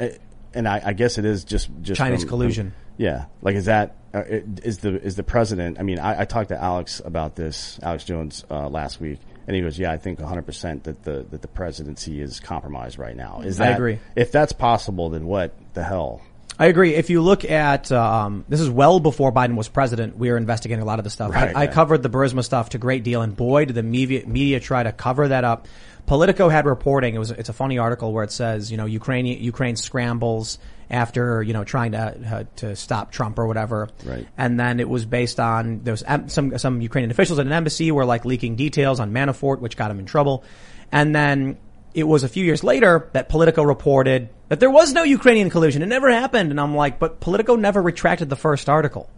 eh, 0.00 0.10
And 0.54 0.68
I, 0.68 0.82
I 0.84 0.92
guess 0.92 1.16
it 1.18 1.24
is 1.24 1.44
just 1.44 1.70
just 1.82 1.98
Chinese 1.98 2.20
from- 2.20 2.28
collusion. 2.28 2.74
yeah, 2.98 3.24
like 3.42 3.54
is 3.56 3.64
that 3.64 3.96
uh, 4.14 4.22
is 4.62 4.78
the 4.78 5.00
is 5.00 5.16
the 5.16 5.22
president? 5.22 5.78
I 5.78 5.82
mean, 5.82 5.98
I, 5.98 6.20
I 6.20 6.24
talked 6.24 6.48
to 6.48 6.60
Alex 6.60 7.00
about 7.04 7.36
this, 7.36 7.78
Alex 7.82 8.04
Jones, 8.04 8.44
uh, 8.50 8.68
last 8.68 9.00
week, 9.00 9.20
and 9.46 9.54
he 9.54 9.62
goes, 9.62 9.78
"Yeah, 9.78 9.92
I 9.92 9.98
think 9.98 10.20
100 10.20 10.42
percent 10.42 10.84
that 10.84 11.02
the 11.02 11.26
that 11.30 11.42
the 11.42 11.48
presidency 11.48 12.20
is 12.20 12.40
compromised 12.40 12.98
right 12.98 13.16
now." 13.16 13.42
Is 13.42 13.58
that 13.58 13.72
I 13.72 13.74
agree. 13.74 13.98
If 14.16 14.32
that's 14.32 14.52
possible, 14.52 15.10
then 15.10 15.26
what 15.26 15.54
the 15.74 15.84
hell? 15.84 16.22
I 16.58 16.66
agree. 16.66 16.94
If 16.94 17.08
you 17.08 17.20
look 17.20 17.44
at 17.44 17.92
um, 17.92 18.44
this 18.48 18.60
is 18.60 18.68
well 18.68 18.98
before 18.98 19.30
Biden 19.30 19.54
was 19.54 19.68
president, 19.68 20.16
we 20.16 20.30
were 20.30 20.36
investigating 20.36 20.82
a 20.82 20.86
lot 20.86 20.98
of 20.98 21.04
the 21.04 21.10
stuff. 21.10 21.32
Right, 21.32 21.54
I, 21.54 21.60
I 21.60 21.64
yeah. 21.64 21.70
covered 21.70 22.02
the 22.02 22.10
Burisma 22.10 22.42
stuff 22.42 22.70
to 22.70 22.78
great 22.78 23.04
deal, 23.04 23.22
and 23.22 23.36
boy, 23.36 23.66
did 23.66 23.74
the 23.74 23.82
media, 23.82 24.26
media 24.26 24.58
try 24.58 24.82
to 24.82 24.90
cover 24.90 25.28
that 25.28 25.44
up. 25.44 25.68
Politico 26.06 26.48
had 26.48 26.66
reporting. 26.66 27.14
It 27.14 27.18
was 27.18 27.30
it's 27.30 27.48
a 27.48 27.52
funny 27.52 27.78
article 27.78 28.12
where 28.12 28.24
it 28.24 28.32
says 28.32 28.70
you 28.70 28.76
know 28.76 28.86
Ukraine 28.86 29.26
Ukraine 29.26 29.76
scrambles 29.76 30.58
after 30.90 31.42
you 31.42 31.52
know 31.52 31.64
trying 31.64 31.92
to 31.92 31.98
uh, 31.98 32.44
to 32.56 32.76
stop 32.76 33.12
Trump 33.12 33.38
or 33.38 33.46
whatever. 33.46 33.88
Right. 34.04 34.26
And 34.36 34.58
then 34.58 34.80
it 34.80 34.88
was 34.88 35.04
based 35.04 35.38
on 35.40 35.82
there 35.84 35.92
was 35.92 36.02
em- 36.02 36.28
some 36.28 36.56
some 36.58 36.80
Ukrainian 36.80 37.10
officials 37.10 37.38
at 37.38 37.46
an 37.46 37.52
embassy 37.52 37.90
were 37.90 38.04
like 38.04 38.24
leaking 38.24 38.56
details 38.56 39.00
on 39.00 39.12
Manafort, 39.12 39.60
which 39.60 39.76
got 39.76 39.90
him 39.90 39.98
in 39.98 40.06
trouble. 40.06 40.44
And 40.90 41.14
then 41.14 41.58
it 41.94 42.04
was 42.04 42.22
a 42.22 42.28
few 42.28 42.44
years 42.44 42.62
later 42.62 43.08
that 43.12 43.28
Politico 43.28 43.62
reported 43.62 44.28
that 44.48 44.60
there 44.60 44.70
was 44.70 44.92
no 44.92 45.02
Ukrainian 45.02 45.50
collusion. 45.50 45.82
It 45.82 45.86
never 45.86 46.10
happened. 46.10 46.50
And 46.50 46.60
I'm 46.60 46.74
like, 46.74 46.98
but 46.98 47.20
Politico 47.20 47.56
never 47.56 47.82
retracted 47.82 48.28
the 48.28 48.36
first 48.36 48.68
article. 48.68 49.10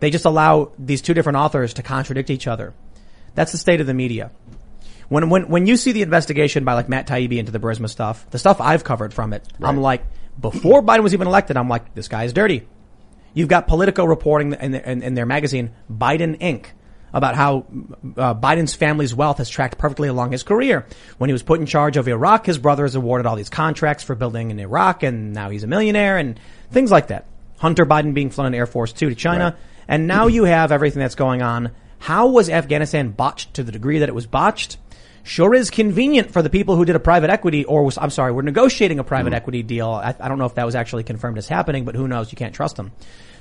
They 0.00 0.10
just 0.10 0.24
allow 0.24 0.72
these 0.78 1.00
two 1.02 1.14
different 1.14 1.38
authors 1.38 1.74
to 1.74 1.82
contradict 1.82 2.30
each 2.30 2.46
other. 2.46 2.74
That's 3.34 3.52
the 3.52 3.58
state 3.58 3.80
of 3.80 3.86
the 3.86 3.94
media. 3.94 4.30
When, 5.08 5.30
when, 5.30 5.48
when 5.48 5.66
you 5.66 5.76
see 5.76 5.92
the 5.92 6.02
investigation 6.02 6.64
by 6.64 6.74
like 6.74 6.88
Matt 6.88 7.06
Taibbi 7.06 7.38
into 7.38 7.52
the 7.52 7.60
Burisma 7.60 7.88
stuff, 7.88 8.28
the 8.30 8.38
stuff 8.38 8.60
I've 8.60 8.82
covered 8.82 9.14
from 9.14 9.32
it, 9.32 9.46
I'm 9.62 9.78
like, 9.78 10.04
before 10.40 10.82
Biden 10.82 11.02
was 11.02 11.14
even 11.14 11.26
elected, 11.26 11.56
I'm 11.56 11.68
like, 11.68 11.94
this 11.94 12.08
guy 12.08 12.24
is 12.24 12.32
dirty. 12.32 12.66
You've 13.34 13.48
got 13.48 13.66
Politico 13.66 14.04
reporting 14.04 14.52
in, 14.54 14.74
in, 14.74 15.02
in 15.02 15.14
their 15.14 15.26
magazine, 15.26 15.72
Biden 15.90 16.38
Inc., 16.40 16.66
about 17.12 17.34
how 17.34 17.66
uh, 18.16 18.34
Biden's 18.34 18.74
family's 18.74 19.14
wealth 19.14 19.38
has 19.38 19.48
tracked 19.48 19.78
perfectly 19.78 20.08
along 20.08 20.32
his 20.32 20.42
career. 20.42 20.84
When 21.18 21.28
he 21.30 21.32
was 21.32 21.42
put 21.42 21.60
in 21.60 21.66
charge 21.66 21.96
of 21.96 22.08
Iraq, 22.08 22.44
his 22.46 22.58
brother 22.58 22.84
is 22.84 22.94
awarded 22.94 23.26
all 23.26 23.36
these 23.36 23.48
contracts 23.48 24.02
for 24.02 24.14
building 24.14 24.50
in 24.50 24.58
Iraq, 24.58 25.02
and 25.02 25.32
now 25.32 25.48
he's 25.50 25.62
a 25.62 25.66
millionaire, 25.66 26.18
and 26.18 26.38
things 26.70 26.90
like 26.90 27.06
that. 27.08 27.24
Hunter 27.58 27.86
Biden 27.86 28.12
being 28.12 28.28
flown 28.30 28.48
in 28.48 28.54
Air 28.54 28.66
Force 28.66 28.92
Two 28.92 29.08
to 29.08 29.14
China, 29.14 29.44
Right. 29.44 29.54
and 29.88 30.06
now 30.06 30.26
you 30.26 30.44
have 30.44 30.72
everything 30.72 31.00
that's 31.00 31.14
going 31.14 31.40
on. 31.40 31.70
How 31.98 32.26
was 32.26 32.50
Afghanistan 32.50 33.10
botched 33.12 33.54
to 33.54 33.62
the 33.62 33.72
degree 33.72 34.00
that 34.00 34.08
it 34.10 34.14
was 34.14 34.26
botched? 34.26 34.76
Sure 35.26 35.52
is 35.54 35.70
convenient 35.70 36.30
for 36.30 36.40
the 36.40 36.48
people 36.48 36.76
who 36.76 36.84
did 36.84 36.94
a 36.94 37.00
private 37.00 37.30
equity, 37.30 37.64
or 37.64 37.82
was, 37.84 37.98
I'm 37.98 38.10
sorry, 38.10 38.30
we're 38.30 38.42
negotiating 38.42 39.00
a 39.00 39.04
private 39.04 39.32
equity 39.32 39.64
deal. 39.64 39.88
I, 39.90 40.14
I 40.20 40.28
don't 40.28 40.38
know 40.38 40.44
if 40.46 40.54
that 40.54 40.64
was 40.64 40.76
actually 40.76 41.02
confirmed 41.02 41.36
as 41.36 41.48
happening, 41.48 41.84
but 41.84 41.96
who 41.96 42.06
knows? 42.06 42.30
You 42.30 42.36
can't 42.36 42.54
trust 42.54 42.76
them. 42.76 42.92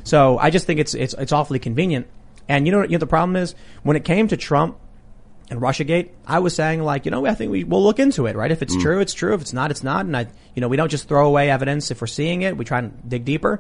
So 0.04 0.40
I 0.40 0.50
just 0.50 0.66
think 0.66 0.80
it's 0.80 0.96
it's 0.96 1.14
it's 1.14 1.32
awfully 1.32 1.60
convenient. 1.60 2.08
And 2.50 2.66
you 2.66 2.72
know, 2.72 2.82
you 2.82 2.90
know 2.90 2.98
the 2.98 3.06
problem 3.08 3.36
is 3.36 3.54
when 3.84 3.96
it 3.96 4.04
came 4.04 4.28
to 4.30 4.38
Trump 4.38 4.78
and 5.52 5.62
RussiaGate, 5.62 6.10
I 6.26 6.40
was 6.40 6.56
saying 6.56 6.82
like, 6.82 7.06
you 7.06 7.12
know, 7.12 7.24
I 7.28 7.36
think 7.36 7.52
we 7.52 7.64
will 7.64 7.84
look 7.84 8.00
into 8.00 8.26
it, 8.26 8.36
right? 8.36 8.52
If 8.52 8.64
it's 8.64 8.76
Mm. 8.76 8.82
true, 8.82 9.00
it's 9.00 9.14
true. 9.14 9.36
If 9.36 9.42
it's 9.42 9.54
not, 9.54 9.70
it's 9.70 9.84
not. 9.84 10.08
And 10.08 10.18
I, 10.18 10.26
you 10.56 10.62
know, 10.62 10.68
we 10.68 10.78
don't 10.78 10.90
just 10.90 11.08
throw 11.08 11.28
away 11.28 11.52
evidence 11.52 11.92
if 11.92 12.02
we're 12.02 12.08
seeing 12.08 12.42
it. 12.42 12.58
We 12.58 12.66
try 12.66 12.80
and 12.80 12.98
dig 13.08 13.26
deeper. 13.26 13.60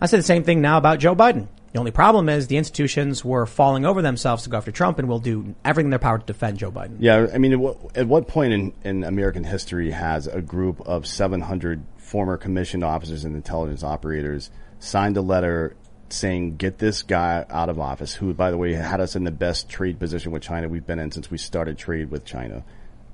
I 0.00 0.06
said 0.06 0.20
the 0.20 0.24
same 0.24 0.44
thing 0.44 0.60
now 0.60 0.78
about 0.78 1.00
Joe 1.00 1.16
Biden. 1.16 1.48
The 1.74 1.80
only 1.80 1.90
problem 1.90 2.28
is 2.28 2.46
the 2.46 2.56
institutions 2.56 3.24
were 3.24 3.46
falling 3.46 3.84
over 3.84 4.00
themselves 4.00 4.44
to 4.44 4.48
go 4.48 4.56
after 4.56 4.70
Trump 4.70 5.00
and 5.00 5.08
will 5.08 5.18
do 5.18 5.56
everything 5.64 5.88
in 5.88 5.90
their 5.90 5.98
power 5.98 6.20
to 6.20 6.24
defend 6.24 6.58
Joe 6.58 6.70
Biden. 6.70 6.98
Yeah, 7.00 7.26
I 7.34 7.38
mean, 7.38 7.52
at 7.52 7.58
what, 7.58 7.96
at 7.96 8.06
what 8.06 8.28
point 8.28 8.52
in, 8.52 8.72
in 8.84 9.02
American 9.02 9.42
history 9.42 9.90
has 9.90 10.28
a 10.28 10.40
group 10.40 10.80
of 10.82 11.04
700 11.04 11.82
former 11.96 12.36
commissioned 12.36 12.84
officers 12.84 13.24
and 13.24 13.34
intelligence 13.34 13.82
operators 13.82 14.52
signed 14.78 15.16
a 15.16 15.20
letter 15.20 15.74
saying, 16.10 16.58
get 16.58 16.78
this 16.78 17.02
guy 17.02 17.44
out 17.50 17.68
of 17.68 17.80
office, 17.80 18.14
who, 18.14 18.32
by 18.32 18.52
the 18.52 18.56
way, 18.56 18.74
had 18.74 19.00
us 19.00 19.16
in 19.16 19.24
the 19.24 19.32
best 19.32 19.68
trade 19.68 19.98
position 19.98 20.30
with 20.30 20.44
China 20.44 20.68
we've 20.68 20.86
been 20.86 21.00
in 21.00 21.10
since 21.10 21.28
we 21.28 21.38
started 21.38 21.76
trade 21.76 22.08
with 22.08 22.24
China, 22.24 22.62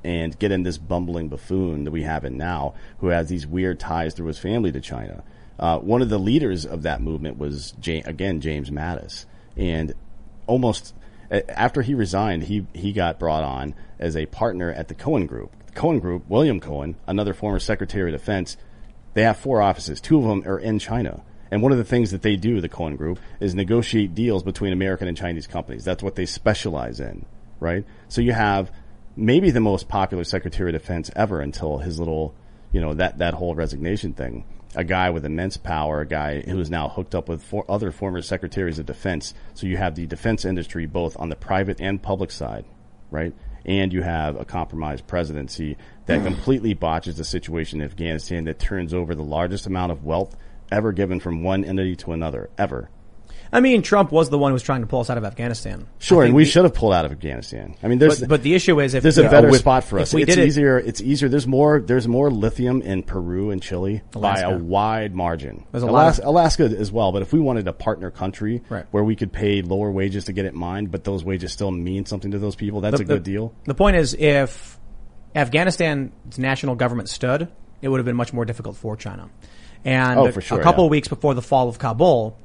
and 0.04 0.38
get 0.38 0.52
in 0.52 0.64
this 0.64 0.76
bumbling 0.76 1.30
buffoon 1.30 1.84
that 1.84 1.92
we 1.92 2.02
have 2.02 2.26
in 2.26 2.36
now, 2.36 2.74
who 2.98 3.06
has 3.06 3.30
these 3.30 3.46
weird 3.46 3.80
ties 3.80 4.12
through 4.12 4.26
his 4.26 4.38
family 4.38 4.70
to 4.70 4.82
China. 4.82 5.24
Uh, 5.60 5.78
one 5.78 6.00
of 6.00 6.08
the 6.08 6.18
leaders 6.18 6.64
of 6.64 6.82
that 6.82 7.02
movement 7.02 7.38
was, 7.38 7.74
again, 7.86 8.40
James 8.40 8.70
Mattis. 8.70 9.26
And 9.56 9.92
almost 10.46 10.94
after 11.30 11.82
he 11.82 11.94
resigned, 11.94 12.44
he 12.44 12.66
he 12.72 12.92
got 12.92 13.18
brought 13.18 13.44
on 13.44 13.74
as 13.98 14.16
a 14.16 14.26
partner 14.26 14.72
at 14.72 14.88
the 14.88 14.94
Cohen 14.94 15.26
Group. 15.26 15.52
The 15.66 15.72
Cohen 15.72 16.00
Group, 16.00 16.28
William 16.28 16.60
Cohen, 16.60 16.96
another 17.06 17.34
former 17.34 17.60
Secretary 17.60 18.12
of 18.12 18.18
Defense, 18.18 18.56
they 19.14 19.22
have 19.22 19.36
four 19.36 19.60
offices. 19.60 20.00
Two 20.00 20.18
of 20.18 20.24
them 20.24 20.42
are 20.50 20.58
in 20.58 20.78
China. 20.78 21.22
And 21.50 21.62
one 21.62 21.72
of 21.72 21.78
the 21.78 21.84
things 21.84 22.12
that 22.12 22.22
they 22.22 22.36
do, 22.36 22.60
the 22.60 22.68
Cohen 22.68 22.96
Group, 22.96 23.18
is 23.38 23.54
negotiate 23.54 24.14
deals 24.14 24.42
between 24.42 24.72
American 24.72 25.08
and 25.08 25.16
Chinese 25.16 25.46
companies. 25.46 25.84
That's 25.84 26.02
what 26.02 26.14
they 26.14 26.26
specialize 26.26 27.00
in, 27.00 27.26
right? 27.58 27.84
So 28.08 28.20
you 28.20 28.32
have 28.32 28.72
maybe 29.14 29.50
the 29.50 29.60
most 29.60 29.88
popular 29.88 30.24
Secretary 30.24 30.70
of 30.70 30.80
Defense 30.80 31.10
ever 31.14 31.40
until 31.40 31.78
his 31.78 31.98
little, 31.98 32.34
you 32.72 32.80
know, 32.80 32.94
that, 32.94 33.18
that 33.18 33.34
whole 33.34 33.54
resignation 33.54 34.14
thing. 34.14 34.44
A 34.76 34.84
guy 34.84 35.10
with 35.10 35.24
immense 35.24 35.56
power, 35.56 36.00
a 36.00 36.06
guy 36.06 36.42
who 36.42 36.60
is 36.60 36.70
now 36.70 36.88
hooked 36.88 37.14
up 37.14 37.28
with 37.28 37.42
four 37.42 37.64
other 37.68 37.90
former 37.90 38.22
secretaries 38.22 38.78
of 38.78 38.86
defense. 38.86 39.34
So 39.54 39.66
you 39.66 39.76
have 39.76 39.96
the 39.96 40.06
defense 40.06 40.44
industry 40.44 40.86
both 40.86 41.18
on 41.18 41.28
the 41.28 41.36
private 41.36 41.80
and 41.80 42.00
public 42.00 42.30
side, 42.30 42.64
right? 43.10 43.34
And 43.64 43.92
you 43.92 44.02
have 44.02 44.40
a 44.40 44.44
compromised 44.44 45.06
presidency 45.06 45.76
that 46.06 46.20
mm. 46.20 46.24
completely 46.24 46.74
botches 46.74 47.16
the 47.16 47.24
situation 47.24 47.80
in 47.80 47.86
Afghanistan 47.86 48.44
that 48.44 48.60
turns 48.60 48.94
over 48.94 49.14
the 49.14 49.22
largest 49.22 49.66
amount 49.66 49.92
of 49.92 50.04
wealth 50.04 50.36
ever 50.70 50.92
given 50.92 51.18
from 51.18 51.42
one 51.42 51.64
entity 51.64 51.96
to 51.96 52.12
another, 52.12 52.48
ever. 52.56 52.88
I 53.52 53.58
mean, 53.60 53.82
Trump 53.82 54.12
was 54.12 54.30
the 54.30 54.38
one 54.38 54.50
who 54.50 54.54
was 54.54 54.62
trying 54.62 54.82
to 54.82 54.86
pull 54.86 55.00
us 55.00 55.10
out 55.10 55.18
of 55.18 55.24
Afghanistan. 55.24 55.86
Sure, 55.98 56.22
and 56.22 56.34
we 56.34 56.44
the- 56.44 56.50
should 56.50 56.62
have 56.64 56.72
pulled 56.72 56.92
out 56.92 57.04
of 57.04 57.10
Afghanistan. 57.10 57.74
I 57.82 57.88
mean, 57.88 57.98
there's 57.98 58.20
But- 58.20 58.28
but 58.28 58.42
the 58.44 58.54
issue 58.54 58.80
is 58.80 58.94
if- 58.94 59.02
there's 59.02 59.18
a 59.18 59.22
yeah, 59.22 59.28
better 59.28 59.52
spot 59.54 59.82
for 59.82 59.98
us. 59.98 60.14
we 60.14 60.22
it's 60.22 60.36
did 60.36 60.42
it- 60.42 60.46
easier. 60.46 60.78
It's 60.78 61.00
easier. 61.00 61.28
There's 61.28 61.48
more. 61.48 61.80
There's 61.80 62.06
more 62.06 62.30
lithium 62.30 62.80
in 62.80 63.02
Peru 63.02 63.50
and 63.50 63.60
Chile 63.60 64.02
by 64.12 64.38
a 64.40 64.56
wide 64.56 65.16
margin. 65.16 65.64
There's 65.72 65.82
a 65.82 65.86
lot 65.86 66.02
Alaska, 66.04 66.22
of- 66.22 66.28
Alaska 66.28 66.62
as 66.78 66.92
well. 66.92 67.10
But 67.10 67.22
if 67.22 67.32
we 67.32 67.40
wanted 67.40 67.66
a 67.66 67.72
partner 67.72 68.10
country 68.12 68.62
Right. 68.68 68.86
where 68.92 69.02
we 69.02 69.16
could 69.16 69.32
pay 69.32 69.62
lower 69.62 69.90
wages 69.90 70.26
to 70.26 70.32
get 70.32 70.44
it 70.44 70.54
mined, 70.54 70.92
but 70.92 71.02
those 71.02 71.24
wages 71.24 71.50
still 71.50 71.72
mean 71.72 72.06
something 72.06 72.30
to 72.30 72.38
those 72.38 72.54
people, 72.54 72.80
that's 72.80 72.98
The- 72.98 73.02
a 73.02 73.06
good 73.06 73.24
the- 73.24 73.32
deal. 73.32 73.52
The 73.64 73.74
point 73.74 73.96
is, 73.96 74.14
if 74.14 74.78
Afghanistan's 75.34 76.38
national 76.38 76.74
government 76.74 77.08
stood, 77.08 77.48
it 77.82 77.88
would 77.88 77.98
have 77.98 78.06
been 78.06 78.16
much 78.16 78.32
more 78.32 78.44
difficult 78.44 78.76
for 78.76 78.96
China. 78.96 79.28
And 79.84 80.18
Oh, 80.18 80.26
a- 80.26 80.32
for 80.32 80.40
sure, 80.40 80.60
a 80.60 80.62
couple 80.62 80.84
yeah. 80.84 80.88
of 80.88 80.90
weeks 80.90 81.08
before 81.08 81.34
the 81.34 81.42
fall 81.42 81.68
of 81.68 81.78
Kabul, 81.78 82.36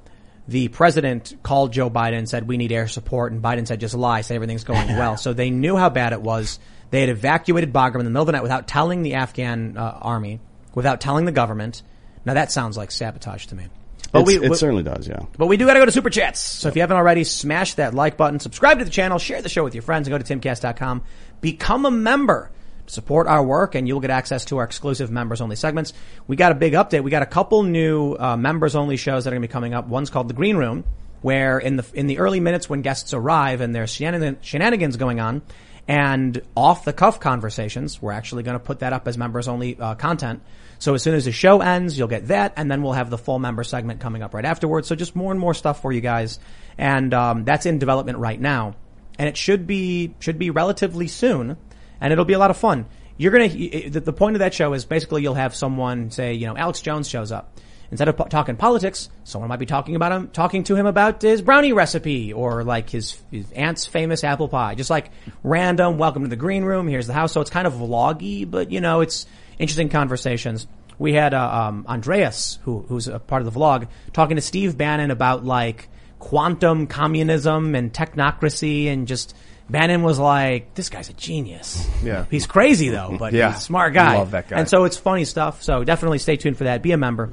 the 0.47 0.67
president 0.67 1.33
called 1.43 1.73
Joe 1.73 1.89
Biden 1.89 2.17
and 2.17 2.29
said, 2.29 2.47
we 2.47 2.57
need 2.57 2.71
air 2.71 2.87
support. 2.87 3.31
And 3.31 3.41
Biden 3.41 3.67
said, 3.67 3.79
just 3.79 3.95
lie, 3.95 4.21
say 4.21 4.35
everything's 4.35 4.63
going 4.63 4.87
well. 4.97 5.17
So 5.17 5.33
they 5.33 5.49
knew 5.49 5.75
how 5.75 5.89
bad 5.89 6.13
it 6.13 6.21
was. 6.21 6.59
They 6.91 6.99
had 7.01 7.09
evacuated 7.09 7.73
Bagram 7.73 7.95
in 7.99 8.05
the 8.05 8.11
middle 8.11 8.21
of 8.21 8.27
the 8.27 8.31
night 8.33 8.43
without 8.43 8.67
telling 8.67 9.01
the 9.01 9.15
Afghan 9.15 9.75
uh, 9.77 9.81
army, 10.01 10.39
without 10.75 11.01
telling 11.01 11.25
the 11.25 11.31
government. 11.31 11.81
Now 12.25 12.35
that 12.35 12.51
sounds 12.51 12.77
like 12.77 12.91
sabotage 12.91 13.47
to 13.47 13.55
me. 13.55 13.65
But 14.11 14.21
It's- 14.29 14.43
it 14.43 14.49
we- 14.51 14.55
certainly 14.55 14.83
does, 14.83 15.07
yeah. 15.07 15.19
but 15.37 15.47
we 15.47 15.57
do 15.57 15.65
gotta 15.65 15.79
go 15.79 15.85
to 15.85 15.91
Super 15.91 16.09
Chats. 16.11 16.39
So 16.39 16.69
if 16.69 16.75
you 16.75 16.81
haven't 16.81 16.95
already, 16.97 17.23
smash 17.23 17.73
that 17.73 17.93
like 17.95 18.15
button, 18.17 18.39
subscribe 18.39 18.79
to 18.79 18.85
the 18.85 18.91
channel, 18.91 19.17
share 19.17 19.41
the 19.41 19.49
show 19.49 19.63
with 19.63 19.73
your 19.75 19.81
friends, 19.81 20.07
and 20.07 20.13
go 20.13 20.23
to 20.23 20.35
timcast.com. 20.39 21.03
Become 21.41 21.85
a 21.85 21.91
member. 21.91 22.51
Support 22.87 23.27
our 23.27 23.43
work 23.43 23.75
and 23.75 23.87
you'll 23.87 23.99
get 23.99 24.11
access 24.11 24.45
to 24.45 24.57
our 24.57 24.63
exclusive 24.63 25.09
members 25.09 25.41
only 25.41 25.55
segments. 25.55 25.93
We 26.27 26.35
got 26.35 26.51
a 26.51 26.55
big 26.55 26.73
update. 26.73 27.03
We 27.03 27.11
got 27.11 27.23
a 27.23 27.27
couple 27.27 27.63
new 27.63 28.15
uh, 28.15 28.37
members 28.37 28.75
only 28.75 28.97
shows 28.97 29.23
that 29.23 29.31
are 29.31 29.35
going 29.35 29.41
to 29.41 29.47
be 29.47 29.51
coming 29.51 29.73
up. 29.73 29.87
One's 29.87 30.09
called 30.09 30.27
The 30.27 30.33
Green 30.35 30.55
Room, 30.55 30.83
where 31.21 31.57
in 31.57 31.77
the 31.77 31.85
in 31.93 32.07
the 32.07 32.19
early 32.19 32.39
minutes 32.39 32.69
when 32.69 32.81
guests 32.81 33.13
arrive 33.13 33.61
and 33.61 33.73
there's 33.73 33.91
shenan- 33.91 34.37
shenanigans 34.41 34.97
going 34.97 35.19
on 35.19 35.41
and 35.87 36.41
off 36.55 36.85
the 36.85 36.93
cuff 36.93 37.19
conversations, 37.19 38.01
we're 38.01 38.11
actually 38.11 38.43
going 38.43 38.57
to 38.57 38.63
put 38.63 38.79
that 38.79 38.93
up 38.93 39.07
as 39.07 39.17
members 39.17 39.47
only 39.47 39.79
uh, 39.79 39.95
content. 39.95 40.41
So 40.79 40.93
as 40.93 41.03
soon 41.03 41.15
as 41.15 41.25
the 41.25 41.31
show 41.31 41.61
ends, 41.61 41.97
you'll 41.97 42.07
get 42.07 42.27
that, 42.27 42.53
and 42.57 42.69
then 42.69 42.81
we'll 42.81 42.93
have 42.93 43.09
the 43.09 43.17
full 43.17 43.39
member 43.39 43.63
segment 43.63 43.99
coming 44.01 44.23
up 44.23 44.33
right 44.33 44.45
afterwards. 44.45 44.87
So 44.87 44.95
just 44.95 45.15
more 45.15 45.31
and 45.31 45.39
more 45.39 45.53
stuff 45.53 45.81
for 45.81 45.91
you 45.91 46.01
guys, 46.01 46.39
and 46.77 47.13
um, 47.13 47.45
that's 47.45 47.65
in 47.65 47.79
development 47.79 48.17
right 48.17 48.39
now, 48.39 48.75
and 49.17 49.29
it 49.29 49.37
should 49.37 49.67
be 49.67 50.15
should 50.19 50.39
be 50.39 50.49
relatively 50.49 51.07
soon, 51.07 51.57
and 52.05 52.11
it'll 52.11 52.23
be 52.23 52.33
a 52.33 52.39
lot 52.39 52.51
of 52.51 52.57
fun. 52.57 52.85
You're 53.17 53.31
gonna 53.31 53.49
the, 53.49 54.13
point 54.13 54.35
of 54.35 54.39
that 54.41 54.53
show 54.53 54.73
is 54.73 54.85
basically 54.85 55.23
you'll 55.23 55.33
have 55.33 55.55
someone 55.55 56.11
say, 56.11 56.35
you 56.35 56.45
know, 56.45 56.55
Alex 56.55 56.79
Jones 56.81 57.09
shows 57.09 57.31
up. 57.31 57.57
Instead 57.89 58.09
of 58.09 58.15
po- 58.15 58.25
talking 58.25 58.57
politics, 58.57 59.09
someone 59.23 59.49
might 59.49 59.57
be 59.57 59.65
talking 59.65 59.95
about 59.95 60.11
him, 60.11 60.27
talking 60.27 60.63
to 60.65 60.75
him 60.75 60.85
about 60.85 61.23
his 61.23 61.41
brownie 61.41 61.73
recipe 61.73 62.31
or 62.31 62.63
like 62.63 62.91
his, 62.91 63.19
his 63.31 63.51
aunt's 63.53 63.87
famous 63.87 64.23
apple 64.23 64.47
pie. 64.47 64.75
Just 64.75 64.91
like 64.91 65.09
random, 65.41 65.97
welcome 65.97 66.21
to 66.21 66.29
the 66.29 66.35
green 66.35 66.63
room, 66.63 66.87
here's 66.87 67.07
the 67.07 67.13
house. 67.13 67.31
So 67.31 67.41
it's 67.41 67.49
kind 67.49 67.65
of 67.65 67.73
vloggy, 67.73 68.49
but 68.49 68.69
you 68.69 68.81
know, 68.81 69.01
it's 69.01 69.25
interesting 69.57 69.89
conversations. 69.89 70.67
We 70.99 71.13
had, 71.13 71.33
uh, 71.33 71.69
um, 71.69 71.85
Andreas, 71.87 72.59
who, 72.65 72.81
who's 72.87 73.07
a 73.07 73.17
part 73.17 73.41
of 73.41 73.51
the 73.51 73.59
vlog, 73.59 73.87
talking 74.13 74.35
to 74.35 74.41
Steve 74.43 74.77
Bannon 74.77 75.09
about 75.09 75.43
like 75.43 75.89
quantum 76.19 76.85
communism 76.85 77.73
and 77.73 77.91
technocracy 77.91 78.89
and 78.89 79.07
just, 79.07 79.35
Bannon 79.69 80.03
was 80.03 80.19
like, 80.19 80.75
this 80.75 80.89
guy's 80.89 81.09
a 81.09 81.13
genius. 81.13 81.87
Yeah. 82.03 82.25
He's 82.29 82.45
crazy 82.45 82.89
though, 82.89 83.15
but 83.17 83.33
Yeah. 83.33 83.51
he's 83.51 83.61
a 83.61 83.63
smart 83.63 83.93
guy. 83.93 84.17
Love 84.17 84.31
that 84.31 84.47
guy. 84.47 84.59
And 84.59 84.69
so 84.69 84.83
it's 84.83 84.97
funny 84.97 85.25
stuff. 85.25 85.63
So 85.63 85.83
definitely 85.83 86.19
stay 86.19 86.35
tuned 86.37 86.57
for 86.57 86.65
that. 86.65 86.81
Be 86.83 86.91
a 86.91 86.97
member. 86.97 87.31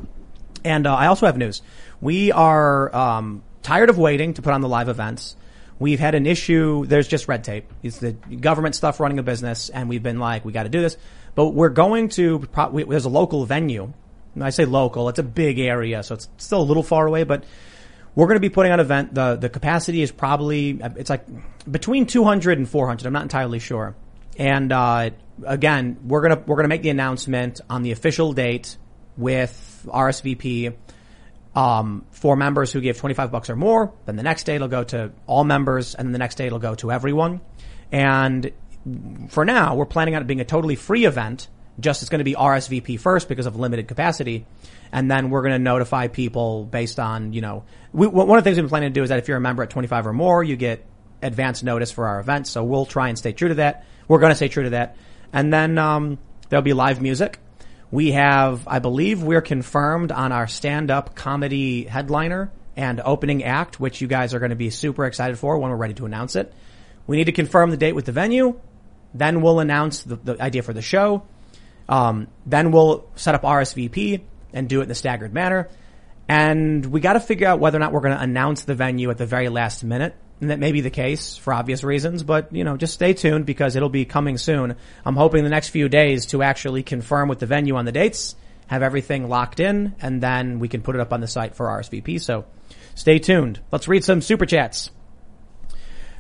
And 0.64 0.86
uh, 0.86 0.94
I 0.94 1.06
also 1.09 1.26
have 1.26 1.36
news. 1.36 1.60
We 2.00 2.32
are 2.32 2.94
um, 2.94 3.42
tired 3.62 3.90
of 3.90 3.98
waiting 3.98 4.34
to 4.34 4.42
put 4.42 4.52
on 4.52 4.60
the 4.60 4.68
live 4.68 4.88
events. 4.88 5.36
We've 5.78 5.98
had 6.00 6.14
an 6.14 6.26
issue. 6.26 6.86
There's 6.86 7.09
just 7.09 7.28
red 7.28 7.42
tape. 7.44 7.70
It's 7.82 7.98
the 7.98 8.12
government 8.12 8.76
stuff 8.76 9.00
running 9.00 9.18
a 9.18 9.22
business, 9.22 9.68
and 9.68 9.88
we've 9.88 10.02
been 10.02 10.20
like, 10.20 10.44
we 10.44 10.52
got 10.52 10.62
to 10.62 10.68
do 10.68 10.80
this. 10.80 10.96
But 11.34 11.48
we're 11.48 11.70
going 11.70 12.09
to. 12.10 12.38
Pro- 12.38 12.68
we, 12.68 12.84
there's 12.84 13.04
a 13.04 13.09
local 13.10 13.44
venue. 13.46 13.92
And 14.34 14.44
I 14.44 14.50
say 14.50 14.64
local. 14.64 15.09
It's 15.09 15.18
a 15.18 15.24
big 15.24 15.59
area, 15.59 16.02
so 16.04 16.14
it's 16.14 16.28
still 16.38 16.60
a 16.60 16.64
little 16.64 16.82
far 16.84 17.06
away, 17.06 17.24
but. 17.24 17.44
We're 18.14 18.26
going 18.26 18.36
to 18.36 18.40
be 18.40 18.51
putting 18.51 18.72
on 18.72 18.80
an 18.80 18.84
event. 18.84 19.14
The, 19.14 19.36
the 19.36 19.48
capacity 19.48 20.02
is 20.02 20.12
probably, 20.12 20.80
it's 20.97 21.10
like 21.10 21.24
between 21.70 22.06
200 22.06 22.59
and 22.59 22.68
400. 22.68 23.06
I'm 23.06 23.12
not 23.12 23.22
entirely 23.22 23.59
sure. 23.59 23.97
And, 24.36 24.72
uh, 24.72 25.10
again, 25.44 25.98
we're 26.05 26.20
going 26.20 26.36
to, 26.36 26.43
we're 26.47 26.56
going 26.56 26.64
to 26.64 26.68
make 26.68 26.82
the 26.82 26.90
announcement 26.90 27.60
on 27.70 27.82
the 27.82 27.93
official 27.93 28.32
date 28.32 28.76
with 29.16 29.86
RSVP 29.89 30.74
um, 31.55 32.06
for 32.10 32.36
members 32.36 32.72
who 32.72 32.80
give 32.80 32.98
25 32.98 33.30
bucks 33.30 33.51
or 33.51 33.56
more. 33.56 33.93
Then 34.06 34.16
the 34.16 34.22
next 34.22 34.44
day 34.44 34.56
it'll 34.56 34.68
go 34.68 34.84
to 34.84 35.12
all 35.26 35.44
members, 35.44 35.94
and 35.94 36.06
then 36.06 36.12
the 36.12 36.18
next 36.18 36.36
day 36.36 36.47
it'll 36.47 36.59
go 36.59 36.74
to 36.76 36.90
everyone. 36.90 37.40
And 37.90 38.51
for 39.28 39.44
now, 39.44 39.74
we're 39.74 39.86
planning 39.86 40.14
on 40.14 40.22
it 40.22 40.26
being 40.26 40.40
a 40.40 40.44
totally 40.44 40.76
free 40.76 41.05
event. 41.05 41.48
Just 41.80 42.02
it's 42.02 42.10
going 42.10 42.18
to 42.18 42.24
be 42.24 42.34
RSVP 42.34 43.00
first 43.00 43.28
because 43.28 43.46
of 43.46 43.56
limited 43.56 43.88
capacity, 43.88 44.46
and 44.92 45.10
then 45.10 45.30
we're 45.30 45.40
going 45.42 45.52
to 45.52 45.58
notify 45.58 46.08
people 46.08 46.64
based 46.64 46.98
on 46.98 47.32
you 47.32 47.40
know 47.40 47.64
we, 47.92 48.06
one 48.06 48.38
of 48.38 48.44
the 48.44 48.48
things 48.48 48.56
we've 48.56 48.64
been 48.64 48.68
planning 48.70 48.90
to 48.90 48.94
do 48.94 49.02
is 49.02 49.08
that 49.08 49.18
if 49.18 49.28
you're 49.28 49.38
a 49.38 49.40
member 49.40 49.62
at 49.62 49.70
25 49.70 50.06
or 50.06 50.12
more, 50.12 50.44
you 50.44 50.56
get 50.56 50.84
advance 51.22 51.62
notice 51.62 51.90
for 51.90 52.06
our 52.06 52.20
events. 52.20 52.50
So 52.50 52.64
we'll 52.64 52.86
try 52.86 53.08
and 53.08 53.18
stay 53.18 53.32
true 53.32 53.48
to 53.48 53.54
that. 53.54 53.84
We're 54.08 54.18
going 54.18 54.32
to 54.32 54.36
stay 54.36 54.48
true 54.48 54.64
to 54.64 54.70
that, 54.70 54.96
and 55.32 55.52
then 55.52 55.78
um, 55.78 56.18
there'll 56.48 56.62
be 56.62 56.74
live 56.74 57.00
music. 57.00 57.38
We 57.90 58.12
have, 58.12 58.66
I 58.66 58.78
believe, 58.78 59.22
we're 59.22 59.42
confirmed 59.42 60.12
on 60.12 60.32
our 60.32 60.46
stand-up 60.46 61.14
comedy 61.14 61.84
headliner 61.84 62.50
and 62.74 63.00
opening 63.04 63.44
act, 63.44 63.78
which 63.78 64.00
you 64.00 64.08
guys 64.08 64.34
are 64.34 64.38
going 64.38 64.50
to 64.50 64.56
be 64.56 64.70
super 64.70 65.04
excited 65.04 65.38
for 65.38 65.58
when 65.58 65.70
we're 65.70 65.76
ready 65.76 65.94
to 65.94 66.06
announce 66.06 66.36
it. 66.36 66.52
We 67.06 67.16
need 67.16 67.24
to 67.24 67.32
confirm 67.32 67.70
the 67.70 67.76
date 67.76 67.94
with 67.94 68.06
the 68.06 68.12
venue. 68.12 68.58
Then 69.14 69.42
we'll 69.42 69.60
announce 69.60 70.02
the, 70.04 70.16
the 70.16 70.42
idea 70.42 70.62
for 70.62 70.72
the 70.72 70.82
show. 70.82 71.24
Um, 71.93 72.28
then 72.47 72.73
we'll 72.73 73.06
set 73.16 73.35
up 73.35 73.43
RSVP 73.43 74.23
and 74.55 74.66
do 74.66 74.81
it 74.81 74.85
in 74.85 74.90
a 74.90 74.94
staggered 74.94 75.35
manner. 75.35 75.69
And 76.27 76.86
we 76.86 77.01
got 77.01 77.12
to 77.12 77.20
figure 77.20 77.47
out 77.47 77.60
whether 77.60 77.77
or 77.77 77.81
not 77.81 77.93
we're 77.93 78.01
going 78.01 78.16
to 78.16 78.23
announce 78.23 78.64
the 78.64 78.74
venue 78.74 79.10
at 79.10 79.19
the 79.19 79.27
very 79.27 79.51
last 79.51 79.85
minute. 79.85 80.14
And 80.40 80.51
that 80.51 80.59
may 80.59 80.73
be 80.73 80.81
the 80.81 80.89
case 80.89 81.36
for 81.36 81.52
obvious 81.52 81.85
reasons, 81.85 82.23
but 82.23 82.51
you 82.51 82.64
know, 82.64 82.78
just 82.78 82.94
stay 82.94 83.12
tuned 83.12 83.44
because 83.44 83.77
it'll 83.77 83.90
be 83.90 84.06
coming 84.06 84.39
soon. 84.39 84.74
I'm 85.05 85.16
hoping 85.16 85.44
the 85.44 85.51
next 85.51 85.69
few 85.69 85.90
days 85.90 86.24
to 86.27 86.43
actually 86.43 86.82
confirm 86.82 87.28
with 87.28 87.40
the 87.40 87.47
venue 87.47 87.77
on 87.77 87.85
the 87.85 87.93
dates, 87.93 88.36
have 88.69 88.82
everything 88.82 89.28
locked 89.28 89.60
in, 89.60 89.94
and 90.01 90.23
then 90.23 90.60
we 90.60 90.69
can 90.69 90.81
put 90.81 90.94
it 90.94 91.01
up 91.01 91.12
on 91.12 91.20
the 91.20 91.28
site 91.28 91.55
for 91.55 91.66
RSVP. 91.66 92.23
So 92.23 92.47
stay 92.94 93.19
tuned. 93.19 93.60
Let's 93.70 93.86
read 93.86 94.02
some 94.02 94.23
super 94.23 94.47
chats. 94.47 94.90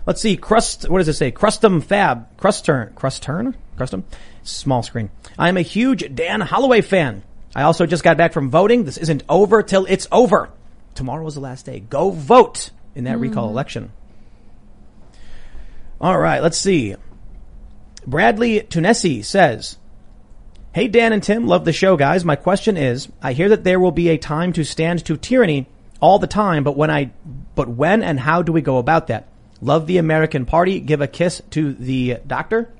Let's 0.04 0.20
see, 0.20 0.36
crust, 0.36 0.88
what 0.88 0.98
does 0.98 1.08
it 1.08 1.14
say? 1.14 1.32
Crustum 1.32 1.82
Fab, 1.82 2.36
Crustern, 2.36 2.92
Crustern? 2.92 3.54
Crustum? 3.78 4.04
Small 4.42 4.82
screen. 4.82 5.10
I 5.38 5.48
am 5.48 5.56
a 5.56 5.62
huge 5.62 6.14
Dan 6.14 6.40
Hollaway 6.40 6.82
fan. 6.82 7.22
I 7.54 7.62
also 7.62 7.86
just 7.86 8.04
got 8.04 8.16
back 8.16 8.32
from 8.32 8.50
voting. 8.50 8.84
This 8.84 8.96
isn't 8.96 9.22
over 9.28 9.62
till 9.62 9.86
it's 9.86 10.08
over. 10.10 10.50
Tomorrow 10.94 11.26
is 11.26 11.34
the 11.34 11.40
last 11.40 11.66
day. 11.66 11.80
Go 11.80 12.10
vote 12.10 12.70
in 12.94 13.04
that 13.04 13.18
recall 13.18 13.48
mm. 13.48 13.50
election. 13.50 13.92
All 16.00 16.18
right, 16.18 16.42
let's 16.42 16.58
see. 16.58 16.96
Bradley 18.06 18.60
Tunesi 18.60 19.24
says, 19.24 19.78
Hey 20.74 20.88
Dan 20.88 21.12
and 21.12 21.22
Tim, 21.22 21.46
love 21.46 21.64
the 21.64 21.72
show 21.72 21.96
guys. 21.96 22.24
My 22.24 22.36
question 22.36 22.76
is, 22.76 23.08
I 23.22 23.34
hear 23.34 23.50
that 23.50 23.62
there 23.62 23.78
will 23.78 23.92
be 23.92 24.08
a 24.08 24.18
time 24.18 24.52
to 24.54 24.64
stand 24.64 25.04
to 25.04 25.16
tyranny 25.16 25.68
all 26.00 26.18
the 26.18 26.26
time, 26.26 26.64
but 26.64 26.76
when 26.76 26.90
I, 26.90 27.12
but 27.54 27.68
when 27.68 28.02
and 28.02 28.18
how 28.18 28.42
do 28.42 28.52
we 28.52 28.62
go 28.62 28.78
about 28.78 29.08
that? 29.08 29.28
Love 29.60 29.86
the 29.86 29.98
American 29.98 30.44
party. 30.44 30.80
Give 30.80 31.00
a 31.00 31.06
kiss 31.06 31.40
to 31.50 31.74
the 31.74 32.18
doctor. 32.26 32.72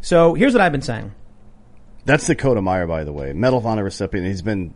So 0.00 0.34
here's 0.34 0.52
what 0.52 0.60
I've 0.60 0.72
been 0.72 0.82
saying. 0.82 1.12
That's 2.04 2.26
Dakota 2.26 2.62
Meyer, 2.62 2.86
by 2.86 3.04
the 3.04 3.12
way, 3.12 3.32
Medal 3.32 3.58
of 3.58 3.66
Honor 3.66 3.84
recipient. 3.84 4.26
He's 4.26 4.42
been 4.42 4.74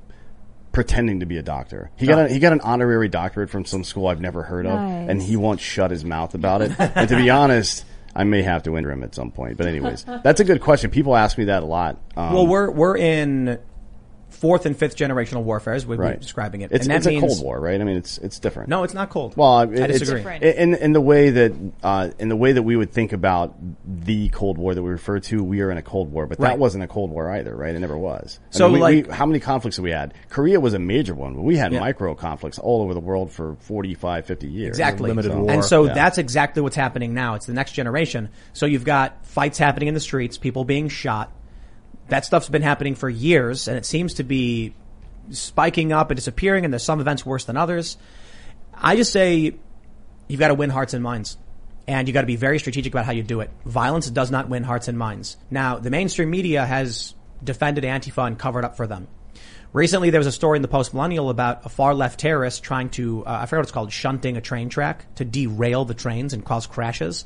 pretending 0.73 1.21
to 1.21 1.27
be 1.27 1.37
a 1.39 1.43
doctor. 1.43 1.91
He 1.97 2.07
got 2.07 2.27
a, 2.27 2.29
he 2.29 2.39
got 2.39 2.53
an 2.53 2.61
honorary 2.63 3.09
doctorate 3.09 3.51
from 3.51 3.65
some 3.65 3.85
school 3.85 4.07
I've 4.07 4.21
never 4.21 4.43
heard 4.43 4.67
of, 4.67 4.79
Nice. 4.79 5.11
and 5.11 5.23
he 5.23 5.37
won't 5.37 5.61
shut 5.61 5.91
his 5.91 6.05
mouth 6.05 6.35
about 6.35 6.63
it. 6.63 6.73
and 6.79 7.09
to 7.09 7.17
be 7.17 7.31
honest, 7.31 7.85
I 8.15 8.25
may 8.25 8.43
have 8.43 8.63
to 8.65 8.77
enter 8.77 8.91
him 8.91 9.03
at 9.03 9.15
some 9.15 9.31
point. 9.31 9.57
But 9.57 9.67
anyways, 9.67 10.05
that's 10.23 10.41
a 10.41 10.45
good 10.45 10.61
question. 10.61 10.91
People 10.91 11.17
ask 11.17 11.37
me 11.39 11.45
that 11.45 11.63
a 11.63 11.67
lot. 11.67 11.99
Um, 12.17 12.33
well, 12.35 12.47
we're 12.47 12.71
we're 12.71 12.97
in 12.97 13.59
fourth 14.33 14.67
and 14.67 14.77
fifth 14.77 14.97
generational 14.97 15.43
warfare, 15.43 15.75
as 15.75 15.87
we've 15.87 15.99
been 15.99 16.07
right. 16.09 16.21
describing 16.21 16.63
it. 16.63 16.73
It's, 16.73 16.87
and 16.87 16.91
that 16.91 16.97
it's 16.99 17.07
means, 17.07 17.23
a 17.23 17.27
cold 17.27 17.45
war, 17.45 17.61
right? 17.61 17.81
I 17.81 17.85
mean, 17.85 17.97
it's 17.97 18.19
it's 18.19 18.39
different. 18.39 18.69
No, 18.69 18.83
it's 18.83 18.95
not 18.95 19.11
cold. 19.11 19.37
Well, 19.37 19.49
I, 19.53 19.63
I 19.63 19.67
disagree. 19.87 20.23
In 20.41 20.75
in 20.75 20.93
the 20.93 21.01
way 21.01 21.31
that 21.31 21.53
uh, 21.83 22.11
in 22.19 22.29
the 22.29 22.37
way 22.37 22.53
that 22.53 22.63
we 22.63 22.77
would 22.77 22.93
think 22.93 23.13
about 23.13 23.55
the 23.87 24.29
Cold 24.31 24.59
War 24.59 24.75
that 24.75 24.83
we 24.83 24.91
refer 24.91 25.21
to, 25.21 25.43
we 25.45 25.61
are 25.61 25.71
in 25.71 25.79
a 25.79 25.83
Cold 25.83 26.11
War, 26.13 26.27
but 26.27 26.39
Right. 26.41 26.49
that 26.51 26.59
wasn't 26.59 26.83
a 26.85 26.89
Cold 26.89 27.11
War 27.11 27.31
either, 27.31 27.55
right? 27.55 27.75
It 27.75 27.79
never 27.79 27.97
was. 27.97 28.41
I 28.53 28.57
So, 28.57 28.65
mean, 28.69 28.73
we- 28.75 28.81
like- 28.81 29.07
we- 29.09 29.13
how 29.15 29.27
many 29.27 29.39
conflicts 29.41 29.77
have 29.77 29.85
we 29.85 29.91
had? 29.93 30.15
Korea 30.29 30.59
was 30.61 30.75
a 30.75 30.79
major 30.79 31.15
one, 31.15 31.35
but 31.35 31.43
we 31.43 31.57
had 31.57 31.73
Yeah. 31.73 31.81
micro 31.81 32.15
conflicts 32.15 32.59
all 32.59 32.83
over 32.83 32.95
the 32.95 33.01
world 33.01 33.31
for 33.31 33.57
45, 33.61 34.25
50 34.27 34.49
years. 34.49 34.69
Exactly. 34.71 35.09
Limited 35.09 35.33
So- 35.33 35.49
And 35.49 35.65
so 35.65 35.85
Yeah. 35.87 35.95
that's 35.95 36.19
exactly 36.19 36.63
what's 36.63 36.77
happening 36.77 37.15
now. 37.15 37.35
It's 37.35 37.47
the 37.47 37.53
next 37.53 37.73
generation. 37.73 38.29
So 38.53 38.67
you've 38.67 38.85
got 38.85 39.25
fights 39.27 39.59
happening 39.59 39.89
in 39.89 39.95
the 39.95 40.01
streets, 40.01 40.39
people 40.39 40.65
being 40.65 40.89
shot. 40.89 41.31
That 42.09 42.25
stuff's 42.25 42.49
been 42.49 42.63
happening 42.63 42.95
for 42.95 43.09
years 43.09 43.69
and 43.69 43.77
it 43.77 43.87
seems 43.87 44.15
to 44.15 44.25
be 44.25 44.75
spiking 45.31 45.93
up 45.93 46.11
and 46.11 46.17
disappearing 46.17 46.65
and 46.65 46.73
there's 46.73 46.83
some 46.83 47.01
events 47.01 47.25
worse 47.25 47.45
than 47.45 47.57
others. 47.57 47.97
I 48.75 48.97
just 48.97 49.13
say 49.13 49.55
you've 50.29 50.41
got 50.41 50.49
to 50.49 50.55
win 50.55 50.71
hearts 50.71 50.95
and 50.95 51.03
minds. 51.03 51.37
And 51.87 52.07
you've 52.07 52.15
got 52.15 52.21
to 52.21 52.29
be 52.29 52.37
very 52.37 52.61
strategic 52.61 52.95
about 52.95 53.07
how 53.07 53.13
you 53.13 53.25
do 53.25 53.41
it. 53.41 53.51
Violence 53.65 54.09
does 54.09 54.31
not 54.31 54.49
win 54.49 54.63
hearts 54.63 54.87
and 54.87 54.97
minds. 54.97 55.37
Now, 55.51 55.79
the 55.79 55.91
mainstream 55.91 56.31
media 56.31 56.65
has 56.65 57.15
defended 57.43 57.83
Antifa 57.83 58.25
and 58.25 58.39
covered 58.39 58.65
up 58.65 58.77
for 58.77 58.87
them. 58.87 59.09
Recently, 59.73 60.11
there 60.11 60.21
was 60.21 60.27
a 60.27 60.33
story 60.33 60.59
in 60.59 60.63
the 60.63 60.69
Post 60.69 60.95
Millennial 60.95 61.29
about 61.31 61.65
a 61.65 61.69
far 61.69 61.95
left 61.95 62.21
terrorist 62.21 62.63
trying 62.63 62.91
to, 62.91 63.25
uh, 63.25 63.39
I 63.43 63.47
forget 63.47 63.59
what 63.59 63.63
it's 63.65 63.73
called, 63.73 63.93
shunting 63.93 64.37
a 64.37 64.41
train 64.41 64.69
track 64.69 65.13
to 65.17 65.25
derail 65.25 65.85
the 65.85 65.95
trains 65.95 66.35
and 66.35 66.45
cause 66.45 66.67
crashes 66.67 67.25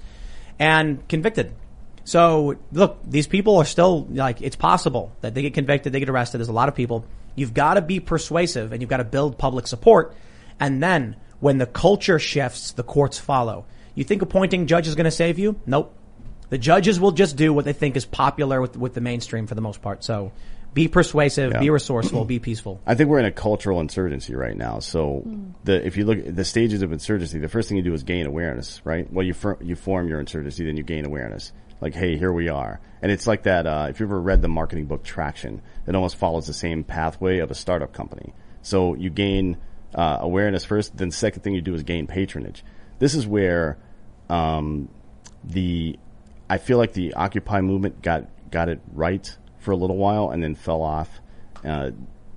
and 0.58 1.06
convicted. 1.08 1.52
So 2.06 2.54
look, 2.72 2.98
these 3.04 3.26
people 3.26 3.56
are 3.58 3.64
still 3.64 4.06
like, 4.10 4.40
it's 4.40 4.54
possible 4.56 5.12
that 5.22 5.34
they 5.34 5.42
get 5.42 5.54
convicted, 5.54 5.92
they 5.92 5.98
get 5.98 6.08
arrested. 6.08 6.38
There's 6.38 6.48
a 6.48 6.52
lot 6.52 6.68
of 6.68 6.74
people. 6.76 7.04
You've 7.34 7.52
got 7.52 7.74
to 7.74 7.82
be 7.82 7.98
persuasive 8.00 8.72
and 8.72 8.80
you've 8.80 8.88
got 8.88 8.98
to 8.98 9.04
build 9.04 9.36
public 9.38 9.66
support. 9.66 10.14
And 10.60 10.80
then 10.82 11.16
when 11.40 11.58
the 11.58 11.66
culture 11.66 12.18
shifts, 12.20 12.72
the 12.72 12.84
courts 12.84 13.18
follow. 13.18 13.66
You 13.96 14.04
think 14.04 14.22
appointing 14.22 14.68
judge 14.68 14.86
is 14.86 14.94
going 14.94 15.06
to 15.06 15.10
save 15.10 15.38
you? 15.38 15.58
Nope. 15.66 15.92
The 16.48 16.58
judges 16.58 17.00
will 17.00 17.10
just 17.10 17.36
do 17.36 17.52
what 17.52 17.64
they 17.64 17.72
think 17.72 17.96
is 17.96 18.06
popular 18.06 18.60
with, 18.60 18.76
with 18.76 18.94
the 18.94 19.00
mainstream 19.00 19.48
for 19.48 19.56
the 19.56 19.60
most 19.60 19.82
part. 19.82 20.04
So 20.04 20.30
be 20.74 20.86
persuasive, 20.86 21.52
Yeah. 21.54 21.58
be 21.60 21.70
resourceful, 21.70 22.24
be 22.36 22.38
peaceful. 22.38 22.80
I 22.86 22.94
think 22.94 23.10
we're 23.10 23.18
in 23.18 23.24
a 23.24 23.32
cultural 23.32 23.80
insurgency 23.80 24.36
right 24.36 24.56
now. 24.56 24.78
So 24.78 25.22
Hmm. 25.24 25.50
the 25.64 25.84
if 25.84 25.96
you 25.96 26.04
look 26.04 26.18
at 26.18 26.36
the 26.36 26.44
stages 26.44 26.82
of 26.82 26.92
insurgency, 26.92 27.40
the 27.40 27.48
first 27.48 27.68
thing 27.68 27.76
you 27.78 27.82
do 27.82 27.92
is 27.94 28.04
gain 28.04 28.26
awareness, 28.26 28.80
right? 28.84 29.12
Well, 29.12 29.26
you 29.26 29.34
fir- 29.34 29.58
you 29.60 29.74
form 29.74 30.08
your 30.08 30.20
insurgency, 30.20 30.64
then 30.64 30.76
you 30.76 30.84
gain 30.84 31.04
awareness. 31.04 31.52
Like, 31.80 31.94
hey, 31.94 32.16
here 32.16 32.32
we 32.32 32.48
are, 32.48 32.80
and 33.02 33.12
it's 33.12 33.26
like 33.26 33.42
that. 33.44 33.66
Uh, 33.66 33.86
if 33.90 34.00
you've 34.00 34.08
ever 34.08 34.20
read 34.20 34.42
the 34.42 34.48
marketing 34.48 34.86
book 34.86 35.04
Traction, 35.04 35.60
it 35.86 35.94
almost 35.94 36.16
follows 36.16 36.46
the 36.46 36.54
same 36.54 36.84
pathway 36.84 37.38
of 37.38 37.50
a 37.50 37.54
startup 37.54 37.92
company. 37.92 38.32
So 38.62 38.94
you 38.94 39.10
gain 39.10 39.58
uh, 39.94 40.18
awareness 40.20 40.64
first, 40.64 40.96
then 40.96 41.10
second 41.10 41.42
thing 41.42 41.54
you 41.54 41.60
do 41.60 41.74
is 41.74 41.82
gain 41.82 42.06
patronage. 42.06 42.64
This 42.98 43.14
is 43.14 43.26
where 43.26 43.78
um, 44.28 44.88
the 45.44 45.98
I 46.48 46.58
feel 46.58 46.78
like 46.78 46.92
the 46.92 47.14
Occupy 47.14 47.60
movement 47.60 48.02
got 48.02 48.26
got 48.50 48.68
it 48.68 48.80
right 48.92 49.36
for 49.58 49.72
a 49.72 49.76
little 49.76 49.96
while 49.96 50.30
and 50.30 50.42
then 50.42 50.54
fell 50.54 50.82
off 50.82 51.10
uh, 51.64 51.90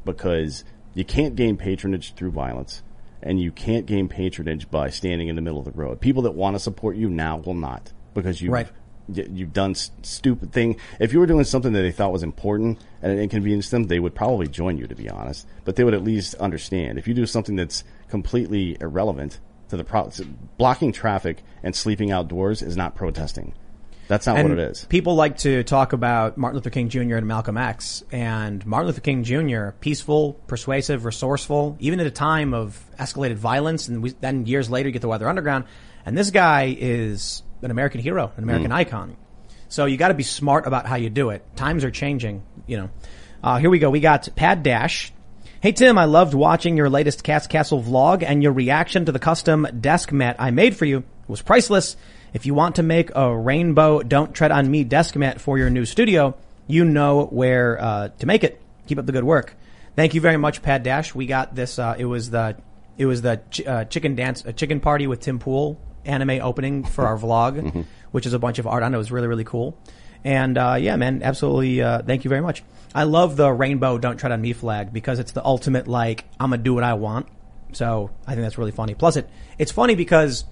because 0.05 0.63
you 0.93 1.05
can't 1.05 1.35
gain 1.35 1.57
patronage 1.57 2.13
through 2.15 2.31
violence 2.31 2.81
and 3.21 3.39
you 3.39 3.51
can't 3.51 3.85
gain 3.85 4.07
patronage 4.07 4.71
by 4.71 4.89
standing 4.89 5.27
in 5.27 5.35
the 5.35 5.41
middle 5.41 5.59
of 5.59 5.65
the 5.65 5.71
road. 5.71 5.99
People 5.99 6.23
that 6.23 6.31
want 6.31 6.55
to 6.55 6.59
support 6.59 6.95
you 6.95 7.09
now 7.09 7.37
will 7.37 7.53
not 7.53 7.91
because 8.13 8.41
you 8.41 8.49
Right. 8.49 8.67
You've 9.13 9.53
done 9.53 9.71
s- 9.71 9.91
stupid 10.01 10.51
thing. 10.51 10.77
If 10.99 11.13
you 11.13 11.19
were 11.19 11.25
doing 11.25 11.43
something 11.43 11.73
that 11.73 11.81
they 11.81 11.91
thought 11.91 12.11
was 12.11 12.23
important 12.23 12.79
and 13.01 13.11
it 13.11 13.21
inconvenienced 13.21 13.71
them, 13.71 13.85
they 13.85 13.99
would 13.99 14.15
probably 14.15 14.47
join 14.47 14.77
you 14.77 14.87
to 14.87 14.95
be 14.95 15.09
honest. 15.09 15.47
But 15.65 15.75
they 15.75 15.83
would 15.83 15.93
at 15.93 16.03
least 16.03 16.35
understand. 16.35 16.97
If 16.97 17.07
you 17.07 17.13
do 17.13 17.25
something 17.25 17.55
that's 17.55 17.83
completely 18.09 18.77
irrelevant 18.79 19.39
to 19.69 19.77
the 19.77 19.83
pro- 19.83 20.11
blocking 20.57 20.91
traffic 20.91 21.43
and 21.63 21.75
sleeping 21.75 22.11
outdoors 22.11 22.61
is 22.61 22.75
not 22.75 22.95
protesting. 22.95 23.53
That's 24.09 24.25
not 24.25 24.37
and 24.37 24.49
what 24.49 24.57
it 24.57 24.71
is. 24.71 24.85
People 24.85 25.13
like 25.13 25.37
to 25.39 25.63
talk 25.63 25.93
about 25.93 26.35
Martin 26.35 26.57
Luther 26.57 26.71
King 26.71 26.89
Jr. 26.89 27.17
and 27.17 27.27
Malcolm 27.27 27.57
X, 27.57 28.03
and 28.11 28.65
Martin 28.65 28.87
Luther 28.87 29.01
King 29.01 29.23
Jr. 29.23 29.69
peaceful, 29.79 30.33
persuasive, 30.47 31.05
resourceful, 31.05 31.77
even 31.79 31.99
at 31.99 32.07
a 32.07 32.11
time 32.11 32.55
of 32.55 32.83
escalated 32.97 33.35
violence, 33.35 33.87
and 33.87 34.01
we, 34.01 34.09
then 34.19 34.47
years 34.47 34.67
later 34.67 34.89
you 34.89 34.93
get 34.93 35.03
the 35.03 35.07
Weather 35.07 35.29
Underground, 35.29 35.65
and 36.07 36.17
this 36.17 36.31
guy 36.31 36.75
is 36.79 37.43
an 37.61 37.71
American 37.71 38.01
hero, 38.01 38.31
an 38.37 38.43
American 38.43 38.71
Mm. 38.71 38.75
icon. 38.75 39.15
So 39.67 39.85
you 39.85 39.97
got 39.97 40.07
to 40.09 40.13
be 40.13 40.23
smart 40.23 40.65
about 40.65 40.85
how 40.87 40.95
you 40.95 41.09
do 41.09 41.29
it. 41.29 41.43
Times 41.55 41.83
are 41.83 41.91
changing, 41.91 42.41
you 42.65 42.77
know. 42.77 42.89
Uh, 43.43 43.57
here 43.57 43.69
we 43.69 43.79
go. 43.79 43.89
We 43.89 43.99
got 43.99 44.27
Pad 44.35 44.63
Dash. 44.63 45.11
Hey 45.61 45.71
Tim, 45.73 45.97
I 45.97 46.05
loved 46.05 46.33
watching 46.33 46.77
your 46.77 46.89
latest 46.89 47.23
Cast 47.23 47.49
Castle 47.49 47.81
vlog 47.83 48.23
and 48.25 48.41
your 48.41 48.53
reaction 48.53 49.05
to 49.05 49.11
the 49.11 49.19
custom 49.19 49.67
desk 49.79 50.11
mat 50.11 50.37
I 50.39 50.51
made 50.51 50.75
for 50.75 50.85
you 50.85 51.03
was 51.27 51.41
priceless. 51.41 51.97
If 52.33 52.45
you 52.45 52.53
want 52.53 52.75
to 52.75 52.83
make 52.83 53.11
a 53.15 53.35
rainbow 53.35 54.01
Don't 54.01 54.33
Tread 54.33 54.51
on 54.51 54.69
Me 54.71 54.83
desk 54.83 55.15
mat 55.17 55.41
for 55.41 55.57
your 55.57 55.69
new 55.69 55.85
studio, 55.85 56.35
you 56.67 56.85
know 56.85 57.25
where 57.25 57.81
uh, 57.81 58.07
to 58.19 58.25
make 58.25 58.43
it. 58.43 58.61
Keep 58.87 58.99
up 58.99 59.05
the 59.05 59.11
good 59.11 59.23
work. 59.23 59.55
Thank 59.95 60.13
you 60.13 60.21
very 60.21 60.37
much, 60.37 60.61
Pad 60.61 60.83
Dash. 60.83 61.13
We 61.13 61.25
got 61.25 61.53
this. 61.55 61.77
Uh, 61.77 61.95
it 61.97 62.05
was 62.05 62.29
the 62.29 62.55
it 62.97 63.05
was 63.05 63.21
the 63.21 63.41
ch- 63.51 63.65
uh, 63.67 63.83
chicken 63.85 64.15
dance, 64.15 64.43
a 64.45 64.53
chicken 64.53 64.79
party 64.79 65.07
with 65.07 65.19
Tim 65.19 65.39
Pool 65.39 65.79
anime 66.05 66.39
opening 66.41 66.83
for 66.83 67.05
our 67.05 67.17
vlog, 67.17 67.85
which 68.11 68.25
is 68.25 68.33
a 68.33 68.39
bunch 68.39 68.59
of 68.59 68.67
art 68.67 68.83
on 68.83 68.93
it. 68.93 68.95
It 68.95 68.99
was 68.99 69.11
really 69.11 69.27
really 69.27 69.43
cool. 69.43 69.77
And 70.23 70.57
uh, 70.57 70.75
yeah, 70.79 70.95
man, 70.97 71.21
absolutely. 71.23 71.81
Uh, 71.81 72.01
thank 72.01 72.23
you 72.25 72.29
very 72.29 72.41
much. 72.41 72.63
I 72.93 73.03
love 73.03 73.35
the 73.37 73.51
rainbow 73.51 73.97
"Don't 73.97 74.17
tread 74.17 74.31
on 74.31 74.41
me" 74.41 74.53
flag 74.53 74.91
because 74.91 75.19
it's 75.19 75.31
the 75.31 75.43
ultimate 75.45 75.87
like 75.87 76.25
I'm 76.39 76.49
gonna 76.49 76.61
do 76.61 76.73
what 76.73 76.83
I 76.83 76.93
want. 76.95 77.27
So 77.73 78.09
I 78.27 78.31
think 78.31 78.41
that's 78.41 78.57
really 78.57 78.71
funny. 78.71 78.95
Plus, 78.95 79.15
it 79.15 79.29
it's 79.57 79.71
funny 79.71 79.95
because 79.95 80.43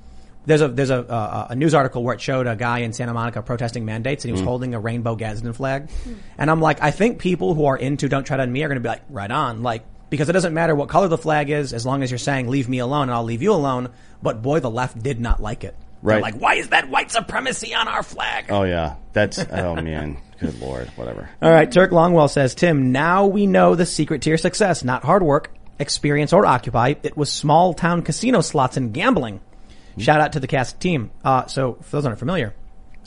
there's 0.46 0.62
a 0.62 0.68
there's 0.70 0.92
a 0.92 1.00
a, 1.02 1.48
a 1.50 1.56
news 1.56 1.74
article 1.74 2.04
where 2.04 2.14
it 2.14 2.22
showed 2.22 2.48
a 2.48 2.56
guy 2.56 2.80
in 2.80 2.94
Santa 2.94 3.14
Monica 3.14 3.42
protesting 3.42 3.84
mandates 3.86 4.24
and 4.24 4.30
he 4.30 4.32
was 4.34 4.42
Mm. 4.42 4.46
holding 4.46 4.74
a 4.76 4.80
rainbow 4.80 5.16
Gadsden 5.16 5.52
flag, 5.54 5.90
and 6.38 6.50
I'm 6.50 6.62
like, 6.62 6.82
I 6.82 6.92
think 6.92 7.20
people 7.20 7.54
who 7.56 7.66
are 7.66 7.76
into 7.76 8.08
"Don't 8.08 8.24
tread 8.24 8.40
on 8.40 8.52
me" 8.52 8.64
are 8.64 8.68
gonna 8.70 8.80
be 8.80 8.88
like, 8.90 9.02
right 9.10 9.30
on, 9.32 9.64
like 9.64 9.84
because 10.10 10.30
it 10.30 10.34
doesn't 10.34 10.54
matter 10.54 10.74
what 10.76 10.90
color 10.90 11.08
the 11.08 11.18
flag 11.18 11.50
is 11.50 11.74
as 11.74 11.86
long 11.86 12.04
as 12.04 12.12
you're 12.12 12.18
saying 12.18 12.48
"Leave 12.48 12.68
me 12.70 12.80
alone" 12.80 13.04
and 13.04 13.12
I'll 13.12 13.24
leave 13.24 13.42
you 13.42 13.54
alone. 13.54 13.90
But 14.22 14.42
boy, 14.42 14.60
the 14.60 14.70
left 14.72 15.02
did 15.02 15.20
not 15.20 15.42
like 15.42 15.64
it. 15.64 15.76
They're 16.04 16.14
Right. 16.16 16.22
like, 16.22 16.36
why 16.40 16.56
is 16.56 16.70
that 16.70 16.90
white 16.90 17.10
supremacy 17.12 17.74
on 17.74 17.88
our 17.88 18.04
flag? 18.04 18.46
Oh 18.50 18.64
yeah, 18.64 18.96
that's 19.14 19.40
oh 19.52 19.76
man, 19.76 20.18
good 20.40 20.60
lord, 20.62 20.88
whatever. 20.96 21.28
All 21.42 21.52
right, 21.52 21.72
Turk 21.72 21.92
Longwell 21.92 22.30
says, 22.30 22.54
Tim, 22.56 22.92
now 22.92 23.26
we 23.26 23.48
know 23.48 23.74
the 23.76 23.86
secret 23.86 24.22
to 24.24 24.30
your 24.30 24.38
success, 24.38 24.84
not 24.84 25.04
hard 25.04 25.24
work, 25.24 25.52
experience, 25.80 26.34
or 26.34 26.46
occupy. 26.46 26.94
It 27.02 27.18
was 27.18 27.32
small 27.32 27.74
town 27.74 28.04
casino 28.04 28.42
slots 28.42 28.78
and 28.78 28.94
gambling. 28.94 29.40
Shout 29.98 30.22
out 30.22 30.34
to 30.34 30.40
the 30.40 30.46
cast 30.48 30.80
team. 30.80 31.10
Uh, 31.26 31.48
so 31.48 31.74
for 31.82 31.98
those 31.98 32.06
aren't 32.06 32.20
familiar, 32.20 32.54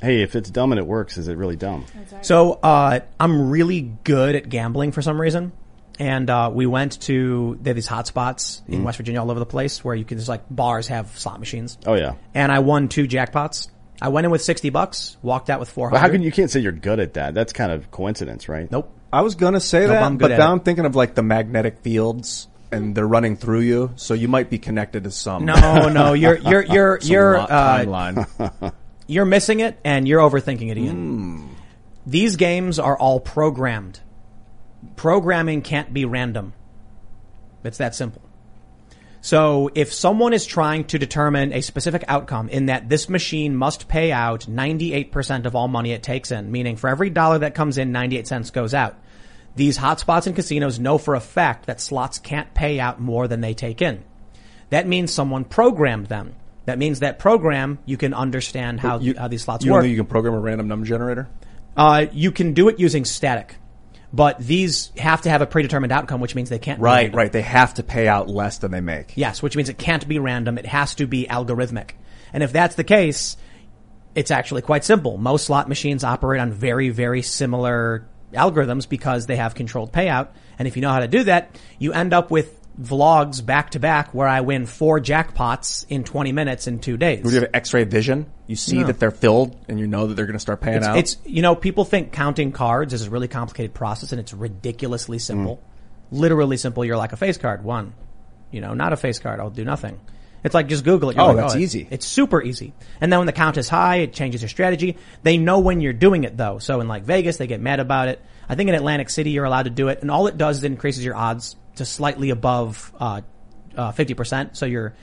Hey, 0.03 0.23
if 0.23 0.35
it's 0.35 0.51
dumb 0.51 0.73
and 0.73 0.79
it 0.79 0.87
works, 0.87 1.17
is 1.19 1.29
it 1.29 1.37
really 1.37 1.57
dumb? 1.57 1.85
so 2.23 2.55
uh, 2.55 3.01
I'm 3.21 3.51
really 3.51 3.83
good 4.03 4.35
at 4.35 4.49
gambling 4.49 4.91
for 4.93 5.03
some 5.03 5.21
reason. 5.21 5.53
And 6.01 6.29
uh, 6.31 6.51
we 6.53 6.65
went 6.67 7.01
to 7.03 7.59
they 7.61 7.71
have 7.71 7.77
these 7.77 7.87
hot 7.87 8.07
spots 8.07 8.63
in 8.67 8.81
Mhm. 8.81 8.85
West 8.85 8.97
Virginia 8.97 9.21
all 9.21 9.31
over 9.31 9.39
the 9.39 9.47
place 9.47 9.85
where 9.85 9.95
you 9.95 10.05
can 10.07 10.17
just 10.17 10.29
like 10.31 10.43
bars 10.51 10.89
have 10.89 11.17
slot 11.19 11.39
machines. 11.39 11.77
Oh 11.87 11.95
yeah. 11.95 12.15
And 12.35 12.51
I 12.51 12.61
won 12.61 12.89
two 12.89 13.07
jackpots. 13.07 13.69
I 14.01 14.09
went 14.09 14.25
in 14.25 14.31
with 14.31 14.41
sixty 14.43 14.71
bucks, 14.71 15.19
walked 15.21 15.51
out 15.51 15.61
with 15.61 15.69
four 15.69 15.91
But 15.91 15.99
hundred. 15.99 16.09
how 16.09 16.13
can 16.15 16.23
you 16.23 16.33
can't 16.33 16.51
say 16.51 16.61
you're 16.61 16.73
good 16.73 17.01
at 17.01 17.15
that? 17.15 17.35
That's 17.35 17.53
kind 17.53 17.71
of 17.71 17.91
coincidence, 17.91 18.49
right? 18.49 18.71
Nope. 18.73 18.91
I 19.13 19.21
was 19.21 19.35
gonna 19.35 19.61
say 19.61 19.81
Nope, 19.81 19.89
that, 19.91 20.03
I'm 20.03 20.13
good 20.17 20.23
but 20.25 20.33
at 20.33 20.39
now 20.39 20.49
it. 20.49 20.53
I'm 20.53 20.61
thinking 20.61 20.87
of 20.87 20.97
like 20.97 21.15
the 21.15 21.23
magnetic 21.23 21.81
fields, 21.81 22.49
and 22.73 22.95
they're 22.95 23.07
running 23.07 23.37
through 23.37 23.61
you, 23.61 23.91
so 23.97 24.15
you 24.15 24.27
might 24.29 24.49
be 24.49 24.59
connected 24.59 25.05
to 25.05 25.11
some. 25.11 25.45
No, 25.45 25.89
no, 25.91 26.15
you're 26.15 26.39
you're 26.49 26.63
you're 26.65 26.99
you're 27.03 27.37
uh, 27.37 27.47
timeline. 27.47 28.73
You're 29.07 29.27
missing 29.27 29.61
it, 29.61 29.79
and 29.85 30.09
you're 30.09 30.21
overthinking 30.21 30.71
it, 30.71 30.79
Ian. 30.79 30.97
Hmm. 30.97 31.47
These 32.07 32.37
games 32.37 32.79
are 32.79 32.97
all 32.97 33.21
programmed. 33.21 34.01
Programming 34.97 35.63
can't 35.63 35.93
be 35.93 36.05
random. 36.05 36.53
It's 37.65 37.79
that 37.79 37.95
simple. 37.95 38.23
So 39.23 39.71
if 39.75 39.93
someone 39.93 40.33
is 40.33 40.47
trying 40.47 40.85
to 40.85 40.99
determine 40.99 41.53
a 41.53 41.61
specific 41.61 42.05
outcome 42.09 42.49
in 42.49 42.67
that 42.67 42.89
this 42.89 43.09
machine 43.09 43.55
must 43.55 43.87
pay 43.87 44.13
out 44.13 44.47
98% 44.47 45.45
of 45.45 45.55
all 45.55 45.69
money 45.69 45.93
it 45.93 46.03
takes 46.03 46.31
in, 46.31 46.51
meaning 46.51 46.77
for 46.77 46.89
every 46.89 47.11
dollar 47.11 47.39
that 47.41 47.55
comes 47.55 47.77
in, 47.77 47.93
98 47.93 48.27
cents 48.27 48.51
goes 48.51 48.73
out. 48.73 48.97
These 49.57 49.77
hotspots 49.77 50.27
and 50.27 50.35
casinos 50.35 50.79
know 50.79 50.97
for 50.97 51.15
a 51.15 51.21
fact 51.21 51.67
that 51.67 51.81
slots 51.81 52.19
can't 52.19 52.55
pay 52.55 52.81
out 52.81 53.01
more 53.01 53.29
than 53.29 53.43
they 53.43 53.53
take 53.53 53.83
in. 53.83 54.03
That 54.71 54.87
means 54.87 55.13
someone 55.13 55.45
programmed 55.45 56.07
them. 56.07 56.35
That 56.65 56.79
means 56.79 57.01
that 57.01 57.19
program, 57.19 57.79
you 57.85 57.97
can 57.97 58.15
understand 58.15 58.81
how, 58.81 59.01
you, 59.01 59.15
how 59.19 59.29
these 59.29 59.43
slots 59.43 59.65
you 59.65 59.73
work. 59.73 59.85
You 59.85 59.97
can 59.97 60.07
program 60.07 60.35
a 60.35 60.41
random 60.41 60.69
number 60.69 60.87
generator. 60.87 61.29
Uh, 61.77 62.07
you 62.13 62.31
can 62.33 62.55
do 62.55 62.69
it 62.69 62.79
using 62.79 63.05
static, 63.05 63.57
but 64.13 64.39
these 64.39 64.91
have 64.97 65.23
to 65.23 65.31
have 65.31 65.43
a 65.43 65.47
predetermined 65.47 65.93
outcome, 65.93 66.21
which 66.21 66.35
means 66.35 66.49
they 66.49 66.59
can't. 66.59 66.81
Right, 66.81 67.15
right. 67.15 67.31
They 67.31 67.43
have 67.43 67.75
to 67.75 67.83
pay 67.83 68.09
out 68.09 68.29
less 68.29 68.59
than 68.59 68.71
they 68.71 68.81
make. 68.81 69.17
Yes, 69.17 69.43
which 69.43 69.57
means 69.57 69.69
it 69.69 69.79
can't 69.79 70.07
be 70.09 70.19
random. 70.19 70.59
It 70.59 70.67
has 70.67 70.95
to 70.97 71.07
be 71.07 71.27
algorithmic. 71.27 71.93
And 72.33 72.43
if 72.43 72.53
that's 72.53 72.75
the 72.75 72.85
case, 72.85 73.37
it's 74.15 74.31
actually 74.31 74.63
quite 74.63 74.85
simple. 74.85 75.17
Most 75.17 75.47
slot 75.47 75.69
machines 75.69 76.03
operate 76.05 76.41
on 76.41 76.53
very, 76.53 76.89
very 76.91 77.23
similar 77.23 78.09
algorithms 78.33 78.89
because 78.89 79.27
they 79.27 79.37
have 79.37 79.55
controlled 79.55 79.93
payout. 79.93 80.29
And 80.59 80.67
if 80.67 80.77
you 80.77 80.83
know 80.83 80.91
how 80.91 81.01
to 81.01 81.09
do 81.09 81.25
that, 81.25 81.59
you 81.79 81.93
end 81.93 82.13
up 82.13 82.31
with 82.31 82.60
vlogs 82.81 83.45
back 83.45 83.71
to 83.71 83.79
back 83.81 84.15
where 84.15 84.27
I 84.29 84.41
win 84.41 84.67
four 84.67 85.01
jackpots 85.01 85.85
in 85.89 86.05
20 86.05 86.33
minutes 86.33 86.67
in 86.67 86.79
two 86.79 86.97
days. 86.97 87.23
Would 87.25 87.35
you 87.35 87.41
have 87.41 87.51
X-ray 87.53 87.85
vision? 87.85 88.27
You 88.47 88.57
see 88.57 88.79
No. 88.79 88.87
that 88.87 88.99
they're 88.99 89.11
filled, 89.11 89.57
and 89.69 89.79
you 89.79 89.87
know 89.87 90.07
that 90.07 90.15
they're 90.15 90.27
going 90.27 90.35
to 90.35 90.39
start 90.41 90.61
paying 90.61 90.79
it's, 90.79 90.87
out. 90.87 90.97
it's 90.99 91.17
you 91.25 91.43
know 91.43 91.55
people 91.55 91.85
think 91.85 92.13
counting 92.13 92.53
cards 92.53 92.93
is 92.93 93.07
a 93.07 93.11
really 93.11 93.29
complicated 93.29 93.75
process 93.75 94.13
and 94.13 94.21
it's 94.21 94.33
ridiculously 94.33 95.19
simple, 95.19 95.57
Mm. 95.57 96.19
literally 96.19 96.57
simple. 96.57 96.85
You're 96.85 96.97
like 96.97 97.13
a 97.13 97.17
face 97.17 97.37
card, 97.39 97.63
one, 97.65 97.93
you 98.51 98.61
know, 98.61 98.75
not 98.75 98.93
a 98.93 98.97
face 98.97 99.19
card. 99.19 99.41
I'll 99.41 99.51
do 99.51 99.65
nothing. 99.65 100.01
It's 100.43 100.55
like 100.55 100.69
just 100.69 100.85
Google 100.85 101.11
it. 101.11 101.17
You're 101.17 101.25
Oh, 101.25 101.29
like, 101.29 101.37
that's 101.37 101.55
it's- 101.55 101.63
easy. 101.63 101.87
It's 101.91 102.07
super 102.07 102.43
easy. 102.43 102.73
And 103.01 103.13
then 103.13 103.21
when 103.21 103.27
the 103.27 103.33
count 103.33 103.59
is 103.59 103.69
high, 103.69 103.97
it 103.97 104.15
changes 104.15 104.41
your 104.41 104.49
strategy. 104.49 104.97
They 105.23 105.37
know 105.37 105.59
when 105.61 105.83
you're 105.83 105.93
doing 105.93 106.25
it 106.25 106.37
though. 106.39 106.59
So 106.59 106.81
in 106.81 106.89
like 106.89 107.05
Vegas, 107.05 107.37
they 107.37 107.47
get 107.47 107.61
mad 107.61 107.79
about 107.79 108.09
it. 108.09 108.21
I 108.49 108.55
think 108.55 108.69
in 108.71 108.75
Atlantic 108.75 109.11
City, 109.11 109.31
you're 109.31 109.45
allowed 109.45 109.65
to 109.65 109.71
do 109.71 109.89
it, 109.89 110.01
and 110.01 110.11
all 110.11 110.27
it 110.27 110.37
does 110.39 110.59
is 110.59 110.65
it 110.65 110.73
increases 110.73 111.05
your 111.05 111.15
odds 111.15 111.55
to 111.81 111.85
slightly 111.87 112.31
above 112.31 112.93
uh, 113.01 113.23
uh, 113.77 113.93
50%. 113.93 114.57
So 114.57 114.67
you're 114.67 114.95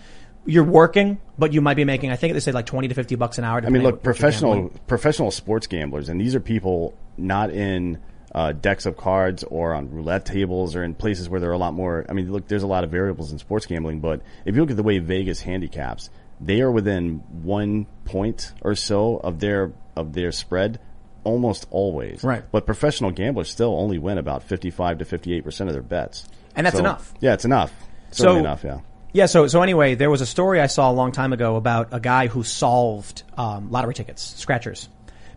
you're 0.45 0.63
working, 0.63 1.19
but 1.37 1.51
you 1.51 1.59
might 1.59 1.73
be 1.73 1.83
making. 1.83 2.09
I 2.11 2.15
think 2.15 2.33
they 2.33 2.39
say 2.39 2.53
like 2.53 2.65
20 2.65 2.87
to 2.87 2.93
50 2.93 3.15
bucks 3.15 3.37
an 3.37 3.43
hour. 3.43 3.61
I 3.65 3.69
mean, 3.69 3.83
look, 3.83 3.95
on 3.95 3.97
what 3.97 4.03
you're 4.05 4.13
professional 4.13 4.69
professional 4.87 5.31
sports 5.31 5.67
gamblers, 5.67 6.07
and 6.07 6.21
these 6.21 6.35
are 6.35 6.39
people 6.39 6.97
not 7.17 7.49
in 7.49 7.99
uh, 8.33 8.53
decks 8.53 8.85
of 8.85 8.95
cards 8.95 9.43
or 9.43 9.73
on 9.73 9.91
roulette 9.91 10.25
tables 10.25 10.75
or 10.75 10.83
in 10.83 10.93
places 10.93 11.27
where 11.27 11.41
there 11.41 11.49
are 11.49 11.53
a 11.53 11.57
lot 11.57 11.73
more. 11.73 12.05
I 12.07 12.13
mean, 12.13 12.31
look, 12.31 12.47
there's 12.47 12.63
a 12.63 12.67
lot 12.67 12.85
of 12.85 12.91
variables 12.91 13.31
in 13.31 13.39
sports 13.39 13.65
gambling, 13.65 13.99
but 13.99 14.21
if 14.45 14.55
you 14.55 14.61
look 14.61 14.71
at 14.71 14.77
the 14.77 14.83
way 14.83 14.99
Vegas 14.99 15.41
handicaps, 15.41 16.09
they 16.39 16.61
are 16.61 16.71
within 16.71 17.23
one 17.43 17.87
point 18.05 18.53
or 18.61 18.75
so 18.75 19.17
of 19.17 19.39
their 19.39 19.73
of 19.97 20.13
their 20.13 20.31
spread 20.31 20.79
almost 21.23 21.67
always. 21.71 22.23
Right. 22.23 22.43
But 22.49 22.65
professional 22.65 23.11
gamblers 23.11 23.49
still 23.49 23.77
only 23.77 23.97
win 23.97 24.17
about 24.17 24.43
55 24.43 24.99
to 24.99 25.05
58 25.05 25.43
percent 25.43 25.69
of 25.69 25.73
their 25.73 25.83
bets, 25.83 26.25
And 26.57 26.65
that's 26.65 26.75
So, 26.75 26.81
enough. 26.81 27.13
Yeah, 27.21 27.33
it's 27.33 27.45
enough. 27.45 27.71
Certainly 28.11 28.39
So- 28.39 28.39
enough. 28.39 28.63
Yeah. 28.65 28.79
Yeah, 29.13 29.25
so 29.27 29.47
so 29.47 29.61
anyway, 29.63 29.95
there 29.95 30.11
was 30.11 30.19
a 30.21 30.25
story 30.25 30.59
I 30.59 30.67
saw 30.67 30.91
a 30.91 30.93
long 30.93 31.11
time 31.13 31.31
ago 31.33 31.55
about 31.55 31.87
a 31.91 31.99
guy 31.99 32.27
who 32.27 32.43
solved 32.43 33.23
um, 33.37 33.71
lottery 33.71 33.93
tickets, 33.93 34.21
scratchers, 34.37 34.89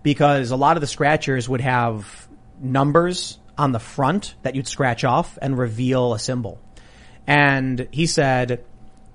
because 0.02 0.50
a 0.50 0.56
lot 0.56 0.76
of 0.76 0.80
the 0.80 0.86
scratchers 0.88 1.48
would 1.48 1.60
have 1.60 2.28
numbers 2.60 3.38
on 3.56 3.72
the 3.72 3.78
front 3.78 4.34
that 4.42 4.54
you'd 4.54 4.66
scratch 4.66 5.04
off 5.04 5.38
and 5.40 5.56
reveal 5.56 6.12
a 6.12 6.18
symbol. 6.18 6.58
And 7.26 7.86
he 7.90 8.06
said, 8.06 8.64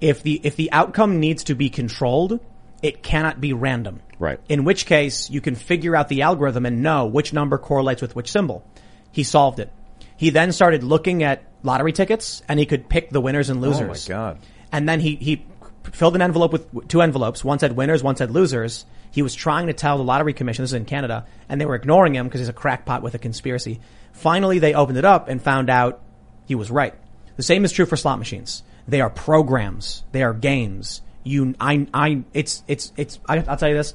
if 0.02 0.24
the 0.24 0.40
if 0.44 0.56
the 0.56 0.72
outcome 0.72 1.20
needs 1.20 1.44
to 1.46 1.56
be 1.56 1.70
controlled, 1.70 2.40
it 2.82 3.04
cannot 3.04 3.40
be 3.42 3.54
random. 3.54 4.00
Right. 4.18 4.40
In 4.48 4.64
which 4.64 4.86
case, 4.86 5.30
you 5.30 5.42
can 5.42 5.56
figure 5.56 5.96
out 5.96 6.08
the 6.08 6.22
algorithm 6.24 6.66
and 6.66 6.82
know 6.82 7.06
which 7.08 7.34
number 7.34 7.58
correlates 7.58 8.02
with 8.02 8.16
which 8.16 8.32
symbol. 8.32 8.64
He 9.12 9.24
solved 9.24 9.60
it. 9.60 9.70
He 10.18 10.30
then 10.30 10.52
started 10.52 10.84
looking 10.84 11.24
at 11.24 11.44
lottery 11.64 11.92
tickets 11.92 12.42
and 12.48 12.60
he 12.60 12.66
could 12.66 12.90
pick 12.90 13.10
the 13.10 13.22
winners 13.22 13.50
and 13.50 13.62
losers. 13.62 14.10
Oh 14.10 14.14
my 14.14 14.18
god! 14.18 14.40
And 14.72 14.88
then 14.88 15.00
he, 15.00 15.16
he 15.16 15.46
filled 15.92 16.16
an 16.16 16.22
envelope 16.22 16.52
with 16.52 16.88
two 16.88 17.02
envelopes. 17.02 17.44
One 17.44 17.60
said 17.60 17.74
winners, 17.74 18.04
one 18.04 18.16
said 18.16 18.32
losers. 18.32 18.86
He 19.12 19.22
was 19.22 19.34
trying 19.34 19.68
to 19.68 19.74
tell 19.74 19.98
the 19.98 20.04
lottery 20.04 20.34
commission, 20.34 20.64
this 20.64 20.72
is 20.72 20.76
in 20.76 20.86
Canada, 20.86 21.26
and 21.48 21.60
they 21.60 21.66
were 21.66 21.76
ignoring 21.76 22.14
him 22.14 22.28
because 22.28 22.42
he's 22.42 22.50
a 22.50 22.54
crackpot 22.54 23.02
with 23.02 23.16
a 23.16 23.18
conspiracy. 23.18 23.80
Finally, 24.12 24.60
they 24.60 24.74
opened 24.74 24.98
it 24.98 25.06
up 25.06 25.30
and 25.30 25.42
found 25.42 25.70
out 25.70 26.02
he 26.46 26.56
was 26.56 26.70
right. 26.70 26.94
The 27.38 27.44
same 27.44 27.64
is 27.64 27.72
true 27.72 27.86
for 27.86 27.96
slot 27.96 28.20
machines. 28.20 28.64
They 28.88 29.02
are 29.02 29.10
programs. 29.10 30.04
They 30.12 30.24
are 30.24 30.34
games. 30.34 31.02
You, 31.24 31.56
I, 31.60 31.88
I, 31.94 32.24
it's, 32.34 32.64
it's, 32.68 32.92
it's, 32.98 33.20
I, 33.28 33.38
I'll 33.40 33.58
tell 33.58 33.70
you 33.70 33.76
this. 33.76 33.94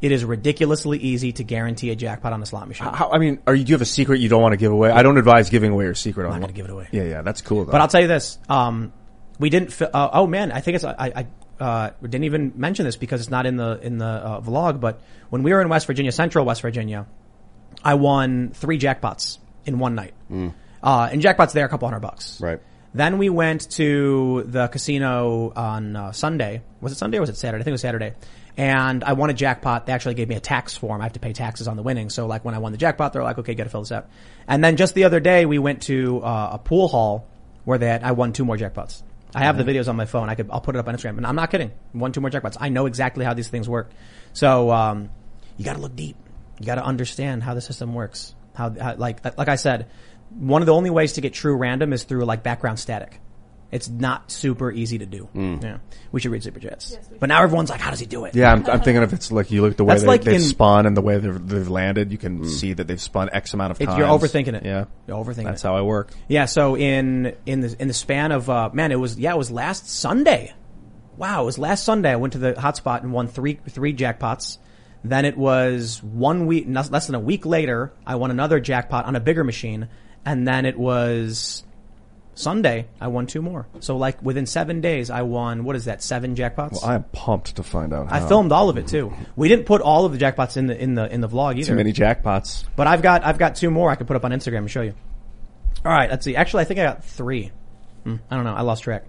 It 0.00 0.12
is 0.12 0.24
ridiculously 0.24 0.98
easy 0.98 1.32
to 1.32 1.44
guarantee 1.44 1.90
a 1.90 1.96
jackpot 1.96 2.32
on 2.32 2.40
a 2.40 2.46
slot 2.46 2.68
machine. 2.68 2.86
How, 2.86 3.10
I 3.10 3.18
mean, 3.18 3.40
are 3.48 3.54
you, 3.54 3.64
do 3.64 3.70
you 3.70 3.74
have 3.74 3.82
a 3.82 3.86
secret 3.86 4.20
you 4.20 4.28
don't 4.28 4.40
want 4.40 4.52
to 4.52 4.56
give 4.56 4.70
away? 4.70 4.90
I 4.90 5.02
don't 5.02 5.18
advise 5.18 5.50
giving 5.50 5.72
away 5.72 5.86
your 5.86 5.94
secret. 5.94 6.24
I'm 6.24 6.30
not 6.30 6.40
going 6.40 6.48
to 6.48 6.54
give 6.54 6.66
it 6.66 6.70
away. 6.70 6.88
Yeah, 6.92 7.02
yeah, 7.02 7.22
that's 7.22 7.40
cool. 7.40 7.64
Though. 7.64 7.72
But 7.72 7.80
I'll 7.80 7.88
tell 7.88 8.00
you 8.00 8.06
this: 8.06 8.38
um, 8.48 8.92
we 9.40 9.50
didn't. 9.50 9.72
Fi- 9.72 9.86
uh, 9.86 10.10
oh 10.12 10.26
man, 10.26 10.52
I 10.52 10.60
think 10.60 10.76
it's. 10.76 10.84
I, 10.84 11.26
I 11.60 11.64
uh, 11.64 11.90
didn't 12.00 12.24
even 12.24 12.52
mention 12.54 12.84
this 12.84 12.96
because 12.96 13.20
it's 13.20 13.30
not 13.30 13.44
in 13.44 13.56
the 13.56 13.80
in 13.82 13.98
the 13.98 14.06
uh, 14.06 14.40
vlog. 14.40 14.80
But 14.80 15.00
when 15.30 15.42
we 15.42 15.52
were 15.52 15.60
in 15.60 15.68
West 15.68 15.86
Virginia, 15.86 16.12
Central 16.12 16.44
West 16.44 16.62
Virginia, 16.62 17.06
I 17.82 17.94
won 17.94 18.50
three 18.54 18.78
jackpots 18.78 19.38
in 19.66 19.80
one 19.80 19.96
night. 19.96 20.14
Uh, 20.80 21.08
and 21.10 21.20
jackpots 21.20 21.52
there 21.52 21.66
a 21.66 21.68
couple 21.68 21.88
hundred 21.88 22.00
bucks. 22.00 22.40
Right. 22.40 22.60
Then 22.94 23.18
we 23.18 23.28
went 23.28 23.70
to 23.72 24.44
the 24.46 24.68
casino 24.68 25.52
on 25.54 25.96
uh, 25.96 26.12
Sunday. 26.12 26.62
Was 26.80 26.92
it 26.92 26.96
Sunday 26.96 27.18
or 27.18 27.20
was 27.20 27.30
it 27.30 27.36
Saturday? 27.36 27.62
I 27.62 27.64
think 27.64 27.72
it 27.72 27.72
was 27.72 27.80
Saturday. 27.82 28.14
And 28.58 29.04
I 29.04 29.12
won 29.12 29.30
a 29.30 29.34
jackpot. 29.34 29.86
They 29.86 29.92
actually 29.92 30.14
gave 30.14 30.28
me 30.28 30.34
a 30.34 30.40
tax 30.40 30.76
form. 30.76 31.00
I 31.00 31.04
have 31.04 31.12
to 31.12 31.20
pay 31.20 31.32
taxes 31.32 31.68
on 31.68 31.76
the 31.76 31.82
winnings. 31.84 32.12
So 32.12 32.26
like 32.26 32.44
when 32.44 32.56
I 32.56 32.58
won 32.58 32.72
the 32.72 32.78
jackpot, 32.78 33.12
they're 33.12 33.22
like, 33.22 33.38
okay, 33.38 33.54
gotta 33.54 33.70
fill 33.70 33.82
this 33.82 33.92
out. 33.92 34.10
And 34.48 34.64
then 34.64 34.76
just 34.76 34.96
the 34.96 35.04
other 35.04 35.20
day, 35.20 35.46
we 35.46 35.60
went 35.60 35.82
to 35.82 36.20
uh, 36.24 36.50
a 36.54 36.58
pool 36.58 36.88
hall 36.88 37.28
where 37.64 37.78
they 37.78 37.86
had, 37.86 38.02
I 38.02 38.12
won 38.12 38.32
two 38.32 38.44
more 38.44 38.56
jackpots. 38.56 39.02
I 39.32 39.44
have 39.44 39.56
the 39.56 39.62
videos 39.62 39.88
on 39.88 39.94
my 39.94 40.06
phone. 40.06 40.28
I 40.28 40.34
could, 40.34 40.50
I'll 40.50 40.60
put 40.60 40.74
it 40.74 40.80
up 40.80 40.88
on 40.88 40.96
Instagram. 40.96 41.18
And 41.18 41.26
I'm 41.26 41.36
not 41.36 41.52
kidding. 41.52 41.70
Won 41.94 42.10
two 42.10 42.20
more 42.20 42.30
jackpots. 42.30 42.56
I 42.58 42.68
know 42.68 42.86
exactly 42.86 43.24
how 43.24 43.32
these 43.32 43.48
things 43.48 43.68
work. 43.68 43.90
So, 44.32 44.72
um, 44.72 45.10
you 45.56 45.64
gotta 45.64 45.78
look 45.78 45.94
deep. 45.94 46.16
You 46.58 46.66
gotta 46.66 46.84
understand 46.84 47.44
how 47.44 47.54
the 47.54 47.60
system 47.60 47.94
works. 47.94 48.34
How, 48.54 48.74
how 48.74 48.96
like, 48.96 49.24
like 49.38 49.48
I 49.48 49.54
said, 49.54 49.86
one 50.30 50.62
of 50.62 50.66
the 50.66 50.74
only 50.74 50.90
ways 50.90 51.12
to 51.12 51.20
get 51.20 51.32
true 51.32 51.56
random 51.56 51.92
is 51.92 52.02
through 52.02 52.24
like 52.24 52.42
background 52.42 52.80
static. 52.80 53.20
It's 53.70 53.88
not 53.88 54.30
super 54.30 54.72
easy 54.72 54.98
to 54.98 55.04
do. 55.06 55.28
Mm. 55.34 55.62
Yeah, 55.62 55.76
we 56.10 56.20
should 56.20 56.30
read 56.30 56.42
super 56.42 56.58
chats. 56.58 56.96
but 57.20 57.28
now 57.28 57.42
everyone's 57.42 57.68
like, 57.68 57.80
how 57.80 57.90
does 57.90 58.00
he 58.00 58.06
do 58.06 58.24
it? 58.24 58.34
Yeah, 58.34 58.50
I'm, 58.52 58.64
I'm 58.66 58.80
thinking 58.80 59.02
if 59.02 59.12
it's 59.12 59.30
like 59.30 59.50
you 59.50 59.60
look 59.60 59.72
at 59.72 59.76
the 59.76 59.84
way 59.84 59.92
That's 59.94 60.02
they, 60.02 60.08
like 60.08 60.22
they've 60.22 60.36
in- 60.36 60.40
spun 60.40 60.86
and 60.86 60.96
the 60.96 61.02
way 61.02 61.18
they've, 61.18 61.46
they've 61.48 61.68
landed, 61.68 62.10
you 62.10 62.16
can 62.16 62.48
see 62.48 62.72
that 62.72 62.86
they've 62.86 63.00
spun 63.00 63.28
X 63.30 63.52
amount 63.52 63.72
of 63.72 63.80
It- 63.80 63.84
times. 63.86 63.98
you're 63.98 64.08
overthinking 64.08 64.54
it. 64.54 64.64
Yeah, 64.64 64.86
You're 65.06 65.22
overthinking 65.22 65.44
That's 65.44 65.62
it. 65.62 65.68
how 65.68 65.76
I 65.76 65.82
work. 65.82 66.12
Yeah, 66.28 66.46
so 66.46 66.76
in 66.78 67.34
in 67.44 67.60
the 67.60 67.76
in 67.78 67.88
the 67.88 67.94
span 67.94 68.32
of 68.32 68.48
uh, 68.48 68.70
man, 68.72 68.90
it 68.90 68.96
was 68.98 69.18
yeah, 69.18 69.34
it 69.34 69.38
was 69.38 69.50
last 69.50 69.88
Sunday. 69.90 70.54
Wow, 71.18 71.42
it 71.42 71.46
was 71.46 71.58
last 71.58 71.84
Sunday. 71.84 72.12
I 72.12 72.16
went 72.16 72.32
to 72.34 72.38
the 72.38 72.54
hotspot 72.54 73.02
and 73.02 73.12
won 73.12 73.28
three 73.28 73.60
three 73.68 73.92
jackpots. 73.92 74.56
Then 75.04 75.24
it 75.26 75.36
was 75.36 76.02
one 76.02 76.46
week, 76.46 76.66
no- 76.66 76.82
less 76.90 77.06
than 77.06 77.14
a 77.16 77.20
week 77.20 77.44
later, 77.44 77.92
I 78.06 78.16
won 78.16 78.30
another 78.30 78.60
jackpot 78.60 79.04
on 79.04 79.14
a 79.14 79.20
bigger 79.20 79.44
machine, 79.44 79.88
and 80.24 80.46
then 80.48 80.64
it 80.64 80.78
was 80.78 81.64
Sunday. 82.38 82.86
I 83.00 83.08
won 83.08 83.26
two 83.26 83.42
more. 83.42 83.66
So 83.80 83.96
like 83.96 84.22
within 84.22 84.46
seven 84.46 84.80
days, 84.80 85.10
I 85.10 85.22
won 85.22 85.64
what 85.64 85.74
is 85.76 85.86
that? 85.86 86.02
Seven 86.02 86.36
jackpots. 86.36 86.72
Well, 86.80 86.84
I'm 86.84 87.02
pumped 87.04 87.56
to 87.56 87.62
find 87.62 87.92
out. 87.92 88.12
I 88.12 88.20
how. 88.20 88.28
filmed 88.28 88.52
all 88.52 88.68
of 88.68 88.78
it 88.78 88.86
too. 88.86 89.12
We 89.34 89.48
didn't 89.48 89.66
put 89.66 89.80
all 89.82 90.04
of 90.04 90.12
the 90.12 90.18
jackpots 90.18 90.56
in 90.56 90.66
the 90.66 90.80
in 90.80 90.94
the 90.94 91.12
in 91.12 91.20
the 91.20 91.28
vlog 91.28 91.56
either. 91.56 91.72
too 91.72 91.74
many 91.74 91.92
jackpots. 91.92 92.64
But 92.76 92.86
I've 92.86 93.02
got 93.02 93.24
I've 93.24 93.38
got 93.38 93.56
two 93.56 93.70
more 93.70 93.90
I 93.90 93.96
can 93.96 94.06
put 94.06 94.16
up 94.16 94.24
on 94.24 94.30
Instagram 94.30 94.58
and 94.58 94.70
show 94.70 94.82
you. 94.82 94.94
All 95.84 95.92
right, 95.92 96.10
let's 96.10 96.24
see. 96.24 96.36
Actually, 96.36 96.62
I 96.62 96.64
think 96.64 96.80
I 96.80 96.84
got 96.84 97.04
three. 97.04 97.52
Hmm, 98.04 98.16
I 98.30 98.36
don't 98.36 98.44
know. 98.44 98.54
I 98.54 98.62
lost 98.62 98.84
track. 98.84 99.04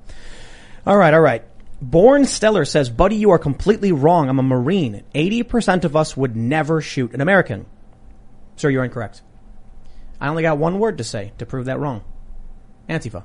All 0.85 0.97
right, 0.97 1.13
all 1.13 1.21
right. 1.21 1.43
Born 1.81 2.25
Stellar 2.25 2.65
says, 2.65 2.89
"Buddy, 2.89 3.15
you 3.15 3.31
are 3.31 3.39
completely 3.39 3.91
wrong. 3.91 4.27
I'm 4.27 4.39
a 4.39 4.43
Marine. 4.43 5.03
Eighty 5.13 5.43
percent 5.43 5.85
of 5.85 5.95
us 5.95 6.17
would 6.17 6.35
never 6.35 6.81
shoot 6.81 7.13
an 7.13 7.21
American." 7.21 7.65
Sir, 8.55 8.69
you're 8.69 8.83
incorrect. 8.83 9.21
I 10.19 10.27
only 10.27 10.43
got 10.43 10.57
one 10.57 10.79
word 10.79 10.97
to 10.97 11.03
say 11.03 11.31
to 11.37 11.45
prove 11.45 11.65
that 11.65 11.79
wrong. 11.79 12.03
Antifa. 12.89 13.23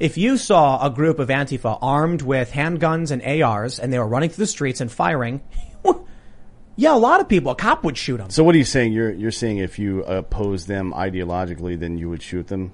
If 0.00 0.18
you 0.18 0.36
saw 0.36 0.84
a 0.84 0.90
group 0.90 1.18
of 1.18 1.28
Antifa 1.28 1.78
armed 1.80 2.20
with 2.22 2.50
handguns 2.50 3.10
and 3.10 3.22
ARs 3.42 3.78
and 3.78 3.92
they 3.92 3.98
were 3.98 4.08
running 4.08 4.30
through 4.30 4.42
the 4.42 4.50
streets 4.50 4.80
and 4.80 4.90
firing, 4.90 5.40
yeah, 6.76 6.94
a 6.94 6.98
lot 6.98 7.20
of 7.20 7.28
people, 7.28 7.52
a 7.52 7.54
cop 7.54 7.84
would 7.84 7.96
shoot 7.96 8.16
them. 8.16 8.30
So 8.30 8.42
what 8.42 8.54
are 8.54 8.58
you 8.58 8.64
saying? 8.64 8.92
You're 8.92 9.12
you're 9.12 9.30
saying 9.30 9.58
if 9.58 9.78
you 9.78 10.02
oppose 10.02 10.66
them 10.66 10.92
ideologically, 10.92 11.78
then 11.78 11.96
you 11.96 12.10
would 12.10 12.22
shoot 12.22 12.48
them. 12.48 12.72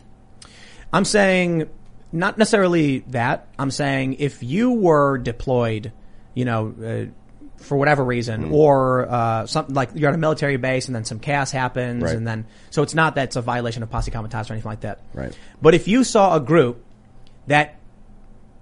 I'm 0.93 1.05
saying 1.05 1.69
not 2.13 2.39
necessarily 2.39 3.01
that. 3.09 3.49
I'm 3.59 3.71
saying 3.71 4.15
if 4.15 4.43
you 4.43 4.73
were 4.73 5.19
deployed, 5.19 5.93
you 6.35 6.45
know, 6.45 6.75
uh, 6.83 7.13
for 7.61 7.77
whatever 7.77 8.05
reason, 8.05 8.49
Hmm. 8.49 8.55
or 8.55 9.07
uh, 9.11 9.47
something 9.47 9.75
like 9.75 9.91
you're 9.95 10.09
at 10.09 10.15
a 10.15 10.19
military 10.19 10.57
base 10.57 10.87
and 10.87 10.95
then 10.95 11.05
some 11.05 11.19
chaos 11.21 11.51
happens, 11.51 12.03
Right. 12.03 12.17
and 12.17 12.27
then 12.27 12.47
so 12.71 12.83
it's 12.83 12.95
not 12.95 13.15
that 13.15 13.25
it's 13.25 13.37
a 13.37 13.43
violation 13.43 13.83
of 13.83 13.91
posse 13.91 14.11
comitatus 14.11 14.51
or 14.51 14.55
anything 14.55 14.71
like 14.71 14.81
that. 14.81 15.01
Right. 15.15 15.37
But 15.63 15.75
if 15.75 15.87
you 15.89 16.03
saw 16.05 16.35
a 16.37 16.41
group 16.41 16.85
that 17.47 17.77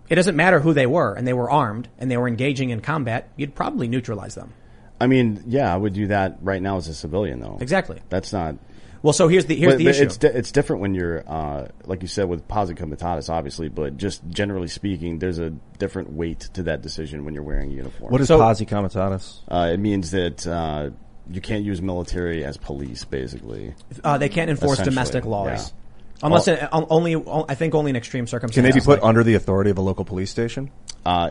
it 0.09 0.15
doesn't 0.15 0.37
matter 0.37 0.61
who 0.61 0.73
they 0.73 0.87
were 0.87 1.13
and 1.15 1.27
they 1.27 1.33
were 1.33 1.51
armed 1.51 1.89
and 1.99 2.11
they 2.11 2.17
were 2.17 2.29
engaging 2.29 2.71
in 2.71 2.81
combat, 2.81 3.29
you'd 3.37 3.55
probably 3.55 3.89
neutralize 3.89 4.35
them. 4.35 4.53
I 5.01 5.07
mean, 5.07 5.45
yeah, 5.47 5.73
I 5.73 5.77
would 5.77 5.93
do 5.93 6.09
that 6.09 6.39
right 6.43 6.61
now 6.61 6.77
as 6.77 6.89
a 6.89 6.95
civilian, 6.95 7.41
though. 7.41 7.59
Exactly. 7.61 8.01
That's 8.09 8.33
not. 8.33 8.57
Well, 9.03 9.13
so 9.13 9.29
here's 9.29 9.47
the 9.47 9.55
here's 9.57 9.75
but, 9.75 9.79
the 9.79 9.85
but 9.85 9.91
issue. 9.91 10.03
It's 10.05 10.17
di- 10.17 10.29
it's 10.29 10.51
different 10.53 10.83
when 10.83 10.95
you're, 10.95 11.23
uh, 11.27 11.69
like 11.85 12.03
you 12.03 12.09
said, 12.09 12.29
with 12.29 12.49
posse 12.49 12.75
comitatus, 12.75 13.29
obviously, 13.29 13.69
but 13.69 13.97
just 13.97 14.23
generally 14.29 14.69
speaking, 14.69 15.19
there's 15.19 15.39
a 15.39 15.51
different 15.79 16.13
weight 16.13 16.41
to 16.55 16.65
that 16.65 16.83
decision 16.83 17.25
when 17.25 17.35
you're 17.35 17.43
wearing 17.45 17.71
a 17.71 17.75
uniform. 17.75 18.11
What 18.13 18.21
is 18.21 18.29
posse 18.29 18.67
comitatus? 18.67 19.41
Uh, 19.49 19.71
it 19.73 19.79
means 19.79 20.11
that 20.11 20.47
uh, 20.47 20.91
you 21.31 21.41
can't 21.41 21.65
use 21.65 21.81
military 21.81 22.45
as 22.45 22.57
police, 22.57 23.05
basically. 23.05 23.75
uh, 24.03 24.19
they 24.19 24.29
can't 24.29 24.51
enforce 24.51 24.79
domestic 24.81 25.25
laws. 25.25 25.69
yeah. 25.73 26.27
Unless 26.27 26.49
Oh. 26.49 26.53
it, 26.55 26.69
only, 26.73 27.15
I 27.49 27.55
think 27.55 27.77
only 27.77 27.91
in 27.91 27.97
extreme 27.97 28.27
circumstances. 28.27 28.57
Can 28.57 28.65
they 28.65 28.77
be 28.77 28.85
put 28.85 29.01
like- 29.03 29.09
under 29.09 29.23
the 29.23 29.35
authority 29.35 29.71
of 29.71 29.79
a 29.79 29.83
local 29.83 30.05
police 30.05 30.31
station? 30.31 30.71
Uh, 31.07 31.31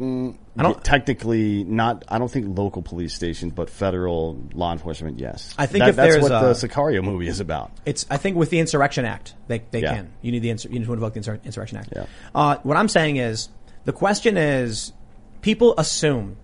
mm, 0.00 0.34
I 0.58 0.62
don't- 0.62 0.82
technically 0.84 1.64
not. 1.64 2.04
I 2.08 2.18
don't 2.18 2.30
think 2.30 2.56
local 2.56 2.82
police 2.82 3.14
stations, 3.14 3.52
but 3.54 3.68
federal 3.70 4.38
law 4.54 4.72
enforcement. 4.72 5.18
Yes, 5.18 5.54
I 5.58 5.66
think 5.66 5.82
That- 5.82 5.88
if 5.90 5.96
that's 5.96 6.18
what 6.18 6.32
a- 6.32 6.46
the 6.46 6.52
Sicario 6.68 7.02
movie 7.02 7.28
is 7.28 7.40
about. 7.40 7.70
It's 7.84 8.06
I 8.10 8.16
think 8.16 8.36
with 8.36 8.50
the 8.50 8.58
Insurrection 8.58 9.04
Act, 9.04 9.34
they 9.48 9.62
they 9.70 9.82
Yeah. 9.82 9.94
can. 9.94 10.08
You 10.22 10.32
need 10.32 10.40
the 10.42 10.50
insur- 10.50 10.72
you 10.72 10.78
need 10.78 10.86
to 10.86 10.92
invoke 10.92 11.14
the 11.14 11.20
Insur- 11.20 11.42
Insurrection 11.44 11.78
Act. 11.78 11.88
Yeah. 11.94 12.04
Uh, 12.34 12.56
what 12.62 12.76
I'm 12.76 12.88
saying 12.88 13.16
is 13.16 13.48
the 13.84 13.92
question 13.92 14.36
is 14.36 14.92
people 15.42 15.74
assume 15.78 16.36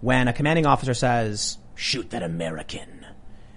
when 0.00 0.28
a 0.28 0.32
commanding 0.32 0.66
officer 0.66 0.94
says 0.94 1.58
shoot 1.74 2.10
that 2.10 2.22
American, 2.22 3.06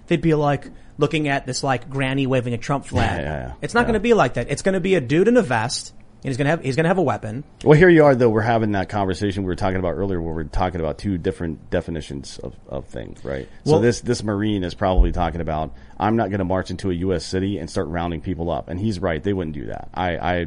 they'd 0.06 0.20
be 0.20 0.34
like 0.34 0.68
looking 0.98 1.26
at 1.28 1.46
this 1.46 1.64
like 1.64 1.88
granny 1.88 2.26
waving 2.26 2.52
a 2.54 2.58
Trump 2.58 2.84
flag. 2.86 3.20
Yeah, 3.20 3.26
yeah. 3.48 3.52
It's 3.62 3.74
not 3.74 3.84
going 3.86 3.94
to 3.94 4.00
be 4.00 4.14
like 4.14 4.34
that. 4.34 4.50
It's 4.50 4.62
going 4.62 4.74
to 4.74 4.80
be 4.80 4.94
a 4.94 5.00
dude 5.00 5.26
in 5.28 5.36
a 5.36 5.42
vest. 5.42 5.92
And 6.24 6.28
he's 6.30 6.36
going 6.36 6.44
to 6.44 6.50
have 6.50 6.62
he's 6.62 6.76
to 6.76 6.84
have 6.84 6.98
a 6.98 7.02
weapon. 7.02 7.42
Well, 7.64 7.76
here 7.76 7.88
you 7.88 8.04
are, 8.04 8.14
though. 8.14 8.28
We're 8.28 8.42
having 8.42 8.72
that 8.72 8.88
conversation 8.88 9.42
we 9.42 9.48
were 9.48 9.56
talking 9.56 9.78
about 9.78 9.94
earlier, 9.94 10.22
where 10.22 10.32
we're 10.34 10.44
talking 10.44 10.80
about 10.80 10.98
two 10.98 11.18
different 11.18 11.68
definitions 11.68 12.38
of, 12.38 12.54
of 12.68 12.86
things, 12.86 13.24
right? 13.24 13.48
Well- 13.64 13.76
so 13.76 13.80
this 13.80 14.02
this 14.02 14.22
Marine 14.22 14.62
is 14.62 14.74
probably 14.74 15.10
talking 15.10 15.40
about 15.40 15.74
I'm 15.98 16.14
not 16.16 16.30
going 16.30 16.38
to 16.38 16.44
march 16.44 16.70
into 16.70 16.90
a 16.90 16.94
U.S. 16.94 17.24
city 17.24 17.58
and 17.58 17.68
start 17.68 17.88
rounding 17.88 18.20
people 18.20 18.50
up, 18.50 18.68
and 18.68 18.78
he's 18.78 19.00
right. 19.00 19.20
They 19.22 19.32
wouldn't 19.32 19.54
do 19.54 19.66
that. 19.66 19.88
I, 19.94 20.16
I 20.16 20.46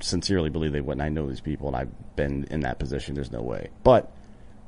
sincerely 0.00 0.50
believe 0.50 0.72
they 0.72 0.82
wouldn't. 0.82 1.00
I 1.02 1.08
know 1.08 1.26
these 1.26 1.40
people, 1.40 1.68
and 1.68 1.76
I've 1.76 2.16
been 2.16 2.44
in 2.50 2.60
that 2.60 2.78
position. 2.78 3.14
There's 3.14 3.32
no 3.32 3.40
way. 3.40 3.70
But 3.82 4.12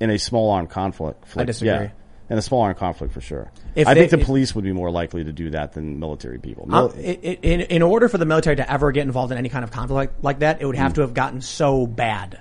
in 0.00 0.08
a 0.10 0.18
small 0.18 0.50
armed 0.50 0.70
conflict, 0.70 1.22
I 1.36 1.44
disagree. 1.44 1.68
Yeah, 1.70 1.90
in 2.28 2.38
a 2.38 2.42
small 2.42 2.62
armed 2.62 2.78
conflict, 2.78 3.12
for 3.14 3.20
sure. 3.20 3.50
If 3.74 3.86
I 3.86 3.94
they- 3.94 4.00
think 4.08 4.20
the 4.20 4.26
police 4.26 4.54
would 4.54 4.64
be 4.64 4.72
more 4.72 4.90
likely 4.90 5.24
to 5.24 5.32
do 5.32 5.50
that 5.50 5.72
than 5.74 5.98
military 6.00 6.38
people. 6.38 6.64
Um, 6.72 6.92
Mil- 6.96 7.04
in, 7.04 7.60
in 7.62 7.82
order 7.82 8.08
for 8.08 8.18
the 8.18 8.24
military 8.26 8.56
to 8.56 8.70
ever 8.72 8.90
get 8.92 9.02
involved 9.02 9.32
in 9.32 9.38
any 9.38 9.48
kind 9.48 9.64
of 9.64 9.70
conflict 9.70 10.22
like, 10.24 10.40
that, 10.40 10.60
it 10.60 10.66
would 10.66 10.76
have 10.76 10.92
Mm. 10.92 10.96
to 10.96 11.00
have 11.02 11.14
gotten 11.14 11.40
so 11.40 11.86
bad. 11.86 12.40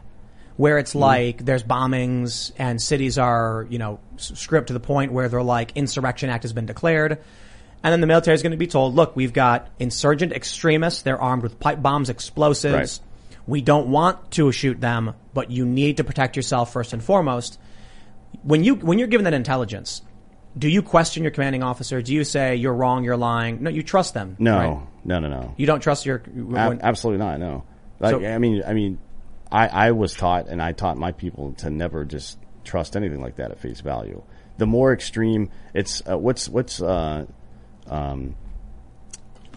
Where 0.57 0.77
it's 0.77 0.95
like 0.95 1.43
there's 1.43 1.63
bombings 1.63 2.51
and 2.57 2.81
cities 2.81 3.17
are, 3.17 3.67
you 3.69 3.77
know, 3.77 3.99
stripped 4.15 4.67
to 4.67 4.73
the 4.73 4.79
point 4.79 5.11
where 5.11 5.27
they're 5.27 5.43
like 5.43 5.73
insurrection 5.75 6.29
act 6.29 6.43
has 6.43 6.53
been 6.53 6.65
declared. 6.65 7.17
And 7.83 7.91
then 7.91 7.99
the 7.99 8.07
military 8.07 8.35
is 8.35 8.41
going 8.41 8.51
to 8.51 8.57
be 8.57 8.65
told, 8.65 8.95
look, 8.95 9.15
we've 9.17 9.33
got 9.33 9.67
insurgent 9.79 10.31
extremists. 10.31 11.01
They're 11.01 11.21
armed 11.21 11.43
with 11.43 11.59
pipe 11.59 11.81
bombs, 11.81 12.09
explosives. 12.09 13.01
We 13.45 13.61
don't 13.61 13.89
want 13.89 14.31
to 14.31 14.51
shoot 14.53 14.79
them, 14.81 15.13
but 15.33 15.51
you 15.51 15.65
need 15.65 15.97
to 15.97 16.03
protect 16.05 16.35
yourself 16.37 16.71
first 16.73 16.93
and 16.93 17.03
foremost. 17.03 17.59
When 18.43 18.63
you, 18.63 18.75
when 18.75 18.99
you're 18.99 19.07
given 19.07 19.25
that 19.25 19.33
intelligence, 19.33 20.01
do 20.57 20.69
you 20.69 20.81
question 20.81 21.23
your 21.23 21.31
commanding 21.31 21.63
officer? 21.63 22.01
Do 22.01 22.13
you 22.13 22.23
say 22.23 22.55
you're 22.55 22.73
wrong, 22.73 23.03
you're 23.03 23.17
lying? 23.17 23.63
No, 23.63 23.69
you 23.69 23.83
trust 23.83 24.13
them. 24.13 24.35
no, 24.39 24.57
right? 24.57 24.79
no, 25.03 25.19
no, 25.19 25.27
no. 25.27 25.53
You 25.57 25.65
don't 25.65 25.81
trust 25.81 26.05
your. 26.05 26.19
When- 26.19 26.81
absolutely 26.81 27.25
not. 27.25 27.39
No. 27.39 27.63
Like, 27.99 28.11
So- 28.11 28.25
I 28.25 28.37
mean, 28.37 28.63
I 28.65 28.73
mean, 28.73 28.99
I, 29.51 29.67
I 29.67 29.91
was 29.91 30.13
taught, 30.13 30.47
and 30.47 30.61
I 30.61 30.71
taught 30.71 30.97
my 30.97 31.11
people 31.11 31.53
to 31.59 31.69
never 31.69 32.05
just 32.05 32.37
trust 32.63 32.95
anything 32.95 33.21
like 33.21 33.35
that 33.35 33.51
at 33.51 33.59
face 33.59 33.81
value. 33.81 34.23
The 34.57 34.65
more 34.65 34.93
extreme, 34.93 35.49
it's 35.73 36.01
uh, 36.09 36.17
what's 36.17 36.47
what's 36.47 36.81
uh, 36.81 37.25
um, 37.87 38.35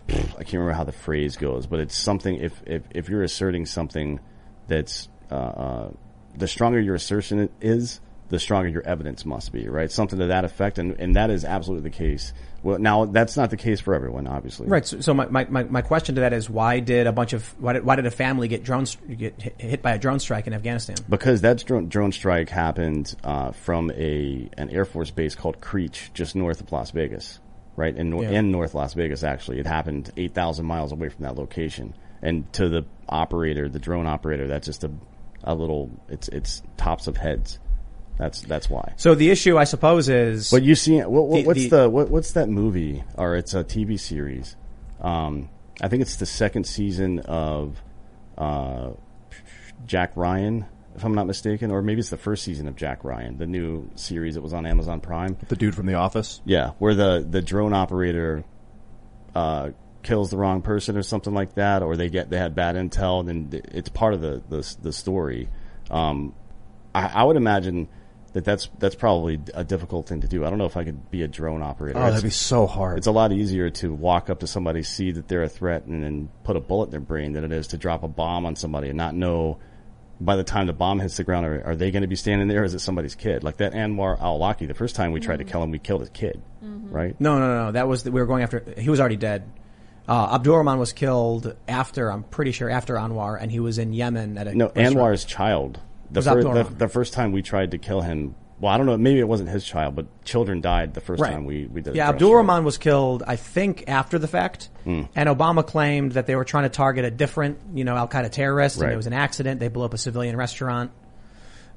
I 0.09 0.13
can't 0.13 0.55
remember 0.55 0.73
how 0.73 0.85
the 0.85 0.93
phrase 0.93 1.37
goes, 1.37 1.67
but 1.67 1.81
it's 1.81 1.97
something. 1.97 2.37
If 2.37 2.61
if 2.67 2.83
if 2.91 3.09
you're 3.09 3.23
asserting 3.23 3.67
something 3.67 4.21
that's 4.67 5.09
uh, 5.31 5.35
uh, 5.35 5.91
the 6.37 6.49
stronger 6.49 6.81
your 6.81 6.95
assertion 6.95 7.49
is, 7.61 8.01
the 8.31 8.39
stronger 8.39 8.69
your 8.69 8.83
evidence 8.83 9.25
must 9.25 9.53
be, 9.53 9.69
right? 9.69 9.91
Something 9.91 10.19
to 10.19 10.27
that 10.27 10.45
effect, 10.45 10.79
and 10.79 10.93
and 10.99 11.17
that 11.17 11.31
is 11.31 11.45
absolutely 11.45 11.89
the 11.91 11.97
case. 11.97 12.33
Well, 12.63 12.79
now 12.79 13.05
that's 13.05 13.37
not 13.37 13.51
the 13.51 13.57
case 13.57 13.81
for 13.81 13.95
everyone, 13.95 14.27
obviously. 14.27 14.67
Right. 14.67 14.85
So, 14.85 15.01
so 15.01 15.15
my, 15.15 15.27
my, 15.27 15.47
my, 15.49 15.63
my 15.63 15.81
question 15.81 16.17
to 16.17 16.23
that 16.23 16.33
is 16.33 16.51
why 16.51 16.81
did 16.81 17.07
a 17.07 17.13
bunch 17.13 17.33
of 17.33 17.55
why 17.61 17.75
did, 17.75 17.85
why 17.85 17.95
did 17.97 18.05
a 18.07 18.11
family 18.11 18.49
get 18.49 18.65
drones 18.65 18.97
get 18.97 19.41
hit, 19.41 19.61
hit 19.61 19.83
by 19.83 19.93
a 19.93 19.99
drone 19.99 20.19
strike 20.19 20.47
in 20.49 20.53
Afghanistan? 20.53 20.97
Because 21.09 21.41
that 21.43 21.65
drone, 21.65 21.89
drone 21.89 22.11
strike 22.13 22.49
happened 22.49 23.15
uh, 23.23 23.53
from 23.53 23.91
a 23.93 24.49
an 24.59 24.71
Air 24.71 24.85
Force 24.85 25.11
base 25.11 25.35
called 25.37 25.61
Creech, 25.61 26.11
just 26.15 26.35
north 26.35 26.61
of 26.61 26.73
Las 26.73 26.91
Vegas, 26.91 27.39
right 27.77 27.97
in 27.97 28.17
Yeah. 28.17 28.31
in 28.31 28.51
North 28.51 28.75
Las 28.75 28.93
Vegas. 28.95 29.23
Actually, 29.23 29.61
it 29.61 29.67
happened 29.67 30.13
eight 30.17 30.35
thousand 30.35 30.67
miles 30.67 30.91
away 30.93 31.09
from 31.09 31.25
that 31.25 31.37
location. 31.37 31.95
And 32.21 32.53
to 32.55 32.69
the 32.69 32.85
operator, 33.09 33.69
the 33.69 33.79
drone 33.79 34.07
operator, 34.07 34.49
that's 34.49 34.67
just 34.67 34.83
a 34.83 34.91
a 35.45 35.55
little. 35.55 35.91
It's 36.09 36.27
it's 36.29 36.63
tops 36.77 37.07
of 37.07 37.17
heads. 37.17 37.61
That's 38.19 38.43
that's 38.43 38.69
why. 38.69 38.95
So 38.97 39.15
the 39.15 39.31
issue, 39.31 39.57
I 39.57 39.65
suppose, 39.65 40.09
is. 40.09 40.51
But 40.51 40.63
you 40.65 40.75
see, 40.75 40.99
what, 41.01 41.29
what, 41.29 41.37
The- 41.37 41.45
what's 41.45 41.63
the- 41.63 41.69
the, 41.69 41.91
what, 41.91 42.11
what's 42.11 42.33
that 42.33 42.49
movie 42.49 43.05
or 43.17 43.37
it's 43.37 43.55
a 43.55 43.63
TV 43.65 43.99
series? 43.99 44.57
Um, 45.01 45.49
I 45.81 45.89
think 45.89 46.03
it's 46.03 46.17
the 46.17 46.27
second 46.27 46.65
season 46.67 47.21
of 47.21 47.81
uh, 48.37 48.91
Jack 49.87 50.13
Ryan, 50.17 50.67
if 50.97 51.05
I'm 51.05 51.15
not 51.15 51.29
mistaken, 51.29 51.71
or 51.71 51.81
maybe 51.83 52.01
it's 52.01 52.11
the 52.11 52.17
first 52.17 52.43
season 52.43 52.67
of 52.67 52.75
Jack 52.75 53.05
Ryan, 53.05 53.39
the 53.39 53.47
new 53.47 53.89
series 53.95 54.35
that 54.35 54.43
was 54.43 54.53
on 54.53 54.67
Amazon 54.67 55.01
Prime. 55.01 55.37
The 55.49 55.55
dude 55.55 55.77
from 55.77 55.87
The 55.87 55.95
Office. 55.95 56.41
Yeah, 56.45 56.71
where 56.81 56.95
the 56.97 57.25
the 57.29 57.41
drone 57.41 57.73
operator 57.73 58.45
uh, 59.37 59.71
kills 60.03 60.31
the 60.31 60.37
wrong 60.37 60.63
person 60.63 60.97
or 60.97 61.03
something 61.05 61.35
like 61.35 61.55
that, 61.55 61.83
or 61.85 61.97
they 61.97 62.09
get 62.09 62.31
they 62.31 62.39
had 62.39 62.57
bad 62.57 62.75
intel, 62.75 63.21
and 63.21 63.51
then 63.53 63.63
it's 63.73 63.89
part 63.89 64.15
of 64.15 64.21
the 64.21 64.43
the, 64.49 64.77
the 64.83 64.93
story. 64.93 65.49
Um, 65.91 66.35
I, 66.93 67.07
I 67.07 67.23
would 67.25 67.37
imagine 67.37 67.89
that 68.35 68.45
that's 68.45 68.69
that's 68.79 68.95
probably 68.95 69.41
a 69.55 69.65
difficult 69.65 70.07
thing 70.09 70.21
to 70.21 70.29
do. 70.29 70.45
I 70.45 70.51
don't 70.51 70.59
know 70.59 70.67
if 70.67 70.77
I 70.77 70.85
could 70.85 71.11
be 71.11 71.23
a 71.23 71.29
drone 71.29 71.63
operator. 71.63 71.99
Oh, 71.99 72.03
that'd 72.03 72.19
It's- 72.19 72.23
be 72.23 72.31
so 72.31 72.67
hard. 72.67 72.99
It's 72.99 73.07
a 73.07 73.13
lot 73.13 73.33
easier 73.33 73.71
to 73.71 73.93
walk 73.95 74.29
up 74.31 74.41
to 74.41 74.47
somebody, 74.47 74.83
see 74.83 75.11
that 75.13 75.29
they're 75.29 75.43
a 75.43 75.49
threat, 75.49 75.87
and 75.87 76.03
then 76.05 76.29
put 76.45 76.57
a 76.57 76.61
bullet 76.61 76.87
in 76.87 76.91
their 76.91 77.01
brain 77.01 77.33
than 77.33 77.45
it 77.45 77.53
is 77.53 77.69
to 77.69 77.79
drop 77.79 78.03
a 78.03 78.09
bomb 78.09 78.45
on 78.47 78.55
somebody 78.57 78.89
and 78.89 78.97
not 78.99 79.15
know 79.15 79.59
by 80.21 80.35
the 80.35 80.43
time 80.43 80.67
the 80.67 80.73
bomb 80.73 80.99
hits 80.99 81.17
the 81.17 81.23
ground, 81.23 81.47
are, 81.47 81.63
are 81.65 81.77
they 81.77 81.93
going 81.93 82.03
to 82.03 82.09
be 82.09 82.17
standing 82.17 82.49
there 82.49 82.63
or 82.63 82.65
is 82.65 82.75
it 82.75 82.81
somebody's 82.81 83.15
kid? 83.15 83.45
Like 83.45 83.59
that 83.59 83.73
Anwar 83.73 84.21
al-Awlaki, 84.21 84.67
the 84.67 84.75
first 84.75 84.97
time 84.97 85.13
we 85.13 85.21
tried 85.21 85.37
to 85.39 85.45
kill 85.45 85.63
him, 85.63 85.71
we 85.71 85.79
killed 85.79 86.01
his 86.01 86.11
kid, 86.11 86.43
right? 86.61 87.15
No, 87.21 87.39
no, 87.39 87.47
no, 87.47 87.65
no. 87.67 87.73
That 87.73 87.87
was 87.87 88.05
we 88.05 88.11
were 88.21 88.27
going 88.27 88.43
after. 88.43 88.65
He 88.77 88.91
was 88.91 88.99
already 88.99 89.17
dead. 89.17 89.45
Uh, 90.09 90.35
Abdurrahman 90.35 90.79
was 90.81 90.93
killed 90.93 91.55
after. 91.69 92.11
I'm 92.11 92.25
pretty 92.25 92.51
sure 92.51 92.69
after 92.69 92.95
Anwar, 92.95 93.39
and 93.41 93.53
he 93.53 93.61
was 93.61 93.79
in 93.79 93.93
Yemen 93.93 94.39
at 94.39 94.49
a 94.49 94.55
No, 94.57 94.67
restaurant. 94.75 94.97
Anwar's 94.97 95.25
child. 95.25 95.79
The, 96.11 96.23
fir- 96.23 96.43
the, 96.43 96.65
the 96.65 96.89
first 96.89 97.13
time 97.13 97.33
we 97.33 97.43
tried 97.43 97.73
to 97.73 97.79
kill 97.79 98.01
him, 98.01 98.35
well, 98.61 98.73
I 98.73 98.77
don't 98.77 98.87
know, 98.87 98.97
maybe 98.97 99.21
it 99.21 99.29
wasn't 99.29 99.51
his 99.51 99.65
child, 99.65 99.95
but 99.95 100.25
children 100.25 100.61
died 100.61 100.95
the 100.95 101.01
first 101.01 101.21
Right. 101.21 101.33
time 101.33 101.45
we, 101.45 101.67
we 101.67 101.81
did 101.81 101.95
Yeah, 101.95 102.05
a 102.09 102.13
dress 102.13 102.23
Abdurrahman 102.23 102.65
was 102.65 102.77
killed, 102.79 103.23
I 103.27 103.37
think, 103.37 103.85
after 103.89 104.19
the 104.19 104.27
fact. 104.27 104.69
Hmm. 104.85 105.03
And 105.15 105.29
Obama 105.29 105.65
claimed 105.67 106.13
that 106.13 106.27
they 106.27 106.35
were 106.35 106.45
trying 106.45 106.65
to 106.65 106.71
target 106.71 107.05
a 107.05 107.11
different, 107.11 107.59
you 107.75 107.85
know, 107.85 107.95
Al 107.97 108.09
Qaeda 108.09 108.31
terrorist, 108.31 108.81
and 108.81 108.91
it 108.93 108.97
was 108.97 109.07
an 109.07 109.13
accident. 109.13 109.61
They 109.61 109.69
blew 109.69 109.85
up 109.85 109.95
a 109.95 109.99
civilian 109.99 110.37
restaurant. 110.37 110.91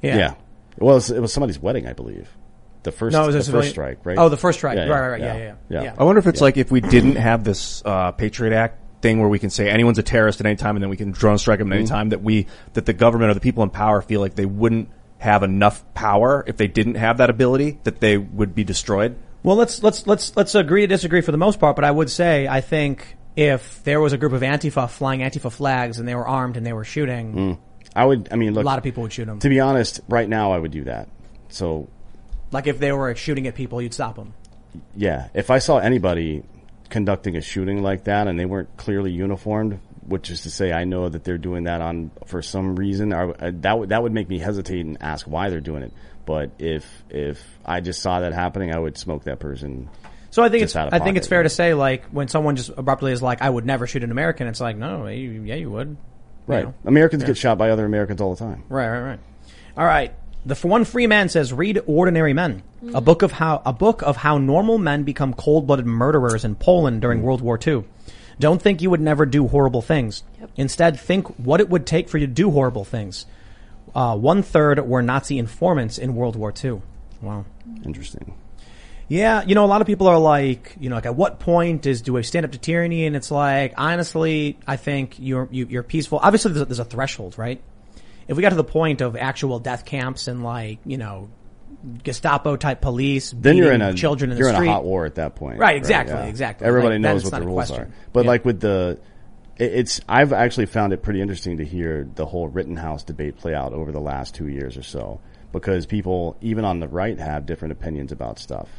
Yeah. 0.01 0.17
Yeah. 0.17 0.33
Well, 0.77 0.91
it 0.93 0.95
was, 0.95 1.11
it 1.11 1.19
was 1.21 1.33
somebody's 1.33 1.59
wedding, 1.59 1.87
I 1.87 1.93
believe. 1.93 2.29
The 2.83 2.91
first, 2.91 3.13
No, 3.13 3.23
it 3.23 3.27
was 3.27 3.35
a 3.35 3.37
the 3.39 3.43
civilian- 3.43 3.65
first 3.67 3.75
strike, 3.75 4.05
right? 4.05 4.17
Oh, 4.17 4.29
the 4.29 4.37
first 4.37 4.57
strike. 4.57 4.77
Right, 4.77 4.89
right, 4.89 5.09
right. 5.09 5.21
Yeah, 5.21 5.37
yeah, 5.37 5.53
yeah. 5.69 5.83
Yeah. 5.83 5.95
I 5.99 6.03
wonder 6.03 6.17
if 6.17 6.25
it's 6.25 6.41
like 6.41 6.57
if 6.57 6.71
we 6.71 6.81
didn't 6.81 7.17
have 7.17 7.43
this 7.43 7.83
uh, 7.85 8.11
Patriot 8.13 8.55
Act 8.55 8.79
thing 9.01 9.19
where 9.19 9.29
we 9.29 9.39
can 9.39 9.49
say 9.49 9.69
anyone's 9.69 9.97
a 9.97 10.03
terrorist 10.03 10.39
at 10.39 10.45
any 10.45 10.55
time 10.55 10.75
and 10.75 10.83
then 10.83 10.89
we 10.89 10.97
can 10.97 11.11
drone 11.11 11.37
strike 11.37 11.59
them 11.59 11.71
at 11.71 11.75
any 11.75 11.85
Mhm. 11.85 11.89
time 11.89 12.09
that 12.09 12.21
we 12.23 12.47
that 12.73 12.85
the 12.85 12.93
government 12.93 13.31
or 13.31 13.33
the 13.33 13.39
people 13.39 13.63
in 13.63 13.69
power 13.69 14.01
feel 14.01 14.21
like 14.21 14.35
they 14.35 14.45
wouldn't 14.45 14.89
have 15.17 15.43
enough 15.43 15.83
power 15.93 16.43
if 16.47 16.57
they 16.57 16.67
didn't 16.67 16.95
have 16.95 17.17
that 17.17 17.29
ability 17.29 17.79
that 17.83 17.99
they 17.99 18.17
would 18.17 18.55
be 18.55 18.63
destroyed. 18.63 19.15
Well, 19.43 19.55
let's 19.55 19.81
let's 19.83 20.05
let's 20.07 20.35
let's 20.37 20.53
agree 20.55 20.81
to 20.81 20.87
disagree 20.87 21.21
for 21.21 21.31
the 21.31 21.37
most 21.37 21.59
part, 21.59 21.75
but 21.75 21.83
I 21.85 21.91
would 21.91 22.09
say 22.09 22.47
I 22.47 22.61
think 22.61 23.17
if 23.35 23.81
there 23.83 23.99
was 24.01 24.13
a 24.13 24.17
group 24.17 24.33
of 24.33 24.41
Antifa 24.41 24.89
flying 24.89 25.21
Antifa 25.21 25.51
flags 25.51 25.97
and 25.99 26.07
they 26.07 26.15
were 26.15 26.27
armed 26.27 26.57
and 26.57 26.65
they 26.65 26.73
were 26.73 26.83
shooting, 26.83 27.33
Mm. 27.33 27.57
I 27.95 28.05
would, 28.05 28.27
I 28.31 28.35
mean, 28.35 28.53
look. 28.53 28.63
a 28.63 28.65
lot 28.65 28.77
of 28.77 28.83
people 28.83 29.03
would 29.03 29.11
shoot 29.13 29.25
them. 29.25 29.39
To 29.39 29.49
be 29.49 29.59
honest, 29.59 29.99
right 30.09 30.27
now 30.29 30.51
I 30.51 30.57
would 30.59 30.71
do 30.71 30.83
that. 30.85 31.07
So, 31.49 31.87
Like 32.51 32.67
if 32.67 32.79
they 32.79 32.91
were 32.91 33.13
shooting 33.15 33.47
at 33.47 33.55
people, 33.55 33.81
you'd 33.81 33.93
stop 33.93 34.15
them. 34.15 34.33
yeah, 34.95 35.27
if 35.33 35.49
I 35.49 35.59
saw 35.59 35.77
anybody 35.77 36.43
conducting 36.91 37.35
a 37.35 37.41
shooting 37.41 37.81
like 37.81 38.03
that 38.03 38.27
and 38.27 38.39
they 38.39 38.45
weren't 38.45 38.77
clearly 38.77 39.11
uniformed, 39.11 39.79
which 40.05 40.29
is 40.29 40.41
to 40.43 40.51
say 40.51 40.71
I 40.71 40.83
know 40.83 41.09
that 41.09 41.23
they're 41.23 41.37
doing 41.39 41.63
that 41.63 41.81
on 41.81 42.11
for 42.27 42.41
some 42.43 42.75
reason, 42.75 43.13
I, 43.13 43.33
I- 43.39 43.51
that 43.61 43.79
would 43.79 43.89
that 43.89 44.03
would 44.03 44.11
make 44.13 44.29
me 44.29 44.37
hesitate 44.37 44.85
and 44.85 44.97
ask 45.01 45.25
why 45.25 45.49
they're 45.49 45.59
doing 45.61 45.81
it. 45.83 45.93
But 46.25 46.51
if 46.59 46.85
if 47.09 47.43
I 47.65 47.81
just 47.81 48.01
saw 48.01 48.19
that 48.19 48.33
happening, 48.33 48.73
I 48.73 48.77
would 48.77 48.97
smoke 48.97 49.23
that 49.23 49.39
person. 49.39 49.89
So 50.29 50.43
I 50.43 50.49
think 50.49 50.63
it's 50.63 50.75
I 50.75 50.99
think 50.99 51.17
it's 51.17 51.27
fair 51.27 51.43
to 51.43 51.49
say 51.49 51.73
like 51.73 52.05
when 52.05 52.27
someone 52.27 52.55
just 52.55 52.69
abruptly 52.77 53.11
is 53.11 53.21
like 53.21 53.41
I 53.41 53.49
would 53.49 53.65
never 53.65 53.87
shoot 53.87 54.03
an 54.03 54.11
American, 54.11 54.47
it's 54.47 54.61
like 54.61 54.77
no, 54.77 55.07
yeah 55.07 55.55
you 55.55 55.71
would. 55.71 55.87
You 55.89 55.97
Right. 56.47 56.63
know? 56.65 56.73
Americans 56.85 57.23
Yeah. 57.23 57.27
get 57.27 57.37
shot 57.37 57.57
by 57.57 57.69
other 57.69 57.85
Americans 57.85 58.19
all 58.21 58.33
the 58.35 58.39
time. 58.39 58.63
Right, 58.69 58.87
right, 58.89 59.01
right. 59.01 59.19
All 59.77 59.85
right. 59.85 60.13
The 60.45 60.55
one 60.55 60.85
free 60.85 61.07
man 61.07 61.29
says, 61.29 61.53
"Read 61.53 61.81
Ordinary 61.85 62.33
Men, 62.33 62.63
a 62.93 63.01
book 63.01 63.21
of 63.21 63.33
how 63.33 63.61
a 63.65 63.73
book 63.73 64.01
of 64.01 64.17
how 64.17 64.37
normal 64.37 64.77
men 64.77 65.03
become 65.03 65.33
cold-blooded 65.33 65.85
murderers 65.85 66.43
in 66.43 66.55
Poland 66.55 67.01
during 67.01 67.21
World 67.21 67.41
War 67.41 67.59
II. 67.65 67.83
Don't 68.39 68.61
think 68.61 68.81
you 68.81 68.89
would 68.89 69.01
never 69.01 69.27
do 69.27 69.47
horrible 69.47 69.83
things. 69.83 70.23
Instead, 70.57 70.99
think 70.99 71.27
what 71.37 71.61
it 71.61 71.69
would 71.69 71.85
take 71.85 72.09
for 72.09 72.17
you 72.17 72.25
to 72.25 72.33
do 72.33 72.49
horrible 72.49 72.83
things. 72.83 73.27
Uh, 73.93 74.17
one 74.17 74.41
third 74.41 74.79
were 74.87 75.03
Nazi 75.03 75.37
informants 75.37 75.99
in 75.99 76.15
World 76.15 76.35
War 76.35 76.51
II. 76.63 76.81
Wow, 77.21 77.45
interesting. 77.85 78.33
Yeah, 79.07 79.43
you 79.45 79.55
know, 79.55 79.65
a 79.65 79.67
lot 79.67 79.81
of 79.81 79.87
people 79.87 80.07
are 80.07 80.17
like, 80.17 80.75
you 80.79 80.89
know, 80.89 80.95
like 80.95 81.05
at 81.05 81.15
what 81.15 81.39
point 81.39 81.85
is 81.85 82.01
do 82.01 82.17
I 82.17 82.21
stand 82.21 82.45
up 82.45 82.53
to 82.53 82.57
tyranny? 82.57 83.05
And 83.05 83.15
it's 83.15 83.29
like, 83.29 83.73
honestly, 83.77 84.57
I 84.65 84.77
think 84.77 85.15
you're 85.19 85.49
you, 85.51 85.67
you're 85.69 85.83
peaceful. 85.83 86.19
Obviously, 86.23 86.53
there's 86.53 86.61
a, 86.61 86.65
there's 86.65 86.79
a 86.79 86.85
threshold, 86.85 87.37
right? 87.37 87.61
If 88.27 88.37
we 88.37 88.41
got 88.43 88.49
to 88.49 88.55
the 88.55 88.63
point 88.63 89.01
of 89.01 89.15
actual 89.15 89.59
death 89.59 89.85
camps 89.85 90.27
and 90.27 90.43
like, 90.43 90.79
you 90.85 90.97
know, 90.97 91.29
Gestapo 92.03 92.55
type 92.57 92.79
police, 92.81 93.31
Then 93.35 93.57
you're 93.57 93.71
in 93.71 93.81
a 93.81 93.93
children 93.93 94.31
in 94.31 94.37
you're 94.37 94.49
the 94.49 94.53
street. 94.55 94.67
in 94.67 94.71
a 94.71 94.73
hot 94.75 94.83
war 94.83 95.05
at 95.05 95.15
that 95.15 95.35
point. 95.35 95.57
Right, 95.59 95.75
exactly, 95.75 96.29
exactly. 96.29 96.67
Everybody 96.67 96.95
Like, 96.95 97.01
knows 97.01 97.23
what 97.23 97.39
the 97.39 97.45
rules 97.45 97.71
are. 97.71 97.87
But 98.13 98.25
Yeah. 98.25 98.31
like 98.31 98.45
with 98.45 98.59
the, 98.59 98.99
it's 99.57 99.99
I've 100.07 100.31
actually 100.33 100.67
found 100.67 100.93
it 100.93 101.01
pretty 101.01 101.21
interesting 101.21 101.57
to 101.57 101.65
hear 101.65 102.07
the 102.15 102.25
whole 102.25 102.47
Rittenhouse 102.47 103.03
debate 103.03 103.37
play 103.37 103.53
out 103.55 103.73
over 103.73 103.91
the 103.91 103.99
last 103.99 104.35
two 104.35 104.47
years 104.47 104.77
or 104.77 104.83
so 104.83 105.19
because 105.51 105.85
people 105.87 106.37
even 106.41 106.65
on 106.65 106.79
the 106.79 106.87
right 106.87 107.17
have 107.19 107.45
different 107.47 107.71
opinions 107.71 108.11
about 108.11 108.37
stuff. 108.39 108.69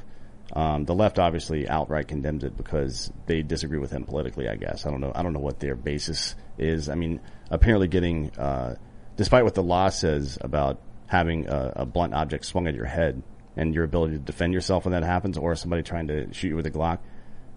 Um, 0.55 0.85
the 0.85 0.95
left 0.95 1.19
obviously 1.19 1.69
outright 1.69 2.09
condemns 2.09 2.45
it 2.45 2.57
because 2.57 3.11
they 3.27 3.43
disagree 3.43 3.79
with 3.79 3.91
him 3.91 4.05
politically. 4.05 4.49
I 4.49 4.57
guess 4.57 4.87
I 4.87 4.91
don't 4.91 5.01
know. 5.01 5.11
I 5.15 5.23
don't 5.23 5.33
know 5.33 5.41
what 5.41 5.61
their 5.61 5.75
basis 5.75 6.35
is. 6.59 6.89
I 6.89 6.95
mean, 6.95 7.21
apparently 7.51 7.89
getting, 7.89 8.31
uh, 8.39 8.75
despite 9.17 9.45
what 9.45 9.55
the 9.55 9.63
law 9.63 9.89
says 9.89 10.39
about 10.41 10.81
having 11.07 11.49
a, 11.49 11.73
a 11.77 11.87
blunt 11.87 12.15
object 12.15 12.45
swung 12.45 12.67
at 12.67 12.75
your 12.75 12.87
head 12.87 13.23
and 13.57 13.75
your 13.75 13.85
ability 13.85 14.15
to 14.15 14.19
defend 14.19 14.55
yourself 14.55 14.85
when 14.87 14.93
that 14.93 15.03
happens, 15.03 15.37
or 15.37 15.55
somebody 15.55 15.83
trying 15.83 16.09
to 16.09 16.33
shoot 16.33 16.49
you 16.49 16.57
with 16.57 16.67
a 16.67 16.71
Glock, 16.71 16.99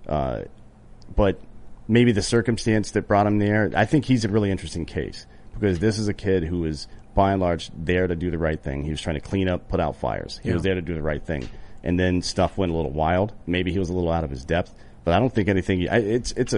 uh, 0.07 0.41
but 1.15 1.39
maybe 1.87 2.11
the 2.11 2.21
circumstance 2.21 2.91
that 2.91 3.07
brought 3.07 3.27
him 3.27 3.37
there. 3.39 3.71
I 3.75 3.85
think 3.85 4.05
he's 4.05 4.25
a 4.25 4.29
really 4.29 4.51
interesting 4.51 4.85
case 4.85 5.25
because 5.53 5.79
this 5.79 5.97
is 5.99 6.07
a 6.07 6.13
kid 6.13 6.43
who 6.43 6.59
was 6.59 6.87
by 7.13 7.31
and 7.31 7.41
large 7.41 7.71
there 7.77 8.07
to 8.07 8.15
do 8.15 8.29
the 8.29 8.37
right 8.37 8.61
thing. 8.61 8.83
He 8.83 8.89
was 8.91 8.99
trying 8.99 9.15
to 9.15 9.21
clean 9.21 9.47
up, 9.47 9.69
put 9.69 9.79
out 9.79 9.95
fires. 9.95 10.39
He 10.43 10.49
Yeah. 10.49 10.55
was 10.55 10.63
there 10.63 10.75
to 10.75 10.81
do 10.81 10.93
the 10.93 11.01
right 11.01 11.23
thing, 11.23 11.47
and 11.83 11.97
then 11.97 12.21
stuff 12.21 12.57
went 12.57 12.73
a 12.73 12.75
little 12.75 12.91
wild. 12.91 13.31
Maybe 13.47 13.71
he 13.71 13.79
was 13.79 13.89
a 13.89 13.93
little 13.93 14.11
out 14.11 14.25
of 14.25 14.29
his 14.29 14.43
depth, 14.43 14.73
but 15.05 15.13
I 15.13 15.19
don't 15.19 15.33
think 15.33 15.47
anything. 15.47 15.87
I, 15.87 15.97
it's 15.99 16.33
it's 16.33 16.51
a 16.53 16.57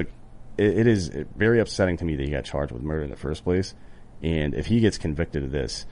it, 0.58 0.80
it 0.80 0.88
is 0.88 1.10
very 1.36 1.60
upsetting 1.60 1.98
to 1.98 2.06
me 2.06 2.16
that 2.16 2.24
he 2.26 2.32
got 2.32 2.44
charged 2.46 2.72
with 2.72 2.82
murder 2.82 3.04
in 3.04 3.12
the 3.12 3.16
first 3.16 3.44
place, 3.44 3.76
and 4.24 4.54
if 4.54 4.66
he 4.68 4.80
gets 4.80 4.98
convicted 4.98 5.44
of 5.44 5.52
this. 5.52 5.86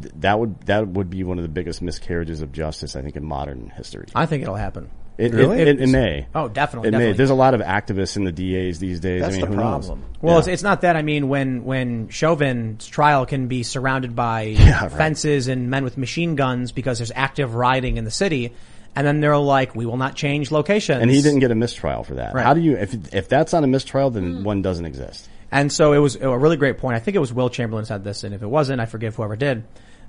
th- 0.00 0.12
That 0.18 0.38
would 0.38 0.60
that 0.66 0.86
would 0.88 1.10
be 1.10 1.24
one 1.24 1.38
of 1.38 1.42
the 1.42 1.48
biggest 1.48 1.80
miscarriages 1.82 2.42
of 2.42 2.52
justice 2.52 2.96
I 2.96 3.02
think 3.02 3.16
in 3.16 3.24
modern 3.24 3.70
history. 3.76 4.06
I 4.14 4.26
think 4.26 4.42
it'll 4.42 4.54
happen. 4.56 4.90
It, 5.18 5.32
Really? 5.32 5.62
it, 5.62 5.68
it, 5.68 5.80
it 5.80 5.88
may. 5.88 6.26
Oh, 6.34 6.46
definitely, 6.46 6.88
It 6.88 6.92
may. 6.92 7.12
There's 7.12 7.30
a 7.30 7.34
lot 7.34 7.54
of 7.54 7.62
activists 7.62 8.18
in 8.18 8.24
the 8.24 8.32
DAs 8.32 8.80
these 8.80 9.00
days. 9.00 9.22
I 9.22 9.30
mean, 9.30 9.46
who 9.46 9.56
knows? 9.56 9.88
Well, 9.88 9.98
Yeah. 10.34 10.38
it's, 10.40 10.48
it's 10.48 10.62
not 10.62 10.82
that. 10.82 10.94
I 10.94 11.00
mean, 11.00 11.28
when 11.30 11.64
when 11.64 12.08
Chauvin's 12.08 12.86
trial 12.86 13.24
can 13.24 13.48
be 13.48 13.62
surrounded 13.62 14.14
by 14.14 14.42
Yeah, 14.42 14.82
right. 14.82 14.92
fences 14.92 15.48
and 15.48 15.70
men 15.70 15.84
with 15.84 15.96
machine 15.96 16.34
guns 16.34 16.70
because 16.72 16.98
there's 16.98 17.12
active 17.14 17.54
rioting 17.54 17.96
in 17.96 18.04
the 18.04 18.10
city, 18.10 18.52
and 18.94 19.06
then 19.06 19.20
they're 19.20 19.38
like, 19.38 19.74
"We 19.74 19.86
will 19.86 19.96
not 19.96 20.16
change 20.16 20.50
locations." 20.52 21.00
and 21.00 21.10
he 21.10 21.22
didn't 21.22 21.38
get 21.40 21.50
a 21.50 21.54
mistrial 21.54 22.04
for 22.04 22.16
that. 22.16 22.34
Right. 22.34 22.44
How 22.44 22.52
do 22.52 22.60
you 22.60 22.76
if 22.76 23.14
if 23.14 23.26
that's 23.30 23.54
not 23.54 23.64
a 23.64 23.66
mistrial, 23.66 24.10
then 24.10 24.36
hmm. 24.38 24.42
one 24.44 24.60
doesn't 24.60 24.84
exist. 24.84 25.30
And 25.50 25.72
so 25.72 25.92
it 25.92 25.98
was 25.98 26.16
a 26.16 26.36
really 26.36 26.56
great 26.56 26.78
point. 26.78 26.96
I 26.96 27.00
think 27.00 27.16
it 27.16 27.20
was 27.20 27.32
Will 27.32 27.50
Chamberlain 27.50 27.84
said 27.84 28.04
this, 28.04 28.24
and 28.24 28.34
if 28.34 28.42
it 28.42 28.46
wasn't, 28.48 28.80
I 28.80 28.86
forgive 28.86 29.14
whoever 29.16 29.36
did. 29.36 29.64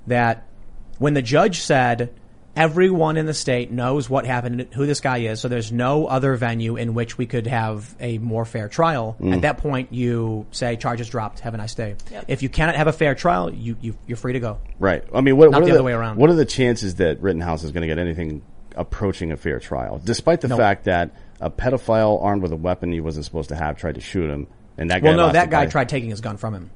That 0.06 0.46
when 0.98 1.14
the 1.14 1.22
judge 1.22 1.60
said 1.60 2.12
everyone 2.56 3.16
in 3.16 3.24
the 3.26 3.34
state 3.34 3.70
knows 3.70 4.10
what 4.10 4.26
happened, 4.26 4.66
who 4.74 4.84
this 4.84 5.00
guy 5.00 5.18
is, 5.18 5.40
so 5.40 5.46
there's 5.46 5.70
no 5.70 6.06
other 6.06 6.34
venue 6.34 6.76
in 6.76 6.92
which 6.92 7.16
we 7.16 7.24
could 7.26 7.46
have 7.46 7.94
a 8.00 8.18
more 8.18 8.44
fair 8.44 8.68
trial. 8.68 9.16
Mm. 9.20 9.34
At 9.34 9.42
that 9.42 9.58
point, 9.58 9.92
you 9.92 10.46
say 10.50 10.74
charges 10.76 11.08
dropped. 11.08 11.40
Have 11.40 11.54
a 11.54 11.56
nice 11.56 11.74
day. 11.74 11.94
If 12.26 12.42
you 12.42 12.48
cannot 12.48 12.74
have 12.74 12.88
a 12.88 12.92
fair 12.92 13.14
trial, 13.14 13.52
you, 13.52 13.76
you 13.80 13.96
you're 14.08 14.16
free 14.16 14.32
to 14.32 14.40
go. 14.40 14.58
Right. 14.80 15.04
I 15.14 15.20
mean, 15.20 15.36
what, 15.36 15.50
Not 15.52 15.60
what 15.60 15.66
the 15.66 15.72
are 15.72 15.74
other 15.74 15.84
way 15.84 15.92
around. 15.92 16.16
What 16.16 16.30
are 16.30 16.34
the 16.34 16.44
chances 16.44 16.96
that 16.96 17.20
Rittenhouse 17.22 17.62
is 17.62 17.70
going 17.70 17.82
to 17.82 17.86
get 17.86 17.98
anything 17.98 18.42
approaching 18.74 19.30
a 19.30 19.36
fair 19.36 19.60
trial, 19.60 20.00
despite 20.04 20.40
the 20.40 20.48
No. 20.48 20.56
fact 20.56 20.84
that 20.84 21.10
a 21.40 21.50
pedophile 21.50 22.22
armed 22.22 22.42
with 22.42 22.52
a 22.52 22.56
weapon 22.56 22.90
he 22.90 23.00
wasn't 23.00 23.24
supposed 23.24 23.50
to 23.50 23.56
have 23.56 23.76
tried 23.76 23.94
to 23.94 24.00
shoot 24.00 24.28
him, 24.30 24.48
and 24.78 24.90
that 24.90 25.02
guy. 25.02 25.08
well, 25.08 25.16
no, 25.28 25.32
that 25.32 25.50
guy 25.50 25.66
tried 25.66 25.88
taking 25.88 26.10
his 26.10 26.20
gun 26.20 26.36
from 26.36 26.54
him. 26.54 26.70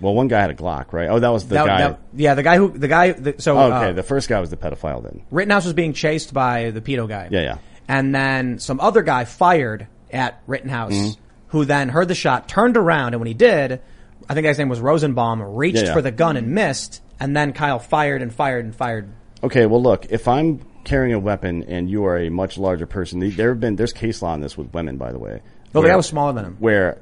Well, 0.00 0.14
one 0.14 0.28
guy 0.28 0.42
had 0.42 0.50
a 0.50 0.54
Glock, 0.54 0.92
right? 0.92 1.08
Oh, 1.08 1.18
that 1.18 1.28
was 1.30 1.44
the 1.48 1.54
That- 1.54 1.66
guy. 1.66 1.78
that- 1.78 1.98
yeah, 2.14 2.34
the 2.34 2.42
guy 2.42 2.58
who 2.58 2.68
the 2.68 2.88
guy. 2.88 3.12
The, 3.12 3.34
so 3.38 3.56
Oh, 3.56 3.72
okay, 3.72 3.88
uh, 3.90 3.92
the 3.92 4.02
first 4.02 4.28
guy 4.28 4.40
was 4.40 4.50
the 4.50 4.56
pedophile 4.58 5.02
then. 5.02 5.22
Rittenhouse 5.30 5.64
was 5.64 5.72
being 5.72 5.94
chased 5.94 6.34
by 6.34 6.70
the 6.70 6.82
pedo 6.82 7.08
guy. 7.08 7.28
Yeah, 7.30 7.40
yeah. 7.40 7.56
And 7.88 8.14
then 8.14 8.58
some 8.58 8.78
other 8.80 9.00
guy 9.02 9.24
fired 9.24 9.86
at 10.12 10.42
Rittenhouse, 10.46 10.92
Mhm. 10.92 11.16
who 11.48 11.64
then 11.64 11.88
heard 11.88 12.08
the 12.08 12.14
shot, 12.14 12.46
turned 12.48 12.76
around, 12.76 13.14
and 13.14 13.20
when 13.20 13.26
he 13.28 13.34
did, 13.34 13.80
I 14.28 14.34
think 14.34 14.46
his 14.46 14.58
name 14.58 14.68
was 14.68 14.80
Rosenbaum, 14.80 15.40
reached 15.54 15.76
Yeah, 15.78 15.84
yeah. 15.84 15.92
for 15.94 16.02
the 16.02 16.10
gun 16.10 16.36
and 16.36 16.48
missed, 16.48 17.00
and 17.20 17.34
then 17.36 17.52
Kyle 17.52 17.78
fired 17.78 18.20
and 18.22 18.34
fired 18.34 18.64
and 18.64 18.74
fired. 18.74 19.08
Okay, 19.44 19.64
well, 19.66 19.80
look, 19.82 20.06
if 20.10 20.26
I'm 20.28 20.60
carrying 20.84 21.14
a 21.14 21.18
weapon 21.18 21.64
and 21.68 21.88
you 21.88 22.04
are 22.04 22.18
a 22.18 22.28
much 22.28 22.58
larger 22.58 22.86
person, 22.86 23.20
there 23.36 23.48
have 23.50 23.60
been 23.60 23.76
there's 23.76 23.92
case 23.92 24.20
law 24.20 24.32
on 24.32 24.40
this 24.40 24.58
with 24.58 24.74
women, 24.74 24.96
by 24.98 25.12
the 25.12 25.18
way. 25.18 25.40
Well, 25.72 25.82
the 25.82 25.88
guy 25.88 25.96
was 25.96 26.06
smaller 26.06 26.32
than 26.32 26.44
him. 26.44 26.56
Where, 26.58 26.98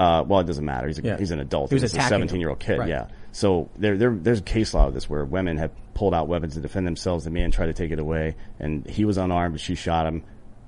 uh, 0.00 0.24
well, 0.26 0.40
it 0.40 0.46
doesn't 0.46 0.64
matter. 0.64 0.86
He's 0.88 0.98
a, 0.98 1.02
Yeah. 1.02 1.16
he's 1.18 1.30
an 1.30 1.40
adult. 1.40 1.70
He 1.70 1.74
was 1.76 1.82
he's 1.82 1.96
a 1.96 2.00
17 2.08 2.40
year 2.40 2.48
old 2.50 2.58
kid. 2.60 2.78
Right. 2.78 2.88
Yeah. 2.88 3.08
So 3.32 3.68
there, 3.76 3.96
there, 3.96 4.10
there's 4.14 4.40
a 4.40 4.42
case 4.42 4.72
law 4.74 4.88
of 4.88 4.94
this 4.94 5.08
where 5.08 5.24
women 5.24 5.58
have 5.58 5.70
pulled 5.94 6.14
out 6.14 6.26
weapons 6.26 6.54
to 6.54 6.60
defend 6.60 6.86
themselves. 6.86 7.24
The 7.24 7.30
man 7.30 7.50
tried 7.50 7.66
to 7.66 7.72
take 7.74 7.90
it 7.90 7.98
away, 7.98 8.34
and 8.58 8.86
he 8.88 9.04
was 9.04 9.18
unarmed, 9.18 9.54
but 9.54 9.60
she 9.60 9.74
shot 9.74 10.06
him. 10.06 10.24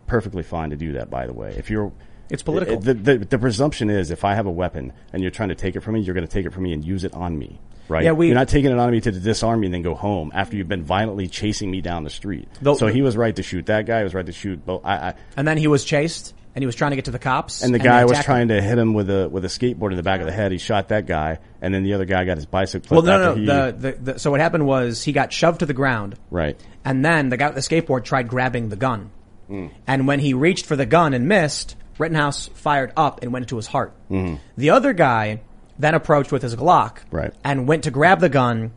Perfectly 0.06 0.42
fine 0.42 0.70
to 0.70 0.76
do 0.76 0.92
that, 0.94 1.09
by 1.10 1.26
the 1.26 1.32
way. 1.32 1.54
If 1.56 1.70
you're 1.70 1.90
It's 2.28 2.42
political. 2.42 2.78
The, 2.78 2.92
the, 2.94 3.18
the 3.18 3.38
presumption 3.38 3.88
is 3.88 4.10
if 4.10 4.24
I 4.24 4.34
have 4.34 4.46
a 4.46 4.50
weapon 4.50 4.92
and 5.12 5.22
you're 5.22 5.30
trying 5.30 5.48
to 5.48 5.54
take 5.54 5.74
it 5.74 5.80
from 5.80 5.94
me, 5.94 6.00
you're 6.00 6.14
going 6.14 6.26
to 6.26 6.32
take 6.32 6.44
it 6.44 6.52
from 6.52 6.64
me 6.64 6.72
and 6.74 6.84
use 6.84 7.04
it 7.04 7.14
on 7.14 7.38
me. 7.38 7.59
Right? 7.88 8.04
Yeah, 8.04 8.12
we- 8.12 8.26
you're 8.26 8.34
not 8.36 8.48
taking 8.48 8.70
it 8.70 8.78
on 8.78 8.90
me 8.90 9.00
to 9.00 9.10
disarm 9.10 9.60
me 9.60 9.66
and 9.68 9.74
then 9.74 9.82
go 9.82 9.94
home 9.94 10.30
after 10.34 10.56
you've 10.56 10.68
been 10.68 10.84
violently 10.84 11.28
chasing 11.28 11.70
me 11.70 11.80
down 11.80 12.04
the 12.04 12.10
street. 12.10 12.48
Though- 12.60 12.74
so 12.74 12.86
he 12.88 13.00
was 13.02 13.16
right 13.16 13.34
to 13.36 13.42
shoot 13.42 13.66
that 13.66 13.86
guy. 13.86 13.98
He 13.98 14.04
was 14.04 14.14
right 14.14 14.26
to 14.26 14.32
shoot 14.32 14.64
both. 14.64 14.82
I, 14.84 14.94
I, 15.09 15.14
And 15.36 15.48
then 15.48 15.56
he 15.56 15.66
was 15.66 15.82
chased, 15.84 16.34
and 16.54 16.62
he 16.62 16.66
was 16.66 16.74
trying 16.74 16.90
to 16.90 16.96
get 16.96 17.06
to 17.06 17.10
the 17.10 17.18
cops. 17.18 17.62
and 17.62 17.74
the 17.74 17.78
guy 17.78 18.04
was 18.04 18.22
trying 18.24 18.48
to 18.48 18.60
hit 18.60 18.78
him 18.78 18.94
with 18.94 19.08
a 19.10 19.28
with 19.28 19.44
a 19.44 19.48
skateboard 19.48 19.90
in 19.90 19.96
the 19.96 20.02
back 20.02 20.20
of 20.20 20.26
the 20.26 20.32
head. 20.32 20.52
He 20.52 20.58
shot 20.58 20.88
that 20.88 21.06
guy, 21.06 21.38
and 21.60 21.72
then 21.74 21.82
the 21.82 21.94
other 21.94 22.04
guy 22.04 22.24
got 22.24 22.36
his 22.36 22.46
bicycle. 22.46 22.96
Well, 22.96 23.06
no, 23.06 23.18
no, 23.18 23.34
he- 23.34 23.46
The, 23.46 23.76
the, 23.78 24.12
the, 24.12 24.18
so 24.18 24.30
what 24.30 24.40
happened 24.40 24.66
was 24.66 25.02
he 25.02 25.12
got 25.12 25.32
shoved 25.32 25.60
to 25.60 25.66
the 25.66 25.74
ground, 25.74 26.16
right. 26.30 26.58
and 26.84 27.04
then 27.04 27.28
the 27.30 27.36
guy 27.36 27.50
with 27.50 27.54
the 27.56 27.60
skateboard 27.62 28.04
tried 28.04 28.28
grabbing 28.28 28.68
the 28.68 28.76
gun. 28.76 29.10
Mm. 29.50 29.70
And 29.86 30.06
when 30.06 30.18
he 30.20 30.34
reached 30.34 30.66
for 30.66 30.76
the 30.76 30.86
gun 30.86 31.14
and 31.14 31.26
missed, 31.28 31.76
Rittenhouse 31.98 32.48
fired 32.54 32.92
up 32.96 33.22
and 33.22 33.32
went 33.32 33.44
into 33.44 33.56
his 33.56 33.66
heart. 33.66 33.92
Mhm. 34.10 34.38
The 34.56 34.70
other 34.70 34.92
guy 34.92 35.40
then 35.78 35.94
approached 35.94 36.32
with 36.32 36.42
his 36.42 36.54
Glock 36.56 36.98
Right. 37.10 37.32
and 37.44 37.66
went 37.66 37.84
to 37.84 37.90
grab 37.90 38.20
the 38.20 38.28
gun, 38.28 38.72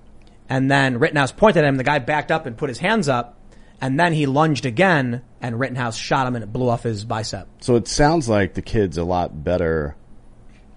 and 0.49 0.69
then 0.71 0.97
Rittenhouse 0.99 1.31
pointed 1.31 1.63
at 1.63 1.67
him. 1.67 1.75
The 1.77 1.83
guy 1.83 1.99
backed 1.99 2.31
up 2.31 2.45
and 2.45 2.57
put 2.57 2.69
his 2.69 2.79
hands 2.79 3.07
up, 3.09 3.37
and 3.81 3.99
then 3.99 4.13
he 4.13 4.25
lunged 4.25 4.65
again, 4.65 5.21
and 5.41 5.59
Rittenhouse 5.59 5.95
shot 5.97 6.27
him 6.27 6.35
and 6.35 6.43
it 6.43 6.51
blew 6.53 6.69
off 6.69 6.83
his 6.83 7.05
bicep. 7.05 7.47
So 7.61 7.75
it 7.75 7.87
sounds 7.87 8.27
like 8.29 8.53
the 8.53 8.61
kid's 8.61 8.97
a 8.97 9.03
lot 9.03 9.43
better 9.43 9.95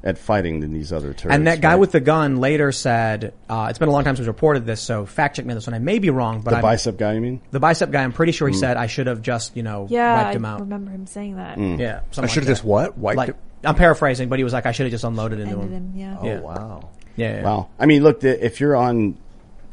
at 0.04 0.16
fighting 0.16 0.60
than 0.60 0.72
these 0.72 0.92
other 0.92 1.12
terrorists. 1.12 1.34
and 1.36 1.48
that 1.48 1.60
guy 1.60 1.70
right? 1.70 1.76
with 1.80 1.90
the 1.90 1.98
gun 2.00 2.36
later 2.36 2.70
said, 2.70 3.34
uh, 3.48 3.66
it's 3.68 3.80
been 3.80 3.88
a 3.88 3.92
long 3.92 4.04
time 4.04 4.14
since 4.14 4.26
we 4.26 4.28
reported 4.30 4.64
this, 4.64 4.80
so 4.80 5.04
fact 5.04 5.34
check 5.36 5.44
me 5.44 5.50
on 5.50 5.56
this 5.56 5.66
one. 5.66 5.74
I 5.74 5.80
may 5.80 5.98
be 5.98 6.10
wrong, 6.10 6.40
but 6.40 6.50
the 6.50 6.56
I'm- 6.58 6.62
bicep 6.62 6.96
guy, 6.98 7.14
you 7.14 7.20
mean? 7.20 7.40
the 7.50 7.58
bicep 7.58 7.90
guy, 7.90 8.04
I'm 8.04 8.12
pretty 8.12 8.30
sure 8.32 8.46
he 8.48 8.54
Mm. 8.54 8.60
said 8.60 8.76
I 8.76 8.86
should 8.86 9.08
have 9.08 9.22
just, 9.22 9.56
you 9.56 9.64
know, 9.64 9.86
Yeah, 9.90 10.22
wiped 10.22 10.36
him 10.36 10.44
I 10.44 10.50
out. 10.50 10.60
remember 10.60 10.92
him 10.92 11.06
saying 11.08 11.36
that. 11.36 11.58
Mm. 11.58 11.80
Yeah, 11.80 11.96
I 11.98 12.14
something 12.14 12.28
should 12.28 12.44
have 12.44 12.48
like 12.48 12.52
just 12.52 12.62
that. 12.62 12.68
what? 12.68 12.96
Wiped 12.98 13.16
Like, 13.16 13.28
it? 13.30 13.36
I'm 13.64 13.74
paraphrasing, 13.74 14.28
but 14.28 14.38
he 14.38 14.44
was 14.44 14.52
like, 14.52 14.66
I 14.66 14.72
should 14.72 14.86
have 14.86 14.92
just 14.92 15.02
unloaded 15.04 15.40
into 15.40 15.58
him. 15.58 15.72
him, 15.72 15.92
yeah. 15.96 16.16
Oh 16.20 16.24
Yeah. 16.26 16.40
wow. 16.40 16.88
Yeah, 17.16 17.36
yeah. 17.38 17.42
Wow. 17.42 17.68
I 17.80 17.86
mean, 17.86 18.04
look, 18.04 18.22
if 18.22 18.60
you're 18.60 18.76
on, 18.76 19.16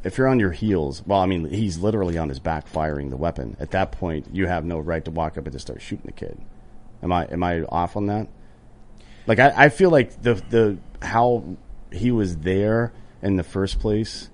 if 0.06 0.18
you're 0.18 0.28
on 0.28 0.40
your 0.40 0.52
heels, 0.52 1.04
well, 1.06 1.20
I 1.20 1.26
mean, 1.26 1.50
he's 1.50 1.78
literally 1.80 2.18
on 2.18 2.30
his 2.30 2.40
back 2.40 2.68
firing 2.68 3.10
the 3.10 3.18
weapon. 3.18 3.58
At 3.60 3.72
that 3.72 3.92
point, 3.92 4.28
you 4.32 4.48
have 4.48 4.64
no 4.64 4.80
right 4.80 5.04
to 5.04 5.12
walk 5.12 5.38
up 5.38 5.46
and 5.46 5.52
just 5.52 5.66
start 5.66 5.82
shooting 5.82 6.06
the 6.06 6.12
kid. 6.14 6.40
Am 7.04 7.12
I, 7.12 7.26
am 7.26 7.44
I 7.44 7.62
off 7.64 7.98
on 7.98 8.06
that? 8.08 8.28
Like, 9.28 9.40
I, 9.40 9.66
I 9.66 9.70
feel 9.70 9.90
like 9.90 10.22
the, 10.22 10.36
the, 10.36 10.78
how 11.02 11.44
he 11.92 12.12
was 12.12 12.38
there 12.38 12.94
in 13.24 13.36
the 13.36 13.44
first 13.44 13.80
place, 13.80 14.30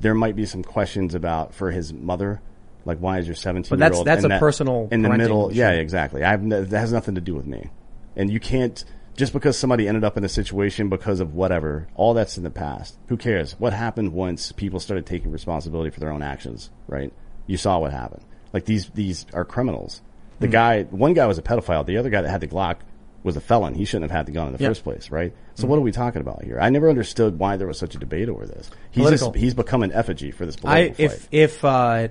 there 0.00 0.14
might 0.14 0.34
be 0.34 0.46
some 0.46 0.62
questions 0.62 1.14
about 1.14 1.54
for 1.54 1.70
his 1.70 1.92
mother. 1.92 2.40
Like, 2.86 2.98
why 2.98 3.18
is 3.18 3.26
your 3.26 3.34
17 3.36 3.68
But 3.68 3.76
year 3.76 3.78
that's- 3.80 3.98
old 3.98 4.06
that's 4.06 4.24
in 4.24 4.30
a 4.30 4.34
that- 4.34 4.40
personal 4.40 4.88
in 4.90 5.02
the 5.02 5.10
middle? 5.10 5.52
Yeah, 5.52 5.72
exactly. 5.72 6.24
I 6.24 6.30
have, 6.30 6.42
no- 6.42 6.64
that 6.64 6.78
has 6.80 6.92
nothing 6.92 7.16
to 7.16 7.20
do 7.20 7.34
with 7.34 7.46
me. 7.46 7.70
And 8.16 8.30
you 8.30 8.40
can't, 8.40 8.82
just 9.16 9.32
because 9.32 9.58
somebody 9.58 9.88
ended 9.88 10.04
up 10.04 10.16
in 10.16 10.24
a 10.24 10.28
situation 10.28 10.88
because 10.88 11.20
of 11.20 11.34
whatever, 11.34 11.88
all 11.94 12.14
that's 12.14 12.36
in 12.36 12.44
the 12.44 12.50
past. 12.50 12.96
Who 13.08 13.16
cares? 13.16 13.54
What 13.58 13.72
happened 13.72 14.12
once 14.12 14.52
people 14.52 14.78
started 14.80 15.06
taking 15.06 15.30
responsibility 15.32 15.90
for 15.90 16.00
their 16.00 16.10
own 16.12 16.22
actions, 16.22 16.70
right? 16.86 17.12
You 17.46 17.56
saw 17.56 17.78
what 17.78 17.92
happened. 17.92 18.22
Like 18.52 18.64
these, 18.66 18.88
these 18.90 19.26
are 19.32 19.44
criminals. 19.44 20.02
The 20.40 20.46
Hmm. 20.46 20.52
guy, 20.52 20.82
one 20.84 21.14
guy 21.14 21.26
was 21.26 21.38
a 21.38 21.42
pedophile. 21.42 21.84
The 21.86 21.96
other 21.96 22.10
guy 22.10 22.22
that 22.22 22.28
had 22.30 22.40
the 22.42 22.46
Glock 22.48 22.76
was 23.22 23.36
a 23.36 23.40
felon. 23.40 23.74
He 23.74 23.84
shouldn't 23.84 24.10
have 24.10 24.16
had 24.16 24.26
the 24.26 24.32
gun 24.32 24.48
in 24.48 24.52
the 24.56 24.62
Yeah. 24.62 24.68
first 24.68 24.84
place, 24.84 25.10
right? 25.10 25.32
So 25.54 25.64
Mhm. 25.64 25.68
what 25.70 25.76
are 25.78 25.82
we 25.82 25.92
talking 25.92 26.20
about 26.20 26.44
here? 26.44 26.58
I 26.60 26.68
never 26.70 26.88
understood 26.90 27.38
why 27.38 27.56
there 27.56 27.66
was 27.66 27.78
such 27.78 27.94
a 27.94 27.98
debate 27.98 28.28
over 28.28 28.46
this. 28.46 28.70
He's 28.90 29.02
Political. 29.02 29.28
just, 29.32 29.42
he's 29.42 29.54
become 29.54 29.82
an 29.82 29.92
effigy 29.92 30.30
for 30.30 30.44
this 30.46 30.56
I, 30.58 30.60
political 30.60 31.08
fight. 31.08 31.16
if, 31.16 31.28
if, 31.32 31.64
uh, 31.64 32.08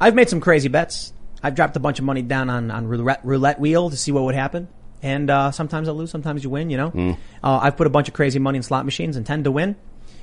I've 0.00 0.14
made 0.14 0.28
some 0.28 0.40
crazy 0.40 0.68
bets. 0.68 1.12
I've 1.42 1.54
dropped 1.54 1.76
a 1.76 1.80
bunch 1.80 1.98
of 1.98 2.04
money 2.04 2.22
down 2.22 2.48
on, 2.48 2.70
on 2.70 2.86
roulette, 2.86 3.20
roulette 3.24 3.60
wheel 3.60 3.90
to 3.90 3.96
see 3.96 4.12
what 4.12 4.24
would 4.24 4.34
happen. 4.34 4.68
And, 5.04 5.28
uh, 5.30 5.50
sometimes 5.52 5.86
I 5.88 5.92
lose, 5.92 6.10
sometimes 6.10 6.42
you 6.42 6.50
win, 6.50 6.70
you 6.70 6.76
know? 6.78 6.90
Mm. 6.90 7.18
Uh, 7.42 7.58
I've 7.62 7.76
put 7.76 7.86
a 7.86 7.90
bunch 7.90 8.08
of 8.08 8.14
crazy 8.14 8.38
money 8.38 8.56
in 8.56 8.62
slot 8.62 8.84
machines 8.86 9.16
and 9.16 9.26
tend 9.26 9.44
to 9.44 9.50
win. 9.50 9.76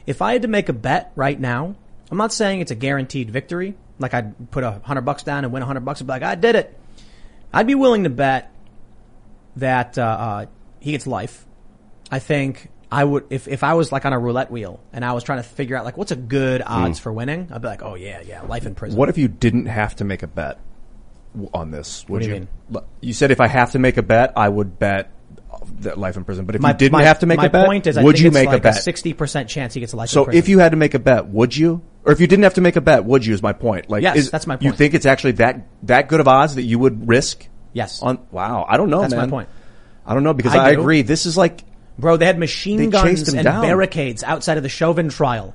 If 0.07 0.21
I 0.21 0.33
had 0.33 0.41
to 0.41 0.47
make 0.47 0.69
a 0.69 0.73
bet 0.73 1.11
right 1.15 1.39
now, 1.39 1.75
I'm 2.09 2.17
not 2.17 2.33
saying 2.33 2.61
it's 2.61 2.71
a 2.71 2.75
guaranteed 2.75 3.29
victory. 3.29 3.75
Like 3.99 4.13
I'd 4.15 4.49
put 4.51 4.63
a 4.63 4.81
hundred 4.83 5.01
bucks 5.01 5.21
down 5.23 5.43
and 5.43 5.53
win 5.53 5.61
a 5.61 5.65
hundred 5.67 5.85
bucks 5.85 6.01
and 6.01 6.07
be 6.07 6.11
like, 6.13 6.23
I 6.23 6.33
did 6.33 6.55
it. 6.55 6.75
I'd 7.53 7.67
be 7.67 7.75
willing 7.75 8.03
to 8.05 8.09
bet 8.09 8.51
that, 9.57 9.97
uh, 9.97 10.01
uh, 10.01 10.45
he 10.79 10.91
gets 10.91 11.05
life. 11.05 11.45
I 12.09 12.17
think 12.19 12.69
I 12.91 13.03
would, 13.03 13.25
if, 13.29 13.47
if 13.47 13.63
I 13.63 13.75
was 13.75 13.91
like 13.91 14.05
on 14.05 14.13
a 14.13 14.19
roulette 14.19 14.49
wheel 14.51 14.79
and 14.91 15.05
I 15.05 15.13
was 15.13 15.23
trying 15.23 15.39
to 15.43 15.47
figure 15.47 15.77
out 15.77 15.85
like 15.85 15.95
what's 15.95 16.11
a 16.11 16.15
good 16.15 16.61
odds 16.65 16.99
Mm. 16.99 17.03
for 17.03 17.13
winning, 17.13 17.49
I'd 17.53 17.61
be 17.61 17.67
like, 17.67 17.83
oh 17.83 17.93
yeah, 17.95 18.21
yeah, 18.21 18.41
life 18.41 18.65
in 18.65 18.73
prison. 18.75 18.97
What 18.97 19.09
if 19.09 19.17
you 19.19 19.27
didn't 19.27 19.67
have 19.67 19.95
to 19.97 20.03
make 20.03 20.23
a 20.23 20.27
bet 20.27 20.57
on 21.53 21.71
this? 21.71 22.05
Would 22.07 22.13
What 22.13 22.21
do 22.23 22.27
you 22.29 22.33
mean? 22.33 22.47
You 23.01 23.13
said 23.13 23.31
if 23.31 23.39
I 23.41 23.47
have 23.47 23.71
to 23.71 23.79
make 23.79 23.97
a 23.97 24.03
bet, 24.03 24.33
I 24.35 24.47
would 24.49 24.77
bet 24.79 25.11
that 25.81 25.97
life 25.97 26.17
in 26.17 26.23
prison. 26.23 26.45
But 26.45 26.55
if 26.55 26.61
my, 26.61 26.69
you 26.71 26.77
didn't 26.77 26.93
my- 26.93 27.03
have 27.03 27.19
to 27.19 27.25
make 27.25 27.41
a 27.41 27.49
bet, 27.49 27.65
point 27.65 27.87
is, 27.87 27.97
I 27.97 28.03
would 28.03 28.15
think 28.15 28.23
you 28.23 28.27
it's 28.29 28.33
make 28.33 28.47
like 28.47 28.59
a 28.59 28.61
bet? 28.61 28.75
Sixty 28.83 29.13
percent 29.13 29.49
chance 29.49 29.73
he 29.73 29.79
gets 29.79 29.93
life. 29.93 30.09
So 30.09 30.21
in 30.21 30.25
prison. 30.25 30.39
if 30.39 30.49
you 30.49 30.59
had 30.59 30.71
to 30.71 30.77
make 30.77 30.93
a 30.93 30.99
bet, 30.99 31.27
would 31.27 31.55
you? 31.55 31.81
Or 32.03 32.11
if 32.11 32.19
you 32.19 32.27
didn't 32.27 32.43
have 32.43 32.55
to 32.55 32.61
make 32.61 32.75
a 32.77 32.81
bet, 32.81 33.05
would 33.05 33.25
you? 33.25 33.33
Is 33.33 33.43
my 33.43 33.53
point. 33.53 33.89
Like, 33.89 34.01
Yes, 34.01 34.15
is- 34.17 34.31
that's 34.31 34.47
my 34.47 34.57
You 34.59 34.71
think 34.71 34.93
it's 34.93 35.05
actually 35.05 35.33
that 35.33 35.67
that 35.83 36.07
good 36.07 36.19
of 36.19 36.27
odds 36.27 36.55
that 36.55 36.63
you 36.63 36.79
would 36.79 37.07
risk? 37.07 37.47
Yes. 37.73 38.01
On 38.01 38.19
wow, 38.31 38.65
I 38.67 38.77
don't 38.77 38.89
know. 38.89 39.01
That's 39.01 39.13
my 39.13 39.21
man. 39.21 39.29
point. 39.29 39.49
I 40.05 40.13
don't 40.13 40.23
know 40.23 40.33
because 40.33 40.55
I 40.55 40.67
I, 40.67 40.71
agree. 40.71 41.03
This 41.03 41.25
is 41.25 41.37
like, 41.37 41.63
bro, 41.99 42.17
they 42.17 42.25
had 42.25 42.39
machine 42.39 42.77
They 42.77 42.87
guns 42.87 43.31
and 43.31 43.43
down. 43.45 43.61
barricades 43.61 44.23
outside 44.23 44.57
of 44.57 44.63
the 44.63 44.69
Chauvin 44.69 45.09
trial. 45.09 45.53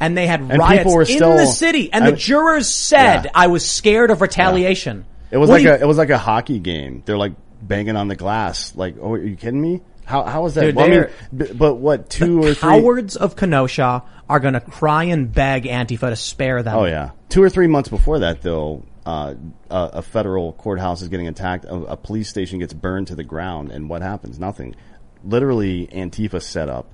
And 0.00 0.16
they 0.16 0.28
had 0.28 0.40
And 0.40 0.56
riots 0.56 0.94
in 1.10 1.16
still- 1.16 1.36
the 1.36 1.46
city, 1.46 1.92
and 1.92 2.04
I- 2.04 2.10
the 2.12 2.16
jurors 2.16 2.68
said, 2.68 3.24
Yeah. 3.24 3.30
"I 3.34 3.48
was 3.48 3.66
scared 3.68 4.12
of 4.12 4.20
retaliation." 4.20 5.04
It 5.30 5.36
was 5.36 5.50
What 5.50 5.62
like 5.62 5.80
a 5.80 5.82
it 5.82 5.86
was 5.86 5.98
like 5.98 6.10
a 6.10 6.18
hockey 6.18 6.58
game. 6.58 7.02
They're 7.04 7.18
like 7.18 7.32
banging 7.60 7.96
on 7.96 8.08
the 8.08 8.16
glass. 8.16 8.74
Like, 8.74 8.96
oh, 9.00 9.12
are 9.12 9.22
you 9.22 9.36
kidding 9.36 9.60
me? 9.60 9.82
How 10.04 10.22
how 10.22 10.46
is 10.46 10.54
that? 10.54 10.62
Dude, 10.62 10.76
well, 10.76 10.86
I 10.86 10.88
mean, 10.88 11.06
b- 11.36 11.52
but 11.52 11.74
what 11.74 12.08
two 12.08 12.42
or 12.42 12.54
three? 12.54 12.70
cowards 12.70 13.16
of 13.16 13.36
Kenosha 13.36 14.02
are 14.28 14.40
going 14.40 14.54
to 14.54 14.60
cry 14.60 15.04
and 15.04 15.30
beg 15.30 15.64
Antifa 15.64 16.08
to 16.08 16.16
spare 16.16 16.62
them. 16.62 16.76
Oh 16.78 16.86
yeah, 16.86 17.10
two 17.28 17.42
or 17.42 17.50
three 17.50 17.66
months 17.66 17.90
before 17.90 18.20
that, 18.20 18.40
though, 18.40 18.84
uh, 19.04 19.34
a, 19.70 19.90
a 19.94 20.02
federal 20.02 20.54
courthouse 20.54 21.02
is 21.02 21.08
getting 21.08 21.28
attacked. 21.28 21.66
A, 21.66 21.74
a 21.74 21.96
police 21.96 22.30
station 22.30 22.58
gets 22.58 22.72
burned 22.72 23.08
to 23.08 23.14
the 23.14 23.24
ground, 23.24 23.70
and 23.70 23.90
what 23.90 24.00
happens? 24.00 24.38
Nothing. 24.38 24.76
Literally, 25.24 25.88
Antifa 25.88 26.40
set 26.40 26.70
up 26.70 26.86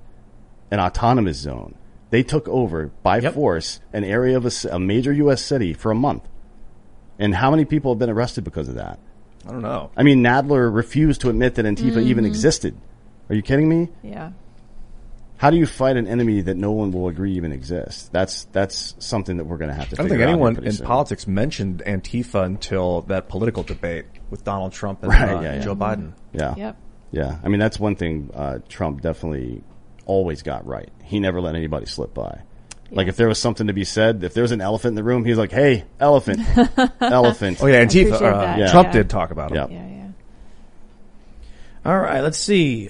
an 0.71 0.79
autonomous 0.81 1.37
zone. 1.37 1.75
They 2.09 2.23
took 2.23 2.47
over 2.49 2.87
by 3.01 3.21
force 3.21 3.79
an 3.93 4.03
area 4.03 4.35
of 4.35 4.45
a, 4.45 4.51
a 4.71 4.79
major 4.79 5.13
U.S. 5.13 5.41
city 5.41 5.73
for 5.73 5.91
a 5.91 5.95
month. 5.95 6.27
And 7.19 7.33
how 7.33 7.51
many 7.51 7.65
people 7.65 7.91
have 7.93 7.99
been 7.99 8.09
arrested 8.09 8.43
because 8.43 8.67
of 8.67 8.75
that? 8.75 8.99
I 9.47 9.51
don't 9.51 9.61
know. 9.61 9.91
I 9.95 10.03
mean, 10.03 10.23
Nadler 10.23 10.73
refused 10.73 11.21
to 11.21 11.29
admit 11.29 11.55
that 11.55 11.65
Antifa 11.65 12.01
even 12.01 12.23
Mhm. 12.23 12.27
existed. 12.27 12.75
Are 13.29 13.35
you 13.35 13.41
kidding 13.41 13.69
me? 13.69 13.89
Yeah. 14.03 14.31
How 15.37 15.49
do 15.49 15.57
you 15.57 15.65
fight 15.65 15.97
an 15.97 16.07
enemy 16.07 16.41
that 16.41 16.55
no 16.55 16.71
one 16.71 16.91
will 16.91 17.07
agree 17.09 17.33
even 17.33 17.51
exists? 17.51 18.09
That's 18.11 18.45
that's 18.53 18.95
something 18.99 19.37
that 19.37 19.43
we're 19.45 19.57
going 19.57 19.69
to 19.69 19.75
have 19.75 19.89
to. 19.89 19.95
I 19.95 19.97
don't 19.97 20.05
figure 20.09 20.25
think 20.25 20.29
anyone 20.33 20.63
in 20.63 20.71
soon. 20.71 20.87
politics 20.87 21.27
mentioned 21.27 21.83
Antifa 21.85 22.43
until 22.45 23.01
that 23.03 23.27
political 23.27 23.61
debate 23.63 24.05
with 24.29 24.43
Donald 24.45 24.71
Trump 24.71 25.03
and 25.03 25.11
Right, 25.11 25.29
uh, 25.29 25.41
yeah, 25.41 25.55
yeah. 25.55 25.59
Joe 25.59 25.75
Biden. 25.75 26.13
Yeah. 26.31 26.53
Yep. 26.55 26.77
Yeah. 27.11 27.35
I 27.43 27.49
mean, 27.49 27.59
that's 27.59 27.79
one 27.79 27.95
thing 27.95 28.29
uh, 28.33 28.59
Trump 28.69 29.01
definitely 29.01 29.61
always 30.05 30.41
got 30.41 30.65
right. 30.65 30.89
He 31.03 31.19
never 31.19 31.41
let 31.41 31.55
anybody 31.55 31.85
slip 31.85 32.13
by. 32.13 32.39
Like 32.91 33.07
if 33.07 33.15
there 33.17 33.27
was 33.27 33.39
something 33.39 33.67
to 33.67 33.73
be 33.73 33.83
said, 33.83 34.23
if 34.23 34.33
there 34.33 34.43
was 34.43 34.51
an 34.51 34.61
elephant 34.61 34.91
in 34.91 34.95
the 34.95 35.03
room, 35.03 35.25
he's 35.25 35.37
like, 35.37 35.51
"Hey, 35.51 35.85
elephant, 35.99 36.41
elephant." 37.01 37.57
Oh 37.61 37.65
yeah, 37.67 37.83
Antifa. 37.83 38.13
Uh, 38.13 38.19
that. 38.57 38.71
Trump 38.71 38.87
Yeah. 38.87 38.93
did 38.93 39.09
talk 39.09 39.31
about 39.31 39.51
him. 39.51 39.57
Yep. 39.57 39.69
Yeah, 39.71 39.87
yeah. 39.87 40.07
All 41.91 41.99
right, 41.99 42.21
let's 42.21 42.37
see. 42.37 42.89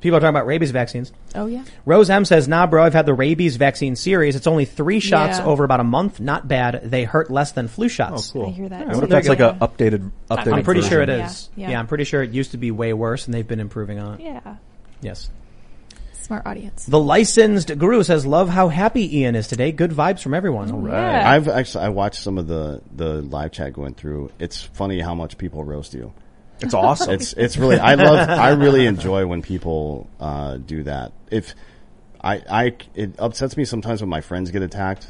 People 0.00 0.18
are 0.18 0.20
talking 0.20 0.30
about 0.36 0.46
rabies 0.46 0.70
vaccines. 0.70 1.10
Oh 1.34 1.46
yeah. 1.46 1.64
Rose 1.84 2.08
M 2.10 2.24
says, 2.24 2.46
"Nah, 2.46 2.66
bro, 2.66 2.84
I've 2.84 2.92
had 2.94 3.06
the 3.06 3.14
rabies 3.14 3.56
vaccine 3.56 3.96
series. 3.96 4.36
It's 4.36 4.46
only 4.46 4.66
three 4.66 5.00
shots 5.00 5.38
Yeah. 5.38 5.46
over 5.46 5.64
about 5.64 5.80
a 5.80 5.84
month. 5.84 6.20
Not 6.20 6.46
bad. 6.46 6.82
They 6.84 7.04
hurt 7.04 7.30
less 7.30 7.52
than 7.52 7.66
flu 7.66 7.88
shots. 7.88 8.30
Oh, 8.30 8.32
cool. 8.32 8.46
I 8.46 8.50
hear 8.52 8.68
that. 8.68 8.82
I 8.82 8.86
wonder 8.88 9.04
if 9.04 9.10
that's 9.10 9.28
like 9.28 9.38
Yeah. 9.40 9.56
a 9.60 9.66
updated, 9.66 10.10
updated. 10.30 10.52
I'm 10.52 10.62
pretty 10.64 10.82
sure 10.82 11.00
it 11.02 11.06
version. 11.06 11.26
is. 11.26 11.48
Yeah, 11.56 11.64
Yeah, 11.66 11.70
yeah. 11.72 11.78
I'm 11.80 11.86
pretty 11.88 12.04
sure 12.04 12.22
it 12.22 12.30
used 12.30 12.52
to 12.52 12.56
be 12.58 12.70
way 12.70 12.92
worse, 12.92 13.24
and 13.26 13.34
they've 13.34 13.46
been 13.48 13.58
improving 13.60 13.98
on 13.98 14.14
it. 14.14 14.20
Yeah. 14.20 14.56
Yes. 15.00 15.28
Smart 16.26 16.44
audience. 16.44 16.86
The 16.86 16.98
licensed 16.98 17.78
guru 17.78 18.02
says, 18.02 18.26
"Love 18.26 18.48
how 18.48 18.66
happy 18.66 19.18
Ian 19.18 19.36
is 19.36 19.46
today. 19.46 19.70
Good 19.70 19.92
vibes 19.92 20.20
from 20.20 20.34
everyone." 20.34 20.72
All 20.72 20.80
right. 20.80 21.24
I've 21.24 21.46
actually 21.46 21.84
I 21.84 21.90
watched 21.90 22.20
some 22.20 22.36
of 22.36 22.48
the 22.48 22.82
the 22.92 23.22
live 23.22 23.52
chat 23.52 23.72
going 23.72 23.94
through. 23.94 24.32
It's 24.40 24.60
funny 24.60 24.98
how 24.98 25.14
much 25.14 25.38
people 25.38 25.62
roast 25.62 25.94
you. 25.94 26.12
It's 26.58 26.74
awesome. 26.74 27.14
It's 27.14 27.32
it's 27.34 27.56
really 27.56 27.78
I 27.78 27.94
love 27.94 28.28
I 28.28 28.50
really 28.50 28.86
enjoy 28.86 29.24
when 29.26 29.40
people 29.40 30.10
uh, 30.18 30.56
do 30.56 30.82
that. 30.82 31.12
If 31.30 31.54
I 32.20 32.42
I 32.50 32.76
it 32.96 33.14
upsets 33.20 33.56
me 33.56 33.64
sometimes 33.64 34.00
when 34.00 34.10
my 34.10 34.20
friends 34.20 34.50
get 34.50 34.62
attacked. 34.62 35.06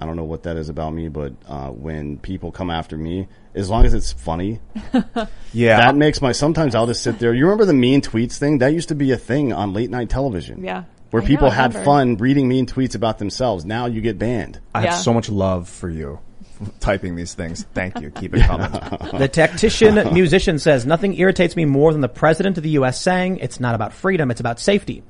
I 0.00 0.06
don't 0.06 0.16
know 0.16 0.24
what 0.24 0.44
that 0.44 0.56
is 0.56 0.68
about 0.68 0.92
me, 0.94 1.08
but 1.08 1.32
uh, 1.48 1.70
when 1.70 2.18
people 2.18 2.52
come 2.52 2.70
after 2.70 2.96
me, 2.96 3.26
as 3.54 3.68
long 3.70 3.84
as 3.84 3.94
it's 3.94 4.12
funny, 4.12 4.60
yeah. 5.52 5.76
that 5.78 5.94
makes 5.96 6.20
my. 6.22 6.32
Sometimes 6.32 6.74
I'll 6.74 6.86
just 6.86 7.02
sit 7.02 7.18
there. 7.18 7.34
You 7.34 7.44
remember 7.44 7.64
the 7.64 7.74
mean 7.74 8.00
tweets 8.00 8.38
thing? 8.38 8.58
That 8.58 8.72
used 8.72 8.88
to 8.88 8.94
be 8.94 9.12
a 9.12 9.16
thing 9.16 9.52
on 9.52 9.72
late 9.72 9.90
night 9.90 10.08
television. 10.10 10.64
Yeah. 10.64 10.84
where 11.10 11.22
I 11.22 11.26
people 11.26 11.48
know, 11.48 11.54
had 11.54 11.70
remember. 11.74 11.84
fun 11.84 12.16
reading 12.16 12.48
mean 12.48 12.66
tweets 12.66 12.94
about 12.94 13.18
themselves. 13.18 13.64
Now 13.64 13.86
you 13.86 14.00
get 14.00 14.18
banned. 14.18 14.60
I 14.74 14.84
Yeah. 14.84 14.90
have 14.92 15.00
so 15.02 15.12
much 15.12 15.28
love 15.28 15.68
for 15.68 15.90
you 15.90 16.18
typing 16.80 17.14
these 17.16 17.34
things. 17.34 17.66
Thank 17.74 18.00
you. 18.00 18.10
Keep 18.10 18.36
it 18.36 18.42
coming. 18.44 18.70
The 19.18 19.28
tactician 19.28 20.14
musician 20.14 20.58
says, 20.58 20.86
nothing 20.86 21.18
irritates 21.18 21.54
me 21.54 21.66
more 21.66 21.92
than 21.92 22.00
the 22.00 22.08
president 22.08 22.56
of 22.56 22.62
the 22.64 22.70
U.S. 22.70 22.98
saying 23.00 23.38
it's 23.38 23.60
not 23.60 23.74
about 23.74 23.92
freedom, 23.92 24.30
it's 24.30 24.40
about 24.40 24.58
safety. 24.58 25.02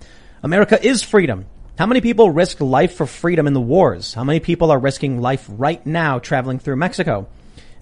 America 0.42 0.84
is 0.84 1.02
freedom. 1.04 1.46
How 1.78 1.86
many 1.86 2.00
people 2.00 2.30
risked 2.30 2.60
life 2.60 2.94
for 2.94 3.06
freedom 3.06 3.46
in 3.46 3.52
the 3.54 3.60
wars? 3.60 4.12
How 4.12 4.24
many 4.24 4.40
people 4.40 4.70
are 4.72 4.78
risking 4.78 5.20
life 5.20 5.46
right 5.48 5.84
now 5.86 6.18
traveling 6.18 6.58
through 6.58 6.76
Mexico? 6.76 7.28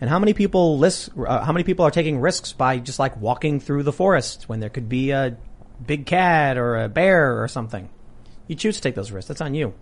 And 0.01 0.09
how 0.09 0.18
many 0.18 0.32
people 0.32 0.78
lis- 0.78 1.10
uh, 1.16 1.44
how 1.44 1.52
many 1.52 1.64
people 1.64 1.85
are 1.85 1.90
taking 1.90 2.18
risks 2.20 2.52
by 2.52 2.78
just 2.78 2.98
like 2.98 3.16
walking 3.18 3.60
through 3.60 3.82
the 3.82 3.93
forest 3.93 4.48
when 4.48 4.60
there 4.60 4.70
could 4.70 4.89
be 4.89 5.10
a 5.10 5.36
big 5.86 6.06
cat 6.06 6.56
or 6.56 6.82
a 6.82 6.89
bear 6.89 7.43
or 7.43 7.48
something? 7.48 7.89
You 8.47 8.56
choose 8.56 8.77
to 8.77 8.82
take 8.82 8.94
those 8.94 9.10
risks. 9.12 9.28
That's 9.28 9.40
on 9.43 9.55
you. 9.55 9.74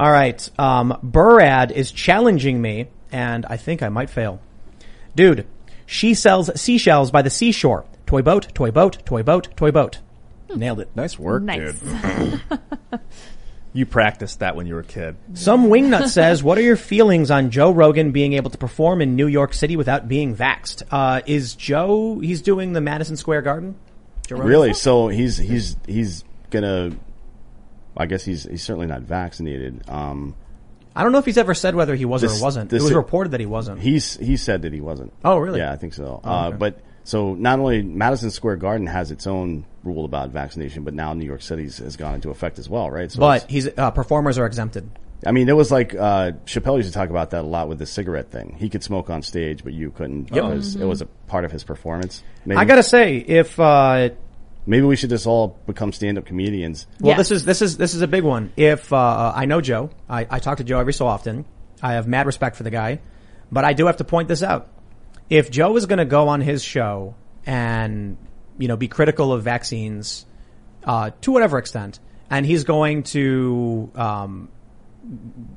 All 0.00 0.12
right. 0.12 0.48
Um, 0.58 0.98
Burad 1.04 1.70
is 1.72 1.90
challenging 1.90 2.60
me, 2.62 2.88
and 3.10 3.44
I 3.46 3.56
think 3.56 3.82
I 3.82 3.88
might 3.88 4.10
fail. 4.10 4.40
Dude, 5.16 5.46
she 5.86 6.14
sells 6.14 6.50
seashells 6.60 7.10
by 7.10 7.22
the 7.22 7.30
seashore. 7.30 7.84
Toy 8.06 8.22
boat, 8.22 8.48
toy 8.54 8.70
boat, 8.70 9.04
toy 9.04 9.22
boat, 9.22 9.48
toy 9.56 9.70
boat. 9.72 9.98
Nailed 10.54 10.80
it. 10.80 10.88
Nice 10.94 11.18
work, 11.18 11.42
Nice. 11.42 11.78
dude. 11.80 12.40
you 13.72 13.86
practiced 13.86 14.40
that 14.40 14.56
when 14.56 14.66
you 14.66 14.74
were 14.74 14.80
a 14.80 14.84
kid. 14.84 15.16
Some 15.34 15.66
wingnut 15.68 16.08
says, 16.10 16.42
"What 16.42 16.58
are 16.58 16.62
your 16.62 16.76
feelings 16.76 17.30
on 17.30 17.50
Joe 17.50 17.70
Rogan 17.70 18.12
being 18.12 18.32
able 18.32 18.50
to 18.50 18.58
perform 18.58 19.00
in 19.02 19.14
New 19.16 19.26
York 19.26 19.52
City 19.54 19.76
without 19.76 20.08
being 20.08 20.34
vaxxed? 20.34 20.82
Uh, 20.90 21.20
is 21.26 21.54
Joe? 21.54 22.18
He's 22.18 22.42
doing 22.42 22.72
the 22.72 22.80
Madison 22.80 23.16
Square 23.16 23.42
Garden. 23.42 23.76
Joe 24.26 24.36
Rogan? 24.36 24.48
Really? 24.50 24.74
So 24.74 25.08
he's 25.08 25.36
he's 25.36 25.76
he's 25.86 26.24
gonna. 26.50 26.92
I 27.96 28.06
guess 28.06 28.24
he's 28.24 28.44
he's 28.44 28.62
certainly 28.62 28.86
not 28.86 29.02
vaccinated. 29.02 29.82
Um, 29.88 30.34
I 30.96 31.02
don't 31.02 31.12
know 31.12 31.18
if 31.18 31.24
he's 31.26 31.38
ever 31.38 31.54
said 31.54 31.74
whether 31.74 31.94
he 31.94 32.04
was 32.04 32.22
this- 32.22 32.40
or 32.40 32.42
wasn't. 32.42 32.70
this- 32.70 32.82
it 32.82 32.84
was 32.84 32.92
reported 32.94 33.30
that 33.30 33.40
he 33.40 33.46
wasn't. 33.46 33.80
He's 33.80 34.16
he 34.16 34.36
said 34.36 34.62
that 34.62 34.72
he 34.72 34.80
wasn't. 34.80 35.12
Oh, 35.24 35.38
really? 35.38 35.60
Yeah, 35.60 35.72
I 35.72 35.76
think 35.76 35.94
so. 35.94 36.20
Oh, 36.24 36.28
uh, 36.30 36.50
but 36.52 36.80
so 37.08 37.34
not 37.34 37.58
only 37.58 37.80
Madison 37.82 38.30
Square 38.30 38.56
Garden 38.56 38.86
has 38.86 39.10
its 39.10 39.26
own 39.26 39.64
rule 39.82 40.04
about 40.04 40.28
vaccination, 40.28 40.84
but 40.84 40.92
now 40.92 41.14
New 41.14 41.24
York 41.24 41.40
City's 41.40 41.78
has 41.78 41.96
gone 41.96 42.14
into 42.16 42.28
effect 42.28 42.58
as 42.58 42.68
well, 42.68 42.90
right? 42.90 43.10
So 43.10 43.18
but 43.20 43.50
he's 43.50 43.66
uh, 43.78 43.90
performers 43.92 44.36
are 44.36 44.44
exempted. 44.44 44.90
I 45.26 45.32
mean, 45.32 45.48
it 45.48 45.56
was 45.56 45.72
like 45.72 45.94
uh, 45.94 46.32
Chappelle 46.44 46.76
used 46.76 46.90
to 46.90 46.94
talk 46.94 47.08
about 47.08 47.30
that 47.30 47.40
a 47.44 47.48
lot 47.48 47.66
with 47.68 47.78
the 47.78 47.86
cigarette 47.86 48.30
thing. 48.30 48.56
He 48.58 48.68
could 48.68 48.84
smoke 48.84 49.08
on 49.08 49.22
stage, 49.22 49.64
but 49.64 49.72
you 49.72 49.90
couldn't 49.90 50.30
Yep. 50.30 50.44
because 50.44 50.76
it 50.76 50.82
Mhm. 50.82 50.88
was 50.88 51.00
a 51.00 51.06
part 51.06 51.46
of 51.46 51.50
his 51.50 51.64
performance. 51.64 52.22
Maybe, 52.44 52.58
I 52.58 52.66
gotta 52.66 52.82
say, 52.82 53.16
if 53.16 53.58
uh, 53.58 54.10
maybe 54.66 54.84
we 54.84 54.94
should 54.96 55.08
just 55.10 55.26
all 55.26 55.56
become 55.66 55.92
stand-up 55.92 56.26
comedians. 56.26 56.86
Well, 57.00 57.16
this 57.16 57.30
is 57.30 57.44
this 57.46 57.62
is 57.62 57.78
this 57.78 57.94
is 57.94 58.02
a 58.02 58.06
big 58.06 58.22
one. 58.22 58.52
If 58.56 58.92
uh, 58.92 59.32
I 59.34 59.46
know 59.46 59.62
Joe, 59.62 59.88
I, 60.10 60.26
I 60.30 60.38
talk 60.40 60.58
to 60.58 60.64
Joe 60.64 60.78
every 60.78 60.92
so 60.92 61.06
often. 61.06 61.46
I 61.82 61.94
have 61.94 62.06
mad 62.06 62.26
respect 62.26 62.56
for 62.56 62.64
the 62.64 62.70
guy, 62.70 63.00
but 63.50 63.64
I 63.64 63.72
do 63.72 63.86
have 63.86 63.96
to 63.96 64.04
point 64.04 64.28
this 64.28 64.42
out. 64.42 64.68
If 65.30 65.50
Joe 65.50 65.76
is 65.76 65.86
going 65.86 65.98
to 65.98 66.04
go 66.04 66.28
on 66.28 66.40
his 66.40 66.62
show 66.62 67.14
and 67.44 68.16
you 68.58 68.68
know 68.68 68.76
be 68.76 68.88
critical 68.88 69.32
of 69.32 69.42
vaccines 69.42 70.26
uh, 70.84 71.10
to 71.20 71.32
whatever 71.32 71.58
extent, 71.58 72.00
and 72.30 72.46
he's 72.46 72.64
going 72.64 73.02
to 73.04 73.90
um, 73.94 74.48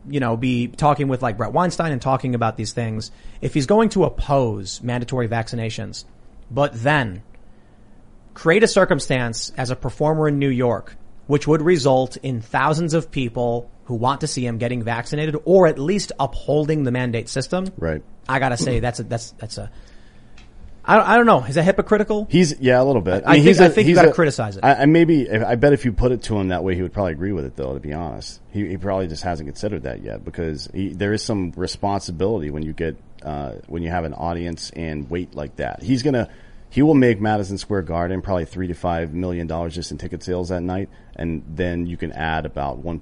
you 0.09 0.19
know 0.19 0.35
be 0.37 0.67
talking 0.67 1.07
with 1.07 1.21
like 1.21 1.37
Bret 1.37 1.53
Weinstein 1.53 1.91
and 1.91 2.01
talking 2.01 2.35
about 2.35 2.57
these 2.57 2.73
things, 2.73 3.11
if 3.41 3.53
he's 3.53 3.65
going 3.65 3.89
to 3.89 4.03
oppose 4.03 4.81
mandatory 4.83 5.27
vaccinations, 5.29 6.05
but 6.49 6.73
then 6.73 7.23
create 8.33 8.63
a 8.63 8.67
circumstance 8.67 9.51
as 9.57 9.69
a 9.69 9.75
performer 9.75 10.27
in 10.27 10.37
New 10.39 10.49
York, 10.49 10.97
which 11.27 11.47
would 11.47 11.61
result 11.61 12.17
in 12.17 12.41
thousands 12.41 12.93
of 12.93 13.09
people 13.09 13.70
who 13.85 13.95
want 13.95 14.21
to 14.21 14.27
see 14.27 14.45
him 14.45 14.57
getting 14.57 14.83
vaccinated 14.83 15.35
or 15.45 15.67
at 15.67 15.77
least 15.79 16.11
upholding 16.19 16.83
the 16.83 16.91
mandate 16.91 17.27
system. 17.29 17.67
Right. 17.77 18.01
I 18.29 18.39
gotta 18.39 18.57
say 18.57 18.79
that's 18.79 18.99
a, 18.99 19.03
that's, 19.03 19.31
that's 19.31 19.57
a, 19.57 19.69
I 20.83 20.95
don't, 20.95 21.07
I 21.07 21.17
don't 21.17 21.25
know. 21.27 21.43
Is 21.43 21.55
that 21.55 21.63
hypocritical? 21.63 22.27
He's 22.29 22.59
yeah, 22.59 22.81
a 22.81 22.83
little 22.83 23.03
bit. 23.03 23.23
I 23.25 23.33
mean, 23.33 23.43
think- 23.43 23.45
he's 23.45 23.59
a- 23.59 23.65
I 23.65 23.69
think 23.69 23.85
you 23.85 23.89
he's 23.91 23.95
gotta 23.97 24.09
a- 24.09 24.13
criticize 24.13 24.57
it. 24.57 24.63
I, 24.63 24.73
I 24.81 24.85
maybe 24.87 25.29
I 25.29 25.53
bet 25.55 25.73
if 25.73 25.85
you 25.85 25.93
put 25.93 26.11
it 26.11 26.23
to 26.23 26.37
him 26.39 26.47
that 26.47 26.63
way, 26.63 26.73
he 26.75 26.81
would 26.81 26.91
probably 26.91 27.11
agree 27.11 27.33
with 27.33 27.45
it. 27.45 27.55
Though, 27.55 27.73
to 27.75 27.79
be 27.79 27.93
honest, 27.93 28.41
he, 28.51 28.67
he 28.67 28.77
probably 28.77 29.07
just 29.07 29.21
hasn't 29.23 29.47
considered 29.47 29.83
that 29.83 30.01
yet 30.01 30.25
because 30.25 30.69
he, 30.73 30.89
there 30.89 31.13
is 31.13 31.21
some 31.23 31.51
responsibility 31.55 32.49
when 32.49 32.63
you 32.63 32.73
get 32.73 32.97
uh, 33.23 33.53
when 33.67 33.83
you 33.83 33.89
have 33.91 34.05
an 34.05 34.13
audience 34.15 34.71
and 34.71 35.07
weight 35.07 35.35
like 35.35 35.57
that. 35.57 35.83
He's 35.83 36.01
gonna 36.01 36.29
he 36.71 36.81
will 36.81 36.95
make 36.95 37.21
Madison 37.21 37.59
Square 37.59 37.83
Garden 37.83 38.23
probably 38.23 38.45
three 38.45 38.67
to 38.67 38.73
five 38.73 39.13
million 39.13 39.45
dollars 39.45 39.75
just 39.75 39.91
in 39.91 39.99
ticket 39.99 40.23
sales 40.23 40.49
that 40.49 40.61
night, 40.61 40.89
and 41.15 41.43
then 41.47 41.85
you 41.85 41.95
can 41.95 42.11
add 42.11 42.47
about 42.47 42.79
one. 42.79 43.01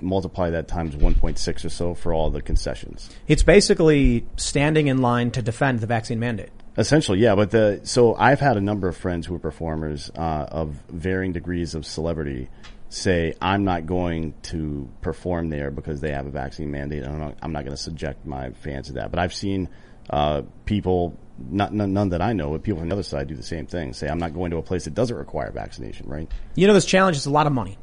Multiply 0.00 0.50
that 0.50 0.68
times 0.68 0.94
1.6 0.94 1.64
or 1.64 1.68
so 1.68 1.94
for 1.94 2.12
all 2.12 2.30
the 2.30 2.42
concessions. 2.42 3.10
It's 3.28 3.42
basically 3.42 4.26
standing 4.36 4.88
in 4.88 4.98
line 4.98 5.30
to 5.32 5.42
defend 5.42 5.80
the 5.80 5.86
vaccine 5.86 6.18
mandate. 6.18 6.50
Essentially, 6.78 7.20
yeah. 7.20 7.34
But 7.34 7.50
the 7.50 7.80
so 7.84 8.14
I've 8.14 8.40
had 8.40 8.56
a 8.56 8.60
number 8.60 8.88
of 8.88 8.96
friends 8.96 9.26
who 9.26 9.34
are 9.34 9.38
performers 9.38 10.10
uh, 10.16 10.46
of 10.50 10.76
varying 10.90 11.32
degrees 11.32 11.74
of 11.74 11.86
celebrity 11.86 12.48
say 12.88 13.34
I'm 13.40 13.64
not 13.64 13.86
going 13.86 14.34
to 14.44 14.88
perform 15.00 15.50
there 15.50 15.70
because 15.70 16.00
they 16.00 16.12
have 16.12 16.26
a 16.26 16.30
vaccine 16.30 16.70
mandate. 16.70 17.04
I'm 17.04 17.18
not, 17.18 17.38
I'm 17.42 17.52
not 17.52 17.64
going 17.64 17.76
to 17.76 17.82
subject 17.82 18.26
my 18.26 18.50
fans 18.50 18.88
to 18.88 18.94
that. 18.94 19.10
But 19.10 19.18
I've 19.18 19.34
seen 19.34 19.68
uh, 20.10 20.42
people, 20.64 21.18
not 21.38 21.72
none, 21.72 21.92
none 21.92 22.10
that 22.10 22.22
I 22.22 22.32
know, 22.32 22.50
but 22.50 22.62
people 22.62 22.80
from 22.80 22.88
the 22.88 22.94
other 22.94 23.02
side 23.02 23.28
do 23.28 23.34
the 23.34 23.42
same 23.42 23.66
thing. 23.66 23.92
Say 23.92 24.08
I'm 24.08 24.18
not 24.18 24.34
going 24.34 24.50
to 24.52 24.58
a 24.58 24.62
place 24.62 24.84
that 24.84 24.94
doesn't 24.94 25.16
require 25.16 25.50
vaccination. 25.50 26.08
Right? 26.08 26.30
You 26.54 26.66
know, 26.66 26.74
this 26.74 26.86
challenge 26.86 27.16
is 27.16 27.26
a 27.26 27.30
lot 27.30 27.46
of 27.46 27.52
money, 27.52 27.78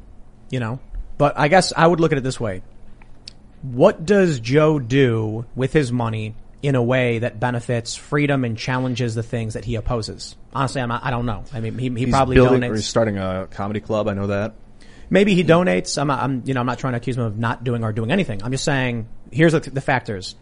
you 0.50 0.60
know, 0.60 0.78
but 1.18 1.38
I 1.38 1.48
guess 1.48 1.72
I 1.76 1.86
would 1.86 2.00
look 2.00 2.12
at 2.12 2.18
it 2.18 2.22
this 2.24 2.40
way. 2.40 2.62
What 3.62 4.04
does 4.04 4.40
Joe 4.40 4.78
do 4.78 5.46
with 5.54 5.72
his 5.72 5.90
money 5.90 6.34
in 6.62 6.74
a 6.74 6.82
way 6.82 7.20
that 7.20 7.40
benefits 7.40 7.94
freedom 7.94 8.44
and 8.44 8.58
challenges 8.58 9.14
the 9.14 9.22
things 9.22 9.54
that 9.54 9.64
he 9.64 9.76
opposes? 9.76 10.36
Honestly, 10.52 10.80
I'm 10.82 10.88
not, 10.88 11.04
I 11.04 11.10
don't 11.10 11.24
know. 11.26 11.44
I 11.52 11.60
mean, 11.60 11.78
he, 11.78 11.88
he 11.88 11.94
He's 12.04 12.10
probably 12.10 12.34
building, 12.36 12.60
donates. 12.60 12.74
he's 12.76 12.86
starting 12.86 13.18
a 13.18 13.46
comedy 13.50 13.80
club. 13.80 14.08
I 14.08 14.14
know 14.14 14.26
that. 14.28 14.54
Maybe 15.10 15.34
he 15.34 15.44
donates. 15.44 15.98
I'm, 16.00 16.08
not, 16.08 16.22
I'm, 16.22 16.42
you 16.44 16.54
know, 16.54 16.60
I'm 16.60 16.66
not 16.66 16.78
trying 16.78 16.92
to 16.94 16.96
accuse 16.98 17.16
him 17.16 17.24
of 17.24 17.38
not 17.38 17.64
doing 17.64 17.84
or 17.84 17.92
doing 17.92 18.10
anything. 18.10 18.42
I'm 18.42 18.50
just 18.50 18.64
saying, 18.64 19.06
here's 19.30 19.52
the, 19.52 19.60
the 19.60 19.80
factors. 19.80 20.34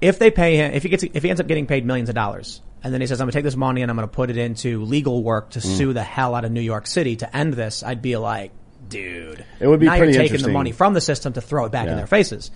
If 0.00 0.18
they 0.18 0.30
pay 0.30 0.56
him, 0.56 0.72
if 0.72 0.82
he 0.82 0.88
gets, 0.90 1.02
if 1.02 1.22
he 1.22 1.28
ends 1.30 1.40
up 1.40 1.46
getting 1.46 1.66
paid 1.66 1.84
millions 1.86 2.08
of 2.10 2.14
dollars, 2.14 2.60
and 2.82 2.92
then 2.92 3.00
he 3.00 3.06
says, 3.06 3.20
I'm 3.20 3.24
gonna 3.24 3.32
take 3.32 3.44
this 3.44 3.56
money 3.56 3.80
and 3.82 3.90
I'm 3.90 3.96
gonna 3.96 4.06
put 4.08 4.28
it 4.30 4.36
into 4.36 4.84
legal 4.84 5.22
work 5.22 5.50
to 5.50 5.58
Mm. 5.60 5.76
sue 5.76 5.92
the 5.94 6.02
hell 6.02 6.34
out 6.34 6.44
of 6.44 6.52
New 6.52 6.60
York 6.60 6.86
City 6.86 7.16
to 7.16 7.36
end 7.36 7.54
this, 7.54 7.82
I'd 7.82 8.02
be 8.02 8.16
like, 8.16 8.52
dude. 8.88 9.44
It 9.60 9.66
would 9.66 9.80
be 9.80 9.86
now 9.86 9.96
pretty 9.96 10.12
you're 10.12 10.22
taking 10.22 10.42
the 10.42 10.52
money 10.52 10.72
from 10.72 10.94
the 10.94 11.00
system 11.00 11.32
to 11.34 11.40
throw 11.40 11.64
it 11.66 11.72
back 11.72 11.88
in 11.88 11.96
their 11.96 12.06
faces. 12.06 12.50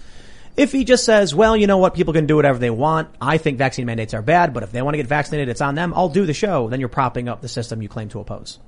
If 0.57 0.73
he 0.73 0.85
just 0.85 1.05
says, 1.05 1.35
well, 1.35 1.57
you 1.57 1.66
know 1.66 1.78
what, 1.78 1.94
people 1.94 2.12
can 2.12 2.27
do 2.27 2.36
whatever 2.36 2.59
they 2.59 2.70
want. 2.70 3.09
I 3.20 3.39
think 3.39 3.57
vaccine 3.57 3.86
mandates 3.86 4.15
are 4.15 4.23
bad, 4.23 4.52
but 4.52 4.62
if 4.62 4.73
they 4.73 4.82
want 4.82 4.94
to 4.94 4.98
get 4.98 5.07
vaccinated, 5.07 5.48
it's 5.48 5.61
on 5.61 5.74
them. 5.77 5.94
I'll 5.94 6.09
do 6.09 6.27
the 6.27 6.35
show. 6.35 6.69
Then 6.69 6.81
you're 6.81 6.89
propping 6.89 7.28
up 7.28 7.40
the 7.40 7.48
system 7.48 7.81
you 7.82 7.89
claim 7.89 8.09
to 8.11 8.20
oppose. 8.20 8.59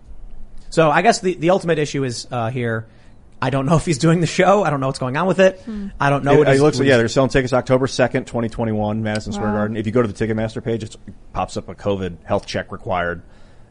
So 0.71 0.91
I 0.91 1.03
guess 1.03 1.21
the, 1.21 1.35
the 1.35 1.51
ultimate 1.51 1.79
issue 1.79 2.05
is, 2.05 2.27
uh, 2.31 2.51
here. 2.51 2.87
I 3.43 3.51
don't 3.51 3.67
know 3.67 3.75
if 3.77 3.85
he's 3.85 3.99
doing 3.99 4.21
the 4.21 4.27
show. 4.29 4.63
I 4.63 4.71
don't 4.71 4.79
know 4.79 4.87
what's 4.87 5.01
going 5.01 5.17
on 5.17 5.27
with 5.27 5.41
it. 5.41 5.61
I 6.01 6.09
don't 6.09 6.23
know. 6.23 6.35
It, 6.35 6.39
what 6.39 6.49
it 6.49 6.61
looks 6.63 6.79
like, 6.79 6.87
yeah, 6.87 6.97
they're 6.97 7.09
selling 7.09 7.31
tickets 7.31 7.53
October 7.53 7.87
2nd, 7.87 8.27
2021, 8.27 9.03
Madison 9.03 9.33
Square 9.33 9.49
Wow. 9.51 9.57
Garden. 9.57 9.77
If 9.77 9.85
you 9.87 9.93
go 9.93 10.01
to 10.03 10.09
the 10.09 10.15
Ticketmaster 10.27 10.63
page, 10.63 10.85
it's, 10.85 10.95
it 10.95 11.15
pops 11.33 11.57
up 11.57 11.69
a 11.69 11.75
COVID 11.75 12.25
health 12.25 12.47
check 12.47 12.71
required. 12.71 13.23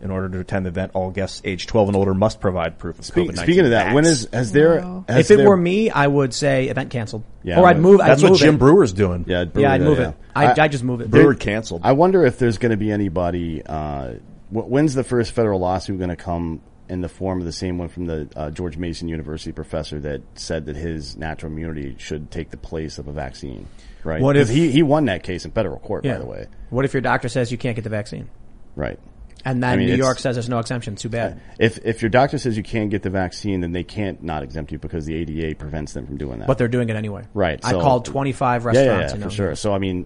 In 0.01 0.09
order 0.09 0.27
to 0.29 0.39
attend 0.39 0.65
the 0.65 0.69
event, 0.69 0.91
all 0.95 1.11
guests 1.11 1.41
age 1.45 1.67
12 1.67 1.89
and 1.89 1.95
older 1.95 2.13
must 2.15 2.39
provide 2.39 2.79
proof 2.79 2.97
of 2.97 3.05
COVID-19. 3.05 3.37
speaking 3.37 3.65
of 3.65 3.69
that, 3.71 3.93
when 3.93 4.05
is- 4.05 4.27
has 4.33 4.51
there- 4.51 4.79
Wow. 4.81 5.05
has 5.07 5.25
if 5.25 5.31
it 5.31 5.37
there- 5.37 5.47
were 5.49 5.55
me, 5.57 5.89
I 5.91 6.07
would 6.07 6.33
say 6.33 6.69
event 6.69 6.89
canceled. 6.89 7.23
Yeah, 7.43 7.59
or 7.59 7.67
I'd 7.67 7.79
move. 7.79 7.99
That's 7.99 8.21
I'd 8.21 8.23
what 8.25 8.31
move 8.31 8.39
Jim 8.39 8.55
it. 8.55 8.59
Breuer's 8.59 8.93
doing. 8.93 9.25
Yeah, 9.27 9.45
Yeah, 9.55 9.71
I'd 9.73 9.81
move 9.81 9.99
it. 9.99 10.13
I'd, 10.35 10.59
I- 10.59 10.63
I'd 10.65 10.71
just 10.71 10.83
move 10.83 11.01
it. 11.01 11.11
Brewer 11.11 11.35
canceled. 11.35 11.81
I 11.83 11.91
wonder 11.91 12.25
if 12.25 12.39
there's 12.39 12.57
going 12.57 12.71
to 12.71 12.77
be 12.77 12.91
anybody. 12.91 13.61
Uh, 13.65 14.13
when's 14.51 14.95
the 14.95 15.03
first 15.03 15.31
federal 15.33 15.59
lawsuit 15.59 15.97
going 15.99 16.09
to 16.09 16.15
come 16.15 16.61
in 16.89 17.01
the 17.01 17.07
form 17.09 17.39
of 17.39 17.45
the 17.45 17.51
same 17.53 17.77
one 17.77 17.87
from 17.87 18.05
the 18.05 18.27
uh, 18.35 18.49
George 18.49 18.77
Mason 18.77 19.07
University 19.07 19.51
professor 19.51 19.99
that 20.01 20.21
said 20.35 20.65
that 20.65 20.75
his 20.75 21.15
natural 21.15 21.51
immunity 21.51 21.95
should 21.99 22.29
take 22.31 22.49
the 22.49 22.57
place 22.57 22.97
of 22.97 23.07
a 23.07 23.11
vaccine? 23.13 23.67
Right. 24.03 24.19
What 24.21 24.35
if- 24.35 24.49
he 24.49 24.71
he 24.71 24.81
won 24.83 25.05
that 25.05 25.21
case 25.23 25.45
in 25.45 25.51
federal 25.51 25.77
court? 25.77 26.03
Yeah. 26.05 26.13
By 26.13 26.19
the 26.19 26.25
way. 26.25 26.45
What 26.71 26.85
if 26.85 26.93
your 26.93 27.01
doctor 27.01 27.29
says 27.29 27.51
you 27.51 27.57
can't 27.59 27.75
get 27.75 27.83
the 27.83 27.89
vaccine? 27.91 28.29
Right. 28.75 28.99
And 29.43 29.63
then 29.63 29.69
I 29.71 29.75
mean, 29.77 29.87
New 29.87 29.95
York 29.95 30.19
says 30.19 30.35
there's 30.35 30.49
no 30.49 30.59
exemption. 30.59 30.95
Too 30.95 31.09
bad. 31.09 31.41
If 31.59 31.79
if 31.85 32.01
your 32.01 32.09
doctor 32.09 32.37
says 32.37 32.55
you 32.57 32.63
can't 32.63 32.89
get 32.91 33.01
the 33.03 33.09
vaccine, 33.09 33.61
then 33.61 33.71
they 33.71 33.83
can't 33.83 34.21
not 34.21 34.43
exempt 34.43 34.71
you 34.71 34.77
because 34.77 35.05
the 35.05 35.15
ADA 35.15 35.55
prevents 35.55 35.93
them 35.93 36.05
from 36.05 36.17
doing 36.17 36.39
that. 36.39 36.47
But 36.47 36.57
they're 36.57 36.67
doing 36.67 36.89
it 36.89 36.95
anyway. 36.95 37.23
Right. 37.33 37.59
I 37.63 37.71
so- 37.71 37.81
called 37.81 38.05
25 38.05 38.63
Yeah, 38.65 38.71
yeah, 38.71 38.77
restaurants. 38.79 39.11
Yeah, 39.11 39.15
you 39.17 39.23
know. 39.23 39.29
for 39.29 39.35
sure. 39.35 39.55
So 39.55 39.73
I 39.73 39.79
mean, 39.79 40.05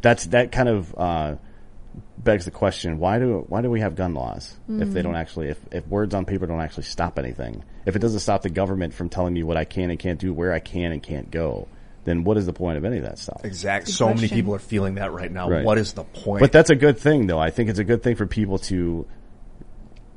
that's 0.00 0.26
that 0.28 0.52
kind 0.52 0.68
of 0.68 0.94
uh, 0.96 1.34
begs 2.18 2.44
the 2.46 2.50
question: 2.50 2.98
Why 2.98 3.18
do 3.18 3.44
why 3.48 3.60
do 3.62 3.70
we 3.70 3.80
have 3.80 3.94
gun 3.94 4.14
laws 4.14 4.56
if 4.68 4.92
they 4.92 5.00
Mhm. 5.00 5.02
don't 5.04 5.16
actually 5.16 5.48
if, 5.48 5.58
if 5.70 5.86
words 5.88 6.14
on 6.14 6.24
paper 6.24 6.46
don't 6.46 6.60
actually 6.60 6.84
stop 6.84 7.18
anything? 7.18 7.62
If 7.84 7.96
it 7.96 7.98
doesn't 7.98 8.20
stop 8.20 8.42
the 8.42 8.48
government 8.50 8.94
from 8.94 9.08
telling 9.08 9.34
me 9.34 9.42
what 9.42 9.56
I 9.56 9.64
can 9.64 9.90
and 9.90 9.98
can't 9.98 10.18
do, 10.18 10.32
where 10.32 10.52
I 10.52 10.60
can 10.60 10.92
and 10.92 11.02
can't 11.02 11.30
go, 11.30 11.68
then 12.04 12.24
what 12.24 12.36
is 12.36 12.46
the 12.46 12.52
point 12.52 12.78
of 12.78 12.84
any 12.84 12.98
of 12.98 13.04
that 13.04 13.18
stuff? 13.18 13.42
Exactly. 13.44 13.92
So 13.92 14.12
many 14.12 14.28
people 14.28 14.54
are 14.54 14.58
feeling 14.58 14.96
that 14.96 15.12
right 15.12 15.30
now. 15.30 15.48
Right. 15.48 15.64
What 15.64 15.78
is 15.78 15.92
the 15.92 16.04
point? 16.04 16.40
But 16.40 16.52
that's 16.52 16.70
a 16.70 16.74
good 16.74 16.98
thing, 16.98 17.26
though. 17.26 17.38
I 17.38 17.50
think 17.50 17.70
it's 17.70 17.78
a 17.78 17.84
good 17.84 18.02
thing 18.02 18.16
for 18.16 18.26
people 18.26 18.58
to 18.58 19.06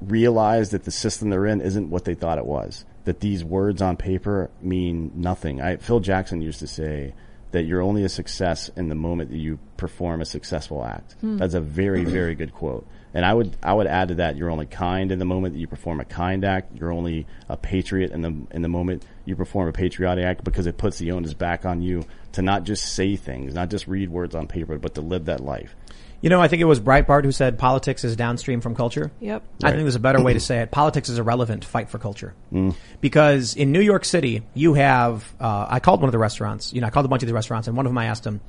realize 0.02 0.72
that 0.72 0.84
the 0.84 0.91
system 0.91 1.30
they're 1.30 1.45
in 1.45 1.62
isn't 1.62 1.90
what 1.90 2.06
they 2.06 2.16
thought 2.16 2.38
it 2.38 2.45
was. 2.45 2.86
That 3.06 3.20
these 3.20 3.44
words 3.44 3.82
on 3.82 3.98
paper 3.98 4.49
mean 4.62 5.12
nothing. 5.16 5.62
I, 5.62 5.78
Phil 5.78 5.99
Jackson 5.99 6.41
used 6.41 6.60
to 6.60 6.68
say 6.68 7.14
that 7.52 7.64
you're 7.64 7.82
only 7.82 8.03
a 8.03 8.10
success 8.10 8.70
in 8.76 8.90
the 8.90 8.95
moment 8.95 9.30
that 9.30 9.38
you 9.38 9.60
perform 9.78 10.22
a 10.22 10.26
successful 10.26 10.84
act. 10.84 11.14
Hmm. 11.22 11.38
That's 11.38 11.53
a 11.53 11.62
very, 11.62 12.03
very 12.03 12.36
good 12.36 12.53
quote. 12.53 12.88
And 13.14 13.24
I 13.24 13.34
would, 13.34 13.56
I 13.64 13.74
would 13.74 13.88
add 13.88 14.10
to 14.10 14.16
that, 14.16 14.36
you're 14.36 14.49
only 14.49 14.66
kind 14.66 15.12
in 15.12 15.20
the 15.20 15.26
moment 15.26 15.53
that 15.53 15.60
you 15.60 15.68
perform 15.68 16.02
a 16.02 16.06
kind 16.06 16.44
act. 16.44 16.78
You're 16.78 16.91
only 16.91 17.28
a 17.48 17.56
patriot 17.56 18.12
in 18.12 18.22
the, 18.22 18.36
in 18.52 18.62
the 18.62 18.68
moment 18.68 19.06
you 19.26 19.35
perform 19.35 19.68
a 19.68 19.72
patriotic 19.72 20.23
act 20.23 20.43
because 20.43 20.68
it 20.68 20.77
puts 20.77 20.97
the 20.97 21.11
onus 21.11 21.34
back 21.34 21.65
on 21.65 21.81
you 21.81 22.03
to 22.34 22.41
not 22.41 22.64
just 22.64 22.93
say 22.93 23.15
things, 23.15 23.53
not 23.53 23.69
just 23.69 23.88
read 23.88 24.10
words 24.10 24.35
on 24.35 24.47
paper, 24.47 24.77
but 24.77 24.95
to 24.95 25.02
live 25.02 25.26
that 25.26 25.39
life. 25.39 25.76
You 26.22 26.30
know, 26.30 26.41
I 26.41 26.47
think 26.47 26.61
it 26.61 26.65
was 26.65 26.80
Breitbart 26.80 27.23
who 27.23 27.31
said 27.31 27.60
politics 27.60 28.03
is 28.03 28.15
downstream 28.15 28.61
from 28.61 28.73
culture. 28.73 29.11
Yep. 29.19 29.43
I 29.64 29.72
think 29.72 29.84
there's 29.84 29.95
a 29.95 29.99
better 29.99 30.23
way 30.23 30.34
to 30.34 30.39
say 30.39 30.61
it. 30.61 30.72
Politics 30.72 31.10
is 31.10 31.19
irrelevant. 31.19 31.65
Fight 31.65 31.89
for 31.89 31.99
culture. 31.99 32.34
Mm. 32.52 32.76
Because 32.99 33.56
in 33.56 33.72
New 33.72 33.81
York 33.81 34.06
City, 34.06 34.43
you 34.53 34.73
have, 34.73 35.31
uh, 35.39 35.68
I 35.69 35.80
called 35.80 36.02
one 36.02 36.07
of 36.07 36.14
the 36.14 36.18
restaurants, 36.18 36.73
you 36.73 36.81
know, 36.81 36.88
I 36.88 36.89
called 36.89 37.06
a 37.06 37.10
bunch 37.10 37.22
of 37.22 37.27
the 37.27 37.35
restaurants 37.35 37.68
and 37.68 37.77
one 37.77 37.85
of 37.85 37.91
them 37.91 37.97
I 37.97 38.06
asked 38.06 38.23
them, 38.23 38.41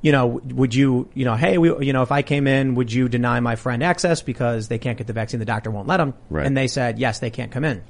you 0.00 0.10
know, 0.10 0.26
would 0.26 0.74
you, 0.74 1.08
you 1.14 1.24
know, 1.24 1.34
hey, 1.34 1.58
we, 1.58 1.86
you 1.86 1.92
know, 1.92 2.02
if 2.02 2.12
I 2.12 2.22
came 2.22 2.46
in, 2.46 2.74
would 2.76 2.92
you 2.92 3.08
deny 3.08 3.38
my 3.40 3.56
friend 3.56 3.82
access 3.82 4.22
because 4.22 4.68
they 4.68 4.78
can't 4.78 4.98
get 4.98 5.06
the 5.06 5.12
vaccine? 5.12 5.38
The 5.38 5.46
doctor 5.46 5.70
won't 5.70 5.88
let 5.88 5.98
them. 5.98 6.14
Right. 6.30 6.46
And 6.46 6.56
they 6.56 6.66
said, 6.66 6.98
yes, 6.98 7.18
they 7.18 7.30
can't 7.30 7.52
come 7.52 7.64
in. 7.64 7.82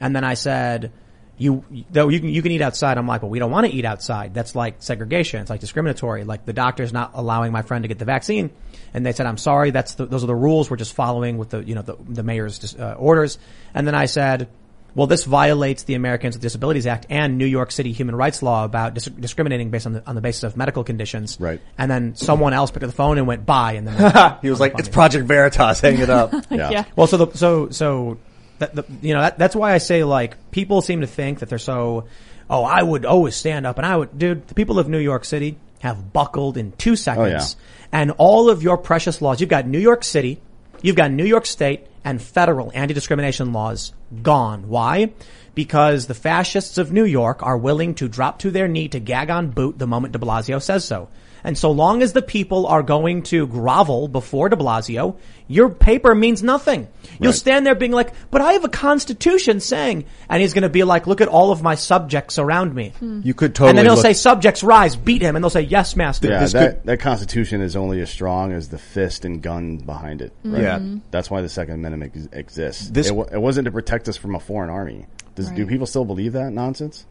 And 0.00 0.16
then 0.16 0.24
I 0.24 0.34
said, 0.34 0.92
you, 1.40 1.64
though 1.90 2.08
you 2.08 2.20
can, 2.20 2.28
you 2.28 2.42
can 2.42 2.52
eat 2.52 2.60
outside. 2.60 2.98
I'm 2.98 3.06
like, 3.06 3.22
well, 3.22 3.30
we 3.30 3.38
don't 3.38 3.50
want 3.50 3.66
to 3.66 3.72
eat 3.72 3.86
outside. 3.86 4.34
That's 4.34 4.54
like 4.54 4.76
segregation. 4.80 5.40
It's 5.40 5.48
like 5.48 5.60
discriminatory. 5.60 6.24
Like 6.24 6.44
the 6.44 6.52
doctor's 6.52 6.92
not 6.92 7.12
allowing 7.14 7.50
my 7.50 7.62
friend 7.62 7.82
to 7.82 7.88
get 7.88 7.98
the 7.98 8.04
vaccine. 8.04 8.50
And 8.92 9.06
they 9.06 9.12
said, 9.12 9.24
I'm 9.24 9.38
sorry. 9.38 9.70
That's 9.70 9.94
the, 9.94 10.04
those 10.04 10.22
are 10.22 10.26
the 10.26 10.34
rules. 10.34 10.70
We're 10.70 10.76
just 10.76 10.92
following 10.92 11.38
with 11.38 11.48
the, 11.48 11.64
you 11.64 11.74
know, 11.74 11.80
the, 11.80 11.96
the 12.06 12.22
mayor's 12.22 12.76
uh, 12.78 12.94
orders. 12.98 13.38
And 13.72 13.86
then 13.86 13.94
I 13.94 14.04
said, 14.04 14.50
well, 14.94 15.06
this 15.06 15.24
violates 15.24 15.84
the 15.84 15.94
Americans 15.94 16.34
with 16.34 16.42
Disabilities 16.42 16.86
Act 16.86 17.06
and 17.08 17.38
New 17.38 17.46
York 17.46 17.70
City 17.70 17.92
human 17.92 18.14
rights 18.14 18.42
law 18.42 18.66
about 18.66 18.92
dis- 18.92 19.06
discriminating 19.06 19.70
based 19.70 19.86
on 19.86 19.94
the, 19.94 20.06
on 20.06 20.14
the 20.14 20.20
basis 20.20 20.42
of 20.42 20.58
medical 20.58 20.84
conditions. 20.84 21.38
Right. 21.40 21.60
And 21.78 21.90
then 21.90 22.16
someone 22.16 22.52
else 22.52 22.70
picked 22.70 22.84
up 22.84 22.90
the 22.90 22.96
phone 22.96 23.16
and 23.16 23.26
went, 23.26 23.46
bye. 23.46 23.72
And 23.72 23.88
then 23.88 24.36
he 24.42 24.50
was 24.50 24.60
like, 24.60 24.78
"It's 24.78 24.90
Project 24.90 25.26
Veritas. 25.26 25.80
Hang 25.80 25.98
it 25.98 26.10
up." 26.10 26.32
yeah. 26.50 26.70
Yeah. 26.70 26.84
Well, 26.96 27.06
so 27.06 27.16
the, 27.16 27.38
so 27.38 27.70
so 27.70 28.18
that 28.60 28.74
the, 28.74 28.84
you 29.02 29.14
know 29.14 29.20
that, 29.20 29.38
that's 29.38 29.56
why 29.56 29.72
I 29.72 29.78
say 29.78 30.04
like 30.04 30.50
people 30.50 30.80
seem 30.80 31.00
to 31.00 31.06
think 31.06 31.40
that 31.40 31.48
they're 31.48 31.58
so 31.58 32.04
oh 32.48 32.62
I 32.62 32.82
would 32.82 33.04
always 33.04 33.34
stand 33.34 33.66
up 33.66 33.78
and 33.78 33.86
I 33.86 33.96
would 33.96 34.16
dude 34.16 34.46
the 34.46 34.54
people 34.54 34.78
of 34.78 34.88
New 34.88 34.98
York 34.98 35.24
City 35.24 35.58
have 35.80 36.12
buckled 36.12 36.56
in 36.56 36.72
two 36.72 36.92
oh, 36.92 36.94
seconds. 36.94 37.56
And 37.92 38.12
all 38.18 38.50
of 38.50 38.62
your 38.62 38.78
precious 38.78 39.20
laws 39.20 39.40
you've 39.40 39.50
got 39.50 39.66
New 39.66 39.78
York 39.78 40.04
City 40.04 40.40
you've 40.82 40.96
got 40.96 41.10
New 41.10 41.24
York 41.24 41.46
State 41.46 41.86
and 42.04 42.22
federal 42.22 42.70
anti-discrimination 42.74 43.52
laws 43.52 43.92
gone. 44.22 44.68
Why? 44.68 45.12
Because 45.54 46.06
the 46.06 46.14
fascists 46.14 46.78
of 46.78 46.92
New 46.92 47.04
York 47.04 47.42
are 47.42 47.58
willing 47.58 47.94
to 47.96 48.08
drop 48.08 48.38
to 48.40 48.50
their 48.50 48.68
knee 48.68 48.88
to 48.88 49.00
gag 49.00 49.30
on 49.30 49.50
boot 49.50 49.78
the 49.78 49.86
moment 49.86 50.12
de 50.12 50.18
Blasio 50.18 50.62
says 50.62 50.84
so. 50.84 51.08
And 51.44 51.56
so 51.56 51.70
long 51.70 52.02
as 52.02 52.12
the 52.12 52.22
people 52.22 52.66
are 52.66 52.82
going 52.82 53.22
to 53.24 53.46
grovel 53.46 54.08
before 54.08 54.48
de 54.48 54.56
Blasio, 54.56 55.16
your 55.48 55.68
paper 55.70 56.14
means 56.14 56.42
nothing. 56.42 56.86
You'll 57.18 57.30
Right. 57.32 57.38
stand 57.38 57.66
there 57.66 57.74
being 57.74 57.92
like, 57.92 58.12
but 58.30 58.40
I 58.40 58.52
have 58.52 58.64
a 58.64 58.68
constitution 58.68 59.60
saying, 59.60 60.04
and 60.28 60.40
he's 60.40 60.52
going 60.52 60.62
to 60.62 60.68
be 60.68 60.84
like, 60.84 61.06
look 61.06 61.20
at 61.20 61.28
all 61.28 61.50
of 61.50 61.62
my 61.62 61.74
subjects 61.74 62.38
around 62.38 62.74
me. 62.74 62.92
Hmm. 62.98 63.20
You 63.24 63.34
could 63.34 63.54
totally. 63.54 63.70
and 63.70 63.78
then 63.78 63.86
he'll 63.86 63.94
look- 63.94 64.02
say, 64.02 64.12
subjects 64.12 64.62
rise, 64.62 64.96
beat 64.96 65.22
him. 65.22 65.34
And 65.34 65.42
they'll 65.44 65.50
say, 65.50 65.62
yes, 65.62 65.96
master. 65.96 66.28
Yeah, 66.28 66.40
This 66.40 66.52
that, 66.52 66.86
that 66.86 67.00
constitution 67.00 67.60
is 67.62 67.74
only 67.76 68.00
as 68.00 68.10
strong 68.10 68.52
as 68.52 68.68
the 68.68 68.78
fist 68.78 69.24
and 69.24 69.42
gun 69.42 69.78
behind 69.78 70.22
it. 70.22 70.32
Right? 70.44 70.62
Yeah. 70.62 70.78
Mm-hmm. 70.78 70.98
That's 71.10 71.30
why 71.30 71.40
the 71.42 71.48
Second 71.48 71.74
Amendment 71.74 72.12
ex- 72.14 72.28
exists. 72.32 72.88
This- 72.90 73.08
it, 73.08 73.14
wa- 73.16 73.26
it 73.32 73.40
wasn't 73.40 73.64
to 73.64 73.72
protect 73.72 74.08
us 74.08 74.16
from 74.16 74.34
a 74.34 74.40
foreign 74.40 74.70
army. 74.70 75.06
Does, 75.34 75.50
Do 75.50 75.66
people 75.66 75.86
still 75.86 76.04
believe 76.04 76.32
that 76.34 76.52
nonsense? 76.52 77.06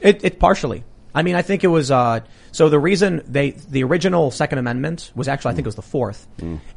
It, 0.00 0.24
it 0.24 0.38
partially. 0.38 0.82
I 1.14 1.22
mean, 1.22 1.34
I 1.34 1.42
think 1.42 1.64
it 1.64 1.68
was, 1.68 1.90
uh, 1.90 2.20
so 2.52 2.68
the 2.68 2.78
reason 2.78 3.22
they, 3.26 3.50
the 3.50 3.84
original 3.84 4.30
Second 4.30 4.58
Amendment 4.58 5.10
was 5.14 5.28
actually, 5.28 5.52
I 5.52 5.54
think 5.54 5.66
it 5.66 5.68
was 5.68 5.74
the 5.76 5.82
fourth, 5.82 6.26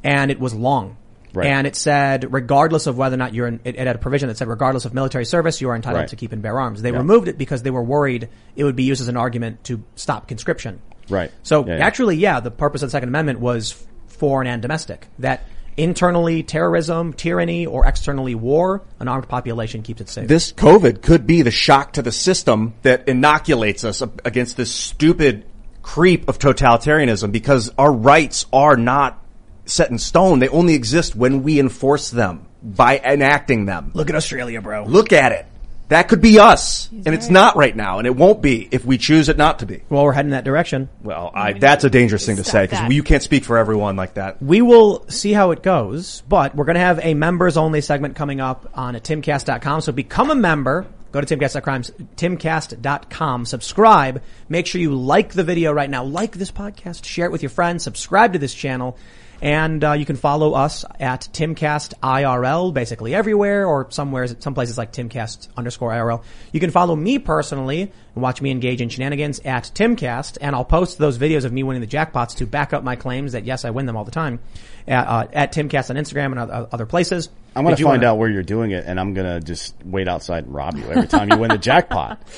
and 0.04 0.32
it 0.32 0.40
was 0.40 0.54
long. 0.54 0.98
Right. 1.36 1.48
And 1.48 1.66
it 1.66 1.76
said, 1.76 2.32
regardless 2.32 2.86
of 2.86 2.96
whether 2.96 3.16
or 3.16 3.18
not 3.18 3.34
you're 3.34 3.48
in, 3.48 3.60
it, 3.64 3.76
it 3.76 3.88
had 3.88 3.96
a 3.96 4.00
provision 4.00 4.28
that 4.30 4.38
said, 4.38 4.48
regardless 4.48 4.86
of 4.86 4.94
military 4.94 5.26
service, 5.26 5.62
you 5.62 5.70
are 5.70 5.76
entitled 5.76 6.02
Right. 6.02 6.10
to 6.10 6.16
keep 6.16 6.32
and 6.32 6.44
bear 6.44 6.60
arms. 6.60 6.84
They 6.84 6.92
Yeah. 6.92 6.98
removed 7.00 7.28
it 7.28 7.40
because 7.40 7.64
they 7.64 7.72
were 7.72 7.82
worried 7.82 8.30
it 8.56 8.64
would 8.64 8.76
be 8.76 8.84
used 8.84 9.02
as 9.02 9.08
an 9.08 9.18
argument 9.18 9.64
to 9.64 9.84
stop 9.96 10.28
conscription. 10.28 10.80
Right. 11.10 11.32
So 11.42 11.66
Yeah, 11.66 11.78
yeah. 11.78 11.86
actually, 11.88 12.18
yeah, 12.18 12.40
the 12.40 12.52
purpose 12.52 12.84
of 12.84 12.90
the 12.90 12.92
Second 12.92 13.10
Amendment 13.10 13.40
was 13.40 13.74
foreign 14.08 14.46
and 14.46 14.62
domestic. 14.62 15.08
That 15.20 15.44
internally 15.78 16.44
terrorism, 16.44 17.14
tyranny, 17.14 17.66
or 17.66 17.86
externally 17.86 18.36
war, 18.36 18.82
an 19.00 19.08
armed 19.08 19.28
population 19.28 19.82
keeps 19.84 20.02
it 20.02 20.10
safe. 20.10 20.28
this 20.28 20.54
COVID 20.54 21.02
could 21.02 21.26
be 21.28 21.42
the 21.42 21.52
shock 21.52 21.94
to 21.94 22.02
the 22.02 22.12
system 22.12 22.74
that 22.84 23.08
inoculates 23.08 23.84
us 23.84 24.02
against 24.24 24.58
this 24.58 24.72
stupid 24.72 25.46
creep 25.82 26.28
of 26.30 26.40
totalitarianism 26.40 27.32
because 27.32 27.72
our 27.78 27.92
rights 27.92 28.46
are 28.54 28.78
not 28.78 29.24
set 29.66 29.92
in 29.92 29.98
stone. 29.98 30.40
They 30.40 30.50
only 30.50 30.74
exist 30.74 31.16
when 31.16 31.44
we 31.44 31.60
enforce 31.60 32.10
them 32.10 32.48
by 32.64 33.00
enacting 33.00 33.66
them. 33.66 33.92
Look 33.94 34.10
at 34.10 34.16
Australia, 34.16 34.62
bro. 34.62 34.86
Look 34.86 35.12
at 35.14 35.32
it. 35.34 35.46
That 35.90 36.08
could 36.08 36.22
be 36.22 36.40
us. 36.40 36.90
and 36.92 37.10
it's 37.10 37.30
not 37.30 37.56
right 37.56 37.76
now. 37.76 38.00
And 38.00 38.08
it 38.08 38.16
won't 38.16 38.42
be 38.42 38.68
if 38.72 38.86
we 38.86 38.98
choose 38.98 39.30
it 39.30 39.38
not 39.38 39.60
to 39.60 39.66
be. 39.66 39.84
Well, 39.90 40.04
we're 40.04 40.14
heading 40.14 40.32
that 40.32 40.44
direction. 40.44 40.90
Well, 41.02 41.32
I, 41.34 41.54
that's 41.54 41.84
a 41.84 41.90
dangerous 41.90 42.26
thing 42.26 42.38
to 42.38 42.44
Stop 42.44 42.52
say 42.52 42.68
because 42.68 42.94
you 42.94 43.04
can't 43.04 43.22
speak 43.22 43.44
for 43.44 43.58
everyone 43.58 43.96
like 43.96 44.16
that. 44.16 44.42
We 44.42 44.62
will 44.62 45.08
see 45.10 45.34
how 45.34 45.52
it 45.52 45.62
goes, 45.62 46.22
but 46.28 46.56
we're 46.56 46.66
going 46.66 46.76
to 46.76 46.82
have 46.82 47.00
a 47.04 47.14
members 47.14 47.58
only 47.58 47.82
segment 47.82 48.16
coming 48.16 48.40
up 48.40 48.72
on 48.74 48.96
at 48.96 49.04
timcast.com. 49.04 49.82
So 49.82 49.92
become 49.92 50.32
a 50.32 50.36
member. 50.36 50.88
Go 51.12 51.22
to 51.22 51.38
timcast.com, 51.38 51.84
timcast.com, 52.16 53.46
subscribe. 53.46 54.24
Make 54.50 54.66
sure 54.66 54.82
you 54.82 54.96
like 54.96 55.34
the 55.34 55.44
video 55.44 55.72
right 55.72 55.90
now. 55.90 56.04
Like 56.04 56.32
this 56.32 56.52
podcast, 56.52 57.06
share 57.06 57.28
it 57.28 57.32
with 57.32 57.44
your 57.44 57.52
friends, 57.52 57.84
subscribe 57.84 58.34
to 58.34 58.40
this 58.40 58.56
channel. 58.56 58.98
And 59.44 59.84
uh, 59.84 59.92
you 59.92 60.06
can 60.06 60.16
follow 60.16 60.54
us 60.54 60.86
at 61.02 61.28
Timcast 61.34 61.96
IRL, 62.02 62.74
basically 62.74 63.14
everywhere, 63.14 63.68
or 63.68 63.92
somewhere, 63.92 64.26
some 64.40 64.54
places 64.54 64.78
like 64.78 64.94
Timcast 64.94 65.50
underscore 65.58 65.92
IRL. 65.92 66.24
You 66.54 66.62
can 66.62 66.72
follow 66.72 66.96
me 66.96 67.20
personally 67.20 67.82
and 67.82 68.24
watch 68.24 68.42
me 68.42 68.52
engage 68.52 68.80
in 68.80 68.88
shenanigans 68.88 69.42
at 69.42 69.66
Timcast, 69.76 70.38
and 70.40 70.56
I'll 70.56 70.64
post 70.64 70.98
those 70.98 71.18
videos 71.18 71.44
of 71.44 71.52
me 71.52 71.62
winning 71.62 71.82
the 71.82 71.88
jackpots 71.88 72.38
to 72.38 72.46
back 72.46 72.72
up 72.72 72.86
my 72.86 72.96
claims 72.96 73.34
that 73.34 73.44
yes, 73.44 73.66
I 73.66 73.72
win 73.72 73.86
them 73.86 73.98
all 73.98 74.06
the 74.06 74.12
time 74.12 74.40
at, 74.88 75.08
uh, 75.08 75.28
at 75.34 75.54
Timcast 75.54 75.90
on 75.90 75.98
Instagram 75.98 76.32
and 76.32 76.40
other 76.72 76.86
places. 76.86 77.28
I'm 77.56 77.64
going 77.64 77.76
to 77.76 77.84
find 77.84 78.02
wanna- 78.02 78.08
out 78.12 78.18
where 78.18 78.30
you're 78.30 78.44
doing 78.44 78.72
it, 78.72 78.86
and 78.88 79.00
I'm 79.00 79.14
going 79.14 79.28
to 79.28 79.40
just 79.46 79.76
wait 79.86 80.08
outside 80.08 80.46
and 80.46 80.54
rob 80.54 80.76
you 80.78 80.84
every 80.86 81.08
time 81.08 81.30
you 81.32 81.38
win 81.38 81.50
the 81.50 81.58
jackpot. 81.58 82.22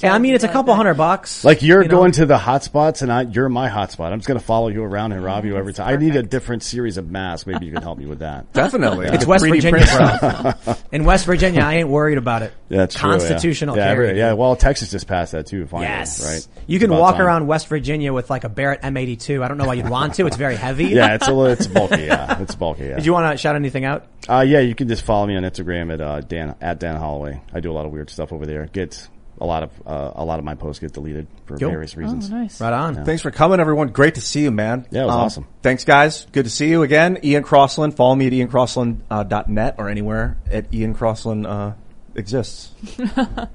Yeah, 0.00 0.14
I 0.14 0.18
mean, 0.18 0.34
it's 0.34 0.42
a 0.42 0.48
couple 0.48 0.74
hundred 0.74 0.94
bucks. 0.94 1.44
Like 1.44 1.60
you're 1.60 1.82
you 1.82 1.88
know? 1.90 1.98
going 1.98 2.12
to 2.12 2.24
the 2.24 2.38
hot 2.38 2.64
spots, 2.64 3.02
and 3.02 3.12
I, 3.12 3.22
you're 3.24 3.50
my 3.50 3.68
hotspot. 3.68 4.10
I'm 4.10 4.18
just 4.20 4.26
going 4.26 4.40
to 4.40 4.44
follow 4.44 4.68
you 4.68 4.82
around 4.82 5.12
and 5.12 5.22
rob 5.22 5.44
you 5.44 5.54
every 5.58 5.74
time. 5.74 5.88
I 5.92 5.96
need 5.96 6.16
a 6.16 6.22
different 6.22 6.62
series 6.62 6.96
of 6.96 7.10
masks. 7.10 7.46
Maybe 7.46 7.66
you 7.66 7.72
can 7.74 7.82
help 7.82 7.98
me 7.98 8.06
with 8.06 8.20
that. 8.20 8.50
Definitely. 8.54 9.08
It's 9.08 9.26
West 9.26 9.44
Virginia, 9.44 10.54
bro. 10.64 10.74
In 10.92 11.04
West 11.04 11.26
Virginia, 11.26 11.60
I 11.60 11.74
ain't 11.74 11.90
worried 11.90 12.16
about 12.16 12.40
it. 12.40 12.54
Yeah, 12.70 12.78
that's 12.78 12.94
true, 12.94 13.10
yeah. 13.12 13.18
Constitutional 13.18 13.76
Yeah, 13.76 13.84
carry. 13.92 14.08
every- 14.08 14.18
yeah. 14.18 14.32
Well, 14.32 14.56
Texas 14.56 14.90
just 14.90 15.06
passed 15.06 15.32
that 15.32 15.46
too. 15.46 15.66
Finally, 15.66 15.88
Yes. 15.90 16.24
right? 16.24 16.55
You 16.66 16.78
can 16.78 16.90
about 16.90 17.00
walk 17.00 17.16
time. 17.16 17.26
around 17.26 17.46
West 17.46 17.68
Virginia 17.68 18.12
with 18.12 18.28
like 18.30 18.44
a 18.44 18.48
Barrett 18.48 18.82
M82. 18.82 19.42
I 19.42 19.48
don't 19.48 19.56
know 19.58 19.66
why 19.66 19.74
you'd 19.74 19.88
want 19.88 20.14
to. 20.14 20.26
It's 20.26 20.36
very 20.36 20.56
heavy. 20.56 20.86
Yeah, 20.86 21.14
it's 21.14 21.28
a 21.28 21.32
little, 21.32 21.52
it's 21.52 21.66
bulky. 21.68 22.02
Yeah, 22.04 22.40
it's 22.42 22.54
bulky. 22.54 22.84
Yeah. 22.84 22.96
Did 22.96 23.06
you 23.06 23.12
want 23.12 23.32
to 23.32 23.36
shout 23.38 23.54
anything 23.56 23.84
out? 23.84 24.06
Uh, 24.28 24.44
yeah, 24.46 24.60
you 24.60 24.74
can 24.74 24.88
just 24.88 25.02
follow 25.02 25.26
me 25.26 25.36
on 25.36 25.42
Instagram 25.44 25.92
at 25.92 26.00
uh, 26.00 26.20
Dan 26.20 26.54
at 26.60 26.78
Dan 26.80 26.96
Hollaway. 26.96 27.40
I 27.52 27.60
do 27.60 27.70
a 27.70 27.74
lot 27.74 27.86
of 27.86 27.92
weird 27.92 28.10
stuff 28.10 28.32
over 28.32 28.46
there. 28.46 28.66
Get 28.66 29.08
a 29.38 29.44
lot 29.44 29.62
of 29.62 29.70
uh, 29.86 30.12
a 30.14 30.24
lot 30.24 30.38
of 30.38 30.44
my 30.46 30.54
posts 30.54 30.80
get 30.80 30.92
deleted 30.94 31.26
for 31.44 31.58
Cool. 31.58 31.68
various 31.70 31.96
reasons. 31.96 32.30
nice. 32.30 32.58
Right 32.60 32.72
on. 32.72 33.04
Thanks 33.04 33.20
for 33.22 33.30
coming, 33.30 33.60
everyone. 33.60 33.88
Great 33.88 34.14
to 34.14 34.20
see 34.22 34.42
you, 34.42 34.50
man. 34.50 34.86
Yeah, 34.90 35.02
it 35.02 35.06
was 35.06 35.14
Um, 35.14 35.20
awesome. 35.20 35.46
Thanks, 35.62 35.84
guys. 35.84 36.26
Good 36.32 36.44
to 36.46 36.50
see 36.50 36.68
you 36.70 36.82
again. 36.82 37.18
Ian 37.22 37.42
Crossland. 37.42 37.94
Follow 37.96 38.14
me 38.14 38.26
at 38.28 38.32
iancrossland.net 38.32 39.02
uh, 39.10 39.22
dot 39.24 39.48
net 39.50 39.74
or 39.78 39.88
anywhere 39.90 40.38
at 40.50 40.72
Ian 40.74 40.94
Crossland 40.94 41.46
uh, 41.46 41.72
exists. 42.14 42.72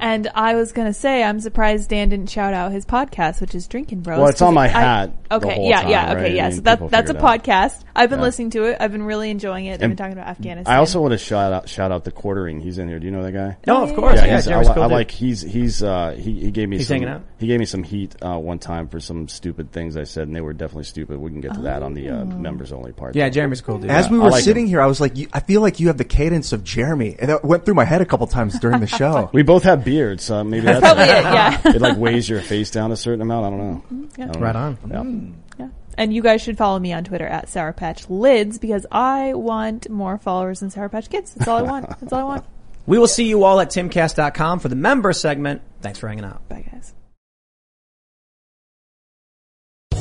And 0.00 0.28
I 0.34 0.54
was 0.54 0.72
gonna 0.72 0.92
say, 0.92 1.22
I'm 1.24 1.40
surprised 1.40 1.90
Dan 1.90 2.08
didn't 2.08 2.30
shout 2.30 2.54
out 2.54 2.70
his 2.72 2.86
podcast, 2.86 3.40
which 3.40 3.54
is 3.54 3.66
Drinkin' 3.66 4.00
Bros. 4.00 4.18
Well, 4.18 4.28
it's 4.28 4.40
on 4.40 4.48
'cause 4.50 4.54
my 4.54 4.64
I- 4.66 4.68
hat 4.68 5.10
the 5.28 5.34
okay, 5.36 5.54
whole 5.56 5.68
yeah, 5.68 5.80
time, 5.82 5.90
yeah, 5.90 6.06
right? 6.06 6.16
okay, 6.18 6.24
I 6.26 6.34
yeah. 6.34 6.42
mean, 6.48 6.52
so 6.52 6.60
that 6.62 6.90
that's 6.90 7.10
a 7.10 7.14
figure 7.14 7.28
it 7.28 7.32
out. 7.32 7.42
podcast. 7.44 7.84
I've 7.96 8.08
been 8.10 8.20
Yeah. 8.20 8.24
listening 8.24 8.50
to 8.50 8.64
it. 8.64 8.76
I've 8.80 8.92
been 8.92 9.02
really 9.02 9.30
enjoying 9.30 9.66
it. 9.66 9.80
They've 9.80 9.82
And 9.90 9.96
been 9.96 9.96
talking 9.96 10.12
about 10.12 10.28
Afghanistan. 10.28 10.72
I 10.72 10.78
also 10.78 11.00
want 11.00 11.12
to 11.12 11.18
shout 11.18 11.52
out 11.52 11.68
shout 11.68 11.90
out 11.90 12.04
the 12.04 12.12
quartering. 12.12 12.60
He's 12.60 12.78
in 12.78 12.86
here. 12.88 12.98
Do 13.00 13.06
you 13.06 13.10
know 13.10 13.22
that 13.24 13.32
guy? 13.32 13.56
No, 13.66 13.82
of 13.82 13.94
course. 13.96 14.16
Yeah, 14.20 14.26
Yeah, 14.26 14.36
he's, 14.36 14.46
I, 14.46 14.50
Jeremy's 14.50 14.68
li- 14.68 14.74
cool 14.74 14.82
I 14.84 14.86
like 14.86 15.10
he's 15.10 15.42
he's 15.42 15.82
uh, 15.82 16.14
he 16.16 16.38
he 16.40 16.50
gave 16.52 16.68
me 16.68 16.76
He's 16.76 16.86
some 16.86 16.94
hanging 16.96 17.08
out? 17.08 17.22
he 17.38 17.46
gave 17.48 17.58
me 17.58 17.66
some 17.66 17.82
heat 17.82 18.14
uh, 18.22 18.38
one 18.38 18.58
time 18.60 18.88
for 18.88 19.00
some 19.00 19.26
stupid 19.26 19.72
things 19.72 19.96
I 19.96 20.04
said, 20.04 20.28
and 20.28 20.36
they 20.36 20.40
were 20.40 20.52
definitely 20.52 20.84
stupid. 20.84 21.18
We 21.18 21.30
can 21.30 21.40
get 21.40 21.54
to 21.54 21.62
that 21.62 21.82
on 21.82 21.94
the 21.94 22.08
uh, 22.10 22.24
members 22.24 22.72
only 22.72 22.92
part. 22.92 23.16
Yeah, 23.16 23.28
Jeremy's 23.28 23.60
cool, 23.60 23.78
dude. 23.78 23.90
As 23.90 24.08
we 24.08 24.18
were 24.18 24.30
like 24.30 24.44
sitting 24.44 24.64
him. 24.64 24.68
here, 24.70 24.80
I 24.80 24.86
was 24.86 25.00
like, 25.00 25.16
you, 25.16 25.26
I 25.32 25.40
feel 25.40 25.60
like 25.60 25.80
you 25.80 25.88
have 25.88 25.98
the 25.98 26.04
cadence 26.04 26.52
of 26.52 26.62
Jeremy. 26.62 27.16
And 27.18 27.30
that 27.30 27.44
went 27.44 27.64
through 27.64 27.74
my 27.74 27.84
head 27.84 28.00
a 28.00 28.06
couple 28.06 28.26
times 28.28 28.58
during 28.60 28.77
the 28.80 28.86
show. 28.86 29.30
We 29.34 29.42
both 29.42 29.62
have 29.64 29.84
beards, 29.84 30.24
so 30.24 30.42
maybe 30.44 30.66
that's 30.66 30.80
Probably 30.80 31.04
it, 31.04 31.08
yeah. 31.08 31.60
it 31.64 31.80
like 31.80 31.96
weighs 31.96 32.28
your 32.28 32.40
face 32.40 32.70
down 32.70 32.92
a 32.92 32.96
certain 32.96 33.20
amount. 33.22 33.46
I 33.46 33.50
don't 33.50 33.58
know. 33.58 34.08
yeah. 34.18 34.24
I 34.24 34.28
don't 34.32 34.42
Right 34.42 34.54
know. 34.54 35.00
on. 35.00 35.42
Yeah. 35.58 35.64
Yeah. 35.64 35.70
And 35.96 36.12
you 36.14 36.22
guys 36.22 36.42
should 36.42 36.56
follow 36.56 36.78
me 36.78 36.92
on 36.92 37.04
Twitter 37.04 37.26
at 37.26 37.48
Sour 37.48 37.72
Patch 37.72 38.06
Lyds 38.08 38.60
because 38.60 38.86
I 38.92 39.34
want 39.34 39.88
more 39.90 40.18
followers 40.18 40.60
than 40.60 40.70
Sour 40.70 40.88
Patch 40.88 41.10
Kids. 41.10 41.34
That's 41.34 41.48
all 41.48 41.58
I 41.58 41.62
want. 41.62 41.88
That's 42.00 42.12
all 42.12 42.20
I 42.20 42.24
want. 42.24 42.44
We 42.86 42.98
will 42.98 43.08
see 43.08 43.24
you 43.28 43.44
all 43.44 43.60
at 43.60 43.68
timcast.com 43.70 44.60
for 44.60 44.68
the 44.68 44.76
member 44.76 45.12
segment. 45.12 45.60
Thanks 45.82 45.98
for 45.98 46.08
hanging 46.08 46.24
out. 46.24 46.48
Bye, 46.48 46.64
guys. 46.72 46.94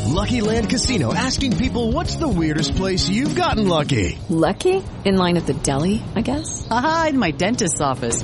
Lucky 0.05 0.41
Land 0.41 0.69
Casino 0.69 1.13
asking 1.13 1.57
people 1.57 1.91
what's 1.91 2.15
the 2.15 2.27
weirdest 2.27 2.75
place 2.75 3.07
you've 3.09 3.35
gotten 3.35 3.67
lucky? 3.67 4.17
Lucky? 4.29 4.81
In 5.05 5.17
line 5.17 5.37
at 5.37 5.45
the 5.45 5.53
deli, 5.53 6.01
I 6.15 6.21
guess? 6.21 6.67
Aha, 6.71 7.07
in 7.09 7.19
my 7.19 7.31
dentist's 7.31 7.81
office. 7.81 8.23